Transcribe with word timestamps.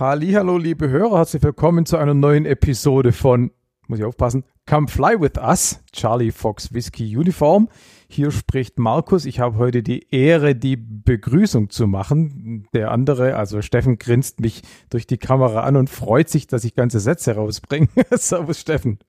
Hallo, 0.00 0.58
liebe 0.58 0.88
Hörer, 0.88 1.18
herzlich 1.18 1.42
willkommen 1.42 1.84
zu 1.84 1.96
einer 1.96 2.14
neuen 2.14 2.46
Episode 2.46 3.10
von, 3.10 3.50
muss 3.88 3.98
ich 3.98 4.04
aufpassen, 4.04 4.44
Come 4.64 4.86
Fly 4.86 5.20
With 5.20 5.42
Us, 5.42 5.82
Charlie 5.90 6.30
Fox 6.30 6.72
Whiskey 6.72 7.16
Uniform. 7.16 7.68
Hier 8.08 8.30
spricht 8.30 8.78
Markus. 8.78 9.24
Ich 9.24 9.40
habe 9.40 9.58
heute 9.58 9.82
die 9.82 10.06
Ehre, 10.14 10.54
die 10.54 10.76
Begrüßung 10.76 11.70
zu 11.70 11.88
machen. 11.88 12.68
Der 12.74 12.92
andere, 12.92 13.34
also 13.34 13.60
Steffen, 13.60 13.98
grinst 13.98 14.38
mich 14.38 14.62
durch 14.88 15.08
die 15.08 15.18
Kamera 15.18 15.62
an 15.62 15.74
und 15.74 15.90
freut 15.90 16.28
sich, 16.28 16.46
dass 16.46 16.62
ich 16.62 16.76
ganze 16.76 17.00
Sätze 17.00 17.34
rausbringe. 17.34 17.88
Servus, 18.12 18.60
Steffen. 18.60 19.00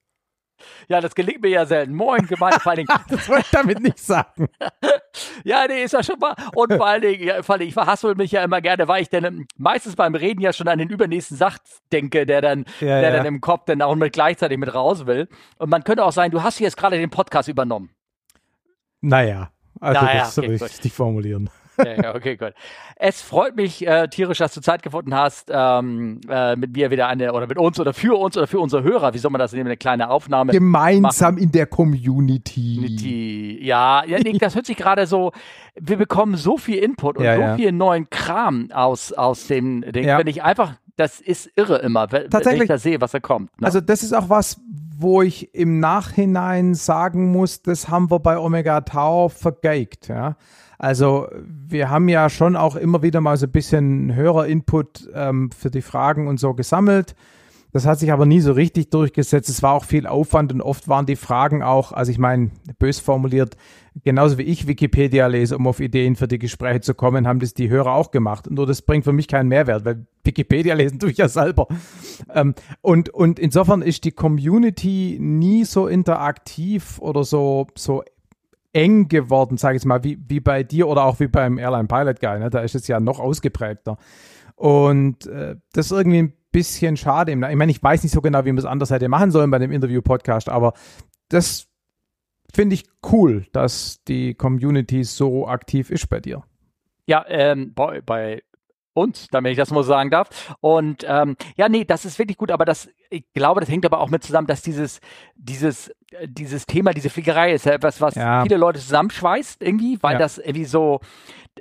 Ja, 0.87 1.01
das 1.01 1.15
gelingt 1.15 1.41
mir 1.41 1.49
ja 1.49 1.65
selten. 1.65 1.93
Moin, 1.93 2.25
Gemeinde, 2.27 2.59
vor 2.59 2.71
allen 2.71 2.85
Dingen. 2.85 2.99
das 3.09 3.27
wollte 3.29 3.41
ich 3.41 3.51
damit 3.51 3.79
nicht 3.79 3.99
sagen. 3.99 4.47
ja, 5.43 5.65
nee, 5.67 5.83
ist 5.83 5.93
ja 5.93 6.03
schon 6.03 6.19
mal. 6.19 6.35
Und 6.55 6.73
vor 6.73 6.87
allen 6.87 7.01
Dingen, 7.01 7.23
ja, 7.23 7.43
vor 7.43 7.53
allen 7.53 7.59
Dingen, 7.59 7.69
ich 7.69 7.73
verhassel 7.73 8.15
mich 8.15 8.31
ja 8.31 8.43
immer 8.43 8.61
gerne, 8.61 8.87
weil 8.87 9.01
ich 9.01 9.09
dann 9.09 9.45
meistens 9.57 9.95
beim 9.95 10.15
Reden 10.15 10.41
ja 10.41 10.53
schon 10.53 10.67
an 10.67 10.79
den 10.79 10.89
übernächsten 10.89 11.37
Satz 11.37 11.81
denke, 11.91 12.25
der 12.25 12.41
dann, 12.41 12.65
ja, 12.79 13.01
der 13.01 13.11
ja. 13.11 13.17
dann 13.17 13.25
im 13.25 13.41
Kopf 13.41 13.65
dann 13.65 13.81
auch 13.81 13.95
mit 13.95 14.13
gleichzeitig 14.13 14.57
mit 14.57 14.73
raus 14.73 15.05
will. 15.05 15.27
Und 15.57 15.69
man 15.69 15.83
könnte 15.83 16.03
auch 16.03 16.11
sagen, 16.11 16.31
du 16.31 16.43
hast 16.43 16.59
jetzt 16.59 16.77
gerade 16.77 16.97
den 16.97 17.09
Podcast 17.09 17.49
übernommen. 17.49 17.91
Naja, 19.01 19.51
also 19.79 20.01
naja, 20.01 20.19
das 20.21 20.37
okay, 20.37 20.55
richtig 20.55 20.93
formulieren 20.93 21.49
ja, 21.85 22.15
okay, 22.15 22.37
gut. 22.37 22.53
Es 22.95 23.21
freut 23.21 23.55
mich 23.55 23.85
äh, 23.85 24.07
tierisch, 24.07 24.39
dass 24.39 24.53
du 24.53 24.61
Zeit 24.61 24.83
gefunden 24.83 25.15
hast, 25.15 25.49
ähm, 25.51 26.21
äh, 26.29 26.55
mit 26.55 26.73
mir 26.75 26.91
wieder 26.91 27.07
eine, 27.07 27.33
oder 27.33 27.47
mit 27.47 27.57
uns 27.57 27.79
oder 27.79 27.93
für 27.93 28.17
uns 28.17 28.37
oder 28.37 28.47
für 28.47 28.59
unsere 28.59 28.83
Hörer, 28.83 29.13
wie 29.13 29.17
soll 29.17 29.31
man 29.31 29.39
das 29.39 29.53
nehmen, 29.53 29.67
eine 29.67 29.77
kleine 29.77 30.09
Aufnahme 30.09 30.51
Gemeinsam 30.51 31.35
machen. 31.35 31.43
in 31.43 31.51
der 31.51 31.65
Community. 31.65 33.59
Ja, 33.61 34.03
ja 34.05 34.19
nee, 34.19 34.37
das 34.37 34.55
hört 34.55 34.65
sich 34.65 34.77
gerade 34.77 35.07
so, 35.07 35.31
wir 35.75 35.97
bekommen 35.97 36.35
so 36.35 36.57
viel 36.57 36.77
Input 36.77 37.17
und 37.17 37.23
ja, 37.23 37.35
so 37.35 37.41
ja. 37.41 37.55
viel 37.55 37.71
neuen 37.71 38.09
Kram 38.09 38.69
aus, 38.71 39.13
aus 39.13 39.47
dem 39.47 39.81
Ding, 39.81 40.05
ja. 40.05 40.17
wenn 40.17 40.27
ich 40.27 40.43
einfach, 40.43 40.73
das 40.95 41.21
ist 41.21 41.49
irre 41.55 41.77
immer, 41.77 42.11
wenn, 42.11 42.31
wenn 42.31 42.61
ich 42.61 42.67
da 42.67 42.77
sehe, 42.77 42.99
was 43.01 43.11
da 43.11 43.19
kommt. 43.19 43.59
Ne? 43.61 43.65
Also 43.65 43.79
das 43.81 44.03
ist 44.03 44.13
auch 44.13 44.29
was, 44.29 44.59
wo 44.99 45.21
ich 45.21 45.55
im 45.55 45.79
Nachhinein 45.79 46.73
sagen 46.73 47.31
muss, 47.31 47.61
das 47.61 47.87
haben 47.87 48.11
wir 48.11 48.19
bei 48.19 48.37
Omega 48.37 48.81
Tau 48.81 49.29
vergeigt, 49.29 50.09
ja. 50.09 50.35
Also 50.79 51.27
wir 51.43 51.89
haben 51.89 52.07
ja 52.07 52.29
schon 52.29 52.55
auch 52.55 52.77
immer 52.77 53.03
wieder 53.03 53.19
mal 53.19 53.35
so 53.35 53.45
ein 53.45 53.51
bisschen 53.51 54.15
Hörer-Input 54.15 55.09
ähm, 55.13 55.51
für 55.51 55.69
die 55.69 55.81
Fragen 55.81 56.27
und 56.27 56.39
so 56.39 56.53
gesammelt. 56.53 57.15
Das 57.71 57.85
hat 57.85 57.99
sich 57.99 58.11
aber 58.11 58.25
nie 58.25 58.39
so 58.39 58.53
richtig 58.53 58.89
durchgesetzt. 58.89 59.49
Es 59.49 59.61
war 59.61 59.73
auch 59.73 59.83
viel 59.83 60.07
Aufwand 60.07 60.53
und 60.53 60.61
oft 60.61 60.87
waren 60.87 61.05
die 61.05 61.17
Fragen 61.17 61.61
auch, 61.61 61.91
also 61.91 62.11
ich 62.11 62.17
meine, 62.17 62.49
bös 62.79 62.99
formuliert, 62.99 63.57
genauso 64.03 64.37
wie 64.37 64.43
ich 64.43 64.67
Wikipedia 64.67 65.27
lese, 65.27 65.57
um 65.57 65.67
auf 65.67 65.81
Ideen 65.81 66.15
für 66.15 66.27
die 66.27 66.39
Gespräche 66.39 66.79
zu 66.79 66.93
kommen, 66.95 67.27
haben 67.27 67.39
das 67.39 67.53
die 67.53 67.69
Hörer 67.69 67.93
auch 67.93 68.11
gemacht. 68.11 68.49
Nur 68.49 68.65
das 68.65 68.81
bringt 68.81 69.03
für 69.03 69.13
mich 69.13 69.27
keinen 69.27 69.49
Mehrwert, 69.49 69.83
weil 69.85 70.07
Wikipedia 70.23 70.73
lesen 70.75 70.97
tue 70.97 71.11
ich 71.11 71.17
ja 71.17 71.27
selber. 71.27 71.67
Ähm, 72.33 72.55
und, 72.81 73.09
und 73.09 73.37
insofern 73.37 73.81
ist 73.81 74.05
die 74.05 74.13
Community 74.13 75.17
nie 75.19 75.65
so 75.65 75.87
interaktiv 75.87 76.99
oder 76.99 77.23
so, 77.23 77.67
so 77.75 78.03
eng 78.73 79.07
geworden, 79.07 79.57
sage 79.57 79.77
ich 79.77 79.85
mal, 79.85 80.03
wie, 80.03 80.17
wie 80.27 80.39
bei 80.39 80.63
dir 80.63 80.87
oder 80.87 81.05
auch 81.05 81.19
wie 81.19 81.27
beim 81.27 81.57
Airline 81.57 81.87
Pilot 81.87 82.19
Guy. 82.19 82.39
Ne? 82.39 82.49
Da 82.49 82.59
ist 82.59 82.75
es 82.75 82.87
ja 82.87 82.99
noch 82.99 83.19
ausgeprägter. 83.19 83.97
Und 84.55 85.25
äh, 85.27 85.55
das 85.73 85.87
ist 85.87 85.91
irgendwie 85.91 86.23
ein 86.23 86.33
bisschen 86.51 86.97
schade. 86.97 87.31
Ich 87.31 87.37
meine, 87.37 87.71
ich 87.71 87.81
weiß 87.81 88.03
nicht 88.03 88.11
so 88.11 88.21
genau, 88.21 88.45
wie 88.45 88.51
man 88.51 88.59
es 88.59 88.65
anders 88.65 88.91
hätte 88.91 89.07
machen 89.09 89.31
sollen 89.31 89.51
bei 89.51 89.59
dem 89.59 89.71
Interview-Podcast, 89.71 90.49
aber 90.49 90.73
das 91.29 91.67
finde 92.53 92.75
ich 92.75 92.85
cool, 93.11 93.45
dass 93.51 94.03
die 94.07 94.33
Community 94.33 95.03
so 95.03 95.47
aktiv 95.47 95.91
ist 95.91 96.09
bei 96.09 96.19
dir. 96.19 96.43
Ja, 97.05 97.25
ähm, 97.27 97.73
bei, 97.73 98.01
bei 98.01 98.43
uns, 98.93 99.27
damit 99.31 99.51
ich 99.51 99.57
das 99.57 99.71
mal 99.71 99.83
sagen 99.83 100.09
darf. 100.09 100.55
Und 100.59 101.05
ähm, 101.07 101.35
ja, 101.55 101.69
nee, 101.69 101.85
das 101.85 102.05
ist 102.05 102.19
wirklich 102.19 102.37
gut, 102.37 102.51
aber 102.51 102.65
das, 102.65 102.89
ich 103.09 103.23
glaube, 103.33 103.61
das 103.61 103.69
hängt 103.69 103.85
aber 103.85 103.99
auch 103.99 104.09
mit 104.09 104.23
zusammen, 104.23 104.47
dass 104.47 104.61
dieses, 104.61 104.99
dieses, 105.35 105.91
dieses 106.25 106.65
Thema, 106.65 106.93
diese 106.93 107.09
Fliegerei 107.09 107.53
ist 107.53 107.65
ja 107.65 107.73
etwas, 107.73 108.01
was 108.01 108.15
ja. 108.15 108.41
viele 108.41 108.57
Leute 108.57 108.79
zusammenschweißt 108.79 109.61
irgendwie, 109.61 109.97
weil 110.01 110.13
ja. 110.13 110.19
das 110.19 110.37
irgendwie 110.37 110.65
so, 110.65 111.01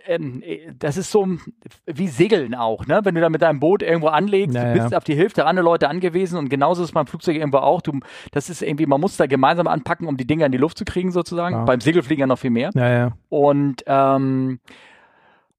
ähm, 0.07 0.43
das 0.79 0.97
ist 0.97 1.11
so 1.11 1.27
wie 1.87 2.09
Segeln 2.09 2.55
auch, 2.55 2.87
ne? 2.87 3.01
Wenn 3.03 3.15
du 3.15 3.21
da 3.21 3.29
mit 3.29 3.43
deinem 3.43 3.61
Boot 3.61 3.83
irgendwo 3.83 4.09
anlegst, 4.09 4.55
ja, 4.55 4.73
du 4.73 4.81
bist 4.81 4.95
auf 4.95 5.05
die 5.05 5.15
Hilfe 5.15 5.37
der 5.37 5.47
anderen 5.47 5.65
Leute 5.65 5.89
angewiesen 5.89 6.39
und 6.39 6.49
genauso 6.49 6.83
ist 6.83 6.93
beim 6.93 7.07
Flugzeug 7.07 7.37
irgendwo 7.37 7.59
auch. 7.59 7.83
Du, 7.83 8.01
das 8.33 8.49
ist 8.49 8.63
irgendwie, 8.63 8.87
man 8.87 9.01
muss 9.01 9.17
da 9.17 9.27
gemeinsam 9.27 9.67
anpacken, 9.67 10.07
um 10.07 10.17
die 10.17 10.27
Dinger 10.27 10.47
in 10.47 10.53
die 10.53 10.59
Luft 10.59 10.79
zu 10.79 10.85
kriegen, 10.85 11.13
sozusagen. 11.13 11.65
Beim 11.65 11.81
Segelfliegen 11.81 12.21
ja 12.21 12.27
noch 12.27 12.39
viel 12.39 12.51
mehr. 12.51 12.71
Ja, 12.75 12.89
ja. 12.89 13.13
Und 13.29 13.85
ähm, 13.87 14.61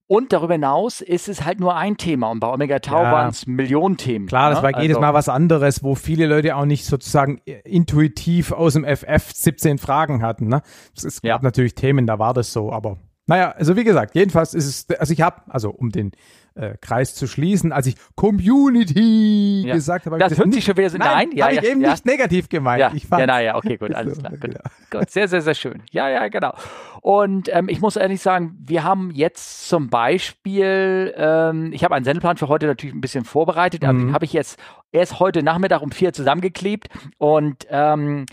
und 0.09 0.33
darüber 0.33 0.55
hinaus 0.55 1.01
ist 1.01 1.29
es 1.29 1.45
halt 1.45 1.59
nur 1.59 1.75
ein 1.75 1.95
Thema 1.95 2.31
und 2.31 2.39
bei 2.39 2.51
Omega 2.51 2.79
Tau 2.79 3.03
ja. 3.03 3.11
waren 3.11 3.29
es 3.29 3.45
Millionen 3.45 3.95
Themen. 3.95 4.25
Klar, 4.25 4.49
das 4.49 4.59
ne? 4.59 4.63
war 4.63 4.81
jedes 4.81 4.97
also, 4.97 5.05
Mal 5.05 5.13
was 5.13 5.29
anderes, 5.29 5.83
wo 5.83 5.93
viele 5.93 6.25
Leute 6.25 6.55
auch 6.55 6.65
nicht 6.65 6.85
sozusagen 6.85 7.37
intuitiv 7.63 8.51
aus 8.51 8.73
dem 8.73 8.85
FF 8.85 9.31
17 9.31 9.77
Fragen 9.77 10.23
hatten. 10.23 10.47
Ne? 10.47 10.63
Es 10.95 11.21
gab 11.21 11.23
ja. 11.23 11.39
natürlich 11.43 11.75
Themen, 11.75 12.07
da 12.07 12.17
war 12.17 12.33
das 12.33 12.51
so, 12.51 12.71
aber 12.73 12.97
naja, 13.27 13.51
also 13.51 13.75
wie 13.75 13.83
gesagt, 13.83 14.15
jedenfalls 14.15 14.55
ist 14.55 14.65
es, 14.89 14.99
also 14.99 15.13
ich 15.13 15.21
habe, 15.21 15.43
also 15.47 15.69
um 15.69 15.91
den 15.91 16.13
äh, 16.55 16.75
Kreis 16.81 17.13
zu 17.13 17.27
schließen, 17.27 17.71
als 17.71 17.85
ich 17.85 17.95
Community 18.15 19.65
ja. 19.67 19.75
gesagt 19.75 20.07
habe. 20.07 20.17
Das, 20.17 20.29
das 20.29 20.39
hört 20.39 20.51
sich 20.51 20.65
schon 20.65 20.75
wieder 20.77 20.89
so, 20.89 20.97
nein, 20.97 21.29
nein 21.29 21.37
ja, 21.37 21.45
habe 21.45 21.55
ja, 21.55 21.61
ich 21.61 21.69
eben 21.69 21.81
nicht 21.81 22.05
negativ 22.07 22.49
gemeint. 22.49 22.79
Ja, 22.79 22.91
ich 22.93 23.05
fand, 23.05 23.21
ja, 23.21 23.27
naja, 23.27 23.55
okay, 23.55 23.77
gut, 23.77 23.93
alles 23.95 24.17
klar. 24.17 24.31
Gut. 24.31 24.55
gut. 24.89 25.09
Sehr, 25.11 25.27
sehr, 25.27 25.41
sehr 25.41 25.53
schön. 25.53 25.83
Ja, 25.91 26.09
ja, 26.09 26.27
genau. 26.27 26.53
Und 27.01 27.49
ähm, 27.53 27.69
ich 27.69 27.81
muss 27.81 27.95
ehrlich 27.95 28.21
sagen, 28.21 28.57
wir 28.59 28.83
haben 28.83 29.11
jetzt 29.11 29.67
zum 29.69 29.89
Beispiel, 29.89 31.13
ähm, 31.15 31.71
ich 31.73 31.83
habe 31.83 31.95
einen 31.95 32.05
Sendeplan 32.05 32.37
für 32.37 32.47
heute 32.47 32.67
natürlich 32.67 32.95
ein 32.95 33.01
bisschen 33.01 33.25
vorbereitet, 33.25 33.83
aber 33.83 33.93
mhm. 33.93 33.99
den 33.99 34.13
habe 34.13 34.25
ich 34.25 34.33
jetzt 34.33 34.59
erst 34.91 35.19
heute 35.19 35.43
Nachmittag 35.43 35.81
um 35.81 35.91
vier 35.91 36.13
zusammengeklebt 36.13 36.89
und 37.17 37.67
ähm, 37.69 38.25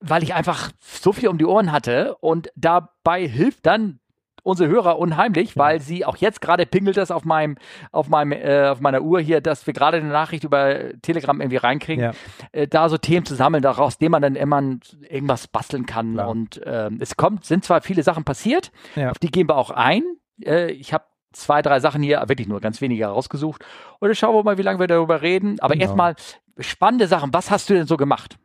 weil 0.00 0.22
ich 0.22 0.34
einfach 0.34 0.70
so 0.80 1.12
viel 1.12 1.28
um 1.28 1.38
die 1.38 1.46
Ohren 1.46 1.72
hatte 1.72 2.16
und 2.16 2.50
dabei 2.54 3.26
hilft 3.26 3.66
dann 3.66 4.00
unsere 4.46 4.68
Hörer 4.70 4.98
unheimlich, 4.98 5.56
weil 5.56 5.80
sie 5.80 6.04
auch 6.04 6.16
jetzt 6.16 6.40
gerade 6.40 6.66
pingelt 6.66 6.96
das 6.96 7.10
auf 7.10 7.24
meinem, 7.24 7.56
auf 7.90 8.08
meinem, 8.08 8.32
äh, 8.32 8.68
auf 8.68 8.80
meiner 8.80 9.02
Uhr 9.02 9.20
hier, 9.20 9.40
dass 9.40 9.66
wir 9.66 9.74
gerade 9.74 9.96
eine 9.96 10.08
Nachricht 10.08 10.44
über 10.44 11.00
Telegram 11.02 11.40
irgendwie 11.40 11.56
reinkriegen, 11.56 12.04
ja. 12.04 12.12
äh, 12.52 12.68
da 12.68 12.88
so 12.88 12.96
Themen 12.96 13.26
zu 13.26 13.34
sammeln, 13.34 13.62
daraus 13.62 13.98
dem 13.98 14.12
man 14.12 14.22
dann 14.22 14.36
immer 14.36 14.62
irgendwas 15.08 15.48
basteln 15.48 15.84
kann. 15.84 16.14
Klar. 16.14 16.28
Und 16.28 16.58
äh, 16.64 16.90
es 17.00 17.16
kommt, 17.16 17.44
sind 17.44 17.64
zwar 17.64 17.82
viele 17.82 18.04
Sachen 18.04 18.24
passiert, 18.24 18.70
ja. 18.94 19.10
auf 19.10 19.18
die 19.18 19.30
gehen 19.30 19.48
wir 19.48 19.56
auch 19.56 19.70
ein. 19.70 20.04
Äh, 20.44 20.70
ich 20.70 20.92
habe 20.92 21.04
zwei, 21.32 21.60
drei 21.60 21.80
Sachen 21.80 22.02
hier, 22.02 22.22
wirklich 22.28 22.46
nur 22.46 22.60
ganz 22.60 22.80
wenige 22.80 23.06
rausgesucht. 23.06 23.64
Und 23.98 24.08
dann 24.08 24.14
schauen 24.14 24.34
wir 24.34 24.44
mal, 24.44 24.58
wie 24.58 24.62
lange 24.62 24.78
wir 24.78 24.86
darüber 24.86 25.22
reden. 25.22 25.58
Aber 25.60 25.74
genau. 25.74 25.86
erstmal 25.86 26.14
spannende 26.58 27.08
Sachen. 27.08 27.34
Was 27.34 27.50
hast 27.50 27.68
du 27.68 27.74
denn 27.74 27.86
so 27.86 27.96
gemacht? 27.96 28.38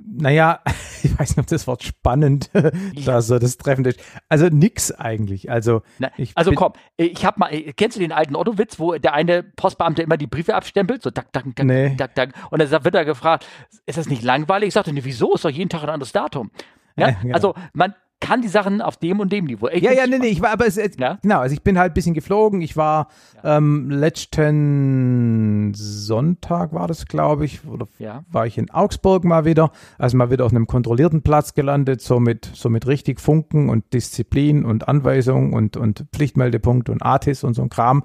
Naja, 0.00 0.60
ich 1.02 1.18
weiß 1.18 1.30
nicht, 1.30 1.38
ob 1.38 1.46
das 1.46 1.66
Wort 1.66 1.82
spannend 1.82 2.50
da 3.04 3.22
so 3.22 3.38
das 3.38 3.56
treffend 3.56 3.86
ist. 3.86 4.00
Also 4.28 4.46
nix 4.46 4.92
eigentlich. 4.92 5.50
Also, 5.50 5.82
Na, 5.98 6.10
also 6.34 6.52
komm, 6.52 6.72
ich 6.96 7.24
hab 7.24 7.38
mal, 7.38 7.50
kennst 7.76 7.96
du 7.96 8.00
den 8.00 8.12
alten 8.12 8.36
Otto-Witz, 8.36 8.78
wo 8.78 8.94
der 8.94 9.14
eine 9.14 9.42
Postbeamte 9.42 10.02
immer 10.02 10.16
die 10.16 10.26
Briefe 10.26 10.54
abstempelt? 10.54 11.02
So, 11.02 11.10
tak, 11.10 11.32
tak, 11.32 11.44
tak, 11.54 11.66
nee. 11.66 11.94
tak, 11.96 12.14
tak. 12.14 12.34
Und 12.50 12.60
dann 12.60 12.84
wird 12.84 12.94
er 12.94 13.04
gefragt, 13.04 13.46
ist 13.86 13.98
das 13.98 14.08
nicht 14.08 14.22
langweilig? 14.22 14.68
Ich 14.68 14.74
sagte, 14.74 14.92
nee, 14.92 15.04
wieso? 15.04 15.34
Ist 15.34 15.44
doch 15.44 15.50
jeden 15.50 15.68
Tag 15.68 15.82
ein 15.82 15.90
anderes 15.90 16.12
Datum. 16.12 16.50
Ja? 16.96 17.08
ja 17.08 17.16
genau. 17.22 17.34
Also 17.34 17.54
man, 17.72 17.94
kann 18.20 18.42
die 18.42 18.48
Sachen 18.48 18.80
auf 18.82 18.96
dem 18.96 19.20
und 19.20 19.32
dem 19.32 19.44
Niveau. 19.44 19.68
Ich 19.68 19.82
ja, 19.82 19.92
ja, 19.92 20.06
nee, 20.06 20.18
nee, 20.18 20.26
ich 20.26 20.40
war, 20.40 20.50
aber 20.50 20.66
es, 20.66 20.76
ja? 20.76 21.18
genau, 21.22 21.40
also 21.40 21.52
ich 21.52 21.62
bin 21.62 21.78
halt 21.78 21.92
ein 21.92 21.94
bisschen 21.94 22.14
geflogen. 22.14 22.60
Ich 22.60 22.76
war 22.76 23.08
ja. 23.42 23.56
ähm, 23.56 23.90
letzten 23.90 25.72
Sonntag 25.74 26.72
war 26.72 26.88
das, 26.88 27.06
glaube 27.06 27.44
ich, 27.44 27.64
oder 27.66 27.86
ja. 27.98 28.24
war 28.30 28.46
ich 28.46 28.58
in 28.58 28.70
Augsburg 28.70 29.24
mal 29.24 29.44
wieder, 29.44 29.70
also 29.98 30.16
mal 30.16 30.30
wieder 30.30 30.44
auf 30.46 30.52
einem 30.52 30.66
kontrollierten 30.66 31.22
Platz 31.22 31.54
gelandet, 31.54 32.00
so 32.00 32.18
mit, 32.18 32.50
so 32.54 32.68
mit 32.68 32.86
richtig 32.86 33.20
Funken 33.20 33.70
und 33.70 33.92
Disziplin 33.92 34.64
und 34.64 34.88
Anweisung 34.88 35.52
und, 35.52 35.76
und 35.76 36.06
Pflichtmeldepunkt 36.12 36.88
und 36.88 37.02
ATIS 37.02 37.44
und 37.44 37.54
so 37.54 37.62
ein 37.62 37.68
Kram, 37.68 38.02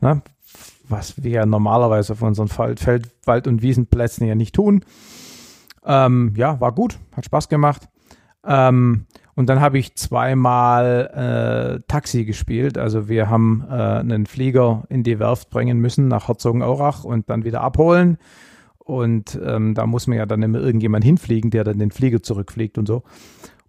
ne, 0.00 0.22
was 0.88 1.22
wir 1.22 1.30
ja 1.30 1.46
normalerweise 1.46 2.14
auf 2.14 2.22
unseren 2.22 2.48
Feld, 2.48 3.10
Wald- 3.24 3.46
und 3.46 3.62
Wiesenplätzen 3.62 4.26
ja 4.26 4.34
nicht 4.34 4.54
tun. 4.54 4.84
Ähm, 5.84 6.34
ja, 6.36 6.60
war 6.60 6.72
gut, 6.72 6.98
hat 7.16 7.24
Spaß 7.24 7.48
gemacht. 7.48 7.88
Ähm, 8.44 9.06
und 9.40 9.46
dann 9.46 9.62
habe 9.62 9.78
ich 9.78 9.94
zweimal 9.94 11.78
äh, 11.80 11.82
Taxi 11.88 12.26
gespielt. 12.26 12.76
Also 12.76 13.08
wir 13.08 13.30
haben 13.30 13.64
äh, 13.70 13.72
einen 13.72 14.26
Flieger 14.26 14.84
in 14.90 15.02
die 15.02 15.18
Werft 15.18 15.48
bringen 15.48 15.78
müssen 15.78 16.08
nach 16.08 16.28
Herzogenaurach 16.28 17.04
und 17.04 17.30
dann 17.30 17.42
wieder 17.42 17.62
abholen. 17.62 18.18
Und 18.76 19.40
ähm, 19.42 19.72
da 19.72 19.86
muss 19.86 20.06
man 20.06 20.18
ja 20.18 20.26
dann 20.26 20.42
immer 20.42 20.58
irgendjemand 20.58 21.06
hinfliegen, 21.06 21.50
der 21.50 21.64
dann 21.64 21.78
den 21.78 21.90
Flieger 21.90 22.22
zurückfliegt 22.22 22.76
und 22.76 22.86
so. 22.86 23.02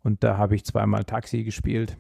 Und 0.03 0.25
da 0.25 0.38
habe 0.38 0.56
ich 0.56 0.65
zweimal 0.65 1.06
Taxi 1.06 1.45
gespielt. 1.45 1.95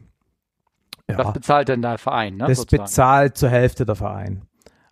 Ja. 1.09 1.19
Was 1.19 1.31
bezahlt 1.31 1.69
denn 1.69 1.81
der 1.81 1.97
Verein? 1.97 2.35
Ne, 2.35 2.47
das 2.47 2.57
sozusagen? 2.57 2.83
bezahlt 2.83 3.37
zur 3.37 3.49
Hälfte 3.49 3.85
der 3.85 3.95
Verein. 3.95 4.41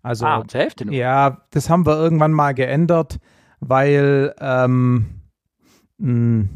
Also, 0.04 0.26
ah, 0.26 0.46
zur 0.48 0.62
Hälfte 0.62 0.86
nur? 0.86 0.96
Ja, 0.96 1.42
das 1.52 1.70
haben 1.70 1.86
wir 1.86 1.98
irgendwann 1.98 2.32
mal 2.32 2.54
geändert, 2.54 3.20
weil 3.60 4.34
ähm, 4.40 5.20
mh, 5.98 6.48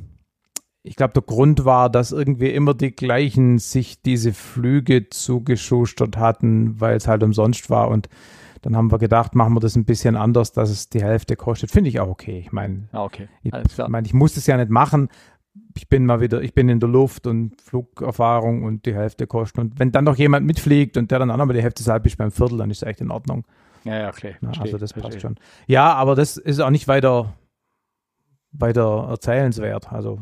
ich 0.83 0.95
glaube, 0.97 1.13
der 1.13 1.23
Grund 1.23 1.63
war, 1.65 1.89
dass 1.89 2.11
irgendwie 2.11 2.49
immer 2.49 2.73
die 2.73 2.91
gleichen 2.91 3.57
sich 3.57 4.01
diese 4.01 4.33
Flüge 4.33 5.09
zugeschustert 5.09 6.17
hatten, 6.17 6.79
weil 6.79 6.97
es 6.97 7.07
halt 7.07 7.23
umsonst 7.23 7.69
war 7.69 7.87
und 7.89 8.09
Dann 8.63 8.77
haben 8.77 8.91
wir 8.91 8.97
gedacht, 8.97 9.35
machen 9.35 9.53
wir 9.53 9.59
das 9.59 9.75
ein 9.75 9.83
bisschen 9.83 10.15
anders, 10.15 10.53
dass 10.53 10.69
es 10.69 10.89
die 10.89 11.03
Hälfte 11.03 11.35
kostet. 11.35 11.69
Finde 11.69 11.89
ich 11.89 11.99
auch 11.99 12.07
okay. 12.07 12.39
Ich 12.39 12.51
meine, 12.53 12.87
ah, 12.93 13.03
okay. 13.03 13.27
ich, 13.43 13.51
mein, 13.89 14.05
ich 14.05 14.13
muss 14.13 14.37
es 14.37 14.47
ja 14.47 14.55
nicht 14.57 14.69
machen. 14.69 15.09
Ich 15.75 15.89
bin 15.89 16.05
mal 16.05 16.21
wieder, 16.21 16.41
ich 16.41 16.53
bin 16.53 16.69
in 16.69 16.79
der 16.79 16.89
Luft 16.89 17.27
und 17.27 17.61
Flugerfahrung 17.61 18.63
und 18.63 18.85
die 18.85 18.95
Hälfte 18.95 19.27
kostet. 19.27 19.59
Und 19.59 19.79
wenn 19.79 19.91
dann 19.91 20.05
noch 20.05 20.15
jemand 20.15 20.45
mitfliegt 20.45 20.95
und 20.95 21.11
der 21.11 21.19
dann 21.19 21.29
auch 21.29 21.37
nochmal 21.37 21.55
die 21.55 21.61
Hälfte 21.61 21.83
zahlt, 21.83 22.03
bis 22.03 22.15
beim 22.15 22.31
Viertel, 22.31 22.57
dann 22.57 22.71
ist 22.71 22.77
es 22.77 22.87
echt 22.87 23.01
in 23.01 23.11
Ordnung. 23.11 23.43
Ja, 23.83 23.99
ja, 23.99 24.09
okay. 24.09 24.35
Na, 24.39 24.51
also 24.57 24.77
das 24.77 24.93
passt 24.93 25.19
schon. 25.19 25.35
Ja, 25.67 25.93
aber 25.93 26.15
das 26.15 26.37
ist 26.37 26.61
auch 26.61 26.69
nicht 26.69 26.87
weiter 26.87 27.33
weiter 28.53 29.07
erzählenswert. 29.09 29.91
Also. 29.91 30.21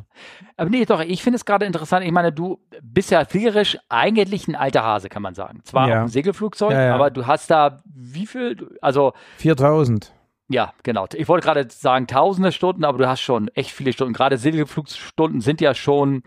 Aber 0.58 0.70
nee, 0.70 0.86
doch, 0.86 1.02
ich 1.02 1.22
finde 1.22 1.36
es 1.36 1.46
gerade 1.46 1.66
interessant. 1.66 2.06
Ich 2.06 2.12
meine, 2.12 2.32
du 2.32 2.60
bist 2.82 3.12
ja 3.12 3.26
fliegerisch 3.26 3.78
eigentlich 3.90 4.48
ein 4.48 4.56
alter 4.56 4.84
Hase, 4.84 5.10
kann 5.10 5.22
man 5.22 5.36
sagen. 5.36 5.62
Zwar 5.64 5.90
ja. 5.90 6.04
dem 6.04 6.08
Segelflugzeug, 6.08 6.72
ja, 6.72 6.86
ja. 6.88 6.96
aber 6.96 7.10
du 7.10 7.28
hast 7.28 7.52
da 7.52 7.82
wie 7.86 8.26
viel? 8.26 8.78
Also 8.82 9.14
4000. 9.38 10.14
Ja, 10.52 10.74
genau. 10.84 11.08
Ich 11.14 11.30
wollte 11.30 11.46
gerade 11.46 11.66
sagen 11.70 12.08
tausende 12.08 12.52
Stunden, 12.52 12.84
aber 12.84 12.98
du 12.98 13.08
hast 13.08 13.22
schon 13.22 13.48
echt 13.50 13.72
viele 13.72 13.94
Stunden. 13.94 14.14
Gerade 14.14 14.38
Segelflugstunden 14.38 15.40
sind 15.40 15.62
ja 15.62 15.74
schon 15.74 16.24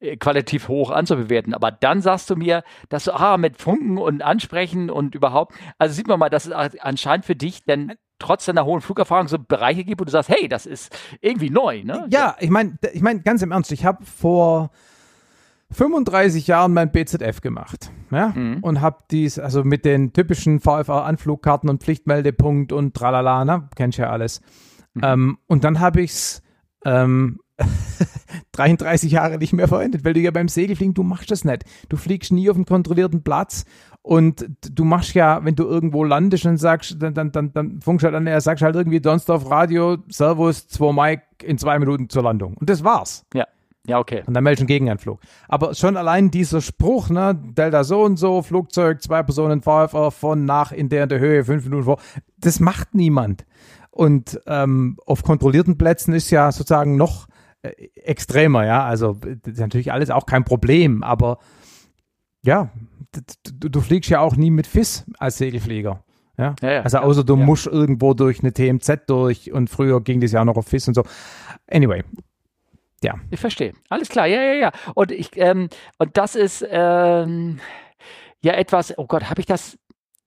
äh, 0.00 0.16
qualitativ 0.16 0.68
hoch 0.68 0.90
anzubewerten. 0.90 1.52
Aber 1.52 1.70
dann 1.70 2.00
sagst 2.00 2.30
du 2.30 2.36
mir, 2.36 2.62
dass 2.88 3.04
du, 3.04 3.12
ah, 3.12 3.36
mit 3.36 3.58
Funken 3.60 3.98
und 3.98 4.22
Ansprechen 4.22 4.88
und 4.88 5.14
überhaupt, 5.14 5.54
also 5.78 5.94
sieht 5.94 6.08
man 6.08 6.18
mal, 6.18 6.30
dass 6.30 6.46
es 6.46 6.52
anscheinend 6.52 7.26
für 7.26 7.36
dich 7.36 7.64
denn 7.64 7.92
trotz 8.18 8.46
deiner 8.46 8.64
hohen 8.64 8.80
Flugerfahrung 8.80 9.28
so 9.28 9.38
Bereiche 9.38 9.84
gibt, 9.84 10.00
wo 10.00 10.04
du 10.04 10.10
sagst, 10.10 10.30
hey, 10.30 10.48
das 10.48 10.66
ist 10.66 10.96
irgendwie 11.20 11.50
neu, 11.50 11.82
ne? 11.84 12.06
Ja, 12.10 12.36
ich 12.40 12.50
meine, 12.50 12.78
ich 12.92 13.02
meine 13.02 13.20
ganz 13.20 13.42
im 13.42 13.52
Ernst, 13.52 13.72
ich 13.72 13.84
habe 13.84 14.04
vor 14.04 14.70
35 15.70 16.46
Jahren 16.46 16.72
mein 16.72 16.92
BZF 16.92 17.40
gemacht 17.40 17.90
ja? 18.10 18.28
Mhm. 18.28 18.58
und 18.62 18.80
habe 18.80 18.98
dies, 19.10 19.38
also 19.38 19.64
mit 19.64 19.84
den 19.84 20.12
typischen 20.12 20.60
VFR-Anflugkarten 20.60 21.68
und 21.68 21.82
Pflichtmeldepunkt 21.82 22.72
und 22.72 22.94
tralala, 22.94 23.44
ne? 23.44 23.68
kennst 23.74 23.98
ja 23.98 24.10
alles. 24.10 24.40
Mhm. 24.94 25.00
Ähm, 25.04 25.38
und 25.46 25.64
dann 25.64 25.80
habe 25.80 26.02
ich 26.02 26.12
es 26.12 26.42
ähm, 26.84 27.40
33 28.52 29.10
Jahre 29.10 29.38
nicht 29.38 29.52
mehr 29.52 29.66
verwendet, 29.68 30.04
weil 30.04 30.12
du 30.12 30.20
ja 30.20 30.30
beim 30.30 30.48
Segelfliegen, 30.48 30.94
du 30.94 31.02
machst 31.02 31.30
das 31.30 31.44
nicht. 31.44 31.64
Du 31.88 31.96
fliegst 31.96 32.32
nie 32.32 32.48
auf 32.48 32.56
einem 32.56 32.66
kontrollierten 32.66 33.22
Platz 33.22 33.64
und 34.06 34.48
du 34.60 34.84
machst 34.84 35.14
ja, 35.14 35.44
wenn 35.44 35.56
du 35.56 35.64
irgendwo 35.64 36.04
landest 36.04 36.46
und 36.46 36.58
sagst, 36.58 37.02
dann, 37.02 37.12
dann, 37.12 37.32
dann, 37.32 37.52
dann 37.52 37.80
funkst 37.80 38.04
halt 38.04 38.14
an, 38.14 38.28
er 38.28 38.40
sagst 38.40 38.62
halt 38.62 38.76
irgendwie 38.76 39.00
Donnerstag 39.00 39.50
Radio, 39.50 39.96
Servus, 40.08 40.68
2 40.68 40.92
Mike 40.92 41.22
in 41.42 41.58
zwei 41.58 41.76
Minuten 41.80 42.08
zur 42.08 42.22
Landung. 42.22 42.54
Und 42.54 42.70
das 42.70 42.84
war's. 42.84 43.26
Ja. 43.34 43.48
Ja, 43.88 43.98
okay. 43.98 44.22
Und 44.24 44.34
dann 44.34 44.44
meldest 44.44 44.60
du 44.60 44.62
einen 44.62 44.68
Gegenanflug. 44.68 45.18
Aber 45.48 45.74
schon 45.74 45.96
allein 45.96 46.30
dieser 46.30 46.60
Spruch, 46.60 47.10
ne, 47.10 47.34
Delta 47.34 47.82
so 47.82 48.02
und 48.02 48.16
so, 48.16 48.42
Flugzeug, 48.42 49.02
zwei 49.02 49.24
Personen, 49.24 49.60
VFR 49.60 50.12
von 50.12 50.44
nach 50.44 50.70
in 50.70 50.88
der 50.88 51.02
in 51.02 51.08
der 51.08 51.18
Höhe, 51.18 51.44
fünf 51.44 51.64
Minuten 51.64 51.84
vor, 51.84 51.98
das 52.38 52.60
macht 52.60 52.94
niemand. 52.94 53.44
Und 53.90 54.40
ähm, 54.46 54.98
auf 55.04 55.24
kontrollierten 55.24 55.78
Plätzen 55.78 56.14
ist 56.14 56.30
ja 56.30 56.52
sozusagen 56.52 56.96
noch 56.96 57.26
äh, 57.62 57.70
extremer, 57.96 58.64
ja. 58.66 58.84
Also 58.84 59.14
das 59.14 59.54
ist 59.54 59.58
natürlich 59.58 59.90
alles 59.90 60.10
auch 60.10 60.26
kein 60.26 60.44
Problem, 60.44 61.02
aber 61.02 61.38
ja, 62.42 62.70
du, 63.52 63.68
du, 63.68 63.80
fliegst 63.80 64.10
ja 64.10 64.20
auch 64.20 64.36
nie 64.36 64.50
mit 64.50 64.66
FIS 64.66 65.04
als 65.18 65.38
Segelflieger. 65.38 66.04
Ja? 66.38 66.54
ja, 66.60 66.72
ja 66.72 66.82
also 66.82 66.98
außer 66.98 67.24
du 67.24 67.36
ja. 67.36 67.44
musst 67.44 67.66
irgendwo 67.66 68.14
durch 68.14 68.40
eine 68.40 68.52
TMZ 68.52 69.02
durch 69.06 69.52
und 69.52 69.70
früher 69.70 70.00
ging 70.02 70.20
das 70.20 70.32
ja 70.32 70.40
auch 70.40 70.44
noch 70.44 70.56
auf 70.56 70.66
FIS 70.66 70.88
und 70.88 70.94
so. 70.94 71.04
Anyway, 71.70 72.02
ja. 73.02 73.14
Ich 73.30 73.40
verstehe. 73.40 73.72
Alles 73.88 74.08
klar, 74.08 74.26
ja, 74.26 74.42
ja, 74.42 74.54
ja. 74.54 74.72
Und 74.94 75.12
ich, 75.12 75.30
ähm, 75.36 75.68
und 75.98 76.16
das 76.16 76.34
ist 76.34 76.66
ähm, 76.68 77.60
ja 78.40 78.54
etwas, 78.54 78.96
oh 78.98 79.06
Gott, 79.06 79.30
habe 79.30 79.40
ich 79.40 79.46
das 79.46 79.78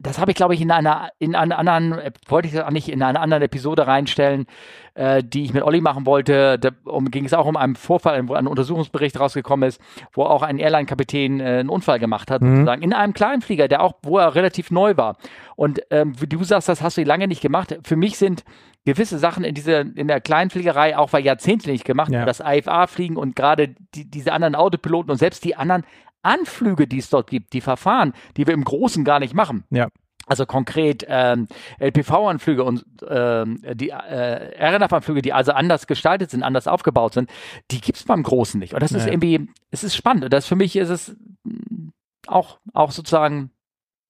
das 0.02 0.18
habe 0.18 0.32
ich, 0.32 0.38
glaube 0.38 0.54
ich, 0.54 0.62
in 0.62 0.72
einer, 0.72 1.10
in 1.20 1.36
einer 1.36 1.60
anderen, 1.60 1.92
äh, 2.00 2.12
wollte 2.28 2.48
ich 2.48 2.54
das 2.54 2.64
auch 2.64 2.72
nicht 2.72 2.88
in 2.88 3.04
einer 3.04 3.20
anderen 3.20 3.44
Episode 3.44 3.86
reinstellen, 3.86 4.46
äh, 4.94 5.22
die 5.22 5.44
ich 5.44 5.54
mit 5.54 5.62
Olli 5.62 5.82
machen 5.82 6.06
wollte. 6.06 6.58
Da 6.58 6.70
um, 6.86 7.12
ging 7.12 7.26
es 7.26 7.34
auch 7.34 7.46
um 7.46 7.58
einen 7.58 7.76
Vorfall, 7.76 8.28
wo 8.30 8.34
ein 8.34 8.48
Untersuchungsbericht 8.48 9.20
rausgekommen 9.20 9.68
ist, 9.68 9.82
wo 10.14 10.24
auch 10.24 10.42
ein 10.42 10.58
Airline-Kapitän 10.58 11.42
äh, 11.42 11.44
einen 11.44 11.70
Unfall 11.70 12.00
gemacht 12.00 12.32
hat, 12.32 12.42
mhm. 12.42 12.56
sozusagen, 12.56 12.82
in 12.82 12.94
einem 12.94 13.14
kleinen 13.14 13.42
Flieger, 13.42 13.68
der 13.68 13.84
auch, 13.84 13.96
wo 14.02 14.18
er 14.18 14.36
relativ 14.36 14.72
neu 14.72 14.96
war. 14.96 15.18
Und 15.58 15.82
ähm, 15.92 16.14
wie 16.22 16.28
du 16.28 16.46
sagst, 16.46 16.70
das 16.70 16.82
hast 16.82 16.98
du 16.98 17.04
lange 17.04 17.28
nicht 17.28 17.42
gemacht. 17.42 17.78
Für 17.84 17.98
mich 17.98 18.18
sind 18.18 18.46
gewisse 18.86 19.20
Sachen 19.20 19.44
in 19.44 19.54
dieser, 19.54 19.82
in 19.82 20.08
der 20.08 20.22
Kleinfliegerei 20.22 20.98
auch 20.98 21.12
war 21.12 21.20
Jahrzehnte 21.20 21.70
nicht 21.70 21.84
gemacht. 21.84 22.12
Ja. 22.12 22.26
Das 22.26 22.40
IFA-Fliegen 22.40 23.18
und 23.18 23.36
gerade 23.36 23.76
die, 23.94 24.10
diese 24.10 24.32
anderen 24.32 24.56
Autopiloten 24.56 25.12
und 25.12 25.18
selbst 25.18 25.44
die 25.44 25.58
anderen 25.58 25.84
Anflüge, 26.22 26.88
die 26.88 26.98
es 26.98 27.10
dort 27.10 27.30
gibt, 27.30 27.54
die 27.54 27.62
Verfahren, 27.62 28.14
die 28.38 28.48
wir 28.48 28.54
im 28.54 28.64
Großen 28.64 29.04
gar 29.04 29.20
nicht 29.20 29.34
machen. 29.34 29.64
Ja. 29.70 29.88
Also 30.28 30.46
konkret 30.46 31.06
ähm, 31.08 31.48
LPV-Anflüge 31.80 32.64
und 32.64 32.86
ähm, 33.08 33.62
die 33.74 33.90
äh, 33.90 34.76
RNF-Anflüge, 34.76 35.24
die 35.24 35.34
also 35.34 35.54
anders 35.54 35.88
gestaltet 35.88 36.30
sind, 36.30 36.44
anders 36.44 36.68
aufgebaut 36.68 37.16
sind, 37.16 37.32
die 37.72 37.82
gibt 37.82 37.98
es 37.98 38.04
beim 38.04 38.22
Großen 38.22 38.60
nicht. 38.60 38.76
Und 38.76 38.84
das 38.84 38.92
ja. 38.92 38.98
ist 39.00 39.08
irgendwie, 39.08 39.50
es 39.72 39.84
ist 39.84 39.96
spannend. 39.96 40.26
Und 40.26 40.34
das 40.34 40.46
für 40.46 40.56
mich 40.56 40.76
ist 40.76 40.90
es 40.90 41.16
auch, 42.28 42.60
auch 42.74 42.92
sozusagen 42.92 43.50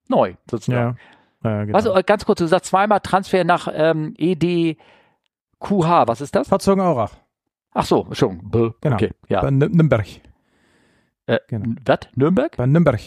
neu, 0.09 0.33
sozusagen. 0.49 0.97
Ja. 0.97 1.49
Ja, 1.49 1.63
genau. 1.63 1.77
Also 1.77 1.93
ganz 2.05 2.25
kurz, 2.25 2.39
du 2.39 2.47
sagst 2.47 2.69
zweimal 2.69 2.99
Transfer 2.99 3.45
nach 3.45 3.69
ähm, 3.73 4.13
EDQH, 4.17 4.75
was 5.61 6.19
ist 6.19 6.35
das? 6.35 6.51
Herzogenaurach. 6.51 7.13
Ach 7.71 7.85
so, 7.85 8.07
schon. 8.11 8.49
Genau. 8.51 8.95
Okay, 8.95 9.11
ja. 9.29 9.41
Bei 9.41 9.51
Nürnberg. 9.51 10.05
Äh, 11.29 11.39
genau. 11.47 11.75
Was? 11.85 11.99
Nürnberg? 12.15 12.57
Bei 12.57 12.65
Nürnberg. 12.65 12.99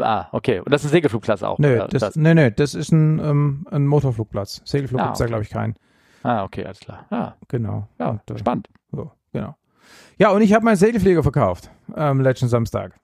Ah, 0.00 0.26
okay. 0.32 0.58
Und 0.58 0.72
das 0.72 0.82
ist 0.82 0.88
ein 0.88 0.94
Segelflugplatz 0.94 1.44
auch? 1.44 1.60
Nö, 1.60 1.78
das, 1.90 2.00
das? 2.00 2.16
Nee, 2.16 2.34
nee, 2.34 2.50
das 2.50 2.74
ist 2.74 2.90
ein, 2.90 3.20
ähm, 3.20 3.66
ein 3.70 3.86
Motorflugplatz. 3.86 4.62
Segelflug 4.64 5.00
ah, 5.00 5.04
gibt 5.04 5.14
es 5.14 5.18
da, 5.20 5.26
glaube 5.26 5.44
ich, 5.44 5.50
keinen. 5.50 5.76
Ah, 6.24 6.42
okay, 6.42 6.64
alles 6.64 6.80
klar. 6.80 7.06
Ah. 7.10 7.34
Genau. 7.46 7.86
Ja, 8.00 8.08
und, 8.10 8.28
äh, 8.28 8.38
spannend. 8.38 8.68
So, 8.90 9.12
genau. 9.32 9.54
Ja, 10.18 10.30
und 10.30 10.42
ich 10.42 10.52
habe 10.54 10.64
meinen 10.64 10.76
Segelflieger 10.76 11.22
verkauft 11.22 11.70
ähm, 11.96 12.20
letzten 12.20 12.48
Samstag. 12.48 12.98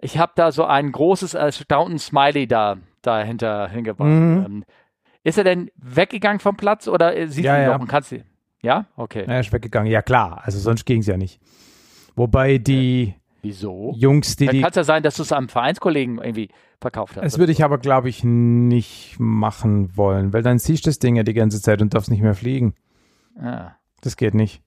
Ich 0.00 0.16
habe 0.16 0.32
da 0.36 0.52
so 0.52 0.64
ein 0.64 0.90
großes, 0.90 1.34
erstaunten 1.34 1.98
Smiley 1.98 2.46
da 2.46 2.78
dahinter 3.02 3.68
hingebracht. 3.68 4.08
Mhm. 4.08 4.44
Ähm, 4.46 4.64
ist 5.24 5.36
er 5.36 5.44
denn 5.44 5.70
weggegangen 5.76 6.40
vom 6.40 6.56
Platz 6.56 6.88
oder 6.88 7.14
äh, 7.14 7.28
siehst 7.28 7.44
ja, 7.44 7.56
du 7.56 7.60
ihn 7.60 7.66
ja. 7.66 7.72
noch 7.74 7.80
und 7.80 7.88
kannst 7.88 8.10
du. 8.10 8.24
Ja, 8.62 8.86
okay. 8.96 9.24
Er 9.26 9.40
ist 9.40 9.52
weggegangen, 9.52 9.90
ja 9.90 10.00
klar. 10.00 10.40
Also 10.44 10.58
sonst 10.58 10.86
ging 10.86 11.00
es 11.00 11.06
ja 11.06 11.18
nicht. 11.18 11.40
Wobei 12.14 12.56
die, 12.56 13.14
Wieso? 13.42 13.92
Jungs, 13.96 14.36
die. 14.36 14.46
Dann 14.46 14.60
kann 14.60 14.70
es 14.70 14.76
ja 14.76 14.84
sein, 14.84 15.02
dass 15.02 15.16
du 15.16 15.22
es 15.22 15.32
einem 15.32 15.48
Vereinskollegen 15.48 16.18
irgendwie 16.18 16.48
verkauft 16.80 17.16
hast. 17.16 17.24
Das 17.24 17.38
würde 17.38 17.52
ich 17.52 17.64
aber, 17.64 17.78
glaube 17.78 18.08
ich, 18.08 18.22
nicht 18.22 19.16
machen 19.18 19.96
wollen, 19.96 20.32
weil 20.32 20.42
dann 20.42 20.60
siehst 20.60 20.86
du 20.86 20.90
das 20.90 21.00
Ding 21.00 21.16
ja 21.16 21.24
die 21.24 21.34
ganze 21.34 21.60
Zeit 21.60 21.82
und 21.82 21.92
darfst 21.92 22.10
nicht 22.10 22.22
mehr 22.22 22.34
fliegen. 22.34 22.74
Ah. 23.36 23.72
Das 24.00 24.16
geht 24.16 24.34
nicht. 24.34 24.62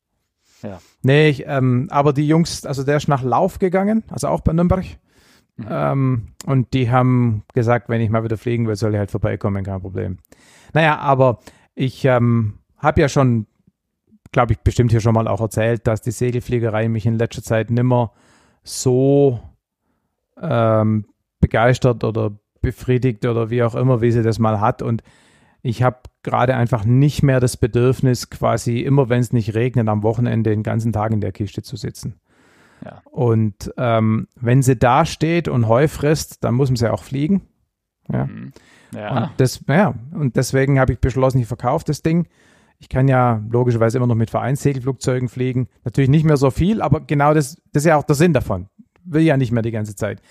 Ja. 0.61 0.79
Nee, 1.03 1.29
ich, 1.29 1.45
ähm, 1.47 1.87
aber 1.89 2.11
die 2.11 2.27
Jungs, 2.27 2.65
also 2.65 2.83
der 2.83 2.97
ist 2.97 3.07
nach 3.07 3.23
Lauf 3.23 3.59
gegangen, 3.59 4.03
also 4.09 4.27
auch 4.27 4.41
bei 4.41 4.51
Nürnberg. 4.51 4.85
Mhm. 5.57 5.67
Ähm, 5.69 6.27
und 6.45 6.73
die 6.73 6.91
haben 6.91 7.43
gesagt, 7.53 7.87
wenn 7.87 8.01
ich 8.01 8.09
mal 8.09 8.23
wieder 8.23 8.37
fliegen 8.37 8.67
will, 8.67 8.75
soll 8.75 8.93
ich 8.93 8.97
halt 8.97 9.11
vorbeikommen, 9.11 9.63
kein 9.63 9.81
Problem. 9.81 10.17
Naja, 10.73 10.97
aber 10.97 11.39
ich 11.75 12.03
ähm, 12.03 12.59
habe 12.77 13.01
ja 13.01 13.07
schon, 13.07 13.47
glaube 14.31 14.53
ich, 14.53 14.59
bestimmt 14.59 14.91
hier 14.91 15.01
schon 15.01 15.13
mal 15.13 15.27
auch 15.27 15.39
erzählt, 15.39 15.87
dass 15.87 16.01
die 16.01 16.11
Segelfliegerei 16.11 16.89
mich 16.89 17.05
in 17.05 17.17
letzter 17.17 17.43
Zeit 17.43 17.69
nimmer 17.69 18.11
so 18.65 19.39
ähm, 20.41 21.05
begeistert 21.39 22.03
oder 22.03 22.31
befriedigt 22.61 23.25
oder 23.25 23.49
wie 23.49 23.63
auch 23.63 23.75
immer, 23.75 24.01
wie 24.01 24.11
sie 24.11 24.23
das 24.23 24.39
mal 24.39 24.59
hat. 24.59 24.81
Und 24.81 25.03
ich 25.61 25.83
habe 25.83 25.99
gerade 26.23 26.55
einfach 26.55 26.83
nicht 26.83 27.23
mehr 27.23 27.39
das 27.39 27.57
Bedürfnis, 27.57 28.29
quasi 28.29 28.79
immer, 28.79 29.07
wenn 29.09 29.21
es 29.21 29.31
nicht 29.31 29.53
regnet, 29.53 29.87
am 29.87 30.03
Wochenende 30.03 30.49
den 30.49 30.63
ganzen 30.63 30.91
Tag 30.91 31.11
in 31.11 31.21
der 31.21 31.31
Kiste 31.31 31.61
zu 31.61 31.77
sitzen. 31.77 32.19
Ja. 32.83 33.01
Und 33.11 33.71
ähm, 33.77 34.27
wenn 34.35 34.61
sie 34.61 34.75
da 34.75 35.05
steht 35.05 35.47
und 35.47 35.67
Heu 35.67 35.87
frisst, 35.87 36.43
dann 36.43 36.55
muss 36.55 36.69
man 36.69 36.75
sie 36.75 36.91
auch 36.91 37.03
fliegen. 37.03 37.43
Ja. 38.11 38.25
Mhm. 38.25 38.51
ja. 38.93 39.23
Und, 39.23 39.29
das, 39.37 39.61
ja, 39.67 39.93
und 40.11 40.35
deswegen 40.35 40.79
habe 40.79 40.93
ich 40.93 40.99
beschlossen, 40.99 41.39
ich 41.39 41.47
verkaufe 41.47 41.85
das 41.85 42.01
Ding. 42.01 42.27
Ich 42.79 42.89
kann 42.89 43.07
ja 43.07 43.41
logischerweise 43.49 43.97
immer 43.97 44.07
noch 44.07 44.15
mit 44.15 44.29
Vereinssegelflugzeugen 44.29 45.29
fliegen. 45.29 45.67
Natürlich 45.83 46.09
nicht 46.09 46.25
mehr 46.25 46.37
so 46.37 46.51
viel, 46.51 46.81
aber 46.81 47.01
genau 47.01 47.33
das, 47.33 47.61
das 47.71 47.83
ist 47.83 47.87
ja 47.87 47.97
auch 47.97 48.03
der 48.03 48.15
Sinn 48.15 48.33
davon. 48.33 48.67
Will 49.03 49.23
ja 49.23 49.37
nicht 49.37 49.51
mehr 49.51 49.63
die 49.63 49.71
ganze 49.71 49.95
Zeit. 49.95 50.21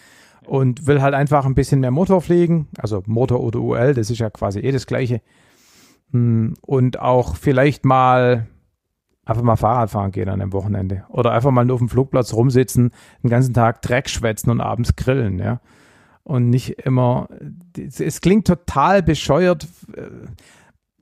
Und 0.46 0.86
will 0.86 1.00
halt 1.00 1.14
einfach 1.14 1.46
ein 1.46 1.54
bisschen 1.54 1.80
mehr 1.80 1.90
Motor 1.90 2.20
fliegen. 2.20 2.68
Also 2.78 3.02
Motor 3.06 3.40
oder 3.40 3.60
UL, 3.60 3.94
das 3.94 4.10
ist 4.10 4.18
ja 4.18 4.30
quasi 4.30 4.60
eh 4.60 4.72
das 4.72 4.86
Gleiche. 4.86 5.22
Hm, 6.10 6.54
und 6.60 7.00
auch 7.00 7.36
vielleicht 7.36 7.84
mal 7.84 8.46
einfach 9.24 9.42
mal 9.42 9.56
Fahrrad 9.56 9.90
fahren 9.90 10.12
gehen 10.12 10.28
an 10.28 10.40
einem 10.40 10.52
Wochenende. 10.52 11.04
Oder 11.08 11.32
einfach 11.32 11.50
mal 11.50 11.64
nur 11.64 11.74
auf 11.74 11.80
dem 11.80 11.88
Flugplatz 11.88 12.32
rumsitzen, 12.34 12.90
den 13.22 13.30
ganzen 13.30 13.54
Tag 13.54 13.82
Dreck 13.82 14.08
schwätzen 14.08 14.50
und 14.50 14.60
abends 14.60 14.96
grillen, 14.96 15.38
ja. 15.38 15.60
Und 16.22 16.48
nicht 16.48 16.70
immer, 16.86 17.28
es 17.76 18.20
klingt 18.22 18.46
total 18.46 19.02
bescheuert, 19.02 19.66
äh, 19.94 20.08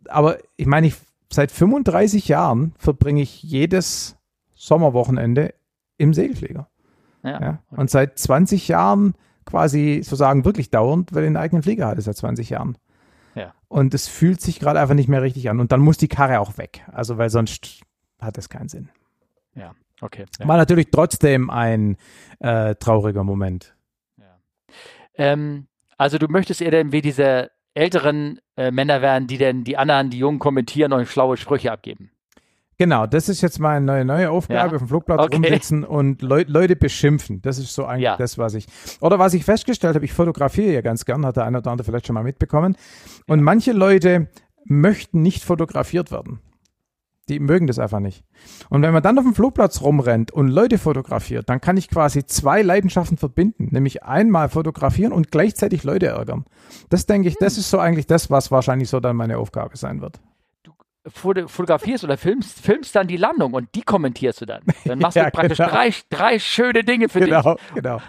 aber 0.08 0.38
ich 0.56 0.66
meine, 0.66 0.88
ich 0.88 0.96
seit 1.34 1.50
35 1.52 2.28
Jahren 2.28 2.74
verbringe 2.78 3.22
ich 3.22 3.42
jedes 3.42 4.16
Sommerwochenende 4.54 5.54
im 5.98 6.14
Segelflieger. 6.14 6.68
Ja. 7.22 7.40
ja. 7.40 7.62
Und 7.70 7.90
seit 7.90 8.18
20 8.18 8.68
Jahren 8.68 9.14
quasi 9.44 10.00
sozusagen 10.02 10.44
wirklich 10.44 10.70
dauernd, 10.70 11.14
weil 11.14 11.24
ich 11.24 11.28
einen 11.28 11.36
eigenen 11.36 11.62
Flieger 11.62 11.86
hatte 11.86 12.00
seit 12.00 12.16
20 12.16 12.50
Jahren. 12.50 12.76
Ja. 13.34 13.54
und 13.68 13.94
es 13.94 14.08
fühlt 14.08 14.42
sich 14.42 14.60
gerade 14.60 14.78
einfach 14.78 14.94
nicht 14.94 15.08
mehr 15.08 15.22
richtig 15.22 15.48
an. 15.48 15.58
Und 15.58 15.72
dann 15.72 15.80
muss 15.80 15.96
die 15.96 16.08
Karre 16.08 16.40
auch 16.40 16.58
weg. 16.58 16.84
Also, 16.92 17.16
weil 17.16 17.30
sonst 17.30 17.80
hat 18.20 18.36
es 18.36 18.48
keinen 18.48 18.68
Sinn. 18.68 18.90
Ja, 19.54 19.74
okay. 20.02 20.26
Ja. 20.38 20.46
War 20.46 20.58
natürlich 20.58 20.88
trotzdem 20.90 21.48
ein 21.48 21.96
äh, 22.40 22.74
trauriger 22.74 23.24
Moment. 23.24 23.74
Ja. 24.18 24.38
Ähm, 25.14 25.66
also, 25.96 26.18
du 26.18 26.28
möchtest 26.28 26.60
eher 26.60 26.70
denn 26.70 26.92
wie 26.92 27.00
diese 27.00 27.50
älteren 27.74 28.40
äh, 28.56 28.70
Männer 28.70 29.02
werden, 29.02 29.26
die 29.26 29.38
denn 29.38 29.64
die 29.64 29.76
anderen, 29.76 30.10
die 30.10 30.18
Jungen 30.18 30.38
kommentieren 30.38 30.92
und 30.92 31.06
schlaue 31.06 31.36
Sprüche 31.36 31.72
abgeben. 31.72 32.10
Genau, 32.78 33.06
das 33.06 33.28
ist 33.28 33.42
jetzt 33.42 33.60
meine 33.60 33.84
neue, 33.84 34.04
neue 34.04 34.30
Aufgabe, 34.30 34.70
ja. 34.70 34.74
auf 34.74 34.78
dem 34.78 34.88
Flugplatz 34.88 35.20
okay. 35.20 35.36
rumsitzen 35.36 35.84
und 35.84 36.20
Leu 36.22 36.44
Leute 36.48 36.74
beschimpfen. 36.74 37.40
Das 37.42 37.58
ist 37.58 37.74
so 37.74 37.84
eigentlich 37.84 38.04
ja. 38.04 38.16
das, 38.16 38.38
was 38.38 38.54
ich. 38.54 38.66
Oder 39.00 39.18
was 39.18 39.34
ich 39.34 39.44
festgestellt 39.44 39.94
habe, 39.94 40.04
ich 40.04 40.12
fotografiere 40.12 40.72
ja 40.72 40.80
ganz 40.80 41.04
gern, 41.04 41.24
hat 41.24 41.36
der 41.36 41.44
eine 41.44 41.58
oder 41.58 41.70
andere 41.70 41.86
vielleicht 41.86 42.06
schon 42.06 42.14
mal 42.14 42.24
mitbekommen. 42.24 42.76
Und 43.26 43.38
ja. 43.38 43.44
manche 43.44 43.72
Leute 43.72 44.28
möchten 44.64 45.22
nicht 45.22 45.44
fotografiert 45.44 46.10
werden. 46.10 46.40
Die 47.32 47.40
mögen 47.40 47.66
das 47.66 47.78
einfach 47.78 48.00
nicht. 48.00 48.24
Und 48.68 48.82
wenn 48.82 48.92
man 48.92 49.02
dann 49.02 49.18
auf 49.18 49.24
dem 49.24 49.34
Flugplatz 49.34 49.80
rumrennt 49.80 50.30
und 50.32 50.48
Leute 50.48 50.76
fotografiert, 50.76 51.48
dann 51.48 51.62
kann 51.62 51.78
ich 51.78 51.88
quasi 51.88 52.26
zwei 52.26 52.60
Leidenschaften 52.60 53.16
verbinden. 53.16 53.68
Nämlich 53.70 54.02
einmal 54.02 54.50
fotografieren 54.50 55.12
und 55.12 55.30
gleichzeitig 55.30 55.82
Leute 55.82 56.08
ärgern. 56.08 56.44
Das 56.90 57.06
denke 57.06 57.28
ich, 57.28 57.36
das 57.36 57.54
hm. 57.54 57.60
ist 57.60 57.70
so 57.70 57.78
eigentlich 57.78 58.06
das, 58.06 58.30
was 58.30 58.50
wahrscheinlich 58.50 58.90
so 58.90 59.00
dann 59.00 59.16
meine 59.16 59.38
Aufgabe 59.38 59.78
sein 59.78 60.02
wird 60.02 60.20
fotografierst 61.04 62.04
oder 62.04 62.16
filmst, 62.16 62.60
filmst 62.60 62.94
dann 62.94 63.08
die 63.08 63.16
Landung 63.16 63.54
und 63.54 63.74
die 63.74 63.82
kommentierst 63.82 64.40
du 64.40 64.46
dann. 64.46 64.62
Dann 64.84 65.00
machst 65.00 65.16
ja, 65.16 65.24
du 65.24 65.30
praktisch 65.32 65.58
genau. 65.58 65.70
drei, 65.70 65.92
drei 66.10 66.38
schöne 66.38 66.84
Dinge 66.84 67.08
für 67.08 67.18
genau, 67.18 67.54
dich. 67.54 67.74
Genau, 67.74 67.96
genau. 67.96 68.02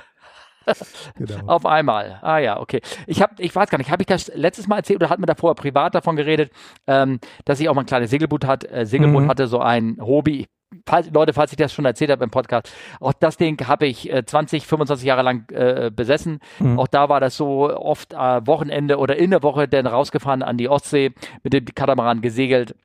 Auf 1.48 1.66
einmal. 1.66 2.20
Ah 2.22 2.38
ja, 2.38 2.60
okay. 2.60 2.82
Ich 3.08 3.22
habe, 3.22 3.36
ich 3.40 3.56
weiß 3.56 3.70
gar 3.70 3.78
nicht, 3.78 3.92
habe 3.92 4.04
ich 4.04 4.08
das 4.08 4.32
letztes 4.34 4.68
Mal 4.68 4.78
erzählt 4.78 5.02
oder 5.02 5.10
hat 5.10 5.20
mir 5.20 5.26
davor 5.26 5.56
privat 5.56 5.96
davon 5.96 6.16
geredet, 6.16 6.52
ähm, 6.88 7.20
dass 7.46 7.60
ich 7.60 7.70
auch 7.70 7.76
mal 7.76 7.82
ein 7.82 7.88
kleines 7.88 8.10
Segelboot 8.10 8.46
hat. 8.46 8.70
Äh, 8.70 8.86
Segelboot 8.86 9.24
mhm. 9.24 9.30
hatte 9.30 9.48
so 9.48 9.60
ein 9.60 9.98
Hobby 10.02 10.48
falls, 10.86 11.10
Leute, 11.12 11.34
falls 11.34 11.52
ich 11.52 11.58
das 11.58 11.74
schon 11.74 11.86
erzählt 11.86 12.12
habe 12.12 12.24
im 12.24 12.32
Podcast, 12.32 12.74
auch 13.00 13.14
das 13.14 13.38
Ding 13.38 13.60
habe 13.68 13.86
ich 13.88 14.12
äh, 14.12 14.26
20, 14.26 14.66
25 14.66 15.06
Jahre 15.06 15.22
lang 15.22 15.50
äh, 15.52 15.92
besessen. 15.94 16.40
Mhm. 16.60 16.80
Auch 16.80 16.88
da 16.88 17.10
war 17.10 17.20
das 17.20 17.38
so 17.38 17.70
oft 17.76 18.14
äh, 18.14 18.48
Wochenende 18.48 18.98
oder 18.98 19.18
in 19.18 19.32
der 19.32 19.44
Woche 19.44 19.68
dann 19.68 19.88
rausgefahren 19.88 20.44
an 20.44 20.58
die 20.58 20.70
Ostsee, 20.70 21.14
mit 21.44 21.54
dem 21.54 21.66
Katamaran 21.66 22.22
gesegelt. 22.22 22.76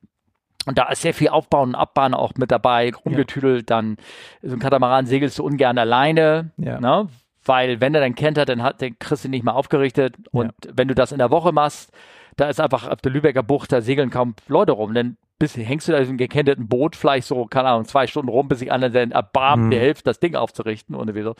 Und 0.66 0.76
da 0.76 0.88
ist 0.90 1.02
sehr 1.02 1.14
viel 1.14 1.28
Aufbauen 1.28 1.70
und 1.70 1.74
Abbauen 1.74 2.14
auch 2.14 2.32
mit 2.36 2.50
dabei, 2.50 2.92
rumgetüdelt. 3.04 3.70
Ja. 3.70 3.76
Dann 3.76 3.96
so 4.42 4.54
ein 4.54 4.58
Katamaran 4.58 5.06
segelst 5.06 5.38
du 5.38 5.44
ungern 5.44 5.78
alleine, 5.78 6.50
ja. 6.58 6.78
ne? 6.78 7.08
Weil 7.48 7.80
wenn 7.80 7.94
er 7.94 8.00
dann 8.00 8.14
kennt 8.14 8.38
hat, 8.38 8.48
dann 8.48 8.62
hat 8.62 8.80
den 8.80 8.98
kriegst 8.98 9.24
du 9.24 9.28
nicht 9.28 9.44
mehr 9.44 9.54
aufgerichtet. 9.54 10.16
Und 10.30 10.52
ja. 10.64 10.72
wenn 10.74 10.88
du 10.88 10.94
das 10.94 11.12
in 11.12 11.18
der 11.18 11.30
Woche 11.30 11.52
machst, 11.52 11.90
da 12.36 12.48
ist 12.48 12.60
einfach 12.60 12.88
auf 12.88 13.00
der 13.00 13.10
Lübecker 13.10 13.42
Bucht, 13.42 13.72
da 13.72 13.80
segeln 13.80 14.10
kaum 14.10 14.34
Leute 14.46 14.72
rum. 14.72 14.94
Dann 14.94 15.16
bis 15.38 15.56
hängst 15.56 15.88
du 15.88 15.92
da 15.92 15.98
in 15.98 16.08
einem 16.08 16.18
gekennten 16.18 16.68
Boot 16.68 16.96
vielleicht 16.96 17.26
so, 17.26 17.46
keine 17.46 17.68
Ahnung, 17.68 17.84
zwei 17.84 18.06
Stunden 18.06 18.28
rum, 18.28 18.48
bis 18.48 18.60
sich 18.60 18.70
einer 18.70 18.90
dann 18.90 19.10
erbarmt, 19.10 19.66
mhm. 19.66 19.70
dir 19.70 19.80
hilft, 19.80 20.06
das 20.06 20.20
Ding 20.20 20.34
aufzurichten 20.34 20.94
und 20.94 21.12
so. 21.22 21.34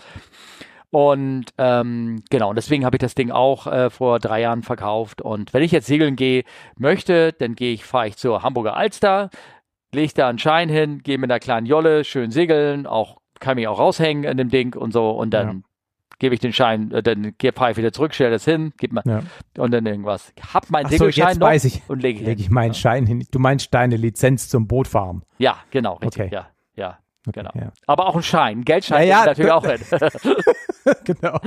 Und 0.90 1.46
ähm, 1.58 2.22
genau, 2.30 2.50
und 2.50 2.56
deswegen 2.56 2.84
habe 2.84 2.96
ich 2.96 3.00
das 3.00 3.14
Ding 3.14 3.30
auch 3.30 3.66
äh, 3.66 3.90
vor 3.90 4.18
drei 4.18 4.40
Jahren 4.40 4.62
verkauft. 4.62 5.20
Und 5.20 5.52
wenn 5.52 5.62
ich 5.62 5.72
jetzt 5.72 5.86
segeln 5.86 6.16
gehe 6.16 6.44
möchte, 6.78 7.32
dann 7.32 7.54
gehe 7.54 7.74
ich, 7.74 7.84
fahre 7.84 8.08
ich 8.08 8.16
zur 8.16 8.42
Hamburger 8.42 8.76
Alster, 8.76 9.30
lege 9.92 10.14
da 10.14 10.28
einen 10.28 10.38
Schein 10.38 10.68
hin, 10.68 11.02
gehe 11.02 11.18
mit 11.18 11.30
einer 11.30 11.40
kleinen 11.40 11.66
Jolle 11.66 12.04
schön 12.04 12.30
segeln, 12.30 12.86
auch 12.86 13.18
kann 13.38 13.56
mich 13.56 13.68
auch 13.68 13.78
raushängen 13.78 14.24
in 14.24 14.36
dem 14.36 14.48
Ding 14.48 14.74
und 14.74 14.92
so 14.92 15.10
und 15.10 15.30
dann 15.30 15.48
ja 15.48 15.67
gebe 16.18 16.34
ich 16.34 16.40
den 16.40 16.52
Schein, 16.52 16.90
äh, 16.92 17.02
dann 17.02 17.34
fahre 17.54 17.72
ich 17.72 17.76
wieder 17.76 17.92
zurück, 17.92 18.14
stelle 18.14 18.30
das 18.30 18.44
hin, 18.44 18.72
gib 18.78 18.92
mal 18.92 19.02
ja. 19.06 19.22
und 19.56 19.72
dann 19.72 19.86
irgendwas. 19.86 20.32
Hab 20.52 20.70
meinen 20.70 20.88
Segelschein 20.88 21.34
so, 21.34 21.40
noch 21.40 21.52
ich. 21.52 21.82
und 21.88 22.02
lege 22.02 22.24
leg 22.24 22.38
ich 22.40 22.50
meinen 22.50 22.74
Schein 22.74 23.06
hin. 23.06 23.24
Du 23.30 23.38
meinst 23.38 23.72
deine 23.72 23.96
Lizenz 23.96 24.48
zum 24.48 24.66
Bootfahren? 24.66 25.22
Ja, 25.38 25.58
genau, 25.70 25.94
richtig. 25.94 26.26
Okay. 26.26 26.34
Ja, 26.34 26.48
ja. 26.76 26.98
Okay, 27.26 27.40
genau. 27.40 27.50
Ja. 27.54 27.72
Aber 27.86 28.06
auch 28.06 28.16
ein 28.16 28.22
Schein, 28.22 28.60
ein 28.60 28.64
Geldschein 28.64 29.06
ja, 29.06 29.20
ja, 29.20 29.26
natürlich 29.26 29.52
auch 29.52 29.66
hin. 29.66 29.80
genau. 31.04 31.38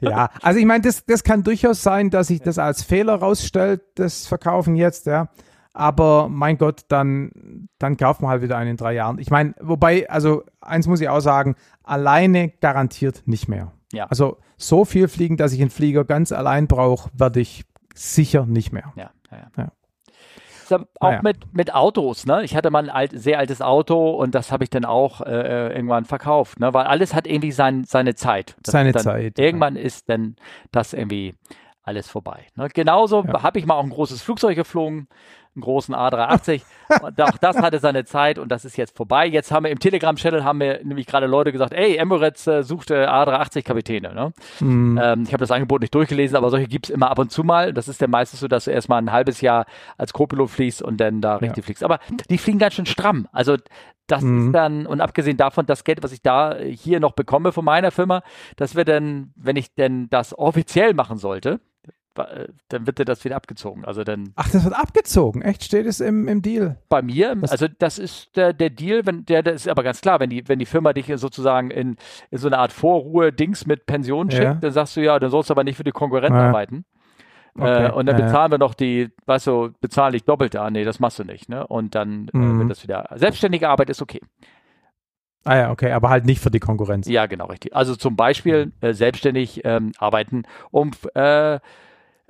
Ja, 0.00 0.30
also 0.40 0.58
ich 0.58 0.66
meine, 0.66 0.82
das, 0.82 1.04
das 1.04 1.22
kann 1.24 1.42
durchaus 1.42 1.82
sein, 1.82 2.10
dass 2.10 2.28
sich 2.28 2.40
das 2.40 2.58
als 2.58 2.82
Fehler 2.82 3.16
rausstellt, 3.16 3.82
das 3.96 4.26
Verkaufen 4.26 4.76
jetzt, 4.76 5.06
ja. 5.06 5.28
Aber 5.72 6.28
mein 6.28 6.58
Gott, 6.58 6.82
dann, 6.88 7.68
dann 7.78 7.96
kauft 7.96 8.22
man 8.22 8.30
halt 8.30 8.42
wieder 8.42 8.56
einen 8.56 8.70
in 8.70 8.76
drei 8.76 8.94
Jahren. 8.94 9.18
Ich 9.18 9.30
meine, 9.30 9.54
wobei, 9.60 10.08
also 10.10 10.42
eins 10.60 10.86
muss 10.88 11.00
ich 11.00 11.08
auch 11.08 11.20
sagen, 11.20 11.54
alleine 11.84 12.48
garantiert 12.48 13.22
nicht 13.26 13.48
mehr. 13.48 13.72
Ja. 13.92 14.06
Also 14.06 14.38
so 14.56 14.84
viel 14.84 15.08
fliegen, 15.08 15.36
dass 15.36 15.52
ich 15.52 15.60
einen 15.60 15.70
Flieger 15.70 16.04
ganz 16.04 16.32
allein 16.32 16.66
brauche, 16.66 17.10
werde 17.12 17.40
ich 17.40 17.64
sicher 17.94 18.46
nicht 18.46 18.72
mehr. 18.72 18.92
Ja, 18.96 19.10
ja, 19.30 19.50
ja. 19.56 20.78
auch 21.00 21.10
naja. 21.10 21.20
mit, 21.22 21.52
mit 21.52 21.74
Autos, 21.74 22.26
ne? 22.26 22.44
Ich 22.44 22.54
hatte 22.54 22.70
mal 22.70 22.84
ein 22.84 22.90
alt, 22.90 23.12
sehr 23.14 23.38
altes 23.38 23.60
Auto 23.60 24.10
und 24.10 24.34
das 24.34 24.52
habe 24.52 24.64
ich 24.64 24.70
dann 24.70 24.84
auch 24.84 25.20
äh, 25.20 25.30
äh, 25.30 25.74
irgendwann 25.74 26.04
verkauft, 26.04 26.60
ne? 26.60 26.72
Weil 26.72 26.86
alles 26.86 27.14
hat 27.14 27.26
irgendwie 27.26 27.52
sein, 27.52 27.84
seine 27.84 28.14
Zeit. 28.14 28.56
Das 28.62 28.72
seine 28.72 28.92
Zeit. 28.94 29.38
Irgendwann 29.38 29.76
ja. 29.76 29.82
ist 29.82 30.08
dann 30.08 30.36
das 30.70 30.92
irgendwie 30.92 31.34
alles 31.82 32.08
vorbei. 32.08 32.46
Ne? 32.54 32.68
Genauso 32.72 33.24
ja. 33.24 33.42
habe 33.42 33.58
ich 33.58 33.66
mal 33.66 33.74
auch 33.74 33.82
ein 33.82 33.90
großes 33.90 34.22
Flugzeug 34.22 34.54
geflogen 34.54 35.08
einen 35.54 35.62
großen 35.62 35.94
A380. 35.94 36.62
und 37.02 37.20
auch 37.20 37.38
das 37.38 37.56
hatte 37.58 37.78
seine 37.78 38.04
Zeit 38.04 38.38
und 38.38 38.50
das 38.50 38.64
ist 38.64 38.76
jetzt 38.76 38.96
vorbei. 38.96 39.26
Jetzt 39.26 39.50
haben 39.50 39.64
wir 39.64 39.70
im 39.70 39.78
Telegram-Channel 39.78 40.44
haben 40.44 40.60
wir 40.60 40.84
nämlich 40.84 41.06
gerade 41.06 41.26
Leute 41.26 41.52
gesagt, 41.52 41.72
ey, 41.72 41.96
Emirates 41.96 42.46
äh, 42.46 42.62
suchte 42.62 43.10
A380-Kapitäne. 43.10 44.14
Ne? 44.14 44.32
Mhm. 44.60 45.00
Ähm, 45.02 45.22
ich 45.24 45.32
habe 45.32 45.40
das 45.40 45.50
Angebot 45.50 45.80
nicht 45.80 45.94
durchgelesen, 45.94 46.36
aber 46.36 46.50
solche 46.50 46.68
gibt 46.68 46.86
es 46.86 46.90
immer 46.90 47.10
ab 47.10 47.18
und 47.18 47.32
zu 47.32 47.44
mal. 47.44 47.72
Das 47.72 47.88
ist 47.88 48.00
ja 48.00 48.06
meistens 48.06 48.40
so, 48.40 48.48
dass 48.48 48.64
du 48.64 48.70
erstmal 48.70 49.02
ein 49.02 49.12
halbes 49.12 49.40
Jahr 49.40 49.66
als 49.98 50.12
Co-Pilot 50.12 50.50
fliegst 50.50 50.82
und 50.82 50.98
dann 50.98 51.20
da 51.20 51.36
richtig 51.36 51.58
ja. 51.58 51.62
fliegst. 51.64 51.84
Aber 51.84 51.98
die 52.28 52.38
fliegen 52.38 52.58
ganz 52.58 52.74
schön 52.74 52.86
stramm. 52.86 53.26
Also 53.32 53.56
das 54.06 54.22
mhm. 54.22 54.46
ist 54.46 54.52
dann, 54.52 54.86
und 54.86 55.00
abgesehen 55.00 55.36
davon, 55.36 55.66
das 55.66 55.84
Geld, 55.84 56.02
was 56.02 56.12
ich 56.12 56.22
da 56.22 56.56
hier 56.56 57.00
noch 57.00 57.12
bekomme 57.12 57.52
von 57.52 57.64
meiner 57.64 57.90
Firma, 57.90 58.22
das 58.56 58.74
wird 58.74 58.88
dann, 58.88 59.32
wenn 59.36 59.56
ich 59.56 59.74
denn 59.74 60.08
das 60.10 60.36
offiziell 60.36 60.94
machen 60.94 61.18
sollte, 61.18 61.54
äh, 61.54 61.58
dann 62.68 62.86
wird 62.86 62.98
dir 62.98 63.04
das 63.04 63.24
wieder 63.24 63.36
abgezogen. 63.36 63.84
Also 63.84 64.04
dann. 64.04 64.32
Ach, 64.36 64.48
das 64.50 64.64
wird 64.64 64.74
abgezogen. 64.74 65.42
Echt? 65.42 65.64
Steht 65.64 65.86
es 65.86 66.00
im, 66.00 66.28
im 66.28 66.42
Deal? 66.42 66.78
Bei 66.88 67.02
mir, 67.02 67.34
das 67.36 67.52
also 67.52 67.66
das 67.78 67.98
ist 67.98 68.36
der, 68.36 68.52
der 68.52 68.70
Deal, 68.70 69.06
wenn 69.06 69.24
der, 69.24 69.42
der 69.42 69.54
ist 69.54 69.68
aber 69.68 69.82
ganz 69.82 70.00
klar, 70.00 70.20
wenn 70.20 70.30
die, 70.30 70.48
wenn 70.48 70.58
die 70.58 70.66
Firma 70.66 70.92
dich 70.92 71.10
sozusagen 71.16 71.70
in, 71.70 71.96
in 72.30 72.38
so 72.38 72.48
eine 72.48 72.58
Art 72.58 72.72
Vorruhe-Dings 72.72 73.66
mit 73.66 73.86
Pension 73.86 74.30
schickt, 74.30 74.44
ja. 74.44 74.54
dann 74.54 74.72
sagst 74.72 74.96
du 74.96 75.00
ja, 75.02 75.18
dann 75.18 75.30
sollst 75.30 75.50
du 75.50 75.54
aber 75.54 75.64
nicht 75.64 75.76
für 75.76 75.84
die 75.84 75.92
Konkurrenten 75.92 76.38
ja. 76.38 76.48
arbeiten. 76.48 76.84
Okay. 77.56 77.86
Äh, 77.86 77.90
und 77.90 78.06
dann 78.06 78.16
bezahlen 78.16 78.52
wir 78.52 78.58
noch 78.58 78.74
die, 78.74 79.10
weißt 79.26 79.48
du, 79.48 79.70
bezahlen 79.80 80.12
dich 80.12 80.24
doppelt 80.24 80.54
da. 80.54 80.70
Nee, 80.70 80.84
das 80.84 81.00
machst 81.00 81.18
du 81.18 81.24
nicht, 81.24 81.48
ne? 81.48 81.66
Und 81.66 81.94
dann 81.94 82.28
äh, 82.32 82.36
mhm. 82.36 82.56
äh, 82.56 82.58
wird 82.60 82.70
das 82.70 82.82
wieder. 82.82 83.08
Selbstständige 83.14 83.68
Arbeit 83.68 83.90
ist 83.90 84.02
okay. 84.02 84.20
Ah 85.44 85.56
ja, 85.56 85.70
okay, 85.70 85.90
aber 85.92 86.10
halt 86.10 86.26
nicht 86.26 86.40
für 86.40 86.50
die 86.50 86.60
Konkurrenz. 86.60 87.08
Ja, 87.08 87.26
genau, 87.26 87.46
richtig. 87.46 87.74
Also 87.74 87.96
zum 87.96 88.14
Beispiel 88.14 88.66
mhm. 88.66 88.72
äh, 88.80 88.94
selbstständig 88.94 89.62
ähm, 89.64 89.92
arbeiten, 89.98 90.42
um 90.70 90.90
äh, 91.14 91.58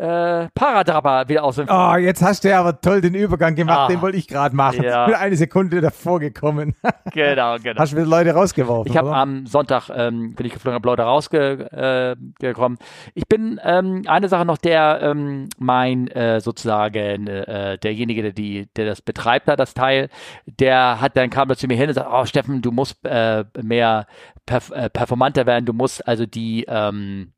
äh, 0.00 0.49
Paradrapper 0.54 1.28
wieder 1.28 1.45
aus 1.45 1.57
dem 1.57 1.66
Oh, 1.69 1.95
jetzt 1.97 2.23
hast 2.23 2.42
du 2.45 2.49
ja 2.49 2.61
aber 2.61 2.80
toll 2.80 3.02
den 3.02 3.14
Übergang 3.14 3.54
gemacht, 3.54 3.80
ah, 3.80 3.88
den 3.88 4.00
wollte 4.00 4.16
ich 4.16 4.26
gerade 4.26 4.57
machen. 4.57 4.83
Ja. 4.83 5.04
Ich 5.04 5.12
bin 5.12 5.21
eine 5.21 5.37
Sekunde 5.37 5.80
davor 5.80 6.21
gekommen. 6.21 6.75
genau, 7.12 7.57
genau. 7.62 7.78
Hast 7.78 7.92
du 7.92 7.97
wieder 7.97 8.07
Leute 8.07 8.33
rausgeworfen? 8.33 8.90
Ich 8.90 8.97
habe 8.97 9.14
am 9.14 9.47
Sonntag, 9.47 9.90
ähm, 9.95 10.35
bin 10.35 10.47
ich 10.47 10.54
geflogen, 10.54 10.76
habe 10.76 10.88
Leute 10.88 11.02
rausgekommen. 11.02 12.78
Äh, 12.80 13.12
ich 13.14 13.28
bin, 13.28 13.61
ähm, 13.62 14.02
eine 14.07 14.28
Sache 14.28 14.47
noch, 14.47 14.59
der, 14.59 15.00
ähm, 15.02 15.49
mein, 15.59 16.09
äh, 16.09 16.40
sozusagen, 16.40 17.26
äh, 17.26 17.76
derjenige, 17.78 18.23
der, 18.23 18.33
die, 18.33 18.69
der 18.76 18.87
das 18.87 19.02
betreibt, 19.02 19.49
da 19.49 19.57
das 19.57 19.75
Teil, 19.75 20.09
der 20.47 21.00
hat 21.00 21.16
dann 21.16 21.28
kam 21.28 21.49
da 21.49 21.57
zu 21.57 21.66
mir 21.66 21.76
hin 21.76 21.88
und 21.88 21.95
sagt, 21.95 22.09
oh 22.11 22.25
Steffen, 22.25 22.62
du 22.62 22.71
musst 22.71 23.04
äh, 23.04 23.45
mehr 23.61 24.07
perf 24.47 24.71
äh, 24.71 24.88
performanter 24.88 25.45
werden, 25.45 25.66
du 25.66 25.75
musst 25.75 26.07
also 26.09 26.25
die, 26.25 26.64
ähm, 26.69 27.33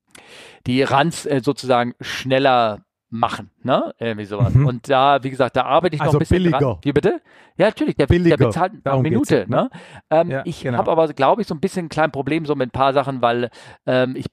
die 0.66 0.83
Runs 0.83 1.26
äh, 1.26 1.40
sozusagen 1.42 1.95
schneller 2.00 2.85
machen, 3.12 3.50
ne? 3.62 3.95
Irgendwie 3.99 4.25
sowas. 4.25 4.54
Mhm. 4.54 4.66
Und 4.66 4.88
da, 4.88 5.23
wie 5.23 5.31
gesagt, 5.31 5.54
da 5.57 5.64
arbeite 5.64 5.95
ich 5.95 6.00
also 6.00 6.14
noch 6.14 6.16
ein 6.16 6.19
bisschen 6.21 6.37
billiger. 6.38 6.59
dran. 6.59 6.78
Wie 6.83 6.92
bitte? 6.92 7.21
Ja, 7.59 7.66
natürlich, 7.66 7.97
der, 7.97 8.07
billiger. 8.07 8.38
der 8.38 8.47
bezahlt 8.47 8.73
eine 8.85 9.02
Minute, 9.02 9.45
ne? 9.49 9.69
Ähm, 10.11 10.31
ja, 10.31 10.42
ich 10.47 10.62
genau. 10.62 10.78
habe 10.78 10.90
aber, 10.90 11.12
glaube 11.12 11.42
ich, 11.42 11.47
so 11.47 11.54
ein 11.54 11.61
bisschen 11.61 11.87
ein 11.87 11.88
kleines 11.90 12.12
Problem 12.12 12.47
so 12.47 12.54
mit 12.54 12.69
ein 12.69 12.73
paar 12.73 12.95
Sachen, 12.95 13.21
weil 13.21 13.50
ähm, 13.87 14.16
ich 14.16 14.26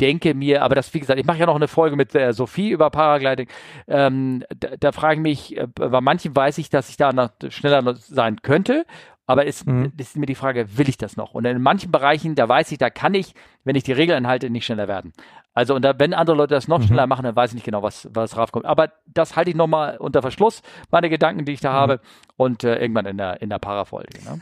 denke 0.00 0.34
mir, 0.34 0.62
aber 0.62 0.74
das, 0.74 0.92
wie 0.94 0.98
gesagt, 0.98 1.20
ich 1.20 1.26
mache 1.26 1.38
ja 1.38 1.46
noch 1.46 1.54
eine 1.54 1.68
Folge 1.68 1.94
mit 1.94 2.12
äh, 2.16 2.32
Sophie 2.32 2.70
über 2.70 2.90
Paragliding. 2.90 3.46
Ähm, 3.86 4.42
da, 4.58 4.70
da 4.78 4.90
frage 4.90 5.16
ich 5.16 5.22
mich, 5.22 5.56
äh, 5.56 5.68
bei 5.68 6.00
manchen 6.00 6.34
weiß 6.34 6.58
ich, 6.58 6.70
dass 6.70 6.88
ich 6.88 6.96
da 6.96 7.12
noch 7.12 7.30
schneller 7.50 7.94
sein 7.94 8.42
könnte. 8.42 8.84
Aber 9.26 9.46
es 9.46 9.64
mhm. 9.64 9.92
ist 9.96 10.16
mir 10.16 10.26
die 10.26 10.34
Frage, 10.34 10.76
will 10.76 10.88
ich 10.88 10.98
das 10.98 11.16
noch? 11.16 11.32
Und 11.32 11.44
in 11.44 11.62
manchen 11.62 11.92
Bereichen, 11.92 12.34
da 12.34 12.48
weiß 12.48 12.72
ich, 12.72 12.78
da 12.78 12.90
kann 12.90 13.14
ich, 13.14 13.34
wenn 13.64 13.76
ich 13.76 13.84
die 13.84 13.92
Regeln 13.92 14.16
einhalte, 14.24 14.50
nicht 14.50 14.64
schneller 14.64 14.88
werden. 14.88 15.12
Also, 15.54 15.74
und 15.74 15.82
da, 15.82 15.98
wenn 15.98 16.12
andere 16.12 16.36
Leute 16.36 16.54
das 16.54 16.66
noch 16.66 16.80
mhm. 16.80 16.84
schneller 16.84 17.06
machen, 17.06 17.22
dann 17.24 17.36
weiß 17.36 17.50
ich 17.50 17.54
nicht 17.54 17.64
genau, 17.64 17.82
was, 17.82 18.08
was 18.12 18.36
raufkommt. 18.36 18.64
Aber 18.64 18.90
das 19.06 19.36
halte 19.36 19.50
ich 19.50 19.56
nochmal 19.56 19.96
unter 19.98 20.22
Verschluss, 20.22 20.62
meine 20.90 21.08
Gedanken, 21.08 21.44
die 21.44 21.52
ich 21.52 21.60
da 21.60 21.72
mhm. 21.72 21.76
habe, 21.76 22.00
und 22.36 22.64
äh, 22.64 22.80
irgendwann 22.80 23.06
in 23.06 23.18
der, 23.18 23.40
in 23.42 23.50
der 23.50 23.58
Parafolge. 23.58 24.24
Ne? 24.24 24.40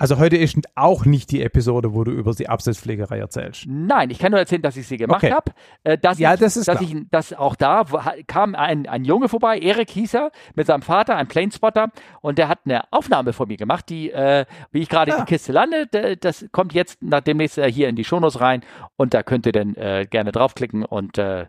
Also 0.00 0.16
heute 0.18 0.38
ist 0.38 0.56
auch 0.76 1.04
nicht 1.04 1.30
die 1.30 1.42
Episode, 1.42 1.92
wo 1.92 2.04
du 2.04 2.10
über 2.10 2.32
die 2.32 2.48
Absetzpflegerei 2.48 3.18
erzählst. 3.18 3.66
Nein, 3.68 4.08
ich 4.08 4.18
kann 4.18 4.30
nur 4.30 4.40
erzählen, 4.40 4.62
dass 4.62 4.78
ich 4.78 4.86
sie 4.88 4.96
gemacht 4.96 5.22
Okay. 5.22 5.34
habe. 5.34 5.52
Äh, 5.84 5.98
dass 5.98 6.18
Ja, 6.18 6.32
ich, 6.32 6.40
das 6.40 6.56
ist 6.56 6.68
dass 6.68 6.78
klar. 6.78 6.90
ich, 6.90 6.96
dass 7.10 7.34
auch 7.34 7.54
da 7.54 7.84
kam 8.26 8.54
ein, 8.54 8.86
ein 8.88 9.04
Junge 9.04 9.28
vorbei, 9.28 9.58
Erik 9.58 9.90
hieß 9.90 10.14
er, 10.14 10.30
mit 10.54 10.66
seinem 10.66 10.80
Vater, 10.80 11.16
ein 11.16 11.28
Planespotter, 11.28 11.88
und 12.22 12.38
der 12.38 12.48
hat 12.48 12.60
eine 12.64 12.90
Aufnahme 12.94 13.34
von 13.34 13.48
mir 13.48 13.58
gemacht, 13.58 13.90
die, 13.90 14.10
äh, 14.10 14.46
wie 14.72 14.80
ich 14.80 14.88
gerade 14.88 15.10
in 15.10 15.18
Ah. 15.18 15.20
die 15.20 15.26
Kiste 15.34 15.52
lande, 15.52 15.86
das 16.16 16.46
kommt 16.50 16.72
jetzt 16.72 17.02
nach 17.02 17.20
demnächst 17.20 17.58
äh, 17.58 17.70
hier 17.70 17.90
in 17.90 17.96
die 17.96 18.04
Shownotes 18.04 18.40
rein 18.40 18.62
und 18.96 19.12
da 19.12 19.22
könnt 19.22 19.44
ihr 19.44 19.52
dann 19.52 19.74
äh, 19.74 20.06
gerne 20.08 20.32
draufklicken 20.32 20.82
und 20.82 21.18
äh, 21.18 21.44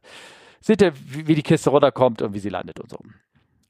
seht 0.59 0.81
ihr, 0.81 0.91
wie, 1.07 1.25
wie 1.27 1.35
die 1.35 1.43
Kiste 1.43 1.69
runterkommt 1.69 2.21
und 2.21 2.33
wie 2.33 2.39
sie 2.39 2.49
landet 2.49 2.81
und 2.81 2.89
so. 2.89 2.97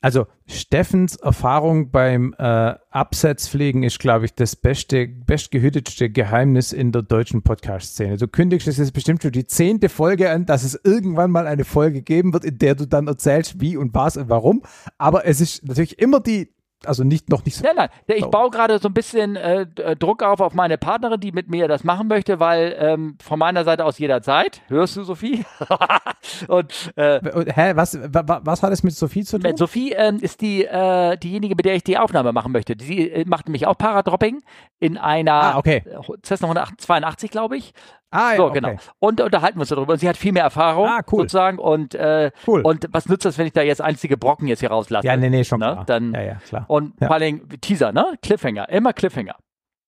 Also 0.02 0.26
Steffens 0.48 1.16
Erfahrung 1.16 1.92
beim 1.92 2.34
äh, 2.40 2.74
Absetzpflegen 2.90 3.84
ist, 3.84 4.00
glaube 4.00 4.26
ich, 4.26 4.34
das 4.34 4.56
beste, 4.56 5.08
bestgehütetste 5.08 6.10
Geheimnis 6.10 6.74
in 6.74 6.92
der 6.92 7.04
deutschen 7.04 7.44
Podcast-Szene. 7.44 8.18
Du 8.18 8.28
kündigst 8.28 8.68
es 8.68 8.78
jetzt 8.78 8.94
bestimmt 8.94 9.22
schon 9.22 9.32
die 9.32 9.46
zehnte 9.46 9.90
Folge 9.90 10.32
an, 10.32 10.48
dass 10.48 10.64
es 10.64 10.80
irgendwann 10.84 11.30
mal 11.30 11.46
eine 11.46 11.66
Folge 11.66 12.02
geben 12.02 12.34
wird, 12.34 12.46
in 12.46 12.58
der 12.58 12.74
du 12.74 12.88
dann 12.88 13.08
erzählst, 13.08 13.62
wie 13.62 13.78
und 13.78 13.94
was 13.94 14.18
und 14.18 14.28
warum. 14.28 14.64
Aber 14.98 15.28
es 15.28 15.40
ist 15.40 15.68
natürlich 15.68 16.00
immer 16.00 16.20
die, 16.20 16.50
also 16.86 17.04
nicht 17.04 17.30
noch 17.30 17.46
nicht 17.46 17.56
so. 17.58 17.64
Nein, 17.64 17.76
nein, 17.76 17.90
ich 18.08 18.24
So. 18.24 18.30
baue 18.30 18.50
gerade 18.50 18.80
so 18.80 18.88
ein 18.90 18.94
bisschen 18.94 19.36
äh, 19.36 19.68
äh, 19.76 19.96
Druck 19.96 20.24
auf 20.24 20.42
auf 20.42 20.54
meine 20.54 20.78
Partnerin, 20.78 21.20
die 21.20 21.32
mit 21.32 21.50
mir 21.50 21.68
das 21.68 21.84
machen 21.84 22.08
möchte, 22.08 22.40
weil 22.40 22.76
ähm, 22.80 23.18
von 23.24 23.38
meiner 23.40 23.64
Seite 23.64 23.86
aus 23.86 24.00
jederzeit, 24.00 24.62
hörst 24.68 24.96
du, 24.98 25.04
Sophie? 25.04 25.46
und 26.48 26.92
äh, 26.96 27.20
Hä, 27.54 27.74
was, 27.76 27.98
wa, 28.14 28.24
wa- 28.28 28.42
was 28.44 28.64
hat 28.64 28.72
es 28.74 28.84
mit 28.84 28.94
Sophie 28.96 29.24
zu 29.24 29.38
tun? 29.40 29.58
Sophie 29.58 29.92
ähm, 29.94 30.18
ist 30.20 30.42
die 30.42 30.66
äh, 30.66 31.18
diejenige, 31.18 31.56
mit 31.56 31.66
der 31.66 31.76
ich 31.76 31.84
die 31.84 31.98
Aufnahme 31.98 32.32
machen 32.34 32.52
möchte. 32.52 32.76
Sie 32.80 33.10
äh, 33.10 33.26
macht 33.26 33.48
nämlich 33.48 33.68
auch 33.68 33.78
Paradropping 33.78 34.42
in 34.80 34.98
einer 34.98 35.32
Ah, 35.34 35.58
okay. 35.58 35.84
Cessna 36.24 36.48
182, 36.50 37.32
glaube 37.32 37.58
ich. 37.58 37.74
Ah, 38.12 38.32
ja, 38.32 38.38
So, 38.38 38.46
okay. 38.46 38.60
genau. 38.60 38.76
Und 39.00 39.22
unterhalten 39.22 39.58
wir 39.58 39.62
uns 39.62 39.70
darüber. 39.70 39.94
Und 39.94 40.00
sie 40.00 40.08
hat 40.10 40.18
viel 40.18 40.32
mehr 40.34 40.44
Erfahrung 40.44 40.88
Ah, 40.88 41.02
cool. 41.12 41.22
sozusagen. 41.22 41.58
Und, 41.60 41.96
äh, 41.96 42.32
Cool. 42.46 42.62
und 42.62 42.88
was 42.92 43.08
nützt 43.08 43.26
das, 43.26 43.38
wenn 43.38 43.48
ich 43.48 43.54
da 43.54 43.62
jetzt 43.62 43.82
einzige 43.82 44.18
Brocken 44.18 44.48
jetzt 44.48 44.60
hier 44.60 44.70
rauslasse? 44.70 45.08
Ja, 45.08 45.16
nee, 45.18 45.30
nee, 45.30 45.44
schon 45.44 45.60
Ne? 45.62 45.72
klar. 45.72 45.86
Dann, 45.86 46.14
ja, 46.14 46.22
ja, 46.22 46.36
klar. 46.36 46.66
Und 46.68 46.94
Ja. 47.00 47.08
vor 47.08 47.16
allem 47.16 47.48
Teaser, 47.62 47.92
ne? 47.92 48.06
Cliffhanger. 48.22 48.70
Immer 48.70 48.94
Cliffhanger. 48.94 49.36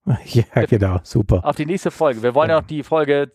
Ja, 0.26 0.66
genau, 0.66 1.00
super. 1.04 1.42
auf 1.46 1.56
die 1.56 1.66
nächste 1.66 1.92
Folge. 1.92 2.24
Wir 2.24 2.34
wollen 2.36 2.50
ja 2.50 2.56
Ja. 2.56 2.62
noch 2.62 2.68
die 2.68 2.84
Folge, 2.84 3.32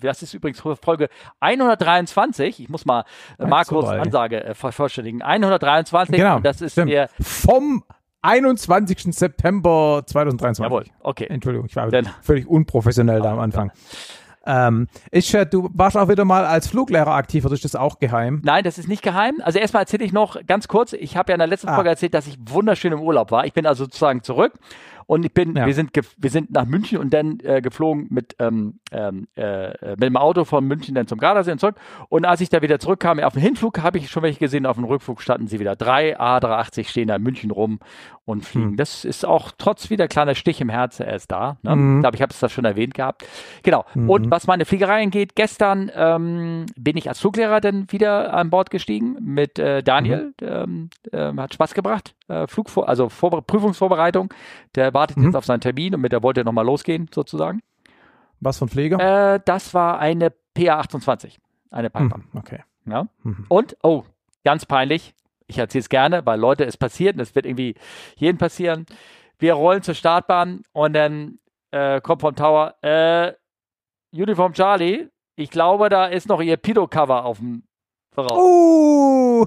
das 0.00 0.22
ist 0.22 0.34
übrigens 0.34 0.60
Folge 0.60 1.08
123. 1.40 2.60
Ich 2.60 2.68
muss 2.68 2.84
mal 2.84 3.04
äh, 3.38 3.46
Markus. 3.46 3.86
Ansage 3.88 4.42
äh, 4.44 4.54
vervollständigen. 4.54 5.22
123. 5.22 6.16
Genau, 6.16 6.38
das 6.40 6.60
ist 6.60 6.72
stimmt. 6.72 6.90
der. 6.90 7.08
Vom 7.20 7.84
21. 8.24 9.14
September 9.14 10.02
2023. 10.06 10.64
Jawohl, 10.64 10.84
okay. 11.00 11.26
Entschuldigung, 11.28 11.66
ich 11.68 11.76
war 11.76 11.88
Dann- 11.90 12.08
völlig 12.22 12.46
unprofessionell 12.46 13.20
da 13.20 13.32
am 13.32 13.38
Anfang. 13.38 13.70
Ähm, 14.46 14.88
ich, 15.10 15.32
äh, 15.34 15.46
du 15.46 15.70
warst 15.72 15.96
auch 15.96 16.08
wieder 16.08 16.24
mal 16.26 16.44
als 16.44 16.68
Fluglehrer 16.68 17.14
aktiv, 17.14 17.44
oder 17.46 17.54
ist 17.54 17.64
das 17.64 17.76
auch 17.76 17.98
geheim? 17.98 18.42
Nein, 18.44 18.62
das 18.62 18.76
ist 18.76 18.88
nicht 18.88 19.02
geheim. 19.02 19.36
Also 19.42 19.58
erstmal 19.58 19.82
erzähle 19.84 20.04
ich 20.04 20.12
noch 20.12 20.36
ganz 20.46 20.68
kurz. 20.68 20.92
Ich 20.92 21.16
habe 21.16 21.32
ja 21.32 21.34
in 21.34 21.38
der 21.38 21.48
letzten 21.48 21.68
Ah. 21.68 21.74
Folge 21.76 21.88
erzählt, 21.90 22.12
dass 22.12 22.26
ich 22.26 22.36
wunderschön 22.46 22.92
im 22.92 23.00
Urlaub 23.00 23.30
war. 23.30 23.46
Ich 23.46 23.54
bin 23.54 23.64
also 23.64 23.84
sozusagen 23.84 24.22
zurück 24.22 24.52
und 25.06 25.24
ich 25.24 25.32
bin, 25.32 25.56
Ja. 25.56 25.64
wir 25.66 25.72
sind, 25.74 25.92
wir 26.18 26.30
sind 26.30 26.50
nach 26.52 26.66
München 26.66 26.98
und 26.98 27.14
dann 27.14 27.40
äh, 27.40 27.62
geflogen 27.62 28.06
mit 28.10 28.36
ähm, 28.38 28.80
ähm, 28.92 29.28
äh, 29.34 29.70
mit 29.92 30.02
dem 30.02 30.16
Auto 30.18 30.44
von 30.44 30.62
München 30.66 30.94
dann 30.94 31.06
zum 31.06 31.18
Gardasee 31.18 31.52
und 31.52 31.58
zurück. 31.58 31.76
Und 32.10 32.26
als 32.26 32.42
ich 32.42 32.50
da 32.50 32.60
wieder 32.60 32.78
zurückkam, 32.78 33.18
auf 33.20 33.32
dem 33.32 33.40
Hinflug 33.42 33.80
habe 33.82 33.96
ich 33.96 34.10
schon 34.10 34.22
welche 34.22 34.40
gesehen, 34.40 34.66
auf 34.66 34.76
dem 34.76 34.84
Rückflug 34.84 35.22
standen 35.22 35.46
sie 35.46 35.58
wieder. 35.58 35.74
Drei 35.74 36.18
A380 36.20 36.86
stehen 36.88 37.08
da 37.08 37.16
in 37.16 37.22
München 37.22 37.50
rum 37.50 37.80
und 38.26 38.44
fliegen. 38.44 38.70
Hm. 38.70 38.76
Das 38.76 39.04
ist 39.04 39.24
auch 39.26 39.52
trotz 39.58 39.90
wieder 39.90 40.08
kleiner 40.08 40.34
Stich 40.34 40.60
im 40.60 40.68
Herzen, 40.70 41.02
er 41.04 41.16
ist 41.16 41.30
da. 41.30 41.58
Ne? 41.62 41.76
Mhm. 41.76 41.96
Ich 41.96 42.02
glaube, 42.02 42.16
ich 42.16 42.22
habe 42.22 42.32
es 42.32 42.40
da 42.40 42.48
schon 42.48 42.64
erwähnt 42.64 42.94
gehabt. 42.94 43.26
Genau. 43.62 43.84
Und 43.94 44.30
was 44.30 44.46
meine 44.46 44.64
Fliegerei 44.64 45.02
angeht, 45.02 45.34
gestern 45.36 45.90
ähm, 45.94 46.66
bin 46.76 46.96
ich 46.96 47.08
als 47.08 47.20
Fluglehrer 47.20 47.60
dann 47.60 47.90
wieder 47.92 48.32
an 48.32 48.48
Bord 48.50 48.70
gestiegen 48.70 49.16
mit 49.20 49.58
äh, 49.58 49.82
Daniel. 49.82 50.32
Ähm, 50.40 50.88
ähm, 51.12 51.40
hat 51.40 51.52
Spaß 51.54 51.74
gebracht. 51.74 52.14
Äh, 52.28 52.46
Flugvor 52.46 52.88
also 52.88 53.08
Vorbe 53.10 53.42
Prüfungsvorbereitung. 53.42 54.32
Der 54.74 54.94
wartet 54.94 55.18
Mhm. 55.18 55.24
jetzt 55.24 55.36
auf 55.36 55.44
seinen 55.44 55.60
Termin 55.60 55.94
und 55.94 56.00
mit 56.00 56.12
der 56.12 56.22
wollte 56.22 56.40
er 56.40 56.44
nochmal 56.44 56.64
losgehen, 56.64 57.08
sozusagen. 57.14 57.60
Was 58.40 58.58
von 58.58 58.68
Pfleger? 58.68 59.34
Äh, 59.34 59.40
das 59.44 59.74
war 59.74 59.98
eine 59.98 60.32
PA28. 60.56 61.36
Eine 61.70 61.90
Piper. 61.90 62.16
Hm, 62.16 62.24
okay. 62.34 62.60
Ja? 62.86 63.06
Mhm. 63.22 63.46
Und, 63.48 63.76
oh, 63.82 64.04
ganz 64.44 64.64
peinlich. 64.66 65.14
Ich 65.46 65.58
erzähle 65.58 65.80
es 65.80 65.88
gerne, 65.88 66.24
weil 66.24 66.38
Leute, 66.40 66.64
es 66.64 66.76
passiert 66.76 67.16
und 67.16 67.20
es 67.20 67.34
wird 67.34 67.46
irgendwie 67.46 67.74
jedem 68.16 68.38
passieren. 68.38 68.86
Wir 69.38 69.54
rollen 69.54 69.82
zur 69.82 69.94
Startbahn 69.94 70.62
und 70.72 70.94
dann 70.94 71.38
äh, 71.70 72.00
kommt 72.00 72.22
vom 72.22 72.34
Tower, 72.34 72.74
äh, 72.82 73.32
Uniform 74.12 74.52
Charlie, 74.52 75.08
ich 75.36 75.50
glaube, 75.50 75.88
da 75.88 76.06
ist 76.06 76.28
noch 76.28 76.40
ihr 76.40 76.56
Pido-Cover 76.56 77.24
auf 77.24 77.38
dem 77.38 77.64
voraus. 78.12 78.38
Oh! 78.38 79.46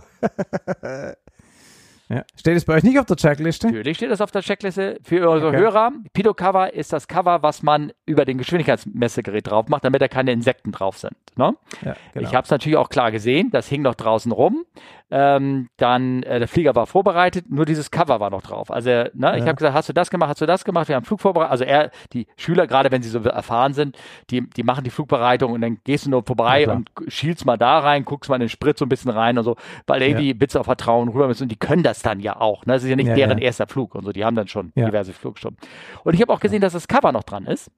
ja. 2.09 2.23
Steht 2.35 2.57
es 2.57 2.65
bei 2.65 2.75
euch 2.75 2.83
nicht 2.83 2.99
auf 2.99 3.05
der 3.05 3.15
Checkliste? 3.15 3.67
Natürlich 3.67 3.95
steht 3.95 4.11
das 4.11 4.19
auf 4.19 4.31
der 4.31 4.41
Checkliste 4.41 4.99
für 5.01 5.29
unsere 5.29 5.51
Okay. 5.51 5.59
Hörer. 5.59 5.91
Pido-Cover 6.11 6.73
ist 6.73 6.91
das 6.91 7.07
Cover, 7.07 7.41
was 7.41 7.63
man 7.63 7.93
über 8.05 8.25
den 8.25 8.37
Geschwindigkeitsmessgerät 8.37 9.47
drauf 9.47 9.69
macht, 9.69 9.85
damit 9.85 10.01
da 10.01 10.09
keine 10.09 10.33
Insekten 10.33 10.73
drauf 10.73 10.97
sind. 10.97 11.15
Ne? 11.37 11.55
Ja, 11.85 11.95
genau. 12.13 12.27
Ich 12.27 12.35
habe 12.35 12.43
es 12.43 12.51
natürlich 12.51 12.77
auch 12.77 12.89
klar 12.89 13.11
gesehen, 13.11 13.49
das 13.51 13.69
hing 13.69 13.83
noch 13.83 13.95
draußen 13.95 14.33
rum. 14.33 14.65
Ähm, 15.09 15.69
dann, 15.77 16.21
äh, 16.23 16.39
der 16.39 16.49
Flieger 16.49 16.75
war 16.75 16.85
vorbereitet, 16.85 17.45
nur 17.49 17.65
dieses 17.65 17.91
Cover 17.91 18.19
war 18.19 18.29
noch 18.29 18.41
drauf. 18.41 18.69
Also, 18.69 18.89
ne, 18.89 19.07
ich 19.13 19.21
Ja. 19.21 19.47
habe 19.47 19.55
gesagt, 19.55 19.73
hast 19.73 19.87
du 19.87 19.93
das 19.93 20.09
gemacht, 20.09 20.29
hast 20.29 20.41
du 20.41 20.45
das 20.45 20.65
gemacht? 20.65 20.89
Wir 20.89 20.97
haben 20.97 21.05
Flug 21.05 21.21
vorbereitet. 21.21 21.51
Also 21.51 21.63
er, 21.63 21.91
die 22.11 22.27
Schüler, 22.35 22.67
gerade 22.67 22.91
wenn 22.91 23.01
sie 23.01 23.07
so 23.09 23.19
erfahren 23.19 23.73
sind, 23.73 23.97
die, 24.29 24.41
die 24.49 24.63
machen 24.63 24.83
die 24.83 24.89
Flugbereitung 24.89 25.53
und 25.53 25.61
dann 25.61 25.77
gehst 25.85 26.07
du 26.07 26.09
nur 26.09 26.23
vorbei 26.23 26.63
Ja, 26.63 26.73
und 26.73 26.91
schielst 27.07 27.45
mal 27.45 27.57
da 27.57 27.79
rein, 27.79 28.03
guckst 28.03 28.29
mal 28.29 28.35
in 28.35 28.41
den 28.41 28.49
Sprit 28.49 28.77
so 28.77 28.83
ein 28.85 28.89
bisschen 28.89 29.11
rein 29.11 29.37
und 29.37 29.45
so, 29.45 29.55
weil 29.85 30.01
irgendwie 30.01 30.35
willst 30.39 30.55
du 30.55 30.59
auf 30.59 30.65
Vertrauen 30.65 31.07
rüber 31.07 31.27
müssen 31.27 31.43
und 31.43 31.49
die 31.53 31.55
können 31.57 31.83
das 31.83 32.01
dann 32.01 32.19
ja 32.19 32.35
auch. 32.41 32.65
Ne? 32.65 32.73
Das 32.73 32.83
ist 32.83 32.89
ja 32.89 32.97
nicht 32.97 33.07
deren 33.15 33.37
erster 33.37 33.67
Flug 33.67 33.95
und 33.95 34.03
so, 34.03 34.11
die 34.11 34.25
haben 34.25 34.35
dann 34.35 34.49
schon 34.49 34.73
diverse 34.87 35.13
Flugstunden. 35.13 35.57
Und 36.03 36.15
ich 36.15 36.21
habe 36.21 36.33
auch 36.33 36.41
gesehen, 36.41 36.59
dass 36.59 36.73
das 36.73 36.87
Cover 36.89 37.13
noch 37.13 37.23
dran 37.23 37.45
ist. 37.45 37.71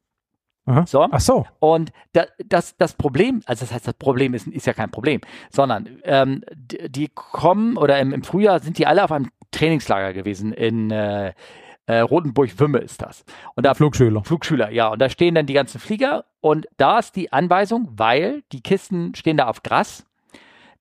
Aha. 0.69 0.85
So. 0.85 1.07
Ach 1.09 1.19
so. 1.19 1.47
Und 1.59 1.91
da, 2.13 2.25
das, 2.45 2.77
das 2.77 2.93
Problem, 2.93 3.41
also 3.45 3.65
das 3.65 3.73
heißt, 3.73 3.87
das 3.87 3.95
Problem 3.95 4.35
ist, 4.35 4.47
ist 4.47 4.67
ja 4.67 4.73
kein 4.73 4.91
Problem, 4.91 5.21
sondern 5.49 5.89
ähm, 6.03 6.43
die, 6.55 6.89
die 6.91 7.09
kommen 7.13 7.75
oder 7.75 7.99
im, 7.99 8.13
im 8.13 8.23
Frühjahr 8.23 8.59
sind 8.59 8.77
die 8.77 8.85
alle 8.85 9.03
auf 9.03 9.11
einem 9.11 9.31
Trainingslager 9.51 10.13
gewesen 10.13 10.53
in 10.53 10.91
äh, 10.91 11.33
äh, 11.87 12.01
Rotenburg-Wümme 12.01 12.77
ist 12.77 13.01
das. 13.01 13.25
Und 13.55 13.65
da 13.65 13.73
Flugschüler. 13.73 14.23
Flugschüler, 14.23 14.69
ja. 14.69 14.89
Und 14.89 15.01
da 15.01 15.09
stehen 15.09 15.33
dann 15.33 15.47
die 15.47 15.53
ganzen 15.53 15.79
Flieger 15.79 16.25
und 16.39 16.67
da 16.77 16.99
ist 16.99 17.15
die 17.15 17.33
Anweisung, 17.33 17.89
weil 17.93 18.43
die 18.51 18.61
Kisten 18.61 19.15
stehen 19.15 19.37
da 19.37 19.47
auf 19.47 19.63
Gras, 19.63 20.05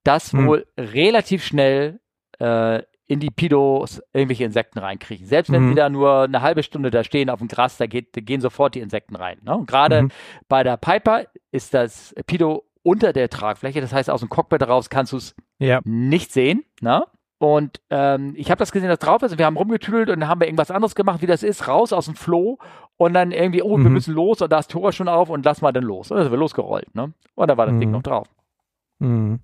dass 0.05 0.35
Hm. 0.35 0.46
wohl 0.46 0.66
relativ 0.77 1.42
schnell 1.44 1.98
äh, 2.38 2.83
in 3.09 3.21
die 3.21 3.31
Pidos 3.31 4.01
irgendwelche 4.12 4.44
Insekten 4.44 4.79
reinkriechen. 4.79 5.27
Selbst 5.27 5.51
wenn 5.51 5.64
Mhm. 5.64 5.68
sie 5.71 5.75
da 5.75 5.88
nur 5.88 6.23
eine 6.25 6.42
halbe 6.42 6.62
Stunde 6.62 6.90
da 6.90 7.03
stehen 7.03 7.31
auf 7.31 7.38
dem 7.40 7.49
Gras, 7.49 7.77
da, 7.79 7.87
geht, 7.87 8.14
da 8.16 8.21
gehen 8.21 8.40
sofort 8.40 8.75
die 8.75 8.81
Insekten 8.81 9.16
rein. 9.16 9.38
Ne? 9.42 9.57
Und 9.57 9.66
gerade 9.66 10.03
Mhm. 10.03 10.11
bei 10.49 10.62
der 10.62 10.77
Piper 10.77 11.25
ist 11.51 11.73
das 11.75 12.14
Pido 12.27 12.64
unter 12.83 13.12
der 13.12 13.29
Tragfläche, 13.31 13.81
das 13.81 13.92
heißt 13.92 14.09
aus 14.11 14.21
dem 14.21 14.29
Cockpit 14.29 14.62
raus 14.68 14.88
kannst 14.90 15.12
du 15.12 15.16
es 15.16 15.35
Ja. 15.59 15.81
nicht 15.85 16.33
sehen. 16.33 16.64
Ne? 16.83 17.05
Und 17.38 17.81
ähm, 17.90 18.35
ich 18.37 18.51
habe 18.51 18.59
das 18.59 18.73
gesehen, 18.73 18.88
dass 18.88 18.99
drauf 18.99 19.23
ist. 19.23 19.33
Und 19.33 19.38
wir 19.38 19.47
haben 19.47 19.57
rumgetüdelt 19.57 20.11
und 20.11 20.21
dann 20.21 20.29
haben 20.29 20.40
wir 20.40 20.47
irgendwas 20.49 20.71
anderes 20.71 20.94
gemacht, 20.94 21.23
wie 21.23 21.27
das 21.27 21.42
ist, 21.42 21.66
raus 21.68 21.92
aus 21.92 22.07
dem 22.07 22.14
Floh 22.14 22.59
und 22.97 23.14
dann 23.14 23.31
irgendwie, 23.31 23.62
oh, 23.62 23.71
wir 23.79 23.85
Mhm. 23.87 23.92
müssen 23.92 24.14
los 24.14 24.42
und 24.42 24.53
da 24.53 24.59
ist 24.59 24.71
Tor 24.71 24.92
schon 24.92 25.09
auf 25.09 25.31
und 25.31 25.44
lass 25.44 25.62
mal 25.62 25.73
dann 25.73 25.85
los. 25.85 26.11
Und 26.11 26.16
dann 26.16 26.25
sind 26.25 26.33
wir 26.33 26.38
losgerollt. 26.38 26.94
Ne? 26.94 27.12
Und 27.37 27.49
da 27.49 27.57
war 27.57 27.66
das 27.66 27.79
Ding 27.79 27.88
Mhm. 27.88 27.92
noch 27.94 28.03
drauf. 28.03 28.27
Mhm. 28.99 29.40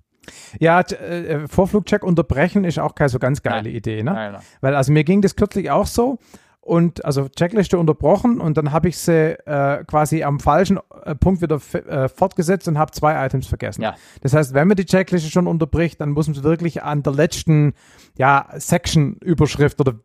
Ja, 0.59 0.81
äh, 0.81 1.47
Vorflugcheck 1.47 2.03
unterbrechen 2.03 2.63
ist 2.63 2.79
auch 2.79 2.95
keine 2.95 3.09
so 3.09 3.19
ganz 3.19 3.43
geile 3.43 3.63
Nein. 3.63 3.75
Idee, 3.75 4.03
ne? 4.03 4.13
Nein, 4.13 4.31
nein. 4.33 4.41
Weil 4.61 4.75
also 4.75 4.91
mir 4.91 5.03
ging 5.03 5.21
das 5.21 5.35
kürzlich 5.35 5.71
auch 5.71 5.87
so 5.87 6.19
und 6.65 7.05
also 7.05 7.29
Checkliste 7.29 7.77
unterbrochen 7.77 8.41
und 8.41 8.57
dann 8.57 8.71
habe 8.71 8.89
ich 8.89 8.97
sie 8.97 9.37
äh, 9.45 9.83
quasi 9.85 10.23
am 10.23 10.39
falschen 10.39 10.79
äh, 11.03 11.13
Punkt 11.13 11.41
wieder 11.43 11.61
äh, 11.73 12.09
fortgesetzt 12.09 12.67
und 12.67 12.79
habe 12.79 12.91
zwei 12.91 13.23
Items 13.23 13.45
vergessen. 13.45 13.83
Ja. 13.83 13.95
Das 14.21 14.33
heißt, 14.33 14.55
wenn 14.55 14.67
man 14.67 14.75
die 14.75 14.85
Checkliste 14.85 15.29
schon 15.29 15.45
unterbricht, 15.45 16.01
dann 16.01 16.09
muss 16.09 16.27
man 16.27 16.43
wirklich 16.43 16.81
an 16.81 17.03
der 17.03 17.13
letzten 17.13 17.73
ja, 18.17 18.47
Section-Überschrift 18.55 19.79
oder 19.79 19.99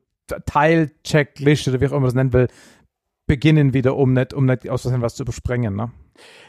Teil-Checkliste 0.45 1.71
oder 1.71 1.81
wie 1.81 1.87
auch 1.87 1.93
immer 1.93 2.01
man 2.01 2.09
das 2.09 2.15
nennen 2.15 2.35
will, 2.35 2.49
beginnen 3.27 3.73
wieder, 3.73 3.97
um 3.97 4.13
nicht, 4.13 4.35
um 4.35 4.45
nicht 4.45 4.69
aus 4.69 4.83
Versehen 4.83 5.01
was 5.01 5.15
zu 5.15 5.23
überspringen. 5.23 5.75
Ne? 5.77 5.91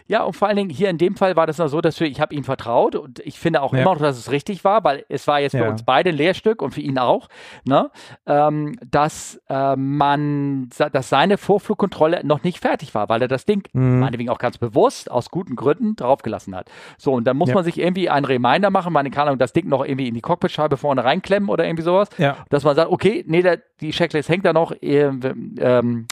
Ja, 0.07 0.23
und 0.23 0.33
vor 0.33 0.49
allen 0.49 0.57
Dingen 0.57 0.69
hier 0.69 0.89
in 0.89 0.97
dem 0.97 1.15
Fall 1.15 1.35
war 1.35 1.47
das 1.47 1.57
noch 1.57 1.67
so, 1.67 1.79
dass 1.79 1.99
wir, 1.99 2.07
ich 2.07 2.19
habe 2.19 2.35
ihm 2.35 2.43
vertraut 2.43 2.95
und 2.95 3.19
ich 3.19 3.39
finde 3.39 3.61
auch 3.61 3.73
ja. 3.73 3.81
immer 3.81 3.93
noch, 3.93 4.01
dass 4.01 4.17
es 4.17 4.29
richtig 4.29 4.63
war, 4.65 4.83
weil 4.83 5.05
es 5.07 5.25
war 5.25 5.39
jetzt 5.39 5.53
ja. 5.53 5.69
uns 5.69 5.83
beide 5.83 6.09
ein 6.09 6.17
Lehrstück 6.17 6.61
und 6.61 6.73
für 6.73 6.81
ihn 6.81 6.99
auch, 6.99 7.29
ne, 7.63 7.89
ähm, 8.25 8.75
dass 8.85 9.41
äh, 9.47 9.75
man, 9.77 10.69
dass 10.91 11.07
seine 11.07 11.37
Vorflugkontrolle 11.37 12.25
noch 12.25 12.43
nicht 12.43 12.59
fertig 12.59 12.93
war, 12.93 13.07
weil 13.07 13.21
er 13.21 13.29
das 13.29 13.45
Ding 13.45 13.67
mhm. 13.71 13.99
meinetwegen 13.99 14.29
auch 14.29 14.37
ganz 14.37 14.57
bewusst 14.57 15.09
aus 15.09 15.31
guten 15.31 15.55
Gründen 15.55 15.95
draufgelassen 15.95 16.55
hat. 16.55 16.69
So, 16.97 17.13
und 17.13 17.25
dann 17.25 17.37
muss 17.37 17.49
ja. 17.49 17.55
man 17.55 17.63
sich 17.63 17.79
irgendwie 17.79 18.09
einen 18.09 18.25
Reminder 18.25 18.69
machen, 18.69 18.91
meine 18.91 19.15
Ahnung, 19.15 19.37
das 19.37 19.53
Ding 19.53 19.69
noch 19.69 19.85
irgendwie 19.85 20.07
in 20.07 20.13
die 20.13 20.21
Cockpitscheibe 20.21 20.77
vorne 20.77 21.03
reinklemmen 21.03 21.49
oder 21.49 21.65
irgendwie 21.65 21.83
sowas, 21.83 22.09
dass 22.49 22.63
man 22.63 22.75
sagt, 22.75 22.91
okay, 22.91 23.23
nee, 23.27 23.41
der, 23.41 23.61
die 23.79 23.91
Checklist 23.91 24.29
hängt 24.29 24.45
da 24.45 24.53
noch, 24.53 24.73
ähm, 24.81 25.55
ähm, 25.57 26.07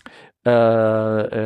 äh, 0.45 0.51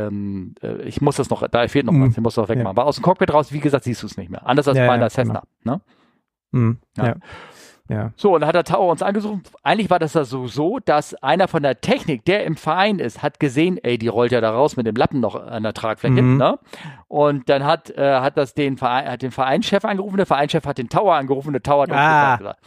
ähm, 0.06 0.56
äh, 0.62 0.84
ich 0.84 1.02
muss 1.02 1.18
das 1.18 1.30
noch, 1.30 1.48
da 1.48 1.68
fehlt 1.68 1.86
noch 1.86 1.94
mhm. 1.94 2.08
was, 2.08 2.12
ich 2.12 2.22
muss 2.22 2.36
das 2.36 2.44
noch 2.44 2.50
wegmachen. 2.50 2.66
Ja. 2.66 2.70
Aber 2.70 2.86
aus 2.86 2.96
dem 2.96 3.04
Cockpit 3.04 3.34
raus, 3.34 3.52
wie 3.52 3.60
gesagt, 3.60 3.86
siehst 3.86 4.04
du 4.04 4.08
es 4.08 4.18
nicht 4.18 4.30
mehr. 4.30 4.46
Anders 4.48 4.68
als 4.68 4.78
ja, 4.78 4.88
bei 4.88 4.94
einer 4.94 5.06
ja, 5.06 5.10
Cessna. 5.10 5.44
Genau. 5.64 5.76
Ne? 5.76 5.82
Mhm. 6.52 6.78
ja. 6.98 7.16
Ja. 7.90 8.12
So, 8.16 8.34
und 8.34 8.42
dann 8.42 8.48
hat 8.48 8.56
der 8.56 8.64
Tower 8.64 8.90
uns 8.90 9.02
angesucht. 9.02 9.52
Eigentlich 9.62 9.90
war 9.90 10.00
das 10.00 10.14
da 10.14 10.24
so, 10.24 10.48
so, 10.48 10.80
dass 10.80 11.16
einer 11.16 11.50
von 11.50 11.64
der 11.64 11.82
Technik, 11.82 12.24
der 12.24 12.46
im 12.46 12.56
Verein 12.56 13.00
ist, 13.00 13.22
hat 13.22 13.42
gesehen, 13.42 13.78
ey, 13.78 13.98
die 13.98 14.08
rollt 14.08 14.32
ja 14.32 14.40
da 14.40 14.52
raus 14.52 14.78
mit 14.78 14.88
dem 14.88 14.96
Lappen 14.96 15.20
noch 15.20 15.36
an 15.36 15.64
der 15.64 15.74
Tragfläche. 15.74 16.22
Mhm. 16.22 16.38
Ne? 16.38 16.58
Und 17.10 17.50
dann 17.50 17.66
hat, 17.66 17.90
äh, 17.92 18.20
hat 18.22 18.38
das 18.38 18.54
den, 18.54 18.78
Verein, 18.78 19.12
hat 19.12 19.22
den 19.22 19.32
Vereinschef 19.32 19.84
angerufen, 19.84 20.16
der 20.16 20.26
Vereinschef 20.26 20.66
hat 20.66 20.78
den 20.78 20.88
Tower 20.88 21.16
angerufen, 21.16 21.52
der 21.52 21.62
Tower 21.62 21.84
hat 21.84 21.92
ah. 21.92 22.38
gesagt. 22.38 22.60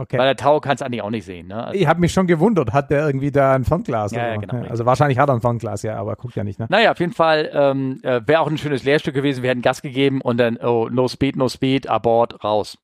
Okay. 0.00 0.16
Weil 0.16 0.26
der 0.26 0.36
Tau 0.36 0.60
kann 0.60 0.74
es 0.76 0.82
eigentlich 0.82 1.02
auch 1.02 1.10
nicht 1.10 1.26
sehen. 1.26 1.48
Ne? 1.48 1.62
Also 1.62 1.78
ich 1.78 1.86
habe 1.86 2.00
mich 2.00 2.12
schon 2.12 2.26
gewundert, 2.26 2.72
hat 2.72 2.90
der 2.90 3.06
irgendwie 3.06 3.30
da 3.30 3.54
ein 3.54 3.64
Fernglas? 3.64 4.12
Ja, 4.12 4.28
ja, 4.28 4.36
genau. 4.36 4.66
Also 4.68 4.86
wahrscheinlich 4.86 5.18
hat 5.18 5.28
er 5.28 5.34
ein 5.34 5.42
Fernglas, 5.42 5.82
ja, 5.82 5.96
aber 5.96 6.16
guckt 6.16 6.36
ja 6.36 6.42
nicht. 6.42 6.58
Ne? 6.58 6.66
Naja, 6.70 6.92
auf 6.92 7.00
jeden 7.00 7.12
Fall 7.12 7.50
ähm, 7.52 8.00
äh, 8.02 8.22
wäre 8.24 8.40
auch 8.40 8.48
ein 8.48 8.56
schönes 8.56 8.82
Lehrstück 8.82 9.14
gewesen. 9.14 9.42
Wir 9.42 9.50
hätten 9.50 9.60
Gas 9.60 9.82
gegeben 9.82 10.22
und 10.22 10.38
dann, 10.38 10.56
oh, 10.56 10.88
no 10.90 11.06
speed, 11.06 11.36
no 11.36 11.50
speed, 11.50 11.86
abort, 11.86 12.42
raus. 12.42 12.78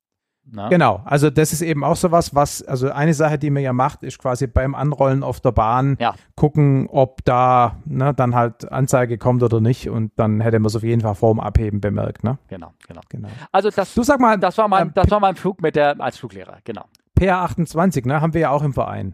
Na? 0.49 0.69
Genau, 0.69 1.01
also 1.03 1.29
das 1.29 1.51
ist 1.51 1.61
eben 1.61 1.83
auch 1.83 1.97
sowas, 1.97 2.33
was, 2.33 2.63
also 2.63 2.89
eine 2.89 3.13
Sache, 3.13 3.37
die 3.37 3.49
man 3.49 3.63
ja 3.63 3.73
macht, 3.73 4.03
ist 4.03 4.17
quasi 4.17 4.47
beim 4.47 4.75
Anrollen 4.75 5.21
auf 5.21 5.41
der 5.41 5.51
Bahn 5.51 5.97
ja. 5.99 6.15
gucken, 6.35 6.87
ob 6.89 7.23
da 7.25 7.77
ne, 7.83 8.13
dann 8.13 8.33
halt 8.33 8.71
Anzeige 8.71 9.17
kommt 9.17 9.43
oder 9.43 9.59
nicht 9.59 9.89
und 9.89 10.13
dann 10.15 10.39
hätte 10.39 10.59
man 10.59 10.67
es 10.67 10.75
auf 10.77 10.83
jeden 10.83 11.01
Fall 11.01 11.15
vorm 11.15 11.41
Abheben 11.41 11.81
bemerkt. 11.81 12.23
Ne? 12.23 12.37
Genau, 12.47 12.71
genau, 12.87 13.01
genau. 13.09 13.27
Also 13.51 13.69
das, 13.71 13.93
du 13.93 14.03
sag 14.03 14.21
mal, 14.21 14.37
das 14.37 14.57
war 14.57 14.69
mein, 14.69 14.87
ähm, 14.87 14.91
das 14.95 15.11
war 15.11 15.19
mein 15.19 15.35
Flug 15.35 15.61
mit 15.61 15.75
der 15.75 15.99
als 15.99 16.17
Fluglehrer, 16.17 16.59
genau. 16.63 16.85
PA28, 17.17 18.07
ne, 18.07 18.21
haben 18.21 18.33
wir 18.33 18.41
ja 18.41 18.49
auch 18.51 18.63
im 18.63 18.73
Verein. 18.73 19.13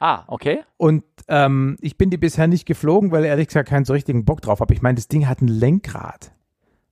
Ah, 0.00 0.24
okay. 0.28 0.60
Und 0.76 1.04
ähm, 1.28 1.76
ich 1.80 1.98
bin 1.98 2.10
die 2.10 2.18
bisher 2.18 2.46
nicht 2.46 2.66
geflogen, 2.66 3.10
weil 3.10 3.24
ehrlich 3.24 3.48
gesagt 3.48 3.68
keinen 3.68 3.84
so 3.84 3.92
richtigen 3.92 4.24
Bock 4.24 4.40
drauf 4.40 4.60
habe. 4.60 4.72
Ich 4.74 4.82
meine, 4.82 4.96
das 4.96 5.08
Ding 5.08 5.28
hat 5.28 5.40
ein 5.40 5.48
Lenkrad. 5.48 6.32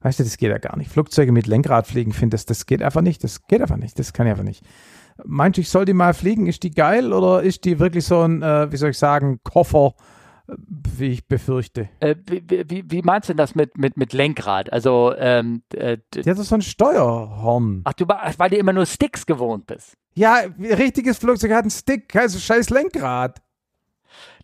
Weißt 0.01 0.19
du, 0.19 0.25
das 0.25 0.37
geht 0.37 0.51
ja 0.51 0.59
gar 0.59 0.77
nicht. 0.77 0.91
Flugzeuge 0.91 1.33
mit 1.33 1.47
Lenkrad 1.47 1.87
fliegen, 1.87 2.13
finde 2.13 2.35
das, 2.35 2.47
das 2.47 2.67
geht 2.67 2.83
einfach 2.83 3.01
nicht. 3.01 3.23
Das 3.25 3.47
geht 3.47 3.63
einfach 3.63 3.77
nicht. 3.77 3.99
Das 3.99 4.13
kann 4.13 4.27
ich 4.27 4.33
einfach 4.33 4.45
nicht. 4.45 4.65
Meinst 5.25 5.57
du, 5.57 5.63
ich 5.63 5.71
soll 5.71 5.85
die 5.85 5.95
mal 5.95 6.15
fliegen? 6.15 6.47
Ist 6.47 6.63
die 6.63 6.71
geil 6.71 7.13
oder 7.13 7.43
ist 7.43 7.65
die 7.65 7.79
wirklich 7.79 8.05
so 8.05 8.21
ein, 8.21 8.43
äh, 8.43 8.71
wie 8.71 8.77
soll 8.77 8.91
ich 8.91 8.99
sagen, 8.99 9.41
Koffer, 9.43 9.95
wie 10.49 11.09
ich 11.09 11.27
befürchte? 11.27 11.89
Äh, 12.01 12.15
wie, 12.27 12.43
wie, 12.49 12.85
wie, 12.91 13.03
meinst 13.03 13.29
du 13.29 13.35
das 13.35 13.55
mit, 13.55 13.77
mit, 13.77 13.97
mit 13.97 14.13
Lenkrad? 14.13 14.73
Also, 14.73 15.15
ähm, 15.19 15.63
äh, 15.75 15.99
ja, 16.15 16.23
das 16.23 16.39
ist 16.39 16.49
so 16.49 16.55
ein 16.55 16.63
Steuerhorn. 16.63 17.83
Ach, 17.85 17.93
du, 17.95 18.07
weil 18.07 18.51
du 18.51 18.57
immer 18.57 18.73
nur 18.73 18.87
Sticks 18.87 19.27
gewohnt 19.27 19.67
bist. 19.67 19.97
Ja, 20.15 20.43
richtiges 20.59 21.19
Flugzeug 21.19 21.53
hat 21.53 21.63
einen 21.63 21.71
Stick, 21.71 22.15
also 22.17 22.39
scheiß 22.39 22.71
Lenkrad. 22.71 23.43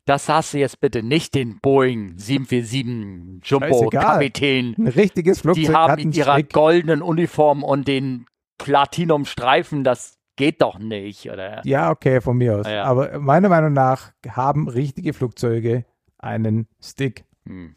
Das 0.05 0.29
hast 0.29 0.53
du 0.53 0.59
jetzt 0.59 0.81
bitte 0.81 1.03
nicht 1.03 1.35
den 1.35 1.61
Boeing 1.61 2.15
747 2.19 3.49
Jumbo 3.49 3.89
Kapitän. 3.89 4.75
Ein 4.77 4.89
richtiges 4.89 5.41
Flugzeug. 5.41 5.65
Die 5.65 5.73
haben 5.73 5.99
in 5.99 6.13
ihrer 6.13 6.35
Stick. 6.35 6.53
goldenen 6.53 7.03
Uniform 7.03 7.63
und 7.63 7.87
den 7.87 8.27
Platinum-Streifen, 8.59 9.85
das 9.85 10.19
geht 10.37 10.61
doch 10.61 10.79
nicht, 10.79 11.31
oder? 11.31 11.61
Ja, 11.65 11.91
okay, 11.91 12.21
von 12.21 12.37
mir 12.37 12.59
aus. 12.59 12.67
Ja. 12.67 12.85
Aber 12.85 13.19
meiner 13.21 13.49
Meinung 13.49 13.73
nach 13.73 14.13
haben 14.29 14.69
richtige 14.69 15.13
Flugzeuge 15.13 15.85
einen 16.23 16.69
Stick. 16.81 17.25
Hm. 17.47 17.77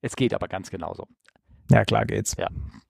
Es 0.00 0.16
geht 0.16 0.34
aber 0.34 0.48
ganz 0.48 0.70
genauso. 0.70 1.06
Ja, 1.70 1.84
klar 1.84 2.06
geht's. 2.06 2.36
Ja. 2.38 2.48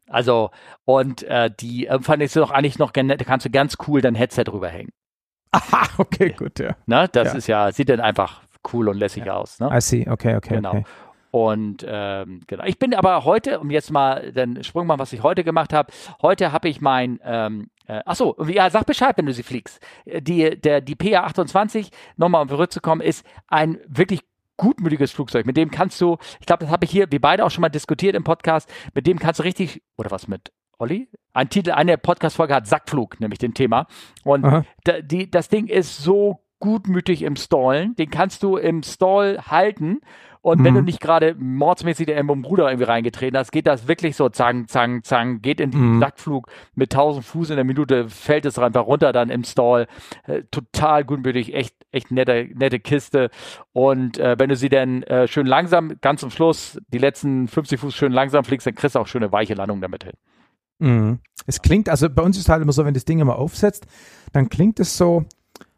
Also, 0.08 0.50
und 0.84 1.22
äh, 1.22 1.50
die 1.58 1.86
äh, 1.86 2.00
fand 2.00 2.22
ich 2.22 2.32
doch 2.32 2.50
eigentlich 2.50 2.78
noch, 2.78 2.90
da 2.90 3.16
kannst 3.16 3.46
du 3.46 3.50
ganz 3.50 3.78
cool 3.86 4.00
dein 4.00 4.14
Headset 4.14 4.44
drüber 4.44 4.68
hängen. 4.68 4.92
Aha, 5.52 5.88
okay, 5.98 6.34
gut, 6.36 6.58
ja. 6.58 6.76
Ne, 6.86 7.08
das 7.12 7.32
ja. 7.32 7.38
ist 7.38 7.46
ja, 7.46 7.72
sieht 7.72 7.88
dann 7.88 8.00
einfach 8.00 8.42
cool 8.72 8.88
und 8.88 8.98
lässig 8.98 9.26
ja. 9.26 9.34
aus. 9.34 9.58
Ne? 9.60 9.70
I 9.72 9.80
see, 9.80 10.06
okay, 10.08 10.36
okay. 10.36 10.56
Genau. 10.56 10.70
Okay. 10.70 10.84
Und 11.30 11.84
ähm, 11.88 12.42
genau. 12.46 12.64
Ich 12.64 12.78
bin 12.78 12.94
aber 12.94 13.24
heute, 13.24 13.58
um 13.58 13.70
jetzt 13.70 13.90
mal 13.90 14.32
den 14.32 14.62
Sprung 14.64 14.86
machen, 14.86 15.00
was 15.00 15.14
ich 15.14 15.22
heute 15.22 15.44
gemacht 15.44 15.72
habe, 15.72 15.90
heute 16.20 16.52
habe 16.52 16.68
ich 16.68 16.82
mein, 16.82 17.20
ähm, 17.24 17.70
äh, 17.86 18.00
achso, 18.04 18.36
ja, 18.46 18.68
sag 18.68 18.84
Bescheid, 18.84 19.16
wenn 19.16 19.24
du 19.24 19.32
sie 19.32 19.42
fliegst. 19.42 19.80
Äh, 20.04 20.20
die, 20.20 20.60
der, 20.60 20.82
die 20.82 20.94
PA28, 20.94 21.90
nochmal 22.18 22.42
um 22.42 22.48
zurückzukommen, 22.50 23.00
ist 23.00 23.24
ein 23.48 23.78
wirklich 23.86 24.20
gutmütiges 24.56 25.12
Flugzeug. 25.12 25.46
Mit 25.46 25.56
dem 25.56 25.70
kannst 25.70 26.00
du, 26.00 26.18
ich 26.40 26.46
glaube, 26.46 26.64
das 26.64 26.70
habe 26.70 26.84
ich 26.84 26.90
hier, 26.90 27.10
wir 27.10 27.20
beide 27.20 27.44
auch 27.44 27.50
schon 27.50 27.62
mal 27.62 27.68
diskutiert 27.68 28.14
im 28.14 28.24
Podcast, 28.24 28.72
mit 28.94 29.06
dem 29.06 29.18
kannst 29.18 29.40
du 29.40 29.44
richtig, 29.44 29.82
oder 29.96 30.10
was 30.10 30.28
mit 30.28 30.52
Olli? 30.78 31.08
Ein 31.32 31.48
Titel, 31.48 31.70
eine 31.70 31.96
Podcast-Folge 31.98 32.54
hat 32.54 32.66
Sackflug, 32.66 33.20
nämlich 33.20 33.38
den 33.38 33.54
Thema. 33.54 33.86
Und 34.24 34.44
da, 34.84 35.00
die, 35.00 35.30
das 35.30 35.48
Ding 35.48 35.66
ist 35.68 35.98
so 35.98 36.44
gutmütig 36.58 37.22
im 37.22 37.36
Stallen. 37.36 37.94
Den 37.96 38.10
kannst 38.10 38.42
du 38.42 38.56
im 38.56 38.82
Stall 38.82 39.42
halten 39.46 40.00
und 40.42 40.60
mhm. 40.60 40.64
wenn 40.64 40.74
du 40.74 40.80
mhm. 40.80 40.86
nicht 40.86 41.00
gerade 41.00 41.36
mordsmäßig 41.38 42.06
der 42.06 42.18
im 42.18 42.28
Ruder 42.28 42.68
irgendwie 42.68 42.84
reingetreten 42.84 43.38
hast, 43.38 43.52
geht 43.52 43.66
das 43.66 43.86
wirklich 43.86 44.16
so 44.16 44.28
zang, 44.28 44.66
zang, 44.66 45.04
zang, 45.04 45.40
geht 45.40 45.60
in 45.60 45.70
den 45.70 45.94
mhm. 45.94 46.00
Sackflug 46.00 46.48
mit 46.74 46.92
1000 46.92 47.24
Fuß 47.24 47.50
in 47.50 47.56
der 47.56 47.64
Minute, 47.64 48.08
fällt 48.08 48.44
es 48.44 48.58
einfach 48.58 48.86
runter 48.86 49.12
dann 49.12 49.30
im 49.30 49.44
Stall. 49.44 49.86
Äh, 50.26 50.42
total 50.50 51.04
gutmütig, 51.04 51.54
echt, 51.54 51.76
echt 51.92 52.10
nette, 52.10 52.48
nette 52.54 52.80
Kiste. 52.80 53.30
Und 53.72 54.18
äh, 54.18 54.36
wenn 54.38 54.48
du 54.48 54.56
sie 54.56 54.68
dann 54.68 55.04
äh, 55.04 55.28
schön 55.28 55.46
langsam, 55.46 55.92
ganz 56.00 56.20
zum 56.20 56.30
Schluss, 56.30 56.78
die 56.88 56.98
letzten 56.98 57.46
50 57.46 57.78
Fuß 57.78 57.94
schön 57.94 58.12
langsam 58.12 58.44
fliegst, 58.44 58.66
dann 58.66 58.74
kriegst 58.74 58.96
du 58.96 58.98
auch 58.98 59.06
schöne 59.06 59.30
weiche 59.30 59.54
Landung 59.54 59.80
damit 59.80 60.02
hin. 60.02 60.14
Mhm. 60.80 61.20
Es 61.46 61.62
klingt, 61.62 61.88
also 61.88 62.10
bei 62.10 62.22
uns 62.22 62.36
ist 62.36 62.48
halt 62.48 62.62
immer 62.62 62.72
so, 62.72 62.84
wenn 62.84 62.94
das 62.94 63.04
Ding 63.04 63.20
immer 63.20 63.36
aufsetzt, 63.36 63.86
dann 64.32 64.48
klingt 64.48 64.80
es 64.80 64.96
so, 64.96 65.24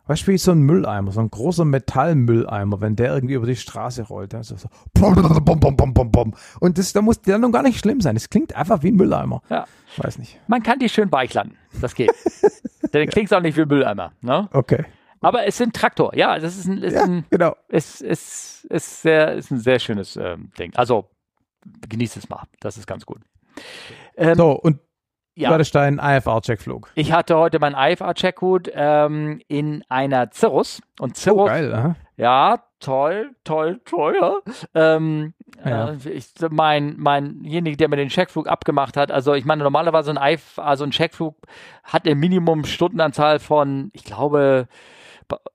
Weißt 0.06 0.26
du, 0.26 0.32
wie 0.32 0.38
so 0.38 0.52
ein 0.52 0.60
Mülleimer, 0.60 1.12
so 1.12 1.20
ein 1.20 1.30
großer 1.30 1.64
Metallmülleimer, 1.64 2.80
wenn 2.82 2.94
der 2.94 3.14
irgendwie 3.14 3.34
über 3.34 3.46
die 3.46 3.56
Straße 3.56 4.02
rollt. 4.02 4.34
Also 4.34 4.56
so 4.56 4.68
bom, 4.92 5.14
bom, 5.14 5.76
bom, 5.76 5.94
bom, 5.94 6.10
bom. 6.10 6.34
Und 6.60 6.76
das, 6.76 6.92
da 6.92 7.00
muss 7.00 7.22
die 7.22 7.30
Landung 7.30 7.52
gar 7.52 7.62
nicht 7.62 7.78
schlimm 7.78 8.02
sein. 8.02 8.14
Es 8.14 8.28
klingt 8.28 8.54
einfach 8.54 8.82
wie 8.82 8.88
ein 8.88 8.96
Mülleimer. 8.96 9.42
Ja. 9.48 9.66
Weiß 9.96 10.18
nicht. 10.18 10.38
Man 10.46 10.62
kann 10.62 10.78
die 10.78 10.90
schön 10.90 11.10
weich 11.10 11.32
landen. 11.32 11.56
Das 11.80 11.94
geht. 11.94 12.12
Dann 12.92 13.08
klingt 13.08 13.30
es 13.30 13.32
auch 13.32 13.40
nicht 13.40 13.56
wie 13.56 13.62
ein 13.62 13.68
Mülleimer. 13.68 14.12
Ne? 14.20 14.48
Okay. 14.52 14.84
Aber 15.20 15.46
es 15.46 15.56
sind 15.56 15.74
Traktor. 15.74 16.14
Ja, 16.14 16.38
das 16.38 16.58
ist 16.58 16.66
ein, 16.66 16.82
ist 16.82 16.92
ja, 16.92 17.04
ein, 17.04 17.24
genau. 17.30 17.56
ist, 17.68 18.02
ist, 18.02 18.66
ist, 18.66 19.02
sehr, 19.02 19.32
ist 19.32 19.50
ein 19.50 19.58
sehr 19.58 19.78
schönes 19.78 20.16
ähm, 20.16 20.50
Ding. 20.58 20.74
Also 20.74 21.08
genießt 21.88 22.18
es 22.18 22.28
mal. 22.28 22.42
Das 22.60 22.76
ist 22.76 22.86
ganz 22.86 23.06
gut. 23.06 23.20
Ähm, 24.16 24.34
so, 24.34 24.52
und 24.52 24.80
ja. 25.34 25.56
Deinen 25.56 25.98
IFR-Checkflug. 25.98 26.90
Ich 26.94 27.12
hatte 27.12 27.36
heute 27.36 27.58
meinen 27.58 27.74
IFR-Checkgut 27.74 28.70
ähm, 28.74 29.40
in 29.48 29.84
einer 29.88 30.30
Cirrus. 30.32 30.80
Und 31.00 31.16
Cirrus, 31.16 31.42
oh, 31.42 31.46
geil, 31.46 31.74
aha. 31.74 31.96
ja, 32.16 32.62
toll, 32.80 33.30
toll, 33.42 33.80
teuer. 33.84 34.42
Ähm, 34.74 35.34
ja. 35.64 35.90
Äh, 35.90 36.10
ich, 36.10 36.26
mein, 36.50 36.96
meinjenige, 36.98 37.76
der 37.76 37.88
mir 37.88 37.96
den 37.96 38.08
Checkflug 38.10 38.48
abgemacht 38.48 38.96
hat, 38.96 39.10
also 39.10 39.34
ich 39.34 39.44
meine, 39.44 39.64
normalerweise 39.64 40.12
ein 40.12 40.34
IFR, 40.34 40.64
also 40.64 40.84
ein 40.84 40.90
Checkflug 40.90 41.36
hat 41.82 42.06
eine 42.06 42.14
Minimum-Stundenanzahl 42.14 43.38
von, 43.40 43.90
ich 43.92 44.04
glaube, 44.04 44.68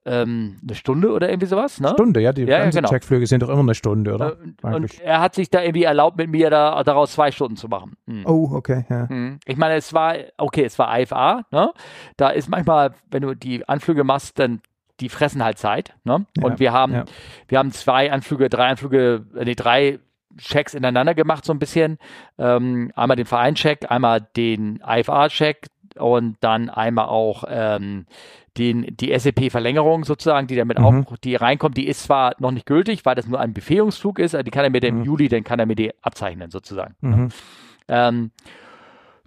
ähm, 0.05 0.57
eine 0.63 0.75
Stunde 0.75 1.11
oder 1.11 1.29
irgendwie 1.29 1.47
sowas, 1.47 1.79
ne? 1.79 1.89
Stunde, 1.89 2.21
ja, 2.21 2.33
die 2.33 2.43
ja, 2.43 2.59
ganzen 2.59 2.77
genau. 2.77 2.89
Checkflüge 2.89 3.27
sind 3.27 3.43
doch 3.43 3.49
immer 3.49 3.59
eine 3.59 3.75
Stunde, 3.75 4.13
oder? 4.13 4.37
Äh, 4.63 4.75
und 4.75 4.99
er 5.01 5.21
hat 5.21 5.35
sich 5.35 5.49
da 5.49 5.61
irgendwie 5.61 5.83
erlaubt, 5.83 6.17
mit 6.17 6.29
mir 6.29 6.49
da, 6.49 6.83
daraus 6.83 7.13
zwei 7.13 7.31
Stunden 7.31 7.55
zu 7.55 7.67
machen. 7.67 7.93
Hm. 8.07 8.25
Oh, 8.25 8.49
okay, 8.51 8.85
ja. 8.89 9.07
Hm. 9.09 9.39
Ich 9.45 9.57
meine, 9.57 9.75
es 9.75 9.93
war, 9.93 10.15
okay, 10.37 10.63
es 10.65 10.77
war 10.79 10.99
IFA, 10.99 11.45
ne? 11.51 11.71
Da 12.17 12.29
ist 12.29 12.49
manchmal, 12.49 12.93
wenn 13.11 13.21
du 13.21 13.35
die 13.35 13.67
Anflüge 13.67 14.03
machst, 14.03 14.39
dann 14.39 14.61
die 14.99 15.09
fressen 15.09 15.43
halt 15.43 15.57
Zeit, 15.57 15.95
ne? 16.03 16.25
Ja, 16.37 16.45
und 16.45 16.59
wir 16.59 16.73
haben, 16.73 16.93
ja. 16.93 17.05
wir 17.47 17.59
haben 17.59 17.71
zwei 17.71 18.11
Anflüge, 18.11 18.49
drei 18.49 18.67
Anflüge, 18.67 19.25
äh, 19.35 19.45
nee, 19.45 19.55
drei 19.55 19.99
Checks 20.37 20.73
ineinander 20.73 21.15
gemacht, 21.15 21.45
so 21.45 21.53
ein 21.53 21.59
bisschen. 21.59 21.97
Ähm, 22.37 22.91
einmal 22.95 23.17
den 23.17 23.25
Vereincheck, 23.25 23.89
einmal 23.89 24.21
den 24.35 24.81
IFA-Check 24.85 25.67
und 25.97 26.37
dann 26.41 26.69
einmal 26.69 27.07
auch 27.07 27.43
ähm, 27.47 28.05
den, 28.57 28.95
die 28.97 29.17
SAP-Verlängerung 29.17 30.03
sozusagen, 30.03 30.47
die 30.47 30.55
damit 30.55 30.79
mhm. 30.79 30.85
auch, 30.85 31.17
die 31.17 31.35
reinkommt, 31.35 31.77
die 31.77 31.87
ist 31.87 32.03
zwar 32.03 32.35
noch 32.39 32.51
nicht 32.51 32.65
gültig, 32.65 33.05
weil 33.05 33.15
das 33.15 33.27
nur 33.27 33.39
ein 33.39 33.53
Befähigungsflug 33.53 34.19
ist, 34.19 34.33
die 34.33 34.51
kann 34.51 34.63
er 34.63 34.69
mir 34.69 34.81
mhm. 34.81 34.99
im 34.99 35.03
Juli, 35.03 35.29
dann 35.29 35.43
kann 35.43 35.59
er 35.59 35.65
mir 35.65 35.75
die 35.75 35.91
abzeichnen 36.01 36.51
sozusagen. 36.51 36.95
Mhm. 37.01 37.29
Ähm, 37.87 38.31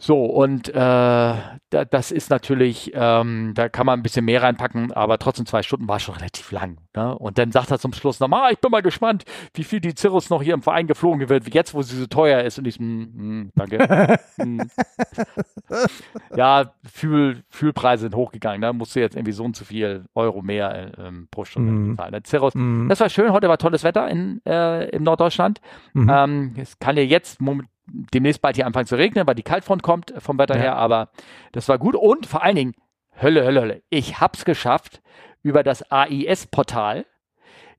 So, 0.05 0.25
und 0.25 0.69
äh, 0.69 0.73
da, 0.75 1.55
das 1.71 2.11
ist 2.11 2.29
natürlich, 2.29 2.91
ähm, 2.93 3.53
da 3.55 3.69
kann 3.69 3.87
man 3.87 4.01
ein 4.01 4.03
bisschen 4.03 4.25
mehr 4.25 4.43
reinpacken, 4.43 4.91
aber 4.91 5.17
trotzdem 5.21 5.47
zwei 5.47 5.63
Stunden 5.63 5.87
war 5.87 6.01
schon 6.01 6.17
relativ 6.17 6.51
lang. 6.51 6.79
Ne? 6.97 7.17
Und 7.17 7.39
dann 7.39 7.53
sagt 7.53 7.71
er 7.71 7.79
zum 7.79 7.93
Schluss 7.93 8.19
nochmal, 8.19 8.49
ah, 8.49 8.51
ich 8.51 8.59
bin 8.59 8.73
mal 8.73 8.83
gespannt, 8.83 9.25
wie 9.55 9.63
viel 9.63 9.79
die 9.79 9.95
Cirrus 9.97 10.29
noch 10.29 10.43
hier 10.43 10.55
im 10.55 10.63
Verein 10.63 10.89
geflogen 10.89 11.29
wird, 11.29 11.47
wie 11.47 11.53
jetzt, 11.53 11.73
wo 11.73 11.83
sie 11.83 11.97
so 11.97 12.09
teuer 12.09 12.43
ist. 12.43 12.59
Und 12.59 12.67
ich, 12.67 12.81
mm, 12.81 12.85
mm, 12.85 13.53
danke. 13.55 14.19
mm. 14.39 14.63
Ja, 16.37 16.73
Fühl, 16.85 17.45
Fühlpreise 17.49 18.03
sind 18.03 18.17
hochgegangen, 18.17 18.61
da 18.61 18.73
ne? 18.73 18.79
musst 18.79 18.97
du 18.97 19.01
jetzt 19.01 19.15
irgendwie 19.15 19.33
so 19.33 19.45
und 19.45 19.55
so 19.55 19.65
viel 19.65 20.05
Euro 20.17 20.43
mehr 20.43 20.99
äh, 20.99 21.13
pro 21.31 21.45
Stunde 21.45 21.71
mm. 21.71 21.91
bezahlen. 21.91 22.13
Der 22.13 22.23
Cirrus, 22.27 22.55
mm. 22.57 22.89
das 22.89 22.99
war 22.99 23.09
schön, 23.09 23.33
heute 23.33 23.49
war 23.49 23.57
tolles 23.57 23.85
Wetter 23.85 24.09
in, 24.09 24.45
äh, 24.47 24.89
in 24.89 25.05
Norddeutschland. 25.05 25.61
Mhm. 25.93 26.11
Ähm, 26.13 26.55
es 26.57 26.79
kann 26.81 26.97
ja 26.97 27.05
jetzt 27.05 27.41
moment, 27.41 27.69
demnächst 27.87 28.43
bald 28.43 28.57
hier 28.57 28.67
anfangen 28.67 28.87
zu 28.87 28.97
regnen, 28.97 29.27
weil 29.27 29.35
die 29.35 29.43
Kaltfront 29.43 29.83
kommt 29.83 30.15
vom 30.19 30.39
Wetter 30.39 30.57
ja. 30.57 30.63
her, 30.63 30.77
aber 30.77 31.11
das 31.53 31.69
war 31.69 31.79
gut 31.79 31.95
und 31.95 32.27
vor 32.27 32.43
allen 32.43 32.57
Dingen, 32.57 32.75
Hölle, 33.21 33.45
Hölle, 33.45 33.61
Hölle, 33.61 33.83
ich 33.91 34.21
hab's 34.21 34.45
geschafft, 34.45 35.03
über 35.43 35.63
das 35.63 35.91
AIS-Portal 35.91 37.05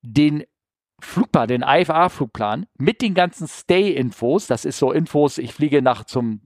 den 0.02 0.44
Flugplan, 1.00 1.48
den 1.48 1.64
IFA-Flugplan 1.64 2.66
mit 2.78 3.02
den 3.02 3.14
ganzen 3.14 3.48
Stay-Infos, 3.48 4.48
das 4.48 4.66
ist 4.66 4.78
so 4.78 4.92
Infos, 4.92 5.38
ich 5.38 5.54
fliege 5.54 5.82
nach 5.82 6.06
zum 6.06 6.42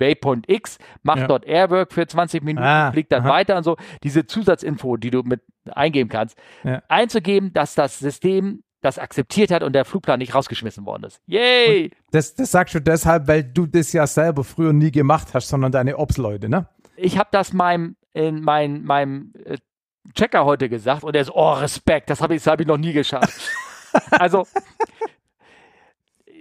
Waypoint 0.00 0.48
X, 0.48 0.78
mache 1.02 1.20
ja. 1.20 1.26
dort 1.26 1.44
Airwork 1.44 1.92
für 1.92 2.06
20 2.06 2.42
Minuten, 2.42 2.64
ah, 2.64 2.90
fliegt 2.90 3.12
dann 3.12 3.22
aha. 3.22 3.30
weiter 3.30 3.56
und 3.56 3.64
so, 3.64 3.76
diese 4.02 4.26
Zusatzinfo, 4.26 4.96
die 4.96 5.10
du 5.10 5.22
mit 5.22 5.42
eingeben 5.70 6.08
kannst, 6.08 6.38
ja. 6.64 6.82
einzugeben, 6.88 7.52
dass 7.52 7.74
das 7.74 7.98
System 7.98 8.62
das 8.80 8.98
akzeptiert 8.98 9.50
hat 9.50 9.62
und 9.62 9.74
der 9.74 9.84
Flugplan 9.84 10.18
nicht 10.18 10.34
rausgeschmissen 10.34 10.86
worden 10.86 11.04
ist. 11.04 11.20
Yay! 11.26 11.90
Das, 12.10 12.34
das 12.34 12.50
sagst 12.50 12.74
du 12.74 12.80
deshalb, 12.80 13.28
weil 13.28 13.44
du 13.44 13.66
das 13.66 13.92
ja 13.92 14.06
selber 14.06 14.44
früher 14.44 14.72
nie 14.72 14.90
gemacht 14.90 15.28
hast, 15.34 15.48
sondern 15.48 15.72
deine 15.72 15.98
Ops-Leute, 15.98 16.48
ne? 16.48 16.68
Ich 16.96 17.18
habe 17.18 17.28
das 17.32 17.52
meinem, 17.52 17.96
in 18.12 18.40
mein, 18.42 18.82
meinem 18.84 19.32
äh, 19.44 19.58
Checker 20.14 20.44
heute 20.44 20.68
gesagt 20.68 21.04
und 21.04 21.14
er 21.14 21.22
ist, 21.22 21.30
oh, 21.32 21.52
Respekt, 21.52 22.10
das 22.10 22.20
habe 22.20 22.34
ich, 22.34 22.46
hab 22.46 22.60
ich 22.60 22.66
noch 22.66 22.78
nie 22.78 22.92
geschafft. 22.92 23.40
also, 24.10 24.46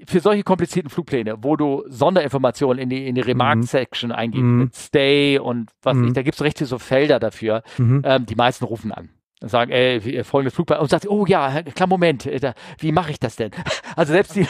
für 0.06 0.19
solche 0.21 0.43
komplizierten 0.43 0.89
Flugpläne, 0.89 1.43
wo 1.43 1.56
du 1.56 1.84
Sonderinformationen 1.88 2.82
in 2.82 2.89
die, 2.89 3.08
in 3.08 3.15
die 3.15 3.21
Remark-Section 3.21 4.10
mhm. 4.10 4.15
eingibst, 4.15 4.43
mhm. 4.43 4.60
mit 4.60 4.75
Stay 4.75 5.39
und 5.39 5.71
was 5.82 5.95
mhm. 5.95 6.06
nicht, 6.06 6.17
da 6.17 6.23
gibt 6.23 6.36
es 6.36 6.41
richtig 6.41 6.67
so 6.67 6.80
Felder 6.80 7.19
dafür. 7.19 7.63
Mhm. 7.78 8.02
Ähm, 8.04 8.25
die 8.25 8.36
meisten 8.36 8.65
rufen 8.65 8.91
an 8.91 9.10
sagen, 9.41 9.71
ey, 9.71 10.23
folgendes 10.23 10.54
Flugplan 10.54 10.80
und 10.80 10.89
sagt, 10.89 11.08
oh 11.08 11.25
ja, 11.25 11.62
klar, 11.63 11.88
Moment, 11.88 12.25
äh, 12.25 12.54
wie 12.80 12.91
mache 12.91 13.12
ich 13.12 13.19
das 13.19 13.36
denn? 13.36 13.52
Also 13.95 14.13
selbst 14.13 14.36
die. 14.36 14.47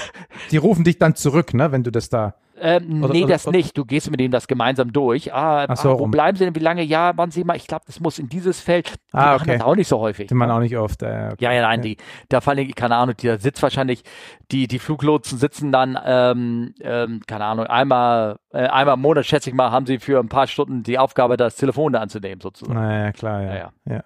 Die 0.51 0.57
rufen 0.57 0.83
dich 0.83 0.99
dann 0.99 1.15
zurück, 1.15 1.55
ne, 1.55 1.71
wenn 1.71 1.83
du 1.83 1.91
das 1.91 2.09
da. 2.09 2.35
Ähm, 2.61 3.03
oder, 3.03 3.13
nee, 3.13 3.23
oder, 3.23 3.33
das 3.33 3.47
oder? 3.47 3.57
nicht. 3.57 3.77
Du 3.77 3.85
gehst 3.85 4.11
mit 4.11 4.19
denen 4.19 4.31
das 4.31 4.47
gemeinsam 4.47 4.91
durch. 4.91 5.33
Ah, 5.33 5.73
so, 5.75 5.89
ah 5.89 5.93
wo 5.93 6.03
rum. 6.03 6.11
bleiben 6.11 6.37
sie 6.37 6.45
denn? 6.45 6.55
Wie 6.55 6.59
lange? 6.59 6.83
Ja, 6.83 7.13
wann 7.15 7.31
sie 7.31 7.43
mal? 7.43 7.55
Ich 7.55 7.67
glaube, 7.67 7.85
das 7.87 7.99
muss 7.99 8.19
in 8.19 8.29
dieses 8.29 8.59
Feld. 8.59 8.95
Die 9.13 9.17
ah, 9.17 9.33
machen 9.33 9.49
okay. 9.49 9.57
das 9.57 9.65
auch 9.65 9.75
nicht 9.75 9.87
so 9.87 9.99
häufig. 9.99 10.27
Die 10.27 10.33
machen 10.33 10.51
auch 10.51 10.59
nicht 10.59 10.77
oft. 10.77 11.01
Äh, 11.01 11.29
okay. 11.33 11.45
Ja, 11.45 11.51
ja, 11.51 11.61
nein, 11.61 11.81
die, 11.81 11.97
da 12.27 12.41
fallen, 12.41 12.69
keine 12.75 12.95
Ahnung, 12.95 13.15
da 13.21 13.37
sitzt 13.37 13.63
wahrscheinlich, 13.63 14.03
die, 14.51 14.67
die 14.67 14.79
Fluglotsen 14.79 15.37
sitzen 15.37 15.71
dann, 15.71 15.97
ähm, 16.05 16.73
ähm, 16.81 17.21
keine 17.25 17.45
Ahnung, 17.45 17.65
einmal, 17.65 18.37
äh, 18.51 18.67
einmal 18.67 18.95
im 18.95 19.01
Monat, 19.01 19.25
schätze 19.25 19.49
ich 19.49 19.55
mal, 19.55 19.71
haben 19.71 19.85
sie 19.85 19.99
für 19.99 20.19
ein 20.19 20.29
paar 20.29 20.47
Stunden 20.47 20.83
die 20.83 20.97
Aufgabe, 20.97 21.37
das 21.37 21.55
Telefon 21.55 21.93
da 21.93 21.99
anzunehmen, 21.99 22.41
sozusagen. 22.41 22.77
Naja, 22.77 23.11
klar, 23.11 23.41
ja. 23.41 23.55
ja. 23.55 23.71
ja. 23.85 23.95
Ja, 23.95 24.03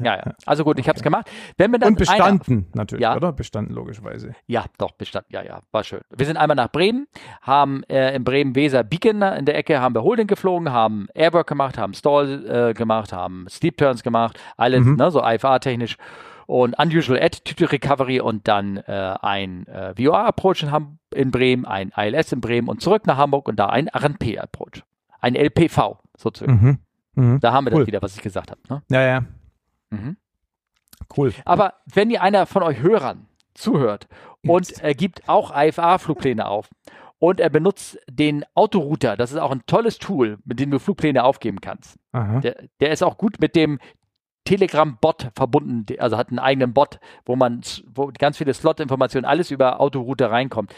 ja, 0.00 0.16
ja. 0.16 0.32
Also 0.46 0.64
gut, 0.64 0.78
ich 0.78 0.88
habe 0.88 0.96
es 0.96 1.02
gemacht. 1.02 1.30
Wenn 1.56 1.70
wir 1.72 1.78
dann 1.78 1.90
Und 1.90 1.98
bestanden 1.98 2.52
einer, 2.52 2.66
natürlich, 2.74 3.02
ja, 3.02 3.16
oder? 3.16 3.32
Bestanden 3.32 3.74
logischerweise. 3.74 4.34
Ja, 4.46 4.64
doch, 4.78 4.92
bestanden. 4.92 5.32
Ja, 5.32 5.42
ja, 5.42 5.60
war 5.72 5.84
schön. 5.84 6.00
Wir 6.16 6.26
sind 6.26 6.36
einmal 6.36 6.56
nach 6.56 6.70
Bremen, 6.70 7.06
haben 7.42 7.82
äh, 7.84 8.14
in 8.14 8.24
Bremen 8.24 8.54
Weser 8.54 8.84
Beacon 8.84 9.22
in 9.22 9.44
der 9.44 9.56
Ecke, 9.56 9.80
haben 9.80 9.94
wir 9.94 10.02
Holding 10.02 10.26
geflogen, 10.26 10.72
haben 10.72 11.08
Airwork 11.14 11.46
gemacht, 11.46 11.78
haben 11.78 11.94
Stall 11.94 12.70
äh, 12.70 12.74
gemacht, 12.74 13.12
haben 13.12 13.46
Steep 13.48 13.76
Turns 13.76 14.02
gemacht, 14.02 14.38
alles, 14.56 14.84
mhm. 14.84 14.96
ne, 14.96 15.10
so 15.10 15.22
IFA-technisch 15.22 15.96
und 16.46 16.78
Unusual 16.78 17.20
Attitude 17.20 17.72
Recovery 17.72 18.20
und 18.20 18.46
dann 18.48 18.76
äh, 18.76 19.14
ein 19.22 19.66
äh, 19.66 19.94
VOA-Approach 19.96 20.62
in, 20.62 20.98
in, 21.14 21.30
Bremen, 21.30 21.64
ein 21.64 21.92
ILS 21.96 22.32
in 22.32 22.40
Bremen 22.40 22.68
und 22.68 22.80
zurück 22.80 23.06
nach 23.06 23.16
Hamburg 23.16 23.48
und 23.48 23.56
da 23.56 23.66
ein 23.66 23.88
RNP-Approach. 23.88 24.82
Ein 25.20 25.34
LPV 25.34 25.98
sozusagen. 26.16 26.78
Mhm. 27.14 27.24
Mhm. 27.24 27.40
Da 27.40 27.52
haben 27.52 27.64
wir 27.64 27.72
cool. 27.72 27.80
das 27.80 27.86
wieder, 27.86 28.02
was 28.02 28.16
ich 28.16 28.22
gesagt 28.22 28.50
habe. 28.50 28.60
Ne? 28.68 28.82
Ja, 28.90 29.02
ja. 29.02 29.24
Mhm. 29.94 30.16
Cool. 31.16 31.32
Aber 31.44 31.74
wenn 31.86 32.10
ihr 32.10 32.22
einer 32.22 32.46
von 32.46 32.62
euch 32.62 32.80
Hörern 32.80 33.26
zuhört 33.54 34.08
und 34.42 34.70
er 34.80 34.94
gibt 34.94 35.28
auch 35.28 35.52
IFA-Flugpläne 35.54 36.46
auf 36.46 36.68
und 37.18 37.40
er 37.40 37.50
benutzt 37.50 37.98
den 38.08 38.44
Autorouter, 38.54 39.16
das 39.16 39.32
ist 39.32 39.38
auch 39.38 39.50
ein 39.50 39.62
tolles 39.66 39.98
Tool, 39.98 40.38
mit 40.44 40.60
dem 40.60 40.70
du 40.70 40.78
Flugpläne 40.78 41.24
aufgeben 41.24 41.60
kannst. 41.60 41.98
Der, 42.40 42.56
der, 42.80 42.90
ist 42.90 43.02
auch 43.02 43.18
gut 43.18 43.40
mit 43.40 43.56
dem 43.56 43.78
Telegram-Bot 44.44 45.30
verbunden, 45.34 45.86
also 45.98 46.16
hat 46.16 46.28
einen 46.28 46.38
eigenen 46.38 46.74
Bot, 46.74 46.98
wo 47.24 47.34
man 47.36 47.62
wo 47.86 48.10
ganz 48.18 48.38
viele 48.38 48.54
Slot-Informationen, 48.54 49.24
alles 49.24 49.50
über 49.50 49.80
Autorouter 49.80 50.30
reinkommt. 50.30 50.74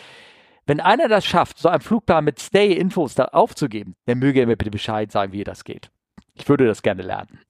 Wenn 0.66 0.80
einer 0.80 1.08
das 1.08 1.24
schafft, 1.24 1.58
so 1.58 1.68
einen 1.68 1.80
Flugplan 1.80 2.24
mit 2.24 2.40
Stay-Infos 2.40 3.14
da 3.14 3.26
aufzugeben, 3.26 3.94
dann 4.06 4.18
möge 4.18 4.40
er 4.40 4.46
mir 4.46 4.56
bitte 4.56 4.70
Bescheid 4.70 5.12
sagen, 5.12 5.32
wie 5.32 5.44
das 5.44 5.64
geht. 5.64 5.90
Ich 6.34 6.48
würde 6.48 6.66
das 6.66 6.82
gerne 6.82 7.02
lernen. 7.02 7.40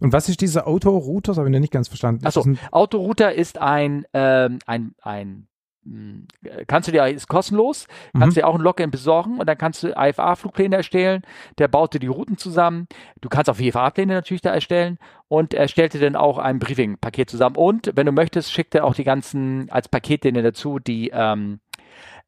Und 0.00 0.12
was 0.12 0.28
ist 0.28 0.40
dieser 0.40 0.66
Autorouter? 0.66 1.32
Das 1.32 1.38
habe 1.38 1.48
ich 1.48 1.52
noch 1.52 1.60
nicht 1.60 1.72
ganz 1.72 1.88
verstanden. 1.88 2.26
Achso, 2.26 2.44
Autorouter 2.70 3.34
ist 3.34 3.58
ein, 3.58 4.06
ähm, 4.12 4.58
ein, 4.66 4.94
ein 5.02 5.48
hm, 5.84 6.26
kannst 6.66 6.88
du 6.88 6.92
dir, 6.92 7.06
ist 7.06 7.28
kostenlos, 7.28 7.86
kannst 8.12 8.36
mhm. 8.36 8.40
dir 8.40 8.46
auch 8.46 8.54
ein 8.54 8.60
Login 8.60 8.90
besorgen 8.90 9.38
und 9.38 9.46
dann 9.46 9.58
kannst 9.58 9.82
du 9.82 9.88
IFA-Flugpläne 9.88 10.76
erstellen, 10.76 11.22
der 11.58 11.68
baut 11.68 11.92
dir 11.92 11.98
die 11.98 12.06
Routen 12.06 12.38
zusammen, 12.38 12.86
du 13.20 13.28
kannst 13.28 13.50
auch 13.50 13.58
WFA-Pläne 13.58 14.14
natürlich 14.14 14.40
da 14.40 14.54
erstellen 14.54 14.98
und 15.28 15.52
er 15.52 15.68
stellt 15.68 15.92
dir 15.92 16.00
dann 16.00 16.16
auch 16.16 16.38
ein 16.38 16.58
Briefing-Paket 16.58 17.28
zusammen 17.28 17.56
und 17.56 17.92
wenn 17.94 18.06
du 18.06 18.12
möchtest, 18.12 18.52
schickt 18.52 18.74
er 18.74 18.84
auch 18.84 18.94
die 18.94 19.04
ganzen, 19.04 19.70
als 19.70 19.88
Paketlinie 19.88 20.42
dazu, 20.42 20.78
die 20.78 21.10
ähm, 21.12 21.60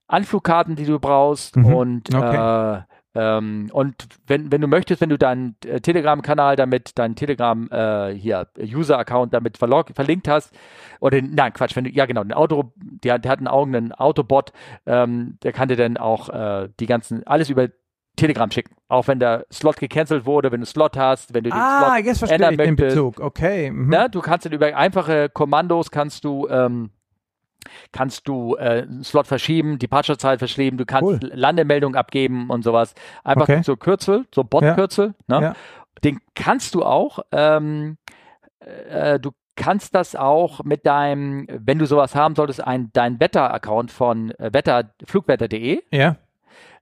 Anflugkarten, 0.06 0.76
die 0.76 0.85
du 0.85 1.00
brauchst 1.00 1.56
mhm. 1.56 1.66
und 1.66 2.14
okay. 2.14 2.76
äh, 2.78 2.82
ähm, 3.16 3.68
und 3.72 3.94
wenn, 4.26 4.52
wenn 4.52 4.61
du 4.61 4.66
möchtest, 4.66 5.00
wenn 5.00 5.09
du 5.09 5.16
deinen 5.16 5.57
äh, 5.64 5.81
Telegram-Kanal 5.81 6.57
damit, 6.57 6.98
deinen 6.98 7.16
Telegram 7.16 7.68
äh, 7.70 8.12
hier, 8.14 8.46
User-Account 8.59 9.33
damit 9.33 9.57
verlinkt 9.57 10.29
hast, 10.29 10.55
oder 11.00 11.20
nein, 11.22 11.52
Quatsch, 11.55 11.74
wenn 11.76 11.85
du, 11.85 11.90
ja 11.90 12.05
genau, 12.05 12.22
den 12.22 12.35
Auto, 12.35 12.72
der, 12.76 13.18
der 13.18 13.33
hat 13.33 13.38
einen 13.38 13.48
eigenen 13.48 13.92
Autobot, 13.92 14.52
ähm, 14.85 15.38
der 15.42 15.52
kann 15.52 15.68
dir 15.68 15.76
dann 15.76 15.96
auch 15.96 16.29
äh, 16.29 16.68
die 16.79 16.87
ganzen, 16.87 17.26
alles 17.26 17.48
über 17.48 17.68
Telegram 18.16 18.50
schicken. 18.50 18.74
Auch 18.88 19.09
wenn 19.09 19.18
der 19.20 19.46
Slot 19.52 19.76
gecancelt 19.76 20.24
wurde, 20.24 20.50
wenn 20.50 20.61
du 20.61 20.66
Slot 20.66 20.96
hast, 20.96 21.35
wenn 21.35 21.44
du 21.44 21.50
den 21.50 21.59
ah, 21.59 21.94
Slot 21.94 22.05
jetzt 22.05 22.22
ändern 22.31 22.52
ich 22.52 22.59
möchtest. 22.59 22.81
Den 22.81 22.88
Bezug. 22.88 23.20
Okay. 23.20 23.70
Mhm. 23.70 23.88
Na, 23.90 24.09
du 24.09 24.20
kannst 24.20 24.46
dann 24.46 24.52
über 24.52 24.74
einfache 24.74 25.29
Kommandos 25.29 25.90
kannst 25.90 26.24
du 26.24 26.48
ähm, 26.48 26.90
kannst 27.92 28.29
du 28.29 28.57
äh, 28.57 28.83
einen 28.83 29.05
Slot 29.05 29.26
verschieben, 29.26 29.72
die 29.72 29.87
Departure-Zeit 29.87 30.38
verschieben, 30.38 30.76
du 30.76 30.87
kannst 30.87 31.22
cool. 31.22 31.31
Landemeldung 31.33 31.94
abgeben 31.94 32.50
und 32.50 32.62
sowas. 32.62 32.94
Einfach 33.24 33.48
okay. 33.48 33.62
so 33.62 33.76
Kürzel, 33.76 34.26
so 34.35 34.44
Bot-Kürzel. 34.44 35.14
Ja. 35.29 35.40
Ne? 35.40 35.46
Ja. 35.46 35.55
Den 36.05 36.20
kannst 36.35 36.74
du 36.74 36.85
auch, 36.85 37.20
ähm, 37.33 37.96
äh, 38.61 39.18
du 39.18 39.31
kannst 39.57 39.94
das 39.94 40.14
auch 40.14 40.62
mit 40.62 40.87
deinem, 40.87 41.46
wenn 41.48 41.79
du 41.79 41.87
sowas 41.87 42.14
haben 42.14 42.37
solltest, 42.37 42.62
ein, 42.64 42.90
dein 42.92 43.18
Wetter-Account 43.18 43.90
von 43.90 44.31
äh, 44.33 44.52
Wetter, 44.52 44.90
flugwetter.de. 45.05 45.83
Ja. 45.90 46.16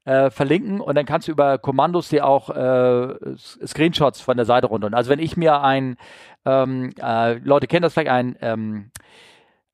Äh, 0.04 0.28
verlinken 0.28 0.80
und 0.82 0.96
dann 0.96 1.06
kannst 1.06 1.28
du 1.28 1.32
über 1.32 1.56
Kommandos 1.56 2.10
dir 2.10 2.26
auch 2.26 2.50
äh, 2.50 3.14
Screenshots 3.38 4.20
von 4.20 4.36
der 4.36 4.44
Seite 4.44 4.66
runter. 4.66 4.90
Also 4.92 5.08
wenn 5.08 5.18
ich 5.18 5.38
mir 5.38 5.62
ein, 5.62 5.96
ähm, 6.44 6.92
äh, 7.00 7.38
Leute 7.38 7.66
kennen 7.68 7.84
das 7.84 7.94
vielleicht, 7.94 8.10
ein 8.10 8.36
ähm, 8.42 8.90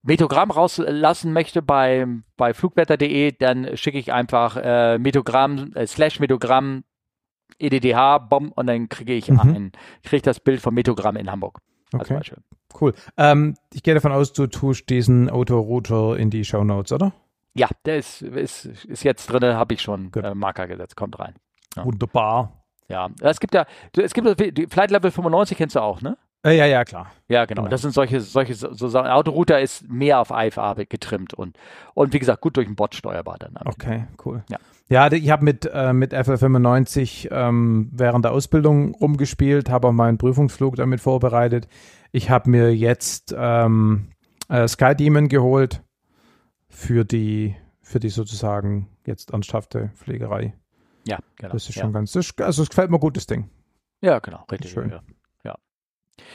Metogramm 0.03 0.51
rauslassen 0.51 1.33
möchte 1.33 1.63
bei, 1.63 2.07
bei 2.37 2.55
flugwetter.de, 2.55 3.33
dann 3.39 3.77
schicke 3.77 3.99
ich 3.99 4.13
einfach 4.13 4.57
äh, 4.57 4.99
Metogramm, 4.99 5.73
äh, 5.75 5.87
slash 5.87 6.21
Metogramm, 6.21 6.85
EDDH, 7.59 8.19
Bomb 8.19 8.53
und 8.57 8.67
dann 8.67 8.89
kriege 8.89 9.13
ich 9.13 9.29
mhm. 9.29 9.41
ein, 9.41 9.73
kriege 10.03 10.23
das 10.23 10.41
Bild 10.41 10.61
vom 10.61 10.75
Metogramm 10.75 11.17
in 11.17 11.31
Hamburg. 11.31 11.59
Okay. 11.93 12.21
Cool. 12.81 12.95
Ähm, 13.17 13.57
ich 13.75 13.83
gehe 13.83 13.95
davon 13.95 14.13
aus, 14.13 14.33
du 14.33 14.47
tust 14.47 14.89
diesen 14.89 15.29
Autorouter 15.29 16.17
in 16.17 16.31
die 16.31 16.45
Show 16.45 16.63
Notes, 16.65 16.93
oder? 16.93 17.13
Ja, 17.55 17.69
der 17.85 17.99
ist, 17.99 18.23
ist, 18.23 18.65
ist 18.65 19.03
jetzt 19.03 19.27
drin, 19.27 19.43
habe 19.43 19.75
ich 19.75 19.83
schon 19.83 20.13
äh, 20.15 20.35
Marker 20.35 20.69
gesetzt, 20.69 20.97
kommt 20.97 21.19
rein. 21.19 21.35
Ja. 21.77 21.85
Wunderbar. 21.85 22.65
Ja, 22.89 23.09
es 23.21 23.41
gibt 23.41 23.55
ja, 23.55 23.67
es 23.97 24.15
gibt 24.15 24.41
die 24.57 24.67
Flight 24.67 24.91
Level 24.91 25.11
95 25.11 25.57
kennst 25.57 25.77
du 25.77 25.81
auch, 25.81 26.01
ne? 26.01 26.17
Äh, 26.43 26.57
ja, 26.57 26.67
ja, 26.67 26.85
klar. 26.85 27.13
Ja, 27.29 27.45
genau. 27.45 27.63
genau. 27.63 27.71
Das 27.71 27.83
sind 27.83 27.93
solche, 27.93 28.21
solche 28.21 28.55
so 28.55 28.89
Sachen. 28.89 29.11
Autorouter 29.11 29.61
ist 29.61 29.89
mehr 29.89 30.21
auf 30.21 30.31
IFA 30.31 30.75
getrimmt 30.89 31.35
und, 31.35 31.59
und 31.95 32.13
wie 32.15 32.19
gesagt, 32.19 32.41
gut 32.41 32.57
durch 32.57 32.67
den 32.67 32.77
Bot 32.77 32.95
steuerbar 32.95 33.37
dann. 33.39 33.55
Okay, 33.67 34.07
cool. 34.25 34.43
Ja, 34.49 34.59
ja 34.89 35.13
ich 35.13 35.31
habe 35.31 35.45
mit, 35.45 35.71
äh, 35.73 35.93
mit 35.93 36.15
FL95 36.15 37.31
ähm, 37.31 37.91
während 37.93 38.25
der 38.25 38.33
Ausbildung 38.33 38.95
rumgespielt, 38.95 39.69
habe 39.69 39.89
auch 39.89 39.93
meinen 39.93 40.17
Prüfungsflug 40.17 40.77
damit 40.77 41.01
vorbereitet. 41.01 41.69
Ich 42.11 42.31
habe 42.31 42.49
mir 42.49 42.75
jetzt 42.75 43.35
ähm, 43.37 44.09
äh, 44.49 44.67
Sky 44.67 44.95
Demon 44.95 45.29
geholt 45.29 45.83
für 46.69 47.05
die, 47.05 47.55
für 47.83 48.01
die 48.01 48.09
sozusagen 48.09 48.89
jetzt 49.05 49.33
ernsthafte 49.33 49.91
Pflegerei. 49.95 50.55
Ja, 51.07 51.19
genau. 51.37 51.53
Das 51.53 51.69
ist 51.69 51.77
ja. 51.77 51.83
schon 51.83 51.93
ganz, 51.93 52.13
das, 52.13 52.33
also 52.39 52.63
es 52.63 52.71
gefällt 52.71 52.91
mir 52.91 52.99
gut, 52.99 53.17
das 53.17 53.27
Ding. 53.27 53.51
Ja, 54.01 54.19
genau, 54.21 54.47
richtig. 54.51 54.71
Schön. 54.71 54.91
Ja. 54.91 55.03
Ja. 56.21 56.27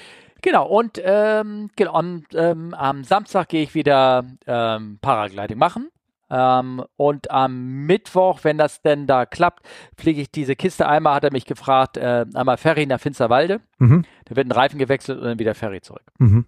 Genau, 0.41 0.67
und 0.67 1.01
ähm, 1.03 1.71
genau, 1.75 1.93
am, 1.93 2.23
ähm, 2.33 2.73
am 2.73 3.03
Samstag 3.03 3.49
gehe 3.49 3.63
ich 3.63 3.73
wieder 3.73 4.25
ähm, 4.45 4.99
Paragliding 5.01 5.57
machen. 5.57 5.89
Ähm, 6.29 6.83
und 6.97 7.31
am 7.31 7.85
Mittwoch, 7.85 8.39
wenn 8.43 8.57
das 8.57 8.81
denn 8.81 9.07
da 9.07 9.25
klappt, 9.25 9.65
fliege 9.97 10.21
ich 10.21 10.31
diese 10.31 10.55
Kiste 10.55 10.87
einmal, 10.87 11.15
hat 11.15 11.23
er 11.23 11.31
mich 11.31 11.45
gefragt, 11.45 11.97
äh, 11.97 12.25
einmal 12.33 12.57
Ferry 12.57 12.85
nach 12.85 12.99
Finsterwalde. 12.99 13.61
Mhm. 13.79 14.05
Da 14.25 14.35
wird 14.35 14.47
ein 14.47 14.51
Reifen 14.51 14.79
gewechselt 14.79 15.19
und 15.19 15.25
dann 15.25 15.39
wieder 15.39 15.55
Ferry 15.55 15.81
zurück. 15.81 16.11
Mhm. 16.19 16.45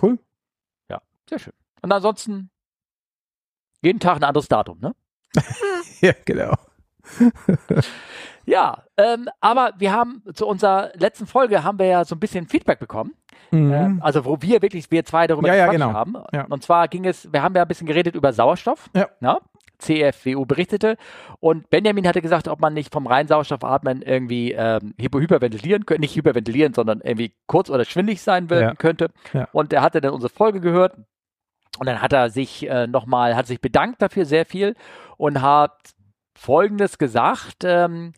Cool. 0.00 0.18
Sehr 1.28 1.38
schön. 1.38 1.52
Und 1.82 1.92
ansonsten 1.92 2.50
jeden 3.82 4.00
Tag 4.00 4.16
ein 4.16 4.24
anderes 4.24 4.48
Datum, 4.48 4.80
ne? 4.80 4.94
Ja, 6.00 6.12
genau. 6.24 6.54
Ja, 8.48 8.84
ähm, 8.96 9.28
aber 9.40 9.72
wir 9.78 9.92
haben 9.92 10.22
zu 10.32 10.46
unserer 10.46 10.90
letzten 10.94 11.26
Folge 11.26 11.64
haben 11.64 11.78
wir 11.78 11.86
ja 11.86 12.04
so 12.04 12.14
ein 12.16 12.20
bisschen 12.20 12.46
Feedback 12.48 12.78
bekommen. 12.78 13.12
Mhm. 13.50 13.72
Ähm, 13.72 14.00
also 14.02 14.24
wo 14.24 14.40
wir 14.40 14.62
wirklich, 14.62 14.90
wir 14.90 15.04
zwei 15.04 15.26
darüber 15.26 15.48
Ja, 15.48 15.54
ja, 15.54 15.66
genau. 15.70 15.92
haben. 15.92 16.16
Ja. 16.32 16.46
Und 16.48 16.62
zwar 16.62 16.88
ging 16.88 17.04
es, 17.04 17.30
wir 17.32 17.42
haben 17.42 17.54
ja 17.54 17.62
ein 17.62 17.68
bisschen 17.68 17.86
geredet 17.86 18.14
über 18.14 18.32
Sauerstoff. 18.32 18.88
Ja. 18.96 19.08
Na? 19.20 19.38
CFWU 19.78 20.44
berichtete 20.44 20.96
und 21.38 21.70
Benjamin 21.70 22.06
hatte 22.08 22.20
gesagt, 22.20 22.48
ob 22.48 22.60
man 22.60 22.74
nicht 22.74 22.92
vom 22.92 23.06
reinen 23.06 23.28
Sauerstoffatmen 23.28 24.02
irgendwie 24.02 24.50
ähm, 24.52 24.92
hyperventilieren 24.98 25.86
könnte, 25.86 26.00
nicht 26.00 26.16
hyperventilieren, 26.16 26.74
sondern 26.74 27.00
irgendwie 27.00 27.32
kurz 27.46 27.70
oder 27.70 27.84
schwindig 27.84 28.20
sein 28.20 28.48
Ja. 28.50 28.74
könnte. 28.74 29.10
Ja. 29.32 29.46
Und 29.52 29.72
er 29.72 29.82
hatte 29.82 30.00
dann 30.00 30.12
unsere 30.14 30.32
Folge 30.32 30.60
gehört 30.60 30.96
und 31.78 31.86
dann 31.86 32.02
hat 32.02 32.12
er 32.12 32.30
sich 32.30 32.68
äh, 32.68 32.88
nochmal, 32.88 33.36
hat 33.36 33.46
sich 33.46 33.60
bedankt 33.60 34.02
dafür 34.02 34.24
sehr 34.24 34.44
viel 34.46 34.74
und 35.16 35.42
hat 35.42 35.76
Folgendes 36.38 36.98
gesagt. 36.98 37.64
Ähm, 37.64 38.12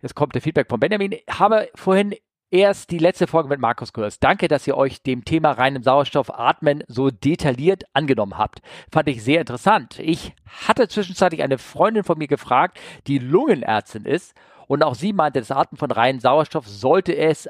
jetzt 0.00 0.14
kommt 0.14 0.34
der 0.34 0.42
Feedback 0.42 0.68
von 0.68 0.80
Benjamin. 0.80 1.16
Habe 1.28 1.68
vorhin 1.74 2.14
erst 2.50 2.90
die 2.90 2.98
letzte 2.98 3.26
Folge 3.26 3.48
mit 3.48 3.60
Markus 3.60 3.92
gehört. 3.92 4.22
Danke, 4.22 4.48
dass 4.48 4.66
ihr 4.66 4.76
euch 4.76 5.02
dem 5.02 5.24
Thema 5.24 5.52
reinem 5.52 5.82
Sauerstoff 5.82 6.30
atmen 6.32 6.84
so 6.86 7.10
detailliert 7.10 7.84
angenommen 7.92 8.38
habt. 8.38 8.60
Fand 8.90 9.08
ich 9.08 9.22
sehr 9.22 9.40
interessant. 9.40 9.98
Ich 9.98 10.32
hatte 10.66 10.88
zwischenzeitlich 10.88 11.42
eine 11.42 11.58
Freundin 11.58 12.04
von 12.04 12.18
mir 12.18 12.28
gefragt, 12.28 12.78
die 13.06 13.18
Lungenärztin 13.18 14.04
ist. 14.04 14.34
Und 14.68 14.82
auch 14.82 14.94
sie 14.94 15.12
meinte, 15.12 15.40
das 15.40 15.50
Atmen 15.50 15.78
von 15.78 15.90
reinem 15.90 16.20
Sauerstoff 16.20 16.66
sollte 16.66 17.16
es 17.16 17.48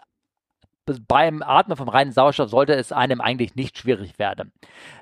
beim 1.09 1.43
Atmen 1.43 1.77
vom 1.77 1.89
reinen 1.89 2.13
Sauerstoff 2.13 2.51
sollte 2.51 2.75
es 2.75 2.93
einem 2.93 3.21
eigentlich 3.21 3.55
nicht 3.55 3.79
schwierig 3.79 4.19
werden, 4.19 4.53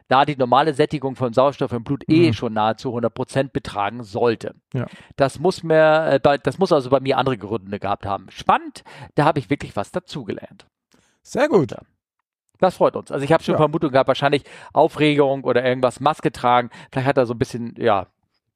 da 0.09 0.25
die 0.25 0.37
normale 0.37 0.75
Sättigung 0.75 1.17
von 1.17 1.33
Sauerstoff 1.33 1.73
im 1.73 1.85
Blut 1.85 2.05
eh 2.09 2.29
Mhm. 2.29 2.33
schon 2.33 2.53
nahezu 2.55 2.93
100% 2.93 3.53
betragen 3.53 4.03
sollte. 4.03 4.55
Ja. 4.73 4.87
Das 5.17 5.39
muss 5.39 5.63
mir, 5.63 6.21
äh, 6.25 6.39
das 6.43 6.59
muss 6.59 6.73
also 6.73 6.91
bei 6.91 7.01
mir 7.01 7.19
andere 7.19 7.37
Gründe 7.39 7.79
gehabt 7.79 8.07
haben. 8.07 8.27
Spannend, 8.31 8.83
da 9.15 9.25
habe 9.25 9.39
ich 9.39 9.51
wirklich 9.51 9.77
was 9.77 9.93
dazugelernt. 9.93 10.67
Sehr 11.23 11.49
gut. 11.49 11.73
Ja. 11.73 11.79
Das 12.59 12.77
freut 12.77 12.97
uns. 12.97 13.11
Also 13.11 13.25
ich 13.25 13.33
habe 13.33 13.43
schon 13.43 13.55
Ja. 13.55 13.59
Vermutung 13.59 13.91
gehabt, 13.91 14.09
wahrscheinlich 14.09 14.45
Aufregung 14.73 15.45
oder 15.45 15.65
irgendwas, 15.65 16.01
Maske 16.01 16.33
tragen. 16.33 16.71
Vielleicht 16.93 17.09
hat 17.09 17.17
er 17.19 17.27
so 17.27 17.35
ein 17.35 17.39
bisschen, 17.39 17.75
ja, 17.79 18.07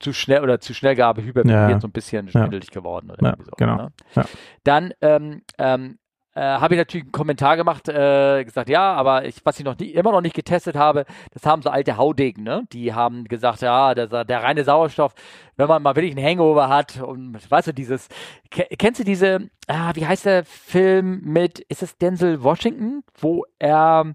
zu 0.00 0.12
schnell 0.12 0.42
oder 0.44 0.60
zu 0.60 0.74
schnell 0.74 0.94
gearbeitet, 0.94 1.28
hyperventiliert, 1.30 1.70
Ja. 1.70 1.80
so 1.80 1.88
ein 1.88 1.92
bisschen 1.92 2.28
schwindelig 2.28 2.70
geworden. 2.70 3.10
Oder 3.10 3.22
Ja, 3.22 3.28
irgendwie 3.30 3.44
so, 3.46 3.50
genau. 3.56 3.76
Ne? 3.76 3.88
Ja. 4.14 4.24
Dann 4.62 4.92
ähm, 5.00 5.42
ähm, 5.58 5.98
äh, 6.38 6.60
habe 6.60 6.74
ich 6.74 6.78
natürlich 6.78 7.04
einen 7.04 7.12
Kommentar 7.12 7.56
gemacht, 7.56 7.88
äh, 7.88 8.44
gesagt, 8.44 8.68
ja, 8.68 8.92
aber 8.92 9.24
ich, 9.24 9.44
was 9.44 9.58
ich 9.58 9.64
noch 9.64 9.76
nie, 9.76 9.88
immer 9.88 10.12
noch 10.12 10.20
nicht 10.20 10.36
getestet 10.36 10.76
habe, 10.76 11.04
das 11.32 11.44
haben 11.44 11.62
so 11.62 11.70
alte 11.70 11.96
Haudegen, 11.96 12.44
ne? 12.44 12.62
Die 12.72 12.94
haben 12.94 13.24
gesagt, 13.24 13.62
ja, 13.62 13.92
der, 13.94 14.24
der 14.24 14.42
reine 14.42 14.62
Sauerstoff, 14.62 15.14
wenn 15.56 15.66
man 15.66 15.82
mal 15.82 15.96
wirklich 15.96 16.16
einen 16.16 16.24
Hangover 16.24 16.68
hat 16.68 17.02
und 17.02 17.50
weißt 17.50 17.68
du, 17.68 17.74
dieses, 17.74 18.08
ke- 18.50 18.68
kennst 18.78 19.00
du 19.00 19.04
diese, 19.04 19.50
ah, 19.66 19.90
wie 19.94 20.06
heißt 20.06 20.26
der 20.26 20.44
Film 20.44 21.22
mit, 21.24 21.58
ist 21.58 21.82
es 21.82 21.98
Denzel 21.98 22.44
Washington, 22.44 23.02
wo 23.18 23.44
er 23.58 24.14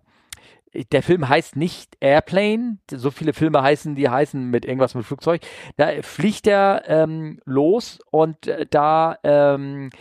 der 0.91 1.03
Film 1.03 1.29
heißt 1.29 1.55
nicht 1.55 1.97
Airplane. 1.99 2.77
So 2.89 3.11
viele 3.11 3.33
Filme 3.33 3.61
heißen, 3.61 3.93
die 3.93 4.09
heißen 4.09 4.43
mit 4.49 4.65
irgendwas 4.65 4.95
mit 4.95 5.05
Flugzeug. 5.05 5.41
Da 5.77 5.89
fliegt 6.01 6.47
er 6.47 6.83
ähm, 6.87 7.39
los 7.45 7.99
und 8.09 8.47
äh, 8.47 8.65
da 8.67 9.17
ähm, 9.23 9.91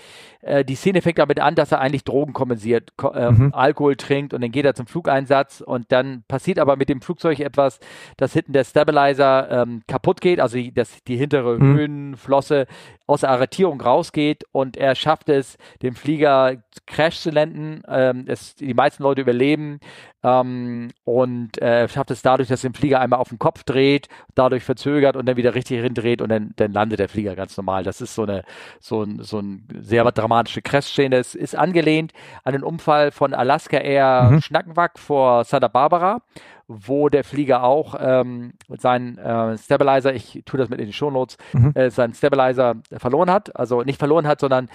äh, 0.43 0.65
die 0.65 0.75
Szene 0.75 1.03
fängt 1.03 1.19
damit 1.19 1.41
an, 1.41 1.55
dass 1.55 1.73
er 1.73 1.81
eigentlich 1.81 2.05
Drogen 2.05 2.33
kompensiert, 2.33 2.97
ko 2.97 3.11
äh, 3.13 3.31
Mhm. 3.33 3.55
Alkohol 3.55 3.97
trinkt 3.97 4.35
und 4.35 4.43
dann 4.43 4.53
geht 4.53 4.65
er 4.67 4.75
zum 4.75 4.87
Flugeinsatz 4.87 5.61
und 5.61 5.91
dann 5.91 6.25
passiert 6.29 6.59
aber 6.59 6.77
mit 6.77 6.89
dem 6.89 7.01
Flugzeug 7.01 7.41
etwas, 7.41 7.79
dass 8.17 8.33
hinten 8.35 8.53
der 8.53 8.65
Stabilizer 8.65 9.63
ähm, 9.63 9.83
kaputt 9.89 10.21
geht, 10.21 10.41
also 10.41 10.57
die, 10.57 10.73
dass 10.75 11.03
die 11.05 11.17
hintere 11.17 11.59
Mhm. 11.59 11.75
Höhenflosse 11.77 12.67
aus 13.07 13.21
der 13.21 13.31
Arretierung 13.31 13.81
rausgeht 13.81 14.45
und 14.53 14.77
er 14.77 14.95
schafft 14.95 15.29
es, 15.29 15.57
den 15.83 15.95
Flieger 15.95 16.57
crash 16.87 17.21
zu 17.21 17.31
landen. 17.31 17.83
Ähm, 17.89 18.25
es, 18.29 18.55
die 18.55 18.75
meisten 18.75 19.03
Leute 19.03 19.21
überleben 19.21 19.81
ähm, 20.23 20.89
und 21.05 21.61
äh, 21.61 21.89
schafft 21.89 22.11
es 22.11 22.23
dadurch, 22.23 22.49
dass 22.49 22.65
er 22.65 22.71
den 22.71 22.75
Flieger 22.75 23.01
einmal 23.01 23.19
auf 23.19 23.29
den 23.29 23.39
Kopf 23.39 23.65
dreht, 23.65 24.09
dadurch 24.35 24.63
verzögert 24.65 25.17
und 25.17 25.27
dann 25.27 25.37
wieder 25.37 25.55
richtig 25.55 25.81
hindreht 25.83 26.23
und 26.23 26.29
dann, 26.31 26.53
dann 26.57 26.73
landet 26.73 27.01
der 27.01 27.09
Flieger 27.09 27.35
ganz 27.35 27.57
normal. 27.57 27.83
Das 27.85 28.01
ist 28.01 28.15
so 28.15 28.23
eine 28.23 28.45
so 28.81 29.03
ein, 29.03 29.23
so 29.23 29.41
ein 29.41 29.67
sehr 29.81 30.05
dramatische 30.33 30.63
Crash-Szene. 30.63 31.17
Es 31.17 31.35
ist 31.35 31.57
angelehnt 31.57 32.13
an 32.45 32.53
den 32.53 32.63
Unfall 32.63 33.11
von 33.11 33.35
Alaska 33.35 33.77
Air 33.79 34.29
Mhm. 34.31 34.41
Schnackenwack 34.41 34.99
vor 34.99 35.45
Santa 35.45 35.69
Barbara, 35.69 36.23
wo 36.69 37.09
der 37.11 37.23
Flieger 37.23 37.65
auch 37.65 37.95
ähm, 38.01 38.55
seinen 38.69 39.19
äh, 39.19 39.59
Stabilizer, 39.59 40.15
ich 40.15 40.43
tue 40.47 40.59
das 40.59 40.71
mit 40.71 40.81
in 40.81 40.87
die 40.87 40.93
Shownotes, 40.95 41.37
Mhm. 41.53 41.73
äh, 41.75 41.91
seinen 41.91 42.15
Stabilizer 42.15 42.77
verloren 42.97 43.31
hat. 43.31 43.55
Also 43.57 43.83
nicht 43.83 43.99
verloren 43.99 44.27
hat, 44.27 44.41
sondern 44.41 44.69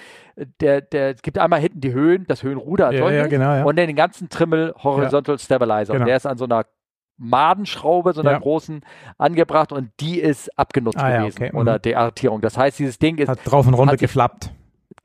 der, 0.61 0.81
der 0.81 1.15
es 1.15 1.21
gibt 1.23 1.39
einmal 1.39 1.59
hinten 1.59 1.81
die 1.81 1.93
Höhen, 1.93 2.25
das 2.27 2.43
Höhenruder 2.43 2.91
Ja, 2.93 3.09
ja, 3.09 3.27
genau, 3.27 3.53
ja. 3.55 3.63
und 3.63 3.77
dann 3.77 3.87
den 3.87 3.95
ganzen 3.95 4.29
Trimmel 4.29 4.73
Horizontal 4.83 5.39
Stabilizer. 5.39 5.93
Genau. 5.93 6.03
Und 6.03 6.07
der 6.07 6.17
ist 6.17 6.27
an 6.27 6.37
so 6.37 6.45
einer 6.45 6.65
Madenschraube, 7.19 8.13
so 8.13 8.21
einer 8.21 8.33
Ja. 8.33 8.37
großen, 8.39 8.81
angebracht 9.17 9.71
und 9.71 9.89
die 9.99 10.19
ist 10.19 10.55
abgenutzt 10.57 10.99
Ah, 10.99 11.09
ja, 11.09 11.17
gewesen 11.21 11.37
okay, 11.41 11.49
mhm. 11.51 11.57
oder 11.57 11.79
Deartierung. 11.79 12.41
Das 12.41 12.59
heißt, 12.59 12.77
dieses 12.77 12.99
Ding 12.99 13.17
ist 13.17 13.27
Hat 13.27 13.39
drauf 13.43 13.65
und 13.65 13.73
runter 13.73 13.97
geflappt. 13.97 14.51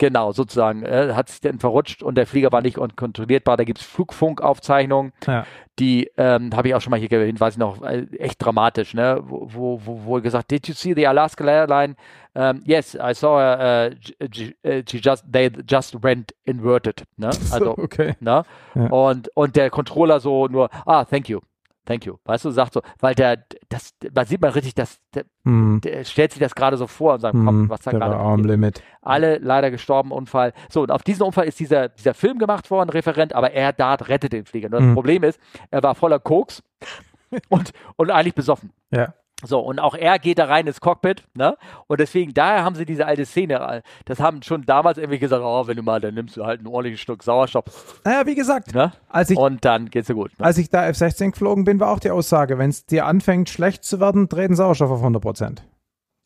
Genau, 0.02 0.32
sozusagen. 0.32 0.82
Äh, 0.82 1.12
hat 1.14 1.28
sich 1.28 1.40
dann 1.40 1.60
verrutscht 1.60 2.02
und 2.02 2.16
der 2.16 2.26
Flieger 2.26 2.50
war 2.50 2.60
nicht 2.60 2.76
unkontrollierbar. 2.76 3.56
Da 3.56 3.62
gibt 3.62 3.78
es 3.78 3.86
Flugfunkaufzeichnungen, 3.86 5.12
Ja. 5.28 5.46
die 5.78 6.10
ähm, 6.16 6.50
habe 6.56 6.66
ich 6.66 6.74
auch 6.74 6.80
schon 6.80 6.90
mal 6.90 6.98
hier 6.98 7.08
hinweisen 7.08 7.60
noch, 7.60 7.80
äh, 7.82 8.06
echt 8.18 8.44
dramatisch, 8.44 8.94
ne? 8.94 9.20
Wo, 9.24 9.80
wo, 9.84 10.00
wo, 10.04 10.20
gesagt, 10.20 10.50
did 10.50 10.66
you 10.66 10.74
see 10.74 10.92
the 10.92 11.06
Alaska 11.06 11.44
Airline? 11.44 11.94
Um, 12.34 12.62
yes, 12.64 12.96
I 12.96 13.14
saw 13.14 13.36
uh, 13.38 13.90
j- 13.94 14.16
j- 14.32 14.54
uh, 14.66 14.82
she 14.90 14.98
just 14.98 15.24
they 15.30 15.50
just 15.70 16.02
went 16.02 16.34
inverted. 16.44 17.04
Ne? 17.16 17.30
Also, 17.52 17.72
okay. 17.78 18.14
ne? 18.18 18.42
Ja. 18.74 18.86
Und, 18.88 19.28
und 19.36 19.54
der 19.54 19.70
Controller 19.70 20.18
so 20.18 20.48
nur, 20.48 20.68
ah, 20.84 21.04
thank 21.04 21.28
you. 21.28 21.38
Thank 21.84 22.06
you. 22.06 22.16
Weißt 22.24 22.44
du, 22.44 22.50
sagt 22.50 22.74
so, 22.74 22.82
weil 23.00 23.14
der, 23.16 23.44
das, 23.68 23.92
da 24.00 24.24
sieht 24.24 24.40
man 24.40 24.52
richtig, 24.52 24.74
dass 24.74 24.98
der, 25.14 25.24
Hm. 25.44 25.80
der 25.82 26.04
stellt 26.04 26.30
sich 26.32 26.38
das 26.40 26.54
gerade 26.54 26.76
so 26.76 26.86
vor 26.86 27.14
in 27.16 27.20
seinem 27.20 27.46
Hm. 27.46 27.68
Kopf, 27.68 27.70
was 27.70 27.80
da 27.80 27.90
gerade 27.90 28.12
war 28.14 28.20
abgeht. 28.20 28.44
am 28.44 28.44
Limit. 28.44 28.82
Alle 29.00 29.38
leider 29.38 29.70
gestorben, 29.72 30.12
Unfall. 30.12 30.52
So, 30.70 30.82
und 30.82 30.92
auf 30.92 31.02
diesen 31.02 31.22
Unfall 31.24 31.46
ist 31.46 31.58
dieser, 31.58 31.88
dieser 31.88 32.14
Film 32.14 32.38
gemacht 32.38 32.70
worden, 32.70 32.90
Referent, 32.90 33.34
aber 33.34 33.50
er 33.52 33.72
da 33.72 33.94
rettet 33.94 34.32
den 34.32 34.44
Flieger. 34.44 34.68
Nur 34.68 34.78
das 34.80 34.88
Mhm. 34.90 34.94
Problem 34.94 35.24
ist, 35.24 35.40
er 35.70 35.82
war 35.82 35.94
voller 35.96 36.20
Koks 36.20 36.62
und, 37.48 37.72
und 37.96 38.10
eigentlich 38.10 38.34
besoffen. 38.34 38.70
Ja. 38.90 39.14
So, 39.44 39.58
und 39.60 39.80
auch 39.80 39.94
er 39.94 40.18
geht 40.18 40.38
da 40.38 40.44
rein 40.44 40.66
ins 40.66 40.80
Cockpit, 40.80 41.24
ne? 41.34 41.56
Und 41.88 41.98
deswegen, 42.00 42.32
daher 42.32 42.64
haben 42.64 42.76
sie 42.76 42.86
diese 42.86 43.06
alte 43.06 43.26
Szene, 43.26 43.54
äh, 43.54 43.82
das 44.04 44.20
haben 44.20 44.42
schon 44.42 44.64
damals 44.64 44.98
irgendwie 44.98 45.18
gesagt, 45.18 45.42
oh, 45.44 45.66
wenn 45.66 45.76
du 45.76 45.82
mal, 45.82 46.00
dann 46.00 46.14
nimmst 46.14 46.36
du 46.36 46.44
halt 46.44 46.60
einen 46.60 46.68
ordentlichen 46.68 46.98
Schluck 46.98 47.22
Sauerstoff, 47.22 48.00
Naja, 48.04 48.24
wie 48.26 48.34
gesagt, 48.36 48.72
ne? 48.74 48.92
als 49.08 49.30
ich, 49.30 49.38
Und 49.38 49.64
dann 49.64 49.90
geht's 49.90 50.06
dir 50.06 50.14
gut. 50.14 50.30
Ne? 50.38 50.44
als 50.44 50.58
ich 50.58 50.70
da 50.70 50.86
F-16 50.86 51.32
geflogen 51.32 51.64
bin, 51.64 51.80
war 51.80 51.90
auch 51.90 51.98
die 51.98 52.10
Aussage, 52.10 52.58
wenn 52.58 52.70
es 52.70 52.86
dir 52.86 53.06
anfängt, 53.06 53.50
schlecht 53.50 53.84
zu 53.84 53.98
werden, 54.00 54.28
treten 54.28 54.54
Sauerstoff 54.54 54.90
auf 54.90 54.98
100 55.00 55.20
Prozent. 55.20 55.64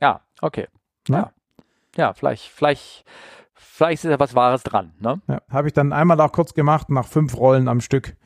Ja, 0.01 0.21
okay. 0.43 0.69
Ne? 1.09 1.17
Ja. 1.17 1.33
Ja, 1.97 2.13
vielleicht, 2.13 2.51
vielleicht, 2.51 3.05
vielleicht 3.55 4.05
ist 4.05 4.11
da 4.11 4.21
was 4.21 4.35
Wahres 4.35 4.63
dran, 4.63 4.93
ne? 5.01 5.23
Ja, 5.29 5.41
Habe 5.49 5.69
ich 5.69 5.73
dann 5.73 5.95
einmal 5.95 6.21
auch 6.21 6.33
kurz 6.33 6.53
gemacht, 6.53 6.91
nach 6.91 7.07
fünf 7.07 7.35
Rollen 7.39 7.69
am 7.69 7.81
Stück. 7.81 8.17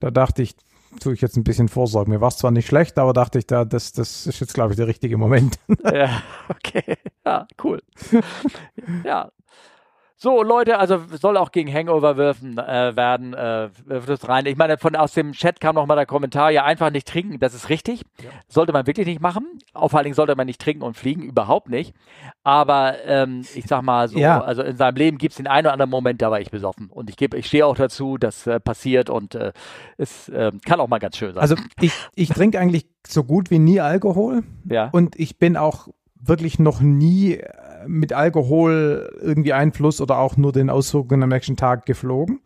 Da 0.00 0.10
dachte 0.10 0.42
ich, 0.42 0.56
tue 0.98 1.14
ich 1.14 1.20
jetzt 1.20 1.36
ein 1.36 1.44
bisschen 1.44 1.68
vorsorgen. 1.68 2.12
Mir 2.12 2.20
war 2.20 2.28
es 2.28 2.38
zwar 2.38 2.50
nicht 2.50 2.66
schlecht, 2.66 2.98
aber 2.98 3.12
dachte 3.12 3.38
ich, 3.38 3.46
da, 3.46 3.64
das, 3.64 3.92
das 3.92 4.26
ist 4.26 4.40
jetzt, 4.40 4.54
glaube 4.54 4.72
ich, 4.72 4.76
der 4.76 4.86
richtige 4.86 5.16
Moment. 5.16 5.58
ja, 5.84 6.22
okay. 6.48 6.96
Ja, 7.24 7.46
cool. 7.62 7.82
ja. 9.04 9.30
So, 10.22 10.42
Leute, 10.42 10.78
also 10.78 11.00
soll 11.18 11.38
auch 11.38 11.50
gegen 11.50 11.72
Hangover 11.72 12.18
wirfen 12.18 12.58
äh, 12.58 12.94
werden, 12.94 13.32
äh, 13.32 13.70
wirft 13.86 14.10
es 14.10 14.28
rein. 14.28 14.44
Ich 14.44 14.58
meine, 14.58 14.76
von 14.76 14.94
aus 14.94 15.14
dem 15.14 15.32
Chat 15.32 15.62
kam 15.62 15.76
noch 15.76 15.86
mal 15.86 15.96
der 15.96 16.04
Kommentar, 16.04 16.50
ja, 16.50 16.62
einfach 16.62 16.90
nicht 16.90 17.08
trinken, 17.08 17.38
das 17.38 17.54
ist 17.54 17.70
richtig. 17.70 18.02
Sollte 18.46 18.74
man 18.74 18.86
wirklich 18.86 19.06
nicht 19.06 19.22
machen. 19.22 19.46
Auf 19.72 19.94
allen 19.94 20.04
Dingen 20.04 20.14
sollte 20.14 20.36
man 20.36 20.46
nicht 20.46 20.60
trinken 20.60 20.82
und 20.82 20.94
fliegen, 20.94 21.22
überhaupt 21.22 21.70
nicht. 21.70 21.94
Aber 22.42 22.96
ähm, 23.06 23.46
ich 23.54 23.64
sag 23.64 23.80
mal 23.80 24.08
so, 24.08 24.18
Ja. 24.18 24.42
also 24.42 24.62
in 24.62 24.76
seinem 24.76 24.96
Leben 24.96 25.16
gibt 25.16 25.32
es 25.32 25.36
den 25.38 25.46
einen 25.46 25.64
oder 25.68 25.72
anderen 25.72 25.90
Moment, 25.90 26.20
da 26.20 26.30
war 26.30 26.38
ich 26.38 26.50
besoffen. 26.50 26.90
Und 26.90 27.08
ich 27.08 27.16
gebe, 27.16 27.38
ich 27.38 27.46
stehe 27.46 27.64
auch 27.64 27.76
dazu, 27.76 28.18
das 28.18 28.46
äh, 28.46 28.60
passiert 28.60 29.08
und 29.08 29.34
äh, 29.34 29.54
es 29.96 30.28
äh, 30.28 30.52
kann 30.66 30.80
auch 30.80 30.88
mal 30.88 30.98
ganz 30.98 31.16
schön 31.16 31.32
sein. 31.32 31.40
Also 31.40 31.54
ich, 31.80 31.94
ich 32.14 32.28
trinke 32.28 32.58
eigentlich 32.60 32.86
so 33.06 33.24
gut 33.24 33.50
wie 33.50 33.58
nie 33.58 33.80
Alkohol 33.80 34.42
ja. 34.68 34.90
und 34.92 35.18
ich 35.18 35.38
bin 35.38 35.56
auch 35.56 35.88
wirklich 36.22 36.58
noch 36.58 36.80
nie 36.80 37.40
mit 37.86 38.12
Alkohol 38.12 39.18
irgendwie 39.20 39.52
Einfluss 39.52 40.00
oder 40.00 40.18
auch 40.18 40.36
nur 40.36 40.52
den 40.52 40.70
Auswirkungen 40.70 41.22
am 41.22 41.28
nächsten 41.28 41.56
Tag 41.56 41.86
geflogen. 41.86 42.40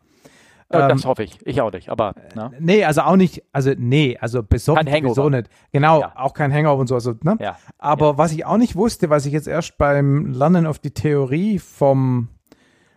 Ja, 0.73 0.89
das 0.89 1.05
ähm, 1.05 1.09
hoffe 1.09 1.23
ich. 1.23 1.39
Ich 1.45 1.61
auch 1.61 1.73
nicht, 1.73 1.89
aber. 1.89 2.15
Ne? 2.35 2.51
Nee, 2.59 2.85
also 2.85 3.03
auch 3.03 3.17
nicht, 3.17 3.45
also 3.53 3.73
nee, 3.77 4.17
also 4.21 4.43
besorgt 4.43 4.89
sowieso 4.89 5.29
nicht. 5.29 5.49
Genau, 5.73 6.01
ja. 6.01 6.13
auch 6.17 6.35
kein 6.35 6.53
Hangover 6.53 6.81
und 6.81 6.87
so. 6.87 6.95
Also, 6.95 7.15
ne? 7.23 7.37
Ja. 7.41 7.57
Aber 7.79 8.11
ja. 8.11 8.19
was 8.19 8.33
ich 8.33 8.45
auch 8.47 8.57
nicht 8.57 8.75
wusste, 8.77 9.11
was 9.11 9.27
ich 9.27 9.33
jetzt 9.33 9.47
erst 9.47 9.79
beim 9.79 10.33
Lernen 10.33 10.67
auf 10.67 10.79
die 10.79 10.91
Theorie 10.91 11.59
vom, 11.59 12.29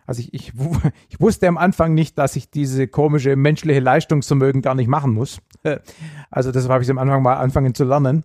also 0.06 0.20
ich, 0.20 0.34
ich, 0.34 0.52
ich 1.08 1.20
wusste 1.20 1.46
am 1.46 1.58
Anfang 1.58 1.94
nicht, 1.94 2.18
dass 2.18 2.36
ich 2.36 2.50
diese 2.50 2.88
komische 2.88 3.36
menschliche 3.36 3.80
Leistungsvermögen 3.80 4.62
gar 4.62 4.74
nicht 4.74 4.88
machen 4.88 5.12
muss. 5.12 5.40
Also 6.30 6.52
deshalb 6.52 6.72
habe 6.72 6.84
ich 6.84 6.90
am 6.90 6.98
Anfang 6.98 7.22
mal 7.22 7.36
anfangen 7.36 7.74
zu 7.74 7.84
lernen. 7.84 8.22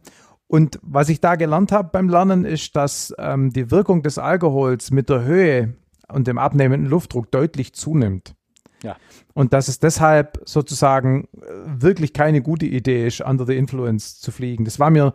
Und 0.47 0.79
was 0.81 1.09
ich 1.09 1.19
da 1.19 1.35
gelernt 1.35 1.71
habe 1.71 1.89
beim 1.91 2.09
Lernen 2.09 2.45
ist, 2.45 2.75
dass 2.75 3.13
ähm, 3.17 3.51
die 3.51 3.71
Wirkung 3.71 4.03
des 4.03 4.17
Alkohols 4.17 4.91
mit 4.91 5.09
der 5.09 5.23
Höhe 5.23 5.75
und 6.11 6.27
dem 6.27 6.37
abnehmenden 6.37 6.89
Luftdruck 6.89 7.31
deutlich 7.31 7.73
zunimmt. 7.73 8.35
Ja. 8.83 8.97
Und 9.33 9.53
dass 9.53 9.67
es 9.67 9.79
deshalb 9.79 10.39
sozusagen 10.45 11.27
äh, 11.33 11.39
wirklich 11.65 12.13
keine 12.13 12.41
gute 12.41 12.65
Idee 12.65 13.07
ist, 13.07 13.21
under 13.21 13.45
the 13.45 13.57
influence 13.57 14.19
zu 14.19 14.31
fliegen. 14.31 14.65
Das 14.65 14.79
war 14.79 14.89
mir, 14.89 15.13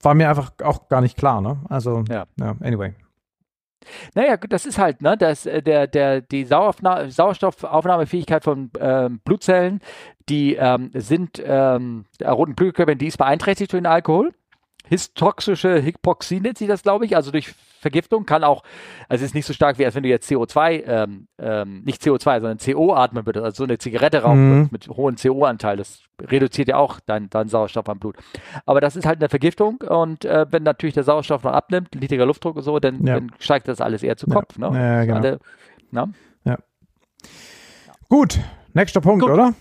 war 0.00 0.14
mir 0.14 0.30
einfach 0.30 0.52
auch 0.62 0.88
gar 0.88 1.00
nicht 1.00 1.18
klar. 1.18 1.40
Ne? 1.40 1.60
Also, 1.68 2.04
ja. 2.08 2.26
ja, 2.38 2.56
anyway. 2.60 2.94
Naja, 4.14 4.36
das 4.36 4.64
ist 4.64 4.78
halt, 4.78 5.02
ne, 5.02 5.16
das, 5.16 5.44
äh, 5.44 5.60
der, 5.60 5.88
der, 5.88 6.20
die 6.20 6.44
Sauerstoffaufnahmefähigkeit 6.44 8.44
von 8.44 8.70
ähm, 8.78 9.18
Blutzellen, 9.24 9.80
die 10.28 10.54
ähm, 10.54 10.92
sind, 10.94 11.42
ähm, 11.44 12.04
der 12.20 12.30
roten 12.30 12.54
Blutkörper, 12.54 12.94
die 12.94 13.08
ist 13.08 13.18
beeinträchtigt 13.18 13.72
durch 13.72 13.82
den 13.82 13.86
Alkohol 13.86 14.32
histoxische 14.88 15.82
Hypoxie 15.82 16.40
nennt 16.40 16.58
sich 16.58 16.68
das, 16.68 16.82
glaube 16.82 17.04
ich, 17.04 17.16
also 17.16 17.30
durch 17.30 17.54
Vergiftung 17.80 18.26
kann 18.26 18.44
auch, 18.44 18.62
also 19.08 19.24
es 19.24 19.30
ist 19.30 19.34
nicht 19.34 19.46
so 19.46 19.52
stark 19.52 19.78
wie 19.78 19.84
als 19.84 19.94
wenn 19.94 20.02
du 20.04 20.08
jetzt 20.08 20.30
CO2, 20.30 20.84
ähm, 20.86 21.26
ähm, 21.38 21.82
nicht 21.84 22.00
CO2, 22.00 22.40
sondern 22.40 22.58
CO 22.58 22.94
atmen 22.94 23.26
würdest, 23.26 23.44
also 23.44 23.56
so 23.56 23.64
eine 23.64 23.78
Zigarette 23.78 24.22
rauchen 24.22 24.58
mhm. 24.58 24.68
mit 24.70 24.88
hohem 24.88 25.16
CO-Anteil, 25.16 25.76
das 25.76 26.02
reduziert 26.20 26.68
ja 26.68 26.76
auch 26.76 27.00
deinen 27.00 27.28
dein 27.30 27.48
Sauerstoff 27.48 27.88
am 27.88 27.98
Blut. 27.98 28.16
Aber 28.66 28.80
das 28.80 28.94
ist 28.94 29.04
halt 29.04 29.20
eine 29.20 29.28
Vergiftung 29.28 29.82
und 29.82 30.24
äh, 30.24 30.46
wenn 30.50 30.62
natürlich 30.62 30.94
der 30.94 31.04
Sauerstoff 31.04 31.42
noch 31.42 31.52
abnimmt, 31.52 31.94
niedriger 31.94 32.26
Luftdruck 32.26 32.56
und 32.56 32.62
so, 32.62 32.78
dann, 32.78 33.04
ja. 33.04 33.14
dann 33.14 33.32
steigt 33.38 33.66
das 33.66 33.80
alles 33.80 34.02
eher 34.02 34.16
zu 34.16 34.26
Kopf. 34.26 34.56
Ja. 34.58 34.70
Ne? 34.70 34.78
Ja, 34.78 35.04
genau. 35.04 35.16
Alle, 35.16 35.40
ja. 35.92 36.08
Gut, 38.08 38.38
nächster 38.74 39.00
Punkt, 39.00 39.22
Gut. 39.22 39.30
oder? 39.30 39.54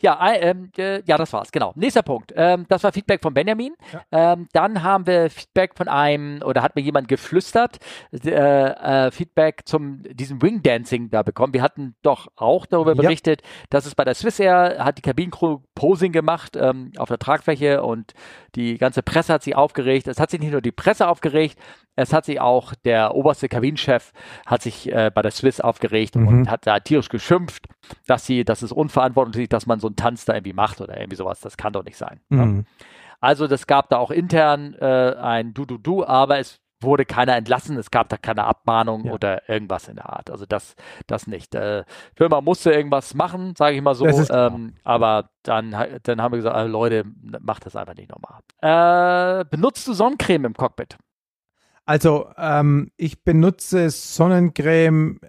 Ja, 0.00 0.18
ähm, 0.34 0.70
äh, 0.78 1.02
ja, 1.04 1.16
das 1.18 1.32
war's, 1.32 1.52
genau. 1.52 1.72
Nächster 1.76 2.02
Punkt. 2.02 2.32
Ähm, 2.34 2.66
das 2.68 2.82
war 2.82 2.92
Feedback 2.92 3.20
von 3.22 3.34
Benjamin. 3.34 3.74
Ja. 3.92 4.32
Ähm, 4.32 4.48
dann 4.52 4.82
haben 4.82 5.06
wir 5.06 5.30
Feedback 5.30 5.76
von 5.76 5.88
einem, 5.88 6.42
oder 6.42 6.62
hat 6.62 6.74
mir 6.76 6.82
jemand 6.82 7.08
geflüstert, 7.08 7.78
äh, 8.12 8.30
äh, 8.30 9.10
Feedback 9.10 9.62
zum 9.66 10.02
diesem 10.02 10.40
Wing 10.42 10.62
Dancing 10.62 11.10
da 11.10 11.22
bekommen. 11.22 11.52
Wir 11.52 11.62
hatten 11.62 11.94
doch 12.02 12.28
auch 12.36 12.66
darüber 12.66 12.94
berichtet, 12.94 13.42
ja. 13.42 13.48
dass 13.70 13.86
es 13.86 13.94
bei 13.94 14.04
der 14.04 14.14
Swiss 14.14 14.40
Air 14.40 14.76
hat 14.78 14.98
die 14.98 15.02
Kabinencrew 15.02 15.58
Posing 15.74 16.12
gemacht 16.12 16.56
ähm, 16.56 16.92
auf 16.96 17.08
der 17.08 17.18
Tragfläche 17.18 17.82
und 17.82 18.14
die 18.54 18.78
ganze 18.78 19.02
Presse 19.02 19.32
hat 19.32 19.42
sich 19.42 19.56
aufgeregt. 19.56 20.08
Es 20.08 20.20
hat 20.20 20.30
sich 20.30 20.40
nicht 20.40 20.52
nur 20.52 20.60
die 20.60 20.72
Presse 20.72 21.08
aufgeregt, 21.08 21.58
es 21.96 22.12
hat 22.12 22.24
sich 22.24 22.40
auch 22.40 22.74
der 22.84 23.14
oberste 23.14 23.48
Kabinenchef 23.48 24.12
hat 24.46 24.62
sich 24.62 24.90
äh, 24.90 25.10
bei 25.14 25.22
der 25.22 25.30
Swiss 25.30 25.60
aufgeregt 25.60 26.16
mhm. 26.16 26.28
und 26.28 26.50
hat 26.50 26.66
da 26.66 26.80
tierisch 26.80 27.08
geschimpft, 27.08 27.66
dass 28.06 28.26
sie, 28.26 28.44
dass 28.44 28.62
es 28.62 28.72
unverantwortlich 28.72 29.44
ist, 29.44 29.52
dass 29.52 29.66
man 29.66 29.80
so 29.80 29.88
einen 29.88 29.96
Tanz 29.96 30.24
da 30.24 30.34
irgendwie 30.34 30.52
macht 30.52 30.80
oder 30.80 30.96
irgendwie 30.96 31.16
sowas. 31.16 31.40
Das 31.40 31.56
kann 31.56 31.72
doch 31.72 31.84
nicht 31.84 31.96
sein. 31.96 32.20
Ne? 32.28 32.46
Mhm. 32.46 32.66
Also 33.20 33.46
das 33.46 33.66
gab 33.66 33.90
da 33.90 33.98
auch 33.98 34.10
intern 34.10 34.74
äh, 34.74 35.14
ein 35.20 35.52
Du-Du-Du, 35.52 36.04
aber 36.04 36.38
es 36.38 36.60
wurde 36.80 37.04
keiner 37.04 37.36
entlassen, 37.36 37.76
es 37.76 37.90
gab 37.90 38.08
da 38.08 38.16
keine 38.16 38.44
Abmahnung 38.44 39.06
ja. 39.06 39.12
oder 39.12 39.48
irgendwas 39.48 39.88
in 39.88 39.96
der 39.96 40.08
Art. 40.10 40.30
Also 40.30 40.46
das, 40.46 40.74
das 41.06 41.26
nicht. 41.26 41.54
Äh, 41.54 41.84
Firma 42.16 42.40
musste 42.40 42.72
irgendwas 42.72 43.14
machen, 43.14 43.54
sage 43.56 43.76
ich 43.76 43.82
mal 43.82 43.94
so, 43.94 44.06
ähm, 44.06 44.74
aber 44.84 45.30
dann, 45.42 45.74
dann 46.02 46.22
haben 46.22 46.32
wir 46.32 46.38
gesagt, 46.38 46.56
äh, 46.56 46.66
Leute, 46.66 47.04
macht 47.40 47.66
das 47.66 47.76
einfach 47.76 47.94
nicht 47.94 48.10
nochmal. 48.10 48.40
Äh, 49.40 49.44
benutzt 49.44 49.86
du 49.88 49.92
Sonnencreme 49.92 50.46
im 50.46 50.54
Cockpit? 50.54 50.96
Also 51.84 52.30
ähm, 52.36 52.92
ich 52.96 53.24
benutze 53.24 53.90
Sonnencreme 53.90 55.20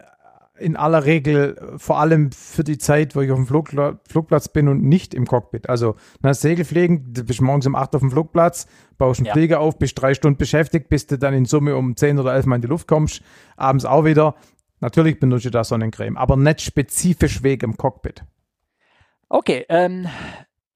in 0.61 0.75
aller 0.75 1.05
Regel 1.05 1.75
vor 1.77 1.99
allem 1.99 2.31
für 2.31 2.63
die 2.63 2.77
Zeit, 2.77 3.15
wo 3.15 3.21
ich 3.21 3.31
auf 3.31 3.37
dem 3.37 3.47
Flug, 3.47 3.69
Flugplatz 4.07 4.49
bin 4.49 4.67
und 4.67 4.83
nicht 4.83 5.13
im 5.13 5.25
Cockpit. 5.25 5.69
Also 5.69 5.95
na, 6.21 6.33
Segelfliegen, 6.33 7.13
du 7.13 7.23
bist 7.23 7.41
morgens 7.41 7.67
um 7.67 7.75
8 7.75 7.95
auf 7.95 8.01
dem 8.01 8.11
Flugplatz, 8.11 8.67
baust 8.97 9.19
einen 9.19 9.27
ja. 9.27 9.33
Flieger 9.33 9.59
auf, 9.59 9.77
bist 9.77 10.01
drei 10.01 10.13
Stunden 10.13 10.37
beschäftigt, 10.37 10.89
bis 10.89 11.07
du 11.07 11.17
dann 11.17 11.33
in 11.33 11.45
Summe 11.45 11.75
um 11.75 11.95
10 11.95 12.19
oder 12.19 12.33
11 12.33 12.45
Mal 12.45 12.55
in 12.57 12.61
die 12.61 12.67
Luft 12.67 12.87
kommst, 12.87 13.21
abends 13.57 13.85
auch 13.85 14.05
wieder. 14.05 14.35
Natürlich 14.79 15.19
benutze 15.19 15.49
ich 15.49 15.51
da 15.51 15.63
Sonnencreme, 15.63 16.17
aber 16.17 16.37
nicht 16.37 16.61
spezifisch 16.61 17.43
wegen 17.43 17.71
im 17.71 17.77
Cockpit. 17.77 18.23
Okay, 19.29 19.65
ähm, 19.69 20.07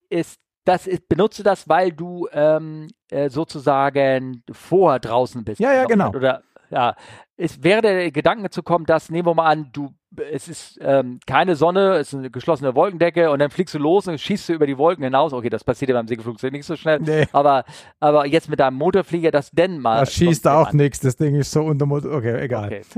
ist 0.10 0.40
das 0.66 0.88
ist, 0.88 1.08
benutze 1.08 1.44
das, 1.44 1.70
weil 1.70 1.92
du 1.92 2.28
ähm, 2.34 2.88
äh, 3.10 3.30
sozusagen 3.30 4.44
vorher 4.52 5.00
draußen 5.00 5.44
bist. 5.44 5.60
Ja, 5.60 5.74
ja, 5.74 5.86
genau. 5.86 6.10
Oder 6.10 6.42
ja, 6.72 6.96
es 7.38 7.64
wäre 7.64 7.82
der 7.82 8.12
Gedanke 8.12 8.50
zu 8.50 8.64
kommen, 8.64 8.86
dass, 8.86 9.10
nehmen 9.10 9.28
wir 9.28 9.34
mal 9.34 9.46
an, 9.46 9.70
du, 9.74 9.94
es 10.32 10.48
ist 10.48 10.80
ähm, 10.82 11.20
keine 11.28 11.56
Sonne, 11.56 11.98
es 11.98 12.14
ist 12.14 12.20
eine 12.20 12.30
geschlossene 12.30 12.76
Wolkendecke 12.76 13.30
und 13.30 13.40
dann 13.40 13.50
fliegst 13.50 13.76
du 13.76 13.80
los 13.80 14.08
und 14.08 14.20
schießt 14.20 14.50
du 14.50 14.54
über 14.54 14.68
die 14.68 14.78
Wolken 14.78 15.04
hinaus. 15.04 15.34
Okay, 15.34 15.50
das 15.50 15.64
passiert 15.64 15.90
ja 15.90 15.96
beim 15.96 16.08
Segelflugzeug 16.08 16.54
nicht 16.54 16.66
so 16.66 16.76
schnell. 16.76 17.00
Nee. 17.00 17.26
Aber, 17.34 17.66
aber 18.00 18.26
jetzt 18.26 18.50
mit 18.50 18.60
deinem 18.60 18.78
Motorflieger, 18.78 19.32
das 19.32 19.52
denn 19.52 19.80
mal. 19.80 20.00
Da 20.00 20.06
schießt 20.06 20.48
auch 20.48 20.72
nichts, 20.72 21.02
das 21.02 21.18
Ding 21.18 21.36
ist 21.36 21.52
so 21.52 21.64
unter 21.64 21.86
Motor. 21.86 22.14
Okay, 22.14 22.42
egal. 22.42 22.68
Okay. 22.68 22.82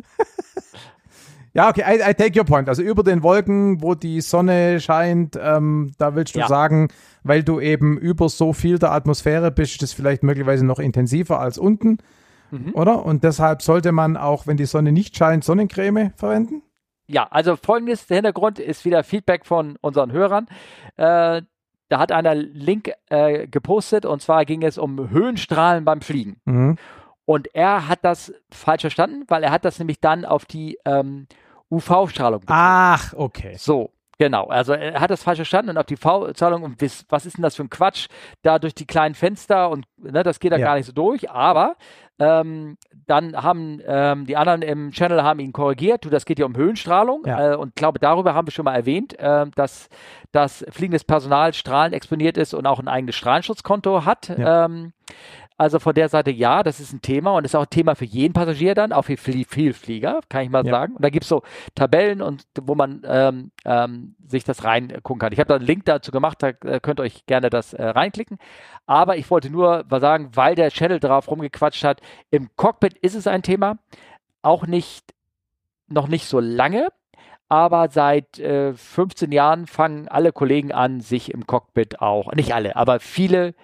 Ja, 1.53 1.69
okay, 1.69 1.81
I, 1.87 2.11
I, 2.11 2.13
take 2.13 2.37
your 2.37 2.45
point. 2.45 2.69
Also 2.69 2.83
über 2.83 3.01
den 3.01 3.23
Wolken, 3.23 3.81
wo 3.81 3.95
die 3.95 4.21
Sonne 4.21 4.79
scheint, 4.79 5.39
ähm, 5.41 5.91
da 5.97 6.13
willst 6.13 6.35
du 6.35 6.39
ja. 6.39 6.47
sagen, 6.47 6.89
weil 7.23 7.41
du 7.41 7.59
eben 7.59 7.97
über 7.97 8.29
so 8.29 8.53
viel 8.53 8.77
der 8.77 8.91
Atmosphäre 8.91 9.49
bist, 9.49 9.71
ist 9.71 9.81
das 9.81 9.93
vielleicht 9.93 10.21
möglicherweise 10.21 10.63
noch 10.63 10.77
intensiver 10.77 11.39
als 11.39 11.57
unten, 11.57 11.97
mhm. 12.51 12.73
oder? 12.73 13.05
Und 13.05 13.23
deshalb 13.23 13.61
sollte 13.61 13.91
man 13.91 14.17
auch, 14.17 14.47
wenn 14.47 14.57
die 14.57 14.65
Sonne 14.65 14.91
nicht 14.91 15.15
scheint, 15.15 15.43
Sonnencreme 15.43 16.11
verwenden? 16.15 16.63
Ja, 17.07 17.27
also 17.29 17.55
folgendes, 17.55 18.07
der 18.07 18.17
Hintergrund 18.17 18.59
ist 18.59 18.83
wieder 18.83 19.03
Feedback 19.03 19.45
von 19.45 19.77
unseren 19.81 20.11
Hörern. 20.11 20.47
Äh, 20.97 21.41
da 21.89 21.99
hat 21.99 22.11
einer 22.11 22.35
Link 22.35 22.91
äh, 23.09 23.47
gepostet 23.47 24.05
und 24.05 24.21
zwar 24.21 24.43
ging 24.43 24.61
es 24.61 24.77
um 24.77 25.09
Höhenstrahlen 25.09 25.85
beim 25.85 26.01
Fliegen. 26.01 26.41
Mhm. 26.45 26.77
Und 27.25 27.53
er 27.53 27.87
hat 27.87 27.99
das 28.03 28.33
falsch 28.51 28.81
verstanden, 28.81 29.23
weil 29.27 29.43
er 29.43 29.51
hat 29.51 29.65
das 29.65 29.79
nämlich 29.79 29.99
dann 29.99 30.25
auf 30.25 30.45
die 30.45 30.77
ähm, 30.85 31.27
UV-Strahlung. 31.69 32.41
Ach, 32.47 33.13
okay. 33.13 33.55
So, 33.57 33.91
genau. 34.17 34.45
Also 34.45 34.73
er 34.73 34.99
hat 34.99 35.09
das 35.09 35.23
falsch 35.23 35.37
verstanden 35.37 35.71
und 35.71 35.77
auf 35.77 35.85
die 35.85 35.95
UV-Strahlung 35.95 36.63
und 36.63 36.81
was, 37.09 37.25
ist 37.25 37.37
denn 37.37 37.43
das 37.43 37.55
für 37.55 37.63
ein 37.63 37.69
Quatsch? 37.69 38.07
Da 38.41 38.59
durch 38.59 38.75
die 38.75 38.85
kleinen 38.85 39.15
Fenster 39.15 39.69
und 39.69 39.85
ne, 39.97 40.23
das 40.23 40.39
geht 40.39 40.51
da 40.51 40.57
ja. 40.57 40.65
gar 40.65 40.75
nicht 40.75 40.85
so 40.85 40.91
durch. 40.91 41.29
Aber 41.29 41.75
ähm, 42.19 42.77
dann 43.05 43.41
haben 43.41 43.81
ähm, 43.85 44.25
die 44.25 44.37
anderen 44.37 44.61
im 44.61 44.91
Channel 44.91 45.23
haben 45.23 45.39
ihn 45.39 45.53
korrigiert. 45.53 46.03
Du, 46.05 46.09
das 46.09 46.25
geht 46.25 46.39
ja 46.39 46.45
um 46.45 46.55
Höhenstrahlung. 46.55 47.23
Ja. 47.25 47.53
Äh, 47.53 47.55
und 47.55 47.75
glaube, 47.75 47.99
darüber 47.99 48.33
haben 48.33 48.47
wir 48.47 48.51
schon 48.51 48.65
mal 48.65 48.75
erwähnt, 48.75 49.17
äh, 49.19 49.45
dass 49.55 49.89
das 50.31 50.65
fliegendes 50.69 51.03
Personal 51.03 51.53
strahlen 51.53 51.93
exponiert 51.93 52.37
ist 52.37 52.53
und 52.53 52.65
auch 52.65 52.79
ein 52.79 52.87
eigenes 52.87 53.15
Strahlenschutzkonto 53.15 54.05
hat. 54.05 54.29
Ja. 54.29 54.65
Ähm, 54.65 54.93
also 55.57 55.79
von 55.79 55.95
der 55.95 56.07
Seite 56.07 56.29
ja, 56.29 56.61
das 56.61 56.79
ist 56.79 56.93
ein 56.93 57.01
Thema 57.01 57.31
und 57.31 57.43
ist 57.43 57.55
auch 57.55 57.63
ein 57.63 57.69
Thema 57.69 57.95
für 57.95 58.05
jeden 58.05 58.33
Passagier 58.33 58.75
dann, 58.75 58.93
auch 58.93 59.03
für 59.03 59.17
viel, 59.17 59.43
viel 59.43 59.73
Flieger, 59.73 60.19
kann 60.29 60.43
ich 60.43 60.49
mal 60.49 60.65
ja. 60.65 60.71
sagen. 60.71 60.95
Und 60.95 61.03
da 61.03 61.09
gibt 61.09 61.23
es 61.23 61.29
so 61.29 61.41
Tabellen 61.73 62.21
und 62.21 62.45
wo 62.61 62.75
man 62.75 63.01
ähm, 63.05 63.51
ähm, 63.65 64.15
sich 64.27 64.43
das 64.43 64.63
reingucken 64.63 65.19
kann. 65.19 65.33
Ich 65.33 65.39
habe 65.39 65.47
da 65.47 65.55
einen 65.55 65.65
Link 65.65 65.85
dazu 65.85 66.11
gemacht, 66.11 66.43
da 66.43 66.49
äh, 66.49 66.79
könnt 66.79 66.99
ihr 66.99 67.03
euch 67.03 67.25
gerne 67.25 67.49
das 67.49 67.73
äh, 67.73 67.83
reinklicken. 67.83 68.37
Aber 68.85 69.17
ich 69.17 69.29
wollte 69.31 69.49
nur 69.49 69.83
mal 69.89 69.99
sagen, 69.99 70.29
weil 70.33 70.53
der 70.53 70.69
Channel 70.69 70.99
drauf 70.99 71.29
rumgequatscht 71.29 71.83
hat, 71.83 72.01
im 72.29 72.49
Cockpit 72.55 72.95
ist 72.99 73.15
es 73.15 73.25
ein 73.25 73.41
Thema, 73.41 73.79
auch 74.43 74.67
nicht, 74.67 75.13
noch 75.87 76.07
nicht 76.07 76.27
so 76.27 76.39
lange, 76.39 76.89
aber 77.49 77.89
seit 77.89 78.37
äh, 78.39 78.73
15 78.73 79.31
Jahren 79.31 79.65
fangen 79.65 80.07
alle 80.07 80.31
Kollegen 80.31 80.71
an, 80.71 81.01
sich 81.01 81.33
im 81.33 81.47
Cockpit 81.47 81.99
auch, 81.99 82.31
nicht 82.33 82.53
alle, 82.53 82.75
aber 82.75 82.99
viele 82.99 83.55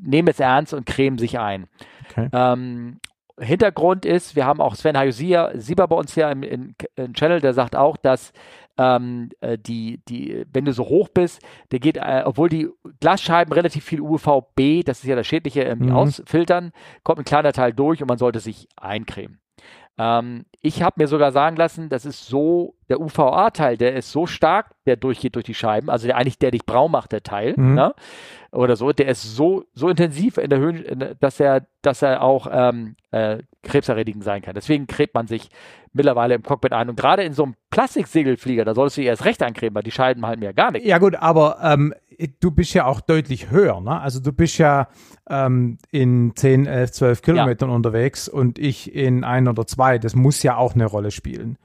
nehmen 0.00 0.28
es 0.28 0.40
ernst 0.40 0.74
und 0.74 0.86
cremen 0.86 1.18
sich 1.18 1.38
ein. 1.38 1.66
Okay. 2.10 2.28
Ähm, 2.32 3.00
Hintergrund 3.40 4.04
ist, 4.04 4.36
wir 4.36 4.46
haben 4.46 4.60
auch 4.60 4.74
Sven 4.74 4.96
Hayusia, 4.96 5.52
Sieber 5.54 5.86
bei 5.86 5.96
uns 5.96 6.14
hier 6.14 6.30
im, 6.30 6.42
im, 6.42 6.74
im, 6.96 7.12
Channel, 7.14 7.40
der 7.40 7.54
sagt 7.54 7.76
auch, 7.76 7.96
dass 7.96 8.32
ähm, 8.76 9.30
äh, 9.40 9.58
die, 9.58 10.00
die, 10.08 10.44
wenn 10.52 10.64
du 10.64 10.72
so 10.72 10.84
hoch 10.84 11.08
bist, 11.08 11.40
der 11.70 11.78
geht, 11.78 11.96
äh, 11.96 12.22
obwohl 12.24 12.48
die 12.48 12.68
Glasscheiben 13.00 13.52
relativ 13.52 13.84
viel 13.84 14.00
UVB, 14.00 14.84
das 14.84 15.00
ist 15.00 15.06
ja 15.06 15.16
das 15.16 15.26
Schädliche, 15.26 15.62
ähm, 15.62 15.86
mhm. 15.86 15.92
ausfiltern, 15.92 16.72
kommt 17.04 17.20
ein 17.20 17.24
kleiner 17.24 17.52
Teil 17.52 17.72
durch 17.72 18.02
und 18.02 18.08
man 18.08 18.18
sollte 18.18 18.40
sich 18.40 18.68
eincremen. 18.76 19.40
Ähm, 19.98 20.44
ich 20.60 20.82
habe 20.82 20.94
mir 20.98 21.08
sogar 21.08 21.32
sagen 21.32 21.56
lassen, 21.56 21.88
das 21.88 22.04
ist 22.04 22.26
so, 22.26 22.74
der 22.88 23.00
UVA-Teil, 23.00 23.76
der 23.76 23.94
ist 23.94 24.10
so 24.12 24.26
stark, 24.26 24.74
der 24.86 24.96
durchgeht 24.96 25.34
durch 25.34 25.44
die 25.44 25.54
Scheiben, 25.54 25.90
also 25.90 26.06
der 26.06 26.16
eigentlich, 26.16 26.38
der 26.38 26.52
dich 26.52 26.64
braun 26.64 26.90
macht, 26.90 27.12
der 27.12 27.22
Teil, 27.22 27.54
mhm. 27.56 27.74
ne? 27.74 27.94
oder 28.50 28.76
so, 28.76 28.92
der 28.92 29.08
ist 29.08 29.36
so, 29.36 29.64
so 29.74 29.88
intensiv 29.88 30.38
in 30.38 30.50
der 30.50 30.58
Höhe, 30.58 31.16
dass 31.20 31.38
er, 31.38 31.66
dass 31.82 32.02
er 32.02 32.22
auch 32.22 32.48
ähm, 32.50 32.96
äh, 33.10 33.38
krebserregend 33.62 34.24
sein 34.24 34.40
kann. 34.40 34.54
Deswegen 34.54 34.86
gräbt 34.86 35.14
man 35.14 35.26
sich 35.26 35.50
mittlerweile 35.92 36.34
im 36.34 36.42
Cockpit 36.42 36.72
ein. 36.72 36.88
Und 36.88 36.96
gerade 36.96 37.24
in 37.24 37.34
so 37.34 37.44
einem 37.44 37.54
Plastiksegelflieger, 37.70 38.64
da 38.64 38.74
solltest 38.74 38.96
du 38.96 39.02
erst 39.02 39.24
recht 39.24 39.42
eincremen, 39.42 39.74
weil 39.74 39.82
die 39.82 39.90
Scheiben 39.90 40.26
halten 40.26 40.40
mir 40.40 40.54
gar 40.54 40.70
nicht. 40.70 40.86
Ja 40.86 40.98
gut, 40.98 41.14
aber 41.14 41.58
ähm, 41.62 41.94
du 42.40 42.50
bist 42.50 42.74
ja 42.74 42.86
auch 42.86 43.00
deutlich 43.00 43.50
höher, 43.50 43.80
ne? 43.80 44.00
Also 44.00 44.20
du 44.20 44.32
bist 44.32 44.58
ja 44.58 44.88
ähm, 45.28 45.78
in 45.90 46.32
10, 46.34 46.66
11, 46.66 46.92
12 46.92 47.22
Kilometern 47.22 47.70
ja. 47.70 47.74
unterwegs 47.74 48.28
und 48.28 48.58
ich 48.58 48.94
in 48.94 49.24
ein 49.24 49.48
oder 49.48 49.66
zwei. 49.66 49.98
Das 49.98 50.14
muss 50.14 50.42
ja 50.42 50.56
auch 50.56 50.74
eine 50.74 50.86
Rolle 50.86 51.10
spielen. 51.10 51.58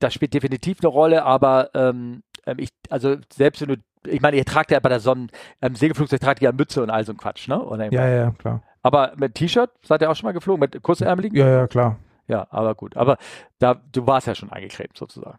Das 0.00 0.14
spielt 0.14 0.34
definitiv 0.34 0.78
eine 0.80 0.88
Rolle, 0.88 1.24
aber 1.24 1.70
ähm, 1.74 2.22
ähm 2.46 2.56
ich, 2.58 2.70
also 2.88 3.16
selbst 3.32 3.60
wenn 3.62 3.68
du, 3.68 3.76
ich 4.06 4.20
meine, 4.20 4.36
ihr 4.36 4.44
tragt 4.44 4.70
ja 4.70 4.80
bei 4.80 4.88
der 4.88 5.00
Sonnen, 5.00 5.30
ähm, 5.62 5.74
Segelflugzeug 5.74 6.20
tragt 6.20 6.42
ja 6.42 6.52
Mütze 6.52 6.82
und 6.82 6.90
all 6.90 7.04
so 7.04 7.12
ein 7.12 7.16
Quatsch, 7.18 7.48
ne? 7.48 7.62
Oder 7.62 7.92
ja, 7.92 8.08
ja, 8.08 8.30
klar. 8.32 8.62
Aber 8.82 9.12
mit 9.16 9.34
T-Shirt 9.34 9.70
seid 9.82 10.02
ihr 10.02 10.10
auch 10.10 10.16
schon 10.16 10.26
mal 10.26 10.32
geflogen, 10.32 10.60
mit 10.60 10.82
kurzärmeligen? 10.82 11.36
Ja, 11.36 11.48
ja, 11.48 11.66
klar. 11.66 11.98
Ja, 12.28 12.46
aber 12.50 12.74
gut. 12.74 12.96
Aber 12.96 13.16
da, 13.58 13.74
du 13.74 14.06
warst 14.06 14.26
ja 14.26 14.34
schon 14.34 14.52
eingecremt 14.52 14.96
sozusagen. 14.96 15.38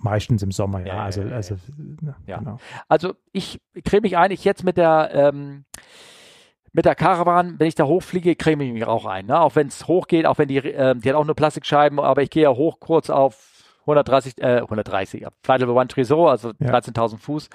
Meistens 0.00 0.42
im 0.42 0.50
Sommer, 0.50 0.80
ja. 0.80 0.86
ja 0.86 1.04
also, 1.04 1.22
also, 1.22 1.56
ja. 2.26 2.38
Genau. 2.38 2.58
also 2.88 3.14
ich 3.32 3.60
creme 3.84 4.02
mich 4.02 4.16
eigentlich 4.16 4.44
jetzt 4.44 4.64
mit 4.64 4.76
der 4.76 5.10
ähm, 5.12 5.64
mit 6.74 6.84
der 6.84 6.96
Caravan, 6.96 7.58
wenn 7.58 7.68
ich 7.68 7.76
da 7.76 7.84
hochfliege, 7.84 8.34
creme 8.34 8.62
ich 8.62 8.72
mich 8.72 8.84
auch 8.84 9.06
ein. 9.06 9.26
Ne? 9.26 9.40
Auch 9.40 9.54
wenn 9.54 9.68
es 9.68 9.86
hochgeht, 9.86 10.26
auch 10.26 10.38
wenn 10.38 10.48
die, 10.48 10.56
äh, 10.58 10.96
die 10.96 11.08
hat 11.08 11.16
auch 11.16 11.24
nur 11.24 11.36
Plastikscheiben, 11.36 12.00
aber 12.00 12.22
ich 12.22 12.30
gehe 12.30 12.42
ja 12.42 12.50
hoch 12.50 12.80
kurz 12.80 13.10
auf 13.10 13.78
130, 13.82 14.38
äh, 14.38 14.60
130, 14.60 15.24
Flight 15.44 15.60
Level 15.60 15.76
One 15.76 15.86
Tresor, 15.86 16.30
also 16.30 16.52
ja. 16.58 16.70
13.000 16.74 17.18
Fuß, 17.18 17.48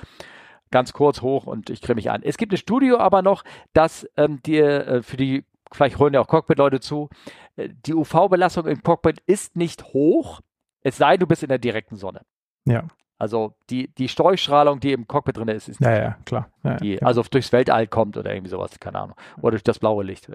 ganz 0.71 0.93
kurz 0.93 1.21
hoch 1.21 1.47
und 1.47 1.69
ich 1.69 1.81
creme 1.81 1.97
mich 1.97 2.09
an. 2.09 2.21
Es 2.23 2.37
gibt 2.37 2.53
ein 2.53 2.57
Studio 2.57 2.97
aber 2.97 3.21
noch, 3.21 3.43
das 3.73 4.07
ähm, 4.15 4.41
dir 4.41 4.87
äh, 4.87 5.03
für 5.03 5.17
die, 5.17 5.43
vielleicht 5.71 5.99
holen 5.99 6.13
ja 6.13 6.21
auch 6.21 6.27
Cockpit-Leute 6.27 6.79
zu, 6.79 7.09
äh, 7.57 7.67
die 7.85 7.93
UV-Belastung 7.93 8.67
im 8.67 8.81
Cockpit 8.83 9.19
ist 9.25 9.57
nicht 9.57 9.83
hoch, 9.85 10.39
es 10.81 10.97
sei, 10.97 11.17
du 11.17 11.27
bist 11.27 11.43
in 11.43 11.49
der 11.49 11.57
direkten 11.57 11.95
Sonne. 11.95 12.21
Ja. 12.65 12.85
Also 13.19 13.53
die, 13.69 13.93
die 13.95 14.07
Streustrahlung, 14.07 14.79
die 14.79 14.93
im 14.93 15.05
Cockpit 15.05 15.35
drin 15.35 15.49
ist, 15.49 15.67
ist 15.67 15.81
ja, 15.81 15.93
ja, 15.93 16.17
klar. 16.23 16.49
Ja, 16.63 16.77
die 16.77 16.95
klar. 16.95 17.07
also 17.09 17.21
durchs 17.23 17.51
Weltall 17.51 17.85
kommt 17.87 18.15
oder 18.15 18.33
irgendwie 18.33 18.49
sowas, 18.49 18.79
keine 18.79 18.97
Ahnung. 18.97 19.17
Oder 19.41 19.51
durch 19.51 19.63
das 19.63 19.77
blaue 19.77 20.05
Licht. 20.05 20.29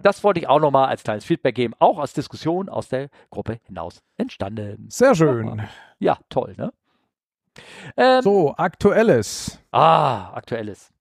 Das 0.00 0.22
wollte 0.22 0.38
ich 0.38 0.48
auch 0.48 0.60
nochmal 0.60 0.88
als 0.88 1.02
kleines 1.02 1.24
Feedback 1.24 1.56
geben, 1.56 1.74
auch 1.80 1.98
aus 1.98 2.12
Diskussion 2.12 2.68
aus 2.68 2.88
der 2.88 3.08
Gruppe 3.30 3.58
hinaus 3.64 4.00
entstanden. 4.16 4.86
Sehr 4.90 5.16
schön. 5.16 5.62
Ja, 5.98 6.18
toll, 6.28 6.54
ne? 6.56 6.72
Ähm, 7.96 8.22
so, 8.22 8.54
aktuelles. 8.56 9.58
Ah, 9.72 10.32
aktuelles. 10.32 10.92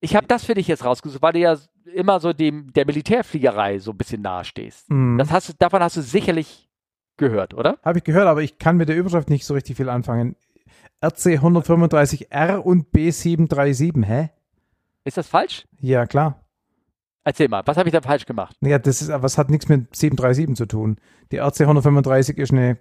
Ich 0.00 0.16
habe 0.16 0.26
das 0.26 0.44
für 0.44 0.54
dich 0.54 0.66
jetzt 0.66 0.84
rausgesucht, 0.84 1.20
weil 1.20 1.34
du 1.34 1.40
ja 1.40 1.56
immer 1.92 2.20
so 2.20 2.32
dem, 2.32 2.72
der 2.72 2.86
Militärfliegerei 2.86 3.78
so 3.78 3.90
ein 3.90 3.98
bisschen 3.98 4.22
nahe 4.22 4.44
stehst. 4.44 4.90
Mhm. 4.90 5.18
Das 5.18 5.30
hast 5.30 5.50
du, 5.50 5.52
davon 5.58 5.82
hast 5.82 5.98
du 5.98 6.00
sicherlich 6.00 6.66
gehört, 7.16 7.54
oder? 7.54 7.78
Habe 7.84 7.98
ich 7.98 8.04
gehört, 8.04 8.26
aber 8.26 8.42
ich 8.42 8.58
kann 8.58 8.76
mit 8.76 8.88
der 8.88 8.96
Überschrift 8.96 9.30
nicht 9.30 9.44
so 9.44 9.54
richtig 9.54 9.76
viel 9.76 9.88
anfangen. 9.88 10.36
RC 11.04 11.38
135R 11.38 12.56
und 12.56 12.92
B737, 12.92 14.04
hä? 14.04 14.30
Ist 15.04 15.16
das 15.16 15.28
falsch? 15.28 15.66
Ja, 15.80 16.06
klar. 16.06 16.40
Erzähl 17.24 17.48
mal, 17.48 17.62
was 17.64 17.76
habe 17.76 17.88
ich 17.88 17.92
da 17.92 18.00
falsch 18.00 18.24
gemacht? 18.24 18.56
Ja, 18.60 18.78
das 18.78 19.02
ist, 19.02 19.10
was 19.10 19.36
hat 19.36 19.50
nichts 19.50 19.68
mit 19.68 19.94
737 19.94 20.56
zu 20.56 20.66
tun. 20.66 20.96
Die 21.32 21.38
RC 21.38 21.62
135 21.62 22.38
ist 22.38 22.52
eine 22.52 22.78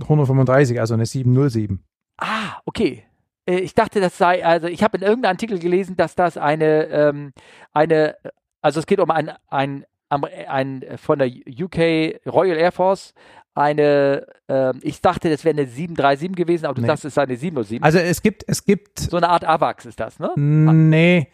135, 0.00 0.80
also 0.80 0.94
eine 0.94 1.06
707. 1.06 1.82
Ah, 2.18 2.60
okay. 2.66 3.04
Äh, 3.46 3.60
ich 3.60 3.74
dachte, 3.74 4.00
das 4.00 4.18
sei, 4.18 4.44
also 4.44 4.66
ich 4.66 4.82
habe 4.82 4.98
in 4.98 5.02
irgendeinem 5.02 5.32
Artikel 5.32 5.58
gelesen, 5.58 5.96
dass 5.96 6.14
das 6.14 6.36
eine, 6.36 6.86
ähm, 6.86 7.32
eine, 7.72 8.16
also 8.60 8.80
es 8.80 8.86
geht 8.86 9.00
um 9.00 9.10
ein, 9.10 9.30
ein, 9.48 9.86
ein, 10.08 10.84
von 10.96 11.18
der 11.18 11.28
UK 11.28 12.20
Royal 12.26 12.56
Air 12.56 12.72
Force 12.72 13.14
eine, 13.60 14.26
äh, 14.48 14.72
ich 14.82 15.00
dachte, 15.00 15.30
das 15.30 15.44
wäre 15.44 15.56
eine 15.56 15.66
737 15.66 16.36
gewesen, 16.36 16.66
aber 16.66 16.74
du 16.74 16.82
nee. 16.82 16.86
sagst, 16.86 17.04
es 17.04 17.14
sei 17.14 17.22
eine 17.22 17.36
707. 17.36 17.82
Also 17.82 17.98
es 17.98 18.22
gibt, 18.22 18.44
es 18.46 18.64
gibt. 18.64 18.98
So 18.98 19.16
eine 19.16 19.28
Art 19.28 19.44
AVAX 19.44 19.86
ist 19.86 20.00
das, 20.00 20.18
ne? 20.18 20.30
Nee. 20.36 21.28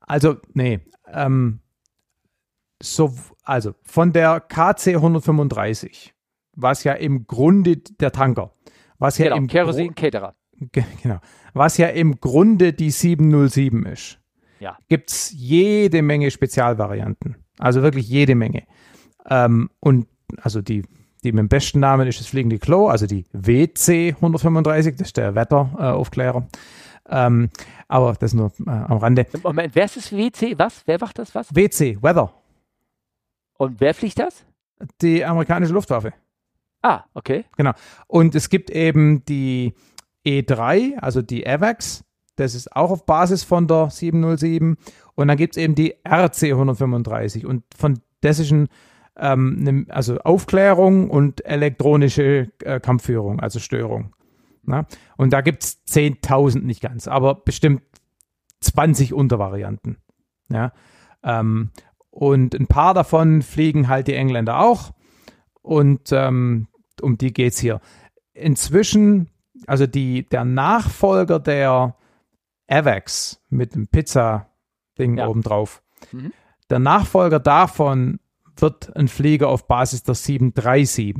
Also, 0.00 0.36
nee. 0.54 0.80
Ähm, 1.12 1.60
so, 2.82 3.14
also 3.44 3.74
von 3.82 4.12
der 4.12 4.40
KC 4.40 4.96
135, 4.96 6.14
was 6.54 6.84
ja 6.84 6.92
im 6.92 7.26
Grunde 7.26 7.76
der 7.76 8.12
Tanker, 8.12 8.52
was 8.98 9.18
ja 9.18 9.26
genau, 9.26 9.36
im 9.36 9.46
Kerosin 9.46 9.94
Caterer. 9.94 10.34
Genau. 11.02 11.20
Was 11.54 11.78
ja 11.78 11.88
im 11.88 12.20
Grunde 12.20 12.74
die 12.74 12.90
707 12.90 13.86
ist. 13.86 14.18
Ja. 14.58 14.76
Gibt 14.88 15.10
es 15.10 15.32
jede 15.34 16.02
Menge 16.02 16.30
Spezialvarianten. 16.30 17.36
Also 17.58 17.82
wirklich 17.82 18.08
jede 18.08 18.34
Menge. 18.34 18.64
Ähm, 19.28 19.70
und 19.80 20.06
also 20.42 20.60
die 20.60 20.84
die 21.20 21.32
mit 21.32 21.40
dem 21.40 21.48
besten 21.48 21.80
Namen 21.80 22.06
ist 22.06 22.20
das 22.20 22.26
fliegende 22.26 22.58
Klo, 22.58 22.88
also 22.88 23.06
die 23.06 23.24
WC 23.32 24.14
135, 24.16 24.96
das 24.96 25.08
ist 25.08 25.16
der 25.16 25.34
Wetteraufklärer. 25.34 26.46
Äh, 27.08 27.26
ähm, 27.26 27.50
aber 27.88 28.14
das 28.14 28.34
nur 28.34 28.52
äh, 28.66 28.70
am 28.70 28.98
Rande. 28.98 29.26
Moment, 29.42 29.74
wer 29.74 29.84
ist 29.84 29.96
das 29.96 30.12
WC? 30.12 30.58
Was? 30.58 30.82
Wer 30.86 30.98
macht 31.00 31.18
das 31.18 31.34
was? 31.34 31.54
WC, 31.54 31.98
Weather. 32.00 32.32
Und 33.58 33.80
wer 33.80 33.94
fliegt 33.94 34.18
das? 34.18 34.44
Die 35.02 35.24
amerikanische 35.24 35.72
Luftwaffe. 35.72 36.14
Ah, 36.82 37.04
okay. 37.14 37.44
Genau. 37.56 37.72
Und 38.06 38.34
es 38.34 38.48
gibt 38.48 38.70
eben 38.70 39.24
die 39.26 39.74
E3, 40.24 40.98
also 40.98 41.20
die 41.20 41.46
AVAX. 41.46 42.04
Das 42.36 42.54
ist 42.54 42.74
auch 42.74 42.90
auf 42.90 43.04
Basis 43.04 43.44
von 43.44 43.66
der 43.66 43.90
707. 43.90 44.78
Und 45.14 45.28
dann 45.28 45.36
gibt 45.36 45.56
es 45.56 45.62
eben 45.62 45.74
die 45.74 45.96
RC 46.08 46.44
135. 46.44 47.44
Und 47.44 47.64
von 47.76 48.00
dessen 48.22 48.68
ähm, 49.16 49.62
ne, 49.62 49.86
also 49.88 50.18
Aufklärung 50.18 51.10
und 51.10 51.44
elektronische 51.44 52.50
äh, 52.62 52.80
Kampfführung, 52.80 53.40
also 53.40 53.58
Störung. 53.58 54.14
Na? 54.62 54.86
Und 55.16 55.32
da 55.32 55.40
gibt 55.40 55.64
es 55.64 55.82
10.000 55.86 56.60
nicht 56.62 56.80
ganz, 56.80 57.08
aber 57.08 57.34
bestimmt 57.34 57.82
20 58.60 59.14
Untervarianten. 59.14 59.98
Ja? 60.50 60.72
Ähm, 61.22 61.70
und 62.10 62.54
ein 62.54 62.66
paar 62.66 62.94
davon 62.94 63.42
fliegen 63.42 63.88
halt 63.88 64.08
die 64.08 64.14
Engländer 64.14 64.60
auch. 64.60 64.92
Und 65.62 66.10
ähm, 66.12 66.68
um 67.00 67.18
die 67.18 67.32
geht 67.32 67.52
es 67.52 67.58
hier. 67.58 67.80
Inzwischen, 68.32 69.30
also 69.66 69.86
die, 69.86 70.28
der 70.28 70.44
Nachfolger 70.44 71.38
der 71.38 71.96
AVAX 72.68 73.42
mit 73.48 73.74
dem 73.74 73.88
Pizza-Ding 73.88 75.18
ja. 75.18 75.28
obendrauf, 75.28 75.82
mhm. 76.12 76.32
der 76.68 76.78
Nachfolger 76.78 77.40
davon 77.40 78.20
wird 78.62 78.94
ein 78.96 79.08
Flieger 79.08 79.48
auf 79.48 79.66
Basis 79.66 80.02
der 80.02 80.14
737. 80.14 81.16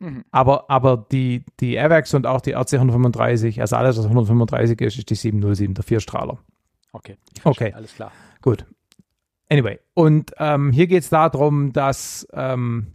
Mhm. 0.00 0.24
Aber, 0.30 0.70
aber 0.70 1.06
die, 1.10 1.44
die 1.60 1.78
AVAX 1.78 2.14
und 2.14 2.26
auch 2.26 2.40
die 2.40 2.52
RC 2.52 2.74
135, 2.74 3.60
also 3.60 3.76
alles, 3.76 3.96
was 3.96 4.04
135 4.04 4.80
ist, 4.80 4.98
ist 4.98 5.10
die 5.10 5.14
707, 5.14 5.74
der 5.74 5.84
Vierstrahler. 5.84 6.38
Okay, 6.92 7.16
okay. 7.44 7.72
alles 7.72 7.94
klar. 7.94 8.12
Gut. 8.42 8.66
Anyway, 9.48 9.78
und 9.94 10.32
ähm, 10.38 10.72
hier 10.72 10.86
geht 10.86 11.02
es 11.02 11.10
darum, 11.10 11.72
dass 11.72 12.26
ähm, 12.32 12.94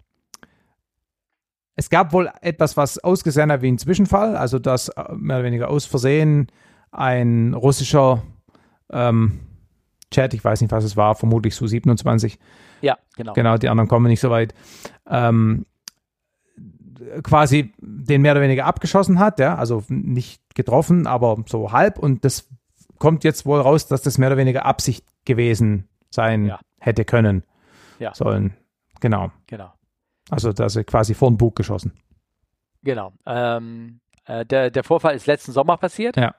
es 1.76 1.90
gab 1.90 2.12
wohl 2.12 2.30
etwas, 2.42 2.76
was 2.76 3.00
ausgesehen 3.00 3.52
hat 3.52 3.62
wie 3.62 3.72
ein 3.72 3.78
Zwischenfall, 3.78 4.36
also 4.36 4.60
dass 4.60 4.90
äh, 4.90 5.14
mehr 5.16 5.38
oder 5.38 5.46
weniger 5.46 5.70
aus 5.70 5.86
Versehen 5.86 6.48
ein 6.92 7.54
russischer 7.54 8.24
ähm, 8.92 9.40
Chat, 10.12 10.34
ich 10.34 10.44
weiß 10.44 10.62
nicht, 10.62 10.72
was 10.72 10.84
es 10.84 10.98
war, 10.98 11.16
vermutlich 11.16 11.56
Su-27. 11.56 12.38
Ja, 12.82 12.98
genau. 13.16 13.34
Genau, 13.34 13.58
die 13.58 13.70
anderen 13.70 13.88
kommen 13.88 14.08
nicht 14.08 14.20
so 14.20 14.30
weit. 14.30 14.54
Ähm, 15.08 15.66
quasi 17.24 17.74
den 17.80 18.22
mehr 18.22 18.34
oder 18.34 18.42
weniger 18.42 18.66
abgeschossen 18.66 19.20
hat, 19.20 19.40
ja, 19.40 19.56
also 19.56 19.84
nicht 19.88 20.42
getroffen, 20.56 21.08
aber 21.08 21.44
so 21.48 21.72
halb. 21.72 21.98
Und 21.98 22.26
das 22.26 22.50
kommt 22.98 23.24
jetzt 23.24 23.46
wohl 23.46 23.62
raus, 23.62 23.88
dass 23.88 24.02
das 24.02 24.18
mehr 24.18 24.30
oder 24.30 24.38
weniger 24.38 24.66
Absicht 24.66 25.06
gewesen 25.26 25.88
sein 26.10 26.46
ja. 26.46 26.60
hätte 26.80 27.06
können, 27.06 27.44
ja. 28.00 28.14
sollen. 28.14 28.56
Genau. 29.00 29.32
Genau. 29.48 29.74
Also, 30.30 30.54
dass 30.54 30.76
er 30.76 30.84
quasi 30.84 31.14
vor 31.14 31.32
den 31.32 31.38
Bug 31.38 31.56
geschossen. 31.56 31.94
Genau. 32.84 33.14
Ähm, 33.26 34.00
äh, 34.26 34.46
der, 34.46 34.70
der 34.70 34.84
Vorfall 34.84 35.16
ist 35.16 35.26
letzten 35.26 35.52
Sommer 35.52 35.78
passiert. 35.78 36.18
Ja. 36.18 36.36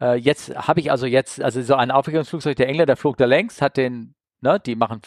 Äh, 0.00 0.14
jetzt 0.14 0.54
habe 0.56 0.80
ich 0.80 0.90
also 0.90 1.06
jetzt, 1.06 1.42
also 1.42 1.60
so 1.62 1.74
ein 1.74 1.90
Aufklärungsflugzeug 1.90 2.56
der 2.56 2.68
Engländer 2.68 2.96
flog 2.96 3.16
da 3.16 3.26
längst, 3.26 3.60
hat 3.60 3.76
den, 3.76 4.14
ne, 4.40 4.60
die 4.60 4.76
machen 4.76 5.00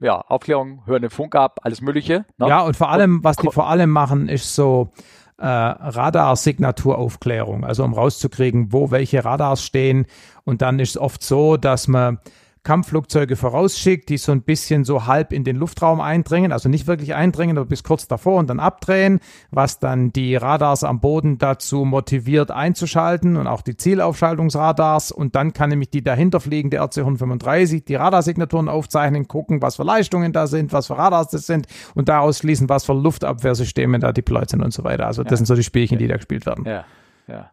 ja 0.00 0.20
Aufklärung, 0.20 0.82
hören 0.86 1.02
den 1.02 1.10
Funk 1.10 1.34
ab, 1.34 1.58
alles 1.62 1.80
Mögliche. 1.80 2.24
Ne? 2.38 2.48
Ja, 2.48 2.60
und 2.62 2.76
vor 2.76 2.90
allem, 2.90 3.24
was 3.24 3.36
die 3.36 3.50
vor 3.50 3.68
allem 3.68 3.90
machen, 3.90 4.28
ist 4.28 4.54
so 4.54 4.92
äh, 5.38 5.46
Radarsignaturaufklärung, 5.46 7.64
also 7.64 7.84
um 7.84 7.94
rauszukriegen, 7.94 8.72
wo 8.72 8.90
welche 8.90 9.24
Radars 9.24 9.64
stehen. 9.64 10.06
Und 10.44 10.60
dann 10.62 10.78
ist 10.78 10.90
es 10.90 10.98
oft 10.98 11.22
so, 11.22 11.56
dass 11.56 11.88
man 11.88 12.18
Kampfflugzeuge 12.62 13.36
vorausschickt, 13.36 14.08
die 14.08 14.18
so 14.18 14.32
ein 14.32 14.42
bisschen 14.42 14.84
so 14.84 15.06
halb 15.06 15.32
in 15.32 15.44
den 15.44 15.56
Luftraum 15.56 16.00
eindringen, 16.00 16.52
also 16.52 16.68
nicht 16.68 16.86
wirklich 16.86 17.14
eindringen, 17.14 17.56
aber 17.56 17.66
bis 17.66 17.82
kurz 17.82 18.08
davor 18.08 18.38
und 18.38 18.48
dann 18.48 18.60
abdrehen, 18.60 19.20
was 19.50 19.78
dann 19.78 20.12
die 20.12 20.36
Radars 20.36 20.84
am 20.84 21.00
Boden 21.00 21.38
dazu 21.38 21.84
motiviert 21.84 22.50
einzuschalten 22.50 23.36
und 23.36 23.46
auch 23.46 23.62
die 23.62 23.76
Zielaufschaltungsradars 23.76 25.12
und 25.12 25.34
dann 25.34 25.52
kann 25.52 25.70
nämlich 25.70 25.90
die 25.90 26.02
dahinter 26.02 26.40
fliegende 26.40 26.80
RC-135 26.80 27.84
die 27.84 27.94
Radarsignaturen 27.94 28.68
aufzeichnen, 28.68 29.28
gucken, 29.28 29.62
was 29.62 29.76
für 29.76 29.84
Leistungen 29.84 30.32
da 30.32 30.46
sind, 30.46 30.72
was 30.72 30.88
für 30.88 30.98
Radars 30.98 31.28
das 31.28 31.46
sind 31.46 31.66
und 31.94 32.08
daraus 32.08 32.38
schließen, 32.38 32.68
was 32.68 32.84
für 32.84 32.94
Luftabwehrsysteme 32.94 33.98
da 33.98 34.12
deployed 34.12 34.50
sind 34.50 34.62
und 34.62 34.72
so 34.72 34.84
weiter. 34.84 35.06
Also 35.06 35.22
das 35.22 35.32
ja. 35.32 35.36
sind 35.38 35.46
so 35.46 35.54
die 35.54 35.64
Spielchen, 35.64 35.98
die 35.98 36.08
da 36.08 36.16
gespielt 36.16 36.46
werden. 36.46 36.64
Ja, 36.64 36.84
ja. 37.26 37.50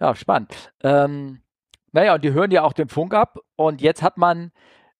Ja, 0.00 0.14
spannend. 0.14 0.72
Ähm, 0.82 1.40
naja, 1.92 2.14
und 2.14 2.24
die 2.24 2.32
hören 2.32 2.50
ja 2.50 2.62
auch 2.62 2.72
den 2.72 2.88
Funk 2.88 3.14
ab. 3.14 3.38
Und 3.56 3.80
jetzt 3.80 4.02
hat 4.02 4.18
man 4.18 4.52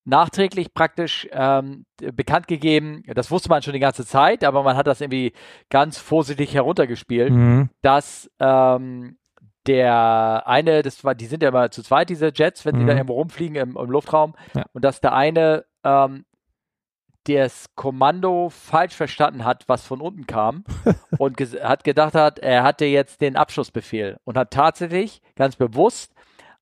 nachträglich 0.04 0.72
praktisch 0.72 1.28
ähm, 1.32 1.84
bekannt 2.14 2.48
gegeben, 2.48 3.02
das 3.06 3.30
wusste 3.30 3.50
man 3.50 3.62
schon 3.62 3.74
die 3.74 3.78
ganze 3.78 4.06
Zeit, 4.06 4.42
aber 4.42 4.62
man 4.62 4.76
hat 4.76 4.86
das 4.86 5.02
irgendwie 5.02 5.34
ganz 5.68 5.98
vorsichtig 5.98 6.54
heruntergespielt, 6.54 7.30
mhm. 7.30 7.68
dass 7.82 8.30
ähm, 8.40 9.18
der 9.66 10.44
eine, 10.46 10.80
das 10.80 11.04
war, 11.04 11.14
die 11.14 11.26
sind 11.26 11.42
ja 11.42 11.50
immer 11.50 11.70
zu 11.70 11.82
zweit, 11.82 12.08
diese 12.08 12.32
Jets, 12.34 12.64
wenn 12.64 12.76
mhm. 12.76 12.80
die 12.80 12.86
da 12.86 12.92
irgendwo 12.94 13.14
rumfliegen 13.14 13.56
im, 13.56 13.76
im 13.76 13.90
Luftraum, 13.90 14.34
ja. 14.54 14.64
und 14.72 14.82
dass 14.82 15.02
der 15.02 15.12
eine 15.12 15.66
ähm, 15.84 16.24
das 17.24 17.66
Kommando 17.74 18.48
falsch 18.48 18.94
verstanden 18.94 19.44
hat, 19.44 19.64
was 19.68 19.84
von 19.84 20.00
unten 20.00 20.26
kam 20.26 20.64
und 21.18 21.38
hat 21.38 21.84
gedacht 21.84 22.14
hat, 22.14 22.38
er 22.38 22.62
hatte 22.62 22.86
jetzt 22.86 23.20
den 23.20 23.36
Abschussbefehl 23.36 24.16
und 24.24 24.38
hat 24.38 24.50
tatsächlich 24.50 25.20
ganz 25.36 25.56
bewusst 25.56 26.14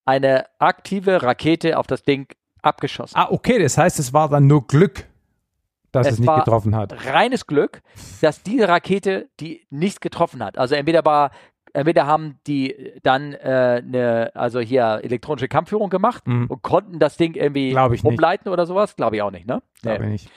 eine 0.06 0.46
aktive 0.58 1.22
Rakete 1.22 1.78
auf 1.78 1.86
das 1.86 2.02
Ding 2.02 2.28
abgeschossen. 2.62 3.16
Ah, 3.16 3.28
okay, 3.30 3.58
das 3.58 3.76
heißt, 3.76 3.98
es 3.98 4.12
war 4.12 4.28
dann 4.28 4.46
nur 4.46 4.66
Glück, 4.66 5.04
dass 5.92 6.06
es, 6.06 6.14
es 6.14 6.18
nicht 6.20 6.34
getroffen 6.34 6.74
hat. 6.74 7.06
Reines 7.06 7.46
Glück, 7.46 7.82
dass 8.20 8.42
diese 8.42 8.68
Rakete 8.68 9.28
die 9.40 9.66
nicht 9.70 10.00
getroffen 10.00 10.42
hat. 10.42 10.56
Also 10.56 10.74
entweder 10.74 11.04
war 11.04 11.30
entweder 11.72 12.06
haben 12.06 12.38
die 12.46 12.92
dann 13.02 13.34
äh, 13.34 13.82
eine, 13.84 14.30
also 14.34 14.60
hier 14.60 15.00
elektronische 15.02 15.48
Kampfführung 15.48 15.90
gemacht 15.90 16.26
mhm. 16.26 16.46
und 16.46 16.62
konnten 16.62 16.98
das 16.98 17.16
Ding 17.16 17.34
irgendwie 17.34 17.76
umleiten 18.02 18.48
oder 18.48 18.66
sowas. 18.66 18.96
Glaube 18.96 19.16
ich 19.16 19.22
auch 19.22 19.30
nicht, 19.30 19.46
ne? 19.46 19.62
Glaube 19.82 20.04
ich 20.04 20.10
nicht. 20.10 20.30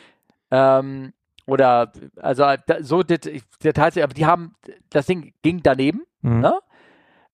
Ähm, 0.52 1.14
oder 1.46 1.92
also 2.18 2.46
so 2.82 3.04
Details, 3.04 3.98
aber 3.98 4.14
die 4.14 4.26
haben, 4.26 4.56
das 4.90 5.06
Ding 5.06 5.34
ging 5.42 5.62
daneben, 5.64 6.02
mhm. 6.22 6.42
ne? 6.42 6.60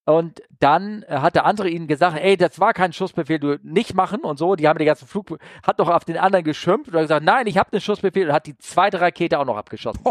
Und 0.06 0.43
dann 0.60 1.03
hat 1.10 1.36
der 1.36 1.45
andere 1.45 1.68
ihnen 1.68 1.88
gesagt, 1.88 2.18
ey, 2.20 2.38
das 2.38 2.60
war 2.60 2.74
kein 2.74 2.93
Schussbefehl, 2.93 3.39
du 3.39 3.58
nicht 3.64 3.95
machen 3.95 4.22
und 4.22 4.38
so. 4.38 4.56
Die 4.56 4.68
haben 4.68 4.78
den 4.78 4.86
ganzen 4.86 5.08
Flug, 5.08 5.39
hat 5.64 5.80
doch 5.80 5.89
auf 5.89 6.06
den 6.06 6.18
anderen 6.18 6.45
geschimpft 6.45 6.93
und 6.93 7.01
gesagt, 7.01 7.26
nein, 7.26 7.47
ich 7.47 7.58
habe 7.58 7.72
den 7.72 7.82
Schussbefehl 7.82 8.28
und 8.28 8.34
hat 8.34 8.45
die 8.45 8.58
zweite 8.58 9.01
Rakete 9.01 9.39
auch 9.39 9.45
noch 9.45 9.58
abgeschossen. 9.58 10.01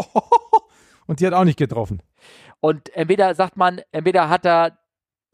und 1.07 1.19
die 1.21 1.25
hat 1.27 1.33
auch 1.33 1.45
nicht 1.45 1.57
getroffen. 1.57 2.01
Und 2.59 2.93
entweder 2.93 3.33
sagt 3.35 3.55
man, 3.55 3.81
entweder 3.91 4.27
hat 4.29 4.45
er 4.45 4.77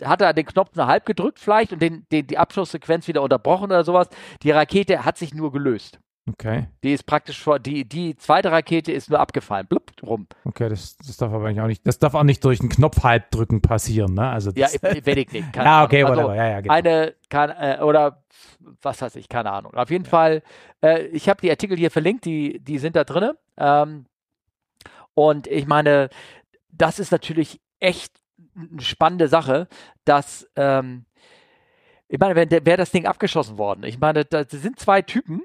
hat 0.03 0.21
er 0.21 0.33
den 0.33 0.45
Knopf 0.45 0.75
nur 0.75 0.87
halb 0.87 1.05
gedrückt 1.05 1.39
vielleicht 1.39 1.73
und 1.73 1.81
den, 1.81 2.07
den, 2.11 2.25
die 2.25 2.37
Abschusssequenz 2.37 3.07
wieder 3.07 3.21
unterbrochen 3.21 3.65
oder 3.65 3.83
sowas. 3.83 4.09
Die 4.41 4.51
Rakete 4.51 5.05
hat 5.05 5.17
sich 5.17 5.33
nur 5.33 5.51
gelöst. 5.51 5.99
Okay. 6.33 6.67
Die 6.83 6.93
ist 6.93 7.05
praktisch 7.05 7.41
vor, 7.41 7.59
die, 7.59 7.85
die 7.85 8.15
zweite 8.15 8.51
Rakete 8.51 8.91
ist 8.91 9.09
nur 9.09 9.19
abgefallen, 9.19 9.67
blub, 9.67 9.91
rum. 10.03 10.27
Okay, 10.45 10.69
das, 10.69 10.97
das 10.97 11.17
darf 11.17 11.33
aber 11.33 11.49
auch 11.49 11.67
nicht, 11.67 11.85
das 11.85 11.99
darf 11.99 12.13
auch 12.13 12.23
nicht 12.23 12.43
durch 12.45 12.59
einen 12.59 12.69
Knopf 12.69 13.03
halb 13.03 13.31
drücken 13.31 13.61
passieren, 13.61 14.13
ne? 14.13 14.29
Also 14.29 14.51
ja, 14.55 14.67
werde 14.81 15.21
ich 15.21 15.31
nicht. 15.31 15.47
ah, 15.57 15.83
okay, 15.83 16.03
also 16.03 16.15
whatever. 16.15 16.35
Ja, 16.35 16.49
ja, 16.49 16.61
genau. 16.61 16.73
Eine, 16.73 17.15
kann, 17.29 17.49
äh, 17.49 17.79
oder 17.81 18.23
was 18.81 19.01
weiß 19.01 19.15
ich, 19.15 19.29
keine 19.29 19.51
Ahnung. 19.51 19.73
Auf 19.73 19.89
jeden 19.89 20.05
ja. 20.05 20.09
Fall, 20.09 20.43
äh, 20.81 21.03
ich 21.07 21.29
habe 21.29 21.41
die 21.41 21.49
Artikel 21.49 21.77
hier 21.77 21.91
verlinkt, 21.91 22.25
die, 22.25 22.59
die 22.59 22.79
sind 22.79 22.95
da 22.95 23.03
drin. 23.03 23.31
Ähm, 23.57 24.05
und 25.13 25.47
ich 25.47 25.67
meine, 25.67 26.09
das 26.71 26.99
ist 26.99 27.11
natürlich 27.11 27.59
echt 27.79 28.13
eine 28.55 28.81
spannende 28.81 29.27
Sache, 29.27 29.67
dass, 30.05 30.47
ähm, 30.55 31.05
ich 32.07 32.19
meine, 32.19 32.35
wäre 32.35 32.77
das 32.77 32.91
Ding 32.91 33.05
abgeschossen 33.05 33.57
worden. 33.57 33.83
Ich 33.83 33.99
meine, 33.99 34.25
da 34.25 34.43
sind 34.45 34.79
zwei 34.79 35.01
Typen, 35.01 35.41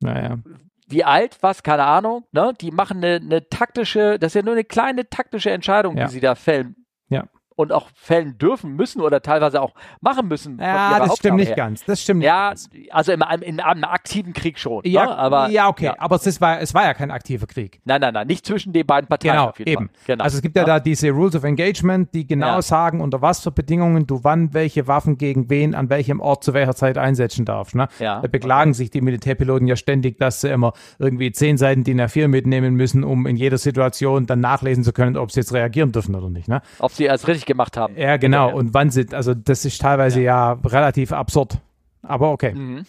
naja. 0.00 0.38
Wie 0.86 1.04
alt, 1.04 1.38
was, 1.40 1.62
keine 1.62 1.84
Ahnung, 1.84 2.24
ne? 2.32 2.52
Die 2.60 2.72
machen 2.72 2.98
eine, 2.98 3.16
eine 3.16 3.48
taktische, 3.48 4.18
das 4.18 4.30
ist 4.30 4.34
ja 4.34 4.42
nur 4.42 4.54
eine 4.54 4.64
kleine 4.64 5.08
taktische 5.08 5.50
Entscheidung, 5.50 5.96
ja. 5.96 6.06
die 6.06 6.12
sie 6.12 6.20
da 6.20 6.34
fällen. 6.34 6.74
Ja 7.08 7.28
und 7.60 7.72
auch 7.72 7.88
fällen 7.94 8.38
dürfen 8.38 8.74
müssen 8.74 9.00
oder 9.00 9.22
teilweise 9.22 9.60
auch 9.60 9.74
machen 10.00 10.28
müssen. 10.28 10.58
Ja, 10.58 10.98
das 10.98 11.16
stimmt 11.16 11.36
nicht 11.36 11.48
her. 11.48 11.56
ganz. 11.56 11.84
Das 11.84 12.02
stimmt 12.02 12.22
ja, 12.22 12.50
nicht 12.50 12.72
ganz. 12.72 12.90
also 12.90 13.12
im, 13.12 13.22
in 13.42 13.60
einem 13.60 13.84
aktiven 13.84 14.32
Krieg 14.32 14.58
schon. 14.58 14.82
Ja, 14.84 15.04
ne? 15.04 15.16
aber, 15.16 15.48
ja 15.50 15.68
okay, 15.68 15.86
ja. 15.86 15.94
aber 15.98 16.16
es 16.16 16.40
war, 16.40 16.60
es 16.60 16.74
war 16.74 16.84
ja 16.84 16.94
kein 16.94 17.10
aktiver 17.10 17.46
Krieg. 17.46 17.80
Nein, 17.84 18.00
nein, 18.00 18.14
nein, 18.14 18.26
nicht 18.26 18.46
zwischen 18.46 18.72
den 18.72 18.86
beiden 18.86 19.08
Parteien. 19.08 19.34
Genau, 19.34 19.52
eben. 19.58 19.90
Genau. 20.06 20.24
Also 20.24 20.36
es 20.36 20.42
gibt 20.42 20.56
ja, 20.56 20.62
ja, 20.62 20.66
da 20.66 20.80
diese 20.80 21.10
Rules 21.10 21.36
of 21.36 21.44
Engagement, 21.44 22.14
die 22.14 22.26
genau 22.26 22.46
ja. 22.46 22.62
sagen, 22.62 23.00
unter 23.00 23.22
was 23.22 23.40
für 23.40 23.50
Bedingungen 23.50 24.06
du 24.06 24.24
wann 24.24 24.54
welche 24.54 24.86
Waffen 24.86 25.18
gegen 25.18 25.50
wen 25.50 25.74
an 25.74 25.90
welchem 25.90 26.20
Ort 26.20 26.44
zu 26.44 26.54
welcher 26.54 26.74
Zeit 26.74 26.98
einsetzen 26.98 27.44
darfst. 27.44 27.74
Ne? 27.74 27.88
Ja. 27.98 28.20
Da 28.20 28.28
beklagen 28.28 28.74
sich 28.74 28.90
die 28.90 29.00
Militärpiloten 29.00 29.66
ja 29.66 29.76
ständig, 29.76 30.18
dass 30.18 30.40
sie 30.40 30.48
immer 30.48 30.72
irgendwie 30.98 31.32
zehn 31.32 31.58
Seiten 31.58 31.84
DIN 31.84 32.00
A4 32.00 32.28
mitnehmen 32.28 32.74
müssen, 32.74 33.04
um 33.04 33.26
in 33.26 33.36
jeder 33.36 33.58
Situation 33.58 34.26
dann 34.26 34.40
nachlesen 34.40 34.84
zu 34.84 34.92
können, 34.92 35.16
ob 35.16 35.30
sie 35.30 35.40
jetzt 35.40 35.52
reagieren 35.52 35.92
dürfen 35.92 36.14
oder 36.14 36.30
nicht. 36.30 36.48
Ne? 36.48 36.62
Ob 36.78 36.92
sie 36.92 37.06
es 37.06 37.28
richtig 37.28 37.46
gemacht 37.50 37.76
haben. 37.76 37.96
Ja, 37.96 38.16
genau. 38.16 38.54
Und 38.54 38.72
wann 38.72 38.90
sind, 38.90 39.12
also 39.12 39.34
das 39.34 39.64
ist 39.64 39.80
teilweise 39.80 40.20
ja, 40.20 40.52
ja 40.54 40.60
relativ 40.64 41.12
absurd. 41.12 41.58
Aber 42.02 42.30
okay. 42.30 42.54
Mhm. 42.54 42.86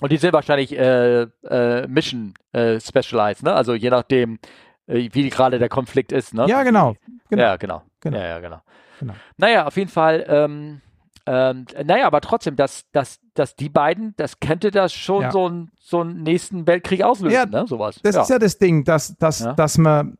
Und 0.00 0.12
die 0.12 0.16
sind 0.16 0.32
wahrscheinlich 0.32 0.76
äh, 0.76 1.22
äh, 1.22 1.86
Mission 1.86 2.34
äh, 2.52 2.80
Specialized, 2.80 3.42
ne? 3.44 3.54
Also 3.54 3.74
je 3.74 3.88
nachdem, 3.88 4.38
äh, 4.86 5.08
wie 5.12 5.28
gerade 5.30 5.58
der 5.58 5.68
Konflikt 5.68 6.12
ist, 6.12 6.34
ne? 6.34 6.46
Ja, 6.48 6.62
genau. 6.62 6.96
genau. 7.30 7.42
Ja, 7.42 7.56
genau. 7.56 7.82
genau. 8.00 8.18
Ja, 8.18 8.26
ja, 8.26 8.40
genau. 8.40 8.60
genau. 8.98 9.14
Naja, 9.36 9.66
auf 9.66 9.76
jeden 9.76 9.90
Fall, 9.90 10.24
ähm, 10.28 10.80
ähm, 11.24 11.66
naja, 11.84 12.06
aber 12.06 12.20
trotzdem, 12.20 12.56
dass, 12.56 12.84
dass, 12.90 13.20
dass 13.34 13.54
die 13.54 13.68
beiden, 13.68 14.14
das 14.16 14.40
könnte 14.40 14.72
das 14.72 14.92
schon 14.92 15.22
ja. 15.22 15.30
so, 15.30 15.48
ein, 15.48 15.70
so 15.78 16.00
einen 16.00 16.24
nächsten 16.24 16.66
Weltkrieg 16.66 17.02
auslösen, 17.02 17.34
ja, 17.34 17.46
ne? 17.46 17.66
Sowas. 17.68 18.00
Das 18.02 18.16
ja. 18.16 18.22
ist 18.22 18.30
ja 18.30 18.38
das 18.40 18.58
Ding, 18.58 18.84
dass, 18.84 19.16
dass, 19.18 19.48
dass 19.56 19.78
man 19.78 20.16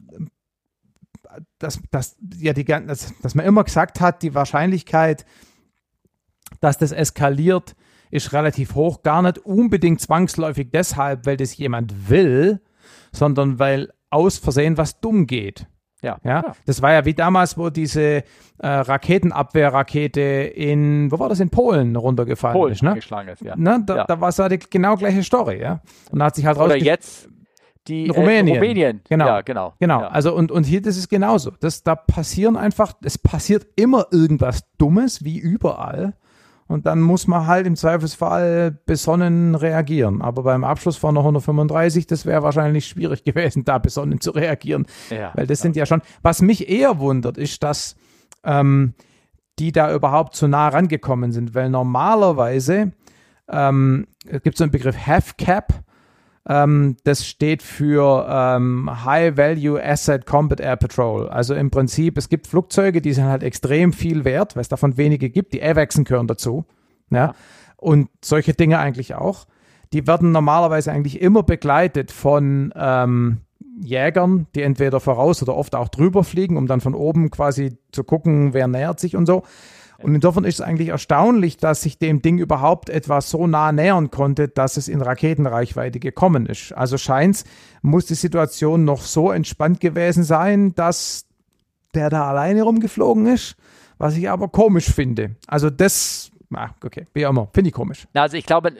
dass, 1.58 1.80
dass, 1.90 2.16
ja 2.36 2.52
die, 2.52 2.64
dass, 2.64 3.14
dass 3.20 3.34
man 3.34 3.46
immer 3.46 3.64
gesagt 3.64 4.00
hat, 4.00 4.22
die 4.22 4.34
Wahrscheinlichkeit, 4.34 5.24
dass 6.60 6.78
das 6.78 6.92
eskaliert, 6.92 7.74
ist 8.10 8.32
relativ 8.32 8.74
hoch. 8.74 9.02
Gar 9.02 9.22
nicht 9.22 9.38
unbedingt 9.38 10.00
zwangsläufig 10.00 10.70
deshalb, 10.72 11.26
weil 11.26 11.36
das 11.36 11.56
jemand 11.56 12.10
will, 12.10 12.60
sondern 13.10 13.58
weil 13.58 13.92
aus 14.10 14.38
Versehen 14.38 14.76
was 14.76 15.00
dumm 15.00 15.26
geht. 15.26 15.66
Ja, 16.02 16.18
ja, 16.24 16.56
das 16.66 16.82
war 16.82 16.92
ja 16.92 17.04
wie 17.04 17.14
damals, 17.14 17.56
wo 17.56 17.70
diese 17.70 18.02
äh, 18.02 18.22
Raketenabwehrrakete 18.66 20.20
in, 20.20 21.12
wo 21.12 21.20
war 21.20 21.28
das, 21.28 21.38
in 21.38 21.48
Polen 21.48 21.94
runtergefallen 21.94 22.58
Polen 22.58 22.72
ist, 22.72 22.82
ne? 22.82 22.98
Ist, 22.98 23.40
ja. 23.40 23.54
Ne? 23.54 23.84
Da, 23.86 23.96
ja. 23.96 24.04
da 24.04 24.20
war 24.20 24.30
es 24.30 24.36
ja 24.36 24.48
die 24.48 24.58
genau 24.58 24.96
gleiche 24.96 25.22
Story, 25.22 25.60
ja. 25.60 25.80
Und 26.10 26.18
da 26.18 26.24
hat 26.24 26.34
sich 26.34 26.44
halt 26.44 26.58
Oder 26.58 26.76
jetzt 26.76 27.28
die 27.88 28.08
Rumänien. 28.08 28.56
Äh, 28.56 28.58
Rumänien. 28.58 29.00
Genau. 29.08 29.26
Ja, 29.26 29.40
genau. 29.40 29.74
Genau. 29.78 30.00
Ja. 30.02 30.08
Also 30.08 30.34
und, 30.34 30.52
und 30.52 30.64
hier 30.64 30.82
das 30.82 30.96
ist 30.96 31.08
genauso. 31.08 31.52
Das, 31.60 31.82
da 31.82 31.94
passieren 31.94 32.56
einfach, 32.56 32.94
es 33.02 33.18
passiert 33.18 33.66
immer 33.76 34.06
irgendwas 34.10 34.64
Dummes, 34.78 35.24
wie 35.24 35.38
überall. 35.38 36.14
Und 36.68 36.86
dann 36.86 37.02
muss 37.02 37.26
man 37.26 37.46
halt 37.46 37.66
im 37.66 37.76
Zweifelsfall 37.76 38.78
besonnen 38.86 39.54
reagieren. 39.54 40.22
Aber 40.22 40.42
beim 40.42 40.64
Abschluss 40.64 40.96
von 40.96 41.18
135, 41.18 42.06
das 42.06 42.24
wäre 42.24 42.42
wahrscheinlich 42.42 42.86
schwierig 42.86 43.24
gewesen, 43.24 43.64
da 43.64 43.78
besonnen 43.78 44.20
zu 44.20 44.30
reagieren. 44.30 44.86
Ja, 45.10 45.32
Weil 45.34 45.46
das 45.46 45.60
sind 45.60 45.76
ja 45.76 45.84
schon. 45.84 46.00
Was 46.22 46.40
mich 46.40 46.70
eher 46.70 46.98
wundert, 46.98 47.36
ist, 47.36 47.62
dass 47.62 47.96
ähm, 48.44 48.94
die 49.58 49.72
da 49.72 49.94
überhaupt 49.94 50.34
zu 50.34 50.48
nah 50.48 50.68
rangekommen 50.68 51.32
sind. 51.32 51.54
Weil 51.54 51.68
normalerweise 51.68 52.92
ähm, 53.50 54.06
gibt 54.24 54.54
es 54.54 54.58
so 54.58 54.64
einen 54.64 54.70
Begriff 54.70 55.06
Half 55.06 55.36
Cap 55.36 55.74
ähm, 56.48 56.96
das 57.04 57.26
steht 57.26 57.62
für 57.62 58.26
ähm, 58.28 59.04
High 59.04 59.36
Value 59.36 59.82
Asset 59.82 60.26
Combat 60.26 60.60
Air 60.60 60.76
Patrol. 60.76 61.28
Also 61.28 61.54
im 61.54 61.70
Prinzip, 61.70 62.18
es 62.18 62.28
gibt 62.28 62.48
Flugzeuge, 62.48 63.00
die 63.00 63.12
sind 63.12 63.24
halt 63.24 63.42
extrem 63.42 63.92
viel 63.92 64.24
wert, 64.24 64.56
weil 64.56 64.62
es 64.62 64.68
davon 64.68 64.96
wenige 64.96 65.30
gibt. 65.30 65.52
Die 65.52 65.62
AVAXen 65.62 66.04
gehören 66.04 66.26
dazu. 66.26 66.64
Ja? 67.10 67.34
Und 67.76 68.08
solche 68.24 68.54
Dinge 68.54 68.78
eigentlich 68.78 69.14
auch. 69.14 69.46
Die 69.92 70.06
werden 70.06 70.32
normalerweise 70.32 70.90
eigentlich 70.90 71.20
immer 71.20 71.42
begleitet 71.42 72.10
von 72.10 72.72
ähm, 72.74 73.42
Jägern, 73.80 74.46
die 74.54 74.62
entweder 74.62 75.00
voraus 75.00 75.42
oder 75.42 75.56
oft 75.56 75.74
auch 75.74 75.88
drüber 75.88 76.24
fliegen, 76.24 76.56
um 76.56 76.66
dann 76.66 76.80
von 76.80 76.94
oben 76.94 77.30
quasi 77.30 77.76
zu 77.92 78.02
gucken, 78.02 78.52
wer 78.54 78.68
nähert 78.68 78.98
sich 78.98 79.16
und 79.16 79.26
so. 79.26 79.42
Und 80.02 80.14
insofern 80.14 80.44
ist 80.44 80.56
es 80.56 80.60
eigentlich 80.60 80.88
erstaunlich, 80.88 81.56
dass 81.56 81.82
sich 81.82 81.98
dem 81.98 82.22
Ding 82.22 82.38
überhaupt 82.38 82.90
etwas 82.90 83.30
so 83.30 83.46
nah 83.46 83.72
nähern 83.72 84.10
konnte, 84.10 84.48
dass 84.48 84.76
es 84.76 84.88
in 84.88 85.00
Raketenreichweite 85.00 86.00
gekommen 86.00 86.46
ist. 86.46 86.72
Also 86.72 86.98
scheint 86.98 87.44
muss 87.82 88.06
die 88.06 88.14
Situation 88.14 88.84
noch 88.84 89.02
so 89.02 89.30
entspannt 89.30 89.80
gewesen 89.80 90.24
sein, 90.24 90.74
dass 90.74 91.26
der 91.94 92.10
da 92.10 92.28
alleine 92.28 92.62
rumgeflogen 92.62 93.26
ist, 93.26 93.56
was 93.98 94.16
ich 94.16 94.28
aber 94.28 94.48
komisch 94.48 94.90
finde. 94.90 95.36
Also 95.46 95.70
das, 95.70 96.30
ah, 96.54 96.70
okay, 96.84 97.06
wie 97.14 97.22
immer, 97.22 97.48
finde 97.52 97.68
ich 97.68 97.74
komisch. 97.74 98.06
Also 98.14 98.36
ich 98.36 98.46
glaube, 98.46 98.72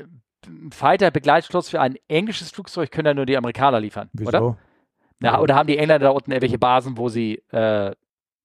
Fighter-Begleitschloss 0.71 1.69
für 1.69 1.81
ein 1.81 1.97
englisches 2.09 2.51
Flugzeug 2.51 2.91
können 2.91 3.07
ja 3.07 3.15
nur 3.15 3.27
die 3.27 3.37
Amerikaner 3.37 3.81
liefern, 3.81 4.09
Wieso? 4.13 4.29
oder? 4.29 4.57
Ja, 5.23 5.41
oder 5.41 5.55
haben 5.55 5.69
die 5.69 5.79
Engländer 5.79 6.07
da 6.07 6.11
unten 6.11 6.33
irgendwelche 6.33 6.59
Basen, 6.59 6.99
wo 6.99 7.09
sie 7.09 7.41
äh, 7.53 7.93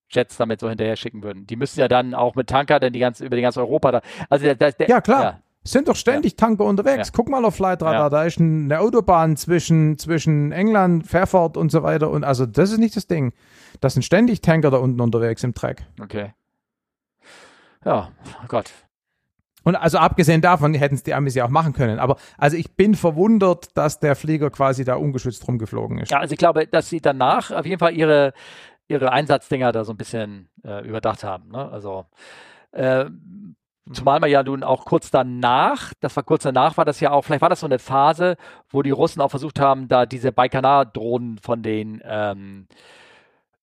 Jets 0.09 0.37
damit 0.37 0.59
so 0.59 0.69
hinterher 0.69 0.95
schicken 0.95 1.23
würden? 1.23 1.45
Die 1.47 1.55
müssen 1.55 1.79
ja 1.79 1.87
dann 1.87 2.13
auch 2.13 2.35
mit 2.35 2.47
Tanker 2.47 2.79
dann 2.79 2.93
die 2.93 2.99
ganze, 2.99 3.25
über 3.25 3.35
die 3.35 3.41
ganze 3.41 3.59
Europa 3.59 3.91
da. 3.91 4.01
Also 4.29 4.45
der, 4.53 4.55
der, 4.71 4.87
Ja, 4.89 5.01
klar. 5.01 5.41
Es 5.63 5.71
sind 5.73 5.89
doch 5.89 5.97
ständig 5.97 6.37
Tanker 6.37 6.63
unterwegs. 6.63 7.09
Ja. 7.09 7.13
Guck 7.13 7.27
mal 7.27 7.43
auf 7.43 7.55
Flightradar, 7.55 7.93
Ja. 8.03 8.09
da 8.09 8.23
ist 8.23 8.39
eine 8.39 8.79
Autobahn 8.79 9.35
zwischen, 9.35 9.97
zwischen 9.97 10.53
England, 10.53 11.05
Fairford 11.05 11.57
und 11.57 11.71
so 11.73 11.83
weiter. 11.83 12.09
Und 12.09 12.23
also 12.23 12.45
das 12.45 12.71
ist 12.71 12.77
nicht 12.77 12.95
das 12.95 13.07
Ding. 13.07 13.33
Das 13.81 13.93
sind 13.93 14.03
ständig 14.03 14.39
Tanker 14.41 14.71
da 14.71 14.77
unten 14.77 15.01
unterwegs 15.01 15.43
im 15.43 15.53
Dreck. 15.53 15.85
Okay. 16.01 16.33
Ja, 17.85 18.09
oh 18.43 18.45
Gott. 18.47 18.71
Und 19.63 19.75
also 19.75 19.97
abgesehen 19.97 20.39
davon 20.39 20.73
hätten 20.73 20.95
es 20.95 21.03
die 21.03 21.13
Amis 21.13 21.35
ja 21.35 21.43
auch 21.43 21.49
machen 21.49 21.73
können. 21.73 21.99
Aber 21.99 22.15
also 22.37 22.55
ich 22.55 22.75
bin 22.77 22.95
verwundert, 22.95 23.75
dass 23.77 23.99
der 23.99 24.15
Flieger 24.15 24.49
quasi 24.49 24.85
da 24.85 24.95
ungeschützt 24.95 25.45
rumgeflogen 25.45 25.99
ist. 25.99 26.11
Ja, 26.11 26.19
also 26.19 26.31
ich 26.31 26.37
glaube, 26.39 26.67
dass 26.67 26.87
sie 26.87 27.01
danach 27.01 27.51
auf 27.51 27.65
jeden 27.65 27.79
Fall 27.79 27.93
ihre, 27.93 28.31
ihre 28.87 29.11
Einsatzdinger 29.11 29.71
da 29.71 29.83
so 29.83 29.93
ein 29.93 29.97
bisschen 29.97 30.49
äh, 30.63 30.87
überdacht 30.87 31.23
haben. 31.23 31.49
Ne? 31.49 31.69
Also 31.71 32.05
äh, 32.71 33.05
zumal 33.91 34.19
man 34.19 34.29
ja 34.29 34.43
nun 34.43 34.63
auch 34.63 34.85
kurz 34.85 35.11
danach, 35.11 35.93
das 35.99 36.15
war 36.15 36.23
kurz 36.23 36.43
danach, 36.43 36.77
war 36.77 36.85
das 36.85 36.99
ja 36.99 37.11
auch, 37.11 37.23
vielleicht 37.23 37.41
war 37.41 37.49
das 37.49 37.61
so 37.61 37.65
eine 37.67 37.79
Phase, 37.79 38.35
wo 38.69 38.81
die 38.81 38.91
Russen 38.91 39.21
auch 39.21 39.29
versucht 39.29 39.59
haben, 39.59 39.87
da 39.87 40.05
diese 40.05 40.31
Baikonur-Drohnen 40.31 41.37
von 41.39 41.63
den 41.63 42.01
ähm, 42.05 42.67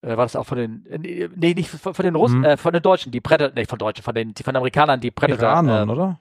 äh, 0.02 0.16
war 0.16 0.24
das 0.24 0.36
auch 0.36 0.46
von 0.46 0.58
den, 0.58 0.86
äh, 0.86 1.28
nee, 1.34 1.54
nicht 1.54 1.70
von, 1.70 1.94
von 1.94 2.04
den 2.04 2.14
Russen, 2.14 2.40
Mhm. 2.40 2.44
äh, 2.44 2.56
von 2.56 2.72
den 2.72 2.82
Deutschen, 2.82 3.12
die 3.12 3.20
Predator, 3.20 3.54
nee, 3.54 3.64
von 3.66 3.78
Deutschen, 3.78 4.02
von 4.02 4.14
den, 4.14 4.34
die, 4.34 4.42
von 4.42 4.52
den 4.52 4.58
Amerikanern, 4.58 5.00
die 5.00 5.10
Predator, 5.10 5.48
Iranern, 5.48 5.88
äh, 5.88 5.92
oder? 5.92 6.20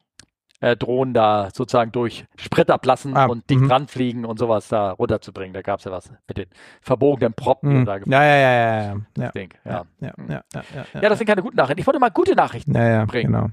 Äh, 0.64 0.78
Drohnen 0.78 1.14
da 1.14 1.50
sozusagen 1.54 1.92
durch 1.92 2.26
Sprit 2.38 2.70
ablassen 2.72 3.16
Ah, 3.18 3.26
und 3.26 3.50
dicht 3.50 3.62
mhm. 3.62 3.70
ranfliegen 3.72 4.24
und 4.26 4.40
sowas 4.40 4.70
da 4.70 4.92
runterzubringen. 4.92 5.54
Da 5.54 5.62
gab 5.62 5.80
es 5.80 5.86
ja 5.86 5.92
was 5.92 6.10
mit 6.28 6.38
den 6.38 6.46
verbogenen 6.82 7.34
Proppen, 7.34 7.70
die 7.72 7.78
Hm. 7.80 7.86
da 7.86 7.98
Ja, 7.98 8.24
ja, 8.24 8.36
ja, 8.36 8.52
ja, 8.54 8.84
ja. 8.84 8.96
Ja, 9.18 9.32
Ding. 9.32 9.54
ja, 9.66 9.72
Ja. 9.72 9.86
ja, 10.00 10.14
ja, 10.30 10.44
ja, 10.54 10.64
ja, 10.94 11.02
ja, 11.02 11.10
das 11.10 11.18
sind 11.18 11.28
keine 11.28 11.42
guten 11.42 11.58
Nachrichten. 11.58 11.82
Ich 11.82 11.86
wollte 11.88 12.00
mal 12.00 12.10
gute 12.12 12.34
Nachrichten. 12.36 12.74
ja, 12.76 12.88
ja, 12.88 13.06
bringen. 13.06 13.34
genau. 13.34 13.50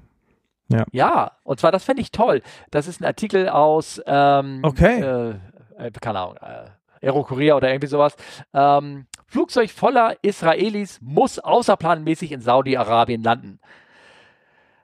Ja, 0.92 1.32
und 1.42 1.58
zwar, 1.58 1.72
das 1.72 1.82
fände 1.82 2.00
ich 2.00 2.12
toll. 2.12 2.42
Das 2.70 2.86
ist 2.86 3.00
ein 3.00 3.04
Artikel 3.04 3.48
aus, 3.48 4.00
ähm, 4.06 4.60
Okay. 4.62 5.00
äh, 5.00 5.30
äh, 5.78 5.90
keine 6.00 6.20
Ahnung, 6.20 6.36
äh, 6.36 7.06
Aero 7.06 7.24
Korea 7.24 7.56
oder 7.56 7.70
irgendwie 7.70 7.88
sowas. 7.88 8.16
Ähm, 8.54 9.06
Flugzeug 9.26 9.70
voller 9.70 10.14
Israelis 10.22 11.00
muss 11.02 11.40
außerplanmäßig 11.40 12.30
in 12.30 12.40
Saudi-Arabien 12.40 13.22
landen. 13.22 13.58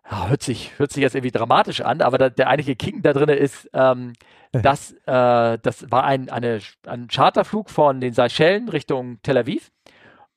Hört, 0.09 0.43
sich, 0.43 0.79
hört 0.79 0.93
sich 0.93 1.03
jetzt 1.03 1.15
irgendwie 1.15 1.33
dramatisch 1.33 1.81
an, 1.81 2.01
aber 2.01 2.19
da, 2.19 2.29
der 2.31 2.49
eigentliche 2.49 2.77
Kicken 2.77 3.03
da 3.03 3.13
drin 3.13 3.29
ist, 3.29 3.69
ähm, 3.73 4.13
dass 4.53 4.93
äh, 4.93 5.59
das 5.61 5.91
war 5.91 6.05
ein, 6.05 6.31
eine, 6.31 6.61
ein 6.87 7.09
Charterflug 7.09 7.69
von 7.71 8.01
den 8.01 8.13
Seychellen 8.13 8.69
Richtung 8.69 9.19
Tel 9.23 9.37
Aviv. 9.39 9.71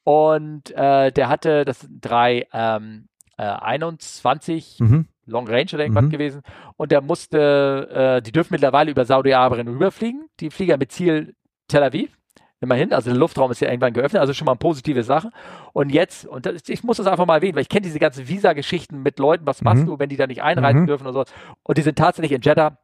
Und 0.04 0.72
äh, 0.72 1.12
der 1.12 1.30
hatte, 1.30 1.66
das 1.66 1.88
drei 1.90 2.48
ähm, 2.52 3.08
äh, 3.38 3.44
21 3.44 4.78
Mhm. 4.80 5.06
Long 5.26 5.48
Range 5.48 5.68
oder 5.74 5.84
irgendwas 5.84 6.06
Mhm. 6.06 6.10
gewesen. 6.10 6.42
Und 6.76 6.92
der 6.92 7.02
musste, 7.02 8.18
äh, 8.18 8.22
die 8.24 8.32
dürfen 8.32 8.54
mittlerweile 8.54 8.90
über 8.90 9.06
Saudi-Arabien 9.06 9.68
rüberfliegen. 9.68 10.28
Die 10.40 10.50
Flieger 10.50 10.78
mit 10.78 10.92
Ziel 10.92 11.36
Tel 11.68 11.84
Aviv. 11.84 12.18
Immerhin, 12.62 12.92
also 12.92 13.10
der 13.10 13.18
Luftraum 13.18 13.52
ist 13.52 13.62
ja 13.62 13.70
irgendwann 13.70 13.94
geöffnet, 13.94 14.20
also 14.20 14.34
schon 14.34 14.46
mal 14.46 14.52
eine 14.52 14.60
positive 14.60 15.04
Sache. 15.04 15.30
Und 15.72 15.92
jetzt, 15.92 16.26
und 16.26 16.46
das, 16.46 16.68
ich 16.68 16.84
muss 16.84 16.98
das 16.98 17.08
einfach 17.08 17.26
mal 17.26 17.36
erwähnen, 17.36 17.56
weil 17.56 17.62
ich 17.62 17.70
kenne 17.70 17.84
diese 17.84 18.00
ganzen 18.00 18.28
Visa-Geschichten 18.28 19.02
mit 19.02 19.18
Leuten, 19.20 19.46
was 19.48 19.62
machst 19.62 19.84
Mhm. 19.84 19.88
du, 19.88 20.00
wenn 20.00 20.10
die 20.10 20.18
da 20.18 20.28
nicht 20.28 20.44
einreisen 20.44 20.82
Mhm. 20.82 20.88
dürfen 20.88 21.08
und 21.08 21.14
so. 21.14 21.24
Und 21.64 21.78
die 21.78 21.82
sind 21.84 21.98
tatsächlich 21.98 22.34
in 22.34 22.42
Jeddah, 22.42 22.78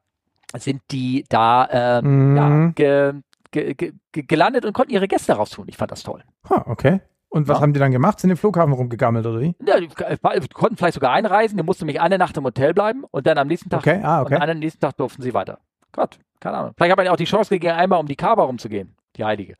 sind 0.57 0.81
die 0.91 1.25
da 1.27 1.67
ja, 1.71 2.01
Mhm. 2.01 2.73
ge, 2.75 3.13
ge, 3.51 3.73
ge, 3.73 3.91
ge- 4.13 4.23
gelandet 4.23 4.63
und 4.65 4.71
konnten 4.73 4.93
ihre 4.93 5.07
Gäste 5.09 5.33
raustun. 5.33 5.65
Ich 5.67 5.75
fand 5.75 5.91
das 5.91 6.03
toll. 6.03 6.23
Ha, 6.49 6.63
okay. 6.67 7.01
Und 7.27 7.49
was 7.49 7.57
Ja. 7.57 7.61
haben 7.63 7.73
die 7.73 7.79
dann 7.81 7.91
gemacht? 7.91 8.21
Sind 8.21 8.29
im 8.29 8.37
Flughafen 8.37 8.71
rumgegammelt 8.71 9.25
oder 9.25 9.41
wie? 9.41 9.55
Ja, 9.67 9.77
die 9.81 9.87
die 9.89 10.47
konnten 10.53 10.77
vielleicht 10.77 10.93
sogar 10.93 11.11
einreisen, 11.11 11.57
die 11.57 11.63
mussten 11.63 11.83
nämlich 11.85 11.99
eine 11.99 12.17
Nacht 12.17 12.37
im 12.37 12.45
Hotel 12.45 12.73
bleiben 12.73 13.03
und 13.11 13.27
dann 13.27 13.37
am 13.37 13.47
nächsten 13.47 13.69
Tag 13.69 13.79
Okay, 13.81 13.99
ah, 14.03 14.21
Und 14.21 14.27
okay. 14.27 14.35
am 14.37 14.59
nächsten 14.59 14.79
Tag 14.79 14.95
durften 14.95 15.21
sie 15.21 15.33
weiter. 15.33 15.59
Gott, 15.91 16.17
keine 16.39 16.55
Ahnung. 16.57 16.71
Vielleicht 16.77 16.91
hat 16.91 16.97
man 16.97 17.05
ja 17.07 17.11
auch 17.11 17.17
die 17.17 17.25
Chance 17.25 17.49
gegeben, 17.53 17.73
einmal 17.73 17.99
um 17.99 18.07
die 18.07 18.15
Kaaba 18.15 18.43
rumzugehen, 18.43 18.95
die 19.17 19.23
Heilige. 19.23 19.55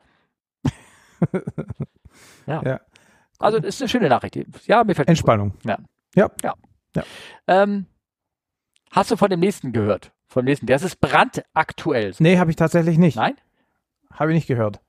ja. 2.48 2.62
Ja. 2.64 2.82
Also, 3.40 3.60
das 3.60 3.76
ist 3.76 3.82
eine 3.82 3.90
schöne 3.90 4.10
Nachricht. 4.10 4.38
Ja, 4.66 4.84
mir 4.84 4.96
fällt 4.96 5.08
Entspannung. 5.10 5.54
ähm, 7.48 7.86
Hast 8.92 9.12
du 9.12 9.18
von 9.18 9.30
dem 9.30 9.42
nächsten 9.42 9.74
gehört? 9.74 10.14
Vom 10.28 10.46
nächsten. 10.46 10.68
Das 10.68 10.82
ist 10.84 11.02
brandaktuell. 11.02 12.14
Nee, 12.20 12.38
habe 12.38 12.50
ich 12.50 12.56
tatsächlich 12.56 12.98
nicht. 12.98 13.18
Nein? 13.18 13.36
Habe 14.14 14.32
ich 14.32 14.36
nicht 14.36 14.48
gehört. 14.48 14.80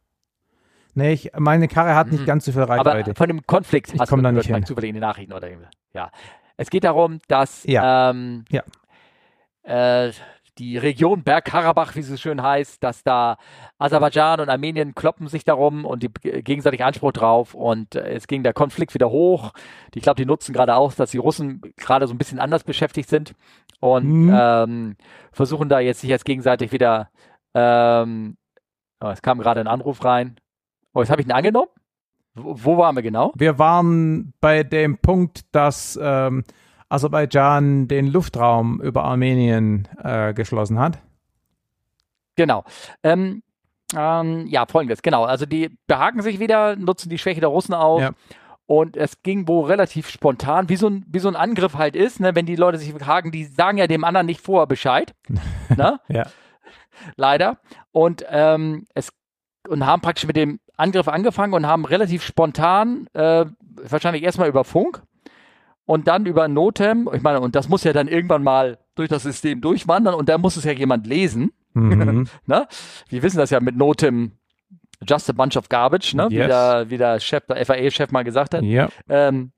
Nee, 0.94 1.12
ich, 1.12 1.32
meine 1.36 1.66
Karre 1.68 1.94
hat 1.96 2.10
nicht 2.12 2.20
Mhm. 2.22 2.26
ganz 2.26 2.44
so 2.44 2.52
viel 2.52 2.62
Aber 2.62 2.76
Reichweite. 2.76 3.14
von 3.16 3.28
dem 3.28 3.44
Konflikt 3.46 3.92
Ich 3.92 4.00
hast 4.00 4.12
du 4.12 4.16
da 4.18 4.30
nicht 4.32 4.46
hin. 4.46 4.64
zufällig 4.64 4.90
in 4.90 4.94
den 4.94 5.00
Nachrichten 5.02 5.32
oder 5.32 5.48
irgendwie. 5.50 5.68
Ja. 5.92 6.10
Es 6.56 6.70
geht 6.70 6.84
darum, 6.84 7.18
dass 7.28 7.64
Ja. 7.64 8.10
ähm, 8.10 8.44
Ja. 8.48 8.62
Äh, 9.64 10.12
die 10.58 10.78
Region 10.78 11.22
Bergkarabach, 11.22 11.94
wie 11.96 12.02
sie 12.02 12.12
so 12.12 12.16
schön 12.16 12.42
heißt, 12.42 12.82
dass 12.82 13.02
da 13.02 13.36
Aserbaidschan 13.78 14.40
und 14.40 14.48
Armenien 14.48 14.94
kloppen 14.94 15.28
sich 15.28 15.44
darum 15.44 15.84
und 15.84 16.02
die 16.02 16.10
gegenseitig 16.42 16.82
Anspruch 16.82 17.12
drauf 17.12 17.54
und 17.54 17.94
äh, 17.94 18.14
es 18.14 18.26
ging 18.26 18.42
der 18.42 18.54
Konflikt 18.54 18.94
wieder 18.94 19.10
hoch. 19.10 19.52
Ich 19.94 20.02
glaube, 20.02 20.16
die 20.16 20.26
nutzen 20.26 20.52
gerade 20.52 20.74
aus, 20.76 20.96
dass 20.96 21.10
die 21.10 21.18
Russen 21.18 21.60
gerade 21.76 22.06
so 22.06 22.14
ein 22.14 22.18
bisschen 22.18 22.38
anders 22.40 22.64
beschäftigt 22.64 23.08
sind 23.08 23.34
und 23.80 24.26
Mhm. 24.26 24.34
ähm, 24.34 24.96
versuchen 25.32 25.68
da 25.68 25.80
jetzt 25.80 26.00
sich 26.00 26.10
jetzt 26.10 26.24
gegenseitig 26.24 26.72
wieder. 26.72 27.10
Ähm, 27.54 28.36
oh, 29.00 29.08
es 29.08 29.20
kam 29.22 29.38
gerade 29.38 29.60
ein 29.60 29.66
Anruf 29.68 30.04
rein. 30.04 30.36
Oh, 30.94 31.00
jetzt 31.00 31.10
habe 31.10 31.20
ich 31.20 31.26
ihn 31.26 31.32
angenommen. 31.32 31.68
Wo, 32.34 32.54
wo 32.56 32.78
waren 32.78 32.94
wir 32.96 33.02
genau? 33.02 33.32
Wir 33.34 33.58
waren 33.58 34.32
bei 34.40 34.62
dem 34.62 34.98
Punkt, 34.98 35.44
dass 35.52 35.98
ähm, 36.02 36.44
Aserbaidschan 36.88 37.88
den 37.88 38.06
Luftraum 38.06 38.80
über 38.80 39.04
Armenien 39.04 39.88
äh, 40.02 40.34
geschlossen 40.34 40.78
hat. 40.78 40.98
Genau. 42.36 42.64
Ähm, 43.02 43.42
ähm, 43.94 44.46
ja, 44.48 44.66
folgendes, 44.66 45.02
genau. 45.02 45.24
Also 45.24 45.46
die 45.46 45.76
behaken 45.86 46.22
sich 46.22 46.40
wieder, 46.40 46.76
nutzen 46.76 47.08
die 47.08 47.18
Schwäche 47.18 47.40
der 47.40 47.48
Russen 47.48 47.74
aus. 47.74 48.02
Ja. 48.02 48.10
Und 48.66 48.96
es 48.96 49.22
ging 49.22 49.46
wohl 49.46 49.66
relativ 49.66 50.08
spontan, 50.08 50.68
wie 50.68 50.76
so 50.76 50.88
ein, 50.88 51.04
wie 51.08 51.20
so 51.20 51.28
ein 51.28 51.36
Angriff 51.36 51.74
halt 51.74 51.94
ist, 51.94 52.18
ne? 52.18 52.34
wenn 52.34 52.46
die 52.46 52.56
Leute 52.56 52.78
sich 52.78 52.92
haken, 53.06 53.30
die 53.30 53.44
sagen 53.44 53.78
ja 53.78 53.86
dem 53.86 54.02
anderen 54.02 54.26
nicht 54.26 54.40
vorher 54.40 54.66
Bescheid. 54.66 55.14
ne? 55.76 56.00
Ja. 56.08 56.26
Leider. 57.16 57.58
Und 57.92 58.24
ähm, 58.28 58.86
es 58.94 59.12
und 59.68 59.84
haben 59.86 60.02
praktisch 60.02 60.26
mit 60.26 60.36
dem 60.36 60.60
Angriff 60.76 61.08
angefangen 61.08 61.52
und 61.52 61.66
haben 61.66 61.84
relativ 61.84 62.22
spontan, 62.22 63.08
äh, 63.14 63.46
wahrscheinlich 63.82 64.22
erstmal 64.22 64.48
über 64.48 64.64
Funk 64.64 65.02
und 65.86 66.06
dann 66.08 66.26
über 66.26 66.48
Notem, 66.48 67.08
ich 67.14 67.22
meine, 67.22 67.40
und 67.40 67.54
das 67.54 67.68
muss 67.68 67.84
ja 67.84 67.92
dann 67.92 68.08
irgendwann 68.08 68.42
mal 68.42 68.78
durch 68.96 69.08
das 69.08 69.22
System 69.22 69.60
durchwandern 69.60 70.14
und 70.14 70.28
da 70.28 70.36
muss 70.38 70.56
es 70.56 70.64
ja 70.64 70.72
jemand 70.72 71.06
lesen. 71.06 71.52
Mhm. 71.74 72.28
Ne? 72.46 72.66
Wir 73.08 73.22
wissen 73.22 73.38
das 73.38 73.50
ja 73.50 73.60
mit 73.60 73.76
Notem, 73.76 74.32
just 75.06 75.28
a 75.30 75.32
bunch 75.32 75.56
of 75.56 75.68
garbage, 75.68 76.14
ne? 76.14 76.28
wie, 76.30 76.36
Yes. 76.36 76.48
der, 76.48 76.90
wie 76.90 76.98
der 76.98 77.20
Chef, 77.20 77.44
der 77.46 77.64
FAA-Chef 77.64 78.10
mal 78.10 78.24
gesagt 78.24 78.54
hat. 78.54 78.62
ja. 78.62 78.88
Ähm, 79.08 79.52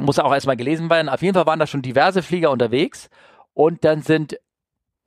muss 0.00 0.18
auch 0.18 0.32
erstmal 0.32 0.56
gelesen 0.56 0.88
werden. 0.88 1.08
Auf 1.10 1.20
jeden 1.20 1.34
Fall 1.34 1.44
waren 1.46 1.58
da 1.58 1.66
schon 1.66 1.82
diverse 1.82 2.22
Flieger 2.22 2.50
unterwegs 2.50 3.10
und 3.52 3.84
dann 3.84 4.00
sind 4.02 4.38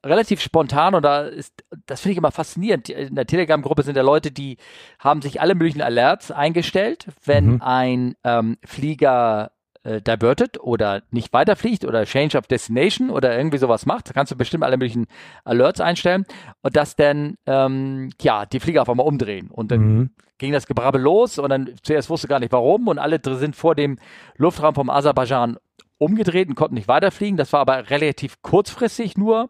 relativ 0.05 0.39
spontan 0.39 0.93
und 0.95 1.01
da 1.03 1.21
ist, 1.23 1.63
das 1.87 2.01
finde 2.01 2.11
ich 2.13 2.17
immer 2.19 2.31
faszinierend. 2.31 2.89
In 2.89 3.15
der 3.15 3.25
Telegram-Gruppe 3.25 3.81
sind 3.83 3.95
ja 3.95 4.03
Leute, 4.03 4.31
die 4.31 4.57
haben 4.99 5.21
sich 5.23 5.41
alle 5.41 5.55
möglichen 5.55 5.81
Alerts 5.81 6.29
eingestellt, 6.29 7.07
wenn 7.25 7.53
Mhm. 7.55 7.61
ein 7.63 8.15
ähm, 8.23 8.57
Flieger 8.65 9.51
äh, 9.83 10.01
divertet 10.01 10.59
oder 10.61 11.01
nicht 11.11 11.33
weiterfliegt 11.33 11.85
oder 11.85 12.05
Change 12.05 12.37
of 12.37 12.47
Destination 12.47 13.09
oder 13.09 13.35
irgendwie 13.37 13.57
sowas 13.57 13.85
macht. 13.85 14.09
Da 14.09 14.13
kannst 14.13 14.31
du 14.31 14.35
bestimmt 14.37 14.63
alle 14.63 14.77
möglichen 14.77 15.07
Alerts 15.43 15.79
einstellen 15.81 16.25
und 16.61 16.75
dass 16.75 16.95
dann 16.95 17.35
ähm, 17.45 18.09
ja 18.21 18.45
die 18.45 18.59
Flieger 18.59 18.81
auf 18.81 18.89
einmal 18.89 19.05
umdrehen 19.07 19.49
und 19.51 19.71
dann 19.71 19.79
Mhm. 19.81 20.09
ging 20.37 20.51
das 20.53 20.67
Gebrabbel 20.67 21.01
los 21.01 21.37
und 21.39 21.49
dann 21.49 21.69
zuerst 21.83 22.09
wusste 22.09 22.27
gar 22.27 22.39
nicht 22.39 22.51
warum 22.51 22.87
und 22.87 22.99
alle 22.99 23.19
sind 23.23 23.55
vor 23.55 23.75
dem 23.75 23.97
Luftraum 24.37 24.73
vom 24.75 24.89
Aserbaidschan 24.89 25.57
umgedreht 25.97 26.49
und 26.49 26.55
konnten 26.55 26.75
nicht 26.75 26.87
weiterfliegen. 26.87 27.37
Das 27.37 27.53
war 27.53 27.61
aber 27.61 27.89
relativ 27.89 28.41
kurzfristig 28.41 29.17
nur, 29.17 29.49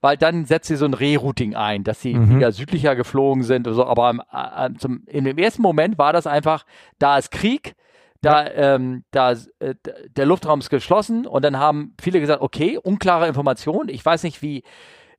weil 0.00 0.16
dann 0.16 0.46
setzt 0.46 0.68
sie 0.68 0.76
so 0.76 0.84
ein 0.84 0.94
Rerouting 0.94 1.54
ein, 1.54 1.84
dass 1.84 2.00
die 2.00 2.14
Mhm. 2.14 2.26
Flieger 2.28 2.52
südlicher 2.52 2.96
geflogen 2.96 3.42
sind 3.42 3.66
oder 3.66 3.76
so. 3.76 3.86
Aber 3.86 4.08
am, 4.08 4.22
äh, 4.32 4.74
zum, 4.78 5.04
in 5.06 5.24
dem 5.24 5.38
ersten 5.38 5.62
Moment 5.62 5.98
war 5.98 6.12
das 6.12 6.26
einfach, 6.26 6.64
da 6.98 7.18
ist 7.18 7.30
Krieg, 7.30 7.74
da, 8.22 8.46
ähm, 8.46 9.04
da 9.10 9.32
äh, 9.58 9.74
der 10.16 10.26
Luftraum 10.26 10.60
ist 10.60 10.70
geschlossen 10.70 11.26
und 11.26 11.44
dann 11.44 11.58
haben 11.58 11.94
viele 12.00 12.20
gesagt, 12.20 12.40
okay, 12.40 12.78
unklare 12.78 13.28
Informationen, 13.28 13.88
ich 13.88 14.04
weiß 14.04 14.22
nicht, 14.22 14.40
wie, 14.42 14.62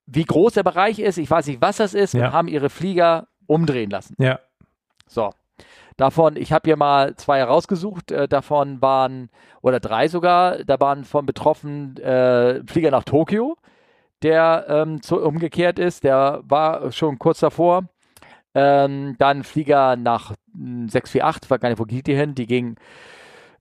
wie 0.06 0.24
groß 0.26 0.54
der 0.54 0.64
Bereich 0.64 0.99
ist, 0.99 1.18
ich 1.18 1.30
weiß 1.30 1.47
nicht, 1.47 1.62
was 1.62 1.78
das 1.78 1.93
ist 1.93 2.14
Ja. 2.14 2.28
und 2.28 2.34
haben 2.34 2.47
ihre 2.47 2.70
Flieger 2.70 3.28
umdrehen 3.45 3.89
lassen. 3.89 4.16
Ja. 4.20 4.39
So. 5.08 5.32
Davon, 5.97 6.38
ich 6.38 6.51
habe 6.51 6.64
hier 6.66 6.78
mal 6.78 7.16
zwei 7.18 7.38
herausgesucht, 7.38 8.12
äh, 8.12 8.28
davon 8.28 8.82
waren, 8.82 9.30
oder 9.62 9.80
drei 9.80 10.08
sogar, 10.08 10.64
da 10.64 10.80
waren 10.80 11.04
von 11.04 11.26
betroffen 11.28 11.97
äh, 11.97 12.64
Flieger 12.66 12.89
nach 12.89 13.04
Tokio, 13.04 13.58
der 14.24 14.66
ähm, 14.70 15.01
zu, 15.04 15.22
umgekehrt 15.22 15.78
ist. 15.78 16.04
Der 16.04 16.41
war 16.45 16.91
schon 16.91 17.20
kurz 17.20 17.41
davor. 17.41 17.84
Ähm, 18.56 19.16
dann 19.18 19.43
Flieger 19.43 19.95
nach 19.95 20.34
648, 20.54 21.49
war 21.49 21.60
gar 21.60 21.70
nicht, 21.70 21.80
wo 21.80 21.86
geht 21.86 22.08
die 22.08 22.16
hin? 22.16 22.36
Die 22.36 22.45
ging 22.45 22.76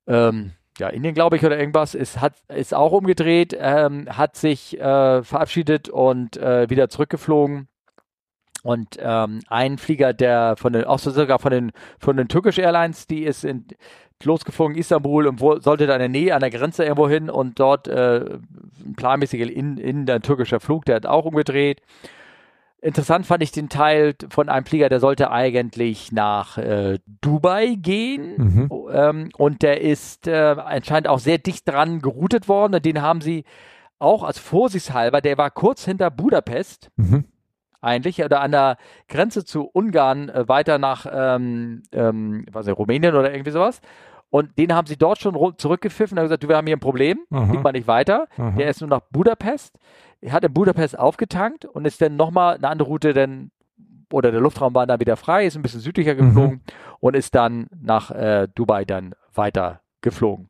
ähm, 0.06 0.52
ja, 0.78 0.88
Indien, 0.88 1.14
glaube 1.14 1.36
ich, 1.36 1.44
oder 1.44 1.58
irgendwas, 1.58 1.94
ist, 1.94 2.20
hat, 2.20 2.34
ist 2.48 2.74
auch 2.74 2.92
umgedreht, 2.92 3.56
ähm, 3.58 4.08
hat 4.10 4.36
sich 4.36 4.78
äh, 4.78 5.22
verabschiedet 5.22 5.88
und 5.88 6.36
äh, 6.36 6.68
wieder 6.70 6.88
zurückgeflogen. 6.88 7.68
Und 8.62 8.96
ähm, 9.00 9.40
ein 9.48 9.76
Flieger, 9.76 10.12
der 10.12 10.56
von 10.56 10.72
den, 10.72 10.84
auch 10.84 10.98
sogar 10.98 11.40
von 11.40 11.50
den, 11.50 11.72
von 11.98 12.16
den 12.16 12.28
Turkish 12.28 12.58
Airlines, 12.58 13.06
die 13.06 13.24
ist 13.24 13.44
in, 13.44 13.66
losgeflogen 14.24 14.76
Istanbul 14.76 15.26
und 15.26 15.40
wo, 15.40 15.58
sollte 15.58 15.86
da 15.86 15.94
in 15.94 16.00
der 16.00 16.08
Nähe 16.08 16.34
an 16.34 16.40
der 16.40 16.50
Grenze 16.50 16.84
irgendwo 16.84 17.08
hin 17.08 17.28
und 17.28 17.58
dort 17.58 17.88
äh, 17.88 18.38
planmäßig 18.96 19.40
in, 19.40 19.78
in 19.78 20.06
der 20.06 20.20
türkischer 20.20 20.60
Flug, 20.60 20.84
der 20.84 20.96
hat 20.96 21.06
auch 21.06 21.24
umgedreht. 21.24 21.82
Interessant 22.84 23.26
fand 23.26 23.44
ich 23.44 23.52
den 23.52 23.68
Teil 23.68 24.16
von 24.28 24.48
einem 24.48 24.66
Flieger, 24.66 24.88
der 24.88 24.98
sollte 24.98 25.30
eigentlich 25.30 26.10
nach 26.10 26.58
äh, 26.58 26.98
Dubai 27.20 27.76
gehen 27.76 28.34
mhm. 28.36 28.70
ähm, 28.92 29.28
und 29.36 29.62
der 29.62 29.82
ist 29.82 30.26
äh, 30.26 30.56
anscheinend 30.58 31.06
auch 31.06 31.20
sehr 31.20 31.38
dicht 31.38 31.68
dran 31.68 32.00
geroutet 32.00 32.48
worden 32.48 32.82
den 32.82 33.00
haben 33.00 33.20
sie 33.20 33.44
auch 34.00 34.24
als 34.24 34.40
vorsichtshalber, 34.40 35.20
der 35.20 35.38
war 35.38 35.52
kurz 35.52 35.84
hinter 35.84 36.10
Budapest 36.10 36.90
mhm. 36.96 37.26
eigentlich 37.80 38.24
oder 38.24 38.40
an 38.40 38.50
der 38.50 38.78
Grenze 39.08 39.44
zu 39.44 39.70
Ungarn 39.72 40.28
äh, 40.28 40.48
weiter 40.48 40.78
nach 40.78 41.06
ähm, 41.08 41.84
ähm, 41.92 42.46
was 42.50 42.66
ich, 42.66 42.76
Rumänien 42.76 43.14
oder 43.14 43.32
irgendwie 43.32 43.52
sowas 43.52 43.80
und 44.32 44.56
den 44.56 44.74
haben 44.74 44.86
sie 44.86 44.96
dort 44.96 45.18
schon 45.18 45.36
zurückgepfiffen 45.58 46.16
und 46.16 46.24
gesagt, 46.24 46.42
du, 46.42 46.48
wir 46.48 46.56
haben 46.56 46.66
hier 46.66 46.76
ein 46.76 46.80
Problem, 46.80 47.18
fliegt 47.28 47.62
mal 47.62 47.72
nicht 47.72 47.86
weiter. 47.86 48.28
Aha. 48.38 48.52
Der 48.56 48.70
ist 48.70 48.80
nur 48.80 48.88
nach 48.88 49.02
Budapest. 49.10 49.78
Er 50.22 50.32
hat 50.32 50.42
in 50.42 50.54
Budapest 50.54 50.98
aufgetankt 50.98 51.66
und 51.66 51.84
ist 51.84 52.00
dann 52.00 52.16
nochmal 52.16 52.56
eine 52.56 52.68
andere 52.68 52.88
Route 52.88 53.12
denn 53.12 53.50
oder 54.10 54.32
der 54.32 54.40
Luftraum 54.40 54.74
war 54.74 54.86
dann 54.86 55.00
wieder 55.00 55.16
frei, 55.16 55.44
ist 55.44 55.56
ein 55.56 55.62
bisschen 55.62 55.80
südlicher 55.80 56.14
geflogen 56.14 56.62
mhm. 56.64 56.72
und 57.00 57.14
ist 57.14 57.34
dann 57.34 57.66
nach 57.78 58.10
äh, 58.10 58.48
Dubai 58.54 58.86
dann 58.86 59.14
weiter 59.34 59.82
geflogen. 60.00 60.48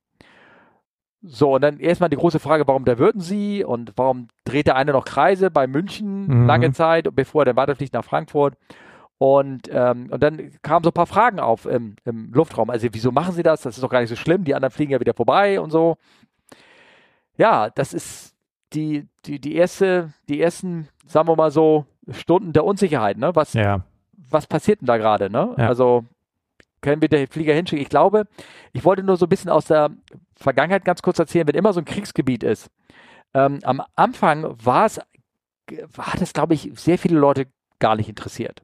So, 1.20 1.56
und 1.56 1.62
dann 1.62 1.80
erstmal 1.80 2.10
die 2.10 2.16
große 2.16 2.38
Frage, 2.38 2.68
warum 2.68 2.84
da 2.84 2.98
würden 2.98 3.20
sie 3.20 3.64
und 3.64 3.94
warum 3.96 4.28
dreht 4.44 4.68
der 4.68 4.76
eine 4.76 4.92
noch 4.92 5.04
Kreise 5.04 5.50
bei 5.50 5.66
München 5.66 6.26
mhm. 6.28 6.46
lange 6.46 6.72
Zeit, 6.72 7.08
bevor 7.16 7.42
er 7.42 7.46
dann 7.46 7.56
weiterfliegt 7.56 7.94
nach 7.94 8.04
Frankfurt. 8.04 8.54
Und, 9.22 9.70
ähm, 9.70 10.08
und 10.10 10.20
dann 10.20 10.50
kamen 10.62 10.82
so 10.82 10.90
ein 10.90 10.94
paar 10.94 11.06
Fragen 11.06 11.38
auf 11.38 11.64
im, 11.64 11.94
im, 12.04 12.32
Luftraum. 12.32 12.70
Also, 12.70 12.88
wieso 12.90 13.12
machen 13.12 13.36
sie 13.36 13.44
das? 13.44 13.60
Das 13.60 13.76
ist 13.76 13.82
doch 13.84 13.88
gar 13.88 14.00
nicht 14.00 14.08
so 14.08 14.16
schlimm. 14.16 14.42
Die 14.42 14.52
anderen 14.52 14.72
fliegen 14.72 14.90
ja 14.90 14.98
wieder 14.98 15.14
vorbei 15.14 15.60
und 15.60 15.70
so. 15.70 15.96
Ja, 17.36 17.70
das 17.70 17.94
ist 17.94 18.34
die, 18.72 19.06
die, 19.24 19.38
die 19.38 19.54
erste, 19.54 20.12
die 20.28 20.40
ersten, 20.40 20.88
sagen 21.06 21.28
wir 21.28 21.36
mal 21.36 21.52
so, 21.52 21.86
Stunden 22.10 22.52
der 22.52 22.64
Unsicherheit, 22.64 23.16
ne? 23.16 23.30
Was, 23.36 23.52
ja. 23.52 23.84
was 24.28 24.48
passiert 24.48 24.80
denn 24.80 24.86
da 24.86 24.96
gerade, 24.96 25.30
ne? 25.30 25.54
Ja. 25.56 25.68
Also, 25.68 26.04
können 26.80 27.00
wir 27.00 27.08
den 27.08 27.28
Flieger 27.28 27.54
hinschicken? 27.54 27.80
Ich 27.80 27.90
glaube, 27.90 28.26
ich 28.72 28.84
wollte 28.84 29.04
nur 29.04 29.16
so 29.16 29.26
ein 29.26 29.28
bisschen 29.28 29.52
aus 29.52 29.66
der 29.66 29.90
Vergangenheit 30.34 30.84
ganz 30.84 31.00
kurz 31.00 31.20
erzählen, 31.20 31.46
wenn 31.46 31.54
immer 31.54 31.72
so 31.72 31.80
ein 31.80 31.84
Kriegsgebiet 31.84 32.42
ist. 32.42 32.72
Ähm, 33.34 33.60
am 33.62 33.82
Anfang 33.94 34.56
war 34.64 34.86
es, 34.86 35.00
war 35.94 36.14
das, 36.18 36.32
glaube 36.32 36.54
ich, 36.54 36.72
sehr 36.74 36.98
viele 36.98 37.20
Leute 37.20 37.46
gar 37.78 37.94
nicht 37.94 38.08
interessiert 38.08 38.61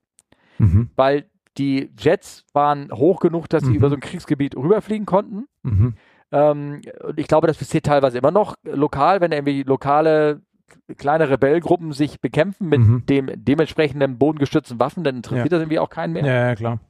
mhm. 0.59 0.91
weil 0.97 1.25
die 1.57 1.91
Jets 1.99 2.45
waren 2.53 2.91
hoch 2.93 3.21
genug, 3.21 3.49
dass 3.49 3.65
sie 3.65 3.71
mhm. 3.71 3.77
über 3.77 3.89
so 3.89 3.97
ein 3.97 4.01
Kriegsgebiet 4.01 4.57
rüberfliegen 4.57 5.07
konnten. 5.07 5.49
Mhm. 5.63 5.95
Ähm, 6.31 6.83
und 7.05 7.19
ich 7.19 7.27
glaube, 7.27 7.47
das 7.47 7.57
passiert 7.57 7.87
teilweise 7.87 8.19
immer 8.19 8.31
noch 8.31 8.55
lokal, 8.65 9.21
wenn 9.21 9.33
irgendwie 9.33 9.63
lokale 9.63 10.43
kleine 10.97 11.31
Rebellgruppen 11.31 11.93
sich 11.93 12.21
bekämpfen 12.21 12.69
mit 12.69 12.81
mhm. 12.81 13.07
dem 13.07 13.31
dementsprechenden 13.35 14.19
bodengestützten 14.19 14.79
Waffen, 14.79 15.05
dann 15.05 15.17
interessiert 15.17 15.47
ja. 15.47 15.51
das 15.51 15.61
irgendwie 15.61 15.79
auch 15.79 15.91
keinen 15.91 16.13
mehr. 16.13 16.25
Ja, 16.25 16.49
ja 16.49 16.55
klar. 16.55 16.81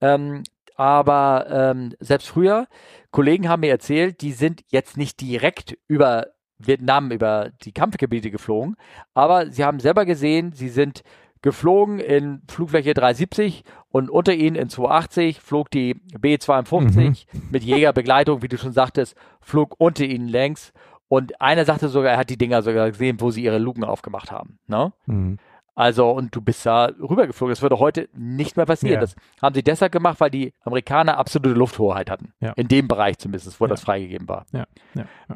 Ähm, 0.00 0.42
aber 0.76 1.46
ähm, 1.50 1.94
selbst 2.00 2.28
früher, 2.28 2.66
Kollegen 3.10 3.48
haben 3.48 3.60
mir 3.60 3.70
erzählt, 3.70 4.20
die 4.20 4.32
sind 4.32 4.62
jetzt 4.68 4.96
nicht 4.96 5.20
direkt 5.20 5.76
über 5.88 6.28
Vietnam, 6.58 7.10
über 7.10 7.50
die 7.62 7.72
Kampfgebiete 7.72 8.30
geflogen, 8.30 8.76
aber 9.14 9.50
sie 9.50 9.64
haben 9.64 9.80
selber 9.80 10.04
gesehen, 10.04 10.52
sie 10.52 10.68
sind 10.68 11.02
geflogen 11.46 12.00
in 12.00 12.42
Flugfläche 12.48 12.92
370 12.92 13.62
und 13.90 14.10
unter 14.10 14.34
ihnen 14.34 14.56
in 14.56 14.68
280 14.68 15.40
flog 15.40 15.70
die 15.70 15.94
B52 16.12 16.98
mhm. 17.32 17.42
mit 17.52 17.62
Jägerbegleitung, 17.62 18.42
wie 18.42 18.48
du 18.48 18.58
schon 18.58 18.72
sagtest, 18.72 19.14
flog 19.40 19.76
unter 19.78 20.04
ihnen 20.04 20.26
längs. 20.26 20.72
Und 21.06 21.40
einer 21.40 21.64
sagte 21.64 21.88
sogar, 21.88 22.10
er 22.10 22.18
hat 22.18 22.30
die 22.30 22.36
Dinger 22.36 22.62
sogar 22.62 22.90
gesehen, 22.90 23.20
wo 23.20 23.30
sie 23.30 23.44
ihre 23.44 23.58
Luken 23.58 23.84
aufgemacht 23.84 24.32
haben. 24.32 24.58
Ne? 24.66 24.92
Mhm. 25.06 25.38
Also, 25.76 26.10
und 26.10 26.34
du 26.34 26.40
bist 26.40 26.66
da 26.66 26.86
rübergeflogen. 26.86 27.52
Das 27.52 27.62
würde 27.62 27.78
heute 27.78 28.08
nicht 28.12 28.56
mehr 28.56 28.66
passieren. 28.66 28.94
Ja. 28.94 29.00
Das 29.00 29.14
haben 29.40 29.54
sie 29.54 29.62
deshalb 29.62 29.92
gemacht, 29.92 30.18
weil 30.18 30.30
die 30.30 30.52
Amerikaner 30.64 31.16
absolute 31.16 31.56
Lufthoheit 31.56 32.10
hatten. 32.10 32.32
Ja. 32.40 32.54
In 32.56 32.66
dem 32.66 32.88
Bereich 32.88 33.18
zumindest, 33.18 33.60
wo 33.60 33.66
ja. 33.66 33.68
das 33.68 33.82
freigegeben 33.82 34.28
war. 34.28 34.46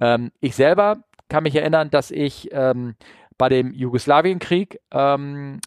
Ähm, 0.00 0.32
ich 0.40 0.56
selber 0.56 1.04
kann 1.28 1.44
mich 1.44 1.54
erinnern, 1.54 1.90
dass 1.90 2.10
ich 2.10 2.48
ähm, 2.50 2.96
bei 3.40 3.48
dem 3.48 3.72
Jugoslawienkrieg 3.72 4.80
ähm, 4.90 5.60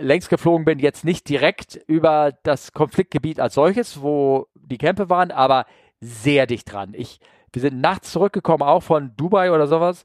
längst 0.00 0.28
geflogen 0.28 0.64
bin, 0.64 0.78
jetzt 0.78 1.04
nicht 1.04 1.28
direkt 1.28 1.76
über 1.86 2.32
das 2.42 2.72
Konfliktgebiet 2.72 3.40
als 3.40 3.54
solches, 3.54 4.02
wo 4.02 4.46
die 4.54 4.78
Kämpfe 4.78 5.08
waren, 5.10 5.30
aber 5.30 5.66
sehr 6.00 6.46
dicht 6.46 6.72
dran. 6.72 6.92
Ich, 6.94 7.20
wir 7.52 7.62
sind 7.62 7.80
nachts 7.80 8.12
zurückgekommen, 8.12 8.62
auch 8.62 8.82
von 8.82 9.16
Dubai 9.16 9.52
oder 9.52 9.66
sowas. 9.66 10.04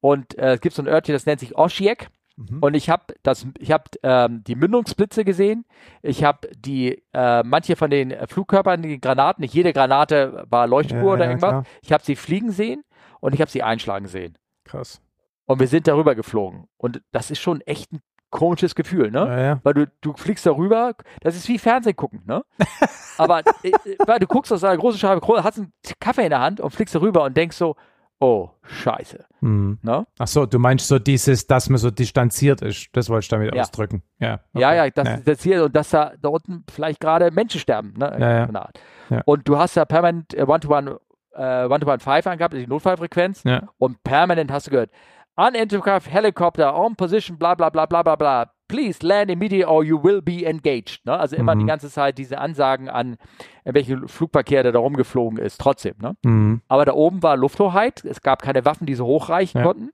Und 0.00 0.36
äh, 0.38 0.54
es 0.54 0.60
gibt 0.60 0.74
so 0.74 0.82
ein 0.82 0.88
Örtchen, 0.88 1.14
das 1.14 1.26
nennt 1.26 1.40
sich 1.40 1.56
Osijek. 1.56 2.08
Mhm. 2.36 2.58
Und 2.60 2.74
ich 2.74 2.90
habe 2.90 3.14
das, 3.22 3.46
ich 3.58 3.72
habe 3.72 3.84
ähm, 4.02 4.44
die 4.44 4.56
Mündungsblitze 4.56 5.24
gesehen. 5.24 5.64
Ich 6.02 6.22
habe 6.22 6.48
die, 6.56 7.02
äh, 7.12 7.42
manche 7.42 7.76
von 7.76 7.90
den 7.90 8.14
Flugkörpern, 8.26 8.82
die 8.82 9.00
Granaten, 9.00 9.42
nicht 9.42 9.54
jede 9.54 9.72
Granate 9.72 10.44
war 10.48 10.66
Leuchtspur 10.66 11.00
ja, 11.00 11.12
oder 11.14 11.24
ja, 11.24 11.30
irgendwas. 11.30 11.50
Klar. 11.50 11.64
Ich 11.82 11.92
habe 11.92 12.04
sie 12.04 12.16
fliegen 12.16 12.50
sehen 12.50 12.84
und 13.20 13.34
ich 13.34 13.40
habe 13.40 13.50
sie 13.50 13.62
einschlagen 13.62 14.06
sehen. 14.06 14.36
Krass. 14.64 15.00
Und 15.46 15.60
wir 15.60 15.68
sind 15.68 15.86
darüber 15.86 16.14
geflogen. 16.14 16.66
Und 16.76 17.02
das 17.12 17.30
ist 17.30 17.40
schon 17.40 17.60
echt 17.62 17.92
ein 17.92 18.00
komisches 18.36 18.74
Gefühl, 18.74 19.10
ne? 19.10 19.18
Ja, 19.18 19.40
ja. 19.40 19.60
Weil 19.64 19.74
du, 19.74 19.86
du 20.02 20.12
fliegst 20.12 20.46
darüber, 20.46 20.94
das 21.20 21.34
ist 21.34 21.48
wie 21.48 21.58
Fernsehen 21.58 21.96
gucken, 21.96 22.22
ne? 22.26 22.44
Aber 23.18 23.40
äh, 23.62 23.72
weil 24.06 24.18
du 24.18 24.26
guckst 24.26 24.52
aus 24.52 24.62
einer 24.62 24.76
großen 24.76 25.00
Scheibe, 25.00 25.26
hast 25.42 25.58
einen 25.58 25.72
Kaffee 25.98 26.24
in 26.24 26.30
der 26.30 26.40
Hand 26.40 26.60
und 26.60 26.70
fliegst 26.70 26.94
darüber 26.94 27.24
und 27.24 27.36
denkst 27.36 27.56
so, 27.56 27.76
oh, 28.20 28.50
scheiße. 28.62 29.24
Mhm. 29.40 29.78
Ne? 29.82 30.06
Ach 30.18 30.26
so, 30.26 30.44
du 30.44 30.58
meinst 30.58 30.86
so 30.86 30.98
dieses, 30.98 31.46
dass 31.46 31.68
man 31.70 31.78
so 31.78 31.90
distanziert 31.90 32.60
ist, 32.60 32.88
das 32.92 33.08
wollte 33.08 33.24
ich 33.24 33.28
damit 33.28 33.54
ja. 33.54 33.62
ausdrücken. 33.62 34.02
Ja, 34.18 34.34
okay. 34.52 34.60
ja, 34.60 34.74
ja, 34.74 34.90
das, 34.90 35.24
das 35.24 35.42
hier 35.42 35.64
und 35.64 35.74
dass 35.74 35.90
da, 35.90 36.12
da 36.20 36.28
unten 36.28 36.64
vielleicht 36.70 37.00
gerade 37.00 37.30
Menschen 37.30 37.60
sterben, 37.60 37.94
ne? 37.96 38.16
Ja, 38.18 38.46
ja. 38.46 38.70
ja. 39.10 39.22
Und 39.24 39.48
du 39.48 39.58
hast 39.58 39.76
ja 39.76 39.84
permanent 39.86 40.34
äh, 40.34 40.42
One-to-One 40.42 40.98
äh, 41.36 41.66
One-to-One-Five 41.66 42.26
angehabt, 42.26 42.54
die 42.54 42.66
Notfallfrequenz. 42.66 43.44
Ja. 43.44 43.68
Und 43.78 44.02
permanent 44.02 44.50
hast 44.50 44.66
du 44.66 44.70
gehört, 44.70 44.90
Unintercraft 45.36 46.10
helicopter 46.10 46.74
on 46.74 46.96
position, 46.96 47.38
bla 47.38 47.54
bla 47.54 47.70
bla 47.70 47.86
bla 47.86 48.02
bla 48.02 48.16
bla. 48.16 48.50
Please 48.68 49.06
land 49.06 49.30
immediately 49.30 49.64
or 49.64 49.84
you 49.84 50.02
will 50.02 50.20
be 50.20 50.44
engaged. 50.44 51.04
Ne? 51.04 51.16
Also 51.16 51.36
immer 51.36 51.54
mhm. 51.54 51.60
die 51.60 51.66
ganze 51.66 51.88
Zeit 51.88 52.18
diese 52.18 52.38
Ansagen 52.38 52.88
an 52.88 53.16
welche 53.64 54.08
Flugverkehr 54.08 54.62
der 54.62 54.72
da 54.72 54.78
rumgeflogen 54.80 55.38
ist, 55.38 55.60
trotzdem. 55.60 55.94
Ne? 56.00 56.16
Mhm. 56.24 56.62
Aber 56.66 56.84
da 56.84 56.94
oben 56.94 57.22
war 57.22 57.36
Lufthoheit, 57.36 58.04
es 58.04 58.22
gab 58.22 58.42
keine 58.42 58.64
Waffen, 58.64 58.86
die 58.86 58.94
so 58.94 59.06
hochreichen 59.06 59.60
ja. 59.60 59.66
konnten. 59.66 59.90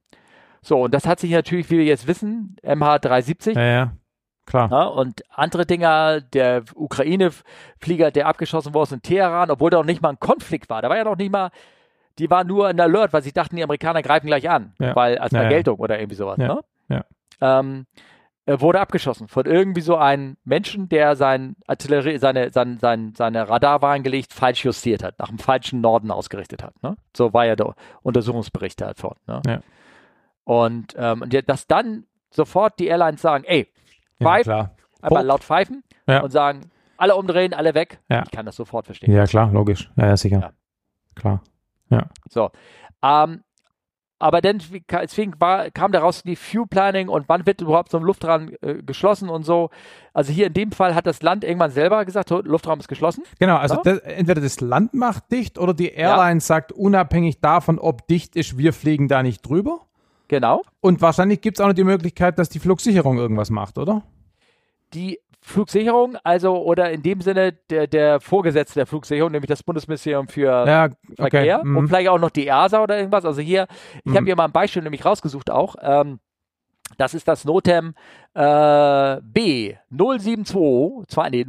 So, 0.62 0.80
und 0.82 0.94
das 0.94 1.06
hat 1.06 1.18
sich 1.20 1.32
natürlich, 1.32 1.70
wie 1.70 1.78
wir 1.78 1.84
jetzt 1.84 2.06
wissen, 2.06 2.56
MH370. 2.62 3.54
Ja, 3.54 3.62
ja. 3.62 3.92
Klar. 4.46 4.70
Ja, 4.70 4.84
und 4.84 5.22
andere 5.30 5.66
Dinger, 5.66 6.20
der 6.20 6.64
Ukraine-Flieger, 6.74 8.10
der 8.10 8.26
abgeschossen 8.26 8.74
wurde 8.74 8.94
in 8.94 9.02
Teheran, 9.02 9.50
obwohl 9.50 9.70
da 9.70 9.78
noch 9.78 9.84
nicht 9.84 10.02
mal 10.02 10.10
ein 10.10 10.20
Konflikt 10.20 10.68
war. 10.68 10.82
Da 10.82 10.88
war 10.88 10.96
ja 10.96 11.04
noch 11.04 11.16
nicht 11.16 11.30
mal 11.30 11.50
die 12.18 12.30
waren 12.30 12.46
nur 12.46 12.70
in 12.70 12.80
Alert, 12.80 13.12
weil 13.12 13.22
sie 13.22 13.32
dachten, 13.32 13.56
die 13.56 13.62
Amerikaner 13.62 14.02
greifen 14.02 14.26
gleich 14.26 14.48
an, 14.48 14.74
ja. 14.78 14.94
weil 14.94 15.18
als 15.18 15.32
Vergeltung 15.32 15.78
ja, 15.78 15.84
oder 15.84 15.98
irgendwie 15.98 16.16
sowas. 16.16 16.38
Ne? 16.38 16.60
ja. 16.88 17.04
Ähm, 17.40 17.86
er 18.44 18.60
wurde 18.60 18.80
abgeschossen 18.80 19.28
von 19.28 19.46
irgendwie 19.46 19.82
so 19.82 19.96
einem 19.96 20.36
Menschen, 20.44 20.88
der 20.88 21.14
sein 21.14 21.54
Artillerie, 21.66 22.18
seine, 22.18 22.50
sein, 22.50 22.78
sein, 22.80 23.14
seine 23.16 23.48
Radarwarngelegt 23.48 24.32
falsch 24.32 24.64
justiert 24.64 25.04
hat, 25.04 25.18
nach 25.20 25.28
dem 25.28 25.38
falschen 25.38 25.80
Norden 25.80 26.10
ausgerichtet 26.10 26.62
hat. 26.62 26.74
Ne? 26.82 26.96
So 27.16 27.32
war 27.32 27.46
ja 27.46 27.54
der 27.54 27.74
Untersuchungsbericht 28.02 28.80
davon. 28.80 29.14
Ne? 29.28 29.42
Ja. 29.46 29.60
Und 30.44 30.94
ähm, 30.96 31.24
dass 31.46 31.68
dann 31.68 32.04
sofort 32.30 32.80
die 32.80 32.88
Airlines 32.88 33.22
sagen, 33.22 33.44
ey, 33.44 33.68
pfeif, 34.20 34.46
ja, 34.46 34.72
einmal 35.00 35.24
laut 35.24 35.44
pfeifen 35.44 35.84
ja. 36.08 36.20
und 36.22 36.30
sagen, 36.30 36.70
alle 36.96 37.14
umdrehen, 37.14 37.54
alle 37.54 37.74
weg. 37.74 38.00
Ja. 38.08 38.24
Ich 38.24 38.32
kann 38.32 38.46
das 38.46 38.56
sofort 38.56 38.86
verstehen. 38.86 39.12
Ja, 39.12 39.24
klar, 39.24 39.52
logisch. 39.52 39.90
Ja, 39.96 40.06
ja 40.06 40.16
sicher. 40.16 40.52
Klar. 41.14 41.42
Ja. 41.92 42.06
So. 42.28 42.50
Ähm, 43.02 43.42
aber 44.18 44.40
dann, 44.40 44.62
deswegen 44.88 45.34
war, 45.40 45.72
kam 45.72 45.90
daraus 45.90 46.22
die 46.22 46.36
Fuel 46.36 46.68
Planning 46.68 47.08
und 47.08 47.28
wann 47.28 47.44
wird 47.44 47.60
überhaupt 47.60 47.90
so 47.90 47.98
ein 47.98 48.04
Luftraum 48.04 48.52
äh, 48.60 48.74
geschlossen 48.74 49.28
und 49.28 49.42
so. 49.42 49.70
Also 50.14 50.32
hier 50.32 50.46
in 50.46 50.52
dem 50.52 50.70
Fall 50.70 50.94
hat 50.94 51.08
das 51.08 51.22
Land 51.22 51.42
irgendwann 51.42 51.72
selber 51.72 52.04
gesagt, 52.04 52.30
Luftraum 52.30 52.78
ist 52.78 52.86
geschlossen. 52.86 53.24
Genau, 53.40 53.56
also 53.56 53.80
das, 53.82 53.98
entweder 53.98 54.40
das 54.40 54.60
Land 54.60 54.94
macht 54.94 55.32
dicht 55.32 55.58
oder 55.58 55.74
die 55.74 55.88
Airline 55.88 56.34
ja. 56.34 56.40
sagt, 56.40 56.70
unabhängig 56.70 57.40
davon, 57.40 57.80
ob 57.80 58.06
dicht 58.06 58.36
ist, 58.36 58.56
wir 58.56 58.72
fliegen 58.72 59.08
da 59.08 59.24
nicht 59.24 59.42
drüber. 59.42 59.80
genau. 60.28 60.62
Und 60.80 61.02
wahrscheinlich 61.02 61.40
gibt 61.40 61.58
es 61.58 61.60
auch 61.60 61.66
noch 61.66 61.74
die 61.74 61.82
Möglichkeit, 61.82 62.38
dass 62.38 62.48
die 62.48 62.60
Flugsicherung 62.60 63.18
irgendwas 63.18 63.50
macht, 63.50 63.76
oder? 63.76 64.02
Die 64.94 65.18
Flugsicherung, 65.44 66.16
also 66.22 66.56
oder 66.62 66.90
in 66.92 67.02
dem 67.02 67.20
Sinne 67.20 67.52
der, 67.68 67.88
der 67.88 68.20
Vorgesetzte 68.20 68.78
der 68.80 68.86
Flugsicherung, 68.86 69.32
nämlich 69.32 69.48
das 69.48 69.62
Bundesministerium 69.64 70.28
für 70.28 70.66
Ja, 70.66 70.84
okay. 70.84 71.30
Verkehr 71.30 71.64
Mhm. 71.64 71.76
und 71.76 71.88
vielleicht 71.88 72.08
auch 72.08 72.18
noch 72.20 72.30
die 72.30 72.46
EASA 72.46 72.80
oder 72.82 72.96
irgendwas. 72.96 73.24
Also 73.24 73.40
hier, 73.40 73.66
ich 74.04 74.10
habe 74.12 74.22
Mhm. 74.22 74.26
hier 74.26 74.36
mal 74.36 74.44
ein 74.44 74.52
Beispiel 74.52 74.82
nämlich 74.82 75.04
rausgesucht 75.04 75.50
auch. 75.50 75.74
Ähm, 75.82 76.20
das 76.98 77.14
ist 77.14 77.26
das 77.26 77.44
Notem 77.46 77.94
äh, 78.34 79.20
B 79.22 79.74
072, 79.90 81.08
zwei, 81.08 81.30
nee, 81.30 81.44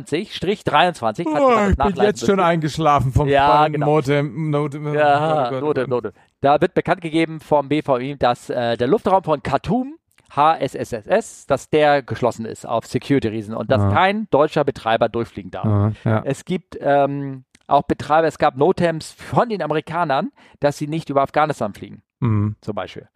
0722-23. 0.00 1.26
Oh, 1.26 1.70
ich 1.70 1.76
bin 1.94 2.04
jetzt 2.04 2.26
schon 2.26 2.40
eingeschlafen 2.40 3.12
vom 3.12 3.28
Ja, 3.28 3.68
genau. 3.68 3.86
Modem. 3.86 4.50
Note, 4.50 4.78
Ja, 4.94 5.46
oh 5.46 5.50
Gott, 5.50 5.62
oh 5.62 5.66
Note, 5.66 5.80
Gott. 5.82 5.88
Note. 5.90 6.12
Da 6.40 6.60
wird 6.60 6.74
bekannt 6.74 7.00
gegeben 7.00 7.40
vom 7.40 7.68
BVI, 7.68 8.16
dass 8.18 8.50
äh, 8.50 8.76
der 8.76 8.88
Luftraum 8.88 9.22
von 9.22 9.42
Khartoum, 9.42 9.94
HSSSS, 10.30 11.46
dass 11.46 11.70
der 11.70 12.02
geschlossen 12.02 12.44
ist 12.46 12.66
auf 12.66 12.86
Security-Reason 12.86 13.54
und 13.54 13.70
dass 13.70 13.80
Ah. 13.82 13.92
kein 13.92 14.28
deutscher 14.30 14.64
Betreiber 14.64 15.08
durchfliegen 15.08 15.50
darf. 15.50 15.66
Ah, 15.66 15.92
ja. 16.04 16.22
Es 16.24 16.44
gibt 16.44 16.76
ähm, 16.80 17.44
auch 17.66 17.82
Betreiber, 17.82 18.26
es 18.26 18.38
gab 18.38 18.56
Notems 18.56 19.12
von 19.12 19.48
den 19.48 19.62
Amerikanern, 19.62 20.30
dass 20.60 20.78
sie 20.78 20.86
nicht 20.88 21.10
über 21.10 21.22
Afghanistan 21.22 21.72
fliegen, 21.74 22.02
Mhm. 22.20 22.56
zum 22.60 22.74
Beispiel. 22.74 23.08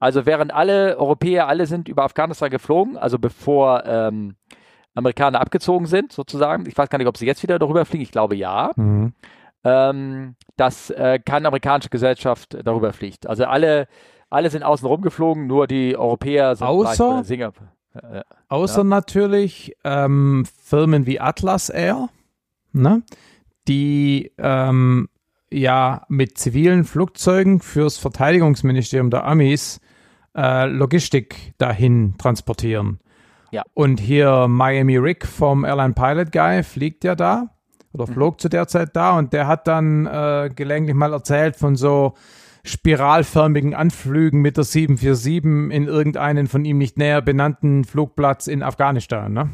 Also 0.00 0.26
während 0.26 0.52
alle 0.52 0.98
Europäer, 0.98 1.48
alle 1.48 1.66
sind 1.66 1.88
über 1.88 2.04
Afghanistan 2.04 2.50
geflogen, 2.50 2.96
also 2.98 3.18
bevor 3.18 3.84
ähm, 3.86 4.34
Amerikaner 4.94 5.40
abgezogen 5.40 5.86
sind, 5.86 6.12
sozusagen. 6.12 6.66
Ich 6.68 6.76
weiß 6.76 6.88
gar 6.88 6.98
nicht, 6.98 7.06
ob 7.08 7.16
sie 7.16 7.26
jetzt 7.26 7.42
wieder 7.42 7.58
darüber 7.58 7.84
fliegen, 7.84 8.02
ich 8.02 8.12
glaube 8.12 8.36
ja 8.36 8.70
Mhm. 8.76 9.14
ähm, 9.64 10.36
dass 10.56 10.90
äh, 10.90 11.18
keine 11.24 11.48
amerikanische 11.48 11.88
Gesellschaft 11.88 12.56
darüber 12.64 12.92
fliegt. 12.92 13.26
Also 13.26 13.44
alle, 13.46 13.88
alle 14.34 14.50
sind 14.50 14.62
außen 14.62 14.86
rumgeflogen, 14.86 15.46
nur 15.46 15.66
die 15.66 15.96
Europäer 15.96 16.56
sind 16.56 16.66
Außer- 16.66 17.10
oder 17.10 17.24
Singapur. 17.24 17.68
Äh, 17.94 18.22
Außer 18.48 18.84
natürlich 18.84 19.76
ähm, 19.84 20.44
Firmen 20.62 21.06
wie 21.06 21.20
Atlas 21.20 21.70
Air, 21.70 22.08
ne? 22.72 23.02
die 23.68 24.32
ähm, 24.38 25.08
ja 25.50 26.04
mit 26.08 26.36
zivilen 26.36 26.84
Flugzeugen 26.84 27.60
fürs 27.60 27.96
Verteidigungsministerium 27.96 29.10
der 29.10 29.24
Amis 29.24 29.80
äh, 30.36 30.66
Logistik 30.66 31.54
dahin 31.58 32.14
transportieren. 32.18 32.98
Ja. 33.52 33.62
Und 33.72 34.00
hier 34.00 34.48
Miami 34.48 34.96
Rick 34.96 35.24
vom 35.24 35.64
Airline 35.64 35.94
Pilot 35.94 36.32
Guy 36.32 36.64
fliegt 36.64 37.04
ja 37.04 37.14
da 37.14 37.50
oder 37.92 38.08
flog 38.08 38.40
zu 38.40 38.48
der 38.48 38.66
Zeit 38.66 38.96
da 38.96 39.16
und 39.16 39.32
der 39.32 39.46
hat 39.46 39.68
dann 39.68 40.06
äh, 40.06 40.50
gelegentlich 40.52 40.96
mal 40.96 41.12
erzählt 41.12 41.54
von 41.54 41.76
so 41.76 42.14
spiralförmigen 42.64 43.74
Anflügen 43.74 44.40
mit 44.40 44.56
der 44.56 44.64
747 44.64 45.70
in 45.70 45.86
irgendeinen 45.86 46.46
von 46.46 46.64
ihm 46.64 46.78
nicht 46.78 46.98
näher 46.98 47.22
benannten 47.22 47.84
Flugplatz 47.84 48.46
in 48.46 48.62
Afghanistan, 48.62 49.32
ne? 49.32 49.50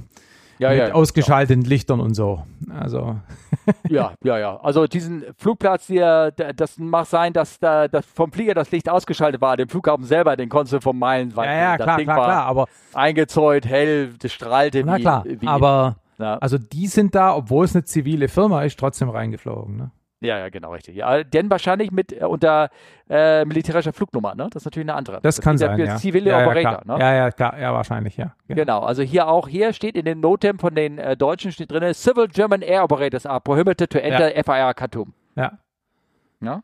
ja, 0.60 0.70
mit 0.70 0.78
ja, 0.78 0.92
ausgeschalteten 0.92 1.64
Lichtern 1.64 2.00
und 2.00 2.14
so. 2.14 2.42
Also, 2.68 3.16
ja, 3.88 4.12
ja, 4.22 4.38
ja. 4.38 4.60
Also 4.60 4.86
diesen 4.86 5.24
Flugplatz 5.38 5.86
hier, 5.86 6.32
das 6.32 6.78
mag 6.78 7.06
sein, 7.06 7.32
dass 7.32 7.58
da 7.58 7.88
dass 7.88 8.04
vom 8.04 8.30
Flieger 8.30 8.52
das 8.52 8.70
Licht 8.70 8.88
ausgeschaltet 8.88 9.40
war. 9.40 9.56
Den 9.56 9.68
Flughafen 9.68 10.04
selber, 10.04 10.36
den 10.36 10.50
konntest 10.50 10.74
du 10.74 10.80
vom 10.80 10.98
Meilenweit. 10.98 11.46
ja, 11.46 11.52
ja, 11.54 11.76
klar, 11.76 12.00
klar, 12.00 12.16
klar, 12.16 12.44
aber, 12.44 12.66
eingezäunt, 12.92 13.66
hell, 13.66 14.12
das 14.18 14.32
strahlte 14.32 14.84
na 14.84 14.98
wie, 14.98 15.00
klar, 15.00 15.24
wie 15.26 15.46
aber, 15.46 15.96
ja. 16.18 16.36
also 16.38 16.58
die 16.58 16.86
sind 16.88 17.14
da, 17.14 17.34
obwohl 17.34 17.64
es 17.64 17.74
eine 17.74 17.84
zivile 17.84 18.28
Firma 18.28 18.62
ist, 18.62 18.78
trotzdem 18.78 19.08
reingeflogen, 19.08 19.76
ne? 19.76 19.90
Ja, 20.20 20.38
ja, 20.38 20.48
genau, 20.50 20.72
richtig. 20.72 20.96
Ja, 20.96 21.24
denn 21.24 21.50
wahrscheinlich 21.50 21.90
mit 21.90 22.12
äh, 22.12 22.24
unter 22.24 22.68
äh, 23.08 23.44
militärischer 23.46 23.92
Flugnummer, 23.92 24.34
ne? 24.34 24.48
Das 24.50 24.62
ist 24.62 24.66
natürlich 24.66 24.88
eine 24.88 24.96
andere. 24.96 25.20
Das, 25.22 25.40
kann 25.40 25.56
sind 25.56 25.68
sein, 25.68 25.78
ja. 25.78 25.96
zivile 25.96 26.30
ja, 26.30 26.40
ja, 26.40 26.46
Operator, 26.46 26.82
klar. 26.82 26.98
ne? 26.98 27.02
Ja, 27.02 27.14
ja, 27.14 27.30
klar, 27.30 27.58
ja, 27.58 27.72
wahrscheinlich, 27.72 28.16
ja. 28.18 28.34
ja. 28.46 28.54
Genau, 28.54 28.80
also 28.80 29.02
hier 29.02 29.28
auch, 29.28 29.48
hier 29.48 29.72
steht 29.72 29.96
in 29.96 30.04
den 30.04 30.20
Notem 30.20 30.58
von 30.58 30.74
den 30.74 30.98
äh, 30.98 31.16
Deutschen 31.16 31.52
steht 31.52 31.70
drin, 31.72 31.94
Civil 31.94 32.28
German 32.28 32.60
Air 32.60 32.84
Operators 32.84 33.24
are 33.24 33.40
prohibited 33.40 33.90
to 33.90 33.98
enter 33.98 34.30
FIR 34.44 34.74
Khartoum. 34.74 35.14
ja. 35.36 35.58
Ja? 36.42 36.62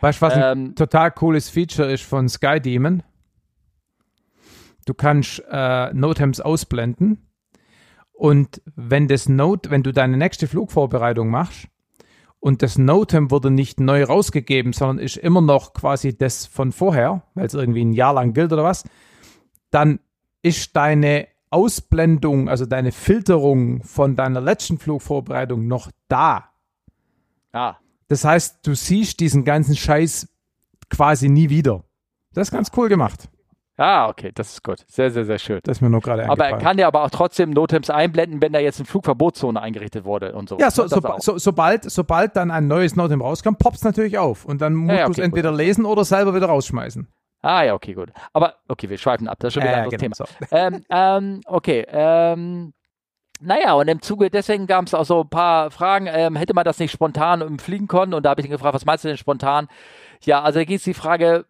Weißt 0.00 0.20
du, 0.20 0.26
was 0.26 0.34
ein 0.34 0.42
Ähm, 0.42 0.74
total 0.74 1.10
cooles 1.10 1.48
Feature 1.48 1.90
ist 1.90 2.04
von 2.04 2.28
Sky 2.28 2.60
Demon? 2.60 3.02
Du 4.86 4.94
kannst 4.94 5.42
äh, 5.50 5.92
Notems 5.92 6.40
ausblenden 6.40 7.28
und 8.12 8.62
wenn 8.74 9.08
das 9.08 9.28
Note, 9.28 9.70
wenn 9.70 9.82
du 9.82 9.92
deine 9.92 10.16
nächste 10.16 10.46
Flugvorbereitung 10.46 11.28
machst 11.28 11.68
und 12.40 12.62
das 12.62 12.78
Notem 12.78 13.30
wurde 13.30 13.50
nicht 13.50 13.80
neu 13.80 14.04
rausgegeben, 14.04 14.72
sondern 14.72 14.98
ist 14.98 15.16
immer 15.16 15.40
noch 15.40 15.72
quasi 15.74 16.16
das 16.16 16.46
von 16.46 16.72
vorher, 16.72 17.22
weil 17.34 17.46
es 17.46 17.54
irgendwie 17.54 17.84
ein 17.84 17.92
Jahr 17.92 18.14
lang 18.14 18.32
gilt 18.32 18.52
oder 18.52 18.64
was, 18.64 18.84
dann 19.70 20.00
ist 20.42 20.76
deine 20.76 21.28
Ausblendung, 21.50 22.48
also 22.48 22.66
deine 22.66 22.92
Filterung 22.92 23.82
von 23.82 24.16
deiner 24.16 24.40
letzten 24.40 24.78
Flugvorbereitung 24.78 25.66
noch 25.66 25.90
da. 26.08 26.50
ah, 27.52 27.76
Das 28.08 28.24
heißt, 28.24 28.66
du 28.66 28.74
siehst 28.74 29.20
diesen 29.20 29.44
ganzen 29.44 29.74
Scheiß 29.74 30.28
quasi 30.90 31.28
nie 31.28 31.48
wieder. 31.48 31.84
Das 32.34 32.48
ist 32.48 32.52
ganz 32.52 32.70
cool 32.76 32.88
gemacht. 32.88 33.28
Ah, 33.78 34.08
okay, 34.08 34.30
das 34.34 34.52
ist 34.52 34.62
gut. 34.62 34.84
Sehr, 34.88 35.10
sehr, 35.10 35.24
sehr 35.24 35.38
schön. 35.38 35.60
Das 35.64 35.78
ist 35.78 35.80
mir 35.80 35.88
nur 35.90 36.00
gerade 36.00 36.28
Aber 36.28 36.46
er 36.46 36.58
kann 36.58 36.76
ja 36.78 36.86
aber 36.86 37.02
auch 37.04 37.10
trotzdem 37.10 37.50
Notems 37.50 37.88
einblenden, 37.90 38.42
wenn 38.42 38.52
da 38.52 38.58
jetzt 38.58 38.78
eine 38.80 38.86
Flugverbotszone 38.86 39.60
eingerichtet 39.60 40.04
wurde 40.04 40.34
und 40.34 40.48
so. 40.48 40.58
ja, 40.58 40.70
so, 40.70 40.86
so, 40.86 41.00
so, 41.18 41.38
sobald, 41.38 41.90
sobald 41.90 42.36
dann 42.36 42.50
ein 42.50 42.66
neues 42.68 42.94
Notem 42.96 43.22
rauskommt, 43.22 43.58
poppt 43.58 43.76
es 43.76 43.84
natürlich 43.84 44.18
auf. 44.18 44.44
Und 44.44 44.60
dann 44.60 44.74
musst 44.74 44.90
Ja, 44.92 44.98
ja, 44.98 45.04
du 45.06 45.12
es 45.12 45.18
okay, 45.18 45.24
entweder 45.24 45.52
lesen 45.52 45.84
oder 45.86 46.04
selber 46.04 46.34
wieder 46.34 46.46
rausschmeißen. 46.46 47.08
Ah, 47.40 47.62
ja, 47.62 47.74
okay, 47.74 47.94
gut. 47.94 48.10
Aber, 48.32 48.56
okay, 48.66 48.90
wir 48.90 48.98
schweifen 48.98 49.28
ab, 49.28 49.38
das 49.38 49.48
ist 49.48 49.54
schon 49.54 49.62
wieder 49.62 49.76
ein 49.76 49.90
Äh, 49.92 49.96
anderes 49.96 50.00
genau, 50.00 50.16
Thema. 50.16 50.26
so. 50.50 50.56
ähm, 50.56 50.84
ähm, 50.90 51.40
okay, 51.46 51.86
ähm, 51.88 52.72
naja, 53.40 53.74
und 53.74 53.86
im 53.86 54.02
Zuge, 54.02 54.30
deswegen 54.30 54.66
gab 54.66 54.86
es 54.86 54.94
auch 54.94 55.04
so 55.04 55.20
ein 55.20 55.28
paar 55.28 55.70
Fragen, 55.70 56.08
ähm, 56.10 56.34
hätte 56.34 56.54
man 56.54 56.64
das 56.64 56.80
nicht 56.80 56.90
spontan 56.90 57.58
Fliegen 57.60 57.86
können? 57.86 58.12
Und 58.12 58.24
da 58.24 58.30
habe 58.30 58.40
ich 58.40 58.46
ihn 58.48 58.50
gefragt, 58.50 58.74
was 58.74 58.84
meinst 58.84 59.04
du 59.04 59.08
denn 59.08 59.16
spontan? 59.16 59.68
Ja, 60.24 60.42
also 60.42 60.58
da 60.58 60.64
geht 60.64 60.78
es 60.78 60.84
die 60.84 60.94
Frage, 60.94 61.44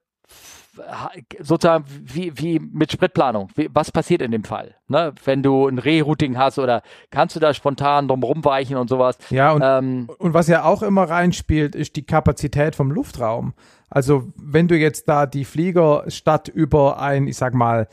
sozusagen, 1.40 1.84
wie, 2.02 2.32
wie 2.36 2.58
mit 2.58 2.92
Spritplanung, 2.92 3.50
wie, 3.54 3.68
was 3.72 3.90
passiert 3.90 4.22
in 4.22 4.30
dem 4.30 4.44
Fall? 4.44 4.74
Ne? 4.88 5.12
Wenn 5.24 5.42
du 5.42 5.66
ein 5.66 5.78
Rerouting 5.78 6.38
hast 6.38 6.58
oder 6.58 6.82
kannst 7.10 7.36
du 7.36 7.40
da 7.40 7.54
spontan 7.54 8.08
drum 8.08 8.22
rumweichen 8.22 8.76
und 8.76 8.88
sowas? 8.88 9.18
Ja, 9.30 9.52
und, 9.52 9.62
Ähm, 9.64 10.08
und 10.18 10.34
was 10.34 10.48
ja 10.48 10.64
auch 10.64 10.82
immer 10.82 11.04
reinspielt, 11.04 11.74
ist 11.74 11.96
die 11.96 12.04
Kapazität 12.04 12.74
vom 12.74 12.90
Luftraum. 12.90 13.54
Also, 13.90 14.32
wenn 14.36 14.68
du 14.68 14.76
jetzt 14.76 15.08
da 15.08 15.26
die 15.26 15.44
Flieger 15.44 16.04
statt 16.08 16.48
über 16.48 17.00
ein, 17.00 17.26
ich 17.26 17.36
sag 17.36 17.54
mal, 17.54 17.88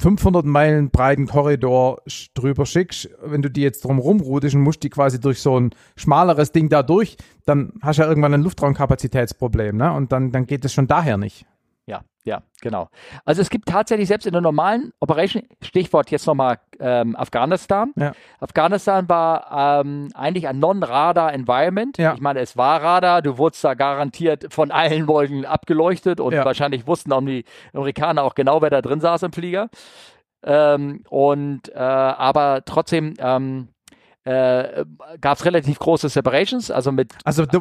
500 0.00 0.46
Meilen 0.46 0.90
breiten 0.90 1.26
Korridor 1.26 2.00
drüber 2.34 2.64
schickst, 2.64 3.10
wenn 3.22 3.42
du 3.42 3.50
die 3.50 3.60
jetzt 3.60 3.84
drum 3.84 3.98
rumrudest 3.98 4.54
und 4.54 4.62
musst 4.62 4.82
die 4.82 4.88
quasi 4.88 5.20
durch 5.20 5.40
so 5.40 5.60
ein 5.60 5.70
schmaleres 5.94 6.52
Ding 6.52 6.70
da 6.70 6.82
durch, 6.82 7.18
dann 7.44 7.74
hast 7.82 7.98
du 7.98 8.02
ja 8.02 8.08
irgendwann 8.08 8.32
ein 8.32 8.42
Luftraumkapazitätsproblem, 8.42 9.76
ne? 9.76 9.92
Und 9.92 10.10
dann, 10.12 10.32
dann 10.32 10.46
geht 10.46 10.64
es 10.64 10.72
schon 10.72 10.86
daher 10.86 11.18
nicht. 11.18 11.44
Ja, 11.90 12.00
ja, 12.24 12.42
genau. 12.60 12.88
Also 13.24 13.42
es 13.42 13.50
gibt 13.50 13.66
tatsächlich 13.68 14.06
selbst 14.08 14.26
in 14.26 14.32
der 14.32 14.42
normalen 14.42 14.92
Operation, 15.00 15.42
Stichwort 15.62 16.10
jetzt 16.10 16.26
nochmal 16.26 16.58
ähm, 16.78 17.16
Afghanistan. 17.16 17.92
Ja. 17.96 18.12
Afghanistan 18.38 19.08
war 19.08 19.80
ähm, 19.82 20.10
eigentlich 20.14 20.46
ein 20.46 20.58
Non-Radar-Environment. 20.58 21.98
Ja. 21.98 22.14
Ich 22.14 22.20
meine, 22.20 22.40
es 22.40 22.56
war 22.56 22.82
Radar, 22.82 23.22
du 23.22 23.38
wurdest 23.38 23.64
da 23.64 23.74
garantiert 23.74 24.52
von 24.52 24.70
allen 24.70 25.06
Wolken 25.08 25.44
abgeleuchtet 25.44 26.20
und 26.20 26.32
Ja. 26.34 26.44
wahrscheinlich 26.44 26.86
wussten 26.86 27.12
auch 27.12 27.20
die 27.22 27.44
Amerikaner 27.72 28.22
auch 28.22 28.34
genau, 28.34 28.62
wer 28.62 28.70
da 28.70 28.82
drin 28.82 29.00
saß 29.00 29.22
im 29.24 29.32
Flieger. 29.32 29.68
Ähm, 30.42 31.02
und 31.08 31.68
äh, 31.74 31.78
aber 31.78 32.62
trotzdem 32.64 33.14
ähm, 33.18 33.68
äh, 34.24 34.84
gab 35.20 35.38
es 35.38 35.44
relativ 35.44 35.78
große 35.78 36.08
Separations, 36.08 36.70
also 36.70 36.92
mit 36.92 37.12
Also 37.24 37.46
du, 37.46 37.60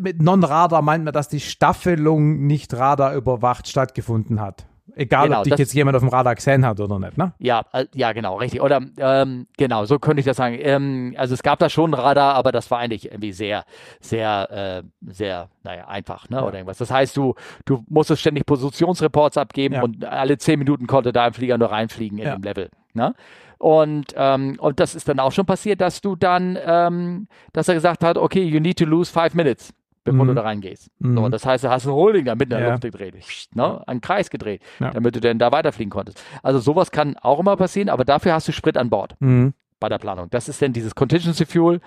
mit 0.00 0.22
Non-Radar 0.22 0.82
meint 0.82 1.04
man, 1.04 1.12
dass 1.12 1.28
die 1.28 1.40
Staffelung 1.40 2.46
nicht 2.46 2.74
Radar 2.74 3.14
überwacht 3.14 3.68
stattgefunden 3.68 4.40
hat. 4.40 4.66
Egal, 4.94 5.28
Genau, 5.28 5.38
ob 5.38 5.44
dich 5.44 5.56
jetzt 5.56 5.72
jemand 5.72 5.96
auf 5.96 6.02
dem 6.02 6.08
Radar 6.10 6.34
gesehen 6.34 6.66
hat 6.66 6.78
oder 6.78 6.98
nicht, 6.98 7.16
ne? 7.16 7.32
Ja, 7.38 7.64
äh, 7.72 7.86
ja, 7.94 8.12
genau, 8.12 8.36
richtig. 8.36 8.60
Oder 8.60 8.80
ähm, 8.98 9.46
genau, 9.56 9.86
so 9.86 9.98
könnte 9.98 10.20
ich 10.20 10.26
das 10.26 10.36
sagen. 10.36 10.58
Ähm, 10.60 11.14
also 11.16 11.32
es 11.32 11.42
gab 11.42 11.58
da 11.60 11.70
schon 11.70 11.92
ein 11.92 11.94
Radar, 11.94 12.34
aber 12.34 12.52
das 12.52 12.70
war 12.70 12.78
eigentlich 12.78 13.06
irgendwie 13.06 13.32
sehr, 13.32 13.64
sehr, 14.00 14.82
äh, 14.84 15.10
sehr, 15.10 15.48
naja, 15.62 15.86
einfach, 15.88 16.28
ne? 16.28 16.44
Oder 16.44 16.56
irgendwas. 16.56 16.76
Das 16.78 16.90
heißt, 16.90 17.16
du, 17.16 17.34
du 17.64 17.84
musstest 17.88 18.20
ständig 18.20 18.44
Positionsreports 18.44 19.38
abgeben 19.38 19.76
Ja. 19.76 19.82
und 19.82 20.04
alle 20.04 20.36
zehn 20.36 20.58
Minuten 20.58 20.86
konnte 20.86 21.12
da 21.12 21.24
ein 21.24 21.32
Flieger 21.32 21.56
nur 21.56 21.70
reinfliegen 21.70 22.18
in 22.18 22.24
Ja. 22.26 22.34
dem 22.36 22.42
Level. 22.42 22.68
Ne? 22.94 23.14
Und, 23.58 24.06
ähm, 24.16 24.56
und 24.58 24.80
das 24.80 24.94
ist 24.94 25.08
dann 25.08 25.20
auch 25.20 25.32
schon 25.32 25.46
passiert, 25.46 25.80
dass 25.80 26.00
du 26.00 26.16
dann, 26.16 26.58
ähm, 26.64 27.28
dass 27.52 27.68
er 27.68 27.74
gesagt 27.74 28.02
hat, 28.04 28.18
okay, 28.18 28.42
you 28.42 28.58
need 28.60 28.78
to 28.78 28.84
lose 28.84 29.10
five 29.12 29.34
minutes, 29.34 29.72
bevor 30.04 30.24
Mhm. 30.24 30.28
du 30.28 30.34
da 30.34 30.42
reingehst. 30.42 30.90
Mhm. 30.98 31.16
So, 31.16 31.28
das 31.28 31.46
heißt, 31.46 31.62
du 31.64 31.70
hast 31.70 31.86
ein 31.86 31.92
Holding 31.92 32.24
da 32.24 32.34
mitten 32.34 32.52
in 32.52 32.58
der 32.58 32.66
Ja. 32.66 32.70
Luft 32.72 32.82
gedreht, 32.82 33.14
ne? 33.54 33.86
einen 33.86 34.00
Kreis 34.00 34.30
gedreht, 34.30 34.62
Ja. 34.80 34.90
damit 34.90 35.14
du 35.14 35.20
dann 35.20 35.38
da 35.38 35.52
weiterfliegen 35.52 35.90
konntest. 35.90 36.20
Also 36.42 36.58
sowas 36.58 36.90
kann 36.90 37.16
auch 37.18 37.38
immer 37.38 37.56
passieren, 37.56 37.88
aber 37.88 38.04
dafür 38.04 38.32
hast 38.34 38.48
du 38.48 38.52
Sprit 38.52 38.76
an 38.76 38.90
Bord 38.90 39.14
Mhm. 39.20 39.54
bei 39.78 39.88
der 39.88 39.98
Planung. 39.98 40.28
Das 40.30 40.48
ist 40.48 40.60
dann 40.60 40.72
dieses 40.72 40.94
Contingency 40.94 41.46
Fuel. 41.46 41.80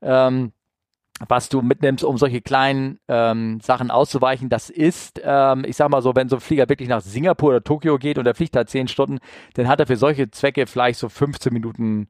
Ähm, 0.00 0.52
was 1.26 1.48
du 1.48 1.62
mitnimmst, 1.62 2.04
um 2.04 2.16
solche 2.16 2.40
kleinen 2.40 2.98
ähm, 3.08 3.60
Sachen 3.60 3.90
auszuweichen, 3.90 4.48
das 4.48 4.70
ist, 4.70 5.20
ähm, 5.24 5.64
ich 5.66 5.76
sag 5.76 5.90
mal 5.90 6.02
so, 6.02 6.14
wenn 6.14 6.28
so 6.28 6.36
ein 6.36 6.40
Flieger 6.40 6.68
wirklich 6.68 6.88
nach 6.88 7.00
Singapur 7.00 7.50
oder 7.50 7.64
Tokio 7.64 7.98
geht 7.98 8.18
und 8.18 8.24
der 8.24 8.34
fliegt 8.34 8.54
da 8.54 8.66
zehn 8.66 8.88
Stunden, 8.88 9.18
dann 9.54 9.68
hat 9.68 9.80
er 9.80 9.86
für 9.86 9.96
solche 9.96 10.30
Zwecke 10.30 10.66
vielleicht 10.66 10.98
so 10.98 11.08
15 11.08 11.52
Minuten 11.52 12.08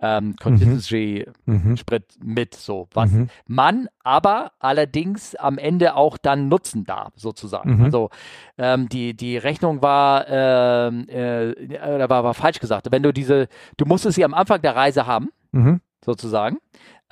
ähm, 0.00 0.36
Contingency-Sprit 0.36 2.04
mhm. 2.20 2.34
mit, 2.34 2.54
so 2.54 2.88
was 2.92 3.10
mhm. 3.10 3.28
man 3.46 3.88
aber 4.02 4.52
allerdings 4.58 5.34
am 5.34 5.56
Ende 5.56 5.96
auch 5.96 6.18
dann 6.18 6.48
nutzen 6.48 6.84
darf, 6.84 7.12
sozusagen. 7.16 7.78
Mhm. 7.78 7.84
Also 7.84 8.10
ähm, 8.58 8.88
die, 8.88 9.16
die 9.16 9.36
Rechnung 9.38 9.82
war, 9.82 10.26
ähm, 10.28 11.08
äh, 11.08 11.50
äh, 11.52 12.08
war, 12.08 12.24
war 12.24 12.34
falsch 12.34 12.60
gesagt. 12.60 12.88
Wenn 12.90 13.02
du 13.02 13.12
diese, 13.12 13.48
du 13.76 13.86
musstest 13.86 14.16
sie 14.16 14.24
am 14.24 14.34
Anfang 14.34 14.60
der 14.60 14.76
Reise 14.76 15.06
haben, 15.06 15.30
mhm. 15.52 15.80
sozusagen. 16.04 16.58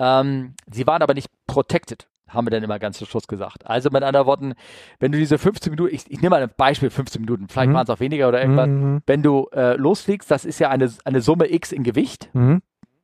Ähm, 0.03 0.55
sie 0.71 0.87
waren 0.87 1.01
aber 1.01 1.13
nicht 1.13 1.29
protected 1.47 2.07
haben 2.29 2.47
wir 2.47 2.51
dann 2.51 2.63
immer 2.63 2.79
ganz 2.79 2.97
zum 2.97 3.05
Schluss 3.05 3.27
gesagt. 3.27 3.67
Also 3.67 3.91
mit 3.91 4.01
anderen 4.01 4.25
Worten, 4.25 4.53
wenn 4.97 5.11
du 5.11 5.19
diese 5.19 5.37
15 5.37 5.69
Minuten, 5.69 5.93
ich, 5.93 6.09
ich 6.09 6.19
nehme 6.19 6.31
mal 6.31 6.41
ein 6.41 6.49
Beispiel, 6.57 6.89
15 6.89 7.21
Minuten, 7.21 7.47
vielleicht 7.47 7.69
mhm. 7.69 7.75
waren 7.75 7.83
es 7.83 7.91
auch 7.91 7.99
weniger 7.99 8.27
oder 8.27 8.41
irgendwas, 8.41 8.69
mhm. 8.69 9.03
wenn 9.05 9.21
du 9.21 9.49
äh, 9.53 9.75
losfliegst, 9.75 10.31
das 10.31 10.43
ist 10.43 10.57
ja 10.57 10.71
eine, 10.71 10.91
eine 11.05 11.21
Summe 11.21 11.53
X 11.53 11.71
in 11.71 11.83
Gewicht, 11.83 12.31
mhm 12.33 12.63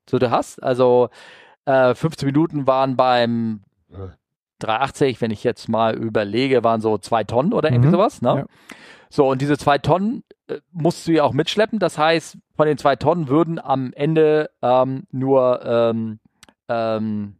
so 0.09 0.19
du 0.19 0.31
hast. 0.31 0.61
Also 0.61 1.09
äh, 1.65 1.93
15 1.93 2.25
Minuten 2.25 2.67
waren 2.67 2.97
beim 2.97 3.61
380, 4.59 5.21
wenn 5.21 5.31
ich 5.31 5.43
jetzt 5.43 5.69
mal 5.69 5.95
überlege, 5.95 6.63
waren 6.63 6.81
so 6.81 6.97
zwei 6.97 7.23
Tonnen 7.23 7.53
oder 7.53 7.69
irgendwie 7.69 7.87
mhm. 7.87 7.93
sowas. 7.93 8.21
Ne? 8.21 8.29
Ja. 8.29 8.45
So, 9.09 9.27
und 9.27 9.41
diese 9.41 9.57
zwei 9.57 9.77
Tonnen 9.77 10.23
äh, 10.47 10.59
musst 10.71 11.07
du 11.07 11.11
ja 11.11 11.23
auch 11.23 11.33
mitschleppen. 11.33 11.79
Das 11.79 11.97
heißt, 11.97 12.37
von 12.55 12.67
den 12.67 12.77
zwei 12.77 12.95
Tonnen 12.95 13.27
würden 13.27 13.59
am 13.59 13.93
Ende 13.93 14.49
ähm, 14.61 15.03
nur 15.11 15.65
ähm, 15.65 16.19
ähm, 16.69 17.35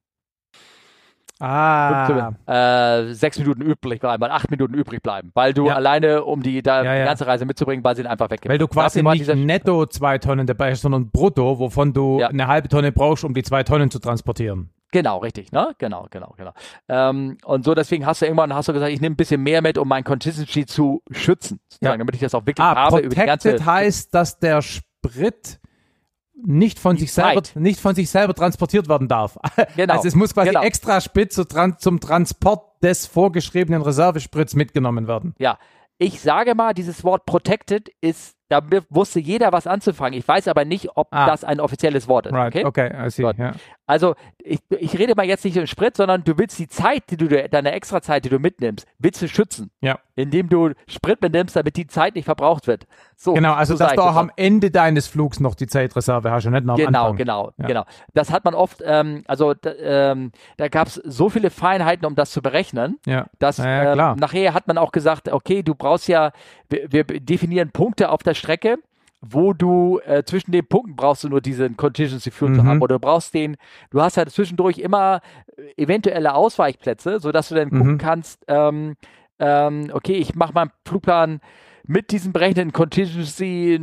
Ah. 1.41 2.33
Äh, 2.47 3.13
sechs 3.13 3.39
Minuten 3.39 3.61
übrig 3.61 4.01
bleiben, 4.01 4.21
weil 4.21 4.29
acht 4.29 4.51
Minuten 4.51 4.73
übrig 4.73 5.01
bleiben, 5.01 5.31
weil 5.33 5.53
du 5.53 5.67
ja. 5.67 5.75
alleine, 5.75 6.25
um 6.25 6.43
die, 6.43 6.61
da, 6.61 6.83
ja, 6.83 6.93
ja. 6.93 7.01
die 7.01 7.07
ganze 7.07 7.27
Reise 7.27 7.45
mitzubringen, 7.45 7.81
weil 7.81 7.95
sie 7.95 8.05
einfach 8.05 8.29
weg. 8.29 8.41
Weil 8.45 8.57
du 8.57 8.67
quasi 8.67 9.01
nicht 9.01 9.33
netto 9.33 9.85
zwei 9.85 10.17
Tonnen 10.17 10.47
dabei 10.47 10.71
hast, 10.71 10.81
sondern 10.81 11.09
brutto, 11.11 11.59
wovon 11.59 11.93
du 11.93 12.21
eine 12.21 12.47
halbe 12.47 12.67
Tonne 12.67 12.91
brauchst, 12.91 13.23
um 13.23 13.33
die 13.33 13.43
zwei 13.43 13.63
Tonnen 13.63 13.89
zu 13.89 13.99
transportieren. 13.99 14.69
Genau, 14.91 15.19
richtig, 15.19 15.51
ne? 15.51 15.73
Genau, 15.77 16.07
genau, 16.09 16.33
genau. 16.35 16.51
Ähm, 16.89 17.37
und 17.45 17.63
so 17.63 17.75
deswegen 17.75 18.05
hast 18.05 18.21
du 18.21 18.25
irgendwann 18.25 18.53
hast 18.53 18.67
du 18.67 18.73
gesagt, 18.73 18.91
ich 18.91 18.99
nehme 18.99 19.13
ein 19.13 19.17
bisschen 19.17 19.41
mehr 19.41 19.61
mit, 19.61 19.77
um 19.77 19.87
mein 19.87 20.03
Contingency 20.03 20.65
zu 20.65 21.03
schützen, 21.11 21.59
sozusagen, 21.69 21.99
damit 21.99 22.15
ich 22.15 22.21
das 22.21 22.33
auch 22.33 22.45
wirklich 22.45 22.65
ah, 22.65 22.75
habe. 22.75 23.01
Protected 23.03 23.05
über 23.05 23.21
die 23.21 23.27
ganze 23.27 23.65
heißt, 23.65 24.13
dass 24.13 24.39
der 24.39 24.61
Sprit 24.63 25.59
nicht 26.45 26.79
von 26.79 26.97
sich 26.97 27.11
selber 27.11 27.41
nicht 27.55 27.79
von 27.79 27.95
sich 27.95 28.09
selber 28.09 28.33
transportiert 28.33 28.89
werden 28.89 29.07
darf. 29.07 29.37
Genau. 29.75 29.93
Also 29.93 30.07
es 30.07 30.15
muss 30.15 30.33
quasi 30.33 30.49
genau. 30.49 30.61
extra 30.61 30.99
Sprit 30.99 31.31
zum 31.31 31.99
Transport 31.99 32.81
des 32.81 33.05
vorgeschriebenen 33.05 33.81
Reservesprits 33.81 34.55
mitgenommen 34.55 35.07
werden. 35.07 35.35
Ja, 35.37 35.57
ich 35.97 36.21
sage 36.21 36.55
mal, 36.55 36.73
dieses 36.73 37.03
Wort 37.03 37.25
protected 37.25 37.89
ist 38.01 38.35
da 38.49 38.63
wusste 38.89 39.19
jeder 39.19 39.51
was 39.51 39.67
anzufangen. 39.67 40.17
Ich 40.17 40.27
weiß 40.27 40.47
aber 40.47 40.65
nicht, 40.65 40.89
ob 40.95 41.07
ah. 41.11 41.27
das 41.27 41.43
ein 41.43 41.59
offizielles 41.59 42.07
Wort 42.07 42.25
ist. 42.25 42.33
Right. 42.33 42.55
Okay, 42.65 42.89
okay 42.89 43.07
I 43.07 43.09
see. 43.11 43.21
Yeah. 43.21 43.53
Also 43.85 44.15
ich, 44.39 44.59
ich 44.69 44.97
rede 44.97 45.13
mal 45.15 45.25
jetzt 45.25 45.45
nicht 45.45 45.57
um 45.57 45.67
Sprit, 45.67 45.95
sondern 45.95 46.23
du 46.23 46.37
willst 46.37 46.57
die 46.57 46.67
Zeit, 46.67 47.03
die 47.11 47.17
du 47.17 47.27
deine 47.27 47.71
extra 47.71 48.01
Zeit, 48.01 48.25
die 48.25 48.29
du 48.29 48.39
mitnimmst, 48.39 48.87
willst 48.97 49.21
du 49.21 49.27
schützen, 49.27 49.69
ja. 49.81 49.99
Indem 50.19 50.49
du 50.49 50.71
Sprit 50.87 51.21
mitnimmst, 51.21 51.55
damit 51.55 51.77
die 51.77 51.87
Zeit 51.87 52.15
nicht 52.15 52.25
verbraucht 52.25 52.67
wird. 52.67 52.85
So, 53.15 53.33
genau, 53.33 53.53
also 53.53 53.75
so 53.75 53.83
dass 53.83 53.93
du 53.93 54.01
auch 54.01 54.15
am 54.15 54.31
Ende 54.35 54.69
deines 54.69 55.07
Flugs 55.07 55.39
noch 55.39 55.55
die 55.55 55.67
Zeitreserve 55.67 56.29
hast 56.31 56.45
und 56.45 56.53
nicht 56.53 56.65
noch 56.65 56.73
am 56.73 56.85
genau, 56.85 57.03
Anfang. 57.05 57.17
Genau, 57.17 57.51
ja. 57.57 57.67
genau. 57.67 57.85
Das 58.13 58.31
hat 58.31 58.43
man 58.43 58.53
oft, 58.53 58.83
ähm, 58.85 59.23
also 59.27 59.53
ähm, 59.63 60.31
da 60.57 60.67
gab 60.67 60.87
es 60.87 60.95
so 60.95 61.29
viele 61.29 61.49
Feinheiten, 61.49 62.05
um 62.05 62.15
das 62.15 62.31
zu 62.31 62.41
berechnen, 62.41 62.99
ja. 63.05 63.27
dass 63.39 63.57
ja, 63.57 63.93
äh, 63.93 64.15
nachher 64.15 64.53
hat 64.53 64.67
man 64.67 64.77
auch 64.77 64.91
gesagt, 64.91 65.31
okay, 65.31 65.63
du 65.63 65.73
brauchst 65.73 66.07
ja, 66.09 66.31
wir, 66.69 66.91
wir 66.91 67.03
definieren 67.05 67.71
Punkte 67.71 68.09
auf 68.09 68.21
der 68.21 68.33
Strecke, 68.33 68.77
wo 69.21 69.53
du 69.53 69.99
äh, 70.05 70.23
zwischen 70.23 70.51
den 70.51 70.65
Punkten 70.65 70.95
brauchst 70.95 71.23
du 71.23 71.29
nur 71.29 71.41
diesen 71.41 71.77
Contingency 71.77 72.31
Fuel 72.31 72.51
mhm. 72.51 72.55
zu 72.55 72.63
haben 72.65 72.81
oder 72.81 72.95
du 72.95 72.99
brauchst 72.99 73.33
den, 73.33 73.57
du 73.89 74.01
hast 74.01 74.17
halt 74.17 74.31
zwischendurch 74.31 74.79
immer 74.79 75.21
eventuelle 75.77 76.33
Ausweichplätze, 76.33 77.19
sodass 77.19 77.49
du 77.49 77.55
dann 77.55 77.69
gucken 77.69 77.93
mhm. 77.93 77.97
kannst, 77.97 78.43
ähm, 78.47 78.95
ähm, 79.39 79.89
okay, 79.93 80.15
ich 80.15 80.35
mache 80.35 80.53
meinen 80.53 80.71
Flugplan 80.85 81.39
mit 81.85 82.11
diesem 82.11 82.33
berechneten 82.33 82.71
Contingency 82.71 83.79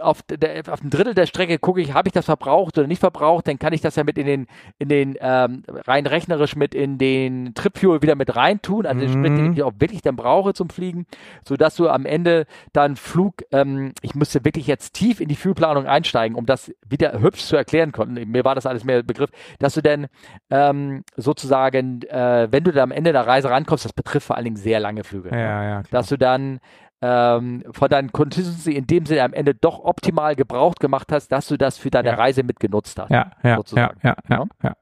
auf, 0.00 0.22
der, 0.22 0.62
auf 0.72 0.82
ein 0.82 0.90
Drittel 0.90 1.14
der 1.14 1.26
Strecke 1.26 1.58
gucke 1.58 1.80
ich, 1.80 1.92
habe 1.92 2.08
ich 2.08 2.12
das 2.12 2.24
verbraucht 2.24 2.78
oder 2.78 2.86
nicht 2.86 3.00
verbraucht, 3.00 3.48
dann 3.48 3.58
kann 3.58 3.72
ich 3.72 3.80
das 3.80 3.96
ja 3.96 4.04
mit 4.04 4.18
in 4.18 4.26
den, 4.26 4.46
in 4.78 4.88
den 4.88 5.16
ähm, 5.20 5.62
rein 5.86 6.06
rechnerisch 6.06 6.56
mit 6.56 6.74
in 6.74 6.98
den 6.98 7.54
Tripfuel 7.54 8.02
wieder 8.02 8.14
mit 8.14 8.34
reintun, 8.34 8.86
also 8.86 9.00
den 9.00 9.08
Sprit, 9.10 9.36
den 9.36 9.52
ich 9.52 9.62
auch 9.62 9.74
wirklich 9.78 10.02
dann 10.02 10.16
brauche 10.16 10.54
zum 10.54 10.70
Fliegen, 10.70 11.06
sodass 11.46 11.76
du 11.76 11.88
am 11.88 12.06
Ende 12.06 12.46
dann 12.72 12.96
Flug, 12.96 13.42
ähm, 13.52 13.92
ich 14.02 14.14
müsste 14.14 14.44
wirklich 14.44 14.66
jetzt 14.66 14.94
tief 14.94 15.20
in 15.20 15.28
die 15.28 15.36
Flugplanung 15.36 15.86
einsteigen, 15.86 16.36
um 16.36 16.46
das 16.46 16.72
wieder 16.88 17.20
hübsch 17.20 17.44
zu 17.44 17.56
erklären 17.56 17.92
konnten. 17.92 18.14
Mir 18.30 18.44
war 18.44 18.54
das 18.54 18.66
alles 18.66 18.84
mehr 18.84 19.02
Begriff, 19.02 19.30
dass 19.58 19.74
du 19.74 19.82
dann 19.82 20.06
ähm, 20.50 21.04
sozusagen, 21.16 22.02
äh, 22.02 22.48
wenn 22.50 22.64
du 22.64 22.72
da 22.72 22.82
am 22.82 22.92
Ende 22.92 23.12
der 23.12 23.26
Reise 23.26 23.50
rankommst, 23.50 23.84
das 23.84 23.92
betrifft 23.92 24.26
vor 24.26 24.36
allen 24.36 24.44
Dingen 24.44 24.56
sehr 24.56 24.80
lange 24.80 25.04
Flüge, 25.04 25.30
ja, 25.30 25.36
ne? 25.36 25.68
ja, 25.70 25.82
dass 25.90 26.08
du 26.08 26.16
dann 26.16 26.60
ähm, 27.02 27.62
von 27.72 27.88
deinen 27.88 28.12
Consistency 28.12 28.72
in 28.72 28.86
dem 28.86 29.06
Sinne 29.06 29.24
am 29.24 29.32
Ende 29.32 29.54
doch 29.54 29.80
optimal 29.80 30.36
gebraucht 30.36 30.80
gemacht 30.80 31.10
hast, 31.10 31.28
dass 31.28 31.48
du 31.48 31.58
das 31.58 31.76
für 31.76 31.90
deine 31.90 32.10
ja. 32.10 32.14
Reise 32.14 32.44
mitgenutzt 32.44 32.98
hast. 32.98 33.10
Ja, 33.10 33.32
ja, 33.42 33.56
sozusagen. 33.56 33.98
ja, 34.02 34.16
ja, 34.28 34.36
ja, 34.36 34.46
ja. 34.62 34.76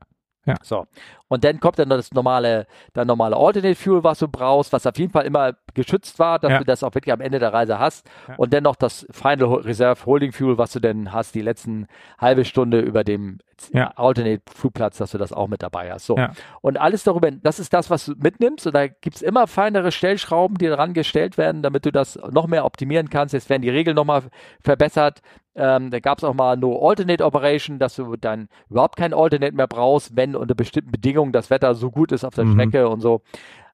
Ja. 0.47 0.55
So. 0.63 0.87
Und 1.29 1.45
dann 1.45 1.61
kommt 1.61 1.79
dann 1.79 1.89
noch 1.89 1.97
das 1.97 2.13
normale, 2.13 2.67
dann 2.93 3.07
normale 3.07 3.37
Alternate 3.37 3.77
Fuel, 3.77 4.03
was 4.03 4.19
du 4.19 4.27
brauchst, 4.27 4.73
was 4.73 4.87
auf 4.87 4.99
jeden 4.99 5.13
Fall 5.13 5.27
immer 5.27 5.53
geschützt 5.75 6.19
war, 6.19 6.39
dass 6.39 6.51
ja. 6.51 6.59
du 6.59 6.65
das 6.65 6.83
auch 6.83 6.95
wirklich 6.95 7.13
am 7.13 7.21
Ende 7.21 7.39
der 7.39 7.53
Reise 7.53 7.79
hast. 7.79 8.09
Ja. 8.27 8.35
Und 8.37 8.53
dann 8.53 8.65
noch 8.65 8.75
das 8.75 9.07
Final 9.11 9.55
Reserve 9.61 10.05
Holding 10.07 10.33
Fuel, 10.33 10.59
was 10.59 10.73
du 10.73 10.81
denn 10.81 11.13
hast, 11.13 11.35
die 11.35 11.43
letzten 11.43 11.87
halbe 12.19 12.45
Stunde 12.45 12.81
über 12.81 13.05
dem 13.05 13.39
ja. 13.73 13.93
Alternate 13.97 14.43
Flugplatz, 14.53 14.97
dass 14.97 15.13
du 15.13 15.19
das 15.19 15.33
auch 15.33 15.47
mit 15.47 15.63
dabei 15.63 15.93
hast. 15.93 16.07
So. 16.07 16.17
Und 16.63 16.79
alles 16.79 17.05
darüber, 17.05 17.31
das 17.31 17.61
ist 17.61 17.73
das, 17.73 17.91
was 17.91 18.07
du 18.07 18.15
mitnimmst. 18.17 18.67
Und 18.67 18.75
da 18.75 18.89
gibt 18.89 19.17
es 19.17 19.23
immer 19.23 19.47
feinere 19.47 19.93
Stellschrauben, 19.93 20.57
die 20.57 20.67
daran 20.67 20.95
gestellt 20.95 21.39
werden, 21.39 21.63
damit 21.63 21.85
du 21.85 21.93
das 21.93 22.19
noch 22.33 22.47
mehr 22.47 22.65
optimieren 22.65 23.11
kannst. 23.11 23.35
Jetzt 23.35 23.51
werden 23.51 23.63
die 23.63 23.71
Regeln 23.71 23.95
nochmal 23.95 24.23
verbessert. 24.63 25.21
Ähm, 25.57 25.91
da 25.91 25.99
gab 25.99 26.19
es 26.19 26.25
auch 26.25 26.35
mal 26.35 26.57
No 26.57 26.89
Alternate 26.89 27.25
Operation, 27.25 27.79
dass 27.79 27.97
du 27.97 28.17
dann 28.17 28.49
überhaupt 28.69 28.97
kein 28.97 29.13
Alternate 29.13 29.55
mehr 29.55 29.67
brauchst, 29.67 30.17
wenn 30.17 30.37
unter 30.37 30.55
bestimmten 30.55 30.93
Bedingungen 30.93 31.33
das 31.33 31.51
Wetter 31.51 31.75
so 31.75 31.91
gut 31.91 32.13
ist 32.13 32.25
auf 32.25 32.35
der 32.35 32.45
mhm. 32.45 32.53
Strecke 32.53 32.89
und 32.89 33.01
so 33.01 33.23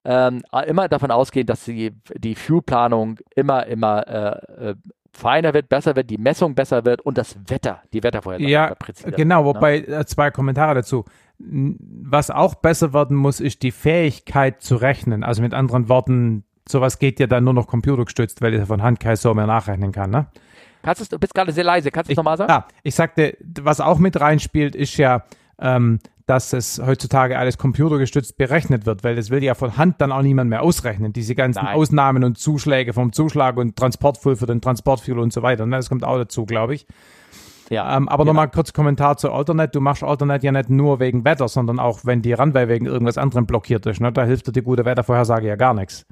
ähm, 0.06 0.42
immer 0.66 0.88
davon 0.88 1.10
ausgehen, 1.10 1.46
dass 1.46 1.64
die, 1.64 1.92
die 2.16 2.36
Fuelplanung 2.36 3.18
immer, 3.34 3.66
immer 3.66 4.06
äh, 4.06 4.70
äh, 4.70 4.74
feiner 5.12 5.52
wird, 5.52 5.68
besser 5.68 5.96
wird, 5.96 6.10
die 6.10 6.18
Messung 6.18 6.54
besser 6.54 6.84
wird 6.84 7.00
und 7.00 7.18
das 7.18 7.36
Wetter, 7.48 7.82
die 7.92 8.02
Wettervorhersage 8.02 8.50
ja, 8.50 8.74
präziser. 8.74 9.10
Genau, 9.10 9.40
ne? 9.40 9.46
wobei 9.46 9.80
ne? 9.80 10.06
zwei 10.06 10.30
Kommentare 10.30 10.76
dazu. 10.76 11.04
Was 11.38 12.30
auch 12.30 12.54
besser 12.54 12.92
werden 12.94 13.16
muss, 13.16 13.40
ist 13.40 13.62
die 13.62 13.72
Fähigkeit 13.72 14.62
zu 14.62 14.76
rechnen. 14.76 15.24
Also 15.24 15.42
mit 15.42 15.54
anderen 15.54 15.88
Worten, 15.88 16.44
sowas 16.68 16.98
geht 16.98 17.18
ja 17.18 17.26
dann 17.26 17.44
nur 17.44 17.54
noch 17.54 17.66
computergestützt, 17.66 18.40
weil 18.42 18.54
ich 18.54 18.64
von 18.64 18.82
Hand 18.82 19.00
kein 19.00 19.16
so 19.16 19.34
mehr 19.34 19.46
nachrechnen 19.46 19.92
kann, 19.92 20.10
ne? 20.10 20.26
Kannst 20.86 21.12
du, 21.12 21.18
bist 21.18 21.34
gerade 21.34 21.50
sehr 21.50 21.64
leise, 21.64 21.90
kannst 21.90 22.08
du 22.08 22.12
es 22.12 22.16
nochmal 22.16 22.36
sagen? 22.36 22.52
Ah, 22.52 22.64
ich 22.84 22.94
sagte, 22.94 23.36
was 23.60 23.80
auch 23.80 23.98
mit 23.98 24.20
reinspielt, 24.20 24.76
ist 24.76 24.96
ja, 24.98 25.24
ähm, 25.58 25.98
dass 26.26 26.52
es 26.52 26.80
heutzutage 26.80 27.36
alles 27.36 27.58
computergestützt 27.58 28.38
berechnet 28.38 28.86
wird, 28.86 29.02
weil 29.02 29.16
das 29.16 29.30
will 29.30 29.42
ja 29.42 29.54
von 29.54 29.76
Hand 29.76 30.00
dann 30.00 30.12
auch 30.12 30.22
niemand 30.22 30.48
mehr 30.48 30.62
ausrechnen. 30.62 31.12
Diese 31.12 31.34
ganzen 31.34 31.64
Nein. 31.64 31.74
Ausnahmen 31.74 32.22
und 32.22 32.38
Zuschläge 32.38 32.92
vom 32.92 33.12
Zuschlag 33.12 33.56
und 33.56 33.74
Transportfuel 33.74 34.36
für 34.36 34.46
den 34.46 34.60
Transportfuel 34.60 35.18
und 35.18 35.32
so 35.32 35.42
weiter. 35.42 35.66
Ne? 35.66 35.74
Das 35.74 35.88
kommt 35.88 36.04
auch 36.04 36.18
dazu, 36.18 36.46
glaube 36.46 36.76
ich. 36.76 36.86
Ja, 37.68 37.96
ähm, 37.96 38.08
aber 38.08 38.22
genau. 38.22 38.34
nochmal 38.34 38.50
kurz 38.50 38.72
Kommentar 38.72 39.16
zu 39.16 39.32
Alternate. 39.32 39.72
Du 39.72 39.80
machst 39.80 40.04
Alternate 40.04 40.46
ja 40.46 40.52
nicht 40.52 40.70
nur 40.70 41.00
wegen 41.00 41.24
Wetter, 41.24 41.48
sondern 41.48 41.80
auch 41.80 42.04
wenn 42.04 42.22
die 42.22 42.32
Runway 42.32 42.68
wegen 42.68 42.86
irgendwas 42.86 43.18
anderem 43.18 43.44
blockiert 43.44 43.86
ist. 43.86 44.00
Ne? 44.00 44.12
Da 44.12 44.22
hilft 44.22 44.46
dir 44.46 44.52
die 44.52 44.62
gute 44.62 44.84
Wettervorhersage 44.84 45.48
ja 45.48 45.56
gar 45.56 45.74
nichts. 45.74 46.06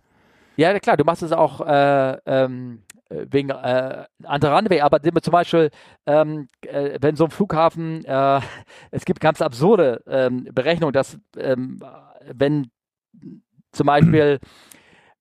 Ja, 0.57 0.77
klar, 0.81 0.97
du 0.97 1.05
machst 1.05 1.23
es 1.23 1.33
auch 1.33 1.61
äh, 1.61 2.17
ähm, 2.27 2.79
äh, 2.79 2.84
wegen 3.11 3.51
äh, 3.51 4.05
anderer 4.25 4.57
Runway, 4.57 4.81
aber 4.81 5.01
zum 5.03 5.33
Beispiel, 5.33 5.71
ähm, 6.07 6.49
äh, 6.63 6.99
wenn 7.01 7.17
so 7.17 7.25
ein 7.25 7.31
Flughafen, 7.31 8.05
äh, 8.05 8.41
es 8.91 9.05
gibt 9.05 9.21
ganz 9.21 9.43
absurde 9.43 10.03
ähm, 10.07 10.49
Berechnungen, 10.53 10.93
dass 10.93 11.19
ähm, 11.37 11.81
wenn 12.33 12.71
zum 13.73 13.87
Beispiel 13.87 14.39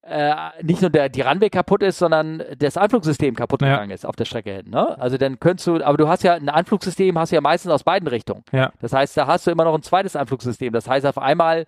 äh, 0.05 0.35
nicht 0.61 0.81
nur 0.81 0.89
der, 0.89 1.07
die 1.09 1.21
Runway 1.21 1.49
kaputt 1.49 1.81
ist, 1.81 1.97
sondern 1.97 2.43
das 2.57 2.75
Anflugssystem 2.75 3.35
kaputt 3.35 3.61
ja. 3.61 3.69
gegangen 3.69 3.91
ist 3.91 4.05
auf 4.05 4.15
der 4.15 4.25
Strecke 4.25 4.51
hin. 4.51 4.69
Ne? 4.69 4.99
Also 4.99 5.17
dann 5.17 5.39
könntest 5.39 5.67
du, 5.67 5.81
aber 5.83 5.97
du 5.97 6.07
hast 6.09 6.23
ja 6.23 6.33
ein 6.33 6.49
Anflugssystem, 6.49 7.17
hast 7.17 7.31
du 7.31 7.35
ja 7.35 7.41
meistens 7.41 7.71
aus 7.71 7.83
beiden 7.83 8.07
Richtungen. 8.07 8.43
Ja. 8.51 8.71
Das 8.81 8.91
heißt, 8.91 9.15
da 9.15 9.27
hast 9.27 9.47
du 9.47 9.51
immer 9.51 9.63
noch 9.63 9.75
ein 9.75 9.81
zweites 9.81 10.15
Anflugssystem. 10.15 10.73
Das 10.73 10.89
heißt, 10.89 11.05
auf 11.05 11.17
einmal 11.17 11.65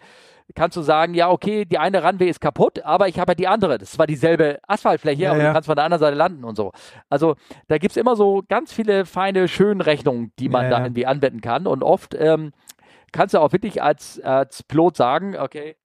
kannst 0.53 0.77
du 0.77 0.81
sagen, 0.81 1.13
ja, 1.13 1.30
okay, 1.30 1.65
die 1.65 1.77
eine 1.77 2.03
Runway 2.03 2.30
ist 2.30 2.39
kaputt, 2.39 2.84
aber 2.84 3.07
ich 3.07 3.19
habe 3.19 3.31
ja 3.31 3.35
die 3.35 3.47
andere. 3.47 3.77
Das 3.77 3.97
war 3.97 4.05
dieselbe 4.05 4.59
Asphaltfläche, 4.67 5.23
ja, 5.23 5.31
aber 5.31 5.39
ja. 5.41 5.47
du 5.47 5.53
kannst 5.53 5.67
von 5.67 5.76
der 5.76 5.85
anderen 5.85 5.99
Seite 5.99 6.15
landen 6.15 6.43
und 6.43 6.55
so. 6.55 6.72
Also 7.09 7.35
da 7.67 7.77
gibt 7.77 7.91
es 7.91 7.97
immer 7.97 8.15
so 8.15 8.43
ganz 8.47 8.72
viele 8.72 9.05
feine 9.05 9.47
Schönrechnungen, 9.47 10.31
die 10.38 10.49
man 10.49 10.65
ja, 10.65 10.69
da 10.72 10.84
irgendwie 10.84 11.05
anwenden 11.05 11.41
kann. 11.41 11.65
Und 11.65 11.84
oft 11.84 12.15
ähm, 12.17 12.51
kannst 13.11 13.34
du 13.34 13.39
auch 13.39 13.51
wirklich 13.53 13.81
als, 13.81 14.19
als 14.22 14.61
Pilot 14.63 14.97
sagen, 14.97 15.35
okay, 15.38 15.77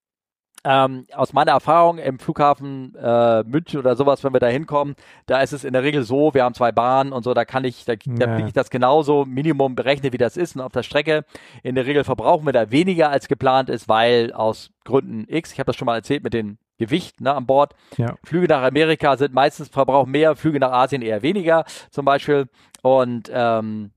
ähm, 0.64 1.06
aus 1.14 1.32
meiner 1.32 1.52
Erfahrung 1.52 1.98
im 1.98 2.18
Flughafen 2.18 2.94
äh, 2.94 3.42
München 3.44 3.80
oder 3.80 3.96
sowas, 3.96 4.22
wenn 4.24 4.32
wir 4.32 4.40
da 4.40 4.48
hinkommen, 4.48 4.94
da 5.26 5.40
ist 5.40 5.52
es 5.52 5.64
in 5.64 5.72
der 5.72 5.82
Regel 5.82 6.02
so, 6.02 6.34
wir 6.34 6.44
haben 6.44 6.54
zwei 6.54 6.72
Bahnen 6.72 7.12
und 7.12 7.22
so, 7.22 7.32
da 7.34 7.44
kann 7.44 7.64
ich, 7.64 7.84
da, 7.84 7.94
da 7.96 8.34
fliege 8.34 8.48
ich 8.48 8.52
das 8.52 8.70
genauso 8.70 9.24
Minimum 9.24 9.74
berechnen, 9.74 10.12
wie 10.12 10.18
das 10.18 10.36
ist. 10.36 10.56
Und 10.56 10.62
auf 10.62 10.72
der 10.72 10.82
Strecke 10.82 11.24
in 11.62 11.74
der 11.74 11.86
Regel 11.86 12.04
verbrauchen 12.04 12.44
wir 12.46 12.52
da 12.52 12.70
weniger 12.70 13.10
als 13.10 13.28
geplant 13.28 13.70
ist, 13.70 13.88
weil 13.88 14.32
aus 14.32 14.70
Gründen 14.84 15.26
X, 15.28 15.52
ich 15.52 15.58
habe 15.58 15.66
das 15.66 15.76
schon 15.76 15.86
mal 15.86 15.96
erzählt 15.96 16.24
mit 16.24 16.34
dem 16.34 16.58
Gewicht 16.78 17.20
ne, 17.20 17.34
an 17.34 17.46
Bord. 17.46 17.74
Ja. 17.96 18.14
Flüge 18.24 18.48
nach 18.48 18.62
Amerika 18.62 19.16
sind 19.16 19.34
meistens 19.34 19.68
verbrauchen 19.68 20.10
mehr, 20.10 20.36
Flüge 20.36 20.58
nach 20.58 20.72
Asien 20.72 21.02
eher 21.02 21.22
weniger, 21.22 21.64
zum 21.90 22.04
Beispiel. 22.04 22.48
Und 22.82 23.30
ähm, 23.32 23.90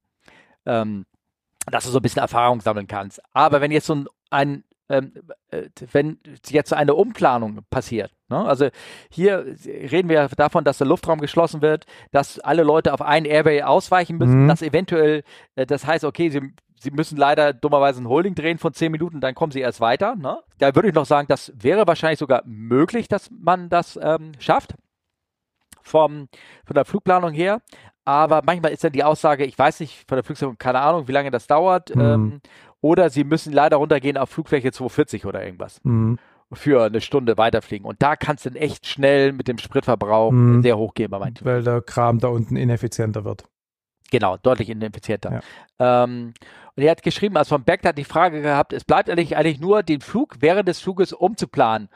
ähm, 0.65 1.05
dass 1.67 1.85
du 1.85 1.91
so 1.91 1.99
ein 1.99 2.01
bisschen 2.01 2.21
Erfahrung 2.21 2.61
sammeln 2.61 2.87
kannst. 2.87 3.21
Aber 3.33 3.61
wenn 3.61 3.71
jetzt 3.71 3.87
so 3.87 3.95
ein, 3.95 4.07
ein 4.29 4.63
wenn 4.89 6.19
jetzt 6.47 6.73
eine 6.73 6.95
Umplanung 6.95 7.61
passiert. 7.69 8.11
Ne? 8.29 8.37
Also 8.37 8.69
hier 9.09 9.55
reden 9.65 10.09
wir 10.09 10.27
davon, 10.29 10.63
dass 10.63 10.77
der 10.77 10.87
Luftraum 10.87 11.19
geschlossen 11.19 11.61
wird, 11.61 11.85
dass 12.11 12.39
alle 12.39 12.63
Leute 12.63 12.93
auf 12.93 13.01
einen 13.01 13.25
Airway 13.25 13.63
ausweichen 13.63 14.17
müssen, 14.17 14.43
mhm. 14.43 14.47
dass 14.47 14.61
eventuell, 14.61 15.23
äh, 15.55 15.65
das 15.65 15.85
heißt, 15.85 16.03
okay, 16.03 16.29
sie, 16.29 16.53
sie 16.79 16.91
müssen 16.91 17.17
leider 17.17 17.53
dummerweise 17.53 18.01
ein 18.01 18.09
Holding 18.09 18.35
drehen 18.35 18.57
von 18.57 18.73
zehn 18.73 18.91
Minuten, 18.91 19.21
dann 19.21 19.35
kommen 19.35 19.51
sie 19.51 19.61
erst 19.61 19.81
weiter. 19.81 20.15
Ne? 20.15 20.37
Da 20.57 20.75
würde 20.75 20.89
ich 20.89 20.95
noch 20.95 21.05
sagen, 21.05 21.27
das 21.27 21.53
wäre 21.55 21.87
wahrscheinlich 21.87 22.19
sogar 22.19 22.43
möglich, 22.45 23.07
dass 23.07 23.29
man 23.31 23.69
das 23.69 23.99
ähm, 24.01 24.33
schafft. 24.39 24.75
Vom, 25.85 26.29
von 26.65 26.75
der 26.75 26.85
Flugplanung 26.85 27.33
her. 27.33 27.61
Aber 28.05 28.41
manchmal 28.45 28.71
ist 28.71 28.85
dann 28.85 28.93
die 28.93 29.03
Aussage, 29.03 29.43
ich 29.45 29.59
weiß 29.59 29.81
nicht, 29.81 30.07
von 30.07 30.15
der 30.15 30.23
Flugsicherung, 30.23 30.57
keine 30.57 30.79
Ahnung, 30.79 31.09
wie 31.09 31.11
lange 31.11 31.29
das 31.29 31.45
dauert. 31.45 31.93
Mhm. 31.93 32.01
Ähm, 32.01 32.41
oder 32.83 33.09
sie 33.09 33.23
müssen 33.23 33.53
leider 33.53 33.77
runtergehen 33.77 34.17
auf 34.17 34.29
Flugfläche 34.29 34.73
240 34.73 35.25
oder 35.25 35.43
irgendwas. 35.43 35.79
Mhm. 35.83 36.19
Für 36.51 36.83
eine 36.83 36.99
Stunde 36.99 37.37
weiterfliegen. 37.37 37.87
Und 37.87 38.03
da 38.03 38.17
kannst 38.17 38.45
du 38.45 38.49
dann 38.49 38.61
echt 38.61 38.85
schnell 38.85 39.31
mit 39.31 39.47
dem 39.47 39.57
Spritverbrauch 39.57 40.31
mhm. 40.31 40.61
sehr 40.61 40.77
hoch 40.77 40.93
gehen 40.93 41.09
bei 41.09 41.17
manchen. 41.17 41.45
Weil 41.45 41.63
der 41.63 41.81
Kram 41.81 42.19
da 42.19 42.27
unten 42.27 42.57
ineffizienter 42.57 43.23
wird. 43.23 43.45
Genau, 44.11 44.35
deutlich 44.37 44.69
ineffizienter. 44.69 45.41
Ja. 45.79 46.03
Ähm, 46.03 46.33
und 46.75 46.83
er 46.83 46.91
hat 46.91 47.03
geschrieben, 47.03 47.37
also 47.37 47.55
vom 47.55 47.63
Beck 47.63 47.85
hat 47.85 47.97
die 47.97 48.03
Frage 48.03 48.41
gehabt, 48.41 48.73
es 48.73 48.83
bleibt 48.83 49.09
eigentlich, 49.09 49.37
eigentlich 49.37 49.61
nur, 49.61 49.81
den 49.81 50.01
Flug 50.01 50.35
während 50.41 50.67
des 50.67 50.81
Fluges 50.81 51.13
umzuplanen, 51.13 51.87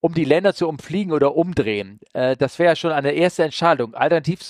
um 0.00 0.12
die 0.12 0.24
Länder 0.24 0.52
zu 0.52 0.68
umfliegen 0.68 1.12
oder 1.12 1.34
umdrehen. 1.34 1.98
Äh, 2.12 2.36
das 2.36 2.58
wäre 2.58 2.76
schon 2.76 2.92
eine 2.92 3.12
erste 3.12 3.42
Entscheidung. 3.42 3.94
Alternativ, 3.94 4.40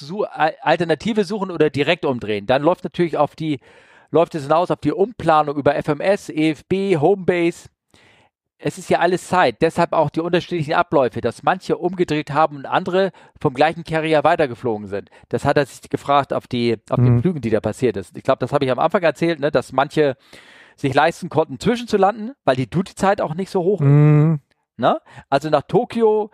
Alternative 0.62 1.24
suchen 1.24 1.52
oder 1.52 1.70
direkt 1.70 2.04
umdrehen. 2.04 2.46
Dann 2.46 2.62
läuft 2.62 2.82
natürlich 2.82 3.16
auf 3.16 3.36
die 3.36 3.60
läuft 4.10 4.34
es 4.34 4.44
hinaus 4.44 4.70
auf 4.70 4.80
die 4.80 4.92
Umplanung 4.92 5.56
über 5.56 5.74
FMS, 5.74 6.28
EFB, 6.28 6.96
Homebase. 7.00 7.68
Es 8.62 8.76
ist 8.76 8.90
ja 8.90 8.98
alles 8.98 9.28
Zeit, 9.28 9.62
deshalb 9.62 9.94
auch 9.94 10.10
die 10.10 10.20
unterschiedlichen 10.20 10.74
Abläufe, 10.74 11.22
dass 11.22 11.42
manche 11.42 11.78
umgedreht 11.78 12.30
haben 12.30 12.56
und 12.56 12.66
andere 12.66 13.10
vom 13.40 13.54
gleichen 13.54 13.84
Carrier 13.84 14.22
weitergeflogen 14.22 14.86
sind. 14.86 15.08
Das 15.30 15.46
hat 15.46 15.56
er 15.56 15.64
sich 15.64 15.88
gefragt 15.88 16.34
auf 16.34 16.46
die, 16.46 16.76
auf 16.90 16.98
mhm. 16.98 17.04
den 17.04 17.20
Flügen, 17.22 17.40
die 17.40 17.48
da 17.48 17.60
passiert 17.60 17.96
ist. 17.96 18.16
Ich 18.18 18.22
glaube, 18.22 18.40
das 18.40 18.52
habe 18.52 18.66
ich 18.66 18.70
am 18.70 18.78
Anfang 18.78 19.02
erzählt, 19.02 19.40
ne, 19.40 19.50
dass 19.50 19.72
manche 19.72 20.16
sich 20.76 20.92
leisten 20.92 21.30
konnten, 21.30 21.58
zwischenzulanden, 21.58 22.32
weil 22.44 22.56
die 22.56 22.68
Duty-Zeit 22.68 23.22
auch 23.22 23.34
nicht 23.34 23.50
so 23.50 23.62
hoch 23.62 23.80
ist. 23.80 23.86
Mhm. 23.86 24.40
Ne? 24.76 25.00
Also 25.28 25.50
nach 25.50 25.62
Tokio 25.62 26.30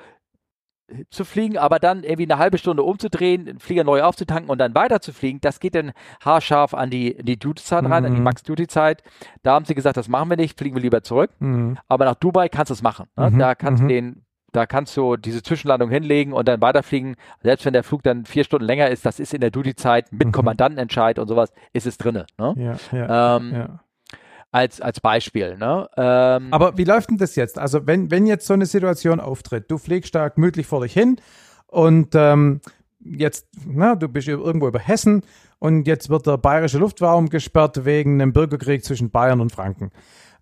zu 1.10 1.24
fliegen, 1.24 1.58
aber 1.58 1.78
dann 1.78 2.04
irgendwie 2.04 2.30
eine 2.30 2.38
halbe 2.38 2.58
Stunde 2.58 2.82
umzudrehen, 2.82 3.44
den 3.46 3.58
Flieger 3.58 3.84
neu 3.84 4.02
aufzutanken 4.02 4.50
und 4.50 4.58
dann 4.58 4.74
weiter 4.74 5.00
zu 5.00 5.12
fliegen, 5.12 5.40
das 5.40 5.58
geht 5.58 5.74
dann 5.74 5.92
haarscharf 6.24 6.74
an 6.74 6.90
die, 6.90 7.16
die 7.22 7.38
Duty-Zeit 7.38 7.84
rein, 7.84 8.02
mhm. 8.02 8.06
an 8.06 8.12
die 8.12 8.18
mhm. 8.18 8.24
Max-Duty-Zeit. 8.24 9.02
Da 9.42 9.54
haben 9.54 9.64
sie 9.64 9.74
gesagt, 9.74 9.96
das 9.96 10.08
machen 10.08 10.30
wir 10.30 10.36
nicht, 10.36 10.58
fliegen 10.58 10.76
wir 10.76 10.82
lieber 10.82 11.02
zurück. 11.02 11.30
Mhm. 11.40 11.78
Aber 11.88 12.04
nach 12.04 12.14
Dubai 12.14 12.48
kannst 12.48 12.70
du 12.70 12.74
es 12.74 12.82
machen. 12.82 13.06
Ne? 13.16 13.30
Mhm. 13.30 13.38
Da 13.38 13.54
kannst 13.54 13.80
du 13.80 13.84
mhm. 13.84 13.88
den 13.88 14.22
da 14.52 14.64
kannst 14.64 14.96
du 14.96 15.16
diese 15.16 15.42
Zwischenlandung 15.42 15.90
hinlegen 15.90 16.32
und 16.32 16.48
dann 16.48 16.62
weiterfliegen. 16.62 17.16
Selbst 17.42 17.66
wenn 17.66 17.74
der 17.74 17.82
Flug 17.82 18.02
dann 18.02 18.24
vier 18.24 18.42
Stunden 18.42 18.64
länger 18.64 18.88
ist, 18.88 19.04
das 19.04 19.20
ist 19.20 19.34
in 19.34 19.42
der 19.42 19.50
Duty-Zeit 19.50 20.10
mit 20.12 20.28
mhm. 20.28 20.32
Kommandantenentscheid 20.32 21.18
und 21.18 21.28
sowas, 21.28 21.52
ist 21.74 21.86
es 21.86 21.98
drin. 21.98 22.24
Ne? 22.38 22.54
Ja, 22.56 22.76
ja, 22.96 23.36
ähm, 23.36 23.52
ja 23.52 23.80
als, 24.56 24.80
als 24.80 25.00
Beispiel. 25.00 25.58
Ne? 25.58 25.86
Ähm, 25.98 26.48
Aber 26.50 26.78
wie 26.78 26.84
läuft 26.84 27.10
denn 27.10 27.18
das 27.18 27.36
jetzt? 27.36 27.58
Also 27.58 27.86
wenn, 27.86 28.10
wenn 28.10 28.26
jetzt 28.26 28.46
so 28.46 28.54
eine 28.54 28.64
Situation 28.64 29.20
auftritt, 29.20 29.70
du 29.70 29.76
fliegst 29.76 30.14
da 30.14 30.28
gemütlich 30.28 30.66
vor 30.66 30.80
dich 30.80 30.94
hin 30.94 31.20
und 31.66 32.14
ähm, 32.14 32.62
jetzt, 33.00 33.48
na, 33.66 33.94
du 33.94 34.08
bist 34.08 34.28
irgendwo 34.28 34.66
über 34.66 34.78
Hessen 34.78 35.22
und 35.58 35.86
jetzt 35.86 36.08
wird 36.08 36.26
der 36.26 36.38
bayerische 36.38 36.78
Luftraum 36.78 37.28
gesperrt 37.28 37.84
wegen 37.84 38.14
einem 38.14 38.32
Bürgerkrieg 38.32 38.82
zwischen 38.82 39.10
Bayern 39.10 39.42
und 39.42 39.52
Franken. 39.52 39.90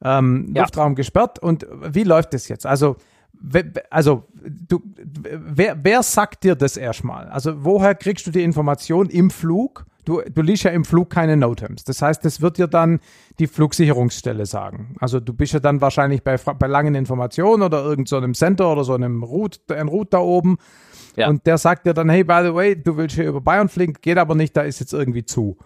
Ähm, 0.00 0.52
ja. 0.54 0.62
Luftraum 0.62 0.94
gesperrt 0.94 1.40
und 1.40 1.66
wie 1.84 2.04
läuft 2.04 2.34
das 2.34 2.46
jetzt? 2.46 2.66
Also 2.66 2.96
also 3.90 4.28
du, 4.32 4.80
wer, 4.96 5.76
wer 5.82 6.02
sagt 6.04 6.44
dir 6.44 6.54
das 6.54 6.76
erstmal? 6.76 7.26
Also 7.26 7.64
woher 7.64 7.96
kriegst 7.96 8.26
du 8.28 8.30
die 8.30 8.44
Information 8.44 9.10
im 9.10 9.28
Flug? 9.28 9.84
Du, 10.05 10.20
du 10.22 10.43
liest 10.43 10.64
ja 10.64 10.70
im 10.70 10.85
Flug 10.85 11.10
keine 11.10 11.36
Notems. 11.36 11.85
Das 11.85 12.02
heißt, 12.02 12.24
das 12.24 12.40
wird 12.40 12.59
dir 12.59 12.66
dann 12.68 13.01
die 13.39 13.47
Flugsicherungsstelle 13.47 14.47
sagen. 14.47 14.97
Also 15.01 15.20
du 15.20 15.32
bist 15.32 15.55
ja 15.55 15.60
dann 15.60 15.81
wahrscheinlich 15.81 16.22
bei, 16.22 16.36
bei 16.36 16.66
langen 16.66 16.94
Informationen 16.94 17.62
oder 17.62 17.82
irgendeinem 17.82 18.35
so 18.35 18.39
Center 18.39 18.70
oder 18.72 18.85
so 18.85 18.94
einem 18.94 19.22
Route, 19.22 19.76
ein 19.76 19.89
Route 19.89 20.10
da 20.10 20.18
oben. 20.18 20.59
Ja. 21.16 21.28
Und 21.28 21.47
der 21.47 21.59
sagt 21.59 21.86
dir 21.86 21.94
dann, 21.94 22.10
hey, 22.10 22.24
by 22.24 22.40
the 22.44 22.55
way, 22.55 22.76
du 22.76 22.97
willst 22.97 23.14
hier 23.14 23.28
über 23.28 23.40
Bayern 23.40 23.68
fliegen, 23.68 23.94
geht 24.01 24.18
aber 24.18 24.35
nicht, 24.35 24.56
da 24.56 24.62
ist 24.62 24.81
jetzt 24.81 24.93
irgendwie 24.93 25.24
zu. 25.24 25.56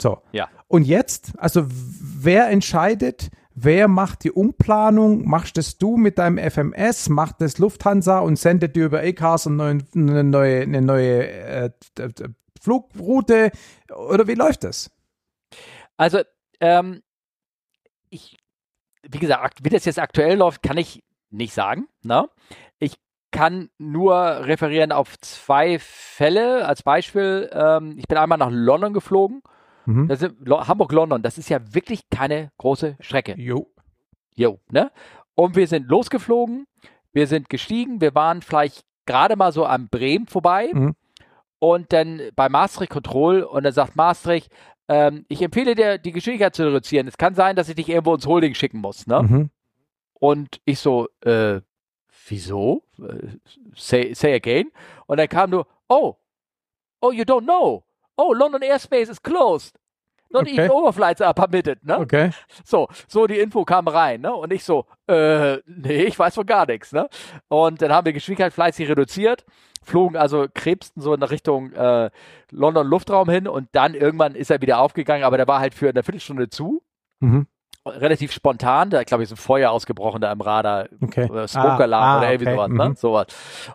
So. 0.00 0.18
Ja. 0.32 0.48
Und 0.68 0.86
jetzt, 0.86 1.32
also 1.38 1.66
wer 1.66 2.48
entscheidet, 2.48 3.30
wer 3.54 3.88
macht 3.88 4.24
die 4.24 4.32
Umplanung? 4.32 5.26
Machst 5.28 5.56
das 5.56 5.78
du 5.78 5.96
mit 5.96 6.18
deinem 6.18 6.38
FMS? 6.38 7.08
Macht 7.08 7.40
das 7.40 7.58
Lufthansa 7.58 8.18
und 8.18 8.38
sendet 8.38 8.76
dir 8.76 8.86
über 8.86 9.02
ECAS 9.02 9.46
eine 9.46 9.82
neue, 9.92 10.62
eine 10.62 10.82
neue 10.82 11.28
äh, 11.28 11.70
Flugroute 12.60 13.50
oder 13.94 14.26
wie 14.26 14.34
läuft 14.34 14.64
das? 14.64 14.90
Also, 15.96 16.20
ähm, 16.60 17.02
ich, 18.10 18.36
wie 19.02 19.18
gesagt, 19.18 19.64
wie 19.64 19.70
das 19.70 19.84
jetzt 19.84 19.98
aktuell 19.98 20.38
läuft, 20.38 20.62
kann 20.62 20.78
ich 20.78 21.02
nicht 21.30 21.54
sagen. 21.54 21.88
Ne? 22.02 22.28
Ich 22.78 22.96
kann 23.30 23.70
nur 23.78 24.14
referieren 24.14 24.92
auf 24.92 25.18
zwei 25.18 25.78
Fälle. 25.78 26.66
Als 26.66 26.82
Beispiel, 26.82 27.50
ähm, 27.52 27.96
ich 27.98 28.06
bin 28.08 28.18
einmal 28.18 28.38
nach 28.38 28.50
London 28.50 28.92
geflogen. 28.92 29.42
Mhm. 29.86 30.08
Hamburg-London, 30.10 31.22
das 31.22 31.38
ist 31.38 31.48
ja 31.48 31.60
wirklich 31.74 32.08
keine 32.10 32.50
große 32.58 32.96
Strecke. 33.00 33.38
Jo. 33.38 33.72
Jo, 34.34 34.60
ne? 34.70 34.90
Und 35.34 35.54
wir 35.54 35.66
sind 35.68 35.88
losgeflogen, 35.88 36.66
wir 37.12 37.26
sind 37.26 37.48
gestiegen, 37.48 38.00
wir 38.00 38.14
waren 38.14 38.42
vielleicht 38.42 38.84
gerade 39.06 39.36
mal 39.36 39.52
so 39.52 39.64
am 39.64 39.88
Bremen 39.88 40.26
vorbei. 40.26 40.70
Mhm 40.72 40.96
und 41.58 41.92
dann 41.92 42.20
bei 42.34 42.48
Maastricht 42.48 42.92
Control 42.92 43.42
und 43.42 43.64
dann 43.64 43.72
sagt 43.72 43.96
Maastricht, 43.96 44.50
ähm, 44.88 45.24
ich 45.28 45.42
empfehle 45.42 45.74
dir, 45.74 45.98
die 45.98 46.12
Geschwindigkeit 46.12 46.54
zu 46.54 46.64
reduzieren. 46.64 47.08
Es 47.08 47.18
kann 47.18 47.34
sein, 47.34 47.56
dass 47.56 47.68
ich 47.68 47.74
dich 47.74 47.88
irgendwo 47.88 48.14
ins 48.14 48.26
Holding 48.26 48.54
schicken 48.54 48.78
muss. 48.78 49.06
Ne? 49.06 49.22
Mhm. 49.22 49.50
Und 50.14 50.60
ich 50.64 50.78
so, 50.78 51.08
äh, 51.22 51.60
wieso? 52.28 52.82
Say, 53.74 54.14
say 54.14 54.34
again. 54.34 54.70
Und 55.06 55.18
dann 55.18 55.28
kam 55.28 55.50
nur, 55.50 55.66
oh, 55.88 56.16
oh, 57.00 57.10
you 57.10 57.24
don't 57.24 57.42
know. 57.42 57.84
Oh, 58.16 58.32
London 58.32 58.62
Airspace 58.62 59.10
is 59.10 59.22
closed. 59.22 59.78
Not 60.36 60.52
okay. 60.52 60.68
overflights 60.68 61.22
are 61.22 61.34
permitted, 61.34 61.84
ne? 61.84 61.98
Okay. 61.98 62.30
So, 62.64 62.88
so 63.08 63.26
die 63.26 63.38
Info 63.38 63.64
kam 63.64 63.88
rein, 63.88 64.20
ne? 64.20 64.34
Und 64.34 64.52
ich 64.52 64.64
so, 64.64 64.86
äh, 65.06 65.56
nee, 65.66 66.04
ich 66.04 66.18
weiß 66.18 66.34
von 66.34 66.46
gar 66.46 66.66
nichts, 66.66 66.92
ne? 66.92 67.08
Und 67.48 67.82
dann 67.82 67.92
haben 67.92 68.04
wir 68.04 68.12
Geschwindigkeit 68.12 68.52
fleißig 68.52 68.88
reduziert 68.88 69.44
flogen 69.86 70.16
also 70.16 70.46
krebsten 70.52 71.00
so 71.00 71.14
in 71.14 71.22
Richtung 71.22 71.72
äh, 71.72 72.10
London 72.50 72.86
Luftraum 72.86 73.30
hin 73.30 73.46
und 73.46 73.68
dann 73.72 73.94
irgendwann 73.94 74.34
ist 74.34 74.50
er 74.50 74.60
wieder 74.60 74.80
aufgegangen, 74.80 75.24
aber 75.24 75.36
der 75.36 75.46
war 75.46 75.60
halt 75.60 75.74
für 75.74 75.88
eine 75.88 76.02
Viertelstunde 76.02 76.48
zu. 76.48 76.82
Mhm. 77.20 77.46
Relativ 77.86 78.32
spontan, 78.32 78.90
da 78.90 79.04
glaube 79.04 79.22
ich 79.22 79.28
so 79.28 79.36
ein 79.36 79.38
Feuer 79.38 79.70
ausgebrochen 79.70 80.20
da 80.20 80.32
im 80.32 80.40
Radar, 80.40 80.88
okay. 81.00 81.30
oder 81.30 81.46
Smoke-Alarm 81.46 82.02
ah, 82.02 82.14
ah, 82.14 82.18
oder 82.18 82.32
irgendwie 82.32 82.48
okay. 82.48 82.56
sowas, 82.56 82.70
ne? 82.70 82.88
Mhm. 82.88 82.96
sowas. 82.96 83.26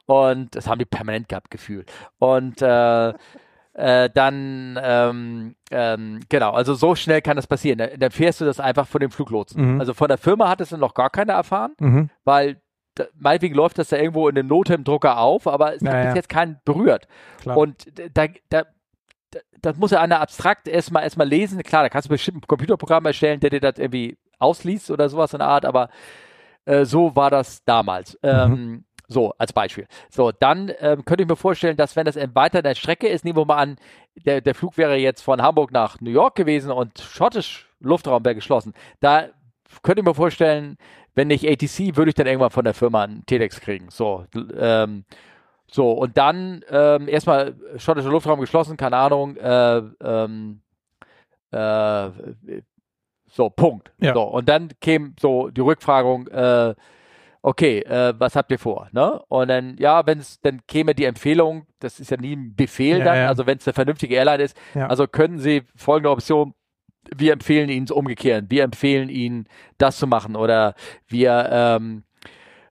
Und 0.05 0.55
das 0.55 0.67
haben 0.67 0.79
die 0.79 0.85
permanent 0.85 1.29
gehabt, 1.29 1.49
gefühlt. 1.49 1.89
Und 2.19 2.61
äh, 2.61 3.13
äh, 3.81 4.11
dann, 4.13 4.79
ähm, 4.81 5.55
ähm, 5.71 6.19
genau, 6.29 6.51
also 6.51 6.75
so 6.75 6.93
schnell 6.93 7.23
kann 7.23 7.35
das 7.35 7.47
passieren. 7.47 7.81
Dann 7.97 8.11
fährst 8.11 8.39
du 8.39 8.45
das 8.45 8.59
einfach 8.59 8.87
von 8.87 9.01
dem 9.01 9.09
Fluglotsen. 9.09 9.73
Mhm. 9.73 9.79
Also 9.79 9.95
von 9.95 10.07
der 10.07 10.19
Firma 10.19 10.49
hat 10.49 10.61
es 10.61 10.69
noch 10.69 10.93
gar 10.93 11.09
keiner 11.09 11.33
erfahren, 11.33 11.73
mhm. 11.79 12.11
weil 12.23 12.61
meinetwegen 13.15 13.55
läuft 13.55 13.79
das 13.79 13.89
da 13.89 13.97
irgendwo 13.97 14.29
in 14.29 14.35
dem 14.35 14.45
Notem-Drucker 14.45 15.17
auf, 15.17 15.47
aber 15.47 15.73
es 15.73 15.81
naja. 15.81 15.97
hat 15.97 16.05
bis 16.09 16.15
jetzt 16.15 16.29
keinen 16.29 16.59
berührt. 16.63 17.07
Klar. 17.39 17.57
Und 17.57 17.87
da, 18.13 18.27
da, 18.49 18.65
das 19.61 19.77
muss 19.77 19.89
ja 19.89 19.99
einer 19.99 20.21
abstrakt 20.21 20.67
erstmal 20.67 21.01
erstmal 21.01 21.27
lesen. 21.27 21.63
Klar, 21.63 21.81
da 21.81 21.89
kannst 21.89 22.07
du 22.07 22.11
bestimmt 22.11 22.43
ein 22.43 22.47
Computerprogramm 22.47 23.05
erstellen, 23.07 23.39
der 23.39 23.49
dir 23.49 23.61
das 23.61 23.79
irgendwie 23.79 24.19
ausliest 24.37 24.91
oder 24.91 25.09
sowas 25.09 25.33
in 25.33 25.39
der 25.39 25.47
Art, 25.47 25.65
aber 25.65 25.89
äh, 26.65 26.85
so 26.85 27.15
war 27.15 27.31
das 27.31 27.63
damals. 27.63 28.13
Mhm. 28.21 28.29
Ähm, 28.29 28.85
so, 29.11 29.33
als 29.37 29.53
Beispiel. 29.53 29.87
So, 30.09 30.31
dann 30.31 30.71
ähm, 30.79 31.03
könnte 31.05 31.23
ich 31.23 31.29
mir 31.29 31.35
vorstellen, 31.35 31.77
dass 31.77 31.95
wenn 31.95 32.05
das 32.05 32.15
weiter 32.15 32.61
der 32.61 32.75
Strecke 32.75 33.07
ist, 33.07 33.25
nehmen 33.25 33.37
wir 33.37 33.45
mal 33.45 33.57
an, 33.57 33.75
der, 34.15 34.41
der 34.41 34.55
Flug 34.55 34.77
wäre 34.77 34.95
jetzt 34.95 35.21
von 35.21 35.41
Hamburg 35.41 35.71
nach 35.71 35.99
New 36.01 36.09
York 36.09 36.35
gewesen 36.35 36.71
und 36.71 36.99
schottisch 36.99 37.67
Luftraum 37.79 38.23
wäre 38.23 38.35
geschlossen. 38.35 38.73
Da 38.99 39.27
könnte 39.83 40.03
mir 40.03 40.13
vorstellen, 40.13 40.77
wenn 41.15 41.27
nicht 41.27 41.47
ATC, 41.47 41.97
würde 41.97 42.09
ich 42.09 42.15
dann 42.15 42.27
irgendwann 42.27 42.51
von 42.51 42.63
der 42.63 42.73
Firma 42.73 43.03
einen 43.03 43.25
Telex 43.25 43.59
kriegen. 43.59 43.89
So, 43.89 44.25
ähm, 44.57 45.03
so 45.69 45.91
und 45.91 46.17
dann 46.17 46.63
ähm, 46.69 47.07
erstmal 47.07 47.55
schottischer 47.77 48.09
Luftraum 48.09 48.39
geschlossen, 48.39 48.77
keine 48.77 48.97
Ahnung. 48.97 49.35
Äh, 49.37 49.81
ähm, 50.01 50.61
äh, 51.51 52.09
so, 53.27 53.49
Punkt. 53.49 53.91
Ja. 53.99 54.13
So, 54.13 54.23
und 54.23 54.47
dann 54.49 54.69
käme 54.81 55.13
so 55.19 55.49
die 55.49 55.61
Rückfragung, 55.61 56.27
äh, 56.27 56.75
okay, 57.41 57.79
äh, 57.79 58.13
was 58.17 58.35
habt 58.35 58.51
ihr 58.51 58.59
vor? 58.59 58.89
Ne? 58.91 59.21
Und 59.27 59.47
dann, 59.47 59.75
ja, 59.77 60.05
wenn 60.05 60.19
es, 60.19 60.39
dann 60.41 60.61
käme 60.67 60.93
die 60.93 61.05
Empfehlung, 61.05 61.65
das 61.79 61.99
ist 61.99 62.11
ja 62.11 62.17
nie 62.17 62.35
ein 62.35 62.55
Befehl 62.55 62.99
ja, 62.99 63.05
dann, 63.05 63.15
ja. 63.17 63.27
also 63.27 63.45
wenn 63.45 63.57
es 63.57 63.67
eine 63.67 63.73
vernünftige 63.73 64.15
Airline 64.15 64.43
ist, 64.43 64.57
also 64.75 65.07
können 65.07 65.39
Sie 65.39 65.63
folgende 65.75 66.11
Option 66.11 66.53
wir 67.15 67.33
empfehlen 67.33 67.69
Ihnen 67.69 67.85
es 67.85 67.91
umgekehrt. 67.91 68.45
Wir 68.49 68.63
empfehlen 68.63 69.09
Ihnen, 69.09 69.47
das 69.77 69.97
zu 69.97 70.07
machen 70.07 70.35
oder 70.35 70.75
wir 71.07 71.49
ähm, 71.51 72.03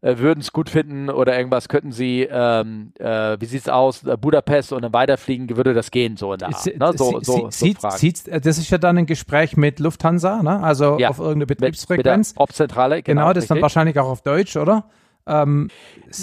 äh, 0.02 0.18
würden 0.18 0.40
es 0.40 0.52
gut 0.52 0.70
finden 0.70 1.10
oder 1.10 1.36
irgendwas 1.36 1.68
könnten 1.68 1.92
Sie, 1.92 2.26
ähm, 2.30 2.92
äh, 2.98 3.36
wie 3.40 3.46
sieht 3.46 3.62
es 3.62 3.68
aus, 3.68 4.04
äh, 4.04 4.16
Budapest 4.16 4.72
und 4.72 4.82
dann 4.82 4.92
weiterfliegen, 4.92 5.56
würde 5.56 5.74
das 5.74 5.90
gehen, 5.90 6.16
so 6.16 6.32
in 6.32 6.38
der 6.38 6.48
Art. 6.48 6.66
Ne? 6.66 6.92
So, 6.96 7.20
so, 7.20 7.20
so 7.20 7.50
sieht, 7.50 7.78
sieht, 7.92 8.28
äh, 8.28 8.40
das 8.40 8.58
ist 8.58 8.70
ja 8.70 8.78
dann 8.78 8.98
ein 8.98 9.06
Gespräch 9.06 9.56
mit 9.56 9.78
Lufthansa, 9.78 10.42
ne? 10.42 10.62
also 10.62 10.98
ja, 10.98 11.10
auf 11.10 11.18
irgendeine 11.18 11.46
Betriebsfrequenz. 11.46 12.34
Obzentrale, 12.36 13.02
genau. 13.02 13.22
Genau, 13.22 13.32
das 13.32 13.44
ist 13.44 13.50
dann 13.50 13.62
wahrscheinlich 13.62 13.98
auch 13.98 14.08
auf 14.08 14.22
Deutsch, 14.22 14.56
oder? 14.56 14.84
Ähm, 15.26 15.68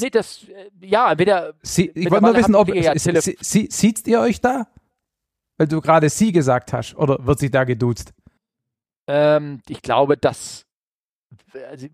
nee, 0.02 0.10
das, 0.10 0.46
ja, 0.82 1.12
entweder. 1.12 1.54
Sie, 1.62 1.92
ich 1.94 2.10
wollte 2.12 2.26
nur 2.26 2.36
wissen, 2.36 2.56
ob, 2.56 2.74
ja 2.74 2.98
sie, 2.98 3.38
sie, 3.40 3.68
sieht 3.72 4.08
ihr 4.08 4.20
euch 4.20 4.42
da? 4.42 4.68
Weil 5.58 5.68
du 5.68 5.82
gerade 5.82 6.10
sie 6.10 6.32
gesagt 6.32 6.74
hast. 6.74 6.96
Oder 6.96 7.26
wird 7.26 7.40
sie 7.40 7.50
da 7.50 7.64
geduzt? 7.64 8.14
Ähm, 9.08 9.62
ich 9.68 9.82
glaube, 9.82 10.18
dass. 10.18 10.66
Also, 11.70 11.88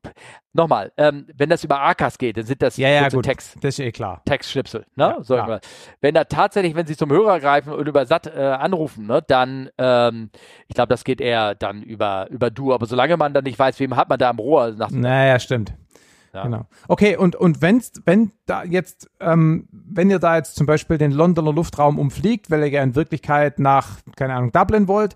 Nochmal, 0.53 0.91
ähm, 0.97 1.26
wenn 1.35 1.49
das 1.49 1.64
über 1.64 1.81
AKAS 1.81 2.18
geht, 2.18 2.38
dann 2.38 2.45
sind 2.45 2.61
das 2.61 2.77
ja, 2.77 2.89
ja, 2.89 3.10
gut. 3.10 3.26
Text, 3.26 3.55
das 3.61 3.76
ist 3.76 3.80
eh 3.80 3.91
klar. 3.91 4.22
Textschnipsel. 4.26 4.85
Ne? 4.95 5.15
Ja, 5.18 5.23
so 5.23 5.41
wenn 6.01 6.14
da 6.14 6.26
tatsächlich, 6.26 6.76
wenn 6.76 6.85
sie 6.85 6.95
zum 6.95 7.11
Hörer 7.11 7.39
greifen 7.39 7.73
und 7.73 7.88
über 7.88 8.05
SAT 8.05 8.27
äh, 8.27 8.39
anrufen, 8.39 9.07
ne, 9.07 9.23
dann, 9.26 9.69
ähm, 9.77 10.30
ich 10.68 10.76
glaube, 10.76 10.89
das 10.89 11.03
geht 11.03 11.22
eher 11.22 11.55
dann 11.55 11.81
über, 11.81 12.27
über 12.30 12.51
Du. 12.51 12.73
Aber 12.73 12.85
solange 12.85 13.18
man 13.18 13.34
dann 13.34 13.43
nicht 13.43 13.57
weiß, 13.57 13.80
wem 13.80 13.95
hat 13.95 14.10
man 14.10 14.19
da 14.19 14.30
am 14.30 14.39
Rohr. 14.39 14.72
Nach 14.72 14.91
naja, 14.91 15.39
stimmt. 15.39 15.73
Ja. 16.34 16.43
Genau. 16.43 16.65
Okay, 16.88 17.15
und, 17.15 17.35
und 17.35 17.61
wenn's, 17.61 17.93
wenn 18.05 18.31
da 18.47 18.64
jetzt, 18.64 19.10
ähm, 19.19 19.68
wenn 19.72 20.10
ihr 20.10 20.19
da 20.19 20.35
jetzt 20.35 20.55
zum 20.55 20.65
Beispiel 20.65 20.97
den 20.97 21.11
Londoner 21.11 21.53
Luftraum 21.53 21.99
umfliegt, 21.99 22.49
weil 22.49 22.61
ihr 22.61 22.69
ja 22.69 22.84
in 22.84 22.95
Wirklichkeit 22.95 23.60
nach, 23.60 23.99
keine 24.15 24.34
Ahnung, 24.34 24.51
Dublin 24.51 24.88
wollt, 24.88 25.15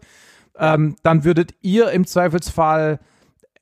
ähm, 0.59 0.95
dann 1.03 1.23
würdet 1.23 1.55
ihr 1.61 1.89
im 1.91 2.05
Zweifelsfall 2.05 2.99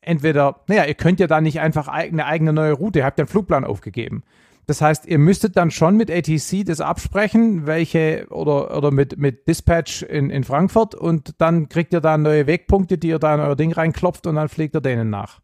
entweder, 0.05 0.61
naja, 0.67 0.85
ihr 0.85 0.93
könnt 0.95 1.19
ja 1.19 1.27
da 1.27 1.41
nicht 1.41 1.59
einfach 1.59 1.87
eine 1.87 2.25
eigene 2.25 2.53
neue 2.53 2.73
Route, 2.73 2.99
ihr 2.99 3.05
habt 3.05 3.19
ja 3.19 3.23
einen 3.23 3.29
Flugplan 3.29 3.65
aufgegeben. 3.65 4.23
Das 4.67 4.81
heißt, 4.81 5.05
ihr 5.05 5.19
müsstet 5.19 5.57
dann 5.57 5.69
schon 5.69 5.95
mit 5.95 6.09
ATC 6.09 6.65
das 6.65 6.81
absprechen, 6.81 7.67
welche 7.67 8.25
oder, 8.29 8.75
oder 8.75 8.91
mit, 8.91 9.17
mit 9.17 9.47
Dispatch 9.47 10.01
in, 10.01 10.29
in 10.31 10.43
Frankfurt 10.43 10.95
und 10.95 11.39
dann 11.39 11.69
kriegt 11.69 11.93
ihr 11.93 12.01
da 12.01 12.17
neue 12.17 12.47
Wegpunkte, 12.47 12.97
die 12.97 13.09
ihr 13.09 13.19
da 13.19 13.35
in 13.35 13.41
euer 13.41 13.55
Ding 13.55 13.71
reinklopft 13.73 14.25
und 14.25 14.35
dann 14.35 14.49
fliegt 14.49 14.75
ihr 14.75 14.81
denen 14.81 15.09
nach. 15.09 15.39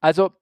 Also 0.00 0.32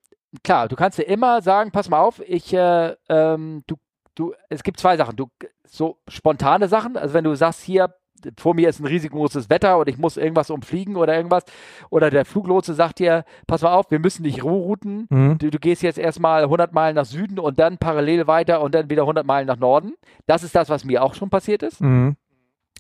klar, 0.43 0.69
du 0.69 0.77
kannst 0.77 0.99
dir 0.99 1.05
immer 1.05 1.43
sagen, 1.43 1.73
pass 1.73 1.91
mal 1.91 2.01
auf, 2.01 2.23
ich, 2.27 2.55
äh, 2.55 2.95
ähm, 3.09 3.65
du, 3.67 3.77
du, 4.15 4.33
es 4.49 4.63
gibt 4.63 4.81
zwei 4.81 4.97
Sachen. 4.97 5.17
Du, 5.17 5.29
so 5.67 5.99
spontane 6.09 6.69
Sachen, 6.69 6.97
also 6.97 7.13
wenn 7.13 7.25
du 7.25 7.35
sagst, 7.35 7.63
hier, 7.63 7.95
vor 8.39 8.55
mir 8.55 8.69
ist 8.69 8.81
ein 8.81 8.87
riesengroßes 8.87 9.51
Wetter 9.51 9.79
und 9.79 9.89
ich 9.89 9.99
muss 9.99 10.17
irgendwas 10.17 10.51
umfliegen 10.51 10.97
oder 10.97 11.17
irgendwas. 11.17 11.45
Oder 11.91 12.11
der 12.11 12.25
Fluglotse 12.25 12.75
sagt 12.75 12.99
dir, 12.99 13.25
pass 13.47 13.63
mal 13.63 13.75
auf, 13.75 13.91
wir 13.91 13.99
müssen 13.99 14.25
dich 14.25 14.43
routen. 14.43 15.07
Mhm. 15.11 15.39
Du, 15.39 15.51
du, 15.51 15.59
gehst 15.59 15.83
jetzt 15.83 15.99
erstmal 15.99 16.45
100 16.45 16.73
Meilen 16.73 16.97
nach 16.97 17.05
Süden 17.05 17.39
und 17.39 17.59
dann 17.59 17.79
parallel 17.79 18.27
weiter 18.27 18.61
und 18.61 18.75
dann 18.75 18.91
wieder 18.91 19.03
100 19.03 19.27
Meilen 19.27 19.47
nach 19.47 19.59
Norden. 19.59 19.95
Das 20.27 20.43
ist 20.43 20.55
das, 20.55 20.69
was 20.69 20.85
mir 20.85 21.03
auch 21.03 21.15
schon 21.15 21.31
passiert 21.31 21.63
ist. 21.63 21.81
Mhm. 21.81 22.17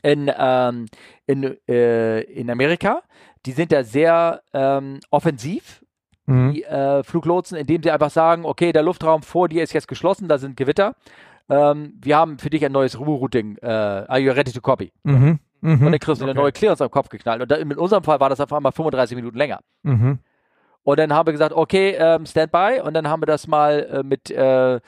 In, 0.02 0.30
ähm, 0.38 0.86
in, 1.26 1.56
äh, 1.68 2.20
in 2.20 2.50
Amerika. 2.50 3.02
Die 3.44 3.52
sind 3.52 3.72
da 3.72 3.82
sehr 3.82 4.42
ähm, 4.52 5.00
offensiv 5.10 5.82
mhm. 6.26 6.52
die 6.52 6.64
äh, 6.64 7.02
Fluglotsen, 7.02 7.56
indem 7.56 7.82
sie 7.82 7.90
einfach 7.90 8.10
sagen, 8.10 8.44
okay, 8.44 8.72
der 8.72 8.82
Luftraum 8.82 9.22
vor 9.22 9.48
dir 9.48 9.62
ist 9.62 9.72
jetzt 9.72 9.88
geschlossen, 9.88 10.28
da 10.28 10.38
sind 10.38 10.56
Gewitter. 10.56 10.94
Ähm, 11.48 11.94
wir 12.02 12.16
haben 12.16 12.38
für 12.38 12.50
dich 12.50 12.64
ein 12.64 12.72
neues 12.72 12.98
Routing. 12.98 13.56
Äh, 13.58 13.66
are 13.66 14.18
you 14.18 14.32
ready 14.32 14.52
to 14.52 14.60
copy? 14.60 14.92
Mhm. 15.04 15.38
Mhm. 15.60 15.86
Und 15.86 15.92
dann 15.92 15.98
kriegst 15.98 16.20
du 16.20 16.24
okay. 16.24 16.30
eine 16.30 16.34
neue 16.34 16.52
Clearance 16.52 16.82
am 16.82 16.90
Kopf 16.90 17.08
geknallt. 17.08 17.42
Und 17.42 17.50
da, 17.50 17.56
in 17.56 17.72
unserem 17.72 18.04
Fall 18.04 18.20
war 18.20 18.28
das 18.28 18.40
auf 18.40 18.52
einmal 18.52 18.72
35 18.72 19.16
Minuten 19.16 19.36
länger. 19.36 19.60
Mhm. 19.82 20.18
Und 20.82 20.98
dann 21.00 21.12
haben 21.12 21.26
wir 21.26 21.32
gesagt, 21.32 21.52
okay, 21.54 21.96
ähm, 21.98 22.26
Standby. 22.26 22.80
Und 22.84 22.94
dann 22.94 23.08
haben 23.08 23.22
wir 23.22 23.26
das 23.26 23.46
mal 23.46 23.88
äh, 23.90 24.02
mit, 24.02 24.30
äh, 24.30 24.80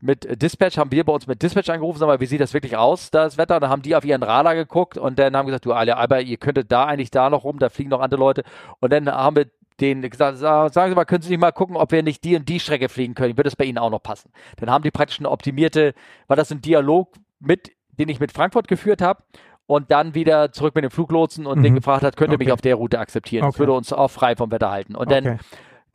mit 0.00 0.42
Dispatch, 0.42 0.76
haben 0.76 0.92
wir 0.92 1.04
bei 1.04 1.12
uns 1.12 1.26
mit 1.26 1.42
Dispatch 1.42 1.70
angerufen, 1.70 1.98
sag 1.98 2.06
mal, 2.06 2.20
wie 2.20 2.26
sieht 2.26 2.40
das 2.40 2.52
wirklich 2.52 2.76
aus, 2.76 3.10
das 3.10 3.38
Wetter? 3.38 3.56
Und 3.56 3.62
dann 3.62 3.70
haben 3.70 3.82
die 3.82 3.96
auf 3.96 4.04
ihren 4.04 4.22
Radar 4.22 4.54
geguckt 4.54 4.98
und 4.98 5.18
dann 5.18 5.34
haben 5.34 5.46
gesagt, 5.46 5.64
du, 5.64 5.72
aber 5.72 6.20
ihr 6.20 6.36
könntet 6.36 6.70
da 6.70 6.84
eigentlich 6.84 7.10
da 7.10 7.30
noch 7.30 7.44
rum, 7.44 7.58
da 7.58 7.70
fliegen 7.70 7.90
noch 7.90 8.00
andere 8.00 8.20
Leute. 8.20 8.42
Und 8.80 8.92
dann 8.92 9.08
haben 9.10 9.36
wir 9.36 9.46
den 9.80 10.02
gesagt, 10.02 10.38
sagen 10.38 10.90
Sie 10.90 10.94
mal, 10.94 11.04
können 11.04 11.22
Sie 11.22 11.30
nicht 11.30 11.40
mal 11.40 11.52
gucken, 11.52 11.76
ob 11.76 11.92
wir 11.92 12.02
nicht 12.02 12.24
die 12.24 12.36
und 12.36 12.48
die 12.48 12.60
Strecke 12.60 12.88
fliegen 12.88 13.14
können? 13.14 13.36
Wird 13.36 13.46
das 13.46 13.56
bei 13.56 13.64
Ihnen 13.64 13.78
auch 13.78 13.90
noch 13.90 14.02
passen? 14.02 14.30
Dann 14.56 14.70
haben 14.70 14.82
die 14.82 14.90
praktisch 14.90 15.18
eine 15.18 15.30
optimierte, 15.30 15.94
war 16.26 16.36
das 16.36 16.50
ein 16.50 16.60
Dialog 16.60 17.14
mit, 17.40 17.72
den 17.98 18.08
ich 18.08 18.20
mit 18.20 18.32
Frankfurt 18.32 18.68
geführt 18.68 19.02
habe 19.02 19.22
und 19.66 19.90
dann 19.90 20.14
wieder 20.14 20.52
zurück 20.52 20.74
mit 20.74 20.84
dem 20.84 20.90
Fluglotsen 20.90 21.46
und 21.46 21.58
mhm. 21.58 21.62
den 21.62 21.74
gefragt 21.74 22.02
hat, 22.02 22.16
könnt 22.16 22.30
ihr 22.30 22.36
okay. 22.36 22.44
mich 22.44 22.52
auf 22.52 22.60
der 22.60 22.76
Route 22.76 22.98
akzeptieren? 22.98 23.44
Okay. 23.44 23.52
Das 23.52 23.58
würde 23.58 23.72
uns 23.72 23.92
auch 23.92 24.10
frei 24.10 24.36
vom 24.36 24.50
Wetter 24.50 24.70
halten. 24.70 24.94
Und 24.94 25.08
okay. 25.08 25.22
dann 25.22 25.38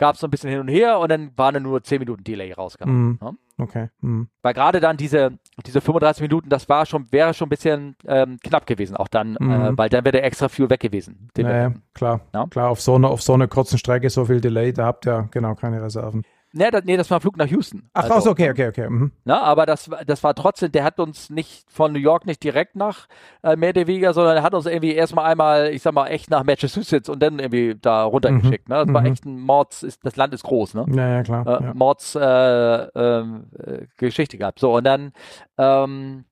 gab 0.01 0.15
es 0.15 0.21
so 0.21 0.27
ein 0.27 0.31
bisschen 0.31 0.49
hin 0.49 0.59
und 0.59 0.67
her 0.67 0.97
und 0.97 1.09
dann 1.09 1.31
waren 1.37 1.53
dann 1.53 1.63
nur 1.63 1.83
10 1.83 1.99
Minuten 1.99 2.23
Delay 2.23 2.51
rausgekommen. 2.53 3.09
Mhm. 3.09 3.19
Ja? 3.21 3.33
Okay. 3.59 3.89
Mhm. 4.01 4.29
Weil 4.41 4.55
gerade 4.55 4.79
dann 4.79 4.97
diese, 4.97 5.37
diese 5.63 5.79
35 5.79 6.23
Minuten, 6.23 6.49
das 6.49 6.67
war 6.69 6.87
schon, 6.87 7.05
wäre 7.11 7.35
schon 7.35 7.45
ein 7.45 7.49
bisschen 7.49 7.95
ähm, 8.07 8.39
knapp 8.43 8.65
gewesen, 8.65 8.97
auch 8.97 9.07
dann, 9.07 9.35
äh, 9.35 9.43
mhm. 9.43 9.51
äh, 9.51 9.77
weil 9.77 9.89
dann 9.89 10.03
wäre 10.03 10.13
der 10.13 10.23
extra 10.23 10.49
Fuel 10.49 10.71
weg 10.71 10.79
gewesen. 10.79 11.29
Naja, 11.37 11.73
klar. 11.93 12.21
Ja? 12.33 12.47
Klar, 12.47 12.69
auf 12.69 12.81
so, 12.81 12.95
einer, 12.95 13.11
auf 13.11 13.21
so 13.21 13.35
einer 13.35 13.47
kurzen 13.47 13.77
Strecke 13.77 14.09
so 14.09 14.25
viel 14.25 14.41
Delay, 14.41 14.73
da 14.73 14.85
habt 14.85 15.05
ihr 15.05 15.27
genau 15.29 15.53
keine 15.53 15.83
Reserven. 15.83 16.23
Nee, 16.53 16.69
das, 16.69 16.83
nee, 16.83 16.97
das 16.97 17.09
war 17.09 17.19
ein 17.19 17.21
Flug 17.21 17.37
nach 17.37 17.47
Houston. 17.47 17.89
Ach, 17.93 18.09
also, 18.09 18.31
okay, 18.31 18.49
okay, 18.51 18.67
okay. 18.67 18.89
Mhm. 18.89 19.11
Na, 19.23 19.41
aber 19.41 19.65
das, 19.65 19.89
das 20.05 20.23
war 20.23 20.35
trotzdem, 20.35 20.71
der 20.71 20.83
hat 20.83 20.99
uns 20.99 21.29
nicht 21.29 21.69
von 21.71 21.93
New 21.93 21.99
York 21.99 22.25
nicht 22.25 22.43
direkt 22.43 22.75
nach 22.75 23.07
äh, 23.41 23.55
Medewiga, 23.55 24.13
sondern 24.13 24.35
er 24.35 24.43
hat 24.43 24.53
uns 24.53 24.65
irgendwie 24.65 24.93
erstmal 24.93 25.31
einmal, 25.31 25.69
ich 25.69 25.81
sag 25.81 25.93
mal, 25.93 26.07
echt 26.07 26.29
nach 26.29 26.43
Massachusetts 26.43 27.07
und 27.07 27.21
dann 27.23 27.39
irgendwie 27.39 27.75
da 27.79 28.03
runtergeschickt. 28.03 28.67
Mhm. 28.67 28.75
Ne? 28.75 28.79
Das 28.79 28.87
mhm. 28.87 28.93
war 28.93 29.05
echt 29.05 29.25
ein 29.25 29.39
Mords, 29.39 29.83
ist, 29.83 30.05
das 30.05 30.17
Land 30.17 30.33
ist 30.33 30.43
groß, 30.43 30.73
ne? 30.73 30.85
Ja, 30.89 31.09
ja, 31.09 31.23
klar. 31.23 31.47
Äh, 31.47 31.63
ja. 31.63 31.73
Mords 31.73 32.15
äh, 32.15 32.21
ähm, 32.21 33.45
äh, 33.57 33.85
Geschichte 33.97 34.37
gehabt. 34.37 34.59
So, 34.59 34.75
und 34.75 34.83
dann, 34.83 35.13
ähm, 35.57 36.25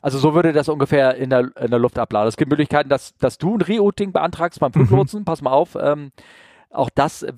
also 0.00 0.18
so 0.18 0.34
würde 0.34 0.52
das 0.52 0.68
ungefähr 0.68 1.16
in 1.16 1.30
der, 1.30 1.50
in 1.60 1.70
der 1.70 1.78
Luft 1.78 1.98
abladen. 1.98 2.28
Es 2.28 2.36
gibt 2.36 2.50
Möglichkeiten, 2.50 2.88
dass, 2.88 3.14
dass 3.18 3.38
du 3.38 3.56
ein 3.56 3.60
Rerouting 3.60 4.12
beantragst 4.12 4.58
beim 4.58 4.72
Fluglotsen. 4.72 5.20
Mhm. 5.20 5.24
Pass 5.24 5.42
mal 5.42 5.52
auf. 5.52 5.76
Ähm, 5.78 6.12
auch 6.70 6.90
das 6.94 7.22
äh, 7.22 7.32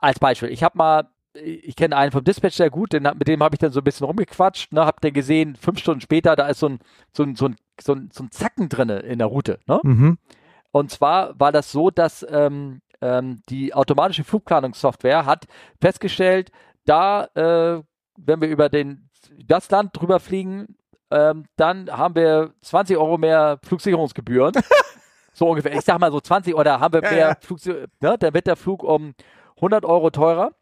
als 0.00 0.18
Beispiel. 0.18 0.50
Ich 0.50 0.62
habe 0.62 0.78
mal 0.78 1.08
ich 1.34 1.76
kenne 1.76 1.96
einen 1.96 2.12
vom 2.12 2.24
Dispatch 2.24 2.56
sehr 2.56 2.70
gut, 2.70 2.92
den, 2.92 3.02
mit 3.02 3.28
dem 3.28 3.42
habe 3.42 3.54
ich 3.54 3.58
dann 3.58 3.72
so 3.72 3.80
ein 3.80 3.84
bisschen 3.84 4.06
rumgequatscht, 4.06 4.72
ne, 4.72 4.84
hab 4.84 5.00
dann 5.00 5.12
gesehen, 5.12 5.56
fünf 5.56 5.78
Stunden 5.80 6.00
später, 6.00 6.36
da 6.36 6.46
ist 6.46 6.60
so 6.60 6.68
ein, 6.68 6.78
so 7.12 7.24
ein, 7.24 7.34
so 7.34 7.46
ein, 7.46 7.56
so 7.80 7.92
ein, 7.94 8.10
so 8.12 8.24
ein 8.24 8.30
Zacken 8.30 8.68
drin 8.68 8.88
in 8.88 9.18
der 9.18 9.26
Route. 9.26 9.58
Ne? 9.66 9.80
Mhm. 9.82 10.18
Und 10.70 10.90
zwar 10.90 11.38
war 11.38 11.52
das 11.52 11.72
so, 11.72 11.90
dass 11.90 12.26
ähm, 12.28 12.80
ähm, 13.00 13.42
die 13.48 13.74
automatische 13.74 14.24
Flugplanungssoftware 14.24 15.26
hat 15.26 15.46
festgestellt, 15.80 16.50
da, 16.84 17.24
äh, 17.34 17.82
wenn 18.16 18.40
wir 18.40 18.48
über 18.48 18.68
den, 18.68 19.08
das 19.44 19.70
Land 19.70 19.90
drüber 19.92 20.20
fliegen, 20.20 20.76
ähm, 21.10 21.44
dann 21.56 21.90
haben 21.90 22.14
wir 22.14 22.54
20 22.62 22.96
Euro 22.96 23.18
mehr 23.18 23.58
Flugsicherungsgebühren. 23.62 24.54
so 25.32 25.48
ungefähr. 25.48 25.74
Ich 25.74 25.82
sag 25.82 25.98
mal 25.98 26.12
so 26.12 26.20
20 26.20 26.54
oder 26.54 26.80
haben 26.80 26.94
wir 26.94 27.02
mehr 27.02 27.12
ja, 27.12 27.28
ja. 27.30 27.36
Flugsicherung, 27.40 27.86
ne? 28.00 28.16
dann 28.18 28.34
wird 28.34 28.46
der 28.46 28.56
Flug 28.56 28.82
um 28.82 29.14
100 29.56 29.84
Euro 29.84 30.10
teurer. 30.10 30.52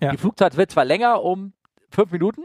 Ja. 0.00 0.10
Die 0.10 0.16
Flugzeit 0.16 0.56
wird 0.56 0.70
zwar 0.70 0.84
länger 0.84 1.22
um 1.22 1.52
fünf 1.90 2.10
Minuten, 2.10 2.42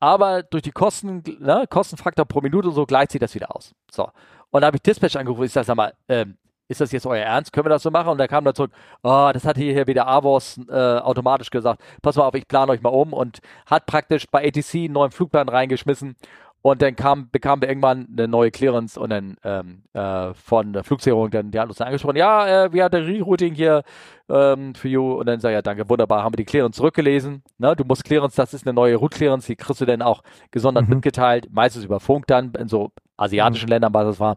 aber 0.00 0.42
durch 0.42 0.62
die 0.62 0.72
Kosten, 0.72 1.22
ne, 1.38 1.66
Kostenfaktor 1.68 2.24
pro 2.24 2.40
Minute 2.40 2.68
und 2.68 2.74
so 2.74 2.86
gleicht 2.86 3.12
sich 3.12 3.20
das 3.20 3.34
wieder 3.34 3.54
aus. 3.54 3.74
So. 3.90 4.10
Und 4.50 4.62
da 4.62 4.66
habe 4.66 4.76
ich 4.76 4.82
Dispatch 4.82 5.16
angerufen. 5.16 5.44
Ich 5.44 5.52
sage, 5.52 5.66
sag 5.66 5.76
mal, 5.76 5.94
ähm, 6.08 6.36
ist 6.70 6.80
das 6.80 6.92
jetzt 6.92 7.06
euer 7.06 7.24
Ernst? 7.24 7.52
Können 7.52 7.66
wir 7.66 7.70
das 7.70 7.82
so 7.82 7.90
machen? 7.90 8.10
Und 8.10 8.18
da 8.18 8.28
kam 8.28 8.44
dann 8.44 8.54
zurück, 8.54 8.70
oh, 9.02 9.30
das 9.32 9.44
hat 9.44 9.56
hier 9.56 9.86
wieder 9.88 10.06
Avos 10.06 10.58
äh, 10.68 10.72
automatisch 10.72 11.50
gesagt. 11.50 11.82
Pass 12.00 12.14
mal 12.14 12.24
auf, 12.24 12.34
ich 12.34 12.46
plane 12.46 12.70
euch 12.70 12.80
mal 12.80 12.90
um 12.90 13.12
und 13.12 13.40
hat 13.66 13.86
praktisch 13.86 14.26
bei 14.30 14.46
ATC 14.46 14.74
einen 14.74 14.92
neuen 14.92 15.10
Flugplan 15.10 15.48
reingeschmissen 15.48 16.16
und 16.62 16.82
dann 16.82 16.94
kam, 16.94 17.30
bekamen 17.30 17.62
wir 17.62 17.68
irgendwann 17.68 18.06
eine 18.12 18.28
neue 18.28 18.50
Clearance 18.50 19.00
und 19.00 19.10
dann 19.10 19.36
ähm, 19.44 19.82
äh, 19.94 20.34
von 20.34 20.72
der 20.74 20.84
Flugsicherung, 20.84 21.30
dann, 21.30 21.50
die 21.50 21.58
hat 21.58 21.68
uns 21.68 21.78
dann 21.78 21.86
angesprochen, 21.86 22.16
ja, 22.16 22.64
äh, 22.64 22.72
wir 22.72 22.84
hatten 22.84 23.02
Rerouting 23.02 23.54
hier 23.54 23.82
ähm, 24.28 24.74
für 24.74 24.88
you. 24.88 25.12
Und 25.14 25.26
dann 25.26 25.40
sage 25.40 25.54
ich, 25.54 25.56
ja, 25.56 25.62
danke, 25.62 25.88
wunderbar, 25.88 26.22
haben 26.22 26.34
wir 26.34 26.36
die 26.36 26.44
Clearance 26.44 26.76
zurückgelesen. 26.76 27.42
Ne? 27.58 27.74
Du 27.76 27.84
musst 27.84 28.04
Clearance, 28.04 28.36
das 28.36 28.52
ist 28.52 28.66
eine 28.66 28.74
neue 28.74 28.96
Route 28.96 29.16
Clearance, 29.16 29.46
die 29.46 29.56
kriegst 29.56 29.80
du 29.80 29.86
dann 29.86 30.02
auch 30.02 30.22
gesondert 30.50 30.86
mhm. 30.86 30.96
mitgeteilt, 30.96 31.48
meistens 31.50 31.84
über 31.84 31.98
Funk 31.98 32.26
dann, 32.26 32.52
in 32.58 32.68
so 32.68 32.92
asiatischen 33.20 33.66
mhm. 33.66 33.70
Ländern, 33.70 33.94
was 33.94 34.06
das 34.06 34.20
war. 34.20 34.36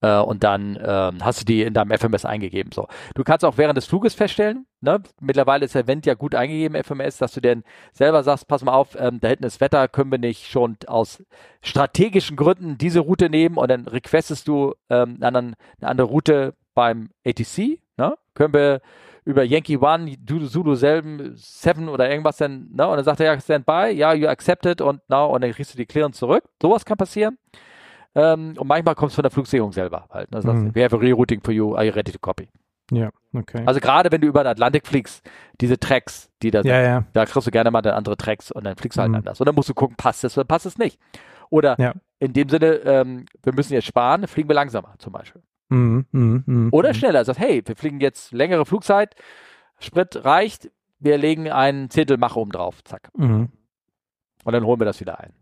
Äh, 0.00 0.18
und 0.18 0.44
dann 0.44 0.76
äh, 0.76 1.12
hast 1.20 1.40
du 1.40 1.44
die 1.44 1.62
in 1.62 1.74
deinem 1.74 1.96
FMS 1.96 2.24
eingegeben. 2.24 2.72
So. 2.72 2.88
Du 3.14 3.24
kannst 3.24 3.44
auch 3.44 3.56
während 3.56 3.76
des 3.76 3.86
Fluges 3.86 4.14
feststellen, 4.14 4.66
ne? 4.80 5.02
mittlerweile 5.20 5.64
ist 5.64 5.74
der 5.74 5.86
Wind 5.86 6.06
ja 6.06 6.14
gut 6.14 6.34
eingegeben, 6.34 6.82
FMS, 6.82 7.18
dass 7.18 7.32
du 7.32 7.40
dann 7.40 7.64
selber 7.92 8.22
sagst, 8.22 8.48
pass 8.48 8.64
mal 8.64 8.72
auf, 8.72 8.96
ähm, 8.98 9.20
da 9.20 9.28
hinten 9.28 9.44
ist 9.44 9.60
Wetter, 9.60 9.88
können 9.88 10.10
wir 10.10 10.18
nicht 10.18 10.50
schon 10.50 10.76
aus 10.86 11.22
strategischen 11.62 12.36
Gründen 12.36 12.76
diese 12.78 13.00
Route 13.00 13.30
nehmen 13.30 13.56
und 13.56 13.70
dann 13.70 13.86
requestest 13.86 14.46
du 14.48 14.74
ähm, 14.90 15.16
eine, 15.16 15.26
andere, 15.28 15.54
eine 15.80 15.90
andere 15.90 16.06
Route 16.08 16.54
beim 16.74 17.10
ATC, 17.24 17.80
ne? 17.96 18.16
können 18.34 18.52
wir 18.52 18.80
über 19.24 19.42
Yankee 19.42 19.78
One, 19.78 20.16
Zulu 20.26 20.74
selben, 20.74 21.32
Seven 21.34 21.88
oder 21.88 22.10
irgendwas 22.10 22.36
dann, 22.36 22.68
ne? 22.72 22.86
Und 22.86 22.96
dann 22.96 23.04
sagt 23.04 23.20
er 23.20 23.32
ja, 23.32 23.40
stand 23.40 23.64
by, 23.64 23.90
ja, 23.90 24.12
you 24.12 24.28
accepted 24.28 24.82
und 24.82 25.00
na, 25.08 25.24
und 25.24 25.40
dann 25.40 25.52
kriegst 25.52 25.72
du 25.72 25.78
die 25.78 25.86
Clearance 25.86 26.18
zurück. 26.18 26.44
Sowas 26.60 26.84
kann 26.84 26.98
passieren. 26.98 27.38
Ähm, 28.14 28.54
und 28.56 28.66
manchmal 28.66 28.94
kommt 28.94 29.10
es 29.10 29.14
von 29.14 29.22
der 29.22 29.30
Flugsicherung 29.30 29.72
selber 29.72 30.06
halt. 30.10 30.30
Ne? 30.30 30.40
Das 30.40 30.54
mhm. 30.54 30.74
we 30.74 30.84
have 30.84 30.94
a 30.94 30.98
rerouting 30.98 31.40
for 31.40 31.52
you, 31.52 31.74
are 31.74 31.84
you 31.84 31.92
ready 31.92 32.12
to 32.12 32.18
copy? 32.18 32.48
Ja, 32.90 33.10
okay. 33.32 33.62
Also 33.66 33.80
gerade 33.80 34.12
wenn 34.12 34.20
du 34.20 34.26
über 34.28 34.44
den 34.44 34.48
Atlantik 34.48 34.86
fliegst, 34.86 35.28
diese 35.60 35.78
Tracks, 35.78 36.28
die 36.42 36.50
da 36.50 36.62
sind, 36.62 36.70
ja, 36.70 36.80
ja. 36.80 37.04
da 37.12 37.24
kriegst 37.24 37.46
du 37.46 37.50
gerne 37.50 37.70
mal 37.70 37.82
dann 37.82 37.94
andere 37.94 38.16
Tracks 38.16 38.52
und 38.52 38.64
dann 38.64 38.76
fliegst 38.76 38.98
du 38.98 39.02
halt 39.02 39.10
mhm. 39.10 39.16
anders. 39.16 39.40
Und 39.40 39.46
dann 39.46 39.54
musst 39.54 39.68
du 39.68 39.74
gucken, 39.74 39.96
passt 39.96 40.22
es 40.24 40.36
oder 40.36 40.44
passt 40.44 40.66
es 40.66 40.78
nicht. 40.78 41.00
Oder 41.50 41.76
ja. 41.78 41.94
in 42.18 42.32
dem 42.32 42.48
Sinne, 42.48 42.74
ähm, 42.84 43.26
wir 43.42 43.54
müssen 43.54 43.72
jetzt 43.72 43.86
sparen, 43.86 44.26
fliegen 44.26 44.48
wir 44.48 44.54
langsamer 44.54 44.94
zum 44.98 45.12
Beispiel. 45.12 45.42
Mhm, 45.70 46.06
mh, 46.12 46.42
mh, 46.46 46.68
Oder 46.72 46.90
mhm. 46.90 46.94
schneller. 46.94 47.24
Sagt, 47.24 47.38
hey, 47.38 47.62
wir 47.64 47.76
fliegen 47.76 48.00
jetzt 48.00 48.32
längere 48.32 48.66
Flugzeit, 48.66 49.14
Sprit 49.78 50.24
reicht, 50.24 50.70
wir 50.98 51.18
legen 51.18 51.50
einen 51.50 51.90
Zehntel 51.90 52.16
Mach 52.18 52.36
oben 52.36 52.52
drauf. 52.52 52.84
Zack. 52.84 53.08
Mhm. 53.16 53.48
Und 54.44 54.52
dann 54.52 54.64
holen 54.64 54.80
wir 54.80 54.84
das 54.84 55.00
wieder 55.00 55.20
ein. 55.20 55.32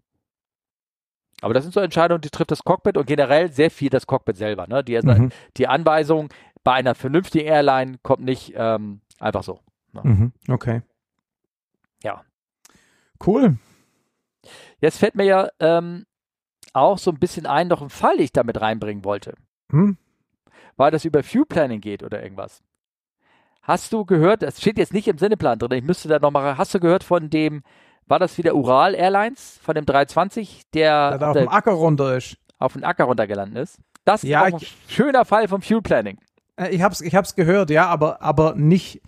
Aber 1.42 1.54
das 1.54 1.64
sind 1.64 1.74
so 1.74 1.80
Entscheidungen, 1.80 2.20
die 2.20 2.30
trifft 2.30 2.52
das 2.52 2.64
Cockpit 2.64 2.96
und 2.96 3.06
generell 3.06 3.52
sehr 3.52 3.70
viel 3.70 3.90
das 3.90 4.06
Cockpit 4.06 4.36
selber. 4.36 4.66
Ne? 4.68 4.82
Die, 4.84 4.98
mhm. 4.98 5.30
die 5.56 5.66
Anweisung 5.66 6.28
bei 6.64 6.72
einer 6.72 6.94
vernünftigen 6.94 7.46
Airline 7.46 7.98
kommt 8.02 8.22
nicht 8.22 8.54
ähm, 8.56 9.00
einfach 9.18 9.42
so. 9.42 9.60
Ne? 9.92 10.00
Mhm. 10.04 10.32
Okay. 10.48 10.82
Ja. 12.02 12.22
Cool. 13.24 13.56
Jetzt 14.80 14.98
fällt 14.98 15.16
mir 15.16 15.24
ja 15.24 15.48
ähm, 15.58 16.06
auch 16.72 16.98
so 16.98 17.10
ein 17.10 17.18
bisschen 17.18 17.46
ein, 17.46 17.68
noch 17.68 17.82
ein 17.82 17.90
Fall, 17.90 18.16
den 18.16 18.24
ich 18.24 18.32
damit 18.32 18.60
reinbringen 18.60 19.04
wollte. 19.04 19.34
Hm? 19.70 19.96
Weil 20.76 20.92
das 20.92 21.04
über 21.04 21.22
Fuel 21.22 21.46
Planning 21.46 21.80
geht 21.80 22.02
oder 22.02 22.22
irgendwas. 22.22 22.62
Hast 23.62 23.92
du 23.92 24.04
gehört, 24.04 24.42
das 24.42 24.60
steht 24.60 24.78
jetzt 24.78 24.94
nicht 24.94 25.06
im 25.06 25.18
Sinneplan 25.18 25.58
drin, 25.58 25.72
ich 25.72 25.84
müsste 25.84 26.08
da 26.08 26.18
nochmal, 26.18 26.56
hast 26.56 26.74
du 26.74 26.80
gehört 26.80 27.04
von 27.04 27.30
dem, 27.30 27.62
war 28.06 28.18
das 28.18 28.36
wieder 28.38 28.54
Ural 28.54 28.94
Airlines, 28.94 29.58
von 29.62 29.74
dem 29.74 29.86
320, 29.86 30.70
der, 30.74 31.18
der 31.18 31.28
auf 31.28 31.36
dem 31.36 31.48
Acker 31.48 31.72
runter 31.72 32.16
ist. 32.16 32.36
Auf 32.58 32.74
den 32.74 32.84
Acker 32.84 33.04
runtergelandet 33.04 33.62
ist? 33.62 33.78
Das 34.04 34.22
ja, 34.22 34.46
ist 34.46 34.54
ein 34.54 34.60
schöner 34.88 35.24
Fall 35.24 35.48
vom 35.48 35.62
Fuel 35.62 35.82
Planning. 35.82 36.18
Äh, 36.56 36.68
ich 36.70 36.82
hab's, 36.82 37.00
ich 37.00 37.14
hab's 37.14 37.34
gehört, 37.34 37.70
ja, 37.70 37.86
aber, 37.86 38.20
aber 38.22 38.54
nicht 38.54 39.00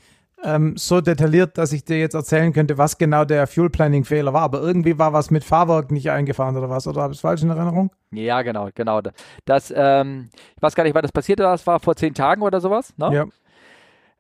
ähm, 0.45 0.77
so 0.77 1.01
detailliert, 1.01 1.59
dass 1.59 1.73
ich 1.73 1.85
dir 1.85 1.99
jetzt 1.99 2.15
erzählen 2.15 2.53
könnte, 2.53 2.79
was 2.79 2.99
genau 2.99 3.25
der 3.25 3.47
Fuel 3.47 3.71
Planning 3.71 4.05
Fehler 4.05 4.33
war. 4.33 4.43
Aber 4.43 4.61
irgendwie 4.61 4.99
war 4.99 5.13
was 5.13 5.31
mit 5.31 5.43
Fahrwerk 5.43 5.91
nicht 5.91 6.11
eingefahren 6.11 6.57
oder 6.57 6.69
was, 6.69 6.87
oder 6.87 7.03
habe 7.03 7.13
ich 7.13 7.19
es 7.19 7.23
falsch 7.23 7.43
in 7.43 7.51
Erinnerung? 7.51 7.91
Ja, 8.13 8.43
genau, 8.43 8.69
genau. 8.75 9.01
Das, 9.45 9.73
ähm, 9.75 10.29
ich 10.57 10.63
weiß 10.63 10.75
gar 10.75 10.85
nicht, 10.85 10.95
wann 10.95 11.03
das 11.03 11.13
passiert 11.13 11.41
ist, 11.41 11.45
das 11.45 11.67
war 11.67 11.81
vor 11.81 11.97
zehn 11.97 12.15
Tagen 12.15 12.43
oder 12.43 12.61
sowas, 12.61 12.93
ne? 12.97 13.11
Ja. 13.13 13.25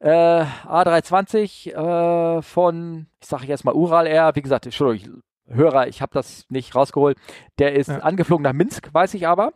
Äh, 0.00 0.10
A320 0.10 1.70
äh, 1.70 2.42
von, 2.42 3.06
ich 3.20 3.28
sage 3.28 3.46
jetzt 3.46 3.64
mal 3.64 3.74
Ural 3.74 4.06
Air, 4.06 4.32
wie 4.34 4.42
gesagt, 4.42 4.66
Entschuldigung, 4.66 5.22
Hörer, 5.46 5.88
ich 5.88 6.02
habe 6.02 6.12
das 6.12 6.46
nicht 6.48 6.74
rausgeholt. 6.74 7.18
Der 7.58 7.74
ist 7.74 7.88
ja. 7.88 7.98
angeflogen 7.98 8.44
nach 8.44 8.52
Minsk, 8.52 8.92
weiß 8.92 9.14
ich 9.14 9.26
aber. 9.26 9.52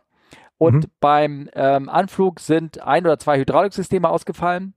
Und 0.57 0.85
mhm. 0.85 0.91
beim 0.99 1.49
ähm, 1.53 1.89
Anflug 1.89 2.39
sind 2.39 2.81
ein 2.81 3.05
oder 3.05 3.17
zwei 3.17 3.39
Hydrauliksysteme 3.39 4.09
ausgefallen. 4.09 4.73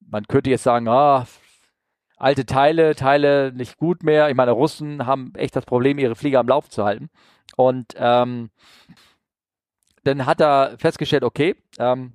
Man 0.00 0.26
könnte 0.26 0.50
jetzt 0.50 0.62
sagen, 0.62 0.88
ah, 0.88 1.26
alte 2.16 2.46
Teile, 2.46 2.94
Teile 2.94 3.52
nicht 3.52 3.76
gut 3.76 4.04
mehr. 4.04 4.28
Ich 4.28 4.36
meine, 4.36 4.52
Russen 4.52 5.06
haben 5.06 5.32
echt 5.34 5.56
das 5.56 5.64
Problem, 5.64 5.98
ihre 5.98 6.14
Flieger 6.14 6.40
am 6.40 6.48
Lauf 6.48 6.68
zu 6.70 6.84
halten. 6.84 7.10
Und 7.56 7.94
ähm, 7.96 8.50
dann 10.04 10.24
hat 10.26 10.40
er 10.40 10.76
festgestellt, 10.78 11.24
okay, 11.24 11.56
ähm, 11.78 12.14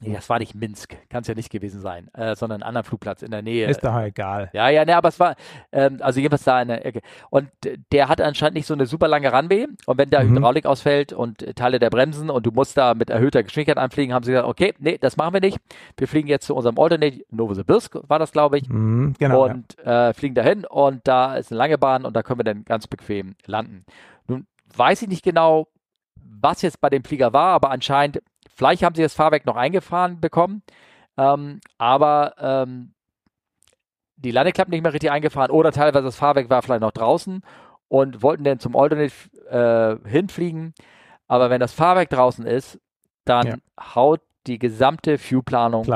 Nee, 0.00 0.12
das 0.14 0.28
war 0.28 0.38
nicht 0.38 0.54
Minsk, 0.54 0.96
kann 1.08 1.22
es 1.22 1.28
ja 1.28 1.34
nicht 1.34 1.50
gewesen 1.50 1.80
sein, 1.80 2.08
äh, 2.14 2.36
sondern 2.36 2.62
ein 2.62 2.68
anderer 2.68 2.84
Flugplatz 2.84 3.22
in 3.22 3.32
der 3.32 3.42
Nähe. 3.42 3.66
Ist 3.66 3.82
doch 3.82 3.98
egal. 4.00 4.48
Ja, 4.52 4.68
ja, 4.68 4.84
ne, 4.84 4.96
aber 4.96 5.08
es 5.08 5.18
war, 5.18 5.34
ähm, 5.72 5.98
also 6.00 6.20
jedenfalls 6.20 6.44
da 6.44 6.62
in 6.62 6.68
der 6.68 6.86
Ecke. 6.86 7.00
Und 7.30 7.48
der 7.90 8.08
hatte 8.08 8.24
anscheinend 8.24 8.54
nicht 8.54 8.66
so 8.66 8.74
eine 8.74 8.86
super 8.86 9.08
lange 9.08 9.32
Runway. 9.32 9.66
Und 9.86 9.98
wenn 9.98 10.10
da 10.10 10.22
mhm. 10.22 10.36
Hydraulik 10.36 10.66
ausfällt 10.66 11.12
und 11.12 11.44
Teile 11.56 11.80
der 11.80 11.90
Bremsen 11.90 12.30
und 12.30 12.46
du 12.46 12.52
musst 12.52 12.76
da 12.76 12.94
mit 12.94 13.10
erhöhter 13.10 13.42
Geschwindigkeit 13.42 13.78
anfliegen, 13.78 14.14
haben 14.14 14.22
sie 14.22 14.32
gesagt, 14.32 14.48
okay, 14.48 14.74
nee, 14.78 14.98
das 14.98 15.16
machen 15.16 15.34
wir 15.34 15.40
nicht. 15.40 15.58
Wir 15.96 16.06
fliegen 16.06 16.28
jetzt 16.28 16.46
zu 16.46 16.54
unserem 16.54 16.78
Alternate, 16.78 17.24
Novosibirsk 17.30 17.98
war 18.06 18.20
das, 18.20 18.30
glaube 18.30 18.58
ich. 18.58 18.68
Mhm, 18.68 19.14
genau. 19.18 19.46
Und 19.46 19.76
ja. 19.84 20.10
äh, 20.10 20.14
fliegen 20.14 20.34
dahin 20.34 20.64
und 20.64 21.06
da 21.08 21.34
ist 21.34 21.50
eine 21.50 21.58
lange 21.58 21.76
Bahn 21.76 22.04
und 22.04 22.14
da 22.14 22.22
können 22.22 22.38
wir 22.38 22.44
dann 22.44 22.64
ganz 22.64 22.86
bequem 22.86 23.34
landen. 23.46 23.84
Nun 24.28 24.46
weiß 24.76 25.02
ich 25.02 25.08
nicht 25.08 25.24
genau, 25.24 25.66
was 26.40 26.62
jetzt 26.62 26.80
bei 26.80 26.90
dem 26.90 27.02
Flieger 27.02 27.32
war, 27.32 27.52
aber 27.54 27.70
anscheinend 27.70 28.22
Vielleicht 28.58 28.82
haben 28.82 28.96
sie 28.96 29.02
das 29.02 29.14
Fahrwerk 29.14 29.46
noch 29.46 29.54
eingefahren 29.54 30.20
bekommen, 30.20 30.62
ähm, 31.16 31.60
aber 31.78 32.34
ähm, 32.40 32.92
die 34.16 34.32
Landeklappen 34.32 34.72
nicht 34.72 34.82
mehr 34.82 34.92
richtig 34.92 35.12
eingefahren 35.12 35.52
oder 35.52 35.70
teilweise 35.70 36.06
das 36.06 36.16
Fahrwerk 36.16 36.50
war 36.50 36.60
vielleicht 36.62 36.80
noch 36.80 36.90
draußen 36.90 37.42
und 37.86 38.20
wollten 38.20 38.42
dann 38.42 38.58
zum 38.58 38.74
Alternate 38.74 39.14
äh, 40.04 40.08
hinfliegen. 40.08 40.74
Aber 41.28 41.50
wenn 41.50 41.60
das 41.60 41.72
Fahrwerk 41.72 42.10
draußen 42.10 42.44
ist, 42.46 42.80
dann 43.24 43.46
ja. 43.46 43.56
haut 43.94 44.22
die 44.48 44.58
gesamte 44.58 45.18
Viewplanung 45.18 45.86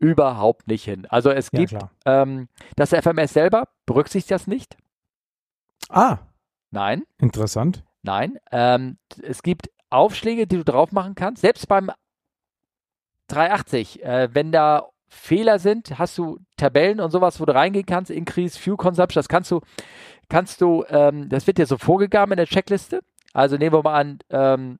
überhaupt 0.00 0.66
nicht 0.66 0.82
hin. 0.82 1.06
Also 1.10 1.30
es 1.30 1.52
gibt 1.52 1.70
ja, 1.70 1.90
ähm, 2.06 2.48
das 2.74 2.90
FMS 2.90 3.34
selber 3.34 3.68
berücksichtigt 3.86 4.32
das 4.32 4.48
nicht. 4.48 4.76
Ah. 5.88 6.18
Nein. 6.72 7.04
Interessant. 7.18 7.84
Nein. 8.02 8.36
Ähm, 8.50 8.98
es 9.22 9.44
gibt 9.44 9.70
Aufschläge, 9.90 10.46
die 10.46 10.56
du 10.56 10.64
drauf 10.64 10.92
machen 10.92 11.14
kannst. 11.14 11.42
Selbst 11.42 11.66
beim 11.68 11.90
380, 13.28 14.02
äh, 14.02 14.28
wenn 14.32 14.52
da 14.52 14.88
Fehler 15.08 15.58
sind, 15.58 15.98
hast 15.98 16.16
du 16.18 16.38
Tabellen 16.56 17.00
und 17.00 17.10
sowas, 17.10 17.40
wo 17.40 17.44
du 17.44 17.54
reingehen 17.54 17.86
kannst, 17.86 18.10
Increase 18.10 18.58
Fuel 18.58 18.76
Consumption, 18.76 19.20
das 19.20 19.28
kannst 19.28 19.50
du, 19.50 19.60
kannst 20.28 20.60
du, 20.60 20.84
ähm, 20.88 21.28
das 21.28 21.46
wird 21.46 21.58
dir 21.58 21.66
so 21.66 21.78
vorgegeben 21.78 22.30
in 22.32 22.36
der 22.36 22.46
Checkliste. 22.46 23.00
Also 23.32 23.56
nehmen 23.56 23.74
wir 23.74 23.82
mal 23.82 23.98
an, 23.98 24.18
ähm, 24.30 24.78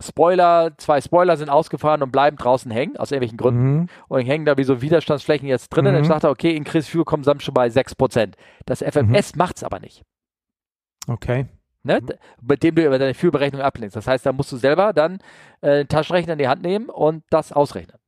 Spoiler, 0.00 0.72
zwei 0.78 1.00
Spoiler 1.00 1.36
sind 1.36 1.50
ausgefahren 1.50 2.02
und 2.02 2.10
bleiben 2.10 2.36
draußen 2.36 2.70
hängen, 2.70 2.96
aus 2.96 3.12
irgendwelchen 3.12 3.36
Gründen. 3.36 3.74
Mhm. 3.74 3.88
Und 4.08 4.22
hängen 4.22 4.44
da 4.44 4.56
wie 4.56 4.64
so 4.64 4.82
Widerstandsflächen 4.82 5.46
jetzt 5.46 5.68
drinnen. 5.68 5.92
Mhm. 5.92 5.98
Dann 5.98 6.04
sagt 6.04 6.24
er, 6.24 6.30
okay, 6.30 6.56
Increase 6.56 6.90
Fuel 6.90 7.04
Consumption 7.04 7.54
bei 7.54 7.68
6%. 7.68 8.32
Das 8.66 8.82
FMS 8.82 9.34
mhm. 9.34 9.38
macht 9.38 9.56
es 9.58 9.62
aber 9.62 9.78
nicht. 9.78 10.02
Okay 11.06 11.46
ne, 11.84 12.00
mhm. 12.00 12.08
mit 12.42 12.62
dem 12.62 12.74
du 12.74 12.84
über 12.84 12.98
deine 12.98 13.14
Führberechnung 13.14 13.62
ablehnst. 13.62 13.94
Das 13.94 14.06
heißt, 14.06 14.26
da 14.26 14.32
musst 14.32 14.50
du 14.50 14.56
selber 14.56 14.92
dann 14.92 15.18
äh, 15.60 15.70
einen 15.70 15.88
Taschenrechner 15.88 16.32
in 16.32 16.38
die 16.38 16.48
Hand 16.48 16.62
nehmen 16.62 16.88
und 16.88 17.22
das 17.30 17.52
ausrechnen. 17.52 17.98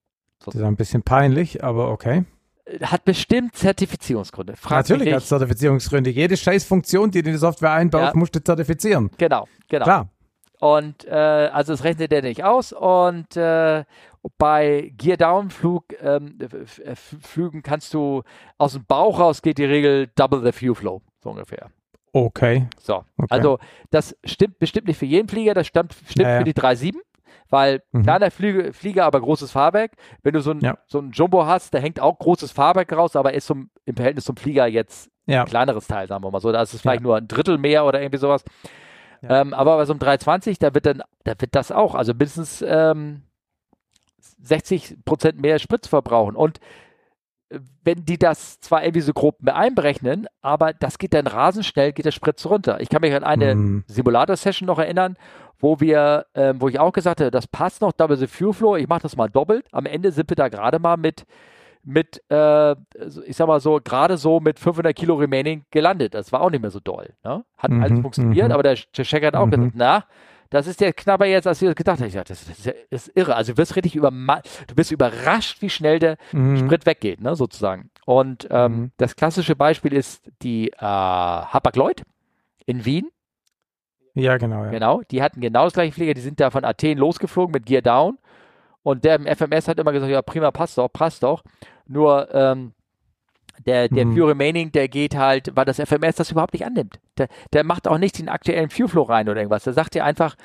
So. 0.43 0.51
Das 0.51 0.61
ist 0.61 0.66
ein 0.66 0.77
bisschen 0.77 1.03
peinlich, 1.03 1.62
aber 1.62 1.90
okay. 1.90 2.24
Äh, 2.65 2.81
hat 2.81 3.05
bestimmt 3.05 3.55
Zertifizierungsgründe. 3.55 4.57
Frag 4.57 4.89
Natürlich 4.89 5.15
hat 5.15 5.23
Zertifizierungsgründe. 5.23 6.11
Jede 6.11 6.36
Scheißfunktion, 6.36 7.11
die 7.11 7.23
du 7.23 7.28
in 7.28 7.35
die 7.35 7.39
Software 7.39 7.73
einbaust, 7.73 8.15
ja. 8.15 8.19
musst 8.19 8.35
du 8.35 8.43
zertifizieren. 8.43 9.11
Genau, 9.19 9.47
genau. 9.69 9.85
Klar. 9.85 10.09
Und 10.59 11.05
äh, 11.05 11.11
also 11.11 11.74
es 11.74 11.85
rechnet 11.85 12.11
der 12.12 12.23
nicht 12.23 12.43
aus 12.43 12.73
und 12.73 13.36
äh, 13.36 13.85
bei 14.39 14.93
Gear-Down-Flug 14.97 15.85
ähm, 16.01 16.39
Flügen 16.97 17.62
kannst 17.62 17.93
du 17.93 18.23
aus 18.57 18.73
dem 18.73 18.85
Bauch 18.86 19.20
raus 19.20 19.43
geht 19.43 19.59
die 19.59 19.65
Regel 19.65 20.09
Double 20.15 20.43
the 20.43 20.53
Fuel 20.53 20.74
Flow, 20.74 21.03
so 21.23 21.31
ungefähr. 21.31 21.70
Okay. 22.16 22.66
So, 22.78 23.05
okay. 23.18 23.26
also 23.28 23.59
das 23.90 24.16
stimmt 24.24 24.59
bestimmt 24.59 24.86
nicht 24.86 24.97
für 24.97 25.05
jeden 25.05 25.28
Flieger, 25.28 25.52
das 25.52 25.66
stimmt, 25.66 25.94
stimmt 26.09 26.26
ja, 26.26 26.38
für 26.38 26.44
die 26.44 26.55
3.7, 26.55 26.94
weil 27.51 27.82
mhm. 27.93 28.05
kleiner 28.05 28.30
Flieger, 28.30 28.72
Flieger, 28.72 29.05
aber 29.05 29.20
großes 29.20 29.51
Fahrwerk. 29.51 29.93
Wenn 30.22 30.32
du 30.32 30.40
so 30.40 30.52
ein, 30.52 30.60
ja. 30.60 30.78
so 30.86 30.98
ein 30.98 31.10
Jumbo 31.10 31.44
hast, 31.44 31.74
da 31.74 31.78
hängt 31.78 32.01
auch 32.01 32.18
großes 32.18 32.52
Fahrwerk 32.52 32.90
raus, 32.94 33.16
aber 33.16 33.34
ist 33.34 33.47
zum, 33.47 33.68
im 33.84 33.97
Verhältnis 33.97 34.24
zum 34.24 34.38
Flieger 34.38 34.66
jetzt 34.66 35.10
ja. 35.26 35.43
ein 35.43 35.47
kleineres 35.47 35.88
Teil, 35.88 36.09
sagen 36.09 36.24
wir 36.24 36.30
mal 36.30 36.40
so. 36.40 36.51
Da 36.52 36.62
ist 36.62 36.72
es 36.72 36.80
vielleicht 36.80 37.02
nur 37.02 37.18
ein 37.18 37.28
Drittel 37.28 37.59
mehr 37.59 37.84
oder 37.84 38.01
irgendwie 38.01 38.18
sowas. 38.18 38.44
Ähm, 39.22 39.52
aber 39.52 39.76
bei 39.76 39.84
so 39.84 39.93
einem 39.93 40.01
320, 40.01 40.59
da 40.59 40.72
wird 40.72 40.86
dann, 40.86 41.02
da 41.24 41.34
wird 41.38 41.55
das 41.55 41.70
auch, 41.70 41.94
also 41.94 42.12
mindestens 42.12 42.64
ähm, 42.66 43.24
60 44.40 45.05
Prozent 45.05 45.38
mehr 45.38 45.59
Sprit 45.59 45.86
verbrauchen. 45.86 46.34
Und 46.34 46.60
wenn 47.85 48.05
die 48.05 48.18
das 48.18 48.60
zwar 48.60 48.82
irgendwie 48.82 49.01
so 49.01 49.12
grob 49.12 49.36
einberechnen, 49.47 50.27
aber 50.43 50.73
das 50.73 50.98
geht 50.98 51.14
dann 51.14 51.27
rasend 51.27 51.64
schnell, 51.64 51.93
geht 51.93 52.05
der 52.05 52.10
Spritz 52.10 52.44
runter. 52.47 52.81
Ich 52.81 52.89
kann 52.89 53.01
mich 53.01 53.14
an 53.14 53.24
eine 53.24 53.55
mm. 53.55 53.85
Simulator-Session 53.86 54.66
noch 54.66 54.78
erinnern, 54.78 55.16
wo 55.59 55.81
wir, 55.81 56.27
äh, 56.35 56.55
wo 56.56 56.68
ich 56.68 56.78
auch 56.78 56.93
gesagt 56.93 57.20
habe, 57.20 57.31
das 57.31 57.47
passt 57.47 57.81
noch, 57.81 57.93
Double 57.93 58.16
the 58.16 58.27
Fuel 58.27 58.52
Flow, 58.52 58.77
ich 58.77 58.89
mache 58.89 59.02
das 59.02 59.16
mal 59.16 59.28
doppelt. 59.28 59.66
Am 59.73 59.86
Ende 59.86 60.12
sind 60.12 60.31
wir 60.31 60.36
da 60.36 60.48
gerade 60.48 60.78
mal 60.78 60.97
mit, 60.97 61.24
mit 61.82 62.20
äh, 62.31 62.73
ich 63.24 63.36
sag 63.36 63.47
mal 63.47 63.60
so, 63.60 63.81
gerade 63.82 64.16
so 64.16 64.40
mit 64.40 64.59
500 64.59 64.94
Kilo 64.94 65.14
Remaining 65.14 65.64
gelandet. 65.70 66.14
Das 66.14 66.32
war 66.32 66.40
auch 66.40 66.51
nicht 66.51 66.62
mehr 66.62 66.70
so 66.70 66.81
doll. 66.81 67.14
Ne? 67.24 67.44
Hat 67.56 67.70
-hmm, 67.70 67.82
alles 67.82 68.01
funktioniert, 68.01 68.51
-hmm. 68.51 68.55
aber 68.55 68.64
der, 68.64 68.77
der 68.97 69.05
Checker 69.05 69.28
hat 69.28 69.36
auch 69.36 69.48
gesagt, 69.48 69.73
na, 69.74 70.05
das 70.51 70.66
ist 70.66 70.81
der 70.81 70.93
Knabber 70.93 71.27
jetzt, 71.27 71.47
als 71.47 71.60
wir 71.60 71.68
das 71.68 71.77
gedacht 71.77 72.01
haben. 72.01 72.06
Ich 72.06 72.14
dachte, 72.14 72.32
das, 72.32 72.47
das, 72.47 72.74
ist 72.90 73.16
irre. 73.16 73.36
Also 73.36 73.52
du 73.52 73.59
wirst 73.59 73.77
richtig 73.77 73.94
über, 73.94 74.10
du 74.10 74.74
bist 74.74 74.93
überrascht, 74.93 75.62
wie 75.62 75.70
schnell 75.70 75.98
der 75.98 76.16
mhm. 76.32 76.59
Sprit 76.59 76.86
weggeht, 76.86 77.20
ne, 77.20 77.36
sozusagen. 77.36 77.90
Und 78.05 78.47
ähm, 78.51 78.73
mhm. 78.73 78.90
das 78.97 79.16
klassische 79.16 79.56
Beispiel 79.56 79.93
ist 79.93 80.31
die 80.43 80.68
äh, 80.70 80.77
Hapag-Lloyd 80.81 82.02
in 82.66 82.85
Wien. 82.85 83.10
Ja, 84.14 84.39
genau. 84.39 84.64
Ja. 84.64 84.70
Genau, 84.70 85.02
die 85.10 85.23
hatten 85.23 85.40
genau 85.40 85.64
das 85.64 85.74
gleiche 85.74 85.93
Flieger, 85.93 86.14
die 86.14 86.23
sind 86.23 86.40
da 86.40 86.51
von 86.51 86.64
Athen 86.64 86.98
losgeflogen 86.98 87.52
mit 87.52 87.66
Gear 87.66 87.82
Down. 87.82 88.18
Und 88.82 89.05
der 89.05 89.16
im 89.16 89.27
FMS 89.27 89.68
hat 89.68 89.78
immer 89.78 89.93
gesagt, 89.93 90.12
ja 90.12 90.23
prima, 90.23 90.51
passt 90.52 90.78
doch, 90.78 90.89
passt 90.89 91.23
doch. 91.23 91.43
Nur 91.86 92.32
ähm, 92.32 92.73
der, 93.65 93.89
der 93.89 94.07
mhm. 94.07 94.15
Fuel 94.15 94.28
Remaining, 94.28 94.73
der 94.73 94.89
geht 94.89 95.16
halt, 95.16 95.53
weil 95.55 95.65
das 95.65 95.81
FMS 95.81 96.16
das 96.16 96.31
überhaupt 96.31 96.53
nicht 96.53 96.66
annimmt. 96.66 96.99
Der, 97.19 97.28
der 97.53 97.65
macht 97.65 97.89
auch 97.89 97.99
nicht 97.99 98.19
den 98.19 98.28
aktuellen 98.28 98.70
Fuel 98.70 98.89
Flow 98.89 99.03
rein 99.03 99.28
oder 99.28 99.39
irgendwas. 99.39 99.65
Der 99.65 99.73
sagt 99.73 99.95
dir 99.95 100.05
einfach, 100.05 100.37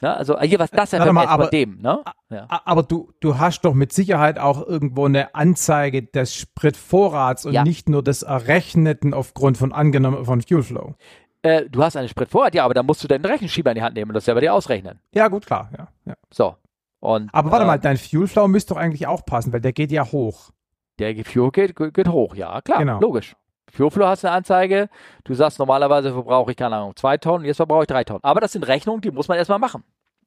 Ne? 0.00 0.14
Also 0.14 0.38
hier 0.40 0.58
was 0.58 0.70
das 0.70 0.90
FMS 0.90 1.12
mal, 1.12 1.26
aber, 1.26 1.44
von 1.44 1.50
dem. 1.50 1.80
Ne? 1.80 2.02
Ja. 2.30 2.46
Aber 2.48 2.82
du, 2.82 3.12
du 3.20 3.38
hast 3.38 3.62
doch 3.62 3.74
mit 3.74 3.92
Sicherheit 3.92 4.38
auch 4.38 4.66
irgendwo 4.66 5.06
eine 5.06 5.34
Anzeige 5.34 6.02
des 6.02 6.34
Spritvorrats 6.34 7.46
und 7.46 7.54
ja. 7.54 7.64
nicht 7.64 7.88
nur 7.88 8.02
des 8.02 8.22
Errechneten 8.22 9.14
aufgrund 9.14 9.56
von 9.56 9.72
angenommen 9.72 10.24
von 10.24 10.42
Fuel 10.42 10.62
Flow. 10.62 10.94
Äh, 11.42 11.64
du 11.70 11.82
hast 11.82 11.96
einen 11.96 12.08
Spritvorrat, 12.08 12.54
ja, 12.54 12.64
aber 12.64 12.74
dann 12.74 12.86
musst 12.86 13.02
du 13.04 13.08
deinen 13.08 13.24
Rechenschieber 13.24 13.70
in 13.70 13.76
die 13.76 13.82
Hand 13.82 13.94
nehmen 13.94 14.10
und 14.10 14.14
das 14.14 14.24
selber 14.24 14.40
dir 14.40 14.52
ausrechnen. 14.52 14.98
Ja, 15.14 15.28
gut, 15.28 15.46
klar, 15.46 15.70
ja. 15.76 15.88
ja. 16.04 16.14
So. 16.30 16.56
Und, 17.00 17.32
aber 17.32 17.50
warte 17.50 17.64
äh, 17.64 17.66
mal, 17.66 17.78
dein 17.78 17.96
Fuel 17.96 18.26
Flow 18.26 18.48
müsste 18.48 18.74
doch 18.74 18.80
eigentlich 18.80 19.06
auch 19.06 19.24
passen, 19.24 19.52
weil 19.52 19.60
der 19.60 19.72
geht 19.72 19.92
ja 19.92 20.10
hoch. 20.10 20.50
Der 20.98 21.24
Fuel 21.24 21.50
geht, 21.50 21.76
geht 21.76 22.08
hoch, 22.08 22.34
ja, 22.34 22.60
klar, 22.62 22.78
genau. 22.78 23.00
logisch. 23.00 23.36
Fuelflow 23.72 24.06
hast 24.06 24.24
eine 24.24 24.34
Anzeige, 24.34 24.88
du 25.24 25.34
sagst 25.34 25.58
normalerweise 25.58 26.12
verbrauche 26.12 26.52
ich, 26.52 26.56
keine 26.56 26.76
Ahnung, 26.76 26.96
zwei 26.96 27.18
Tonnen, 27.18 27.44
jetzt 27.44 27.56
verbrauche 27.56 27.82
ich 27.82 27.88
drei 27.88 28.04
Tonnen. 28.04 28.22
Aber 28.22 28.40
das 28.40 28.52
sind 28.52 28.66
Rechnungen, 28.66 29.00
die 29.00 29.10
muss 29.10 29.28
man 29.28 29.36
erstmal 29.36 29.58
machen. 29.58 29.84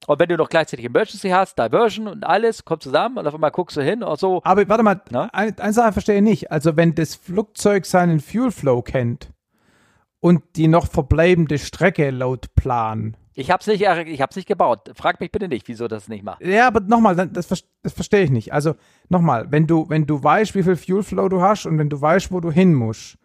Und 0.07 0.19
wenn 0.19 0.29
du 0.29 0.37
noch 0.37 0.49
gleichzeitig 0.49 0.85
Emergency 0.85 1.29
hast, 1.29 1.57
Diversion 1.59 2.07
und 2.07 2.23
alles, 2.23 2.63
kommt 2.63 2.83
zusammen 2.83 3.17
und 3.17 3.27
auf 3.27 3.33
einmal 3.33 3.51
guckst 3.51 3.77
du 3.77 3.81
hin 3.81 4.03
und 4.03 4.19
so. 4.19 4.41
Aber 4.43 4.67
warte 4.69 4.83
mal, 4.83 5.01
eine, 5.33 5.57
eine 5.57 5.73
Sache 5.73 5.93
verstehe 5.93 6.17
ich 6.17 6.21
nicht. 6.21 6.51
Also 6.51 6.77
wenn 6.77 6.95
das 6.95 7.15
Flugzeug 7.15 7.85
seinen 7.85 8.19
Fuelflow 8.19 8.81
kennt 8.81 9.31
und 10.19 10.41
die 10.55 10.67
noch 10.67 10.87
verbleibende 10.87 11.57
Strecke 11.57 12.11
laut 12.11 12.55
Plan, 12.55 13.17
ich 13.34 13.51
habe 13.51 13.61
es 13.61 13.68
nicht, 13.68 13.81
ich 13.81 14.22
hab's 14.22 14.35
nicht 14.35 14.47
gebaut. 14.47 14.91
Frag 14.95 15.19
mich 15.19 15.31
bitte 15.31 15.47
nicht, 15.47 15.68
wieso 15.68 15.88
das 15.88 16.07
nicht 16.07 16.23
macht. 16.23 16.41
Ja, 16.41 16.68
aber 16.68 16.81
nochmal, 16.81 17.15
das, 17.15 17.47
das 17.47 17.93
verstehe 17.93 18.23
ich 18.23 18.31
nicht. 18.31 18.53
Also 18.53 18.76
nochmal, 19.07 19.51
wenn 19.51 19.68
du, 19.68 19.88
wenn 19.89 20.06
du 20.06 20.22
weißt, 20.22 20.56
wie 20.56 20.64
viel 20.64 20.76
Fuel 20.76 21.03
Flow 21.03 21.30
du 21.30 21.41
hast 21.41 21.65
und 21.65 21.77
wenn 21.77 21.89
du 21.89 21.99
weißt, 21.99 22.31
wo 22.31 22.39
du 22.39 22.51
hin 22.51 22.73
musst, 22.73 23.18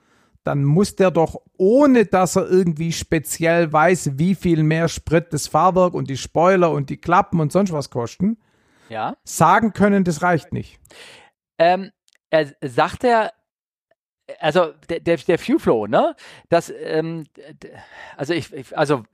dann 0.44 0.62
muss 0.62 0.94
der 0.94 1.10
doch, 1.10 1.40
ohne 1.56 2.04
dass 2.04 2.36
er 2.36 2.48
irgendwie 2.48 2.92
speziell 2.92 3.72
weiß, 3.72 4.18
wie 4.18 4.34
viel 4.34 4.62
mehr 4.62 4.88
Sprit 4.88 5.32
das 5.32 5.48
Fahrwerk 5.48 5.94
und 5.94 6.10
die 6.10 6.18
Spoiler 6.18 6.70
und 6.70 6.90
die 6.90 6.98
Klappen 6.98 7.40
und 7.40 7.50
sonst 7.50 7.72
was 7.72 7.88
kosten, 7.88 8.36
ja. 8.90 9.16
sagen 9.24 9.72
können, 9.72 10.04
das 10.04 10.22
reicht 10.22 10.52
nicht. 10.52 10.78
Ähm, 11.58 11.90
er 12.28 12.52
sagt 12.60 13.04
er, 13.04 13.32
also 14.38 14.72
der, 14.88 15.00
der, 15.00 15.16
der 15.16 15.38
Fuel 15.38 15.58
Flow, 15.58 15.86
ne? 15.86 16.14
Das, 16.50 16.72
ähm, 16.78 17.24
also 18.16 18.34
ich, 18.34 18.52
ich 18.52 18.76
also 18.76 19.04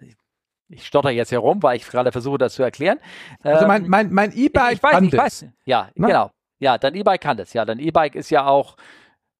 ich 0.70 0.86
stotter 0.86 1.10
jetzt 1.10 1.32
herum, 1.32 1.62
weil 1.62 1.76
ich 1.76 1.86
gerade 1.86 2.12
versuche, 2.12 2.38
das 2.38 2.54
zu 2.54 2.62
erklären. 2.62 2.98
Also 3.42 3.66
mein, 3.66 3.84
ähm, 3.84 3.90
mein, 3.90 4.12
mein 4.12 4.32
E-Bike 4.32 4.80
kann 4.80 5.04
ich 5.04 5.12
weiß, 5.12 5.40
das. 5.40 5.50
Ja, 5.64 5.90
Na? 5.94 6.06
genau. 6.06 6.30
Ja, 6.58 6.78
dein 6.78 6.94
E-Bike 6.94 7.20
kann 7.20 7.36
das. 7.36 7.52
Ja, 7.52 7.64
dein 7.64 7.78
E-Bike 7.78 8.14
ist 8.14 8.30
ja 8.30 8.46
auch 8.46 8.76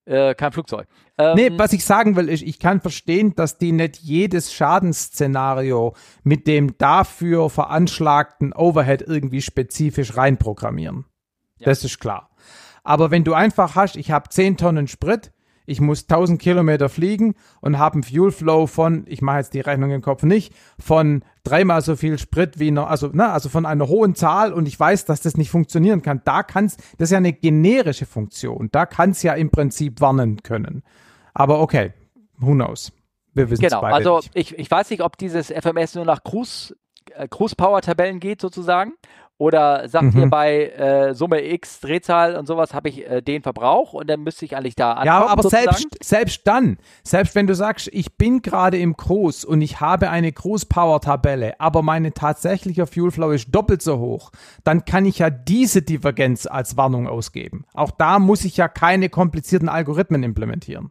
äh, 0.06 0.34
kein 0.34 0.52
Flugzeug. 0.52 0.88
Ähm, 1.18 1.36
nee, 1.36 1.50
was 1.56 1.72
ich 1.72 1.84
sagen 1.84 2.16
will, 2.16 2.28
ist, 2.28 2.42
ich 2.42 2.58
kann 2.58 2.80
verstehen, 2.80 3.34
dass 3.34 3.58
die 3.58 3.72
nicht 3.72 3.98
jedes 3.98 4.52
Schadensszenario 4.52 5.94
mit 6.24 6.46
dem 6.46 6.76
dafür 6.78 7.50
veranschlagten 7.50 8.52
Overhead 8.52 9.02
irgendwie 9.02 9.42
spezifisch 9.42 10.16
reinprogrammieren. 10.16 11.04
Ja. 11.58 11.66
Das 11.66 11.84
ist 11.84 12.00
klar. 12.00 12.30
Aber 12.82 13.10
wenn 13.10 13.24
du 13.24 13.34
einfach 13.34 13.76
hast, 13.76 13.96
ich 13.96 14.10
habe 14.10 14.30
10 14.30 14.56
Tonnen 14.56 14.88
Sprit, 14.88 15.32
ich 15.70 15.80
muss 15.80 16.02
1000 16.02 16.40
Kilometer 16.40 16.88
fliegen 16.88 17.34
und 17.60 17.78
habe 17.78 17.94
einen 17.94 18.02
Fuel 18.02 18.32
Flow 18.32 18.66
von, 18.66 19.04
ich 19.06 19.22
mache 19.22 19.38
jetzt 19.38 19.54
die 19.54 19.60
Rechnung 19.60 19.92
im 19.92 20.02
Kopf 20.02 20.24
nicht, 20.24 20.52
von 20.78 21.22
dreimal 21.44 21.80
so 21.80 21.94
viel 21.94 22.18
Sprit 22.18 22.58
wie 22.58 22.72
noch, 22.72 22.90
also, 22.90 23.06
ne, 23.08 23.30
also 23.30 23.48
von 23.48 23.64
einer 23.66 23.86
hohen 23.86 24.16
Zahl 24.16 24.52
und 24.52 24.66
ich 24.66 24.78
weiß, 24.78 25.04
dass 25.04 25.20
das 25.20 25.36
nicht 25.36 25.48
funktionieren 25.48 26.02
kann. 26.02 26.22
Da 26.24 26.42
kann's, 26.42 26.76
das 26.98 27.08
ist 27.08 27.12
ja 27.12 27.18
eine 27.18 27.32
generische 27.32 28.04
Funktion. 28.04 28.68
Da 28.72 28.84
kann 28.84 29.10
es 29.10 29.22
ja 29.22 29.34
im 29.34 29.50
Prinzip 29.50 30.00
warnen 30.00 30.42
können. 30.42 30.82
Aber 31.34 31.60
okay, 31.60 31.92
who 32.38 32.52
knows? 32.52 32.92
Wir 33.32 33.48
wissen 33.48 33.62
genau, 33.62 33.80
also 33.82 34.16
nicht. 34.16 34.30
Ich, 34.34 34.58
ich 34.58 34.70
weiß 34.70 34.90
nicht, 34.90 35.02
ob 35.02 35.16
dieses 35.18 35.52
FMS 35.52 35.94
nur 35.94 36.04
nach 36.04 36.24
Cruise, 36.24 36.74
äh, 37.12 37.28
Cruise 37.28 37.54
Power 37.54 37.80
Tabellen 37.80 38.18
geht 38.18 38.40
sozusagen 38.40 38.94
oder 39.40 39.88
sagt 39.88 40.14
mhm. 40.14 40.20
ihr 40.20 40.26
bei 40.28 40.66
äh, 40.66 41.14
Summe 41.14 41.42
X, 41.42 41.80
Drehzahl 41.80 42.36
und 42.36 42.46
sowas, 42.46 42.74
habe 42.74 42.90
ich 42.90 43.08
äh, 43.08 43.22
den 43.22 43.42
Verbrauch 43.42 43.94
und 43.94 44.10
dann 44.10 44.20
müsste 44.20 44.44
ich 44.44 44.54
eigentlich 44.54 44.74
da 44.74 44.90
ankommen. 44.92 45.06
Ja, 45.06 45.26
aber 45.26 45.48
selbst, 45.48 45.88
selbst 46.02 46.46
dann, 46.46 46.76
selbst 47.04 47.34
wenn 47.34 47.46
du 47.46 47.54
sagst, 47.54 47.88
ich 47.90 48.18
bin 48.18 48.42
gerade 48.42 48.76
im 48.76 48.98
Cruise 48.98 49.46
und 49.46 49.62
ich 49.62 49.80
habe 49.80 50.10
eine 50.10 50.32
Cruise-Power-Tabelle, 50.32 51.58
aber 51.58 51.80
meine 51.80 52.12
tatsächliche 52.12 52.86
Fuel 52.86 53.10
Flow 53.12 53.30
ist 53.30 53.50
doppelt 53.50 53.80
so 53.80 53.98
hoch, 53.98 54.30
dann 54.62 54.84
kann 54.84 55.06
ich 55.06 55.20
ja 55.20 55.30
diese 55.30 55.80
Divergenz 55.80 56.44
als 56.44 56.76
Warnung 56.76 57.08
ausgeben. 57.08 57.64
Auch 57.72 57.92
da 57.92 58.18
muss 58.18 58.44
ich 58.44 58.58
ja 58.58 58.68
keine 58.68 59.08
komplizierten 59.08 59.70
Algorithmen 59.70 60.22
implementieren. 60.22 60.90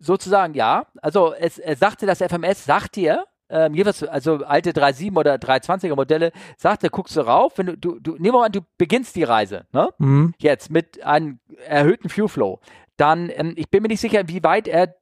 Sozusagen 0.00 0.54
ja. 0.54 0.86
Also 1.02 1.34
es, 1.34 1.60
es 1.60 1.78
sagte 1.78 2.06
das 2.06 2.18
FMS, 2.18 2.64
sagt 2.64 2.96
dir, 2.96 3.26
ähm, 3.50 3.74
jeweils, 3.74 4.02
also 4.02 4.44
alte 4.44 4.70
3.7 4.70 5.16
oder 5.16 5.34
3.20er 5.34 5.96
Modelle, 5.96 6.32
sagt 6.56 6.84
er, 6.84 6.90
guckst 6.90 7.16
du 7.16 7.20
rauf, 7.20 7.52
wenn 7.56 7.66
du, 7.66 7.76
du, 7.76 7.98
du, 8.00 8.12
nehmen 8.12 8.34
wir 8.34 8.44
an, 8.44 8.52
du 8.52 8.60
beginnst 8.78 9.16
die 9.16 9.24
Reise, 9.24 9.66
ne? 9.72 9.88
Mhm. 9.98 10.34
Jetzt 10.38 10.70
mit 10.70 11.02
einem 11.04 11.40
erhöhten 11.66 12.08
Fuel 12.08 12.28
Flow 12.28 12.60
dann, 13.00 13.30
ähm, 13.34 13.54
ich 13.56 13.70
bin 13.70 13.82
mir 13.82 13.88
nicht 13.88 14.00
sicher, 14.00 14.28
wie 14.28 14.44
weit 14.44 14.68
er 14.68 14.94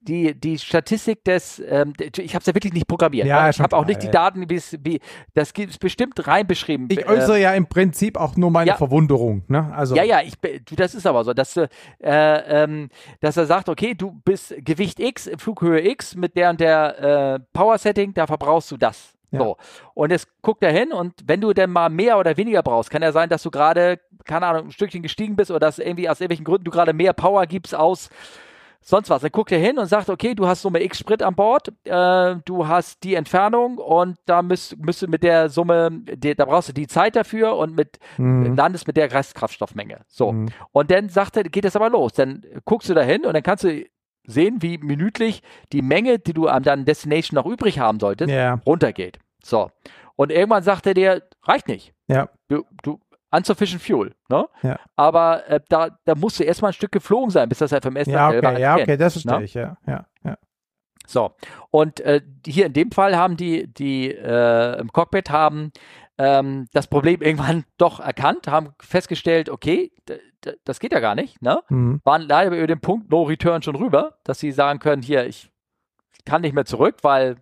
die, 0.00 0.34
die 0.34 0.58
Statistik 0.58 1.24
des, 1.24 1.62
ähm, 1.68 1.92
ich 2.00 2.34
habe 2.34 2.40
es 2.40 2.46
ja 2.46 2.54
wirklich 2.54 2.72
nicht 2.72 2.88
programmiert. 2.88 3.26
Ja, 3.26 3.44
ne? 3.44 3.50
Ich 3.50 3.60
habe 3.60 3.76
auch 3.76 3.86
nicht 3.86 4.02
die 4.02 4.10
Daten, 4.10 4.48
wie, 4.48 5.00
das 5.34 5.52
ist 5.52 5.78
bestimmt 5.78 6.26
rein 6.26 6.46
beschrieben. 6.46 6.88
Ich 6.90 7.06
äußere 7.06 7.38
äh, 7.38 7.42
ja 7.42 7.54
im 7.54 7.66
Prinzip 7.66 8.16
auch 8.16 8.36
nur 8.36 8.50
meine 8.50 8.70
ja, 8.70 8.76
Verwunderung. 8.76 9.44
Ne? 9.46 9.72
Also. 9.72 9.94
Ja, 9.94 10.02
ja, 10.02 10.20
ich, 10.22 10.34
das 10.74 10.94
ist 10.96 11.06
aber 11.06 11.22
so, 11.22 11.32
dass, 11.32 11.56
äh, 11.56 11.68
ähm, 12.00 12.88
dass 13.20 13.36
er 13.36 13.46
sagt, 13.46 13.68
okay, 13.68 13.94
du 13.94 14.20
bist 14.24 14.54
Gewicht 14.58 14.98
X, 14.98 15.30
Flughöhe 15.36 15.86
X 15.90 16.16
mit 16.16 16.36
der 16.36 16.50
und 16.50 16.60
der 16.60 17.34
äh, 17.34 17.40
Power 17.52 17.78
Setting, 17.78 18.14
da 18.14 18.26
verbrauchst 18.26 18.72
du 18.72 18.76
das. 18.76 19.17
Ja. 19.30 19.40
So. 19.40 19.56
Und 19.94 20.10
jetzt 20.10 20.28
guckt 20.42 20.62
er 20.62 20.72
hin 20.72 20.92
und 20.92 21.14
wenn 21.26 21.40
du 21.40 21.52
denn 21.52 21.70
mal 21.70 21.90
mehr 21.90 22.18
oder 22.18 22.36
weniger 22.36 22.62
brauchst, 22.62 22.90
kann 22.90 23.02
ja 23.02 23.12
sein, 23.12 23.28
dass 23.28 23.42
du 23.42 23.50
gerade, 23.50 24.00
keine 24.24 24.46
Ahnung, 24.46 24.66
ein 24.66 24.72
Stückchen 24.72 25.02
gestiegen 25.02 25.36
bist 25.36 25.50
oder 25.50 25.60
dass 25.60 25.78
irgendwie 25.78 26.08
aus 26.08 26.20
irgendwelchen 26.20 26.44
Gründen 26.44 26.64
du 26.64 26.70
gerade 26.70 26.92
mehr 26.92 27.12
Power 27.12 27.46
gibst 27.46 27.74
aus 27.74 28.10
sonst 28.80 29.10
was. 29.10 29.22
Dann 29.22 29.30
guckt 29.30 29.52
er 29.52 29.58
hin 29.58 29.78
und 29.78 29.86
sagt, 29.86 30.08
okay, 30.08 30.34
du 30.34 30.46
hast 30.46 30.62
Summe 30.62 30.82
X 30.82 30.98
Sprit 30.98 31.22
an 31.22 31.34
Bord, 31.34 31.68
äh, 31.84 32.36
du 32.44 32.66
hast 32.66 33.02
die 33.04 33.14
Entfernung 33.14 33.78
und 33.78 34.18
da 34.26 34.42
müsst, 34.42 34.78
müsst 34.78 35.06
mit 35.08 35.22
der 35.22 35.48
Summe, 35.48 35.90
die, 35.92 36.34
da 36.34 36.44
brauchst 36.44 36.70
du 36.70 36.72
die 36.72 36.86
Zeit 36.86 37.16
dafür 37.16 37.56
und 37.56 37.76
mit 37.76 37.98
mhm. 38.16 38.56
landest 38.56 38.86
mit 38.86 38.96
der 38.96 39.12
Restkraftstoffmenge. 39.12 40.00
So. 40.08 40.32
Mhm. 40.32 40.48
Und 40.72 40.90
dann 40.90 41.08
sagt 41.08 41.36
er, 41.36 41.44
geht 41.44 41.64
es 41.64 41.76
aber 41.76 41.90
los. 41.90 42.12
Dann 42.14 42.42
guckst 42.64 42.88
du 42.88 42.94
da 42.94 43.02
hin 43.02 43.24
und 43.26 43.34
dann 43.34 43.42
kannst 43.42 43.64
du 43.64 43.84
sehen, 44.28 44.62
wie 44.62 44.78
minütlich 44.78 45.42
die 45.72 45.82
Menge, 45.82 46.18
die 46.18 46.34
du 46.34 46.46
an 46.46 46.62
deinem 46.62 46.84
Destination 46.84 47.34
noch 47.34 47.46
übrig 47.46 47.78
haben 47.80 47.98
solltest, 47.98 48.30
yeah. 48.30 48.60
runtergeht. 48.64 49.18
So. 49.42 49.70
Und 50.14 50.30
irgendwann 50.30 50.62
sagt 50.62 50.86
er 50.86 50.94
dir, 50.94 51.22
reicht 51.42 51.68
nicht. 51.68 51.94
Ja. 52.06 52.28
Du, 52.48 52.64
du, 52.82 53.00
unsufficient 53.30 53.82
fuel, 53.82 54.14
ne? 54.28 54.48
Ja. 54.62 54.78
Aber 54.96 55.46
äh, 55.48 55.60
da, 55.68 55.98
da 56.04 56.14
musst 56.14 56.40
du 56.40 56.44
erstmal 56.44 56.70
ein 56.70 56.74
Stück 56.74 56.92
geflogen 56.92 57.30
sein, 57.30 57.48
bis 57.48 57.58
das 57.58 57.72
FMS 57.72 58.06
ja, 58.06 58.32
dann 58.32 58.54
okay, 58.54 58.62
Ja, 58.62 58.76
okay, 58.76 58.96
das 58.96 59.14
verstehe 59.14 59.38
ne? 59.38 59.44
ich, 59.44 59.54
ja, 59.54 59.76
ja, 59.86 60.06
ja. 60.24 60.36
So, 61.06 61.34
und 61.70 62.00
äh, 62.00 62.20
hier 62.46 62.66
in 62.66 62.72
dem 62.74 62.90
Fall 62.90 63.16
haben 63.16 63.36
die, 63.36 63.66
die 63.72 64.10
äh, 64.10 64.78
im 64.78 64.92
Cockpit 64.92 65.30
haben 65.30 65.72
ähm, 66.18 66.66
das 66.72 66.86
Problem 66.86 67.22
irgendwann 67.22 67.64
doch 67.78 68.00
erkannt, 68.00 68.48
haben 68.48 68.70
festgestellt, 68.80 69.48
okay, 69.48 69.92
das 70.64 70.80
geht 70.80 70.92
ja 70.92 71.00
gar 71.00 71.14
nicht, 71.14 71.42
ne? 71.42 71.60
Mhm. 71.68 72.00
Waren 72.04 72.22
leider 72.22 72.56
über 72.56 72.66
den 72.66 72.80
Punkt 72.80 73.10
No 73.10 73.22
Return 73.24 73.62
schon 73.62 73.76
rüber, 73.76 74.18
dass 74.24 74.38
sie 74.38 74.52
sagen 74.52 74.78
können, 74.78 75.02
hier, 75.02 75.26
ich 75.26 75.50
kann 76.24 76.42
nicht 76.42 76.54
mehr 76.54 76.64
zurück, 76.64 76.96
weil 77.02 77.36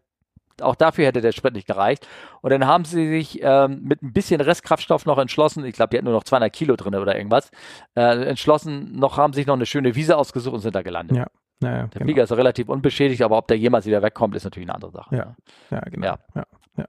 auch 0.63 0.75
dafür 0.75 1.07
hätte 1.07 1.21
der 1.21 1.33
Sprit 1.33 1.53
nicht 1.53 1.67
gereicht. 1.67 2.09
Und 2.41 2.51
dann 2.51 2.67
haben 2.67 2.85
sie 2.85 3.09
sich 3.09 3.41
ähm, 3.43 3.83
mit 3.83 4.03
ein 4.03 4.13
bisschen 4.13 4.41
Restkraftstoff 4.41 5.05
noch 5.05 5.19
entschlossen, 5.19 5.65
ich 5.65 5.75
glaube, 5.75 5.91
die 5.91 5.99
hatten 5.99 6.07
nur 6.07 6.15
noch 6.15 6.25
200 6.25 6.53
Kilo 6.53 6.77
drin 6.77 6.95
oder 6.95 7.17
irgendwas, 7.17 7.51
äh, 7.95 8.25
entschlossen, 8.27 8.93
noch 8.97 9.19
haben 9.19 9.33
sich 9.33 9.47
noch 9.47 9.55
eine 9.55 9.67
schöne 9.67 9.95
Wiese 9.95 10.17
ausgesucht 10.17 10.55
und 10.55 10.61
sind 10.61 10.75
da 10.75 10.83
gelandet. 10.83 11.17
Ja. 11.17 11.27
Ja, 11.63 11.71
ja, 11.71 11.77
der 11.79 11.89
genau. 11.89 12.05
Flieger 12.05 12.25
ist 12.25 12.33
relativ 12.33 12.69
unbeschädigt, 12.69 13.23
aber 13.23 13.39
ob 13.39 13.49
der 13.49 13.57
jemals 13.57 13.87
wieder 13.87 14.03
wegkommt, 14.03 14.37
ist 14.37 14.45
natürlich 14.45 14.69
eine 14.69 14.75
andere 14.75 14.91
Sache. 14.91 15.17
Ja, 15.17 15.37
ja 15.71 15.81
genau. 15.81 16.07
Ja. 16.07 16.19
Ja, 16.35 16.45
ja. 16.77 16.85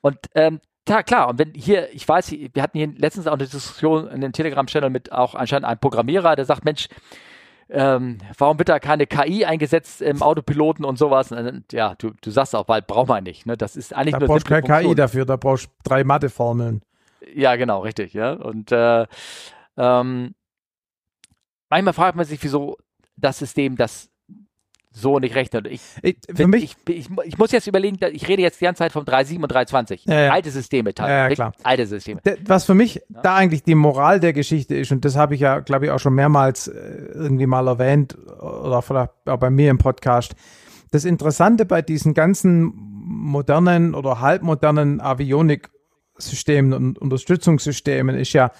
Und 0.00 0.18
ähm, 0.36 0.60
ja, 0.88 1.02
klar. 1.02 1.28
Und 1.28 1.38
wenn 1.38 1.52
hier, 1.54 1.92
ich 1.92 2.08
weiß, 2.08 2.30
wir 2.30 2.62
hatten 2.62 2.78
hier 2.78 2.92
letztens 2.96 3.26
auch 3.26 3.34
eine 3.34 3.46
Diskussion 3.46 4.08
in 4.08 4.20
den 4.20 4.32
Telegram-Channel 4.32 4.90
mit 4.90 5.12
auch 5.12 5.34
anscheinend 5.34 5.66
einem 5.66 5.80
Programmierer, 5.80 6.36
der 6.36 6.44
sagt, 6.44 6.64
Mensch, 6.64 6.88
ähm, 7.68 8.18
warum 8.38 8.58
wird 8.58 8.68
da 8.68 8.78
keine 8.78 9.06
KI 9.06 9.44
eingesetzt 9.44 10.00
im 10.00 10.22
Autopiloten 10.22 10.84
und 10.84 10.98
sowas? 10.98 11.32
Und, 11.32 11.72
ja, 11.72 11.94
du, 11.96 12.12
du 12.20 12.30
sagst 12.30 12.54
auch 12.54 12.64
bald, 12.64 12.86
braucht 12.86 13.08
man 13.08 13.24
nicht. 13.24 13.46
Ne? 13.46 13.56
Das 13.56 13.74
ist 13.76 13.94
eigentlich 13.94 14.12
da 14.12 14.20
nur 14.20 14.28
brauchst 14.28 14.48
du 14.48 14.60
keine 14.60 14.82
KI 14.82 14.94
dafür, 14.94 15.24
da 15.24 15.36
brauchst 15.36 15.66
du 15.66 15.70
drei 15.82 16.04
Matheformeln. 16.04 16.82
Ja, 17.34 17.56
genau, 17.56 17.80
richtig. 17.80 18.12
Ja. 18.14 18.34
Und 18.34 18.70
äh, 18.70 19.06
ähm, 19.76 20.34
manchmal 21.68 21.94
fragt 21.94 22.16
man 22.16 22.24
sich, 22.24 22.42
wieso 22.42 22.78
das 23.16 23.38
System 23.38 23.76
das 23.76 24.10
so 24.96 25.18
nicht 25.18 25.34
rechnet. 25.34 25.66
Ich, 25.66 25.82
ich, 26.02 26.16
für 26.34 26.46
mich, 26.46 26.74
ich, 26.86 26.96
ich, 26.96 27.08
ich, 27.24 27.38
muss 27.38 27.52
jetzt 27.52 27.66
überlegen, 27.66 27.98
ich 28.12 28.26
rede 28.28 28.40
jetzt 28.40 28.60
die 28.60 28.64
ganze 28.64 28.78
Zeit 28.78 28.92
vom 28.92 29.04
3.7 29.04 29.42
und 29.42 29.52
3.20. 29.52 30.00
Ja, 30.04 30.20
ja. 30.20 30.32
Alte 30.32 30.50
Systeme 30.50 30.94
teilweise. 30.94 31.42
Ja, 31.42 31.52
Alte 31.62 31.86
Systeme. 31.86 32.22
Was 32.46 32.64
für 32.64 32.74
mich 32.74 32.94
ja. 32.94 33.20
da 33.22 33.34
eigentlich 33.36 33.62
die 33.62 33.74
Moral 33.74 34.20
der 34.20 34.32
Geschichte 34.32 34.74
ist, 34.74 34.90
und 34.92 35.04
das 35.04 35.14
habe 35.14 35.34
ich 35.34 35.40
ja, 35.40 35.60
glaube 35.60 35.84
ich, 35.84 35.90
auch 35.90 35.98
schon 35.98 36.14
mehrmals 36.14 36.68
äh, 36.68 36.80
irgendwie 37.12 37.46
mal 37.46 37.68
erwähnt 37.68 38.16
oder 38.40 38.80
vielleicht 38.80 39.10
auch 39.26 39.38
bei 39.38 39.50
mir 39.50 39.70
im 39.70 39.78
Podcast. 39.78 40.34
Das 40.92 41.04
Interessante 41.04 41.66
bei 41.66 41.82
diesen 41.82 42.14
ganzen 42.14 42.72
modernen 42.74 43.94
oder 43.94 44.20
halbmodernen 44.20 45.02
Avionik-Systemen 45.02 46.72
und 46.72 46.98
Unterstützungssystemen 46.98 48.16
ist 48.16 48.32
ja, 48.32 48.50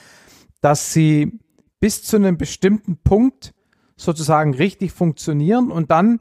dass 0.61 0.93
sie 0.93 1.39
bis 1.81 2.03
zu 2.03 2.17
einem 2.17 2.37
bestimmten 2.37 2.99
Punkt 2.99 3.55
sozusagen 3.97 4.55
richtig 4.55 4.93
funktionieren 4.93 5.71
und 5.71 5.91
dann 5.91 6.19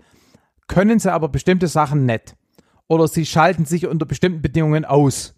können 0.67 0.99
sie 0.99 1.13
aber 1.13 1.29
bestimmte 1.29 1.67
Sachen 1.67 2.05
nicht. 2.05 2.35
Oder 2.87 3.07
sie 3.07 3.25
schalten 3.25 3.65
sich 3.65 3.87
unter 3.87 4.05
bestimmten 4.05 4.41
Bedingungen 4.41 4.85
aus. 4.85 5.35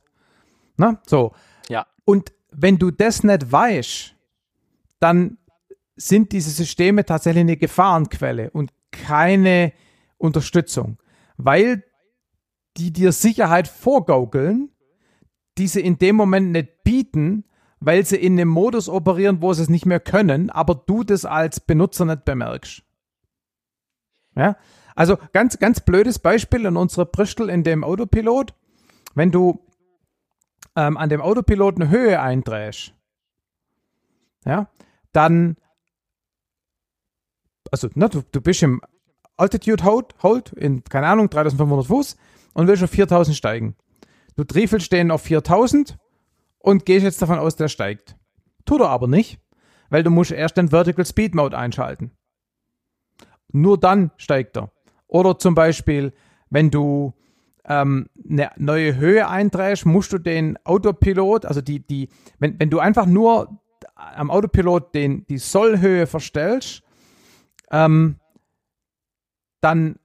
Na, 0.78 1.02
so. 1.06 1.34
Ja. 1.70 1.88
Und 2.06 2.34
wenn 2.52 2.78
du 2.78 2.92
das 2.92 3.24
nicht 3.24 3.52
weißt, 3.52 4.16
dann 5.00 5.38
sind 5.96 6.32
diese 6.32 6.52
Systeme 6.52 7.06
tatsächlich 7.06 7.42
eine 7.42 7.58
Gefahrenquelle 7.58 8.52
und 8.52 8.72
keine 8.92 9.74
Unterstützung, 10.18 10.98
weil 11.38 11.84
die 12.78 12.94
dir 12.94 13.12
Sicherheit 13.12 13.68
vorgaukeln, 13.68 14.70
die 15.58 15.68
sie 15.68 15.82
in 15.82 15.98
dem 15.98 16.16
Moment 16.16 16.52
nicht 16.52 16.84
bieten, 16.84 17.46
weil 17.80 18.06
sie 18.06 18.18
in 18.18 18.34
einem 18.34 18.50
Modus 18.50 18.90
operieren, 18.90 19.42
wo 19.42 19.54
sie 19.54 19.64
es 19.64 19.70
nicht 19.70 19.86
mehr 19.86 20.00
können, 20.00 20.50
aber 20.50 20.76
du 20.76 21.04
das 21.04 21.26
als 21.26 21.60
Benutzer 21.60 22.06
nicht 22.06 22.26
bemerkst. 22.26 22.84
Ja, 24.36 24.58
also 24.96 25.18
ganz, 25.34 25.60
ganz 25.60 25.80
blödes 25.80 26.20
Beispiel 26.20 26.66
in 26.66 26.78
unserer 26.78 27.06
Bristol 27.06 27.50
in 27.50 27.64
dem 27.64 27.84
Autopilot. 27.84 28.54
Wenn 29.16 29.32
du 29.32 29.60
ähm, 30.76 30.98
an 30.98 31.10
dem 31.10 31.22
Autopilot 31.22 31.76
eine 31.76 31.90
Höhe 31.90 32.20
eindrehst, 32.20 32.94
ja, 34.46 34.70
dann, 35.12 35.58
also 37.72 37.90
ne, 37.96 38.10
du, 38.10 38.22
du 38.32 38.42
bist 38.42 38.64
im 38.64 38.82
Altitude 39.38 39.84
Hold, 39.84 40.16
Hold 40.24 40.54
in, 40.54 40.84
keine 40.84 41.08
Ahnung, 41.08 41.30
3500 41.30 41.88
Fuß 41.88 42.18
und 42.54 42.68
willst 42.68 42.84
auf 42.84 42.90
4000 42.90 43.36
steigen. 43.36 43.76
Du 44.36 44.44
triefelst 44.44 44.92
den 44.92 45.12
auf 45.12 45.22
4000 45.22 45.98
und 46.68 46.86
gehst 46.86 47.06
jetzt 47.06 47.22
davon 47.22 47.40
aus, 47.40 47.56
der 47.56 47.70
steigt. 47.70 48.18
Tut 48.66 48.82
er 48.82 48.90
aber 48.90 49.08
nicht, 49.08 49.40
weil 49.90 50.04
du 50.04 50.10
musst 50.10 50.32
erst 50.32 50.58
den 50.58 50.68
Vertical 50.68 51.06
Speed 51.06 51.34
Mode 51.34 51.58
einschalten. 51.58 52.12
Nur 53.54 53.80
dann 53.80 54.12
steigt 54.18 54.58
er. 54.58 54.70
Oder 55.08 55.40
zum 55.40 55.56
Beispiel, 55.56 56.12
wenn 56.50 56.70
du 56.70 57.14
ähm, 57.64 58.10
eine 58.30 58.52
neue 58.58 58.98
Höhe 58.98 59.30
einträgst, 59.30 59.86
musst 59.86 60.12
du 60.12 60.18
den 60.18 60.58
Autopilot, 60.66 61.46
also 61.46 61.62
die, 61.62 61.88
die, 61.88 62.10
wenn, 62.38 62.60
wenn 62.60 62.70
du 62.70 62.80
einfach 62.80 63.06
nur 63.06 63.62
am 63.96 64.30
Autopilot 64.30 64.94
den, 64.94 65.26
die 65.28 65.38
Sollhöhe 65.38 66.06
verstellst, 66.06 66.84
ähm, 67.72 68.20
dann 69.62 70.00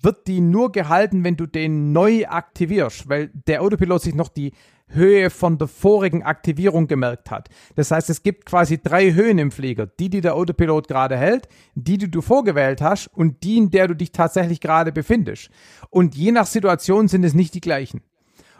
wird 0.00 0.28
die 0.28 0.40
nur 0.40 0.70
gehalten, 0.70 1.24
wenn 1.24 1.36
du 1.36 1.46
den 1.46 1.92
neu 1.92 2.28
aktivierst, 2.28 3.08
weil 3.08 3.32
der 3.34 3.60
Autopilot 3.60 4.02
sich 4.02 4.14
noch 4.14 4.28
die 4.28 4.52
Höhe 4.88 5.30
von 5.30 5.58
der 5.58 5.68
vorigen 5.68 6.22
Aktivierung 6.22 6.86
gemerkt 6.88 7.30
hat. 7.30 7.48
Das 7.76 7.90
heißt, 7.90 8.10
es 8.10 8.22
gibt 8.22 8.46
quasi 8.46 8.80
drei 8.82 9.12
Höhen 9.12 9.38
im 9.38 9.50
Flieger. 9.50 9.86
Die, 9.86 10.08
die 10.08 10.20
der 10.20 10.34
Autopilot 10.34 10.88
gerade 10.88 11.16
hält, 11.16 11.48
die, 11.74 11.98
die 11.98 12.10
du 12.10 12.20
vorgewählt 12.20 12.80
hast 12.80 13.08
und 13.08 13.42
die, 13.42 13.58
in 13.58 13.70
der 13.70 13.88
du 13.88 13.94
dich 13.94 14.12
tatsächlich 14.12 14.60
gerade 14.60 14.92
befindest. 14.92 15.50
Und 15.90 16.14
je 16.14 16.32
nach 16.32 16.46
Situation 16.46 17.08
sind 17.08 17.24
es 17.24 17.34
nicht 17.34 17.54
die 17.54 17.60
gleichen. 17.60 18.02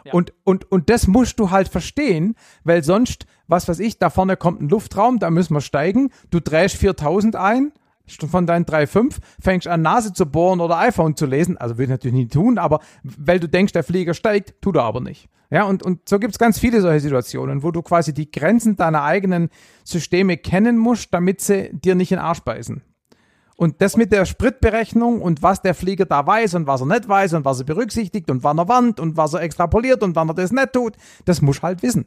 Ja. 0.05 0.13
Und, 0.13 0.33
und, 0.43 0.71
und 0.71 0.89
das 0.89 1.07
musst 1.07 1.39
du 1.39 1.51
halt 1.51 1.67
verstehen, 1.67 2.35
weil 2.63 2.83
sonst, 2.83 3.25
was 3.47 3.67
weiß 3.67 3.79
ich, 3.79 3.99
da 3.99 4.09
vorne 4.09 4.37
kommt 4.37 4.61
ein 4.61 4.69
Luftraum, 4.69 5.19
da 5.19 5.29
müssen 5.29 5.53
wir 5.53 5.61
steigen, 5.61 6.11
du 6.29 6.39
drehst 6.39 6.77
4000 6.77 7.35
ein, 7.35 7.73
von 8.09 8.45
deinen 8.45 8.65
3,5 8.65 9.17
fängst 9.41 9.67
an 9.67 9.81
Nase 9.81 10.13
zu 10.13 10.25
bohren 10.25 10.59
oder 10.59 10.77
iPhone 10.77 11.15
zu 11.15 11.25
lesen, 11.25 11.57
also 11.57 11.77
will 11.77 11.85
ich 11.85 11.89
natürlich 11.89 12.15
nie 12.15 12.27
tun, 12.27 12.57
aber 12.57 12.79
weil 13.03 13.39
du 13.39 13.47
denkst, 13.47 13.73
der 13.73 13.83
Flieger 13.83 14.13
steigt, 14.13 14.61
tut 14.61 14.75
er 14.75 14.83
aber 14.83 15.01
nicht. 15.01 15.29
Ja, 15.51 15.63
und, 15.63 15.81
und 15.81 16.07
so 16.07 16.19
gibt 16.19 16.33
es 16.33 16.39
ganz 16.39 16.59
viele 16.59 16.79
solche 16.81 16.99
Situationen, 16.99 17.63
wo 17.63 17.71
du 17.71 17.81
quasi 17.81 18.13
die 18.13 18.29
Grenzen 18.29 18.75
deiner 18.75 19.03
eigenen 19.03 19.49
Systeme 19.83 20.37
kennen 20.37 20.77
musst, 20.77 21.13
damit 21.13 21.41
sie 21.41 21.71
dir 21.73 21.95
nicht 21.95 22.11
in 22.11 22.17
den 22.17 22.25
Arsch 22.25 22.41
beißen. 22.41 22.83
Und 23.55 23.81
das 23.81 23.97
mit 23.97 24.13
der 24.13 24.25
Spritberechnung 24.25 25.21
und 25.21 25.43
was 25.43 25.61
der 25.61 25.73
Flieger 25.73 26.05
da 26.05 26.25
weiß 26.25 26.53
und 26.53 26.67
was 26.67 26.81
er 26.81 26.87
nicht 26.87 27.09
weiß 27.09 27.33
und 27.33 27.45
was 27.45 27.59
er 27.59 27.65
berücksichtigt 27.65 28.29
und 28.31 28.43
wann 28.43 28.57
er 28.57 28.69
wandt 28.69 28.99
und 28.99 29.17
was 29.17 29.33
er 29.33 29.41
extrapoliert 29.41 30.01
und 30.01 30.15
wann 30.15 30.29
er 30.29 30.33
das 30.33 30.51
nicht 30.51 30.71
tut, 30.71 30.95
das 31.25 31.41
muss 31.41 31.61
halt 31.61 31.83
wissen. 31.83 32.05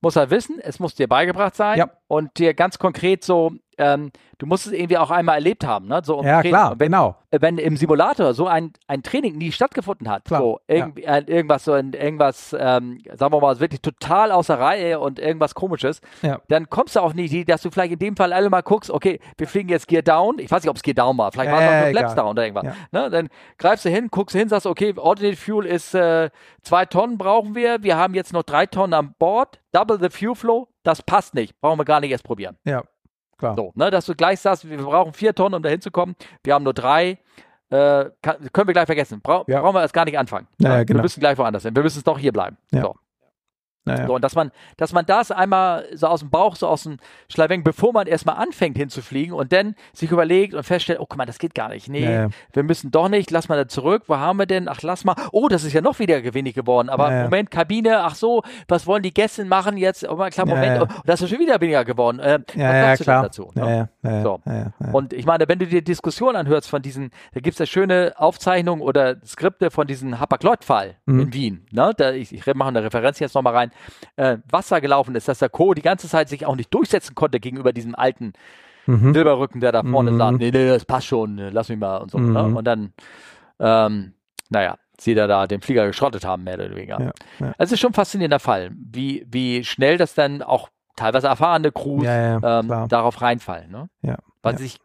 Muss 0.00 0.16
er 0.16 0.30
wissen, 0.30 0.58
es 0.60 0.80
muss 0.80 0.94
dir 0.94 1.08
beigebracht 1.08 1.54
sein 1.54 1.78
ja. 1.78 1.90
Und 2.08 2.38
dir 2.38 2.54
ganz 2.54 2.78
konkret 2.78 3.24
so 3.24 3.52
ähm, 3.78 4.10
du 4.38 4.46
musst 4.46 4.66
es 4.66 4.72
irgendwie 4.72 4.98
auch 4.98 5.10
einmal 5.10 5.36
erlebt 5.36 5.66
haben, 5.66 5.88
ne? 5.88 6.00
So 6.04 6.22
ja, 6.22 6.42
klar, 6.42 6.72
wenn, 6.78 6.92
genau. 6.92 7.16
Wenn 7.30 7.58
im 7.58 7.76
Simulator 7.76 8.32
so 8.32 8.46
ein, 8.46 8.72
ein 8.86 9.02
Training 9.02 9.36
nie 9.36 9.52
stattgefunden 9.52 10.08
hat, 10.08 10.24
klar, 10.24 10.40
so 10.40 10.60
irgend, 10.66 10.98
ja. 10.98 11.16
äh, 11.16 11.24
irgendwas, 11.26 11.64
so 11.64 11.72
ein, 11.72 11.92
irgendwas, 11.92 12.54
ähm, 12.58 13.02
sagen 13.12 13.32
wir 13.32 13.40
mal, 13.40 13.60
wirklich 13.60 13.82
total 13.82 14.32
außer 14.32 14.58
Reihe 14.58 15.00
und 15.00 15.18
irgendwas 15.18 15.54
komisches, 15.54 16.00
ja. 16.22 16.40
dann 16.48 16.70
kommst 16.70 16.96
du 16.96 17.00
auch 17.00 17.12
nicht, 17.12 17.48
dass 17.48 17.62
du 17.62 17.70
vielleicht 17.70 17.92
in 17.92 17.98
dem 17.98 18.16
Fall 18.16 18.32
alle 18.32 18.48
mal 18.48 18.62
guckst, 18.62 18.90
okay, 18.90 19.20
wir 19.36 19.46
fliegen 19.46 19.68
jetzt 19.68 19.88
Gear 19.88 20.02
Down, 20.02 20.38
ich 20.38 20.50
weiß 20.50 20.62
nicht, 20.62 20.70
ob 20.70 20.76
es 20.76 20.82
Gear 20.82 20.94
Down 20.94 21.18
war, 21.18 21.32
vielleicht 21.32 21.50
war 21.50 21.60
es 21.60 21.68
auch 21.68 21.82
nur 21.82 21.90
Flaps 21.90 22.14
Down 22.14 22.30
oder 22.30 22.46
irgendwas. 22.46 22.74
Ne? 22.92 23.10
Dann 23.10 23.28
greifst 23.58 23.84
du 23.84 23.90
hin, 23.90 24.08
guckst 24.10 24.34
hin, 24.34 24.48
sagst, 24.48 24.66
okay, 24.66 24.94
Ordinate 24.96 25.36
Fuel 25.36 25.66
ist 25.66 25.94
äh, 25.94 26.30
zwei 26.62 26.86
Tonnen 26.86 27.18
brauchen 27.18 27.54
wir, 27.54 27.82
wir 27.82 27.96
haben 27.96 28.14
jetzt 28.14 28.32
noch 28.32 28.42
drei 28.42 28.66
Tonnen 28.66 28.94
an 28.94 29.14
Bord, 29.18 29.60
Double 29.72 29.98
the 30.00 30.08
Fuel 30.08 30.34
Flow, 30.34 30.68
das 30.86 31.02
passt 31.02 31.34
nicht, 31.34 31.58
brauchen 31.60 31.78
wir 31.78 31.84
gar 31.84 32.00
nicht 32.00 32.10
erst 32.10 32.24
probieren. 32.24 32.56
Ja. 32.64 32.84
Klar. 33.38 33.54
So, 33.56 33.72
ne, 33.74 33.90
dass 33.90 34.06
du 34.06 34.14
gleich 34.14 34.40
sagst, 34.40 34.68
wir 34.68 34.78
brauchen 34.78 35.12
vier 35.12 35.34
Tonnen, 35.34 35.54
um 35.54 35.62
da 35.62 35.68
hinzukommen. 35.68 36.16
Wir 36.42 36.54
haben 36.54 36.64
nur 36.64 36.72
drei. 36.72 37.18
Äh, 37.68 38.10
kann, 38.22 38.36
können 38.52 38.68
wir 38.68 38.72
gleich 38.72 38.86
vergessen. 38.86 39.20
Bra 39.20 39.44
ja. 39.46 39.60
Brauchen 39.60 39.74
wir 39.74 39.82
erst 39.82 39.92
gar 39.92 40.04
nicht 40.04 40.18
anfangen. 40.18 40.46
Ja, 40.58 40.84
genau. 40.84 40.98
Wir 40.98 41.02
müssen 41.02 41.20
gleich 41.20 41.36
woanders 41.36 41.64
hin. 41.64 41.74
Wir 41.74 41.82
müssen 41.82 41.98
es 41.98 42.04
doch 42.04 42.18
hier 42.18 42.32
bleiben. 42.32 42.56
Ja. 42.70 42.82
So. 42.82 42.96
Naja. 43.86 44.08
So, 44.08 44.14
und 44.16 44.22
dass 44.22 44.34
man, 44.34 44.50
dass 44.76 44.92
man 44.92 45.06
das 45.06 45.30
einmal 45.30 45.86
so 45.94 46.08
aus 46.08 46.20
dem 46.20 46.30
Bauch, 46.30 46.56
so 46.56 46.66
aus 46.66 46.82
dem 46.82 46.98
Schlawenk, 47.28 47.64
bevor 47.64 47.92
man 47.92 48.08
erstmal 48.08 48.36
anfängt 48.36 48.76
hinzufliegen 48.76 49.32
und 49.32 49.52
dann 49.52 49.76
sich 49.92 50.10
überlegt 50.10 50.54
und 50.54 50.64
feststellt, 50.64 50.98
oh 50.98 51.06
guck 51.08 51.16
mal, 51.16 51.24
das 51.24 51.38
geht 51.38 51.54
gar 51.54 51.68
nicht. 51.68 51.88
Nee, 51.88 52.04
naja. 52.04 52.28
wir 52.52 52.62
müssen 52.64 52.90
doch 52.90 53.08
nicht, 53.08 53.30
lass 53.30 53.48
mal 53.48 53.56
da 53.56 53.68
zurück. 53.68 54.02
Wo 54.08 54.16
haben 54.16 54.40
wir 54.40 54.46
denn? 54.46 54.68
Ach, 54.68 54.82
lass 54.82 55.04
mal. 55.04 55.14
Oh, 55.30 55.48
das 55.48 55.62
ist 55.62 55.72
ja 55.72 55.80
noch 55.80 56.00
wieder 56.00 56.22
wenig 56.34 56.54
geworden. 56.54 56.88
Aber 56.88 57.08
naja. 57.08 57.24
Moment, 57.24 57.52
Kabine, 57.52 58.00
ach 58.00 58.16
so, 58.16 58.42
was 58.66 58.88
wollen 58.88 59.04
die 59.04 59.14
Gäste 59.14 59.44
machen 59.44 59.76
jetzt? 59.76 60.06
Oh, 60.08 60.16
klar, 60.16 60.46
Moment, 60.46 60.82
oh, 60.82 60.86
das 61.04 61.22
ist 61.22 61.30
schon 61.30 61.38
wieder 61.38 61.60
weniger 61.60 61.84
geworden. 61.84 62.18
Äh, 62.18 62.40
was 62.46 62.56
ja, 62.56 62.96
klar. 62.96 63.22
du 63.22 63.28
dazu? 63.28 63.50
Ne? 63.54 63.88
so. 64.22 64.40
Und 64.92 65.12
ich 65.12 65.26
meine, 65.26 65.46
wenn 65.48 65.60
du 65.60 65.66
dir 65.66 65.82
Diskussionen 65.82 66.36
anhörst 66.36 66.68
von 66.68 66.82
diesen, 66.82 67.10
da 67.34 67.40
gibt 67.40 67.54
es 67.54 67.58
ja 67.60 67.66
schöne 67.66 68.14
Aufzeichnungen 68.16 68.82
oder 68.82 69.16
Skripte 69.24 69.70
von 69.70 69.86
diesem 69.86 70.18
Hapag-Lloyd-Fall 70.18 70.96
mhm. 71.06 71.20
in 71.20 71.32
Wien. 71.32 71.66
Ne? 71.70 71.92
Da, 71.96 72.10
ich, 72.10 72.34
ich 72.34 72.44
mache 72.54 72.70
eine 72.70 72.82
Referenz 72.82 73.20
jetzt 73.20 73.34
nochmal 73.34 73.54
rein 73.54 73.70
äh, 74.16 74.38
Wasser 74.50 74.80
gelaufen 74.80 75.14
ist, 75.14 75.28
dass 75.28 75.38
der 75.38 75.48
Co. 75.48 75.74
die 75.74 75.82
ganze 75.82 76.08
Zeit 76.08 76.28
sich 76.28 76.46
auch 76.46 76.56
nicht 76.56 76.72
durchsetzen 76.72 77.14
konnte 77.14 77.40
gegenüber 77.40 77.72
diesem 77.72 77.94
alten 77.94 78.32
mhm. 78.86 79.12
Silberrücken, 79.12 79.60
der 79.60 79.72
da 79.72 79.82
vorne 79.82 80.12
mhm. 80.12 80.18
sagt, 80.18 80.38
nee, 80.38 80.50
nee, 80.50 80.68
das 80.68 80.84
passt 80.84 81.06
schon, 81.06 81.36
lass 81.36 81.68
mich 81.68 81.78
mal 81.78 81.98
und 81.98 82.10
so. 82.10 82.18
Ne? 82.18 82.26
Mhm. 82.42 82.52
Ne? 82.52 82.58
Und 82.58 82.64
dann, 82.64 82.92
ähm, 83.58 84.14
naja, 84.50 84.76
sie 84.98 85.14
da, 85.14 85.26
da 85.26 85.46
den 85.46 85.60
Flieger 85.60 85.86
geschrottet 85.86 86.24
haben, 86.24 86.44
mehr 86.44 86.54
oder 86.54 86.70
weniger. 86.70 87.00
Ja, 87.00 87.12
ja. 87.40 87.54
Also 87.58 87.64
es 87.64 87.72
ist 87.72 87.80
schon 87.80 87.90
ein 87.90 87.94
faszinierender 87.94 88.40
Fall, 88.40 88.70
wie, 88.74 89.26
wie 89.30 89.64
schnell 89.64 89.98
das 89.98 90.14
dann 90.14 90.42
auch 90.42 90.68
teilweise 90.96 91.28
erfahrene 91.28 91.72
Crews 91.72 92.04
ja, 92.04 92.60
ähm, 92.60 92.88
darauf 92.88 93.20
reinfallen. 93.20 93.70
Ne? 93.70 93.88
Ja. 94.02 94.16
Weil 94.42 94.58
sich, 94.58 94.78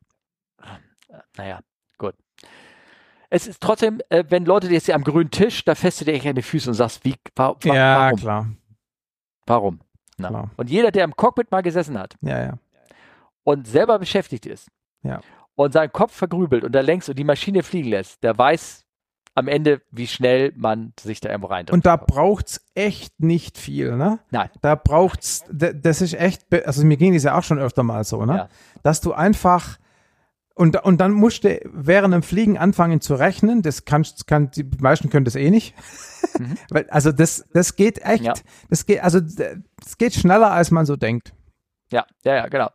äh, 0.62 1.18
naja, 1.38 1.60
gut. 1.98 2.16
Es 3.30 3.48
ist 3.48 3.62
trotzdem, 3.62 4.02
äh, 4.10 4.26
wenn 4.28 4.46
Leute 4.46 4.68
jetzt 4.68 4.86
hier 4.86 4.96
am 4.96 5.04
grünen 5.04 5.32
Tisch, 5.32 5.64
da 5.64 5.76
festet 5.76 6.10
ihr 6.10 6.16
euch 6.16 6.28
an 6.28 6.36
die 6.36 6.42
Füße 6.42 6.70
und 6.70 6.76
sagst, 6.76 7.06
wie, 7.06 7.16
wa, 7.36 7.56
wa 7.62 7.74
ja, 7.74 8.00
warum? 8.00 8.20
klar. 8.20 8.48
Warum? 9.46 9.80
Und 10.58 10.70
jeder, 10.70 10.92
der 10.92 11.04
im 11.04 11.16
Cockpit 11.16 11.52
mal 11.52 11.62
gesessen 11.62 11.98
hat 11.98 12.16
ja, 12.22 12.40
ja. 12.40 12.54
und 13.44 13.68
selber 13.68 13.98
beschäftigt 13.98 14.46
ist 14.46 14.70
ja. 15.04 15.20
und 15.56 15.74
seinen 15.74 15.92
Kopf 15.92 16.14
vergrübelt 16.14 16.64
und 16.64 16.74
da 16.74 16.82
längs 16.82 17.10
und 17.10 17.18
die 17.18 17.24
Maschine 17.24 17.64
fliegen 17.64 17.90
lässt, 17.90 18.24
der 18.24 18.38
weiß 18.38 18.86
am 19.34 19.48
Ende, 19.48 19.82
wie 19.92 20.08
schnell 20.08 20.52
man 20.56 20.94
sich 21.00 21.22
da 21.22 21.30
irgendwo 21.30 21.48
rein 21.48 21.66
Und 21.70 21.86
da 21.86 21.96
braucht 21.96 22.48
es 22.48 22.66
echt 22.76 23.20
nicht 23.20 23.58
viel, 23.58 23.96
ne? 23.96 24.20
Nein. 24.30 24.50
Da 24.62 24.76
braucht's, 24.76 25.46
das 25.50 26.02
ist 26.02 26.14
echt, 26.14 26.46
also 26.66 26.86
mir 26.86 26.98
ging 26.98 27.14
das 27.14 27.24
ja 27.24 27.38
auch 27.38 27.44
schon 27.44 27.58
öfter 27.58 27.84
mal 27.84 28.04
so, 28.04 28.26
ne? 28.26 28.36
Ja. 28.36 28.50
Dass 28.84 29.00
du 29.00 29.14
einfach 29.14 29.78
und, 30.62 30.76
und 30.84 31.02
dann 31.02 31.12
musst 31.12 31.44
du 31.44 31.60
während 31.74 32.14
dem 32.14 32.22
Fliegen 32.22 32.56
anfangen 32.56 33.02
zu 33.02 33.16
rechnen. 33.16 33.64
Das 33.64 33.84
kannst, 33.84 34.28
kann, 34.28 34.52
die 34.52 34.64
meisten 34.80 35.10
können 35.10 35.26
das 35.26 35.36
eh 35.36 35.50
nicht. 35.50 35.74
Mhm. 36.38 36.56
also 36.90 37.12
das, 37.12 37.48
das 37.52 37.76
geht 37.76 37.98
echt, 38.06 38.24
ja. 38.24 38.34
das 38.70 38.86
geht, 38.86 39.04
also 39.04 39.20
das 39.20 39.98
geht 39.98 40.14
schneller, 40.14 40.52
als 40.52 40.70
man 40.70 40.86
so 40.86 40.96
denkt. 40.96 41.34
Ja, 41.92 42.06
ja, 42.24 42.36
ja, 42.36 42.48
genau. 42.48 42.70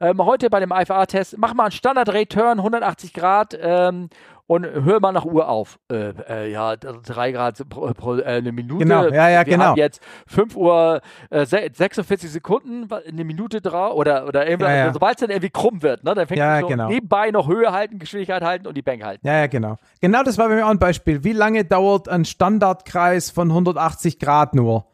Ähm, 0.00 0.24
heute 0.24 0.50
bei 0.50 0.60
dem 0.60 0.70
IFA-Test, 0.70 1.36
mach 1.36 1.52
mal 1.52 1.64
einen 1.64 1.72
Standard-Return, 1.72 2.58
180 2.60 3.12
Grad 3.12 3.58
ähm, 3.60 4.08
und 4.46 4.64
hör 4.64 5.00
mal 5.00 5.12
nach 5.12 5.24
Uhr 5.24 5.48
auf. 5.48 5.78
Äh, 5.90 6.12
äh, 6.28 6.50
ja, 6.50 6.76
drei 6.76 7.32
Grad 7.32 7.68
pro, 7.68 7.92
pro 7.94 8.16
äh, 8.16 8.24
eine 8.24 8.52
Minute. 8.52 8.84
Genau, 8.84 9.04
ja, 9.08 9.28
ja, 9.28 9.46
Wir 9.46 9.52
genau. 9.52 9.64
Haben 9.66 9.76
jetzt 9.76 10.02
5 10.26 10.56
Uhr 10.56 11.00
äh, 11.30 11.46
46 11.46 12.30
Sekunden, 12.30 12.88
eine 12.92 13.24
Minute 13.24 13.60
drauf 13.60 13.94
oder, 13.94 14.26
oder 14.26 14.48
ja, 14.48 14.74
ja. 14.74 14.92
sobald 14.92 15.14
es 15.16 15.20
dann 15.20 15.30
irgendwie 15.30 15.50
krumm 15.50 15.82
wird, 15.82 16.04
ne, 16.04 16.14
dann 16.14 16.26
fängt 16.26 16.38
ja, 16.38 16.60
so 16.60 16.66
genau. 16.66 16.88
nebenbei 16.88 17.30
noch 17.30 17.48
Höhe 17.48 17.72
halten, 17.72 17.98
Geschwindigkeit 17.98 18.42
halten 18.42 18.66
und 18.66 18.76
die 18.76 18.82
Bank 18.82 19.04
halten. 19.04 19.26
Ja, 19.26 19.38
ja, 19.38 19.46
genau. 19.46 19.76
Genau 20.00 20.22
das 20.22 20.38
war 20.38 20.48
bei 20.48 20.56
mir 20.56 20.66
auch 20.66 20.70
ein 20.70 20.78
Beispiel. 20.78 21.24
Wie 21.24 21.32
lange 21.32 21.64
dauert 21.64 22.08
ein 22.08 22.24
Standardkreis 22.24 23.30
von 23.30 23.48
180 23.48 24.18
Grad 24.18 24.54
nur? 24.54 24.86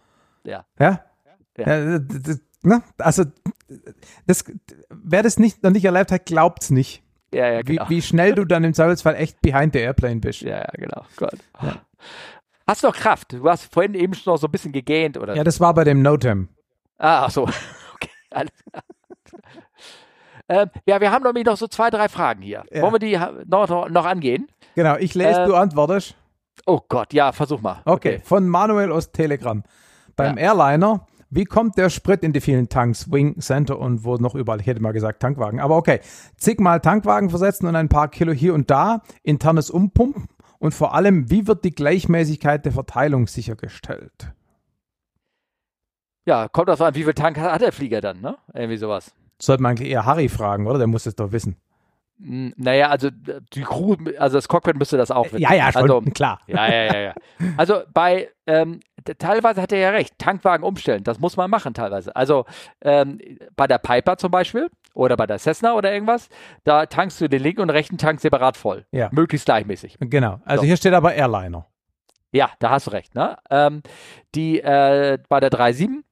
Ja. 0.45 0.65
Ja? 0.79 1.01
ja. 1.57 1.99
Das, 1.99 2.41
ne? 2.63 2.83
Also, 2.99 3.25
das, 4.27 4.45
wer 4.91 5.23
das 5.23 5.39
nicht, 5.39 5.63
noch 5.63 5.71
nicht 5.71 5.85
erlebt 5.85 6.13
hat, 6.13 6.27
glaubt 6.27 6.63
es 6.63 6.71
nicht. 6.71 7.03
Ja, 7.33 7.53
ja, 7.53 7.63
genau. 7.63 7.85
wie, 7.89 7.97
wie 7.97 8.03
schnell 8.03 8.35
du 8.35 8.45
dann 8.45 8.65
im 8.65 8.73
Zweifelsfall 8.73 9.15
echt 9.17 9.41
behind 9.43 9.75
the 9.75 9.81
airplane 9.81 10.17
bist. 10.17 10.41
Ja, 10.43 10.59
ja, 10.59 10.71
genau. 10.75 11.03
Gott. 11.17 11.39
Ja. 11.63 11.77
Hast 12.67 12.83
du 12.83 12.89
noch 12.89 12.95
Kraft? 12.95 13.33
Du 13.33 13.49
hast 13.49 13.73
vorhin 13.73 13.95
eben 13.95 14.15
schon 14.15 14.33
noch 14.33 14.39
so 14.39 14.47
ein 14.47 14.51
bisschen 14.51 14.73
gegähnt, 14.73 15.17
oder? 15.17 15.35
Ja, 15.35 15.45
das 15.45 15.61
war 15.61 15.75
bei 15.75 15.85
dem 15.85 16.03
Notem. 16.03 16.49
Ah, 16.99 17.25
ach 17.25 17.31
so. 17.31 17.49
Okay, 18.01 18.11
alles 18.31 18.53
klar. 18.71 18.85
ähm, 20.49 20.71
ja, 20.87 21.01
wir 21.01 21.11
haben 21.11 21.25
nämlich 21.25 21.45
noch 21.45 21.57
so 21.57 21.67
zwei, 21.67 21.91
drei 21.91 22.09
Fragen 22.09 22.43
hier. 22.43 22.63
Ja. 22.71 22.83
Wollen 22.83 22.93
wir 22.93 22.99
die 23.01 23.19
noch, 23.47 23.89
noch 23.89 24.05
angehen? 24.05 24.47
Genau, 24.77 24.97
ich 24.99 25.17
lese, 25.17 25.41
ähm, 25.41 25.49
du 25.49 25.57
antwortest. 25.57 26.15
Oh 26.65 26.79
Gott, 26.89 27.13
ja, 27.13 27.33
versuch 27.33 27.61
mal. 27.61 27.81
Okay, 27.85 28.17
okay. 28.17 28.23
von 28.25 28.49
Manuel 28.49 28.93
aus 28.93 29.11
Telegram. 29.11 29.65
Beim 30.15 30.39
ja. 30.39 30.55
Airliner 30.55 31.07
wie 31.31 31.45
kommt 31.45 31.77
der 31.77 31.91
Sprit 31.91 32.23
in 32.23 32.33
die 32.33 32.41
vielen 32.41 32.69
Tanks, 32.69 33.11
Wing, 33.13 33.41
Center 33.41 33.79
und 33.79 34.05
wo 34.05 34.17
noch 34.17 34.35
überall? 34.35 34.61
Ich 34.61 34.67
hätte 34.67 34.81
mal 34.81 34.93
gesagt 34.93 35.21
Tankwagen. 35.21 35.61
Aber 35.61 35.77
okay, 35.77 36.01
zigmal 36.37 36.81
Tankwagen 36.81 37.31
versetzen 37.31 37.67
und 37.67 37.77
ein 37.77 37.89
paar 37.89 38.09
Kilo 38.09 38.33
hier 38.33 38.55
und 38.55 38.71
da, 38.71 39.03
internes 39.23 39.71
Umpumpen 39.71 40.29
und 40.59 40.75
vor 40.75 40.95
allem, 40.95 41.31
wie 41.31 41.47
wird 41.47 41.65
die 41.65 41.75
Gleichmäßigkeit 41.75 42.65
der 42.65 42.73
Verteilung 42.73 43.27
sichergestellt? 43.27 44.33
Ja, 46.25 46.49
kommt 46.49 46.69
das 46.69 46.81
an, 46.81 46.95
wie 46.95 47.05
viel 47.05 47.15
Tank 47.15 47.39
hat 47.39 47.63
der 47.63 47.73
Flieger 47.73 48.01
dann, 48.01 48.21
ne? 48.21 48.37
Irgendwie 48.53 48.77
sowas. 48.77 49.15
Sollte 49.41 49.63
man 49.63 49.71
eigentlich 49.71 49.91
eher 49.91 50.05
Harry 50.05 50.29
fragen, 50.29 50.67
oder? 50.67 50.79
Der 50.79 50.87
muss 50.87 51.07
es 51.07 51.15
doch 51.15 51.33
wissen. 51.33 51.57
Naja, 52.21 52.89
also 52.89 53.11
die 53.11 53.63
Crew, 53.63 53.95
also 54.19 54.39
das 54.39 54.49
Cockpit 54.49 54.77
müsste 54.77 54.97
das 54.97 55.13
auch 55.13 55.27
wissen. 55.27 55.39
Ja, 55.39 55.55
ja, 55.55 55.71
schon, 55.71 55.83
also, 55.83 56.01
klar. 56.13 56.41
Ja, 56.49 56.67
ja, 56.67 56.85
ja, 56.85 56.99
ja. 56.99 57.15
Also 57.57 57.83
bei, 57.95 58.29
ähm, 58.47 58.81
teilweise 59.19 59.63
hat 59.63 59.71
er 59.71 59.79
ja 59.79 59.91
recht, 59.91 60.19
Tankwagen 60.19 60.65
umstellen, 60.65 61.05
das 61.05 61.21
muss 61.21 61.37
man 61.37 61.49
machen 61.49 61.75
teilweise. 61.75 62.15
Also 62.17 62.45
ähm, 62.81 63.21
bei 63.55 63.69
der 63.69 63.79
Piper 63.79 64.17
zum 64.17 64.33
Beispiel 64.33 64.69
oder 64.95 65.17
bei 65.17 65.27
der 65.27 65.39
Cessna 65.39 65.75
oder 65.75 65.93
irgendwas, 65.93 66.29
da 66.65 66.87
tankst 66.87 67.21
du 67.21 67.29
den 67.29 67.43
linken 67.43 67.61
und 67.61 67.71
rechten 67.71 67.99
Tank 67.99 68.21
separat 68.21 68.57
voll. 68.57 68.85
Ja. 68.91 69.11
Möglichst 69.13 69.47
gleichmäßig. 69.47 69.99
Genau, 70.01 70.41
also 70.45 70.63
so. 70.63 70.67
hier 70.67 70.77
steht 70.77 70.95
aber 70.95 71.15
Airliner. 71.15 71.67
Ja, 72.33 72.51
da 72.59 72.71
hast 72.71 72.89
du 72.89 72.91
recht. 72.91 73.15
Ne? 73.15 73.37
Ähm, 73.49 73.83
die 74.35 74.61
äh, 74.61 75.19
bei 75.29 75.41
der 75.41 75.51
3.7 75.51 76.03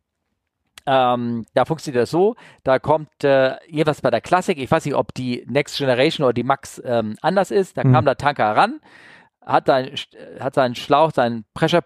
ähm, 0.87 1.45
da 1.55 1.65
funktioniert 1.65 2.03
das 2.03 2.11
so, 2.11 2.37
da 2.65 2.79
kommt 2.79 3.25
äh, 3.25 3.57
jeweils 3.69 4.01
bei 4.01 4.11
der 4.11 4.21
Klassik, 4.21 4.59
ich 4.59 4.71
weiß 4.71 4.85
nicht, 4.85 4.95
ob 4.95 5.15
die 5.15 5.45
Next 5.49 5.79
Generation 5.79 6.25
oder 6.25 6.33
die 6.33 6.45
Max 6.45 6.81
ähm, 6.85 7.17
anders 7.23 7.51
ist, 7.51 7.77
da 7.77 7.85
mhm. 7.85 7.93
kam 7.93 8.05
der 8.05 8.17
Tanker 8.17 8.57
ran, 8.57 8.81
hat, 9.45 9.67
sein, 9.67 9.93
hat 10.41 10.55
seinen 10.55 10.75
Schlauch, 10.75 11.13
seinen 11.13 11.45
Pressure 11.55 11.83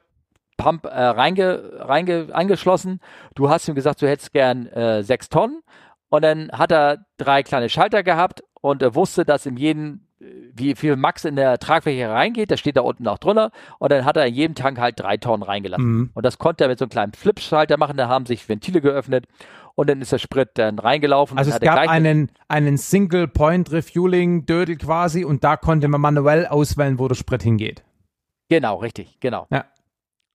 Pump 0.61 0.85
äh, 0.85 0.89
reinge, 0.89 1.71
reinge, 1.79 2.29
eingeschlossen. 2.33 3.01
Du 3.35 3.49
hast 3.49 3.67
ihm 3.67 3.75
gesagt, 3.75 4.03
du 4.03 4.09
hättest 4.09 4.33
gern 4.33 4.67
äh, 4.67 5.03
sechs 5.03 5.31
Tonnen. 5.31 5.63
Und 6.11 6.23
dann 6.23 6.51
hat 6.53 6.71
er 6.71 7.07
drei 7.17 7.43
kleine 7.43 7.71
Schalter 7.71 8.03
gehabt 8.03 8.43
und 8.61 8.83
er 8.83 8.95
wusste, 8.95 9.25
dass 9.25 9.47
in 9.47 9.57
jedem 9.57 10.07
wie 10.21 10.75
viel 10.75 10.97
Max 10.97 11.25
in 11.25 11.37
der 11.37 11.59
Tragfläche 11.59 12.11
reingeht, 12.11 12.51
das 12.51 12.61
steht 12.61 12.77
da 12.77 12.83
unten 12.83 13.09
auch 13.09 13.19
drunter. 13.19 13.51
Und 13.79 13.91
dann 13.91 14.05
hat 14.05 14.17
er 14.17 14.27
in 14.27 14.35
jedem 14.35 14.55
Tank 14.55 14.79
halt 14.79 15.01
drei 15.01 15.17
Tonnen 15.17 15.43
reingelassen. 15.43 15.85
Mhm. 15.85 16.11
Und 16.15 16.27
das 16.27 16.39
konnte 16.39 16.65
er 16.65 16.69
mit 16.69 16.79
so 16.79 16.85
einem 16.85 16.91
kleinen 16.91 17.13
Flipschalter 17.13 17.79
machen. 17.79 17.97
Da 17.97 18.09
haben 18.09 18.27
sich 18.27 18.49
Ventile 18.49 18.81
geöffnet 18.81 19.27
und 19.75 19.89
dann 19.89 20.03
ist 20.03 20.13
der 20.13 20.19
Sprit 20.19 20.51
dann 20.55 20.79
reingelaufen. 20.79 21.39
Also 21.39 21.51
es 21.51 21.61
gab 21.61 21.89
einen, 21.89 22.31
einen 22.49 22.77
Single-Point-Refueling-Dödel 22.77 24.77
quasi 24.77 25.25
und 25.25 25.43
da 25.43 25.57
konnte 25.57 25.89
man 25.89 26.01
manuell 26.01 26.47
auswählen, 26.47 26.99
wo 26.99 27.09
der 27.09 27.15
Sprit 27.15 27.43
hingeht. 27.43 27.83
Genau, 28.49 28.77
richtig, 28.77 29.19
genau. 29.21 29.47
Ja. 29.51 29.65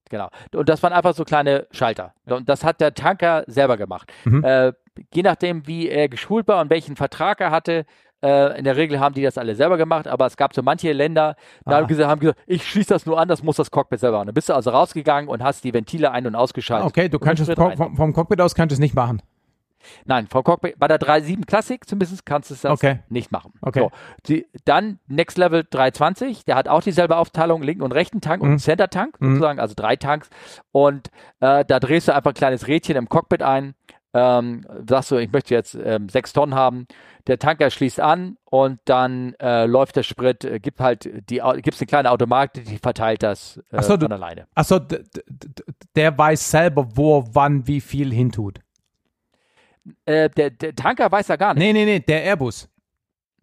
Genau. 0.08 0.28
Und 0.54 0.68
das 0.68 0.82
waren 0.82 0.92
einfach 0.92 1.14
so 1.14 1.24
kleine 1.24 1.66
Schalter. 1.72 2.14
Und 2.26 2.48
das 2.48 2.64
hat 2.64 2.80
der 2.80 2.94
Tanker 2.94 3.44
selber 3.46 3.76
gemacht. 3.76 4.12
Mhm. 4.24 4.44
Äh, 4.44 4.72
je 5.12 5.22
nachdem, 5.22 5.66
wie 5.66 5.88
er 5.88 6.08
geschult 6.08 6.48
war 6.48 6.60
und 6.60 6.70
welchen 6.70 6.96
Vertrag 6.96 7.40
er 7.40 7.50
hatte, 7.50 7.84
äh, 8.26 8.58
in 8.58 8.64
der 8.64 8.76
Regel 8.76 8.98
haben 8.98 9.14
die 9.14 9.22
das 9.22 9.38
alle 9.38 9.54
selber 9.54 9.76
gemacht, 9.76 10.08
aber 10.08 10.26
es 10.26 10.36
gab 10.36 10.54
so 10.54 10.62
manche 10.62 10.92
Länder, 10.92 11.36
da 11.64 11.76
haben 11.76 11.86
gesagt, 11.86 12.36
ich 12.46 12.68
schließe 12.68 12.88
das 12.88 13.06
nur 13.06 13.18
an, 13.18 13.28
das 13.28 13.42
muss 13.42 13.56
das 13.56 13.70
Cockpit 13.70 14.00
selber 14.00 14.18
machen. 14.18 14.26
Dann 14.26 14.34
bist 14.34 14.48
du 14.48 14.54
also 14.54 14.70
rausgegangen 14.70 15.28
und 15.28 15.42
hast 15.42 15.62
die 15.64 15.72
Ventile 15.72 16.10
ein- 16.10 16.26
und 16.26 16.34
ausgeschaltet. 16.34 16.88
Okay, 16.88 17.08
du 17.08 17.18
kannst 17.18 17.46
es 17.46 17.54
vom, 17.54 17.96
vom, 17.96 18.12
Cockpit 18.12 18.40
aus 18.40 18.54
kannst 18.54 18.72
du 18.72 18.74
es 18.74 18.80
nicht 18.80 18.94
machen. 18.94 19.22
Nein, 20.04 20.26
vom 20.26 20.42
Cockpit, 20.42 20.76
bei 20.80 20.88
der 20.88 20.98
3.7 20.98 21.46
Classic 21.46 21.86
zumindest 21.86 22.26
kannst 22.26 22.50
du 22.50 22.54
es 22.54 22.64
okay. 22.64 22.98
nicht 23.08 23.30
machen. 23.30 23.52
Okay. 23.60 23.78
So, 23.78 23.90
die, 24.26 24.46
dann 24.64 24.98
Next 25.06 25.38
Level 25.38 25.64
320, 25.68 26.44
der 26.44 26.56
hat 26.56 26.68
auch 26.68 26.82
dieselbe 26.82 27.16
Aufteilung, 27.16 27.62
linken 27.62 27.82
und 27.82 27.92
rechten 27.92 28.20
Tank 28.20 28.42
mhm. 28.42 28.52
und 28.52 28.58
Center 28.58 28.90
Tank, 28.90 29.20
mhm. 29.20 29.34
sozusagen, 29.34 29.60
also 29.60 29.74
drei 29.76 29.94
Tanks. 29.94 30.28
Und 30.72 31.10
äh, 31.38 31.64
da 31.64 31.78
drehst 31.78 32.08
du 32.08 32.14
einfach 32.14 32.32
ein 32.32 32.34
kleines 32.34 32.66
Rädchen 32.66 32.96
im 32.96 33.08
Cockpit 33.08 33.42
ein, 33.42 33.75
ähm, 34.16 34.66
sagst 34.88 35.10
du, 35.10 35.16
ich 35.16 35.30
möchte 35.30 35.54
jetzt 35.54 35.74
ähm, 35.74 36.08
sechs 36.08 36.32
Tonnen 36.32 36.54
haben 36.54 36.86
der 37.26 37.38
Tanker 37.38 37.70
schließt 37.70 38.00
an 38.00 38.36
und 38.44 38.80
dann 38.84 39.34
äh, 39.40 39.66
läuft 39.66 39.96
der 39.96 40.04
Sprit, 40.04 40.44
äh, 40.44 40.60
gibt 40.60 40.80
halt 40.80 41.04
die, 41.28 41.42
gibt 41.56 41.80
eine 41.80 41.86
kleine 41.86 42.10
Automatik, 42.10 42.64
die 42.64 42.78
verteilt 42.78 43.22
das 43.22 43.60
äh, 43.70 43.82
so, 43.82 43.98
von 43.98 44.12
alleine. 44.12 44.46
Achso, 44.54 44.78
der 45.94 46.16
weiß 46.16 46.50
selber, 46.50 46.88
wo, 46.94 47.24
wann, 47.32 47.66
wie 47.66 47.80
viel 47.80 48.12
hintut. 48.12 48.60
Äh, 50.04 50.30
der, 50.30 50.50
der, 50.50 50.74
Tanker 50.74 51.10
weiß 51.10 51.28
ja 51.28 51.36
gar 51.36 51.54
nicht. 51.54 51.62
Nee, 51.62 51.72
nee, 51.72 51.84
nee, 51.84 52.00
der 52.00 52.24
Airbus. 52.24 52.68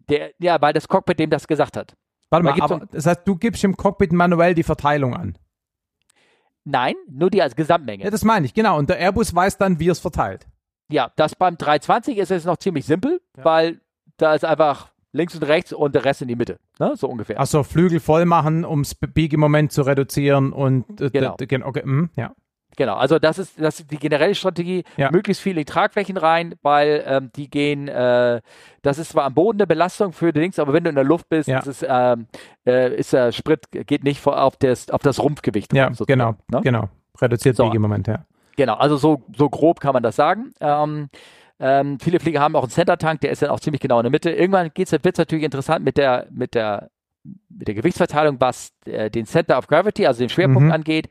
Der, 0.08 0.32
ja, 0.38 0.60
weil 0.60 0.72
das 0.72 0.88
Cockpit 0.88 1.18
dem 1.18 1.30
das 1.30 1.46
gesagt 1.46 1.76
hat. 1.76 1.94
Warte 2.30 2.44
mal, 2.44 2.60
aber, 2.60 2.86
das 2.90 3.06
heißt, 3.06 3.22
du 3.26 3.36
gibst 3.36 3.64
im 3.64 3.76
Cockpit 3.76 4.12
manuell 4.12 4.54
die 4.54 4.62
Verteilung 4.62 5.14
an. 5.14 5.38
Nein, 6.64 6.94
nur 7.10 7.28
die 7.30 7.42
als 7.42 7.54
Gesamtmenge. 7.54 8.04
Ja, 8.04 8.10
das 8.10 8.24
meine 8.24 8.46
ich, 8.46 8.54
genau. 8.54 8.78
Und 8.78 8.88
der 8.88 8.98
Airbus 8.98 9.34
weiß 9.34 9.58
dann, 9.58 9.78
wie 9.78 9.88
es 9.88 10.00
verteilt. 10.00 10.46
Ja, 10.90 11.10
das 11.16 11.34
beim 11.34 11.56
320 11.56 12.18
ist 12.18 12.30
es 12.30 12.44
noch 12.44 12.58
ziemlich 12.58 12.84
simpel, 12.84 13.20
ja. 13.36 13.44
weil 13.44 13.80
da 14.16 14.34
ist 14.34 14.44
einfach 14.44 14.90
links 15.12 15.34
und 15.34 15.44
rechts 15.44 15.72
und 15.72 15.94
der 15.94 16.04
Rest 16.04 16.22
in 16.22 16.28
die 16.28 16.36
Mitte, 16.36 16.58
ne? 16.78 16.94
so 16.96 17.08
ungefähr. 17.08 17.40
Achso, 17.40 17.62
Flügel 17.62 18.00
voll 18.00 18.24
machen, 18.26 18.64
um 18.64 18.82
das 18.82 18.94
Biegemoment 18.94 19.72
zu 19.72 19.82
reduzieren 19.82 20.52
und 20.52 21.00
äh, 21.00 21.10
genau. 21.10 21.34
okay, 21.34 21.86
mm, 21.86 22.10
ja. 22.16 22.34
Genau, 22.76 22.96
also 22.96 23.20
das 23.20 23.38
ist, 23.38 23.60
das 23.60 23.80
ist 23.80 23.90
die 23.92 23.98
generelle 23.98 24.34
Strategie, 24.34 24.82
ja. 24.96 25.10
möglichst 25.12 25.40
viele 25.40 25.64
Tragflächen 25.64 26.16
rein, 26.16 26.56
weil 26.62 27.04
ähm, 27.06 27.30
die 27.36 27.48
gehen, 27.48 27.86
äh, 27.86 28.40
das 28.82 28.98
ist 28.98 29.10
zwar 29.10 29.24
am 29.24 29.34
Boden 29.34 29.60
eine 29.60 29.68
Belastung 29.68 30.12
für 30.12 30.32
die 30.32 30.40
Links, 30.40 30.58
aber 30.58 30.72
wenn 30.72 30.82
du 30.82 30.90
in 30.90 30.96
der 30.96 31.04
Luft 31.04 31.28
bist, 31.28 31.48
ja. 31.48 31.60
ist, 31.60 31.86
ähm, 31.88 32.26
äh, 32.66 32.94
ist 32.96 33.12
der 33.12 33.30
Sprit 33.30 33.70
geht 33.70 34.02
nicht 34.02 34.20
vor, 34.20 34.42
auf, 34.42 34.56
das, 34.56 34.90
auf 34.90 35.02
das 35.02 35.22
Rumpfgewicht. 35.22 35.72
Ja, 35.72 35.90
genau, 36.06 36.34
ne? 36.50 36.60
genau. 36.62 36.88
Reduziert 37.20 37.56
so. 37.56 37.64
Biegemoment, 37.64 38.08
ja. 38.08 38.24
Genau, 38.56 38.74
also 38.74 38.96
so, 38.96 39.22
so 39.36 39.48
grob 39.48 39.80
kann 39.80 39.92
man 39.92 40.02
das 40.02 40.16
sagen. 40.16 40.52
Ähm, 40.60 41.08
ähm, 41.60 41.98
viele 42.00 42.20
Flieger 42.20 42.40
haben 42.40 42.56
auch 42.56 42.62
einen 42.62 42.70
Center-Tank, 42.70 43.20
der 43.20 43.30
ist 43.30 43.42
dann 43.42 43.50
auch 43.50 43.60
ziemlich 43.60 43.80
genau 43.80 43.98
in 43.98 44.04
der 44.04 44.10
Mitte. 44.10 44.30
Irgendwann 44.30 44.70
wird 44.74 44.92
es 44.92 45.18
natürlich 45.18 45.44
interessant 45.44 45.84
mit 45.84 45.96
der, 45.96 46.26
mit 46.30 46.54
der, 46.54 46.90
mit 47.48 47.68
der 47.68 47.74
Gewichtsverteilung, 47.74 48.40
was 48.40 48.72
äh, 48.86 49.10
den 49.10 49.26
Center 49.26 49.58
of 49.58 49.66
Gravity, 49.66 50.06
also 50.06 50.20
den 50.20 50.28
Schwerpunkt 50.28 50.62
mhm. 50.62 50.72
angeht. 50.72 51.08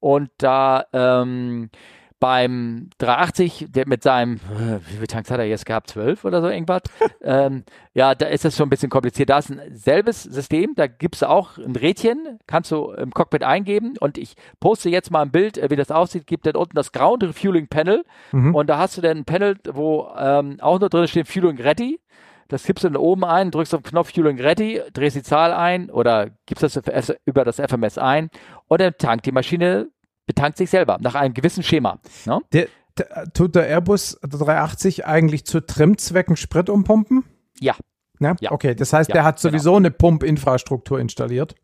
Und 0.00 0.30
da 0.38 0.84
ähm, 0.92 1.70
beim 2.18 2.88
380, 2.98 3.66
der 3.68 3.86
mit 3.86 4.02
seinem, 4.02 4.36
äh, 4.36 4.80
wie 4.86 4.94
viele 4.94 5.06
Tanks 5.06 5.30
hat 5.30 5.38
er 5.38 5.44
jetzt 5.44 5.66
gehabt? 5.66 5.90
12 5.90 6.24
oder 6.24 6.40
so 6.40 6.48
irgendwas? 6.48 6.82
ähm, 7.22 7.64
ja, 7.92 8.14
da 8.14 8.26
ist 8.26 8.44
das 8.44 8.56
schon 8.56 8.66
ein 8.66 8.70
bisschen 8.70 8.88
kompliziert. 8.88 9.28
Da 9.28 9.38
ist 9.38 9.50
ein 9.50 9.60
selbes 9.70 10.22
System, 10.22 10.74
da 10.76 10.86
gibt 10.86 11.16
es 11.16 11.22
auch 11.22 11.58
ein 11.58 11.76
Rädchen, 11.76 12.38
kannst 12.46 12.70
du 12.70 12.92
im 12.92 13.12
Cockpit 13.12 13.42
eingeben 13.42 13.96
und 14.00 14.16
ich 14.16 14.34
poste 14.60 14.88
jetzt 14.88 15.10
mal 15.10 15.22
ein 15.22 15.30
Bild, 15.30 15.58
äh, 15.58 15.70
wie 15.70 15.76
das 15.76 15.90
aussieht, 15.90 16.26
gibt 16.26 16.46
dann 16.46 16.56
unten 16.56 16.74
das 16.74 16.92
Ground 16.92 17.22
Refueling 17.22 17.68
Panel 17.68 18.04
mhm. 18.32 18.54
und 18.54 18.68
da 18.68 18.78
hast 18.78 18.96
du 18.96 19.02
dann 19.02 19.18
ein 19.18 19.24
Panel, 19.24 19.58
wo 19.70 20.08
ähm, 20.18 20.56
auch 20.60 20.80
noch 20.80 20.88
drin 20.88 21.08
steht 21.08 21.28
Fueling 21.28 21.60
Ready. 21.60 22.00
Das 22.48 22.64
gibst 22.64 22.84
du 22.84 22.88
dann 22.88 22.96
oben 22.96 23.24
ein, 23.24 23.50
drückst 23.50 23.74
auf 23.74 23.82
den 23.82 23.90
Knopf 23.90 24.14
Fueling 24.14 24.40
Ready, 24.40 24.80
drehst 24.92 25.16
die 25.16 25.22
Zahl 25.22 25.52
ein 25.52 25.90
oder 25.90 26.30
gibst 26.46 26.62
das 26.62 26.80
über 27.24 27.44
das 27.44 27.56
FMS 27.56 27.98
ein 27.98 28.30
und 28.68 28.80
dann 28.80 28.94
tankt 28.96 29.26
die 29.26 29.32
Maschine 29.32 29.88
betankt 30.26 30.58
sich 30.58 30.70
selber 30.70 30.98
nach 31.00 31.14
einem 31.14 31.34
gewissen 31.34 31.62
Schema. 31.62 31.98
Ne? 32.24 32.40
Der, 32.52 32.68
der, 32.98 33.32
tut 33.32 33.54
der 33.54 33.66
Airbus 33.68 34.18
380 34.22 35.06
eigentlich 35.06 35.46
zu 35.46 35.60
Trimzwecken 35.60 36.36
Sprit 36.36 36.68
umpumpen? 36.68 37.24
Ja. 37.60 37.76
Ja? 38.20 38.34
ja. 38.40 38.52
Okay, 38.52 38.74
das 38.74 38.92
heißt, 38.92 39.08
ja, 39.08 39.14
der 39.14 39.24
hat 39.24 39.38
sowieso 39.38 39.70
genau. 39.70 39.76
eine 39.76 39.90
Pumpinfrastruktur 39.90 40.98
installiert. 40.98 41.54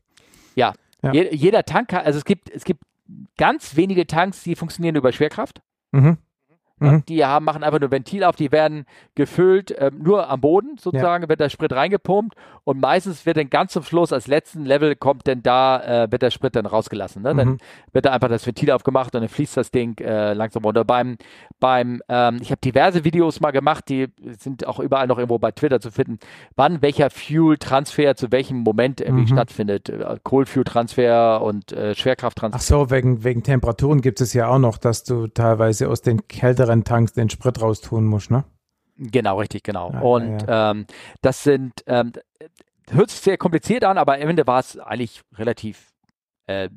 Ja. 0.54 0.72
ja. 1.02 1.12
jeder 1.12 1.64
Tank, 1.64 1.92
also 1.92 2.18
es 2.18 2.24
gibt, 2.24 2.50
es 2.50 2.64
gibt 2.64 2.82
ganz 3.36 3.76
wenige 3.76 4.06
Tanks, 4.06 4.42
die 4.42 4.54
funktionieren 4.54 4.96
über 4.96 5.12
Schwerkraft. 5.12 5.60
Mhm. 5.92 6.18
Mhm. 6.82 7.04
Die 7.06 7.24
haben, 7.24 7.44
machen 7.44 7.62
einfach 7.62 7.80
nur 7.80 7.90
Ventil 7.90 8.24
auf, 8.24 8.36
die 8.36 8.52
werden 8.52 8.84
gefüllt, 9.14 9.74
ähm, 9.78 10.00
nur 10.02 10.28
am 10.28 10.40
Boden 10.40 10.78
sozusagen, 10.78 11.24
ja. 11.24 11.28
wird 11.28 11.40
der 11.40 11.48
Sprit 11.48 11.72
reingepumpt 11.72 12.34
und 12.64 12.80
meistens 12.80 13.26
wird 13.26 13.36
dann 13.36 13.50
ganz 13.50 13.72
zum 13.72 13.82
Schluss, 13.82 14.12
als 14.12 14.26
letzten 14.26 14.64
Level 14.64 14.94
kommt 14.94 15.26
denn 15.26 15.42
da, 15.42 16.04
äh, 16.04 16.12
wird 16.12 16.22
der 16.22 16.30
Sprit 16.30 16.54
dann 16.54 16.66
rausgelassen. 16.66 17.22
Ne? 17.22 17.34
Mhm. 17.34 17.38
Dann 17.38 17.58
wird 17.92 18.04
da 18.06 18.12
einfach 18.12 18.28
das 18.28 18.46
Ventil 18.46 18.70
aufgemacht 18.70 19.14
und 19.14 19.20
dann 19.20 19.28
fließt 19.28 19.56
das 19.56 19.70
Ding 19.70 19.98
äh, 19.98 20.32
langsam 20.32 20.64
runter. 20.64 20.84
Beim, 20.84 21.16
beim 21.60 22.02
ähm, 22.08 22.38
ich 22.40 22.50
habe 22.50 22.60
diverse 22.60 23.04
Videos 23.04 23.40
mal 23.40 23.50
gemacht, 23.50 23.88
die 23.88 24.08
sind 24.38 24.66
auch 24.66 24.78
überall 24.78 25.06
noch 25.06 25.18
irgendwo 25.18 25.38
bei 25.38 25.50
Twitter 25.50 25.80
zu 25.80 25.90
finden, 25.90 26.18
wann 26.56 26.82
welcher 26.82 27.10
Fuel-Transfer 27.10 28.14
zu 28.16 28.30
welchem 28.30 28.58
Moment 28.58 29.00
irgendwie 29.00 29.24
mhm. 29.24 29.34
stattfindet. 29.34 29.88
Äh, 29.88 30.18
Kohlfuel-Transfer 30.22 31.42
und 31.42 31.72
äh, 31.72 31.94
Schwerkrafttransfer. 31.94 32.58
Ach 32.58 32.62
so, 32.62 32.90
wegen, 32.90 33.24
wegen 33.24 33.42
Temperaturen 33.42 34.00
gibt 34.00 34.20
es 34.20 34.32
ja 34.32 34.48
auch 34.48 34.58
noch, 34.58 34.78
dass 34.78 35.04
du 35.04 35.26
teilweise 35.26 35.88
aus 35.88 36.00
den 36.02 36.28
kälteren 36.28 36.71
anderen 36.72 36.84
Tanks 36.84 37.12
den 37.12 37.30
Sprit 37.30 37.60
raustun 37.60 38.06
musst, 38.06 38.30
ne? 38.30 38.44
Genau, 38.96 39.38
richtig, 39.38 39.62
genau. 39.62 39.92
Ja, 39.92 40.00
und 40.00 40.42
ja. 40.42 40.70
Ähm, 40.70 40.86
das 41.22 41.42
sind, 41.42 41.72
ähm, 41.86 42.12
hört 42.90 43.10
sich 43.10 43.20
sehr 43.20 43.38
kompliziert 43.38 43.84
an, 43.84 43.98
aber 43.98 44.14
am 44.14 44.28
Ende 44.28 44.46
war 44.46 44.60
es 44.60 44.78
eigentlich 44.78 45.22
relativ, 45.34 45.92
äh, 46.46 46.68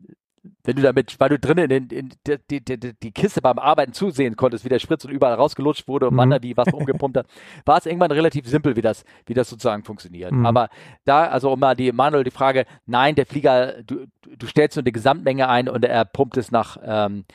wenn 0.64 0.76
du 0.76 0.82
damit, 0.82 1.20
weil 1.20 1.30
du 1.30 1.40
drinnen 1.40 1.72
in, 1.72 1.88
in, 1.90 2.10
in 2.28 2.40
die, 2.50 2.64
die, 2.64 2.94
die, 2.94 3.12
Kiste 3.12 3.42
beim 3.42 3.58
Arbeiten 3.58 3.94
zusehen 3.94 4.36
konntest, 4.36 4.64
wie 4.64 4.70
der 4.70 4.80
Sprit 4.80 5.02
so 5.02 5.10
überall 5.10 5.34
rausgelutscht 5.34 5.88
wurde 5.88 6.08
und 6.08 6.16
mhm. 6.16 6.30
da 6.30 6.44
wie 6.44 6.56
was 6.56 6.72
umgepumpt 6.72 7.18
hat, 7.18 7.28
war 7.66 7.78
es 7.78 7.86
irgendwann 7.86 8.12
relativ 8.12 8.48
simpel, 8.48 8.76
wie 8.76 8.82
das, 8.82 9.04
wie 9.26 9.34
das 9.34 9.50
sozusagen 9.50 9.84
funktioniert. 9.84 10.32
Mhm. 10.32 10.46
Aber 10.46 10.70
da, 11.04 11.28
also 11.28 11.52
um 11.52 11.60
mal 11.60 11.76
die 11.76 11.92
Manuel 11.92 12.24
die 12.24 12.32
Frage, 12.32 12.66
nein, 12.86 13.16
der 13.16 13.26
Flieger, 13.26 13.84
du, 13.84 14.06
du 14.22 14.48
stellst 14.48 14.78
nur 14.78 14.84
die 14.84 14.92
Gesamtmenge 14.92 15.50
ein 15.50 15.68
und 15.68 15.84
er 15.84 16.06
pumpt 16.06 16.38
es 16.38 16.52
nach 16.52 16.78
ähm, 16.84 17.26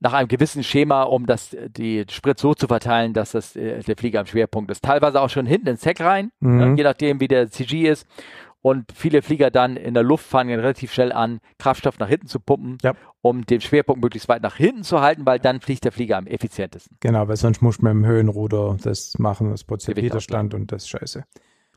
nach 0.00 0.12
einem 0.12 0.28
gewissen 0.28 0.62
Schema, 0.62 1.02
um 1.02 1.26
das, 1.26 1.56
die 1.68 2.04
Sprit 2.10 2.38
so 2.38 2.54
zu 2.54 2.66
verteilen, 2.66 3.14
dass 3.14 3.32
das 3.32 3.56
äh, 3.56 3.80
der 3.82 3.96
Flieger 3.96 4.20
am 4.20 4.26
Schwerpunkt 4.26 4.70
ist. 4.70 4.84
Teilweise 4.84 5.20
auch 5.20 5.30
schon 5.30 5.46
hinten 5.46 5.68
ins 5.68 5.84
Heck 5.84 6.00
rein, 6.00 6.30
ne, 6.40 6.48
mhm. 6.48 6.58
ne, 6.58 6.74
je 6.76 6.84
nachdem, 6.84 7.20
wie 7.20 7.28
der 7.28 7.50
CG 7.50 7.88
ist. 7.88 8.06
Und 8.60 8.92
viele 8.92 9.22
Flieger 9.22 9.50
dann 9.50 9.76
in 9.76 9.94
der 9.94 10.02
Luft 10.02 10.26
fangen 10.26 10.58
relativ 10.58 10.92
schnell 10.92 11.12
an, 11.12 11.38
Kraftstoff 11.58 11.98
nach 12.00 12.08
hinten 12.08 12.26
zu 12.26 12.40
pumpen, 12.40 12.78
ja. 12.82 12.94
um 13.22 13.46
den 13.46 13.60
Schwerpunkt 13.60 14.02
möglichst 14.02 14.28
weit 14.28 14.42
nach 14.42 14.56
hinten 14.56 14.82
zu 14.82 15.00
halten, 15.00 15.24
weil 15.26 15.38
dann 15.38 15.60
fliegt 15.60 15.84
der 15.84 15.92
Flieger 15.92 16.16
am 16.16 16.26
effizientesten. 16.26 16.96
Genau, 17.00 17.28
weil 17.28 17.36
sonst 17.36 17.62
muss 17.62 17.80
man 17.80 17.96
mit 17.96 18.06
dem 18.06 18.10
Höhenruder 18.10 18.76
das 18.82 19.16
machen, 19.18 19.50
das 19.50 19.62
produziert 19.62 19.96
Widerstand 19.98 20.54
und 20.54 20.72
das 20.72 20.82
ist 20.82 20.88
scheiße. 20.88 21.24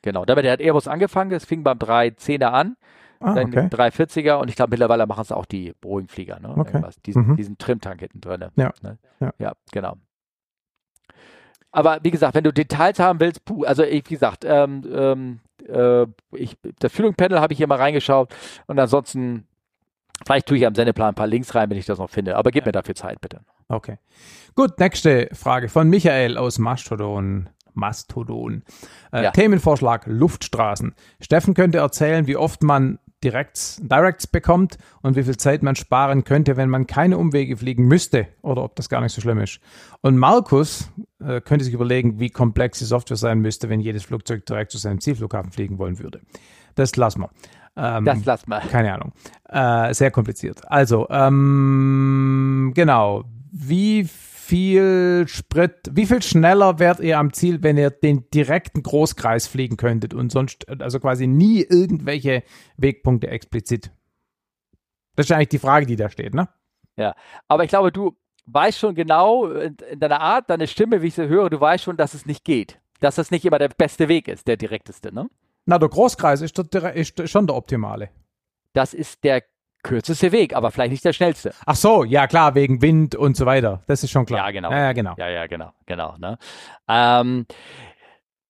Genau, 0.01 0.25
damit 0.25 0.47
hat 0.47 0.59
Airbus 0.59 0.87
angefangen, 0.87 1.29
das 1.29 1.45
fing 1.45 1.63
beim 1.63 1.77
310er 1.77 2.47
an 2.47 2.75
Ah, 3.21 3.35
dann 3.35 3.47
okay. 3.47 3.67
340er 3.67 4.35
und 4.35 4.49
ich 4.49 4.55
glaube 4.55 4.71
mittlerweile 4.71 5.05
machen 5.05 5.21
es 5.21 5.31
auch 5.31 5.45
die 5.45 5.73
Boeing-Flieger, 5.79 6.39
ne? 6.39 6.55
Okay. 6.57 6.81
Diesen, 7.05 7.27
mhm. 7.27 7.35
diesen 7.35 7.57
Trimtank 7.57 7.99
hinten 7.99 8.21
drin. 8.21 8.45
Ja. 8.55 8.73
Ne? 8.81 8.97
ja. 9.19 9.33
Ja, 9.37 9.53
genau. 9.71 9.97
Aber 11.71 11.99
wie 12.03 12.11
gesagt, 12.11 12.35
wenn 12.35 12.43
du 12.43 12.51
Details 12.51 12.99
haben 12.99 13.19
willst, 13.19 13.45
puh, 13.45 13.63
also 13.63 13.83
wie 13.83 14.01
gesagt, 14.01 14.43
ähm, 14.45 14.83
ähm, 14.93 15.39
äh, 15.67 16.05
ich, 16.33 16.57
das 16.79 16.91
Führungspanel 16.91 17.39
habe 17.39 17.53
ich 17.53 17.57
hier 17.57 17.67
mal 17.67 17.77
reingeschaut 17.77 18.33
und 18.67 18.77
ansonsten, 18.77 19.47
vielleicht 20.25 20.47
tue 20.47 20.57
ich 20.57 20.65
am 20.65 20.75
Sendeplan 20.75 21.09
ein 21.09 21.15
paar 21.15 21.27
Links 21.27 21.55
rein, 21.55 21.69
wenn 21.69 21.77
ich 21.77 21.85
das 21.85 21.99
noch 21.99 22.09
finde, 22.09 22.35
aber 22.35 22.51
gib 22.51 22.63
ja. 22.63 22.67
mir 22.67 22.71
dafür 22.73 22.95
Zeit, 22.95 23.21
bitte. 23.21 23.39
Okay. 23.69 23.99
Gut, 24.55 24.79
nächste 24.79 25.29
Frage 25.31 25.69
von 25.69 25.89
Michael 25.89 26.37
aus 26.37 26.59
Mastodon. 26.59 27.49
Mastodon. 27.73 28.63
Äh, 29.13 29.23
ja. 29.23 29.31
Themenvorschlag 29.31 30.05
Luftstraßen. 30.05 30.93
Steffen 31.21 31.53
könnte 31.53 31.77
erzählen, 31.77 32.27
wie 32.27 32.35
oft 32.35 32.63
man 32.63 32.99
Directs, 33.23 33.79
Directs 33.83 34.27
bekommt 34.27 34.77
und 35.01 35.15
wie 35.15 35.23
viel 35.23 35.37
Zeit 35.37 35.63
man 35.63 35.75
sparen 35.75 36.23
könnte, 36.23 36.57
wenn 36.57 36.69
man 36.69 36.87
keine 36.87 37.17
Umwege 37.17 37.55
fliegen 37.57 37.87
müsste 37.87 38.27
oder 38.41 38.63
ob 38.63 38.75
das 38.75 38.89
gar 38.89 39.01
nicht 39.01 39.13
so 39.13 39.21
schlimm 39.21 39.39
ist. 39.39 39.59
Und 40.01 40.17
Markus 40.17 40.91
äh, 41.19 41.41
könnte 41.41 41.65
sich 41.65 41.73
überlegen, 41.73 42.19
wie 42.19 42.29
komplex 42.29 42.79
die 42.79 42.85
Software 42.85 43.17
sein 43.17 43.39
müsste, 43.39 43.69
wenn 43.69 43.79
jedes 43.79 44.03
Flugzeug 44.03 44.45
direkt 44.45 44.71
zu 44.71 44.77
seinem 44.77 44.99
Zielflughafen 45.01 45.51
fliegen 45.51 45.77
wollen 45.77 45.99
würde. 45.99 46.21
Das 46.75 46.95
lassen 46.95 47.21
wir. 47.21 47.29
Ähm, 47.75 48.05
das 48.05 48.25
lassen 48.25 48.49
wir. 48.49 48.59
Keine 48.59 48.93
Ahnung. 48.93 49.13
Äh, 49.49 49.93
sehr 49.93 50.11
kompliziert. 50.11 50.61
Also, 50.69 51.07
ähm, 51.09 52.71
genau. 52.75 53.25
Wie 53.51 54.05
viel 54.05 54.30
Sprit, 55.27 55.89
wie 55.91 56.05
viel 56.05 56.21
schneller 56.21 56.79
wärt 56.79 56.99
ihr 56.99 57.17
am 57.17 57.33
Ziel, 57.33 57.63
wenn 57.63 57.77
ihr 57.77 57.89
den 57.89 58.29
direkten 58.31 58.83
Großkreis 58.83 59.47
fliegen 59.47 59.77
könntet 59.77 60.13
und 60.13 60.31
sonst, 60.31 60.67
also 60.69 60.99
quasi 60.99 61.27
nie 61.27 61.61
irgendwelche 61.61 62.43
Wegpunkte 62.77 63.27
explizit? 63.27 63.91
Das 65.15 65.25
ist 65.25 65.31
eigentlich 65.31 65.49
die 65.49 65.59
Frage, 65.59 65.85
die 65.85 65.95
da 65.95 66.09
steht, 66.09 66.33
ne? 66.33 66.49
Ja, 66.97 67.15
aber 67.47 67.63
ich 67.63 67.69
glaube, 67.69 67.91
du 67.91 68.17
weißt 68.45 68.79
schon 68.79 68.95
genau 68.95 69.47
in 69.47 69.77
deiner 69.99 70.19
Art, 70.19 70.49
deine 70.49 70.67
Stimme, 70.67 71.01
wie 71.01 71.07
ich 71.07 71.15
sie 71.15 71.27
höre, 71.27 71.49
du 71.49 71.59
weißt 71.59 71.83
schon, 71.83 71.97
dass 71.97 72.13
es 72.13 72.25
nicht 72.25 72.43
geht. 72.43 72.79
Dass 72.99 73.15
das 73.15 73.31
nicht 73.31 73.45
immer 73.45 73.59
der 73.59 73.69
beste 73.69 74.07
Weg 74.07 74.27
ist, 74.27 74.47
der 74.47 74.57
direkteste, 74.57 75.13
ne? 75.13 75.29
Na, 75.65 75.77
der 75.77 75.89
Großkreis 75.89 76.41
ist, 76.41 76.57
der, 76.73 76.93
ist 76.93 77.29
schon 77.29 77.47
der 77.47 77.55
optimale. 77.55 78.09
Das 78.73 78.93
ist 78.93 79.23
der 79.23 79.43
kürzeste 79.83 80.31
Weg, 80.31 80.55
aber 80.55 80.71
vielleicht 80.71 80.91
nicht 80.91 81.05
der 81.05 81.13
schnellste. 81.13 81.53
Ach 81.65 81.75
so, 81.75 82.03
ja 82.03 82.27
klar, 82.27 82.55
wegen 82.55 82.81
Wind 82.81 83.15
und 83.15 83.35
so 83.35 83.45
weiter. 83.45 83.81
Das 83.87 84.03
ist 84.03 84.11
schon 84.11 84.25
klar. 84.25 84.45
Ja, 84.45 84.51
genau. 84.51 84.71
Ja, 84.71 84.77
ja 84.79 84.93
genau. 84.93 85.15
Ja, 85.17 85.29
ja, 85.29 85.47
genau, 85.47 85.71
genau. 85.85 86.15
Ne? 86.17 86.37
Ähm, 86.87 87.45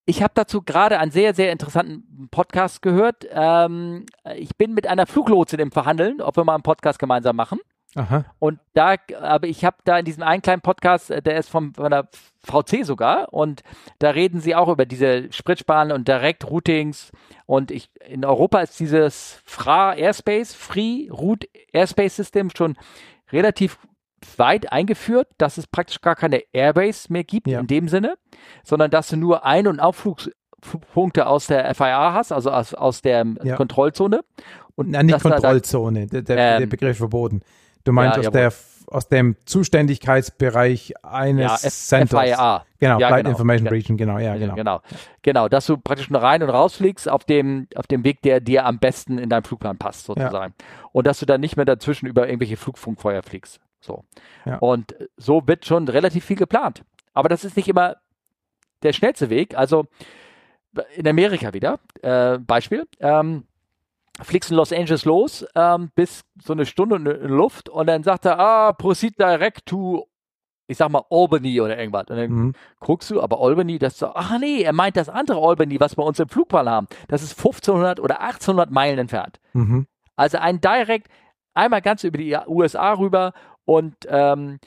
ich 0.04 0.22
habe 0.22 0.32
dazu 0.34 0.62
gerade 0.62 0.98
einen 0.98 1.12
sehr, 1.12 1.32
sehr 1.34 1.52
interessanten 1.52 2.28
Podcast 2.30 2.82
gehört. 2.82 3.26
Ähm, 3.30 4.06
ich 4.36 4.56
bin 4.56 4.74
mit 4.74 4.86
einer 4.86 5.06
Fluglotsin 5.06 5.60
im 5.60 5.70
Verhandeln, 5.70 6.20
ob 6.20 6.36
wir 6.36 6.44
mal 6.44 6.54
einen 6.54 6.62
Podcast 6.62 6.98
gemeinsam 6.98 7.36
machen. 7.36 7.60
Aha. 7.94 8.24
Und 8.38 8.58
da, 8.72 8.96
aber 9.20 9.46
ich 9.46 9.64
habe 9.64 9.76
da 9.84 9.98
in 9.98 10.04
diesem 10.04 10.22
einen 10.22 10.42
kleinen 10.42 10.62
Podcast, 10.62 11.10
äh, 11.10 11.20
der 11.20 11.36
ist 11.36 11.50
vom, 11.50 11.74
von 11.74 11.90
der 11.90 12.08
VC 12.42 12.84
sogar, 12.84 13.32
und 13.32 13.62
da 13.98 14.10
reden 14.10 14.40
sie 14.40 14.54
auch 14.54 14.68
über 14.68 14.86
diese 14.86 15.30
Spritsparen 15.32 15.92
und 15.92 16.08
Direct-Routings. 16.08 17.12
Und 17.46 17.70
ich, 17.70 17.90
in 18.08 18.24
Europa 18.24 18.60
ist 18.60 18.80
dieses 18.80 19.42
FRA 19.44 19.94
Airspace, 19.94 20.54
Free 20.54 21.08
Route 21.10 21.46
Airspace 21.72 22.16
System 22.16 22.50
schon 22.56 22.76
relativ 23.30 23.78
weit 24.36 24.72
eingeführt, 24.72 25.28
dass 25.36 25.58
es 25.58 25.66
praktisch 25.66 26.00
gar 26.00 26.16
keine 26.16 26.42
Airbase 26.52 27.12
mehr 27.12 27.24
gibt 27.24 27.48
ja. 27.48 27.60
in 27.60 27.66
dem 27.66 27.88
Sinne, 27.88 28.14
sondern 28.62 28.90
dass 28.90 29.08
du 29.08 29.16
nur 29.16 29.44
Ein- 29.44 29.66
und 29.66 29.80
Aufflugspunkte 29.80 31.26
aus 31.26 31.48
der 31.48 31.74
FIA 31.74 32.12
hast, 32.14 32.32
also 32.32 32.50
aus, 32.50 32.72
aus 32.72 33.02
der 33.02 33.26
ja. 33.42 33.56
Kontrollzone. 33.56 34.20
Und 34.74 34.90
Nein, 34.90 35.06
nicht 35.06 35.20
Kontrollzone, 35.20 36.06
da, 36.06 36.20
der, 36.20 36.22
der, 36.22 36.54
ähm, 36.54 36.60
der 36.60 36.66
Begriff 36.66 36.96
verboten. 36.96 37.42
Du 37.84 37.92
meinst 37.92 38.16
ja, 38.16 38.28
aus, 38.28 38.32
der, 38.32 38.52
aus 38.86 39.08
dem 39.08 39.36
Zuständigkeitsbereich 39.44 40.94
eines 41.02 41.62
ja, 41.62 41.70
Centers. 41.70 42.20
FIA. 42.20 42.64
Genau, 42.78 42.98
ja, 42.98 43.08
Flight 43.08 43.24
genau. 43.24 43.30
Information 43.30 43.68
Region, 43.68 43.96
genau, 43.96 44.18
ja, 44.18 44.36
genau. 44.36 44.54
genau. 44.54 44.80
Genau, 45.22 45.48
dass 45.48 45.66
du 45.66 45.76
praktisch 45.76 46.10
nur 46.10 46.22
rein 46.22 46.42
und 46.42 46.50
rausfliegst 46.50 47.08
auf 47.08 47.24
dem, 47.24 47.68
auf 47.74 47.86
dem 47.86 48.04
Weg, 48.04 48.22
der 48.22 48.40
dir 48.40 48.66
am 48.66 48.78
besten 48.78 49.18
in 49.18 49.28
deinem 49.28 49.44
Flugplan 49.44 49.78
passt, 49.78 50.06
sozusagen. 50.06 50.54
Ja. 50.58 50.88
Und 50.92 51.06
dass 51.06 51.18
du 51.18 51.26
dann 51.26 51.40
nicht 51.40 51.56
mehr 51.56 51.64
dazwischen 51.64 52.06
über 52.06 52.26
irgendwelche 52.26 52.56
Flugfunkfeuer 52.56 53.22
fliegst. 53.22 53.60
So. 53.80 54.04
Und 54.60 54.94
so 55.16 55.46
wird 55.46 55.64
schon 55.66 55.88
relativ 55.88 56.24
viel 56.24 56.36
geplant. 56.36 56.84
Aber 57.14 57.28
das 57.28 57.44
ist 57.44 57.56
nicht 57.56 57.68
immer 57.68 57.96
der 58.82 58.92
schnellste 58.92 59.28
Weg. 59.28 59.56
Also 59.56 59.86
in 60.94 61.06
Amerika 61.06 61.52
wieder, 61.52 61.78
äh, 62.02 62.38
Beispiel. 62.38 62.86
Ähm, 63.00 63.44
fliegst 64.20 64.50
in 64.50 64.56
Los 64.56 64.72
Angeles 64.72 65.04
los, 65.04 65.46
ähm, 65.54 65.90
bis 65.94 66.22
so 66.42 66.52
eine 66.52 66.66
Stunde 66.66 66.96
in, 66.96 67.06
in 67.06 67.30
Luft 67.30 67.68
und 67.68 67.86
dann 67.86 68.02
sagt 68.02 68.26
er, 68.26 68.38
ah, 68.38 68.72
proceed 68.72 69.18
direct 69.18 69.66
to, 69.66 70.06
ich 70.66 70.76
sag 70.76 70.90
mal, 70.90 71.04
Albany 71.10 71.60
oder 71.60 71.78
irgendwas. 71.78 72.06
Und 72.08 72.16
dann 72.16 72.30
mhm. 72.30 72.52
guckst 72.80 73.10
du, 73.10 73.22
aber 73.22 73.40
Albany, 73.40 73.78
das 73.78 73.94
ist 73.94 74.00
so, 74.00 74.08
ach 74.14 74.38
nee, 74.38 74.62
er 74.62 74.72
meint 74.72 74.96
das 74.96 75.08
andere 75.08 75.40
Albany, 75.40 75.80
was 75.80 75.96
wir 75.96 76.04
uns 76.04 76.20
im 76.20 76.28
Flugplan 76.28 76.68
haben. 76.68 76.88
Das 77.08 77.22
ist 77.22 77.38
1500 77.38 78.00
oder 78.00 78.20
1800 78.20 78.70
Meilen 78.70 78.98
entfernt. 78.98 79.40
Mhm. 79.54 79.86
Also 80.16 80.38
ein 80.38 80.60
direkt, 80.60 81.08
einmal 81.54 81.80
ganz 81.80 82.04
über 82.04 82.18
die 82.18 82.36
USA 82.46 82.92
rüber 82.92 83.32
und 83.64 83.94
ähm, 84.08 84.58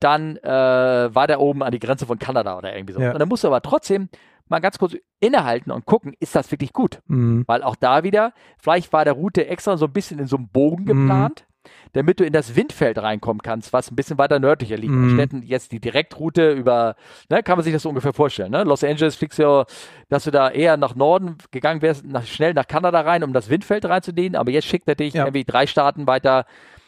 dann 0.00 0.36
äh, 0.38 1.14
war 1.14 1.26
der 1.26 1.40
oben 1.40 1.62
an 1.62 1.72
die 1.72 1.78
Grenze 1.78 2.06
von 2.06 2.18
Kanada 2.18 2.58
oder 2.58 2.74
irgendwie 2.74 2.94
so. 2.94 3.00
Ja. 3.00 3.12
Und 3.12 3.18
dann 3.18 3.28
musst 3.28 3.44
du 3.44 3.48
aber 3.48 3.62
trotzdem 3.62 4.08
mal 4.48 4.60
ganz 4.60 4.78
kurz 4.78 4.96
innehalten 5.20 5.70
und 5.70 5.86
gucken, 5.86 6.14
ist 6.20 6.34
das 6.34 6.50
wirklich 6.50 6.72
gut? 6.72 7.00
Mhm. 7.06 7.44
Weil 7.46 7.62
auch 7.62 7.76
da 7.76 8.02
wieder, 8.02 8.32
vielleicht 8.58 8.92
war 8.92 9.04
der 9.04 9.14
Route 9.14 9.46
extra 9.46 9.76
so 9.76 9.86
ein 9.86 9.92
bisschen 9.92 10.18
in 10.18 10.26
so 10.26 10.36
einem 10.36 10.48
Bogen 10.48 10.84
mhm. 10.84 10.86
geplant, 10.86 11.46
mhm. 11.46 11.68
damit 11.94 12.20
du 12.20 12.24
in 12.24 12.32
das 12.32 12.54
Windfeld 12.54 12.98
reinkommen 12.98 13.40
kannst, 13.42 13.72
was 13.72 13.90
ein 13.90 13.96
bisschen 13.96 14.18
weiter 14.18 14.38
nördlicher 14.38 14.76
liegt. 14.76 14.92
Mhm. 14.92 15.18
Anstatt 15.18 15.42
jetzt 15.44 15.72
die 15.72 15.80
Direktroute 15.80 16.52
über, 16.52 16.96
ne, 17.30 17.42
kann 17.42 17.56
man 17.56 17.64
sich 17.64 17.72
das 17.72 17.82
so 17.82 17.88
ungefähr 17.88 18.12
vorstellen. 18.12 18.50
Ne? 18.50 18.64
Los 18.64 18.84
Angeles 18.84 19.16
fliegst 19.16 19.38
du, 19.38 19.64
dass 20.08 20.24
du 20.24 20.30
da 20.30 20.50
eher 20.50 20.76
nach 20.76 20.94
Norden 20.94 21.38
gegangen 21.50 21.82
wärst, 21.82 22.04
nach, 22.04 22.26
schnell 22.26 22.54
nach 22.54 22.66
Kanada 22.66 23.00
rein, 23.00 23.24
um 23.24 23.32
das 23.32 23.48
Windfeld 23.48 23.86
reinzunehmen, 23.86 24.36
aber 24.36 24.50
jetzt 24.50 24.66
schickt 24.66 24.88
er 24.88 24.94
dich 24.94 25.14
ja. 25.14 25.24
irgendwie 25.24 25.44
drei 25.44 25.66
Staaten 25.66 26.06
weiter 26.06 26.44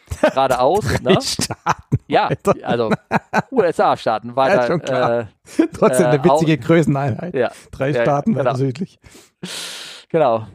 geradeaus. 0.20 0.84
ne? 1.02 1.18
Staaten. 1.20 1.98
Ja, 2.08 2.28
also 2.62 2.90
USA-Staaten 3.50 4.36
weiter. 4.36 4.80
Ja. 4.88 5.20
Äh, 5.20 5.26
Trotzdem 5.72 6.06
eine 6.06 6.24
witzige 6.24 6.52
äh, 6.52 6.56
Größeneinheit. 6.56 7.34
Ja, 7.34 7.50
Drei 7.70 7.90
ja, 7.90 8.02
Staaten 8.02 8.32
genau. 8.32 8.44
weiter 8.44 8.56
südlich. 8.56 8.98
Genau. 10.08 10.46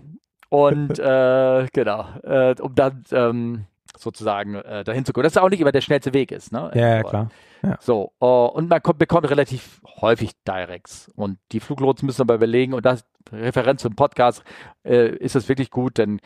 Und 0.48 0.98
äh, 0.98 1.68
genau, 1.74 2.06
äh, 2.24 2.56
um 2.62 2.74
dann 2.74 3.04
ähm, 3.12 3.66
sozusagen 3.98 4.56
äh, 4.56 4.86
dahin 4.86 5.04
zu 5.04 5.12
kommen. 5.12 5.24
Das 5.24 5.34
ist 5.34 5.38
auch 5.38 5.50
nicht 5.50 5.60
immer 5.60 5.74
der 5.74 5.82
schnellste 5.82 6.14
Weg 6.14 6.32
ist. 6.32 6.54
Ne? 6.54 6.72
Ja, 6.74 6.88
ja 6.88 7.04
klar. 7.04 7.30
Ja. 7.64 7.78
So, 7.80 8.12
uh, 8.22 8.48
und 8.48 8.70
man 8.70 8.82
kommt, 8.82 8.98
bekommt 8.98 9.30
relativ 9.30 9.82
häufig 10.02 10.32
Directs. 10.48 11.12
Und 11.16 11.38
die 11.52 11.60
Fluglotsen 11.60 12.06
müssen 12.06 12.22
aber 12.22 12.36
überlegen, 12.36 12.74
und 12.74 12.86
das 12.86 13.06
Referenz 13.32 13.82
zum 13.82 13.96
Podcast 13.96 14.44
äh, 14.84 15.16
ist 15.16 15.36
das 15.36 15.48
wirklich 15.48 15.70
gut, 15.70 15.98
denn 15.98 16.22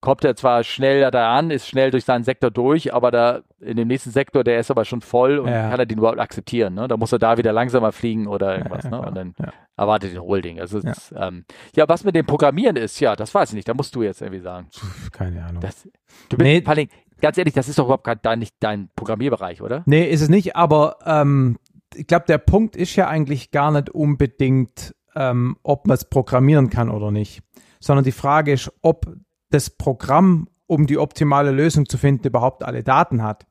kommt 0.00 0.24
er 0.24 0.36
zwar 0.36 0.62
schnell 0.62 1.10
da 1.10 1.36
an, 1.36 1.50
ist 1.50 1.68
schnell 1.68 1.90
durch 1.90 2.04
seinen 2.04 2.22
Sektor 2.22 2.50
durch, 2.50 2.94
aber 2.94 3.10
da 3.10 3.40
in 3.60 3.76
dem 3.76 3.88
nächsten 3.88 4.10
Sektor, 4.10 4.44
der 4.44 4.60
ist 4.60 4.70
aber 4.70 4.84
schon 4.84 5.00
voll 5.00 5.38
und 5.38 5.48
ja. 5.48 5.70
kann 5.70 5.80
er 5.80 5.86
den 5.86 5.98
überhaupt 5.98 6.20
akzeptieren. 6.20 6.74
Ne? 6.74 6.86
Da 6.86 6.96
muss 6.96 7.12
er 7.12 7.18
da 7.18 7.36
wieder 7.36 7.52
langsamer 7.52 7.90
fliegen 7.90 8.28
oder 8.28 8.58
irgendwas. 8.58 8.84
Ja, 8.84 8.90
ja, 8.90 9.00
ne? 9.00 9.06
Und 9.08 9.14
dann 9.16 9.34
erwartet 9.76 10.12
den 10.12 10.20
Holding. 10.20 10.60
Also 10.60 10.78
ja. 10.78 10.92
Ist, 10.92 11.12
ähm, 11.16 11.44
ja, 11.74 11.88
was 11.88 12.04
mit 12.04 12.14
dem 12.14 12.26
Programmieren 12.26 12.76
ist, 12.76 13.00
ja, 13.00 13.16
das 13.16 13.34
weiß 13.34 13.50
ich 13.50 13.54
nicht. 13.56 13.68
Da 13.68 13.74
musst 13.74 13.94
du 13.94 14.02
jetzt 14.02 14.22
irgendwie 14.22 14.40
sagen. 14.40 14.68
Keine 15.12 15.44
Ahnung. 15.44 15.60
Das, 15.60 15.88
du 16.28 16.36
bist, 16.36 16.46
nee. 16.46 16.62
Allem, 16.64 16.88
ganz 17.20 17.36
ehrlich, 17.38 17.54
das 17.54 17.68
ist 17.68 17.78
doch 17.78 17.86
überhaupt 17.86 18.04
gar 18.22 18.36
nicht 18.36 18.54
dein 18.60 18.90
Programmierbereich, 18.94 19.62
oder? 19.62 19.82
Nee, 19.86 20.08
ist 20.08 20.22
es 20.22 20.28
nicht, 20.28 20.54
aber 20.54 20.98
ähm, 21.04 21.58
ich 21.94 22.06
glaube, 22.06 22.26
der 22.28 22.38
Punkt 22.38 22.76
ist 22.76 22.94
ja 22.94 23.08
eigentlich 23.08 23.50
gar 23.50 23.72
nicht 23.72 23.90
unbedingt, 23.90 24.94
ähm, 25.16 25.56
ob 25.64 25.86
man 25.88 25.96
es 25.96 26.04
programmieren 26.04 26.70
kann 26.70 26.90
oder 26.90 27.10
nicht, 27.10 27.42
sondern 27.80 28.04
die 28.04 28.12
Frage 28.12 28.52
ist, 28.52 28.72
ob 28.82 29.06
das 29.50 29.70
Programm, 29.70 30.48
um 30.66 30.86
die 30.86 30.98
optimale 30.98 31.50
Lösung 31.50 31.88
zu 31.88 31.98
finden, 31.98 32.26
überhaupt 32.26 32.62
alle 32.62 32.82
Daten 32.82 33.22
hat. 33.22 33.46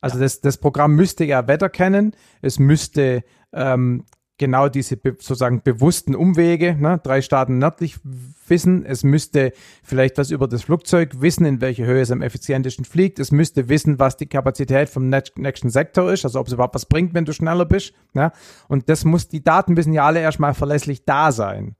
Also 0.00 0.16
ja. 0.16 0.22
das, 0.22 0.40
das 0.40 0.58
Programm 0.58 0.94
müsste 0.94 1.24
ja 1.24 1.46
Wetter 1.46 1.68
kennen, 1.68 2.12
es 2.42 2.58
müsste 2.58 3.24
ähm, 3.52 4.04
genau 4.38 4.68
diese 4.68 4.98
sozusagen 5.02 5.62
bewussten 5.62 6.14
Umwege, 6.14 6.76
ne, 6.78 7.00
drei 7.02 7.22
Staaten 7.22 7.58
nördlich 7.58 7.98
wissen. 8.46 8.84
Es 8.84 9.02
müsste 9.02 9.52
vielleicht 9.82 10.18
was 10.18 10.30
über 10.30 10.46
das 10.46 10.64
Flugzeug 10.64 11.20
wissen, 11.20 11.46
in 11.46 11.60
welche 11.60 11.86
Höhe 11.86 12.02
es 12.02 12.10
am 12.10 12.22
effizientesten 12.22 12.84
fliegt. 12.84 13.18
Es 13.18 13.32
müsste 13.32 13.68
wissen, 13.68 13.98
was 13.98 14.16
die 14.16 14.26
Kapazität 14.26 14.88
vom 14.88 15.08
nächsten 15.08 15.70
Sektor 15.70 16.12
ist, 16.12 16.24
also 16.24 16.40
ob 16.40 16.48
es 16.48 16.52
überhaupt 16.52 16.74
was 16.74 16.86
bringt, 16.86 17.14
wenn 17.14 17.24
du 17.24 17.32
schneller 17.32 17.64
bist. 17.64 17.94
Ne? 18.12 18.30
Und 18.68 18.88
das 18.88 19.04
muss, 19.04 19.28
die 19.28 19.42
Daten 19.42 19.74
müssen 19.74 19.92
ja 19.92 20.04
alle 20.04 20.20
erstmal 20.20 20.54
verlässlich 20.54 21.04
da 21.04 21.32
sein. 21.32 21.76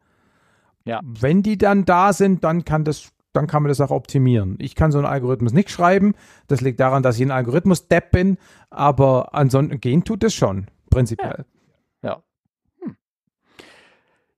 Ja. 0.85 1.01
Wenn 1.05 1.43
die 1.43 1.59
dann 1.59 1.85
da 1.85 2.13
sind, 2.13 2.45
dann 2.45 2.65
kann 2.65 2.85
das 2.85 3.11
dann 3.37 3.47
kann 3.47 3.63
man 3.63 3.69
das 3.69 3.81
auch 3.81 3.91
optimieren. 3.91 4.57
Ich 4.59 4.75
kann 4.75 4.91
so 4.91 4.99
einen 4.99 5.07
Algorithmus 5.07 5.53
nicht 5.53 5.71
schreiben. 5.71 6.15
Das 6.49 6.61
liegt 6.61 6.81
daran, 6.81 7.03
dass 7.03 7.17
ich 7.17 7.23
ein 7.23 7.31
Algorithmus-Depp 7.31 8.11
bin, 8.11 8.39
aber 8.71 9.35
ansonsten 9.35 9.81
gehen 9.81 10.05
tut 10.05 10.25
es 10.25 10.35
schon, 10.35 10.67
prinzipiell. 10.91 11.45
Ja. 12.03 12.11
Ja, 12.11 12.23
hm. 12.81 12.97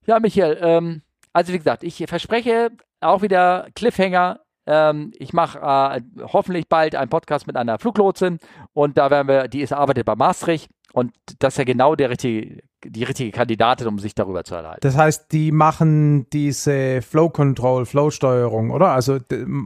ja 0.06 0.20
Michael, 0.20 0.58
ähm, 0.60 1.02
also 1.32 1.52
wie 1.52 1.58
gesagt, 1.58 1.84
ich 1.84 2.04
verspreche 2.06 2.70
auch 3.00 3.22
wieder 3.22 3.68
Cliffhanger. 3.74 4.40
Ähm, 4.66 5.12
ich 5.16 5.32
mache 5.32 5.58
äh, 5.60 6.00
hoffentlich 6.32 6.68
bald 6.68 6.94
einen 6.94 7.08
Podcast 7.08 7.46
mit 7.46 7.56
einer 7.56 7.78
Fluglotsin 7.78 8.38
und 8.72 8.98
da 8.98 9.10
werden 9.10 9.28
wir, 9.28 9.48
die 9.48 9.60
ist 9.60 9.72
arbeitet 9.72 10.04
bei 10.04 10.16
Maastricht 10.16 10.70
und 10.92 11.12
das 11.38 11.54
ist 11.54 11.58
ja 11.58 11.64
genau 11.64 11.94
der 11.94 12.10
richtige, 12.10 12.62
die 12.84 13.04
richtige 13.04 13.30
Kandidatin, 13.30 13.86
um 13.86 13.98
sich 13.98 14.14
darüber 14.14 14.44
zu 14.44 14.54
erhalten. 14.54 14.80
Das 14.82 14.96
heißt, 14.96 15.32
die 15.32 15.52
machen 15.52 16.28
diese 16.30 17.02
Flow 17.02 17.28
Control, 17.28 17.86
Flow 17.86 18.10
Steuerung, 18.10 18.70
oder? 18.70 18.90
Also, 18.90 19.18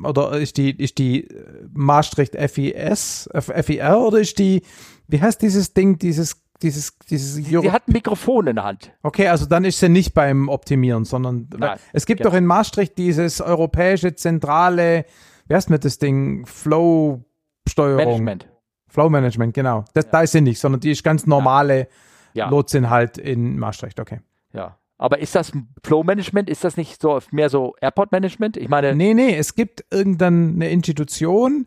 oder 0.05 0.33
ist 0.39 0.57
die, 0.57 0.71
ist 0.71 0.99
die 0.99 1.29
Maastricht 1.73 2.35
FIS, 2.37 3.29
FIR 3.35 4.01
oder 4.01 4.19
ist 4.19 4.39
die, 4.39 4.63
wie 5.09 5.21
heißt 5.21 5.43
dieses 5.43 5.75
Ding, 5.75 5.99
dieses, 5.99 6.43
dieses, 6.63 6.97
dieses 7.11 7.35
sie, 7.35 7.43
sie, 7.43 7.71
hat 7.71 7.89
ein 7.89 7.93
Mikrofon 7.93 8.47
in 8.47 8.57
der 8.57 8.65
Hand. 8.65 8.93
Okay, 9.03 9.29
also 9.29 9.47
dann 9.47 9.65
ist 9.65 9.79
sie 9.81 9.89
nicht 9.89 10.15
beim 10.15 10.49
Optimieren, 10.49 11.05
sondern 11.05 11.49
Nein, 11.57 11.79
es 11.93 12.07
gibt 12.07 12.21
genau. 12.21 12.31
doch 12.31 12.37
in 12.37 12.47
Maastricht 12.47 12.97
dieses 12.97 13.41
europäische 13.41 14.15
zentrale, 14.15 15.05
wie 15.49 15.55
heißt 15.55 15.71
mit 15.71 15.85
das 15.85 15.99
Ding, 15.99 16.47
Flow 16.47 17.25
Steuerung. 17.69 18.25
Management. 18.25 18.49
Flow 18.89 19.09
Management, 19.09 19.55
genau. 19.55 19.85
Das, 19.95 20.05
ja. 20.07 20.11
Da 20.13 20.23
ist 20.23 20.33
sie 20.33 20.41
nicht, 20.41 20.61
sondern 20.61 20.81
die 20.81 20.91
ist 20.91 21.03
ganz 21.03 21.27
normale 21.27 21.79
ja. 21.79 21.87
Lotsin 22.35 22.91
halt 22.91 23.19
in 23.19 23.59
Maastricht, 23.59 24.01
okay. 24.01 24.21
Ja. 24.53 24.79
Aber 24.99 25.19
ist 25.19 25.35
das 25.35 25.53
Flow 25.83 26.05
Management? 26.05 26.49
Ist 26.49 26.63
das 26.63 26.77
nicht 26.77 27.01
so 27.01 27.19
mehr 27.33 27.49
so 27.49 27.75
Airport 27.81 28.13
Management? 28.13 28.57
Ich 28.57 28.69
meine. 28.69 28.95
Nee, 28.95 29.15
nee, 29.15 29.35
es 29.35 29.55
gibt 29.55 29.85
irgendeine 29.91 30.71
Institution, 30.71 31.67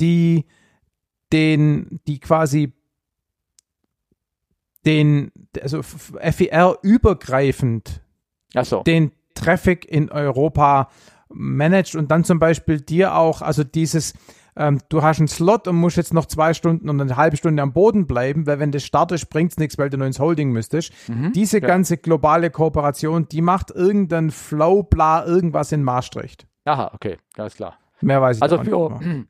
die 0.00 0.44
den, 1.32 2.00
die 2.06 2.20
quasi 2.20 2.74
den, 4.84 5.32
also 5.60 5.82
FER 5.82 6.78
übergreifend 6.82 8.02
so. 8.62 8.82
den 8.82 9.12
Traffic 9.34 9.84
in 9.86 10.10
Europa 10.10 10.90
managt 11.28 11.94
und 11.94 12.10
dann 12.10 12.24
zum 12.24 12.38
Beispiel 12.38 12.80
dir 12.80 13.14
auch, 13.14 13.42
also 13.42 13.64
dieses, 13.64 14.14
ähm, 14.58 14.80
du 14.88 15.02
hast 15.02 15.18
einen 15.18 15.28
Slot 15.28 15.68
und 15.68 15.76
musst 15.76 15.96
jetzt 15.96 16.12
noch 16.12 16.26
zwei 16.26 16.52
Stunden 16.52 16.90
und 16.90 17.00
eine 17.00 17.16
halbe 17.16 17.36
Stunde 17.36 17.62
am 17.62 17.72
Boden 17.72 18.08
bleiben, 18.08 18.46
weil 18.46 18.58
wenn 18.58 18.72
das 18.72 18.84
startest, 18.84 19.30
bringt 19.30 19.52
es 19.52 19.56
nichts, 19.56 19.78
weil 19.78 19.88
du 19.88 19.96
nur 19.96 20.06
ins 20.06 20.18
Holding 20.18 20.50
müsstest. 20.50 20.92
Mhm, 21.08 21.32
Diese 21.32 21.60
ja. 21.60 21.66
ganze 21.66 21.96
globale 21.96 22.50
Kooperation, 22.50 23.28
die 23.28 23.40
macht 23.40 23.70
irgendein 23.70 24.32
Flow, 24.32 24.82
bla, 24.82 25.24
irgendwas 25.24 25.70
in 25.70 25.84
Maastricht. 25.84 26.48
Aha, 26.64 26.90
okay, 26.92 27.18
alles 27.36 27.54
klar. 27.54 27.78
Mehr 28.00 28.20
weiß 28.20 28.38
ich 28.38 28.42
also 28.42 28.62
für, 28.62 29.00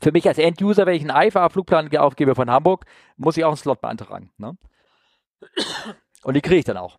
für 0.00 0.12
mich 0.12 0.28
als 0.28 0.38
End-User, 0.38 0.86
wenn 0.86 0.94
ich 0.94 1.08
einen 1.08 1.28
IFA-Flugplan 1.28 1.94
aufgebe 1.96 2.36
von 2.36 2.48
Hamburg, 2.48 2.84
muss 3.16 3.36
ich 3.36 3.44
auch 3.44 3.50
einen 3.50 3.56
Slot 3.56 3.80
beantragen. 3.80 4.30
Ne? 4.38 4.56
Und 6.22 6.34
die 6.34 6.40
kriege 6.40 6.60
ich 6.60 6.64
dann 6.64 6.76
auch. 6.76 6.98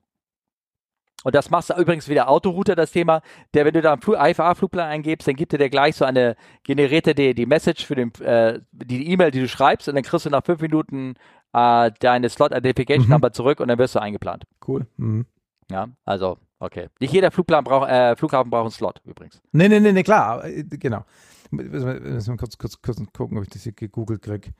Und 1.26 1.34
das 1.34 1.50
machst 1.50 1.72
du 1.72 1.74
übrigens 1.74 2.08
wieder 2.08 2.30
Autorouter, 2.30 2.76
das 2.76 2.92
Thema. 2.92 3.24
Der, 3.56 3.66
wenn 3.66 3.74
du 3.74 3.82
da 3.82 3.94
einen 3.94 4.32
IFA-Flugplan 4.32 4.88
eingibst, 4.88 5.28
dann 5.28 5.36
gibt 5.36 5.54
er 5.54 5.58
dir 5.58 5.72
gleich 5.72 5.96
so 5.96 6.06
eine, 6.06 6.36
generierte 6.62 7.16
die, 7.16 7.34
die 7.34 7.48
Message 7.48 7.84
für 7.84 7.96
den, 7.96 8.14
äh, 8.22 8.60
die 8.72 9.10
E-Mail, 9.10 9.32
die 9.32 9.40
du 9.40 9.48
schreibst, 9.48 9.90
und 9.90 9.96
dann 9.96 10.04
kriegst 10.04 10.28
du 10.28 10.30
nach 10.30 10.46
fünf 10.46 10.62
Minuten 10.62 11.16
äh, 11.52 11.92
deine 12.00 12.30
Slot 12.30 12.52
Identification 12.52 13.10
mhm. 13.10 13.34
Zurück 13.34 13.60
und 13.60 13.70
dann 13.70 13.80
wirst 13.80 13.96
du 13.96 14.00
eingeplant. 14.00 14.44
Cool. 14.68 14.86
Mhm. 14.98 15.26
Ja, 15.72 15.88
also, 16.06 16.38
okay. 16.60 16.90
Nicht 17.00 17.12
jeder 17.12 17.32
Flugplan 17.32 17.64
braucht, 17.64 17.90
äh, 17.90 18.16
Flughafen 18.16 18.52
braucht 18.52 18.66
einen 18.66 18.72
Slot 18.72 19.02
übrigens. 19.04 19.42
Nee, 19.52 19.68
nee, 19.68 19.80
nee, 19.80 19.94
nee 19.94 20.04
klar, 20.04 20.44
genau. 20.48 21.06
Müssen 21.50 21.88
wir, 21.88 22.00
müssen 22.02 22.34
wir 22.34 22.38
kurz, 22.38 22.56
kurz, 22.60 22.80
kurz 22.84 23.02
gucken, 23.14 23.40
ob 23.40 23.46
ich 23.46 23.50
das 23.50 23.64
hier 23.64 23.72
gegoogelt 23.72 24.22
kriege. 24.22 24.52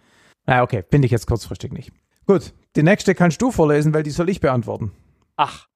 Ah, 0.48 0.64
okay, 0.64 0.84
finde 0.90 1.06
ich 1.06 1.12
jetzt 1.12 1.28
kurzfristig 1.28 1.72
nicht. 1.72 1.92
Gut, 2.26 2.54
die 2.76 2.82
nächste 2.82 3.14
kannst 3.14 3.40
du 3.40 3.52
vorlesen, 3.52 3.94
weil 3.94 4.02
die 4.02 4.10
soll 4.10 4.30
ich 4.30 4.40
beantworten. 4.40 4.94
Ach, 5.36 5.68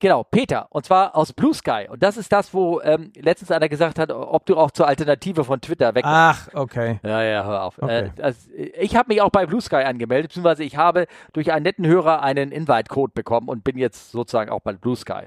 Genau, 0.00 0.24
Peter, 0.24 0.66
und 0.70 0.84
zwar 0.84 1.14
aus 1.16 1.32
Blue 1.32 1.54
Sky. 1.54 1.86
Und 1.88 2.02
das 2.02 2.16
ist 2.16 2.32
das, 2.32 2.52
wo 2.52 2.80
ähm, 2.80 3.12
letztens 3.16 3.50
einer 3.50 3.68
gesagt 3.68 3.98
hat, 3.98 4.10
ob 4.10 4.44
du 4.44 4.56
auch 4.56 4.70
zur 4.70 4.88
Alternative 4.88 5.44
von 5.44 5.60
Twitter 5.60 5.94
weg 5.94 6.04
Ach, 6.06 6.48
okay. 6.52 6.98
Ja, 7.04 7.22
ja, 7.22 7.44
hör 7.44 7.62
auf. 7.62 7.78
Okay. 7.80 8.10
Äh, 8.16 8.22
also, 8.22 8.50
ich 8.52 8.96
habe 8.96 9.08
mich 9.08 9.22
auch 9.22 9.30
bei 9.30 9.46
Blue 9.46 9.60
Sky 9.60 9.76
angemeldet, 9.76 10.30
beziehungsweise 10.30 10.64
ich 10.64 10.76
habe 10.76 11.06
durch 11.32 11.52
einen 11.52 11.62
netten 11.62 11.86
Hörer 11.86 12.22
einen 12.22 12.50
Invite-Code 12.50 13.12
bekommen 13.14 13.48
und 13.48 13.62
bin 13.62 13.78
jetzt 13.78 14.10
sozusagen 14.10 14.50
auch 14.50 14.60
bei 14.60 14.72
Blue 14.72 14.96
Sky. 14.96 15.26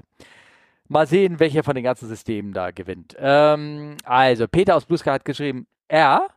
Mal 0.86 1.06
sehen, 1.06 1.40
welcher 1.40 1.64
von 1.64 1.74
den 1.74 1.84
ganzen 1.84 2.08
Systemen 2.08 2.52
da 2.52 2.70
gewinnt. 2.70 3.16
Ähm, 3.18 3.96
also, 4.04 4.46
Peter 4.48 4.76
aus 4.76 4.84
Blue 4.84 4.98
Sky 4.98 5.10
hat 5.10 5.24
geschrieben, 5.24 5.66
er, 5.88 6.28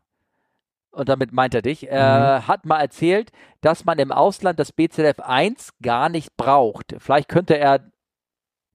und 0.92 1.10
damit 1.10 1.34
meint 1.34 1.54
er 1.54 1.62
dich, 1.62 1.90
äh, 1.90 1.94
mhm. 1.96 2.48
hat 2.48 2.66
mal 2.66 2.80
erzählt, 2.80 3.32
dass 3.60 3.86
man 3.86 4.00
im 4.00 4.12
Ausland 4.12 4.58
das 4.58 4.72
BZF 4.72 5.20
1 5.20 5.74
gar 5.82 6.10
nicht 6.10 6.36
braucht. 6.38 6.96
Vielleicht 6.98 7.30
könnte 7.30 7.58
er 7.58 7.91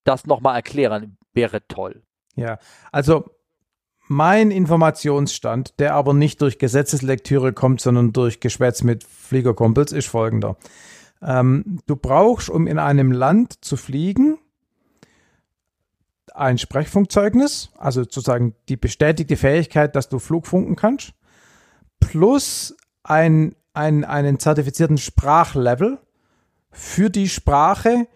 das 0.06 0.26
nochmal 0.26 0.56
erklären, 0.56 1.16
wäre 1.32 1.66
toll. 1.68 2.02
Ja, 2.34 2.58
also 2.92 3.24
mein 4.08 4.50
Informationsstand, 4.50 5.80
der 5.80 5.94
aber 5.94 6.14
nicht 6.14 6.40
durch 6.40 6.58
Gesetzeslektüre 6.58 7.52
kommt, 7.52 7.80
sondern 7.80 8.12
durch 8.12 8.40
Geschwätz 8.40 8.82
mit 8.82 9.04
Fliegerkumpels, 9.04 9.92
ist 9.92 10.06
folgender. 10.06 10.56
Ähm, 11.22 11.80
du 11.86 11.96
brauchst, 11.96 12.48
um 12.48 12.66
in 12.66 12.78
einem 12.78 13.10
Land 13.10 13.64
zu 13.64 13.76
fliegen, 13.76 14.38
ein 16.34 16.58
Sprechfunkzeugnis, 16.58 17.70
also 17.78 18.02
sozusagen 18.02 18.54
die 18.68 18.76
bestätigte 18.76 19.36
Fähigkeit, 19.36 19.96
dass 19.96 20.08
du 20.08 20.18
Flugfunken 20.18 20.76
kannst, 20.76 21.14
plus 21.98 22.76
ein, 23.02 23.54
ein, 23.72 24.04
einen 24.04 24.38
zertifizierten 24.38 24.98
Sprachlevel 24.98 25.98
für 26.70 27.08
die 27.08 27.28
Sprache, 27.28 28.06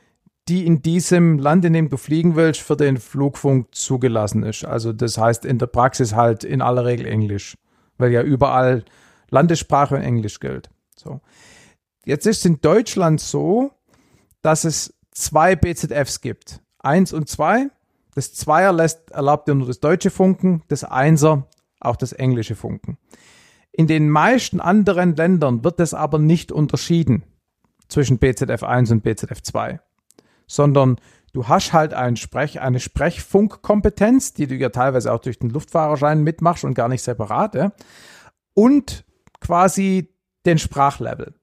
die 0.48 0.66
in 0.66 0.82
diesem 0.82 1.38
Land, 1.38 1.64
in 1.64 1.72
dem 1.72 1.88
du 1.88 1.96
fliegen 1.96 2.36
willst, 2.36 2.60
für 2.60 2.76
den 2.76 2.96
Flugfunk 2.96 3.74
zugelassen 3.74 4.42
ist. 4.42 4.64
Also 4.64 4.92
das 4.92 5.18
heißt 5.18 5.44
in 5.44 5.58
der 5.58 5.66
Praxis 5.66 6.14
halt 6.14 6.44
in 6.44 6.62
aller 6.62 6.84
Regel 6.84 7.06
Englisch, 7.06 7.56
weil 7.98 8.10
ja 8.10 8.22
überall 8.22 8.84
Landessprache 9.30 9.96
und 9.96 10.02
Englisch 10.02 10.40
gilt. 10.40 10.70
So. 10.96 11.20
Jetzt 12.04 12.26
ist 12.26 12.38
es 12.38 12.44
in 12.44 12.60
Deutschland 12.60 13.20
so, 13.20 13.70
dass 14.42 14.64
es 14.64 14.94
zwei 15.12 15.54
BZFs 15.54 16.20
gibt. 16.20 16.60
Eins 16.78 17.12
und 17.12 17.28
zwei. 17.28 17.68
Das 18.14 18.34
Zweier 18.34 18.72
lässt, 18.72 19.10
erlaubt 19.12 19.46
dir 19.46 19.54
nur 19.54 19.68
das 19.68 19.80
deutsche 19.80 20.10
Funken, 20.10 20.62
das 20.68 20.82
Einser 20.82 21.46
auch 21.78 21.96
das 21.96 22.12
englische 22.12 22.56
Funken. 22.56 22.98
In 23.72 23.86
den 23.86 24.10
meisten 24.10 24.60
anderen 24.60 25.14
Ländern 25.14 25.64
wird 25.64 25.80
es 25.80 25.94
aber 25.94 26.18
nicht 26.18 26.52
unterschieden 26.52 27.22
zwischen 27.88 28.18
BZF 28.18 28.62
1 28.62 28.90
und 28.90 29.02
BZF 29.02 29.42
2, 29.42 29.80
sondern 30.50 30.96
du 31.32 31.46
hast 31.46 31.72
halt 31.72 31.94
ein 31.94 32.16
Sprech, 32.16 32.60
eine 32.60 32.80
Sprechfunkkompetenz, 32.80 34.34
die 34.34 34.48
du 34.48 34.56
ja 34.56 34.70
teilweise 34.70 35.12
auch 35.12 35.20
durch 35.20 35.38
den 35.38 35.50
Luftfahrerschein 35.50 36.24
mitmachst 36.24 36.64
und 36.64 36.74
gar 36.74 36.88
nicht 36.88 37.02
separat, 37.02 37.54
ja? 37.54 37.72
und 38.54 39.04
quasi 39.40 40.12
den 40.44 40.58
Sprachlevel. 40.58 41.34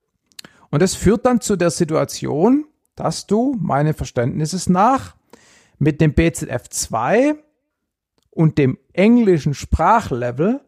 Und 0.72 0.82
das 0.82 0.94
führt 0.94 1.26
dann 1.26 1.40
zu 1.40 1.56
der 1.56 1.70
Situation, 1.72 2.66
dass 2.96 3.28
du, 3.28 3.56
meines 3.60 3.96
Verständnisses 3.96 4.68
nach, 4.68 5.16
mit 5.80 6.02
dem 6.02 6.14
BZF 6.14 6.68
2 6.70 7.36
und 8.32 8.58
dem 8.58 8.78
englischen 8.92 9.54
Sprachlevel 9.54 10.60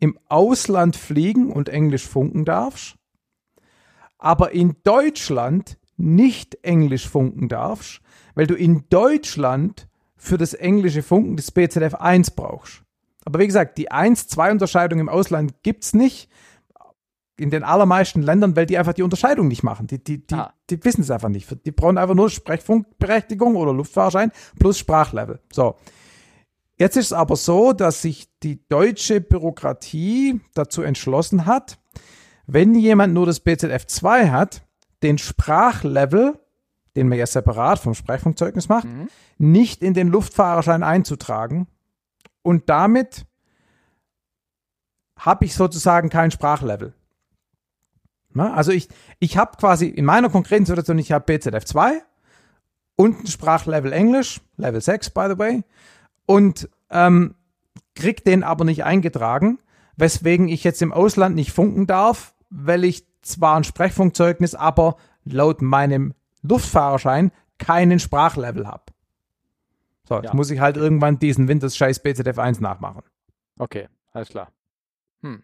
im 0.00 0.18
Ausland 0.28 0.96
fliegen 0.96 1.52
und 1.52 1.68
Englisch 1.68 2.08
funken 2.08 2.44
darfst, 2.44 2.96
aber 4.18 4.50
in 4.50 4.74
Deutschland 4.82 5.78
nicht 5.96 6.58
Englisch 6.62 7.08
funken 7.08 7.48
darfst, 7.48 8.00
weil 8.34 8.46
du 8.46 8.54
in 8.54 8.84
Deutschland 8.90 9.88
für 10.16 10.38
das 10.38 10.54
englische 10.54 11.02
Funken 11.02 11.36
des 11.36 11.50
BZF 11.50 11.94
1 11.94 12.32
brauchst. 12.32 12.82
Aber 13.24 13.38
wie 13.38 13.46
gesagt, 13.46 13.78
die 13.78 13.90
1-2-Unterscheidung 13.90 15.00
im 15.00 15.08
Ausland 15.08 15.62
gibt 15.62 15.84
es 15.84 15.94
nicht. 15.94 16.28
In 17.36 17.50
den 17.50 17.64
allermeisten 17.64 18.22
Ländern, 18.22 18.54
weil 18.54 18.66
die 18.66 18.78
einfach 18.78 18.92
die 18.92 19.02
Unterscheidung 19.02 19.48
nicht 19.48 19.64
machen. 19.64 19.88
Die, 19.88 20.02
die, 20.02 20.24
die, 20.24 20.34
ah. 20.34 20.54
die 20.70 20.82
wissen 20.84 21.00
es 21.00 21.10
einfach 21.10 21.28
nicht. 21.28 21.48
Die 21.66 21.72
brauchen 21.72 21.98
einfach 21.98 22.14
nur 22.14 22.30
Sprechfunkberechtigung 22.30 23.56
oder 23.56 23.72
Luftfahrschein 23.72 24.30
plus 24.58 24.78
Sprachlevel. 24.78 25.40
So. 25.52 25.74
Jetzt 26.76 26.96
ist 26.96 27.06
es 27.06 27.12
aber 27.12 27.36
so, 27.36 27.72
dass 27.72 28.02
sich 28.02 28.28
die 28.42 28.66
deutsche 28.68 29.20
Bürokratie 29.20 30.40
dazu 30.54 30.82
entschlossen 30.82 31.46
hat, 31.46 31.78
wenn 32.46 32.74
jemand 32.74 33.14
nur 33.14 33.26
das 33.26 33.40
BZF 33.40 33.86
2 33.86 34.30
hat, 34.30 34.62
den 35.04 35.18
Sprachlevel, 35.18 36.38
den 36.96 37.08
man 37.08 37.18
ja 37.18 37.26
separat 37.26 37.78
vom 37.78 37.94
Sprechfunkzeugnis 37.94 38.68
macht, 38.68 38.86
mhm. 38.86 39.08
nicht 39.38 39.82
in 39.82 39.94
den 39.94 40.08
Luftfahrerschein 40.08 40.82
einzutragen. 40.82 41.68
Und 42.42 42.68
damit 42.68 43.26
habe 45.18 45.44
ich 45.44 45.54
sozusagen 45.54 46.08
kein 46.08 46.30
Sprachlevel. 46.30 46.94
Na, 48.30 48.52
also 48.54 48.72
ich, 48.72 48.88
ich 49.20 49.36
habe 49.36 49.56
quasi 49.56 49.86
in 49.86 50.04
meiner 50.04 50.28
konkreten 50.28 50.66
Situation, 50.66 50.98
ich 50.98 51.12
habe 51.12 51.24
BZF 51.24 51.64
2 51.64 52.02
und 52.96 53.20
ein 53.20 53.26
Sprachlevel 53.28 53.92
Englisch, 53.92 54.40
Level 54.56 54.80
6 54.80 55.10
by 55.10 55.26
the 55.30 55.38
way, 55.38 55.62
und 56.26 56.68
ähm, 56.90 57.36
krieg 57.94 58.24
den 58.24 58.42
aber 58.42 58.64
nicht 58.64 58.84
eingetragen, 58.84 59.58
weswegen 59.96 60.48
ich 60.48 60.64
jetzt 60.64 60.82
im 60.82 60.92
Ausland 60.92 61.36
nicht 61.36 61.52
funken 61.52 61.86
darf, 61.86 62.34
weil 62.50 62.84
ich 62.84 63.06
zwar 63.24 63.56
ein 63.56 63.64
Sprechfunkzeugnis, 63.64 64.54
aber 64.54 64.96
laut 65.24 65.62
meinem 65.62 66.14
Luftfahrerschein 66.42 67.32
keinen 67.58 67.98
Sprachlevel 67.98 68.66
habe. 68.66 68.84
So, 70.08 70.16
jetzt 70.16 70.26
ja. 70.26 70.34
muss 70.34 70.50
ich 70.50 70.60
halt 70.60 70.76
irgendwann 70.76 71.18
diesen 71.18 71.48
Windows 71.48 71.76
scheiß 71.76 72.00
BZF 72.00 72.38
1 72.38 72.60
nachmachen. 72.60 73.02
Okay, 73.58 73.88
alles 74.12 74.28
klar. 74.28 74.52
Hm. 75.22 75.42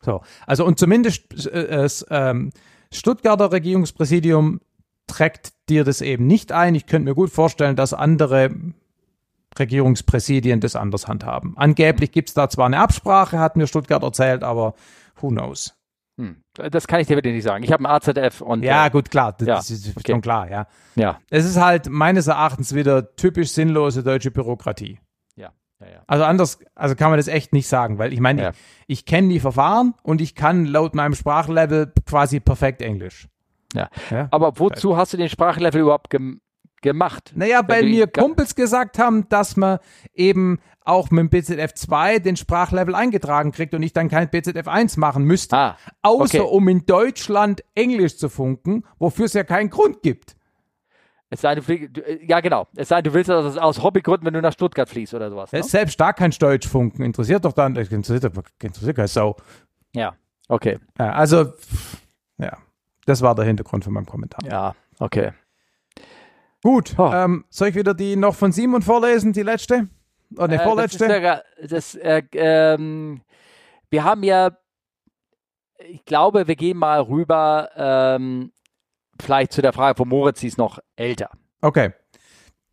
So, 0.00 0.22
also 0.46 0.64
und 0.64 0.78
zumindest 0.78 1.46
äh, 1.46 1.68
das 1.68 2.04
ähm, 2.10 2.50
Stuttgarter 2.92 3.52
Regierungspräsidium 3.52 4.60
trägt 5.06 5.52
dir 5.68 5.84
das 5.84 6.00
eben 6.00 6.26
nicht 6.26 6.52
ein. 6.52 6.74
Ich 6.74 6.86
könnte 6.86 7.08
mir 7.08 7.14
gut 7.14 7.30
vorstellen, 7.30 7.76
dass 7.76 7.94
andere 7.94 8.50
Regierungspräsidien 9.58 10.60
das 10.60 10.76
anders 10.76 11.08
handhaben. 11.08 11.56
Angeblich 11.56 12.12
gibt 12.12 12.28
es 12.28 12.34
da 12.34 12.48
zwar 12.48 12.66
eine 12.66 12.78
Absprache, 12.78 13.38
hat 13.38 13.56
mir 13.56 13.66
Stuttgart 13.66 14.02
erzählt, 14.02 14.42
aber 14.42 14.74
who 15.20 15.28
knows. 15.28 15.75
Hm. 16.18 16.42
Das 16.54 16.86
kann 16.86 17.00
ich 17.00 17.06
dir 17.06 17.16
wirklich 17.16 17.34
nicht 17.34 17.44
sagen. 17.44 17.62
Ich 17.62 17.72
habe 17.72 17.84
ein 17.84 17.86
AZF 17.86 18.40
und. 18.40 18.62
Ja, 18.62 18.86
äh, 18.86 18.90
gut, 18.90 19.10
klar. 19.10 19.34
Das, 19.36 19.46
ja, 19.46 19.58
ist 19.58 19.96
okay. 19.96 20.12
schon 20.12 20.22
klar, 20.22 20.50
ja. 20.50 20.66
Ja. 20.94 21.20
Es 21.28 21.44
ist 21.44 21.60
halt 21.60 21.90
meines 21.90 22.26
Erachtens 22.26 22.74
wieder 22.74 23.14
typisch 23.16 23.50
sinnlose 23.50 24.02
deutsche 24.02 24.30
Bürokratie. 24.30 24.98
Ja. 25.36 25.52
Ja, 25.80 25.86
ja. 25.86 26.02
Also 26.06 26.24
anders, 26.24 26.58
also 26.74 26.94
kann 26.94 27.10
man 27.10 27.18
das 27.18 27.28
echt 27.28 27.52
nicht 27.52 27.68
sagen, 27.68 27.98
weil 27.98 28.14
ich 28.14 28.20
meine, 28.20 28.42
ja. 28.42 28.50
ich, 28.50 29.00
ich 29.00 29.04
kenne 29.04 29.28
die 29.28 29.40
Verfahren 29.40 29.94
und 30.02 30.22
ich 30.22 30.34
kann 30.34 30.64
laut 30.64 30.94
meinem 30.94 31.14
Sprachlevel 31.14 31.92
quasi 32.06 32.40
perfekt 32.40 32.80
Englisch. 32.80 33.28
Ja. 33.74 33.90
Aber 34.30 34.58
wozu 34.58 34.96
hast 34.96 35.12
du 35.12 35.18
den 35.18 35.28
Sprachlevel 35.28 35.82
überhaupt 35.82 36.08
gem 36.08 36.40
gemacht? 36.82 37.32
Naja, 37.34 37.62
weil 37.66 37.84
mir 37.84 38.06
Kumpels 38.06 38.54
gesagt 38.54 38.98
haben, 38.98 39.28
dass 39.28 39.56
man 39.56 39.78
eben 40.14 40.58
auch 40.84 41.10
mit 41.10 41.20
dem 41.20 41.30
BZF 41.30 41.74
2 41.74 42.20
den 42.20 42.36
Sprachlevel 42.36 42.94
eingetragen 42.94 43.52
kriegt 43.52 43.74
und 43.74 43.82
ich 43.82 43.92
dann 43.92 44.08
kein 44.08 44.30
BZF 44.30 44.68
1 44.68 44.96
machen 44.96 45.24
müsste. 45.24 45.56
Ah, 45.56 45.76
außer 46.02 46.44
okay. 46.44 46.54
um 46.54 46.68
in 46.68 46.86
Deutschland 46.86 47.64
Englisch 47.74 48.16
zu 48.18 48.28
funken, 48.28 48.84
wofür 48.98 49.26
es 49.26 49.32
ja 49.32 49.44
keinen 49.44 49.70
Grund 49.70 50.02
gibt. 50.02 50.36
Es 51.28 51.40
sei 51.40 51.56
denn, 51.56 51.92
du, 51.92 52.00
äh, 52.02 52.24
ja 52.24 52.40
genau. 52.40 52.68
Es 52.76 52.88
sei 52.88 53.02
denn, 53.02 53.10
du 53.10 53.14
willst 53.14 53.28
das 53.28 53.56
aus 53.56 53.82
Hobbygründen, 53.82 54.26
wenn 54.26 54.34
du 54.34 54.40
nach 54.40 54.52
Stuttgart 54.52 54.88
fließt 54.88 55.14
oder 55.14 55.28
sowas. 55.28 55.50
Ne? 55.50 55.62
Selbst 55.62 56.00
da 56.00 56.12
kein 56.12 56.30
Deutsch 56.30 56.68
funken. 56.68 57.02
Interessiert 57.02 57.44
doch 57.44 57.52
dann, 57.52 57.74
interessiert, 57.74 58.32
interessiert 58.62 58.96
keine 58.96 59.08
Sau. 59.08 59.36
Ja, 59.92 60.14
okay. 60.48 60.78
Also, 60.96 61.52
ja, 62.38 62.56
das 63.06 63.22
war 63.22 63.34
der 63.34 63.44
Hintergrund 63.44 63.82
von 63.82 63.92
meinem 63.92 64.06
Kommentar. 64.06 64.44
Ja, 64.48 64.76
okay. 65.00 65.32
Gut, 66.66 66.96
oh. 66.98 67.12
ähm, 67.14 67.44
soll 67.48 67.68
ich 67.68 67.76
wieder 67.76 67.94
die 67.94 68.16
noch 68.16 68.34
von 68.34 68.50
Simon 68.50 68.82
vorlesen, 68.82 69.32
die 69.32 69.44
letzte? 69.44 69.86
Oder 70.34 70.48
die 70.48 70.54
äh, 70.56 70.64
vorletzte? 70.64 71.06
Das 71.06 71.42
ist, 71.58 71.72
das, 71.72 71.94
äh, 71.94 72.22
ähm, 72.32 73.20
wir 73.88 74.02
haben 74.02 74.24
ja, 74.24 74.50
ich 75.78 76.04
glaube, 76.04 76.48
wir 76.48 76.56
gehen 76.56 76.76
mal 76.76 77.02
rüber, 77.02 77.70
ähm, 77.76 78.50
vielleicht 79.22 79.52
zu 79.52 79.62
der 79.62 79.72
Frage 79.72 79.96
von 79.96 80.08
Moritz, 80.08 80.40
sie 80.40 80.48
ist 80.48 80.58
noch 80.58 80.80
älter. 80.96 81.30
Okay. 81.60 81.92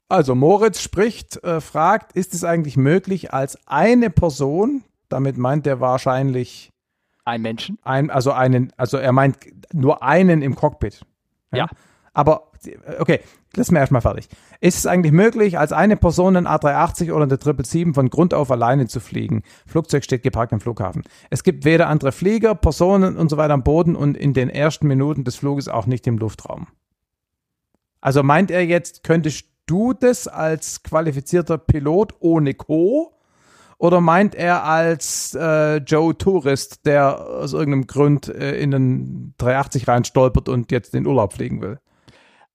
Also 0.10 0.34
Moritz 0.34 0.82
spricht, 0.82 1.44
äh, 1.44 1.62
fragt, 1.62 2.14
ist 2.14 2.34
es 2.34 2.44
eigentlich 2.44 2.78
möglich, 2.78 3.32
als 3.32 3.60
eine 3.68 4.10
Person, 4.10 4.84
damit 5.08 5.38
meint 5.38 5.68
er 5.68 5.82
wahrscheinlich 5.82 6.72
ein 7.26 7.44
Menschen, 7.44 7.78
ein, 7.84 8.10
also 8.10 8.32
einen, 8.32 8.74
also 8.76 8.98
er 8.98 9.12
meint 9.12 9.38
nur 9.72 10.02
einen 10.02 10.42
im 10.42 10.56
Cockpit. 10.56 11.06
Ja. 11.52 11.58
ja. 11.60 11.68
Aber 12.16 12.52
okay, 13.00 13.22
lass 13.56 13.72
mir 13.72 13.80
erstmal 13.80 14.02
fertig. 14.02 14.28
Ist 14.60 14.78
es 14.78 14.86
eigentlich 14.86 15.12
möglich, 15.12 15.58
als 15.58 15.72
eine 15.72 15.98
Person 15.98 16.36
einen 16.36 16.48
A380 16.48 17.12
oder 17.12 17.24
eine 17.24 17.38
777 17.38 17.94
von 17.94 18.10
Grund 18.10 18.34
auf 18.34 18.52
alleine 18.52 18.88
zu 18.88 19.00
fliegen? 19.00 19.44
Flugzeug 19.66 20.04
steht 20.04 20.24
geparkt 20.24 20.54
am 20.54 20.60
Flughafen. 20.60 21.04
Es 21.30 21.44
gibt 21.44 21.66
weder 21.66 21.88
andere 21.88 22.12
Flieger, 22.12 22.56
Personen 22.56 23.18
und 23.18 23.30
so 23.30 23.38
weiter 23.38 23.54
am 23.54 23.64
Boden 23.64 23.96
und 23.96 24.18
in 24.18 24.34
den 24.34 24.50
ersten 24.50 24.88
Minuten 24.88 25.24
des 25.24 25.36
Fluges 25.36 25.68
auch 25.68 25.86
nicht 25.86 26.08
im 26.08 26.18
Luftraum. 26.18 26.68
Also 28.02 28.24
meint 28.24 28.52
er 28.52 28.66
jetzt, 28.66 29.04
könntest 29.04 29.46
du 29.66 29.94
das 29.94 30.28
als 30.28 30.84
qualifizierter 30.84 31.58
Pilot 31.58 32.16
ohne 32.20 32.54
Co? 32.54 33.14
Oder 33.78 34.02
meint 34.02 34.36
er 34.36 34.64
als 34.64 35.36
äh, 35.36 35.78
Joe 35.78 36.18
Tourist, 36.18 36.86
der 36.86 37.20
aus 37.20 37.54
irgendeinem 37.54 37.88
Grund 37.88 38.30
äh, 38.30 38.58
in 38.58 38.74
einen 38.74 39.34
380 39.38 39.88
rein 39.88 40.06
stolpert 40.06 40.48
und 40.48 40.72
jetzt 40.72 40.96
in 40.96 41.06
Urlaub 41.06 41.34
fliegen 41.34 41.62
will? 41.62 41.80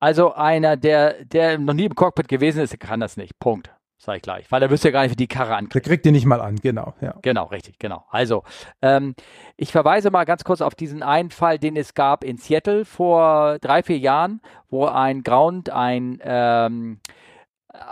Also 0.01 0.33
einer, 0.35 0.77
der, 0.77 1.25
der 1.25 1.59
noch 1.59 1.75
nie 1.75 1.87
im 1.87 1.95
Cockpit 1.95 2.29
gewesen 2.29 2.63
ist, 2.63 2.79
kann 2.79 3.01
das 3.01 3.17
nicht. 3.17 3.39
Punkt. 3.39 3.71
Sag 4.01 4.17
ich 4.17 4.23
gleich. 4.23 4.51
Weil 4.53 4.63
er 4.63 4.71
wüsste 4.71 4.89
ja 4.89 4.93
gar 4.93 5.03
nicht, 5.03 5.11
wie 5.11 5.17
die 5.17 5.27
Karre 5.27 5.57
ankriegt. 5.57 5.75
Der 5.75 5.83
kriegt 5.83 6.05
die 6.05 6.13
nicht 6.13 6.25
mal 6.25 6.41
an, 6.41 6.57
genau. 6.57 6.95
Ja. 7.01 7.17
Genau, 7.21 7.47
richtig, 7.47 7.81
genau. 7.81 8.05
Also, 8.11 8.45
ähm, 8.81 9.17
ich 9.57 9.73
verweise 9.73 10.13
mal 10.13 10.25
ganz 10.25 10.45
kurz 10.45 10.61
auf 10.61 10.77
diesen 10.77 11.03
einen 11.03 11.31
Fall, 11.31 11.59
den 11.59 11.77
es 11.77 11.95
gab 11.95 12.23
in 12.23 12.37
Seattle 12.37 12.85
vor 12.85 13.59
drei, 13.59 13.83
vier 13.83 13.99
Jahren, 13.99 14.41
wo 14.71 14.87
ein 14.87 15.25
Ground 15.25 15.71
ein 15.71 16.21
ähm, 16.23 17.01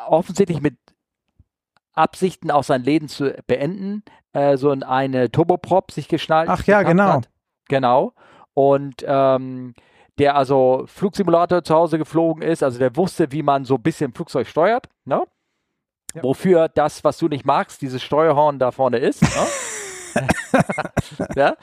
offensichtlich 0.06 0.60
mit 0.60 0.76
Absichten 1.92 2.52
auch 2.52 2.62
sein 2.62 2.84
Leben 2.84 3.08
zu 3.08 3.34
beenden, 3.48 4.04
äh, 4.32 4.56
so 4.56 4.70
eine 4.70 5.30
Turboprop 5.30 5.90
sich 5.90 6.06
geschnallt 6.06 6.48
Ach 6.48 6.62
ja, 6.64 6.82
genau. 6.82 7.14
Hat. 7.14 7.30
Genau. 7.68 8.12
Und 8.54 9.04
ähm, 9.06 9.74
der 10.18 10.36
also 10.36 10.84
Flugsimulator 10.86 11.62
zu 11.62 11.74
Hause 11.74 11.98
geflogen 11.98 12.42
ist, 12.42 12.62
also 12.62 12.78
der 12.78 12.96
wusste, 12.96 13.32
wie 13.32 13.42
man 13.42 13.64
so 13.64 13.74
ein 13.74 13.82
bisschen 13.82 14.12
Flugzeug 14.12 14.46
steuert, 14.46 14.88
ne? 15.04 15.22
Ja. 16.14 16.22
Wofür 16.22 16.68
das, 16.68 17.04
was 17.04 17.18
du 17.18 17.28
nicht 17.28 17.44
magst, 17.44 17.82
dieses 17.82 18.02
Steuerhorn 18.02 18.58
da 18.58 18.70
vorne 18.70 18.98
ist. 18.98 19.22
Ne? 19.22 20.26
ja? 21.36 21.56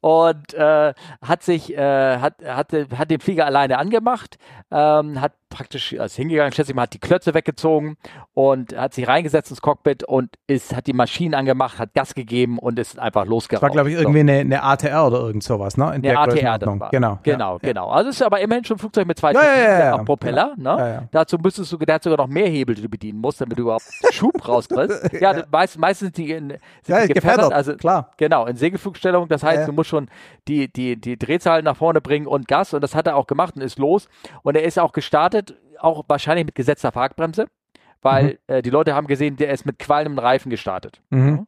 Und 0.00 0.52
äh, 0.54 0.94
hat 1.22 1.42
sich, 1.44 1.76
äh, 1.76 2.18
hat, 2.18 2.44
hat, 2.44 2.72
hat 2.72 3.10
den 3.10 3.20
Flieger 3.20 3.46
alleine 3.46 3.78
angemacht, 3.78 4.38
ähm, 4.72 5.20
hat 5.20 5.34
praktisch 5.50 5.92
ist 5.92 6.16
hingegangen, 6.16 6.52
schätze 6.52 6.70
ich 6.70 6.76
mal, 6.76 6.82
hat 6.82 6.94
die 6.94 6.98
Klötze 6.98 7.34
weggezogen 7.34 7.96
und 8.32 8.76
hat 8.76 8.94
sich 8.94 9.06
reingesetzt 9.06 9.50
ins 9.50 9.60
Cockpit 9.60 10.04
und 10.04 10.30
ist, 10.46 10.74
hat 10.74 10.86
die 10.86 10.92
Maschinen 10.92 11.34
angemacht, 11.34 11.78
hat 11.78 11.92
Gas 11.92 12.14
gegeben 12.14 12.58
und 12.58 12.78
ist 12.78 12.98
einfach 12.98 13.26
losgerannt. 13.26 13.62
Das 13.62 13.68
war, 13.68 13.70
glaube 13.70 13.90
ich, 13.90 13.96
irgendwie 13.96 14.20
so. 14.20 14.28
eine, 14.28 14.40
eine, 14.40 14.62
ATR 14.62 15.06
oder 15.06 15.20
irgend 15.20 15.42
sowas, 15.42 15.76
ne? 15.76 15.94
In 15.94 16.06
eine 16.06 16.18
ATR, 16.18 16.58
das 16.58 16.80
war. 16.80 16.90
Genau. 16.90 17.18
Genau, 17.22 17.52
ja, 17.54 17.58
genau. 17.60 17.90
Also 17.90 18.10
es 18.10 18.16
ist 18.16 18.22
aber 18.22 18.40
immerhin 18.40 18.64
schon 18.64 18.76
ein 18.76 18.80
Flugzeug 18.80 19.06
mit 19.06 19.18
zwei 19.18 19.32
ja, 19.32 19.96
ja, 19.96 19.98
Propeller, 19.98 20.54
ne? 20.56 21.08
Dazu 21.10 21.36
müsstest 21.36 21.72
du, 21.72 21.76
der 21.78 21.96
hat 21.96 22.04
sogar 22.04 22.18
noch 22.18 22.32
mehr 22.32 22.48
Hebel, 22.48 22.76
die 22.76 22.82
du 22.82 22.88
bedienen 22.88 23.18
musst, 23.18 23.40
damit 23.40 23.58
du 23.58 23.62
überhaupt 23.62 23.84
Schub 24.12 24.48
rauskriegst. 24.48 25.12
ja, 25.20 25.42
meist, 25.50 25.78
meistens 25.78 26.12
die, 26.12 26.30
in, 26.30 26.48
sind 26.48 26.60
ja, 26.86 27.06
die 27.06 27.14
gefedert, 27.14 27.52
also 27.52 27.74
klar. 27.74 28.12
Genau, 28.16 28.46
in 28.46 28.56
Segelflugstellung, 28.56 29.28
das 29.28 29.42
heißt, 29.42 29.68
du 29.68 29.72
musst 29.72 29.90
schon 29.90 30.08
die, 30.48 30.72
die, 30.72 31.00
die 31.00 31.18
Drehzahl 31.18 31.62
nach 31.62 31.76
vorne 31.76 32.00
bringen 32.00 32.26
und 32.26 32.46
Gas 32.46 32.72
und 32.72 32.82
das 32.82 32.94
hat 32.94 33.06
er 33.06 33.16
auch 33.16 33.26
gemacht 33.26 33.56
und 33.56 33.62
ist 33.62 33.78
los 33.78 34.08
und 34.42 34.56
er 34.56 34.62
ist 34.62 34.78
auch 34.78 34.92
gestartet, 34.92 35.39
auch 35.82 36.04
wahrscheinlich 36.08 36.46
mit 36.46 36.54
gesetzter 36.54 36.90
Parkbremse, 36.90 37.46
weil 38.02 38.24
mhm. 38.24 38.54
äh, 38.54 38.62
die 38.62 38.70
Leute 38.70 38.94
haben 38.94 39.06
gesehen, 39.06 39.36
der 39.36 39.50
ist 39.52 39.66
mit 39.66 39.78
qualmenden 39.78 40.18
Reifen 40.18 40.50
gestartet. 40.50 41.00
Mhm. 41.10 41.46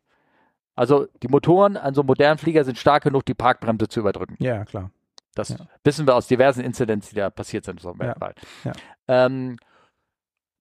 Also 0.74 1.06
die 1.22 1.28
Motoren 1.28 1.76
an 1.76 1.94
so 1.94 2.00
einem 2.00 2.08
modernen 2.08 2.38
Flieger 2.38 2.64
sind 2.64 2.78
stark 2.78 3.04
genug, 3.04 3.26
die 3.26 3.34
Parkbremse 3.34 3.88
zu 3.88 4.00
überdrücken. 4.00 4.36
Ja, 4.38 4.64
klar. 4.64 4.90
Das 5.34 5.50
ja. 5.50 5.56
wissen 5.84 6.06
wir 6.06 6.14
aus 6.14 6.26
diversen 6.26 6.62
Incidents, 6.62 7.10
die 7.10 7.16
da 7.16 7.30
passiert 7.30 7.64
sind 7.64 7.80
so. 7.80 7.94
Ja. 8.00 8.14
Ja. 8.64 8.72
Ähm, 9.08 9.56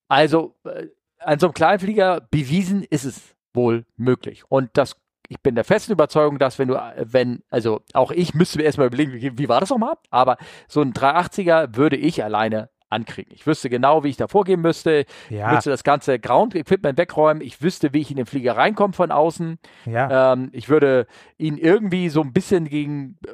also 0.07 0.56
äh, 0.65 0.88
an 1.19 1.39
so 1.39 1.48
einem 1.48 1.53
kleinen 1.53 1.80
Flieger 1.80 2.22
bewiesen 2.31 2.84
ist 2.84 3.06
es 3.06 3.35
wohl 3.53 3.85
möglich. 3.95 4.43
Und 4.49 4.69
das 4.73 4.95
ich 5.31 5.39
bin 5.39 5.56
der 5.56 5.64
festen 5.64 5.93
Überzeugung, 5.93 6.39
dass 6.39 6.60
wenn 6.60 6.68
du, 6.68 6.93
wenn, 6.98 7.41
also 7.49 7.81
auch 7.93 8.11
ich 8.11 8.34
müsste 8.34 8.57
mir 8.57 8.65
erstmal 8.65 8.88
überlegen, 8.88 9.14
wie, 9.14 9.38
wie 9.38 9.48
war 9.48 9.61
das 9.61 9.69
nochmal? 9.69 9.93
Aber 10.10 10.35
so 10.68 10.81
ein 10.81 10.91
380er 10.91 11.77
würde 11.77 11.95
ich 11.95 12.22
alleine 12.22 12.69
ankriegen. 12.92 13.32
Ich 13.34 13.48
wüsste 13.48 13.70
genau, 13.70 14.04
wie 14.04 14.10
ich 14.10 14.18
da 14.18 14.28
vorgehen 14.28 14.62
müsste. 14.62 15.06
Ja. 15.30 15.48
Ich 15.48 15.56
müsste 15.56 15.70
das 15.70 15.84
ganze 15.84 16.20
Ground-Equipment 16.20 16.98
wegräumen. 16.98 17.42
Ich 17.42 17.62
wüsste, 17.62 17.94
wie 17.94 18.02
ich 18.02 18.12
in 18.12 18.18
den 18.18 18.26
Flieger 18.26 18.58
reinkomme 18.58 18.94
von 18.94 19.12
außen. 19.12 19.58
Ja. 19.86 20.34
Ähm, 20.34 20.50
ich 20.52 20.70
würde 20.70 21.08
ihn 21.38 21.58
irgendwie 21.58 22.10
so 22.10 22.22
ein 22.22 22.34
bisschen 22.34 22.66
gegen, 22.66 23.18
äh, 23.26 23.32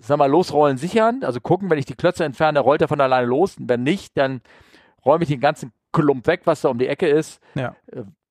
sag 0.00 0.18
mal, 0.18 0.30
losrollen 0.30 0.78
sichern. 0.78 1.22
Also 1.22 1.40
gucken, 1.40 1.70
wenn 1.70 1.78
ich 1.78 1.86
die 1.86 1.94
Klötze 1.94 2.24
entferne, 2.24 2.60
rollt 2.60 2.82
er 2.82 2.88
von 2.88 3.00
alleine 3.00 3.26
los. 3.26 3.56
Und 3.58 3.68
wenn 3.68 3.82
nicht, 3.82 4.16
dann 4.16 4.40
räume 5.04 5.22
ich 5.22 5.28
den 5.28 5.40
ganzen 5.40 5.72
Klump 5.92 6.26
weg, 6.26 6.42
was 6.44 6.60
da 6.60 6.68
um 6.68 6.78
die 6.78 6.88
Ecke 6.88 7.08
ist. 7.08 7.40
Ja. 7.54 7.74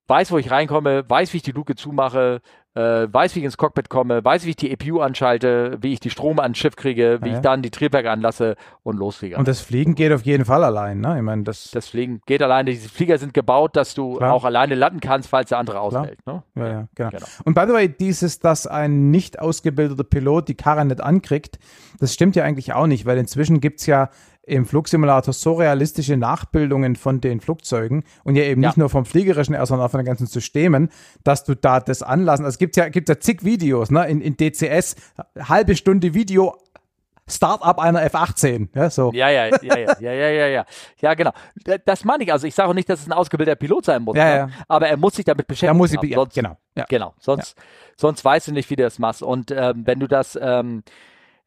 Weiß, 0.08 0.32
wo 0.32 0.38
ich 0.38 0.52
reinkomme, 0.52 1.04
weiß, 1.08 1.34
wie 1.34 1.38
ich 1.38 1.44
die 1.44 1.52
Luke 1.52 1.76
zumache, 1.76 2.42
äh, 2.78 3.12
weiß, 3.12 3.36
wie 3.36 3.40
ich 3.40 3.46
ins 3.46 3.58
Cockpit 3.58 3.90
komme, 3.90 4.24
weiß, 4.24 4.46
wie 4.46 4.52
ich 4.52 4.56
die 4.56 4.72
EPU 4.72 5.00
anschalte, 5.00 5.78
wie 5.82 5.94
ich 5.94 6.00
die 6.00 6.12
Strom 6.12 6.40
ans 6.40 6.58
Schiff 6.60 6.76
kriege, 6.76 7.20
wie 7.24 7.30
ja. 7.30 7.36
ich 7.36 7.42
dann 7.42 7.64
die 7.64 7.72
Triebwerke 7.72 8.12
anlasse 8.12 8.56
und 8.84 8.98
losfliege. 8.98 9.36
Und 9.36 9.48
das 9.48 9.62
Fliegen 9.62 9.96
geht 9.96 10.12
auf 10.14 10.24
jeden 10.24 10.46
Fall 10.46 10.64
allein, 10.64 11.02
ne? 11.02 11.18
Ich 11.18 11.24
meine, 11.24 11.44
das. 11.44 11.72
Das 11.72 11.88
Fliegen 11.90 12.22
geht 12.28 12.42
alleine. 12.44 12.70
Diese 12.70 12.88
Flieger 12.88 13.18
sind 13.18 13.34
gebaut, 13.34 13.76
dass 13.76 13.96
du 13.96 14.18
Klar. 14.18 14.32
auch 14.32 14.46
alleine 14.46 14.76
landen 14.76 15.00
kannst, 15.00 15.30
falls 15.30 15.50
der 15.50 15.58
andere 15.58 15.80
ausfällt. 15.80 16.20
Ne? 16.28 16.44
Ja, 16.56 16.68
ja, 16.68 16.88
genau. 16.94 17.10
genau. 17.10 17.26
Und 17.44 17.56
by 17.56 17.64
the 17.68 17.74
way, 17.74 17.90
dieses, 17.90 18.40
dass 18.40 18.68
ein 18.68 19.10
nicht 19.10 19.40
ausgebildeter 19.40 20.04
Pilot 20.04 20.48
die 20.48 20.56
Karre 20.56 20.86
nicht 20.86 21.02
ankriegt, 21.02 21.58
das 22.00 22.14
stimmt 22.14 22.36
ja 22.36 22.44
eigentlich 22.44 22.74
auch 22.74 22.88
nicht, 22.88 23.08
weil 23.08 23.18
inzwischen 23.18 23.60
gibt 23.60 23.80
es 23.80 23.88
ja 23.88 24.10
im 24.48 24.66
Flugsimulator 24.66 25.34
so 25.34 25.54
realistische 25.54 26.16
Nachbildungen 26.16 26.96
von 26.96 27.20
den 27.22 27.42
Flugzeugen 27.42 28.04
und 28.24 28.36
ja 28.36 28.44
eben 28.44 28.64
ja. 28.64 28.70
nicht 28.70 28.78
nur 28.78 28.90
vom 28.90 29.06
Fliegerischen, 29.06 29.56
sondern 29.66 29.86
auch 29.86 29.92
von 29.92 30.00
den 30.00 30.06
ganzen 30.06 30.26
Systemen, 30.26 30.90
dass 31.24 31.44
du 31.44 31.56
da 31.56 31.80
das 31.82 32.02
anlassen. 32.02 32.46
Also 32.46 32.56
es 32.56 32.58
gibt 32.58 32.78
ja, 32.78 32.88
gibt 32.90 33.10
ja 33.10 33.20
zig 33.20 33.44
Videos, 33.44 33.92
ne? 33.92 34.08
In, 34.08 34.22
in 34.22 34.38
DCS, 34.38 34.96
halbe 35.38 35.76
Stunde 35.76 36.14
Video, 36.14 36.56
Startup 37.30 37.78
einer 37.78 38.02
F18. 38.10 38.70
Ja, 38.74 38.90
so. 38.90 39.12
ja, 39.14 39.30
ja, 39.30 39.48
ja, 39.62 39.78
ja, 39.78 40.00
ja, 40.00 40.48
ja, 40.48 40.66
ja. 41.02 41.14
Genau. 41.14 41.32
Das 41.86 42.06
meine 42.06 42.24
ich. 42.24 42.32
Also 42.32 42.48
ich 42.48 42.56
sage 42.56 42.70
auch 42.70 42.74
nicht, 42.74 42.90
dass 42.90 43.02
es 43.02 43.08
ein 43.08 43.12
ausgebildeter 43.12 43.58
Pilot 43.58 43.86
sein 43.86 44.02
muss, 44.02 44.16
ja, 44.16 44.24
ne? 44.24 44.36
ja. 44.38 44.50
aber 44.70 44.88
er 44.88 44.96
muss 44.96 45.16
sich 45.16 45.26
damit 45.26 45.46
beschäftigen. 45.46 45.72
Er 45.72 45.74
muss 45.74 45.90
sich, 45.90 46.00
sonst, 46.14 46.34
genau. 46.34 46.58
Ja. 46.76 46.86
Genau. 46.88 47.14
Sonst, 47.20 47.58
sonst 47.98 48.24
weißt 48.24 48.48
du 48.48 48.54
nicht, 48.54 48.70
wie 48.70 48.78
du 48.78 48.84
das 48.84 48.98
machst. 48.98 49.22
Und 49.22 49.52
ähm, 49.52 49.82
wenn 49.86 50.00
du 50.00 50.08
das 50.08 50.40
ähm, 50.42 50.84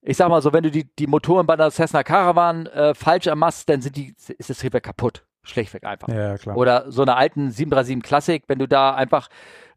ich 0.03 0.17
sag 0.17 0.29
mal 0.29 0.41
so, 0.41 0.53
wenn 0.53 0.63
du 0.63 0.71
die, 0.71 0.85
die 0.99 1.07
Motoren 1.07 1.47
bei 1.47 1.55
einer 1.55 1.71
Cessna 1.71 2.03
Caravan 2.03 2.67
äh, 2.67 2.95
falsch 2.95 3.27
ermachst, 3.27 3.69
dann 3.69 3.83
sind 3.83 3.97
die, 3.97 4.15
ist 4.39 4.51
das 4.51 4.59
Triebwerk 4.59 4.85
kaputt. 4.85 5.25
Schlechtweg 5.43 5.85
einfach. 5.85 6.09
Ja, 6.09 6.37
klar. 6.39 6.57
Oder 6.57 6.91
so 6.91 7.03
eine 7.03 7.17
alten 7.17 7.51
737 7.51 8.03
Classic, 8.03 8.45
wenn 8.47 8.59
du 8.59 8.69
da 8.69 8.95
einfach, 8.95 9.29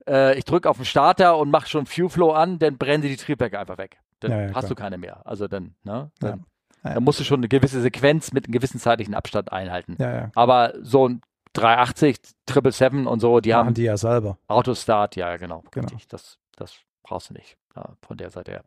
äh, 0.07 0.37
ich 0.37 0.45
drücke 0.45 0.69
auf 0.69 0.77
den 0.77 0.85
Starter 0.85 1.37
und 1.37 1.51
mach 1.51 1.67
schon 1.67 1.85
Fuel 1.85 2.09
Flow 2.09 2.31
an, 2.31 2.59
dann 2.59 2.77
brennen 2.77 3.03
die 3.03 3.15
Triebwerke 3.15 3.59
einfach 3.59 3.77
weg. 3.77 3.99
Dann 4.19 4.31
ja, 4.31 4.41
ja, 4.41 4.47
hast 4.47 4.65
klar. 4.65 4.69
du 4.69 4.75
keine 4.75 4.97
mehr. 4.97 5.25
Also 5.25 5.47
dann, 5.47 5.75
ne? 5.83 6.11
Dann, 6.19 6.45
ja. 6.83 6.93
dann 6.93 7.03
musst 7.03 7.19
du 7.19 7.23
schon 7.23 7.39
eine 7.39 7.47
gewisse 7.47 7.81
Sequenz 7.81 8.33
mit 8.33 8.45
einem 8.45 8.53
gewissen 8.53 8.79
zeitlichen 8.79 9.13
Abstand 9.13 9.51
einhalten. 9.51 9.97
Aber 10.35 10.73
so 10.81 11.07
ein 11.07 11.21
380, 11.53 12.17
777 12.49 13.07
und 13.07 13.19
so, 13.19 13.39
die 13.39 13.51
Machen 13.51 13.67
haben 13.67 13.73
die 13.73 13.83
ja 13.83 13.97
selber. 13.97 14.37
Autostart, 14.47 15.15
ja, 15.15 15.37
genau. 15.37 15.63
genau. 15.71 15.87
Das, 16.09 16.39
das 16.55 16.75
brauchst 17.03 17.29
du 17.29 17.33
nicht 17.33 17.57
von 18.01 18.17
der 18.17 18.29
Seite 18.29 18.51
her. 18.51 18.63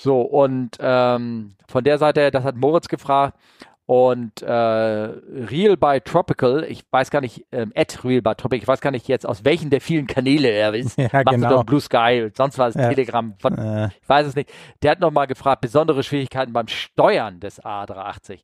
So, 0.00 0.20
und 0.20 0.76
ähm, 0.78 1.56
von 1.66 1.82
der 1.82 1.98
Seite, 1.98 2.30
das 2.30 2.44
hat 2.44 2.54
Moritz 2.54 2.86
gefragt. 2.86 3.36
Und 3.84 4.42
äh, 4.42 4.52
Real 4.52 5.76
by 5.76 6.00
Tropical, 6.04 6.62
ich 6.68 6.84
weiß 6.90 7.10
gar 7.10 7.20
nicht, 7.20 7.46
ähm, 7.50 7.72
at 7.74 8.04
Real 8.04 8.20
by 8.20 8.34
Tropical, 8.36 8.62
ich 8.62 8.68
weiß 8.68 8.80
gar 8.80 8.90
nicht 8.90 9.08
jetzt, 9.08 9.26
aus 9.26 9.44
welchen 9.44 9.70
der 9.70 9.80
vielen 9.80 10.06
Kanäle 10.06 10.48
er 10.50 10.74
ist. 10.74 10.98
Ja, 10.98 11.08
Macht 11.12 11.30
genau. 11.30 11.64
Blue 11.64 11.80
Sky, 11.80 12.30
sonst 12.36 12.58
was, 12.58 12.74
ja. 12.74 12.90
Telegram, 12.90 13.34
von, 13.40 13.58
äh. 13.58 13.86
ich 13.86 14.08
weiß 14.08 14.26
es 14.26 14.36
nicht. 14.36 14.52
Der 14.82 14.92
hat 14.92 15.00
nochmal 15.00 15.26
gefragt, 15.26 15.62
besondere 15.62 16.02
Schwierigkeiten 16.04 16.52
beim 16.52 16.68
Steuern 16.68 17.40
des 17.40 17.60
A380. 17.62 18.40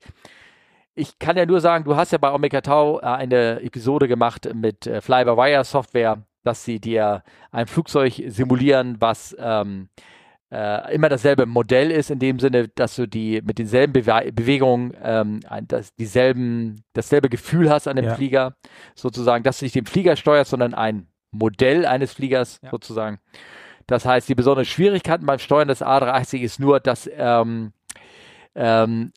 Ich 0.94 1.18
kann 1.18 1.36
ja 1.36 1.46
nur 1.46 1.60
sagen, 1.60 1.84
du 1.84 1.94
hast 1.94 2.10
ja 2.10 2.18
bei 2.18 2.32
Omega 2.32 2.62
Tau 2.62 3.00
äh, 3.00 3.04
eine 3.04 3.60
Episode 3.62 4.08
gemacht 4.08 4.48
mit 4.54 4.86
äh, 4.86 5.00
Fly-by-Wire-Software, 5.00 6.24
dass 6.42 6.64
sie 6.64 6.80
dir 6.80 7.22
ein 7.52 7.66
Flugzeug 7.66 8.14
simulieren, 8.28 8.96
was 8.98 9.36
ähm, 9.38 9.88
äh, 10.54 10.94
immer 10.94 11.08
dasselbe 11.08 11.46
Modell 11.46 11.90
ist, 11.90 12.10
in 12.10 12.20
dem 12.20 12.38
Sinne, 12.38 12.68
dass 12.68 12.94
du 12.94 13.08
die 13.08 13.42
mit 13.44 13.58
denselben 13.58 13.92
Bewe 13.92 14.32
Bewegungen 14.32 14.92
ähm, 15.02 15.40
das, 15.66 15.94
dieselben, 15.96 16.84
dasselbe 16.92 17.28
Gefühl 17.28 17.70
hast 17.70 17.88
an 17.88 17.96
dem 17.96 18.04
ja. 18.04 18.14
Flieger, 18.14 18.54
sozusagen, 18.94 19.42
dass 19.42 19.58
du 19.58 19.64
nicht 19.64 19.74
den 19.74 19.86
Flieger 19.86 20.14
steuerst, 20.14 20.50
sondern 20.50 20.72
ein 20.72 21.08
Modell 21.32 21.86
eines 21.86 22.12
Fliegers 22.12 22.60
ja. 22.62 22.70
sozusagen. 22.70 23.18
Das 23.88 24.06
heißt, 24.06 24.28
die 24.28 24.36
besondere 24.36 24.64
Schwierigkeiten 24.64 25.26
beim 25.26 25.40
Steuern 25.40 25.68
des 25.68 25.82
A380 25.82 26.38
ist 26.38 26.60
nur, 26.60 26.78
dass, 26.78 27.10
ähm, 27.16 27.72
ähm, 28.54 29.12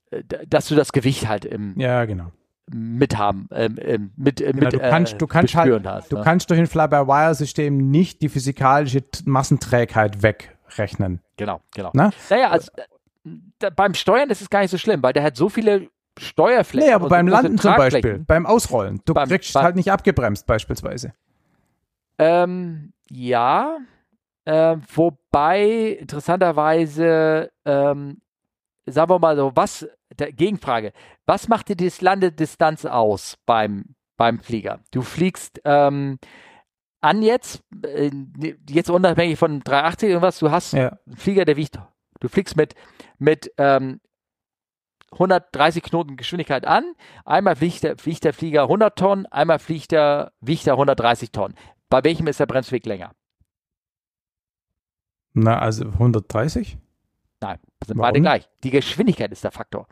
dass 0.47 0.67
du 0.67 0.75
das 0.75 0.91
Gewicht 0.91 1.27
halt 1.27 1.45
im, 1.45 1.79
ja, 1.79 2.03
genau 2.05 2.31
mithaben, 2.69 3.47
ähm, 3.53 3.77
ähm, 3.79 4.11
mit, 4.17 4.41
äh, 4.41 4.51
genau, 4.51 4.65
mit 4.65 4.73
du 4.73 4.79
kannst, 4.79 5.13
äh, 5.13 5.17
du 5.17 5.27
kannst 5.27 5.55
halt, 5.55 5.87
hast, 5.87 6.11
du 6.11 6.17
ne? 6.17 6.21
kannst 6.21 6.49
durch 6.49 6.59
ein 6.59 6.67
Fly-by-Wire-System 6.67 7.77
nicht 7.77 8.21
die 8.21 8.27
physikalische 8.27 9.05
Massenträgheit 9.23 10.21
wegrechnen. 10.67 11.21
Genau, 11.37 11.61
genau. 11.73 11.91
Na? 11.93 12.11
Naja, 12.29 12.49
also, 12.49 12.71
da, 13.59 13.69
beim 13.69 13.93
Steuern 13.93 14.29
ist 14.29 14.41
es 14.41 14.49
gar 14.49 14.61
nicht 14.61 14.71
so 14.71 14.77
schlimm, 14.77 15.01
weil 15.03 15.13
der 15.13 15.23
hat 15.23 15.35
so 15.35 15.49
viele 15.49 15.89
Steuerflächen. 16.17 16.89
Nee, 16.89 16.93
aber 16.93 17.09
beim 17.09 17.27
Landen 17.27 17.57
zum 17.57 17.75
Beispiel, 17.75 18.19
beim 18.19 18.45
Ausrollen, 18.45 19.01
du 19.05 19.13
beim, 19.13 19.29
kriegst 19.29 19.53
beim, 19.53 19.63
halt 19.63 19.75
nicht 19.75 19.91
abgebremst 19.91 20.45
beispielsweise. 20.47 21.13
Ähm, 22.17 22.93
ja, 23.09 23.77
äh, 24.45 24.77
wobei 24.93 25.97
interessanterweise, 25.99 27.51
ähm, 27.65 28.21
sagen 28.85 29.09
wir 29.09 29.19
mal 29.19 29.35
so, 29.35 29.51
was, 29.55 29.87
der 30.17 30.31
Gegenfrage, 30.31 30.93
was 31.25 31.47
macht 31.47 31.69
dir 31.69 31.75
die 31.75 31.91
Landedistanz 31.99 32.85
aus 32.85 33.37
beim, 33.45 33.95
beim 34.15 34.39
Flieger? 34.39 34.79
Du 34.91 35.01
fliegst 35.01 35.61
ähm, 35.65 36.17
an 37.01 37.21
jetzt, 37.21 37.63
äh, 37.83 38.11
jetzt 38.69 38.89
unabhängig 38.89 39.37
von 39.37 39.61
380 39.61 40.09
irgendwas, 40.09 40.39
du 40.39 40.51
hast 40.51 40.73
ja. 40.73 40.97
einen 41.05 41.17
Flieger, 41.17 41.45
der 41.45 41.57
wiegt, 41.57 41.79
du 42.19 42.27
fliegst 42.27 42.55
mit, 42.55 42.75
mit 43.17 43.51
ähm, 43.57 43.99
130 45.11 45.83
Knoten 45.83 46.17
Geschwindigkeit 46.17 46.65
an, 46.65 46.83
einmal 47.25 47.55
fliegt 47.55 47.83
der, 47.83 47.97
fliegt 47.97 48.23
der 48.23 48.33
Flieger 48.33 48.63
100 48.63 48.97
Tonnen, 48.97 49.25
einmal 49.27 49.59
fliegt 49.59 49.91
der, 49.91 50.33
wiegt 50.41 50.67
er 50.67 50.73
130 50.73 51.31
Tonnen. 51.31 51.55
Bei 51.89 52.03
welchem 52.03 52.27
ist 52.27 52.39
der 52.39 52.45
Bremsweg 52.45 52.85
länger? 52.85 53.13
Na, 55.33 55.59
also 55.59 55.85
130? 55.85 56.77
Nein, 57.39 57.59
sind 57.85 57.97
beide 57.97 58.19
gleich. 58.19 58.49
Die 58.63 58.71
Geschwindigkeit 58.71 59.31
ist 59.31 59.43
der 59.43 59.51
Faktor. 59.51 59.87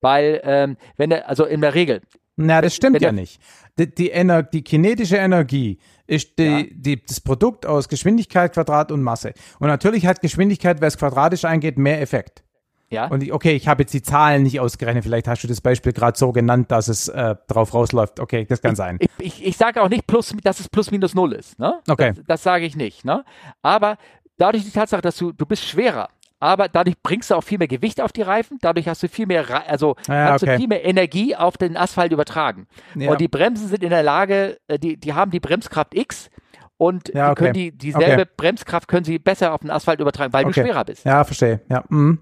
Weil, 0.00 0.40
ähm, 0.42 0.76
wenn 0.96 1.10
der, 1.10 1.28
also 1.28 1.44
in 1.44 1.60
der 1.60 1.74
Regel. 1.74 2.02
Na, 2.36 2.60
das 2.60 2.74
stimmt 2.74 3.00
ja 3.00 3.12
nicht. 3.12 3.40
Die, 3.78 3.92
die, 3.92 4.10
Ener 4.10 4.42
die 4.42 4.62
kinetische 4.62 5.16
Energie 5.16 5.78
ist 6.08 6.38
die, 6.38 6.44
ja. 6.44 6.64
die, 6.70 7.04
das 7.04 7.20
Produkt 7.20 7.66
aus 7.66 7.88
Geschwindigkeit, 7.88 8.52
Quadrat 8.52 8.90
und 8.90 9.02
Masse. 9.02 9.34
Und 9.60 9.68
natürlich 9.68 10.06
hat 10.06 10.20
Geschwindigkeit, 10.20 10.80
wer 10.80 10.88
es 10.88 10.98
quadratisch 10.98 11.44
eingeht, 11.44 11.78
mehr 11.78 12.00
Effekt. 12.00 12.42
Ja. 12.90 13.08
Und 13.08 13.22
ich, 13.22 13.32
okay, 13.34 13.54
ich 13.54 13.68
habe 13.68 13.82
jetzt 13.82 13.92
die 13.92 14.00
Zahlen 14.00 14.42
nicht 14.42 14.58
ausgerechnet. 14.60 15.04
Vielleicht 15.04 15.28
hast 15.28 15.44
du 15.44 15.48
das 15.48 15.60
Beispiel 15.60 15.92
gerade 15.92 16.18
so 16.18 16.32
genannt, 16.32 16.70
dass 16.70 16.88
es 16.88 17.08
äh, 17.08 17.36
drauf 17.46 17.74
rausläuft. 17.74 18.18
Okay, 18.18 18.46
das 18.46 18.62
kann 18.62 18.72
ich, 18.72 18.78
sein. 18.78 18.96
Ich, 18.98 19.10
ich, 19.18 19.46
ich 19.46 19.56
sage 19.58 19.82
auch 19.82 19.90
nicht, 19.90 20.06
plus, 20.06 20.34
dass 20.42 20.60
es 20.60 20.70
plus 20.70 20.90
minus 20.90 21.14
null 21.14 21.34
ist. 21.34 21.58
Ne? 21.58 21.78
Okay. 21.86 22.14
Das, 22.16 22.24
das 22.26 22.42
sage 22.42 22.64
ich 22.64 22.76
nicht. 22.76 23.04
Ne? 23.04 23.24
Aber 23.60 23.98
dadurch 24.38 24.64
die 24.64 24.70
Tatsache, 24.70 25.02
dass 25.02 25.16
du, 25.18 25.32
du 25.32 25.44
bist 25.44 25.64
schwerer 25.64 26.08
aber 26.40 26.68
dadurch 26.68 26.96
bringst 27.02 27.30
du 27.30 27.34
auch 27.34 27.42
viel 27.42 27.58
mehr 27.58 27.68
Gewicht 27.68 28.00
auf 28.00 28.12
die 28.12 28.22
Reifen, 28.22 28.58
dadurch 28.60 28.88
hast 28.88 29.02
du 29.02 29.08
viel 29.08 29.26
mehr, 29.26 29.68
also 29.68 29.96
ja, 30.06 30.32
hast 30.32 30.42
okay. 30.42 30.52
du 30.52 30.58
viel 30.58 30.68
mehr 30.68 30.84
Energie 30.84 31.34
auf 31.34 31.56
den 31.56 31.76
Asphalt 31.76 32.12
übertragen. 32.12 32.66
Ja. 32.94 33.10
Und 33.10 33.20
die 33.20 33.28
Bremsen 33.28 33.68
sind 33.68 33.82
in 33.82 33.90
der 33.90 34.02
Lage, 34.02 34.58
äh, 34.68 34.78
die, 34.78 34.96
die 34.96 35.14
haben 35.14 35.30
die 35.30 35.40
Bremskraft 35.40 35.94
X 35.94 36.30
und 36.76 37.12
ja, 37.12 37.32
okay. 37.32 37.34
die 37.34 37.42
können 37.42 37.54
die, 37.54 37.72
dieselbe 37.72 38.22
okay. 38.22 38.30
Bremskraft 38.36 38.88
können 38.88 39.04
sie 39.04 39.18
besser 39.18 39.52
auf 39.52 39.60
den 39.60 39.70
Asphalt 39.70 40.00
übertragen, 40.00 40.32
weil 40.32 40.44
du 40.44 40.52
schwerer 40.52 40.84
bist. 40.84 41.04
Ja, 41.04 41.24
verstehe. 41.24 41.60
Ja. 41.68 41.84
Mhm. 41.88 42.20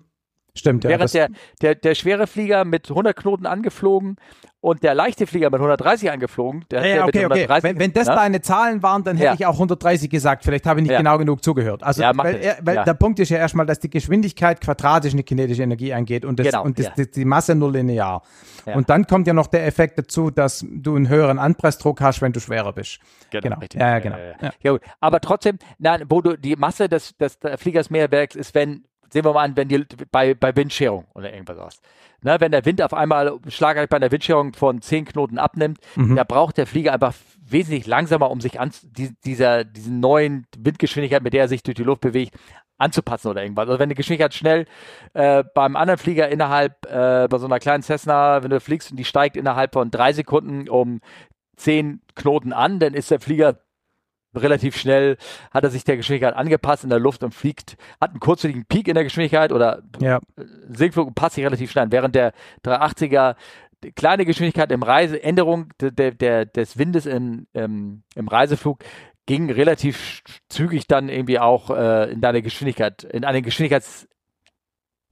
Stimmt, 0.57 0.85
ja. 0.85 0.91
Während 0.91 1.13
der, 1.15 1.29
der, 1.63 1.75
der 1.75 1.95
schwere 1.95 2.27
Flieger 2.27 2.65
mit 2.65 2.89
100 2.89 3.17
Knoten 3.17 3.47
angeflogen 3.47 4.17
und 4.61 4.83
der 4.83 4.95
leichte 4.95 5.27
Flieger 5.27 5.51
mit 5.51 5.61
130 5.61 6.11
angeflogen. 6.11 6.65
Der, 6.71 6.81
ja, 6.81 6.95
der 6.95 7.05
okay, 7.05 7.19
130, 7.25 7.51
okay. 7.51 7.63
Wenn, 7.63 7.79
wenn 7.79 7.93
das 7.93 8.09
na? 8.09 8.17
deine 8.17 8.41
Zahlen 8.41 8.83
waren, 8.83 9.05
dann 9.05 9.17
hätte 9.17 9.27
ja. 9.27 9.35
ich 9.35 9.47
auch 9.47 9.55
130 9.55 10.11
gesagt. 10.11 10.45
Vielleicht 10.45 10.67
habe 10.67 10.81
ich 10.81 10.85
nicht 10.85 10.93
ja. 10.93 10.99
genau 10.99 11.19
genug 11.19 11.45
zugehört. 11.45 11.85
Also, 11.85 12.03
ja, 12.03 12.11
weil, 12.17 12.37
er, 12.37 12.57
weil 12.63 12.83
der 12.83 12.95
Punkt 12.95 13.21
ist 13.21 13.29
ja 13.29 13.39
erstmal, 13.39 13.67
dass 13.67 13.79
die 13.79 13.91
Geschwindigkeit 13.91 14.61
quadratisch 14.61 15.13
eine 15.13 15.23
kinetische 15.23 15.63
Energie 15.63 15.93
angeht 15.93 16.25
und, 16.25 16.41
das, 16.41 16.47
genau. 16.49 16.65
und 16.65 16.79
das, 16.79 16.93
die, 16.95 17.09
die 17.09 17.25
Masse 17.25 17.55
nur 17.55 17.71
linear. 17.71 18.23
Und 18.75 18.91
dann 18.91 19.07
kommt 19.07 19.29
ja 19.29 19.33
noch 19.33 19.47
der 19.47 19.67
Effekt 19.67 19.99
dazu, 19.99 20.33
dass 20.33 20.67
du 20.69 20.97
einen 20.97 21.09
höheren 21.09 21.39
Anpressdruck 21.39 22.01
hast, 22.01 22.21
wenn 22.21 22.33
du 22.33 22.41
schwerer 22.41 22.73
bist. 22.73 22.99
Genau. 23.31 23.43
genau. 23.43 23.59
Ja, 23.75 23.91
ja, 23.91 23.99
genau. 24.01 24.17
Ja, 24.41 24.73
gut. 24.73 24.81
Aber 24.99 25.21
trotzdem, 25.21 25.59
nein, 25.79 26.03
wo 26.09 26.21
du 26.21 26.37
die 26.37 26.57
Masse 26.57 26.89
des, 26.89 27.17
des 27.17 27.39
Fliegers 27.57 27.91
mehr 27.91 28.11
wirkst, 28.11 28.37
ist, 28.37 28.55
wenn 28.57 28.85
sehen 29.11 29.25
wir 29.25 29.33
mal 29.33 29.45
an, 29.45 29.57
wenn 29.57 29.69
die 29.69 29.85
bei, 30.11 30.35
bei 30.35 30.55
Windscherung 30.55 31.07
oder 31.15 31.33
irgendwas 31.33 31.59
aus. 31.59 31.81
Ne, 32.23 32.37
wenn 32.41 32.51
der 32.51 32.65
Wind 32.65 32.81
auf 32.83 32.95
einmal 32.95 33.39
schlagartig 33.49 33.91
bei 33.91 33.99
einer 33.99 34.11
Windscherung 34.11 34.55
von 34.55 34.81
10 34.81 35.05
Knoten 35.05 35.39
abnimmt, 35.39 35.79
mhm. 35.97 36.17
da 36.17 36.25
braucht 36.25 36.57
der 36.57 36.67
Flieger 36.67 36.93
einfach 36.93 37.15
wesentlich 37.49 37.87
langsamer, 37.87 38.31
um 38.31 38.41
sich 38.41 38.59
an 38.59 38.73
die, 38.83 39.15
dieser, 39.25 39.65
diesen 39.65 40.01
neuen 40.01 40.47
Windgeschwindigkeit, 40.59 41.23
mit 41.23 41.35
der 41.35 41.43
er 41.43 41.49
sich 41.49 41.63
durch 41.63 41.77
die 41.77 41.85
Luft 41.85 42.01
bewegt, 42.01 42.35
anzupassen 42.79 43.29
oder 43.29 43.43
irgendwas. 43.43 43.69
Also 43.69 43.79
wenn 43.79 43.89
die 43.89 43.95
Geschwindigkeit 43.95 44.35
schnell 44.35 44.67
äh, 45.15 45.45
beim 45.55 45.77
anderen 45.77 45.99
Flieger 45.99 46.29
innerhalb, 46.29 46.87
äh, 46.87 47.29
bei 47.29 47.39
so 47.39 47.47
einer 47.47 47.59
kleinen 47.59 47.83
Cessna, 47.83 48.43
wenn 48.43 48.51
du 48.51 48.61
fliegst 48.61 48.91
und 48.91 48.97
die 48.97 49.05
steigt 49.05 49.37
innerhalb 49.37 49.73
von 49.73 49.91
drei 49.91 50.13
Sekunden 50.13 50.69
um 50.69 51.01
10 51.57 52.03
Knoten 52.15 52.53
an, 52.53 52.79
dann 52.79 52.95
ist 52.95 53.11
der 53.11 53.21
Flieger 53.21 53.61
relativ 54.37 54.77
schnell 54.77 55.17
hat 55.51 55.65
er 55.65 55.71
sich 55.71 55.85
der 55.85 55.97
Geschwindigkeit 55.97 56.35
angepasst 56.35 56.85
in 56.85 56.91
der 56.91 56.99
Luft 56.99 57.23
und 57.23 57.35
fliegt, 57.35 57.77
hat 58.01 58.11
einen 58.11 58.21
kurzfristigen 58.21 58.67
Peak 58.67 58.89
in 58.89 58.95
der 58.95 59.05
Geschwindigkeit 59.05 59.53
oder 59.53 59.83
ja. 60.01 60.21
Sinkflug 60.69 61.09
und 61.09 61.15
passt 61.15 61.35
sich 61.35 61.45
relativ 61.45 61.71
schnell 61.71 61.85
an, 61.85 61.93
während 61.93 62.15
der 62.15 62.33
380er 62.65 63.37
kleine 63.95 64.25
Geschwindigkeit 64.25 64.73
im 64.73 64.83
Reiseänderung 64.83 65.73
der, 65.81 66.13
der, 66.13 66.47
des 66.47 66.79
Windes 66.79 67.07
im, 67.07 67.47
im, 67.53 68.03
im 68.15 68.29
Reiseflug 68.29 68.79
ging 69.27 69.51
relativ 69.51 70.23
zügig 70.49 70.87
dann 70.87 71.09
irgendwie 71.09 71.39
auch 71.39 71.71
äh, 71.71 72.11
in 72.11 72.21
deine 72.21 72.43
Geschwindigkeit, 72.43 73.05
in 73.05 73.25
eine 73.25 73.43
Geschwindigkeits 73.43 74.09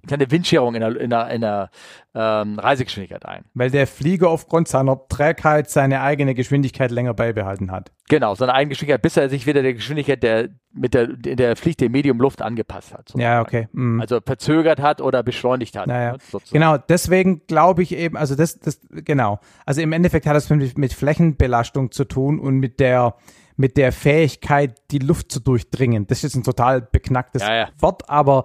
keine 0.06 0.30
Windscherung 0.30 0.74
in 0.74 0.80
der, 0.80 1.00
in 1.00 1.10
der, 1.10 1.30
in 1.30 1.40
der 1.40 1.70
ähm, 2.14 2.58
Reisegeschwindigkeit 2.58 3.24
ein. 3.26 3.44
Weil 3.54 3.70
der 3.70 3.86
Flieger 3.86 4.28
aufgrund 4.28 4.68
seiner 4.68 5.00
Trägheit 5.08 5.70
seine 5.70 6.00
eigene 6.00 6.34
Geschwindigkeit 6.34 6.90
länger 6.90 7.14
beibehalten 7.14 7.70
hat. 7.70 7.90
Genau, 8.08 8.34
seine 8.34 8.54
eigene 8.54 8.70
Geschwindigkeit, 8.70 9.02
bis 9.02 9.16
er 9.16 9.28
sich 9.28 9.46
wieder 9.46 9.62
der 9.62 9.74
Geschwindigkeit 9.74 10.22
der 10.22 10.48
mit 10.72 10.92
der 10.92 11.08
in 11.24 11.36
der 11.36 11.56
Pflicht 11.56 11.80
der 11.80 11.88
Medium-Luft 11.88 12.42
angepasst 12.42 12.92
hat. 12.92 13.08
Sozusagen. 13.08 13.22
Ja, 13.22 13.40
okay. 13.40 13.68
Mhm. 13.72 14.00
Also 14.00 14.20
verzögert 14.24 14.80
hat 14.80 15.00
oder 15.00 15.22
beschleunigt 15.22 15.76
hat. 15.76 15.86
Naja. 15.86 16.12
Ne, 16.12 16.40
genau, 16.52 16.76
deswegen 16.76 17.46
glaube 17.46 17.82
ich 17.82 17.94
eben, 17.94 18.16
also 18.16 18.34
das, 18.34 18.58
das, 18.58 18.80
genau. 18.90 19.38
Also 19.64 19.80
im 19.80 19.92
Endeffekt 19.92 20.26
hat 20.26 20.34
das 20.34 20.50
mit, 20.50 20.76
mit 20.76 20.92
Flächenbelastung 20.92 21.92
zu 21.92 22.04
tun 22.04 22.40
und 22.40 22.58
mit 22.58 22.80
der 22.80 23.14
mit 23.56 23.76
der 23.76 23.92
Fähigkeit, 23.92 24.80
die 24.90 24.98
Luft 24.98 25.30
zu 25.30 25.40
durchdringen. 25.40 26.06
Das 26.06 26.18
ist 26.18 26.22
jetzt 26.24 26.34
ein 26.34 26.42
total 26.42 26.82
beknacktes 26.82 27.42
ja, 27.42 27.54
ja. 27.54 27.68
Wort, 27.78 28.08
aber 28.08 28.44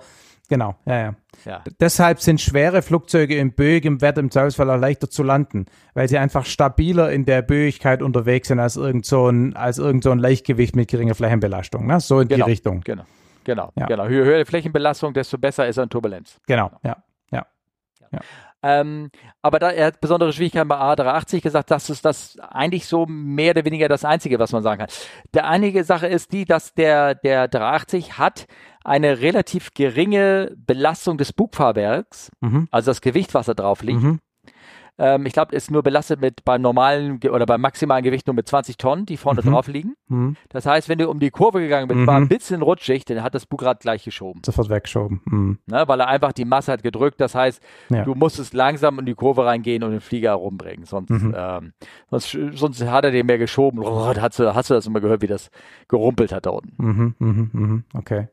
Genau, 0.50 0.76
ja, 0.86 1.00
ja, 1.00 1.16
ja. 1.46 1.64
Deshalb 1.80 2.20
sind 2.22 2.42
schwere 2.42 2.82
Flugzeuge 2.82 3.38
in 3.38 3.54
böigem 3.54 4.02
Wetter 4.02 4.20
im 4.20 4.32
Zweifelsfall 4.32 4.70
auch 4.72 4.78
leichter 4.78 5.08
zu 5.08 5.22
landen, 5.22 5.68
weil 5.94 6.10
sie 6.10 6.18
einfach 6.18 6.46
stabiler 6.46 7.12
in 7.12 7.26
der 7.26 7.44
Böigkeit 7.44 8.02
unterwegs 8.02 8.48
sind 8.48 8.60
als 8.60 8.76
irgend 8.76 9.06
so 9.06 9.30
ein, 9.30 9.56
als 9.56 9.78
irgend 9.78 10.04
so 10.04 10.10
ein 10.10 10.18
Leichtgewicht 10.18 10.76
mit 10.76 10.90
geringer 10.90 11.14
Flächenbelastung. 11.14 11.86
Ne? 11.86 12.00
So 12.00 12.20
in 12.20 12.28
genau, 12.28 12.46
die 12.46 12.52
Richtung. 12.52 12.82
Genau, 12.82 13.04
genau, 13.44 13.72
ja. 13.76 13.86
genau. 13.86 14.08
Je 14.08 14.24
höher 14.24 14.40
die 14.40 14.46
Flächenbelastung, 14.46 15.14
desto 15.14 15.38
besser 15.38 15.68
ist 15.68 15.78
er 15.78 15.84
in 15.84 15.90
Turbulenz. 15.90 16.40
Genau, 16.48 16.70
genau. 16.70 16.80
ja, 16.84 17.04
ja. 17.32 17.46
ja. 18.12 18.20
Ähm, 18.62 19.10
aber 19.42 19.60
da, 19.60 19.72
er 19.72 19.88
hat 19.88 20.02
besondere 20.02 20.34
Schwierigkeiten 20.34 20.68
bei 20.68 20.76
A380 20.76 21.42
gesagt, 21.42 21.72
das 21.72 21.90
ist 21.90 22.04
das 22.04 22.38
eigentlich 22.40 22.88
so 22.88 23.06
mehr 23.08 23.52
oder 23.52 23.66
weniger 23.66 23.88
das 23.88 24.04
Einzige, 24.04 24.40
was 24.40 24.52
man 24.52 24.64
sagen 24.64 24.80
kann. 24.80 24.90
Der 25.34 25.48
einige 25.48 25.84
Sache 25.84 26.08
ist 26.08 26.34
die, 26.34 26.46
dass 26.46 26.74
der, 26.74 27.16
der 27.16 27.48
380 27.48 28.18
hat 28.18 28.48
eine 28.84 29.20
relativ 29.22 29.74
geringe 29.74 30.56
Belastung 30.58 31.18
des 31.18 31.34
Bugfahrwerks, 31.34 32.32
mhm. 32.42 32.68
also 32.72 32.92
das 32.92 33.02
Gewicht, 33.02 33.34
was 33.34 33.46
da 33.46 33.54
drauf 33.54 33.82
liegt. 33.82 34.02
Mhm. 34.02 34.20
Ähm, 35.00 35.26
ich 35.26 35.34
glaube, 35.34 35.56
ist 35.56 35.72
nur 35.72 35.82
belastet 35.82 36.20
mit 36.20 36.44
beim 36.44 36.62
normalen 36.62 37.20
oder 37.24 37.46
beim 37.46 37.62
maximalen 37.62 38.04
Gewicht 38.04 38.28
nur 38.28 38.34
mit 38.34 38.48
20 38.48 38.78
Tonnen, 38.78 39.06
die 39.06 39.16
vorne 39.16 39.42
mhm. 39.42 39.52
drauf 39.52 39.68
liegen. 39.68 39.96
Mhm. 40.10 40.36
Das 40.50 40.66
heißt, 40.66 40.90
wenn 40.90 41.00
du 41.00 41.10
um 41.10 41.20
die 41.20 41.32
Kurve 41.32 41.62
gegangen 41.62 41.88
bist, 41.88 42.06
war 42.06 42.18
ein 42.18 42.24
mhm. 42.24 42.28
bisschen 42.28 42.62
rutschig, 42.62 43.06
dann 43.06 43.24
hat 43.24 43.34
das 43.34 43.46
Bugrad 43.46 43.80
gleich 43.80 44.04
geschoben. 44.04 44.42
Sofort 44.46 44.70
weggeschoben. 44.70 45.22
Mhm. 45.26 45.58
Ne, 45.68 45.84
weil 45.88 46.02
er 46.02 46.08
einfach 46.08 46.34
die 46.34 46.46
Masse 46.46 46.72
hat 46.72 46.84
gedrückt. 46.84 47.22
Das 47.22 47.34
heißt, 47.34 47.64
ja. 47.90 48.04
du 48.04 48.14
musstest 48.14 48.54
langsam 48.54 49.00
in 49.00 49.06
die 49.06 49.16
Kurve 49.16 49.46
reingehen 49.46 49.84
und 49.84 49.92
den 49.92 50.02
Flieger 50.02 50.34
rumbringen. 50.34 50.86
Sonst, 50.86 51.10
mhm. 51.10 51.34
ähm, 51.36 51.74
sonst, 52.10 52.38
sonst 52.54 52.86
hat 52.86 53.06
er 53.06 53.12
den 53.12 53.26
mehr 53.26 53.38
geschoben. 53.38 53.80
Oh, 53.80 54.06
hast, 54.06 54.40
du, 54.40 54.54
hast 54.54 54.70
du 54.70 54.74
das 54.74 54.86
immer 54.86 55.00
gehört, 55.00 55.22
wie 55.22 55.28
das 55.28 55.50
gerumpelt 55.88 56.34
hat 56.34 56.46
da 56.46 56.50
unten. 56.50 57.86
Okay. 57.94 58.28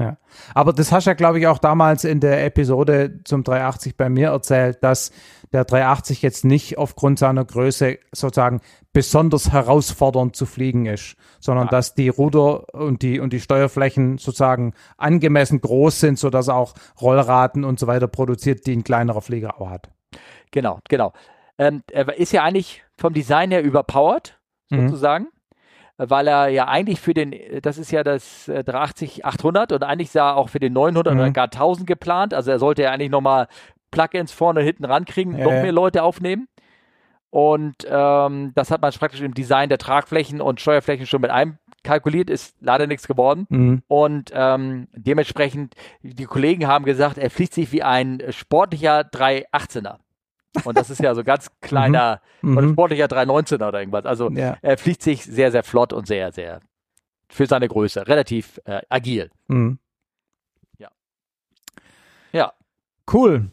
Ja. 0.00 0.16
Aber 0.54 0.72
das 0.72 0.92
hast 0.92 1.06
du 1.06 1.10
ja, 1.10 1.14
glaube 1.14 1.38
ich, 1.38 1.46
auch 1.46 1.58
damals 1.58 2.04
in 2.04 2.20
der 2.20 2.44
Episode 2.46 3.20
zum 3.24 3.44
380 3.44 3.98
bei 3.98 4.08
mir 4.08 4.28
erzählt, 4.28 4.82
dass 4.82 5.12
der 5.52 5.66
380 5.66 6.22
jetzt 6.22 6.42
nicht 6.44 6.78
aufgrund 6.78 7.18
seiner 7.18 7.44
Größe 7.44 7.98
sozusagen 8.10 8.62
besonders 8.94 9.52
herausfordernd 9.52 10.34
zu 10.34 10.46
fliegen 10.46 10.86
ist, 10.86 11.16
sondern 11.38 11.66
ja. 11.66 11.70
dass 11.70 11.94
die 11.94 12.08
Ruder 12.08 12.72
und 12.72 13.02
die, 13.02 13.20
und 13.20 13.34
die 13.34 13.40
Steuerflächen 13.40 14.16
sozusagen 14.16 14.72
angemessen 14.96 15.60
groß 15.60 16.00
sind, 16.00 16.18
sodass 16.18 16.48
er 16.48 16.56
auch 16.56 16.72
Rollraten 16.98 17.64
und 17.64 17.78
so 17.78 17.86
weiter 17.86 18.08
produziert, 18.08 18.66
die 18.66 18.74
ein 18.74 18.84
kleinerer 18.84 19.20
Flieger 19.20 19.60
auch 19.60 19.68
hat. 19.68 19.90
Genau, 20.50 20.80
genau. 20.88 21.12
Ähm, 21.58 21.82
er 21.92 22.16
ist 22.16 22.32
ja 22.32 22.42
eigentlich 22.42 22.82
vom 22.96 23.12
Design 23.12 23.50
her 23.50 23.62
überpowered, 23.62 24.40
mhm. 24.70 24.88
sozusagen. 24.88 25.24
Mhm 25.24 25.39
weil 26.08 26.28
er 26.28 26.48
ja 26.48 26.66
eigentlich 26.66 27.00
für 27.00 27.12
den, 27.12 27.34
das 27.62 27.76
ist 27.76 27.90
ja 27.90 28.02
das 28.02 28.46
380 28.46 29.20
äh, 29.20 29.24
800 29.24 29.72
und 29.72 29.82
eigentlich 29.82 30.10
sah 30.10 30.32
auch 30.32 30.48
für 30.48 30.60
den 30.60 30.72
900 30.72 31.12
mhm. 31.12 31.20
oder 31.20 31.30
gar 31.30 31.44
1000 31.44 31.86
geplant. 31.86 32.32
Also 32.32 32.50
er 32.50 32.58
sollte 32.58 32.82
ja 32.82 32.90
eigentlich 32.90 33.10
nochmal 33.10 33.48
Plugins 33.90 34.32
vorne 34.32 34.60
und 34.60 34.66
hinten 34.66 34.84
rankriegen, 34.84 35.36
ja, 35.36 35.44
noch 35.44 35.50
mehr 35.50 35.72
Leute 35.72 36.02
aufnehmen. 36.02 36.48
Und 37.28 37.86
ähm, 37.88 38.52
das 38.54 38.70
hat 38.70 38.80
man 38.80 38.92
praktisch 38.92 39.20
im 39.20 39.34
Design 39.34 39.68
der 39.68 39.78
Tragflächen 39.78 40.40
und 40.40 40.60
Steuerflächen 40.60 41.06
schon 41.06 41.20
mit 41.20 41.30
einkalkuliert, 41.30 42.30
ist 42.30 42.56
leider 42.60 42.86
nichts 42.86 43.06
geworden. 43.06 43.46
Mhm. 43.50 43.82
Und 43.86 44.30
ähm, 44.34 44.88
dementsprechend, 44.94 45.74
die 46.02 46.24
Kollegen 46.24 46.66
haben 46.66 46.84
gesagt, 46.84 47.18
er 47.18 47.30
fliegt 47.30 47.54
sich 47.54 47.72
wie 47.72 47.82
ein 47.82 48.22
sportlicher 48.30 49.02
318er. 49.02 49.98
Und 50.64 50.76
das 50.76 50.90
ist 50.90 51.00
ja 51.00 51.14
so 51.14 51.22
ganz 51.22 51.48
kleiner, 51.60 52.20
mhm. 52.42 52.56
oder 52.56 52.68
sportlicher 52.68 53.06
319er 53.06 53.68
oder 53.68 53.80
irgendwas. 53.80 54.04
Also 54.04 54.30
ja. 54.30 54.56
er 54.62 54.78
fliegt 54.78 55.02
sich 55.02 55.24
sehr, 55.24 55.52
sehr 55.52 55.62
flott 55.62 55.92
und 55.92 56.06
sehr, 56.06 56.32
sehr 56.32 56.60
für 57.28 57.46
seine 57.46 57.68
Größe, 57.68 58.06
relativ 58.08 58.60
äh, 58.64 58.80
agil. 58.88 59.30
Mhm. 59.46 59.78
Ja. 60.78 60.88
Ja. 62.32 62.52
Cool. 63.12 63.50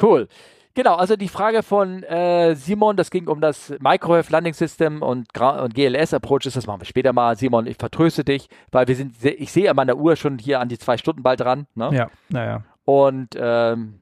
Cool. 0.00 0.28
Genau, 0.74 0.94
also 0.96 1.16
die 1.16 1.28
Frage 1.28 1.62
von 1.62 2.02
äh, 2.02 2.54
Simon, 2.54 2.96
das 2.96 3.10
ging 3.10 3.28
um 3.28 3.40
das 3.40 3.72
Microwave 3.80 4.30
Landing 4.30 4.52
System 4.52 5.00
und, 5.00 5.26
und 5.40 5.74
GLS 5.74 6.12
Approaches, 6.12 6.52
das 6.52 6.66
machen 6.66 6.82
wir 6.82 6.84
später 6.84 7.14
mal. 7.14 7.34
Simon, 7.34 7.66
ich 7.66 7.78
vertröste 7.78 8.24
dich, 8.24 8.48
weil 8.72 8.86
wir 8.86 8.94
sind, 8.94 9.24
ich 9.24 9.50
sehe 9.52 9.70
an 9.70 9.76
meiner 9.76 9.96
Uhr 9.96 10.16
schon 10.16 10.38
hier 10.38 10.60
an 10.60 10.68
die 10.68 10.76
zwei 10.76 10.98
Stunden 10.98 11.22
bald 11.22 11.40
dran. 11.40 11.66
Ne? 11.74 11.90
Ja, 11.94 12.10
naja. 12.28 12.62
Und 12.84 13.30
ähm, 13.36 14.00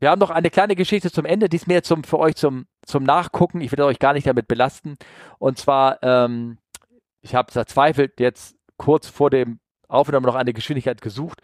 wir 0.00 0.10
haben 0.10 0.20
noch 0.20 0.30
eine 0.30 0.50
kleine 0.50 0.76
Geschichte 0.76 1.10
zum 1.10 1.24
Ende, 1.24 1.48
die 1.48 1.56
ist 1.56 1.66
mehr 1.66 1.82
zum, 1.82 2.04
für 2.04 2.18
euch 2.18 2.36
zum, 2.36 2.66
zum 2.86 3.02
Nachgucken. 3.02 3.60
Ich 3.60 3.72
will 3.72 3.82
euch 3.82 3.98
gar 3.98 4.12
nicht 4.12 4.26
damit 4.26 4.46
belasten. 4.46 4.96
Und 5.38 5.58
zwar, 5.58 6.02
ähm, 6.02 6.58
ich 7.20 7.34
habe 7.34 7.50
verzweifelt 7.50 8.20
jetzt 8.20 8.56
kurz 8.76 9.08
vor 9.08 9.30
dem 9.30 9.58
Aufnahme 9.88 10.26
noch 10.26 10.36
eine 10.36 10.52
Geschwindigkeit 10.52 11.00
gesucht. 11.00 11.40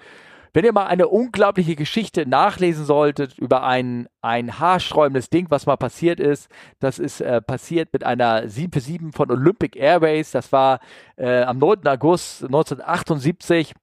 Wenn 0.52 0.64
ihr 0.64 0.72
mal 0.72 0.86
eine 0.86 1.08
unglaubliche 1.08 1.74
Geschichte 1.74 2.28
nachlesen 2.28 2.84
solltet 2.84 3.36
über 3.38 3.64
ein, 3.64 4.06
ein 4.22 4.60
haarsträubendes 4.60 5.28
Ding, 5.28 5.46
was 5.48 5.66
mal 5.66 5.76
passiert 5.76 6.20
ist, 6.20 6.48
das 6.78 7.00
ist 7.00 7.20
äh, 7.20 7.42
passiert 7.42 7.92
mit 7.92 8.04
einer 8.04 8.48
747 8.48 9.16
von 9.16 9.32
Olympic 9.32 9.76
Airways. 9.76 10.30
Das 10.30 10.52
war 10.52 10.78
äh, 11.16 11.42
am 11.42 11.58
9. 11.58 11.88
August 11.88 12.44
1978 12.44 13.74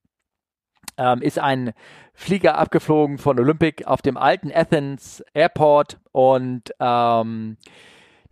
ähm, 0.96 1.22
ist 1.22 1.38
ein 1.38 1.72
Flieger 2.14 2.58
abgeflogen 2.58 3.18
von 3.18 3.38
Olympic 3.38 3.84
auf 3.86 4.02
dem 4.02 4.16
alten 4.16 4.52
Athens 4.52 5.24
Airport 5.34 5.98
und 6.12 6.72
ähm, 6.78 7.56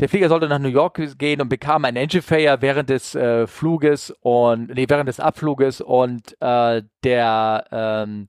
der 0.00 0.08
Flieger 0.08 0.28
sollte 0.28 0.48
nach 0.48 0.58
New 0.58 0.68
York 0.68 1.18
gehen 1.18 1.40
und 1.40 1.48
bekam 1.48 1.84
einen 1.84 1.96
Engine 1.96 2.22
Failure 2.22 2.62
während 2.62 2.88
des 2.88 3.14
äh, 3.14 3.46
Fluges 3.46 4.14
und 4.22 4.74
nee, 4.74 4.86
während 4.88 5.08
des 5.08 5.20
Abfluges 5.20 5.80
und 5.80 6.36
äh, 6.40 6.82
der 7.04 7.64
ähm, 7.70 8.28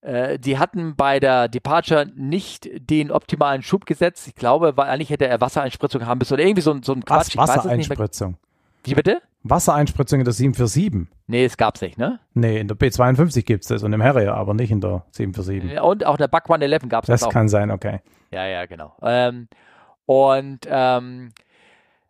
äh, 0.00 0.38
die 0.38 0.58
hatten 0.58 0.94
bei 0.94 1.18
der 1.18 1.48
Departure 1.48 2.06
nicht 2.14 2.68
den 2.88 3.10
optimalen 3.10 3.62
Schub 3.62 3.86
gesetzt. 3.86 4.28
Ich 4.28 4.36
glaube, 4.36 4.76
weil 4.76 4.88
eigentlich 4.88 5.10
hätte 5.10 5.26
er 5.26 5.40
Wassereinspritzung 5.40 6.06
haben 6.06 6.18
müssen 6.18 6.34
oder 6.34 6.44
irgendwie 6.44 6.62
so, 6.62 6.78
so 6.82 6.92
ein 6.92 7.04
Quatsch. 7.04 7.36
Was, 7.36 7.56
Wassereinspritzung? 7.56 8.36
Wie 8.84 8.94
bitte? 8.94 9.20
Wassereinspritzung 9.42 10.20
in 10.20 10.24
der 10.24 10.34
747. 10.34 11.08
Nee, 11.26 11.44
es 11.44 11.56
gab's 11.56 11.80
nicht, 11.80 11.98
ne? 11.98 12.20
Nee, 12.34 12.60
in 12.60 12.68
der 12.68 12.76
B52 12.76 13.42
gibt 13.42 13.64
es 13.64 13.68
das 13.68 13.82
und 13.82 13.92
im 13.92 14.02
Harrier, 14.02 14.34
aber 14.34 14.54
nicht 14.54 14.70
in 14.70 14.80
der 14.80 15.04
747. 15.12 15.80
Und 15.80 16.04
auch 16.04 16.14
in 16.14 16.18
der 16.18 16.28
Buck 16.28 16.44
111 16.44 16.88
gab 16.88 17.04
es 17.04 17.08
das. 17.08 17.20
Das 17.20 17.28
auch. 17.28 17.32
kann 17.32 17.48
sein, 17.48 17.70
okay. 17.70 18.00
Ja, 18.30 18.46
ja, 18.46 18.66
genau. 18.66 18.94
Ähm, 19.02 19.48
und 20.06 20.60
ähm, 20.68 21.30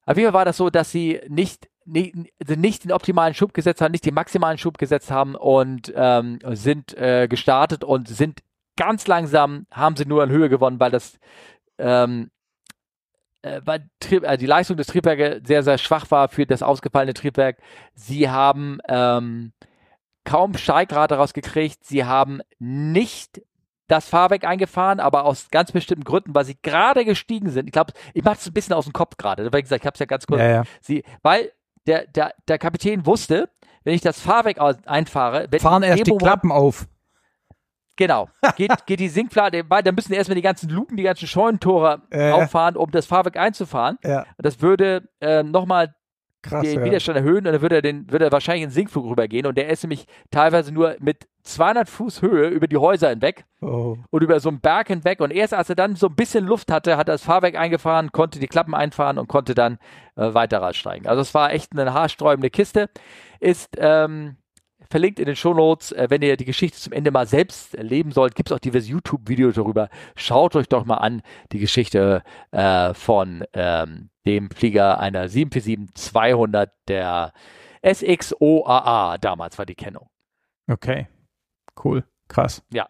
auf 0.06 0.16
jeden 0.16 0.28
Fall 0.28 0.38
war 0.38 0.44
das 0.44 0.56
so, 0.56 0.70
dass 0.70 0.90
sie 0.90 1.20
nicht, 1.28 1.68
nicht, 1.84 2.14
nicht 2.46 2.84
den 2.84 2.92
optimalen 2.92 3.34
Schub 3.34 3.52
gesetzt 3.52 3.80
haben, 3.80 3.92
nicht 3.92 4.06
den 4.06 4.14
maximalen 4.14 4.56
Schub 4.56 4.78
gesetzt 4.78 5.10
haben 5.10 5.34
und 5.34 5.92
ähm, 5.94 6.38
sind 6.52 6.96
äh, 6.96 7.28
gestartet 7.28 7.84
und 7.84 8.09
sind 8.09 8.40
ganz 8.76 9.06
langsam, 9.06 9.66
haben 9.70 9.96
sie 9.96 10.06
nur 10.06 10.22
an 10.22 10.30
Höhe 10.30 10.48
gewonnen, 10.48 10.80
weil 10.80 10.90
das 10.90 11.18
ähm, 11.78 12.30
äh, 12.30 12.38
weil 13.65 13.89
äh, 14.10 14.36
die 14.36 14.47
Leistung 14.47 14.77
des 14.77 14.89
Triebwerkes 14.89 15.47
sehr, 15.47 15.62
sehr 15.62 15.78
schwach 15.78 16.10
war 16.10 16.28
für 16.28 16.47
das 16.47 16.62
ausgefallene 16.62 17.15
Triebwerk. 17.15 17.59
Sie 17.94 18.28
haben 18.28 18.78
ähm, 18.89 19.52
kaum 20.24 20.55
Steigrate 20.55 21.16
rausgekriegt. 21.16 21.85
Sie 21.85 22.05
haben 22.05 22.40
nicht 22.59 23.40
das 23.86 24.09
Fahrwerk 24.09 24.44
eingefahren, 24.44 25.01
aber 25.01 25.24
aus 25.24 25.48
ganz 25.51 25.73
bestimmten 25.73 26.05
Gründen, 26.05 26.35
weil 26.35 26.44
sie 26.44 26.59
gerade 26.62 27.05
gestiegen 27.05 27.51
sind. 27.51 27.66
Ich 27.66 27.73
glaube, 27.73 27.94
ich 28.12 28.23
mache 28.23 28.36
es 28.39 28.47
ein 28.47 28.52
bisschen 28.52 28.74
aus 28.74 28.85
dem 28.85 28.93
Kopf 28.93 29.16
gerade. 29.16 29.51
Wie 29.52 29.62
gesagt, 29.62 29.82
ich 29.82 29.86
habe 29.86 29.94
es 29.94 30.01
ja 30.01 30.06
ganz 30.06 30.27
kurz. 30.27 30.40
Ja, 30.40 30.51
ja. 30.51 30.62
Sie, 30.81 31.02
weil 31.23 31.52
der, 31.86 32.06
der, 32.06 32.35
der 32.47 32.59
Kapitän 32.59 33.06
wusste, 33.06 33.48
wenn 33.85 33.94
ich 33.94 34.02
das 34.02 34.20
Fahrwerk 34.20 34.59
einfahre, 34.86 35.48
fahren 35.59 35.82
erst 35.82 36.06
die 36.06 36.16
Klappen 36.16 36.52
auf. 36.52 36.86
Genau. 37.98 38.28
Geht, 38.56 38.70
geht 38.86 39.00
die 39.00 39.08
Sinkflate, 39.08 39.64
dann 39.64 39.94
müssen 39.94 40.14
erstmal 40.14 40.36
die 40.36 40.42
ganzen 40.42 40.70
Luken, 40.70 40.96
die 40.96 41.02
ganzen 41.02 41.26
Scheunentore 41.26 42.02
äh. 42.10 42.30
auffahren, 42.30 42.76
um 42.76 42.90
das 42.90 43.04
Fahrwerk 43.04 43.36
einzufahren. 43.36 43.98
Ja. 44.02 44.24
Das 44.38 44.62
würde 44.62 45.08
äh, 45.20 45.42
nochmal 45.42 45.94
den 46.48 46.78
ja. 46.78 46.84
Widerstand 46.84 47.18
erhöhen 47.18 47.46
und 47.46 47.52
dann 47.52 47.60
würde 47.60 47.74
er, 47.74 47.82
den, 47.82 48.10
würde 48.10 48.26
er 48.26 48.32
wahrscheinlich 48.32 48.62
in 48.62 48.68
den 48.68 48.74
Sinkflug 48.74 49.04
rübergehen 49.10 49.44
und 49.44 49.58
der 49.58 49.68
ist 49.68 49.82
nämlich 49.82 50.06
teilweise 50.30 50.72
nur 50.72 50.96
mit 51.00 51.26
200 51.42 51.88
Fuß 51.88 52.22
Höhe 52.22 52.48
über 52.48 52.68
die 52.68 52.76
Häuser 52.76 53.10
hinweg 53.10 53.44
oh. 53.60 53.96
und 54.10 54.22
über 54.22 54.38
so 54.38 54.48
einen 54.48 54.60
Berg 54.60 54.86
hinweg 54.86 55.20
und 55.20 55.32
erst 55.32 55.52
als 55.52 55.68
er 55.68 55.74
dann 55.74 55.96
so 55.96 56.06
ein 56.06 56.14
bisschen 56.14 56.46
Luft 56.46 56.70
hatte, 56.70 56.96
hat 56.96 57.08
er 57.08 57.14
das 57.14 57.24
Fahrwerk 57.24 57.56
eingefahren, 57.56 58.12
konnte 58.12 58.38
die 58.38 58.46
Klappen 58.46 58.74
einfahren 58.74 59.18
und 59.18 59.26
konnte 59.26 59.56
dann 59.56 59.78
äh, 60.14 60.32
weiter 60.32 60.58
raussteigen. 60.58 61.08
Also 61.08 61.22
es 61.22 61.34
war 61.34 61.52
echt 61.52 61.72
eine 61.72 61.92
haarsträubende 61.92 62.50
Kiste. 62.50 62.88
Ist 63.40 63.76
ähm, 63.76 64.36
verlinkt 64.90 65.19
in 65.19 65.27
den 65.27 65.36
Shownotes. 65.36 65.93
Äh, 65.93 66.06
wenn 66.10 66.23
ihr 66.23 66.36
die 66.36 66.44
Geschichte 66.44 66.78
zum 66.78 66.93
Ende 66.93 67.10
mal 67.10 67.27
selbst 67.27 67.74
erleben 67.74 68.12
sollt, 68.12 68.35
gibt 68.35 68.51
es 68.51 68.56
auch 68.56 68.60
diverse 68.60 68.89
YouTube-Videos 68.89 69.55
darüber. 69.55 69.89
Schaut 70.16 70.56
euch 70.56 70.69
doch 70.69 70.85
mal 70.85 70.97
an, 70.97 71.23
die 71.52 71.59
Geschichte 71.59 72.23
äh, 72.51 72.94
von 72.94 73.44
ähm, 73.52 74.10
dem 74.27 74.51
Flieger 74.51 74.98
einer 74.98 75.27
747-200 75.28 76.70
der 76.89 77.32
SXOAA. 77.85 79.19
Damals 79.19 79.59
war 79.59 79.66
die 79.66 79.74
Kennung. 79.74 80.09
Okay, 80.70 81.09
cool, 81.85 82.05
krass. 82.28 82.62
Ja. 82.73 82.89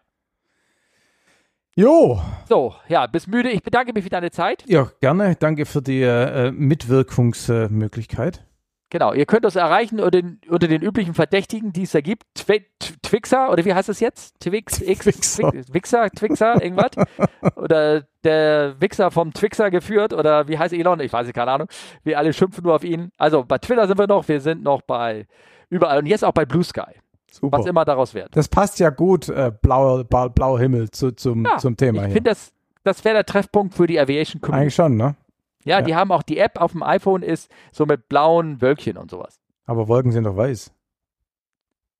Jo. 1.75 2.21
So, 2.49 2.75
ja, 2.89 3.07
bist 3.07 3.29
müde. 3.29 3.51
Ich 3.51 3.63
bedanke 3.63 3.93
mich 3.93 4.03
für 4.03 4.09
deine 4.09 4.31
Zeit. 4.31 4.65
Ja, 4.67 4.91
gerne. 4.99 5.37
Danke 5.37 5.65
für 5.65 5.81
die 5.81 6.01
äh, 6.01 6.51
Mitwirkungsmöglichkeit. 6.51 8.43
Genau, 8.91 9.13
ihr 9.13 9.27
könnt 9.27 9.45
uns 9.45 9.55
erreichen 9.55 9.99
unter 9.99 10.11
den, 10.21 10.41
unter 10.49 10.67
den 10.67 10.81
üblichen 10.81 11.13
Verdächtigen, 11.13 11.71
die 11.71 11.83
es 11.83 11.91
da 11.91 12.01
gibt. 12.01 12.23
Twi 12.33 12.65
Twixer, 13.03 13.51
oder 13.51 13.65
wie 13.65 13.73
heißt 13.73 13.89
es 13.89 13.99
jetzt? 13.99 14.39
Twix, 14.39 14.81
X, 14.81 15.05
Twixer, 15.05 15.51
Twixer, 15.51 16.09
Twixer 16.11 16.63
irgendwas? 16.63 16.91
oder 17.55 18.03
der 18.23 18.79
Wichser 18.79 19.11
vom 19.11 19.33
Twixer 19.33 19.71
geführt, 19.71 20.13
oder 20.13 20.47
wie 20.47 20.57
heißt 20.57 20.73
Elon? 20.73 20.99
Ich 20.99 21.13
weiß 21.13 21.25
nicht, 21.25 21.35
keine 21.35 21.51
Ahnung. 21.51 21.67
Wir 22.03 22.17
alle 22.17 22.33
schimpfen 22.33 22.63
nur 22.63 22.75
auf 22.75 22.83
ihn. 22.83 23.11
Also 23.17 23.43
bei 23.43 23.57
Twitter 23.57 23.87
sind 23.87 23.99
wir 23.99 24.07
noch, 24.07 24.27
wir 24.27 24.41
sind 24.41 24.63
noch 24.63 24.81
bei 24.81 25.27
überall 25.69 25.99
und 25.99 26.05
jetzt 26.07 26.25
auch 26.25 26.33
bei 26.33 26.45
Blue 26.45 26.63
Sky. 26.63 26.99
Super. 27.31 27.59
Was 27.59 27.65
immer 27.67 27.85
daraus 27.85 28.13
wird. 28.15 28.35
Das 28.35 28.47
passt 28.47 28.79
ja 28.79 28.89
gut, 28.89 29.29
äh, 29.29 29.51
blauer, 29.61 30.03
blauer 30.03 30.59
Himmel 30.59 30.89
zu, 30.89 31.11
zum, 31.11 31.45
ja, 31.45 31.57
zum 31.57 31.77
Thema. 31.77 32.07
Ich 32.07 32.13
finde, 32.13 32.31
das, 32.31 32.51
das 32.83 33.05
wäre 33.05 33.15
der 33.15 33.25
Treffpunkt 33.25 33.75
für 33.75 33.85
die 33.85 33.99
Aviation 33.99 34.41
Community. 34.41 34.61
Eigentlich 34.61 34.75
schon, 34.75 34.97
ne? 34.97 35.15
Ja, 35.63 35.79
ja, 35.79 35.81
die 35.81 35.95
haben 35.95 36.11
auch 36.11 36.23
die 36.23 36.37
App 36.37 36.59
auf 36.59 36.71
dem 36.71 36.83
iPhone 36.83 37.21
ist 37.21 37.51
so 37.71 37.85
mit 37.85 38.07
blauen 38.07 38.61
Wölkchen 38.61 38.97
und 38.97 39.11
sowas. 39.11 39.39
Aber 39.65 39.87
Wolken 39.87 40.11
sind 40.11 40.23
doch 40.23 40.37
weiß. 40.37 40.73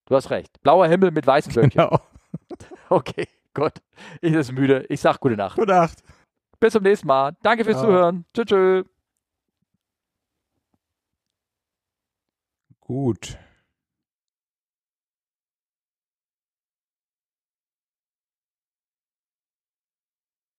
Du 0.05 0.15
hast 0.15 0.29
recht. 0.31 0.61
Blauer 0.61 0.87
Himmel 0.87 1.11
mit 1.11 1.27
weißen 1.27 1.55
Wölkchen. 1.55 1.87
Genau. 1.87 1.99
Okay, 2.91 3.27
gut. 3.53 3.73
Ich 4.19 4.33
bin 4.33 4.55
müde. 4.55 4.83
Ich 4.89 4.99
sag 4.99 5.19
gute 5.19 5.35
Nacht. 5.35 5.55
Gute 5.55 5.73
Nacht. 5.73 6.01
Bis 6.59 6.73
zum 6.73 6.81
nächsten 6.81 7.07
Mal. 7.07 7.37
Danke 7.43 7.63
fürs 7.63 7.77
ja. 7.77 7.81
Zuhören. 7.83 8.25
Tschüss. 8.33 8.45
tschüss. 8.45 8.85
Gut. 12.79 13.37